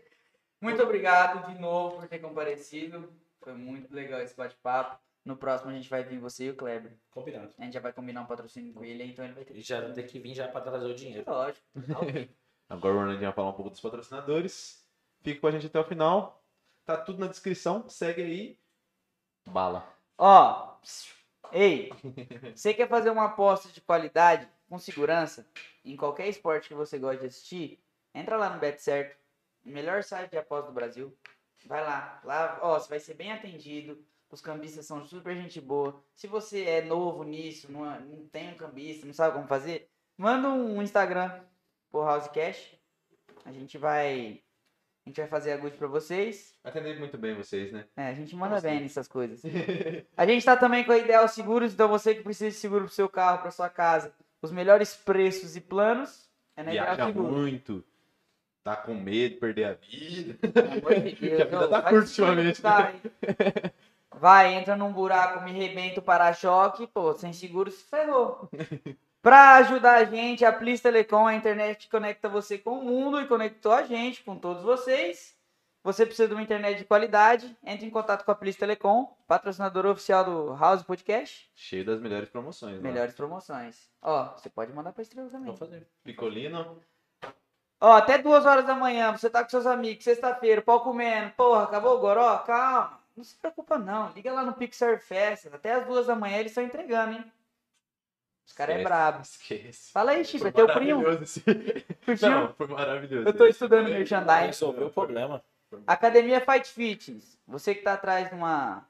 Muito 0.65 0.82
obrigado 0.82 1.47
de 1.47 1.61
novo 1.61 1.97
por 1.97 2.09
ter 2.09 2.19
comparecido. 2.20 3.12
Foi 3.41 3.53
muito 3.53 3.95
legal 3.95 4.20
esse 4.20 4.35
bate-papo. 4.35 4.99
No 5.23 5.36
próximo 5.36 5.70
a 5.70 5.74
gente 5.74 5.91
vai 5.91 6.03
vir 6.03 6.19
você 6.19 6.47
e 6.47 6.51
o 6.51 6.57
Kleber. 6.57 6.97
Combinado. 7.11 7.53
A 7.59 7.65
gente 7.65 7.74
já 7.74 7.81
vai 7.81 7.93
combinar 7.93 8.23
um 8.23 8.27
patrocínio 8.27 8.73
com 8.73 8.82
ele, 8.82 9.05
então 9.05 9.24
ele 9.24 9.35
vai 9.35 9.45
ter 9.45 9.55
E 9.57 9.61
já 9.61 9.93
tem 9.93 10.07
que 10.07 10.19
vir 10.19 10.35
já 10.35 10.49
pra 10.49 10.62
trazer 10.62 10.86
o 10.86 10.95
dinheiro. 10.95 11.24
Lógico. 11.31 11.66
tá 11.86 12.01
ok. 12.01 12.31
Agora 12.66 12.95
o 12.95 12.99
Orlandinho 12.99 13.27
vai 13.27 13.32
falar 13.32 13.51
um 13.51 13.55
pouco 13.55 13.70
dos 13.70 13.81
patrocinadores. 13.81 14.82
Fique 15.23 15.39
com 15.39 15.47
a 15.47 15.51
gente 15.51 15.66
até 15.66 15.78
o 15.78 15.85
final. 15.85 16.43
Tá 16.86 16.97
tudo 16.97 17.19
na 17.19 17.27
descrição. 17.27 17.86
Segue 17.89 18.23
aí. 18.23 18.59
Bala. 19.47 19.86
Ó, 20.16 20.78
ei, 21.53 21.91
você 22.55 22.73
quer 22.73 22.89
fazer 22.89 23.11
uma 23.11 23.27
aposta 23.27 23.69
de 23.69 23.82
qualidade, 23.82 24.49
com 24.69 24.78
segurança, 24.78 25.47
em 25.85 25.97
qualquer 25.97 26.28
esporte 26.28 26.69
que 26.69 26.74
você 26.74 26.99
gosta 26.99 27.19
de 27.19 27.27
assistir? 27.27 27.85
Entra 28.15 28.36
lá 28.36 28.49
no 28.49 28.61
Bet 28.61 28.81
Certo, 28.81 29.16
melhor 29.65 30.03
site 30.05 30.31
de 30.31 30.39
aposta 30.39 30.69
do 30.69 30.74
Brasil. 30.74 31.16
Vai 31.66 31.82
lá, 31.82 32.20
lá, 32.24 32.59
ó, 32.62 32.78
você 32.78 32.89
vai 32.89 33.01
ser 33.01 33.15
bem 33.15 33.32
atendido. 33.32 34.05
Os 34.31 34.41
cambistas 34.41 34.85
são 34.86 35.05
super 35.05 35.35
gente 35.36 35.61
boa. 35.61 36.03
Se 36.15 36.27
você 36.27 36.65
é 36.65 36.82
novo 36.82 37.23
nisso, 37.23 37.70
não, 37.70 37.91
é- 37.91 38.01
não 38.01 38.27
tem 38.28 38.51
um 38.53 38.57
cambista, 38.57 39.07
não 39.07 39.15
sabe 39.15 39.35
como 39.36 39.47
fazer, 39.47 39.89
manda 40.19 40.49
um 40.49 40.82
Instagram 40.82 41.41
por 41.91 42.05
House 42.05 42.28
Cash. 42.28 42.74
A 43.45 43.53
gente 43.53 43.78
vai, 43.78 44.43
a 45.07 45.09
gente 45.09 45.20
vai 45.20 45.28
fazer 45.28 45.53
a 45.53 45.57
good 45.57 45.77
pra 45.77 45.86
vocês. 45.86 46.59
Atendei 46.65 46.99
muito 46.99 47.16
bem 47.16 47.35
vocês, 47.35 47.70
né? 47.73 47.86
É, 47.97 48.09
a 48.09 48.15
gente 48.15 48.35
manda 48.35 48.61
bem 48.61 48.81
nessas 48.81 49.07
coisas. 49.07 49.43
A 50.16 50.27
gente 50.27 50.45
tá 50.45 50.57
também 50.57 50.85
com 50.85 50.93
a 50.93 50.99
Ideal 50.99 51.28
Seguros, 51.28 51.73
então 51.73 51.89
você 51.89 52.15
que 52.15 52.23
precisa 52.23 52.51
de 52.51 52.57
seguro 52.57 52.86
pro 52.86 52.93
seu 52.95 53.09
carro, 53.09 53.41
pra 53.43 53.51
sua 53.51 53.69
casa, 53.70 54.12
os 54.43 54.51
melhores 54.51 54.97
preços 54.97 55.57
e 55.57 55.61
planos 55.61 56.28
é 56.57 56.62
na 56.62 56.73
Ideal 56.74 56.97
Seguros. 57.07 57.31
muito. 57.36 57.85
Tá 58.65 58.74
com 58.74 58.95
medo 58.95 59.35
de 59.35 59.41
perder 59.41 59.65
a 59.65 59.74
vida. 59.74 60.35
Pelo 60.49 60.73
amor 60.73 60.95
de 60.95 61.15
Deus, 61.20 61.41
a 61.41 61.45
vida 61.45 61.65
ô, 61.66 61.69
tá 61.69 61.81
vai 61.81 61.93
curta 61.93 62.09
ultimamente, 62.09 62.55
cuidar, 62.62 62.95
hein? 62.95 63.01
Vai, 64.16 64.55
entra 64.55 64.74
num 64.74 64.91
buraco, 64.91 65.45
me 65.45 65.53
rebenta 65.53 66.01
o 66.01 66.03
para-choque, 66.03 66.86
pô, 66.86 67.12
sem 67.12 67.32
seguro 67.32 67.70
se 67.70 67.85
ferrou. 67.85 68.49
Pra 69.20 69.57
ajudar 69.57 69.97
a 69.97 70.05
gente, 70.05 70.45
a 70.47 70.53
Plis 70.53 70.81
Telecom, 70.81 71.27
a 71.27 71.35
internet 71.35 71.85
que 71.85 71.91
conecta 71.91 72.28
você 72.28 72.57
com 72.57 72.78
o 72.78 72.85
mundo 72.85 73.20
e 73.20 73.27
conectou 73.27 73.73
a 73.73 73.82
gente, 73.82 74.23
com 74.23 74.36
todos 74.39 74.62
vocês. 74.62 75.36
você 75.82 76.07
precisa 76.07 76.28
de 76.28 76.35
uma 76.35 76.43
internet 76.43 76.78
de 76.78 76.85
qualidade, 76.85 77.55
entre 77.62 77.86
em 77.86 77.91
contato 77.91 78.24
com 78.24 78.31
a 78.31 78.35
Plis 78.35 78.57
Telecom, 78.57 79.15
patrocinador 79.27 79.85
oficial 79.85 80.24
do 80.24 80.55
House 80.57 80.82
Podcast. 80.82 81.51
Cheio 81.55 81.85
das 81.85 82.01
melhores 82.01 82.31
promoções. 82.31 82.77
lá. 82.77 82.82
Melhores 82.82 83.12
promoções. 83.15 83.91
Ó, 84.01 84.32
você 84.36 84.49
pode 84.49 84.73
mandar 84.73 84.93
pra 84.93 85.03
estrela 85.03 85.28
também. 85.28 85.49
Vou 85.49 85.57
fazer. 85.57 85.86
Picolino. 86.03 86.81
Ó, 87.80 87.92
até 87.92 88.16
duas 88.18 88.46
horas 88.46 88.66
da 88.66 88.74
manhã, 88.74 89.12
você 89.12 89.28
tá 89.28 89.42
com 89.42 89.51
seus 89.51 89.66
amigos, 89.66 90.05
sexta-feira, 90.05 90.62
pau 90.62 90.80
comendo, 90.80 91.30
porra, 91.32 91.64
acabou 91.64 91.96
o 91.96 92.01
goró? 92.01 92.38
Calma, 92.38 92.98
não 93.16 93.22
se 93.24 93.34
preocupa 93.36 93.76
não, 93.78 94.10
liga 94.12 94.32
lá 94.32 94.42
no 94.42 94.55
Pixar 94.55 94.98
Fest, 95.01 95.46
até 95.52 95.72
as 95.74 95.86
duas 95.86 96.06
da 96.06 96.14
manhã 96.14 96.38
eles 96.38 96.52
estão 96.52 96.64
entregando, 96.64 97.12
hein? 97.14 97.32
Os 98.46 98.52
caras 98.52 98.76
é 98.76 98.82
brabo. 98.82 99.22
Esquece. 99.22 99.90
Fala 99.90 100.10
aí, 100.12 100.24
Chico, 100.24 100.46
é 100.46 100.52
teu 100.52 100.66
primo? 100.72 101.09
esse- 101.22 101.40
Curtiu? 102.05 102.28
Não, 102.30 102.52
foi 102.55 102.66
maravilhoso. 102.66 103.26
Eu 103.26 103.32
tô 103.32 103.46
estudando 103.46 103.88
merchandising. 103.88 104.46
Resolveu 104.46 104.86
o 104.88 104.90
problema. 104.90 105.42
Academia 105.86 106.40
Fight 106.42 106.68
Fitness. 106.68 107.38
Você 107.46 107.74
que 107.74 107.80
tá 107.82 107.94
atrás 107.94 108.28
de 108.28 108.34
uma, 108.34 108.86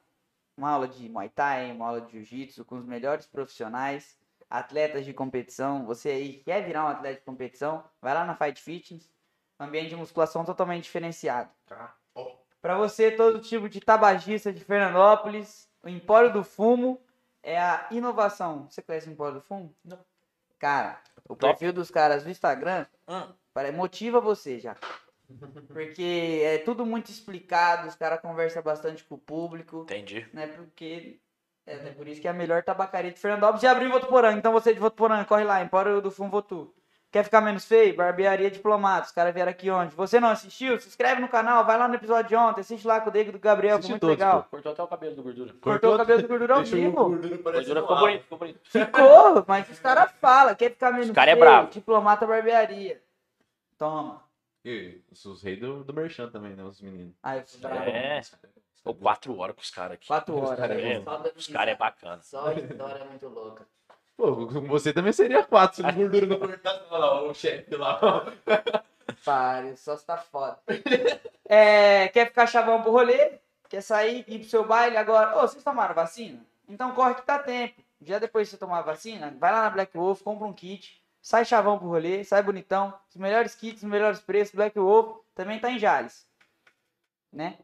uma 0.57 0.71
aula 0.71 0.89
de 0.89 1.09
Muay 1.09 1.29
Thai, 1.29 1.71
uma 1.71 1.87
aula 1.87 2.01
de 2.01 2.11
Jiu-Jitsu 2.13 2.65
com 2.65 2.77
os 2.79 2.85
melhores 2.85 3.27
profissionais, 3.27 4.19
atletas 4.59 5.05
de 5.05 5.13
competição. 5.13 5.85
Você 5.87 6.09
aí 6.11 6.33
quer 6.45 6.65
virar 6.65 6.85
um 6.85 6.89
atleta 6.89 7.19
de 7.19 7.25
competição? 7.25 7.85
Vai 8.01 8.15
lá 8.15 8.25
na 8.25 8.37
Fight 8.37 8.61
Fitness. 8.61 9.11
Um 9.59 9.65
ambiente 9.65 9.91
de 9.91 9.97
musculação 9.97 10.45
totalmente 10.45 10.85
diferenciado. 10.85 11.51
Tá. 11.67 11.95
Ó, 12.15 12.37
Para 12.61 12.77
você, 12.77 13.11
todo 13.11 13.41
tipo 13.41 13.69
de 13.69 13.81
tabagista 13.81 14.53
de 14.53 14.65
Fernandópolis, 14.65 15.69
o 15.83 15.89
Empório 15.89 16.33
do 16.33 16.43
Fumo 16.43 17.01
é 17.43 17.59
a 17.59 17.87
inovação. 17.91 18.69
Você 18.71 18.83
conhece 18.83 19.09
o 19.09 19.13
Empório 19.13 19.35
do 19.35 19.41
Fumo? 19.41 19.75
Não. 19.85 19.99
Cara, 20.59 21.01
o 21.29 21.37
Top. 21.37 21.53
perfil 21.53 21.73
dos 21.73 21.91
caras 21.91 22.25
no 22.25 22.31
Instagram 22.31 22.87
Hum. 23.09 23.33
motiva 23.75 24.21
você 24.21 24.59
já. 24.59 24.77
Porque 25.69 26.43
é 26.45 26.59
tudo 26.59 26.85
muito 26.87 27.11
explicado, 27.11 27.89
os 27.89 27.95
caras 27.95 28.21
conversam 28.21 28.63
bastante 28.63 29.03
com 29.05 29.15
o 29.17 29.19
público, 29.19 29.83
Entendi. 29.83 30.27
né? 30.33 30.47
Porque 30.49 31.21
é, 31.67 31.75
é 31.75 31.91
por 31.93 32.07
isso 32.07 32.21
que 32.21 32.29
é 32.29 32.31
a 32.31 32.35
melhor 32.35 32.63
tabacaria 32.63 33.11
de 33.11 33.19
Fernandópolis 33.19 33.63
e 33.63 33.67
abriu 33.67 33.89
em 33.89 33.93
Votuporã. 33.93 34.33
Então 34.33 34.53
você 34.53 34.75
de 34.75 34.81
Votuporã, 34.81 35.25
corre 35.25 35.45
lá, 35.45 35.63
Empório 35.63 36.01
do 36.01 36.11
Fumo 36.11 36.31
Votu. 36.31 36.73
Quer 37.11 37.23
ficar 37.23 37.41
menos 37.41 37.65
feio? 37.65 37.95
Barbearia 37.95 38.51
Diplomata. 38.51 39.07
Os 39.07 39.13
caras 39.13 39.33
vieram 39.33 39.51
aqui 39.51 39.71
onde? 39.71 39.95
Você 39.95 40.19
não 40.19 40.31
assistiu? 40.31 40.81
Se 40.81 40.89
inscreve 40.89 41.21
no 41.21 41.29
canal, 41.29 41.65
vai 41.65 41.79
lá 41.79 41.87
no 41.87 41.95
episódio 41.95 42.29
de 42.29 42.35
ontem, 42.35 42.61
assiste 42.61 42.85
lá 42.85 43.01
com 43.01 43.09
o 43.09 43.13
Diego 43.13 43.31
do 43.31 43.39
Gabriel, 43.39 43.79
foi 43.79 43.91
muito 43.91 44.01
todos, 44.01 44.17
legal. 44.17 44.49
Cortou 44.51 44.73
até 44.73 44.83
o 44.83 44.89
cabelo 44.89 45.15
do 45.15 45.23
gordura. 45.23 45.55
Cortou 45.61 45.95
o 45.95 45.97
cabelo 45.97 46.23
do 46.23 46.29
gordura 46.29 46.55
ao 46.57 46.65
vivo. 46.65 46.93
gordura 46.93 47.37
Gordura 47.37 47.81
ficou 47.83 47.99
bonito, 47.99 48.23
ficou 48.23 48.39
bonito. 48.39 48.61
Ficou, 48.65 49.45
mas 49.47 49.71
os 49.71 49.79
caras 49.79 50.11
falam, 50.21 50.57
quer 50.57 50.71
ficar 50.73 50.91
menos 50.91 51.13
cara 51.13 51.31
é 51.31 51.35
feio? 51.35 51.45
brabo. 51.47 51.71
Diplomata 51.71 52.27
Barbearia. 52.27 53.01
Toma. 53.79 54.21
E 54.65 55.01
os 55.13 55.41
reis 55.41 55.61
do, 55.61 55.85
do 55.85 55.95
Merchan 55.95 56.29
também, 56.31 56.57
né? 56.57 56.65
Os 56.65 56.81
meninos. 56.81 57.15
Aí, 57.23 57.41
os 57.41 57.55
caras 57.57 57.79
É. 57.87 58.21
Ou 58.85 58.95
quatro 58.95 59.37
horas 59.39 59.57
com 59.57 59.63
os 59.63 59.71
caras 59.71 59.93
aqui. 59.93 60.07
Quatro 60.07 60.37
horas. 60.37 60.59
cara 60.59 60.75
é 60.75 60.83
né? 60.83 60.99
bom. 60.99 61.05
Só 61.05 61.17
dando 61.19 61.37
Os 61.37 61.47
caras 61.47 61.69
é 61.69 61.73
risada. 61.73 61.79
bacana. 61.91 62.23
Só 62.23 62.53
história 62.53 63.05
muito 63.07 63.29
louca. 63.29 63.67
Pô, 64.17 64.47
com 64.47 64.61
você 64.69 64.93
também 64.93 65.13
seria 65.13 65.43
quatro 65.43 65.77
se 65.83 65.83
o 65.83 65.93
gordura 65.93 66.27
não 66.27 66.39
cortasse 66.39 66.91
lá, 66.91 67.23
o 67.23 67.35
chefe 67.35 67.75
lá. 67.77 68.01
Pare, 69.25 69.77
só 69.77 69.97
se 69.97 70.07
tá 70.07 70.17
foda. 70.19 70.59
É, 71.47 72.09
quer 72.09 72.27
ficar 72.27 72.47
chavão 72.47 72.83
pro 72.83 72.93
rolê? 72.93 73.39
Quer 73.69 73.81
sair, 73.81 74.25
ir 74.29 74.41
pro 74.41 74.49
seu 74.49 74.65
baile 74.67 74.97
agora? 74.97 75.37
Ô, 75.37 75.41
vocês 75.41 75.65
tomaram 75.65 75.95
vacina? 75.95 76.41
Então 76.69 76.93
corre 76.93 77.15
que 77.15 77.23
tá 77.23 77.39
tempo. 77.39 77.83
Já 78.03 78.19
depois 78.19 78.47
de 78.47 78.53
você 78.53 78.59
tomar 78.59 78.79
a 78.79 78.83
vacina, 78.83 79.35
vai 79.39 79.51
lá 79.51 79.63
na 79.63 79.71
Black 79.71 79.97
Wolf, 79.97 80.23
compra 80.23 80.47
um 80.47 80.53
kit, 80.53 81.03
sai 81.23 81.45
chavão 81.45 81.79
pro 81.79 81.89
rolê, 81.89 82.23
sai 82.23 82.43
bonitão. 82.43 82.93
Os 83.09 83.17
melhores 83.17 83.55
kits, 83.55 83.83
os 83.83 83.89
melhores 83.89 84.21
preços, 84.21 84.55
Black 84.55 84.79
Wolf 84.79 85.19
também 85.35 85.59
tá 85.59 85.71
em 85.71 85.79
Jales. 85.79 86.27
Né? 87.33 87.59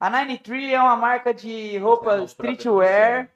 A 0.00 0.10
93 0.10 0.72
é 0.72 0.80
uma 0.80 0.96
marca 0.96 1.32
de 1.32 1.78
roupa 1.78 2.16
pra 2.16 2.24
streetwear. 2.24 3.30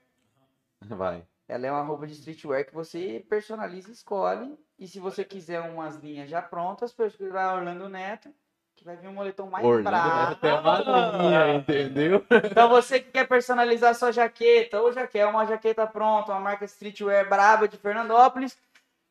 Vai. 0.83 1.25
Ela 1.49 1.67
é 1.67 1.73
uma 1.73 1.83
roupa 1.83 2.07
de 2.07 2.13
streetwear 2.13 2.67
que 2.67 2.75
você 2.75 3.25
personaliza 3.29 3.89
e 3.89 3.93
escolhe. 3.93 4.59
E 4.79 4.87
se 4.87 5.01
você 5.01 5.25
quiser 5.25 5.61
umas 5.61 5.97
linhas 5.97 6.29
já 6.29 6.43
prontas, 6.43 6.93
procurar 6.93 7.57
Orlando 7.57 7.89
Neto, 7.89 8.29
que 8.77 8.85
vai 8.85 8.97
vir 8.97 9.09
um 9.09 9.13
moletom 9.13 9.49
mais 9.49 9.65
Orlando 9.65 9.85
brabo. 9.85 10.31
Neto 10.31 10.47
é 10.47 10.55
uma 10.55 10.79
linha, 10.81 11.55
entendeu? 11.55 12.25
Então 12.45 12.69
você 12.69 13.01
que 13.01 13.11
quer 13.11 13.27
personalizar 13.27 13.95
sua 13.95 14.13
jaqueta, 14.13 14.81
ou 14.81 14.93
já 14.93 15.07
quer 15.07 15.27
uma 15.27 15.47
jaqueta 15.47 15.87
pronta, 15.87 16.33
uma 16.33 16.41
marca 16.41 16.65
streetwear 16.67 17.29
braba 17.29 17.67
de 17.67 17.77
Fernandópolis, 17.77 18.57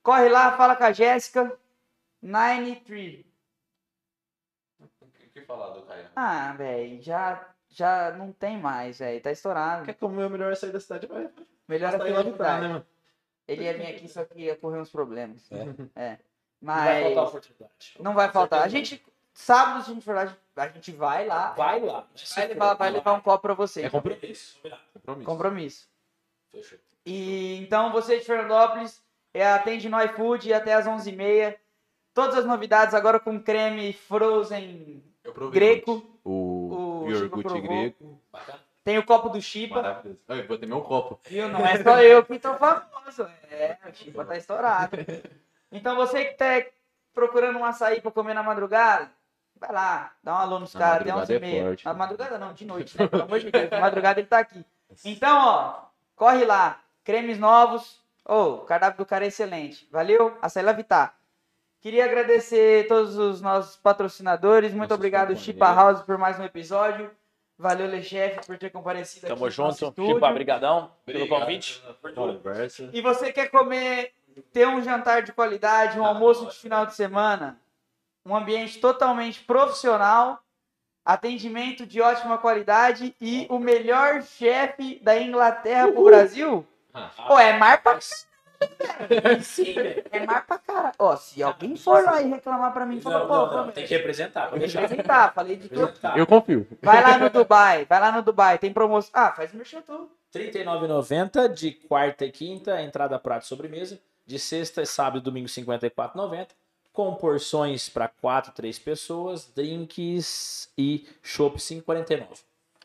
corre 0.04 0.30
lá, 0.30 0.56
fala 0.56 0.76
com 0.76 0.84
a 0.84 0.92
Jéssica. 0.94 1.52
93. 2.22 3.26
Falar 5.48 5.70
do 5.70 5.82
Caio? 5.84 6.06
Ah, 6.14 6.54
velho, 6.54 7.02
já, 7.02 7.50
já 7.70 8.12
não 8.12 8.34
tem 8.34 8.60
mais, 8.60 9.00
velho. 9.00 9.22
Tá 9.22 9.32
estourado. 9.32 9.86
Quer 9.86 9.94
comer 9.94 10.26
o 10.26 10.30
melhor 10.30 10.56
sair 10.58 10.72
da 10.74 10.80
cidade? 10.80 11.08
Vai. 11.08 11.30
Melhor 11.68 11.96
a 11.96 11.98
Basta 11.98 12.10
ir 12.10 12.14
lá 12.14 12.24
comprar, 12.24 12.36
prioridade. 12.36 12.62
né, 12.62 12.68
mano? 12.68 12.86
Ele 13.48 13.64
ia 13.64 13.78
vir 13.78 13.88
aqui, 13.88 14.08
só 14.10 14.26
que 14.26 14.42
ia 14.42 14.56
correr 14.58 14.80
uns 14.80 14.90
problemas. 14.90 15.50
É. 15.96 16.20
Não 16.62 16.74
vai 16.74 17.04
Mas. 17.04 17.04
faltar 17.04 17.24
oportunidade. 17.24 17.98
Não 18.00 18.14
vai 18.14 18.30
faltar. 18.30 18.64
A 18.64 18.68
gente, 18.68 19.06
sábado, 19.34 19.86
se 19.86 19.92
a 19.92 19.94
gente 19.94 20.04
for 20.04 20.16
lá, 20.16 20.36
a 20.56 20.68
gente 20.68 20.92
vai 20.92 21.26
lá. 21.26 21.54
Vai 21.54 21.80
lá. 21.80 22.06
Vai 22.36 22.48
levar, 22.48 22.74
vai 22.74 22.90
levar 22.90 23.14
um 23.14 23.22
copo 23.22 23.42
pra 23.44 23.54
você. 23.54 23.84
É 23.84 23.90
compromisso. 23.90 24.28
Isso. 24.32 24.62
Compromisso. 24.94 25.26
Compromisso. 25.26 25.90
Fechou. 26.52 26.80
E 27.06 27.56
então, 27.62 27.92
você 27.94 28.20
de 28.20 28.26
Fernandópolis, 28.26 29.02
é, 29.34 29.48
atende 29.48 29.88
no 29.88 30.02
iFood 30.02 30.52
até 30.54 30.74
as 30.74 30.86
11h30. 30.86 31.56
Todas 32.14 32.36
as 32.36 32.46
novidades 32.46 32.94
agora 32.94 33.20
com 33.20 33.42
creme 33.42 33.94
frozen 33.94 35.04
Eu 35.28 35.34
provei 35.34 35.60
greco. 35.60 36.20
O, 36.24 37.04
O 37.04 37.12
iogurte 37.12 37.50
provou. 37.50 37.62
greco. 37.62 38.22
Tem 38.84 38.98
o 38.98 39.06
copo 39.06 39.28
do 39.28 39.42
Chipa. 39.42 40.02
Eu 40.30 40.48
vou 40.48 40.58
ter 40.58 40.66
meu 40.66 40.82
copo. 40.82 41.20
Viu? 41.26 41.50
Não 41.50 41.66
é 41.66 41.84
só 41.84 42.02
eu 42.02 42.24
que 42.24 42.40
tô 42.40 42.54
famoso. 42.56 43.24
É, 43.52 43.78
o 43.86 43.94
Chipa 43.94 44.26
tá 44.26 44.38
estourado. 44.38 44.98
Então, 45.70 45.98
você 45.98 46.24
que 46.24 46.36
tá 46.36 46.66
procurando 47.14 47.60
um 47.60 47.66
açaí 47.66 48.00
pra 48.00 48.10
comer 48.10 48.34
na 48.34 48.42
madrugada, 48.42 49.12
vai 49.60 49.70
lá, 49.70 50.14
dá 50.24 50.34
um 50.34 50.38
alô 50.38 50.60
nos 50.60 50.72
caras 50.72 51.02
até 51.02 51.12
madrugada 51.12 51.46
é 51.46 51.50
11h30. 51.60 51.64
forte. 51.68 51.86
na 51.86 51.94
madrugada 51.94 52.38
não, 52.38 52.54
de 52.54 52.66
noite, 52.66 52.98
né? 52.98 53.06
Pelo 53.06 53.24
amor 53.24 53.40
de 53.42 53.52
Deus, 53.52 53.70
na 53.70 53.82
madrugada 53.82 54.22
ele 54.22 54.30
tá 54.30 54.40
aqui. 54.40 54.66
Então, 55.04 55.38
ó, 55.46 55.82
corre 56.16 56.46
lá. 56.46 56.80
Cremes 57.04 57.38
novos. 57.38 58.02
Ô, 58.24 58.44
o 58.54 58.58
cardápio 58.62 59.00
do 59.00 59.06
cara 59.06 59.26
é 59.26 59.28
excelente. 59.28 59.86
Valeu? 59.92 60.38
Açaí 60.42 60.64
Lavitar. 60.64 61.17
Queria 61.88 62.04
agradecer 62.04 62.86
todos 62.86 63.18
os 63.18 63.42
nossos 63.42 63.78
patrocinadores. 63.78 64.72
Muito 64.72 64.90
Nossos 64.90 64.96
obrigado. 64.98 65.34
Chipa 65.38 65.74
House, 65.74 66.02
por 66.02 66.18
mais 66.18 66.38
um 66.38 66.44
episódio. 66.44 67.10
Valeu, 67.58 67.88
Lechef, 67.88 68.46
por 68.46 68.58
ter 68.58 68.72
comparecido 68.72 69.26
aqui 69.26 69.34
Tamo 69.34 69.50
no 69.50 69.58
nosso 69.58 69.86
junto. 69.86 70.06
Chipa, 70.06 70.30
brigadão 70.34 70.92
pelo 71.06 71.30
convite. 71.30 71.82
E 72.92 73.00
você 73.00 73.32
quer 73.32 73.50
comer, 73.50 74.12
ter 74.52 74.68
um 74.68 74.84
jantar 74.84 75.22
de 75.22 75.32
qualidade, 75.32 75.98
um 75.98 76.06
almoço 76.06 76.48
de 76.48 76.56
final 76.58 76.86
de 76.86 76.94
semana, 76.94 77.58
um 78.26 78.36
ambiente 78.36 78.82
totalmente 78.82 79.40
profissional, 79.46 80.44
atendimento 81.06 81.86
de 81.86 82.02
ótima 82.02 82.38
qualidade 82.38 83.16
e 83.22 83.48
o 83.50 83.60
melhor 83.60 84.24
chefe 84.24 85.00
da 85.02 85.18
Inglaterra 85.18 85.90
pro 85.90 86.04
Brasil? 86.04 86.68
Ah. 86.94 87.12
Pô, 87.30 87.40
é 87.40 87.58
mar 87.58 87.82
pra 88.58 89.40
Sim, 89.42 89.74
velho. 89.74 90.04
é 90.12 90.26
mar 90.26 90.46
pra 90.46 90.58
cara. 90.58 90.92
Ó, 90.98 91.16
se 91.16 91.42
alguém 91.44 91.76
for 91.76 92.04
lá 92.04 92.22
e 92.22 92.30
reclamar 92.30 92.74
pra 92.74 92.86
mim, 92.86 93.00
fala, 93.00 93.20
Não, 93.20 93.28
pô, 93.28 93.34
não, 93.56 93.66
não. 93.66 93.72
Tem 93.72 93.86
que 93.86 93.96
representar. 93.96 94.48
Pode 94.50 94.60
deixar. 94.60 94.82
representar, 94.82 95.34
falei 95.34 95.56
de 95.56 95.70
tudo. 95.70 95.94
Eu 96.16 96.26
confio. 96.26 96.68
Vai 96.82 97.02
lá 97.02 97.18
no 97.18 97.30
Dubai, 97.30 97.86
vai 97.86 98.00
lá 98.00 98.12
no 98.12 98.22
Dubai, 98.22 98.58
tem 98.58 98.74
promoção. 98.74 99.12
Ah, 99.14 99.32
faz 99.32 99.54
merchan 99.54 99.82
tu. 99.82 100.10
R$ 100.34 100.52
39,90 100.52 101.48
de 101.54 101.72
quarta 101.72 102.26
e 102.26 102.32
quinta, 102.32 102.82
entrada, 102.82 103.18
prato 103.18 103.44
e 103.44 103.48
sobremesa. 103.48 104.00
De 104.26 104.38
sexta, 104.38 104.86
sábado 104.86 105.20
e 105.20 105.22
domingo, 105.22 105.48
R$ 105.48 105.54
54,90. 105.64 106.48
Com 106.92 107.14
porções 107.16 107.88
para 107.90 108.08
4, 108.08 108.52
3 108.54 108.80
pessoas, 108.80 109.46
drinks 109.56 110.70
e 110.78 111.08
chopp 111.22 111.58
5,49. 111.60 112.26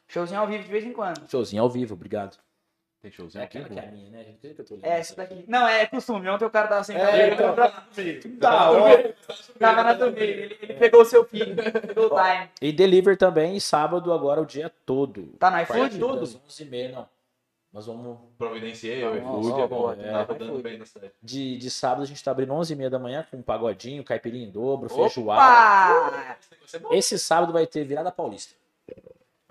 Showzinho 0.07 0.41
ao 0.41 0.47
vivo 0.47 0.65
de 0.65 0.71
vez 0.71 0.85
em 0.85 0.93
quando. 0.93 1.27
Showzinho 1.31 1.63
ao 1.63 1.71
vivo, 1.71 1.95
obrigado. 1.95 2.37
Tem 3.03 3.11
showzinho 3.11 3.43
É 3.43 3.45
aqui, 3.47 3.59
aquela 3.59 3.75
que 3.81 3.85
é 3.85 3.89
a 3.89 3.93
minha, 3.93 4.11
né? 4.11 4.23
gente? 4.25 4.39
Que 4.55 4.61
eu 4.61 4.65
tô 4.65 4.75
É, 4.81 5.01
isso 5.01 5.13
essa 5.13 5.17
daqui. 5.17 5.45
Não, 5.49 5.67
é 5.67 5.85
costume. 5.87 6.29
Ontem 6.29 6.45
o 6.45 6.51
cara 6.51 6.69
tava 6.69 6.85
sentado. 6.85 7.09
É, 7.17 7.27
ele 7.27 7.35
então. 7.35 7.53
tava- 7.53 7.85
Tá, 8.41 8.71
ó. 8.71 8.89
Tava 9.59 9.83
na 9.83 9.93
do 9.95 10.13
meio. 10.13 10.31
Ele, 10.45 10.59
ele 10.63 10.75
pegou 10.75 11.03
o 11.03 11.05
seu 11.05 11.25
filho. 11.25 11.57
Pegou 11.57 12.07
o 12.07 12.11
time. 12.11 12.49
E 12.61 12.71
deliver 12.73 13.17
também, 13.17 13.59
sábado 13.59 14.13
agora 14.13 14.41
o 14.41 14.47
dia 14.47 14.71
todo. 14.87 15.35
Tá 15.39 15.51
no 15.51 15.57
A 15.57 15.67
partir 15.67 15.97
iFood? 15.97 16.21
das 16.21 16.37
11h30, 16.37 16.93
não. 16.93 17.09
Nós 17.73 17.87
vamos... 17.87 18.19
Providenciei, 18.39 19.03
eu, 19.03 19.21
Nossa, 19.21 19.49
iFood, 19.49 19.63
é 19.63 19.67
bom. 19.67 19.77
boa, 19.79 19.97
Tá 19.97 20.03
é, 20.03 20.23
rodando 20.23 20.59
bem 20.63 20.79
na 20.79 20.85
cidade. 20.87 21.13
De, 21.23 21.57
de 21.57 21.71
sábado 21.71 22.03
a 22.03 22.07
gente 22.07 22.23
tá 22.23 22.31
abrindo 22.31 22.53
11h30 22.53 22.89
da 22.91 22.99
manhã 23.01 23.27
com 23.31 23.39
um 23.39 23.43
pagodinho, 23.43 24.05
caipirinha 24.05 24.47
em 24.47 24.51
dobro, 24.51 24.89
feijoada. 24.89 26.07
Opa! 26.07 26.37
Esse 26.93 27.19
sábado 27.19 27.53
vai 27.53 27.67
ter 27.67 27.83
virada 27.85 28.13
paulista. 28.13 28.55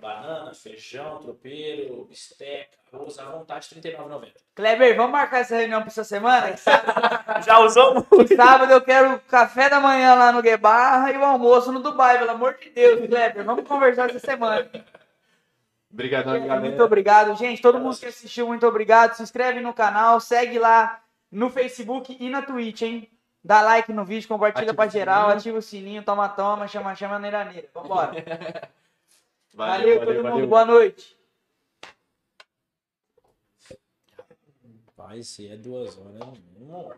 Banana, 0.02 0.52
feijão, 0.56 1.20
tropeiro, 1.20 2.06
bisteca, 2.06 2.76
arroz 2.92 3.20
à 3.20 3.26
vontade, 3.26 3.70
R$ 3.72 3.80
39,90. 3.82 4.32
Kleber, 4.56 4.96
vamos 4.98 5.12
marcar 5.12 5.42
essa 5.42 5.56
reunião 5.56 5.80
pra 5.82 5.90
essa 5.90 6.04
semana? 6.04 6.56
Já 7.46 7.60
usou 7.60 8.02
que 8.04 8.36
sábado 8.36 8.72
eu 8.72 8.82
quero 8.82 9.20
café 9.28 9.70
da 9.70 9.80
manhã 9.80 10.16
lá 10.16 10.32
no 10.32 10.42
Guebarra 10.42 11.12
e 11.12 11.18
o 11.18 11.24
almoço 11.24 11.72
no 11.72 11.82
Dubai, 11.82 12.18
pelo 12.18 12.32
amor 12.32 12.58
de 12.60 12.72
Deus, 12.72 13.06
Kleber. 13.08 13.46
Vamos 13.46 13.68
conversar 13.68 14.10
essa 14.10 14.18
semana. 14.18 14.68
Obrigadão, 15.94 16.34
galera. 16.34 16.60
Muito 16.60 16.84
obrigado, 16.84 17.36
gente. 17.36 17.62
Todo 17.62 17.80
mundo 17.80 17.96
que 17.96 18.08
assistiu, 18.08 18.48
muito 18.48 18.66
obrigado. 18.66 19.14
Se 19.14 19.22
inscreve 19.22 19.60
no 19.60 19.72
canal, 19.72 20.20
segue 20.20 20.58
lá 20.58 21.00
no 21.32 21.48
Facebook 21.52 22.18
e 22.20 22.28
na 22.28 22.42
Twitch, 22.42 22.82
hein? 22.82 23.08
Dá 23.44 23.62
like 23.62 23.94
no 23.94 24.04
vídeo, 24.04 24.28
compartilha 24.28 24.72
Ativa 24.72 24.76
pra 24.76 24.88
geral, 24.88 25.22
sininho. 25.26 25.38
ativa 25.38 25.58
o 25.60 25.62
sininho, 25.62 26.04
toma, 26.04 26.28
toma, 26.28 26.68
chama, 26.68 26.96
chama, 26.96 27.20
neira, 27.20 27.46
neira. 27.46 27.68
Vambora. 27.72 28.12
Valeu, 29.54 30.00
Valeu, 30.00 30.00
todo 30.06 30.24
valeu, 30.24 30.24
mundo. 30.24 30.48
valeu. 30.48 30.48
Boa 30.48 30.66
noite. 30.66 31.18
Rapaz, 34.88 35.28
se 35.30 35.48
é 35.48 35.58
duas 35.58 35.98
horas, 35.98 36.20
não. 36.58 36.94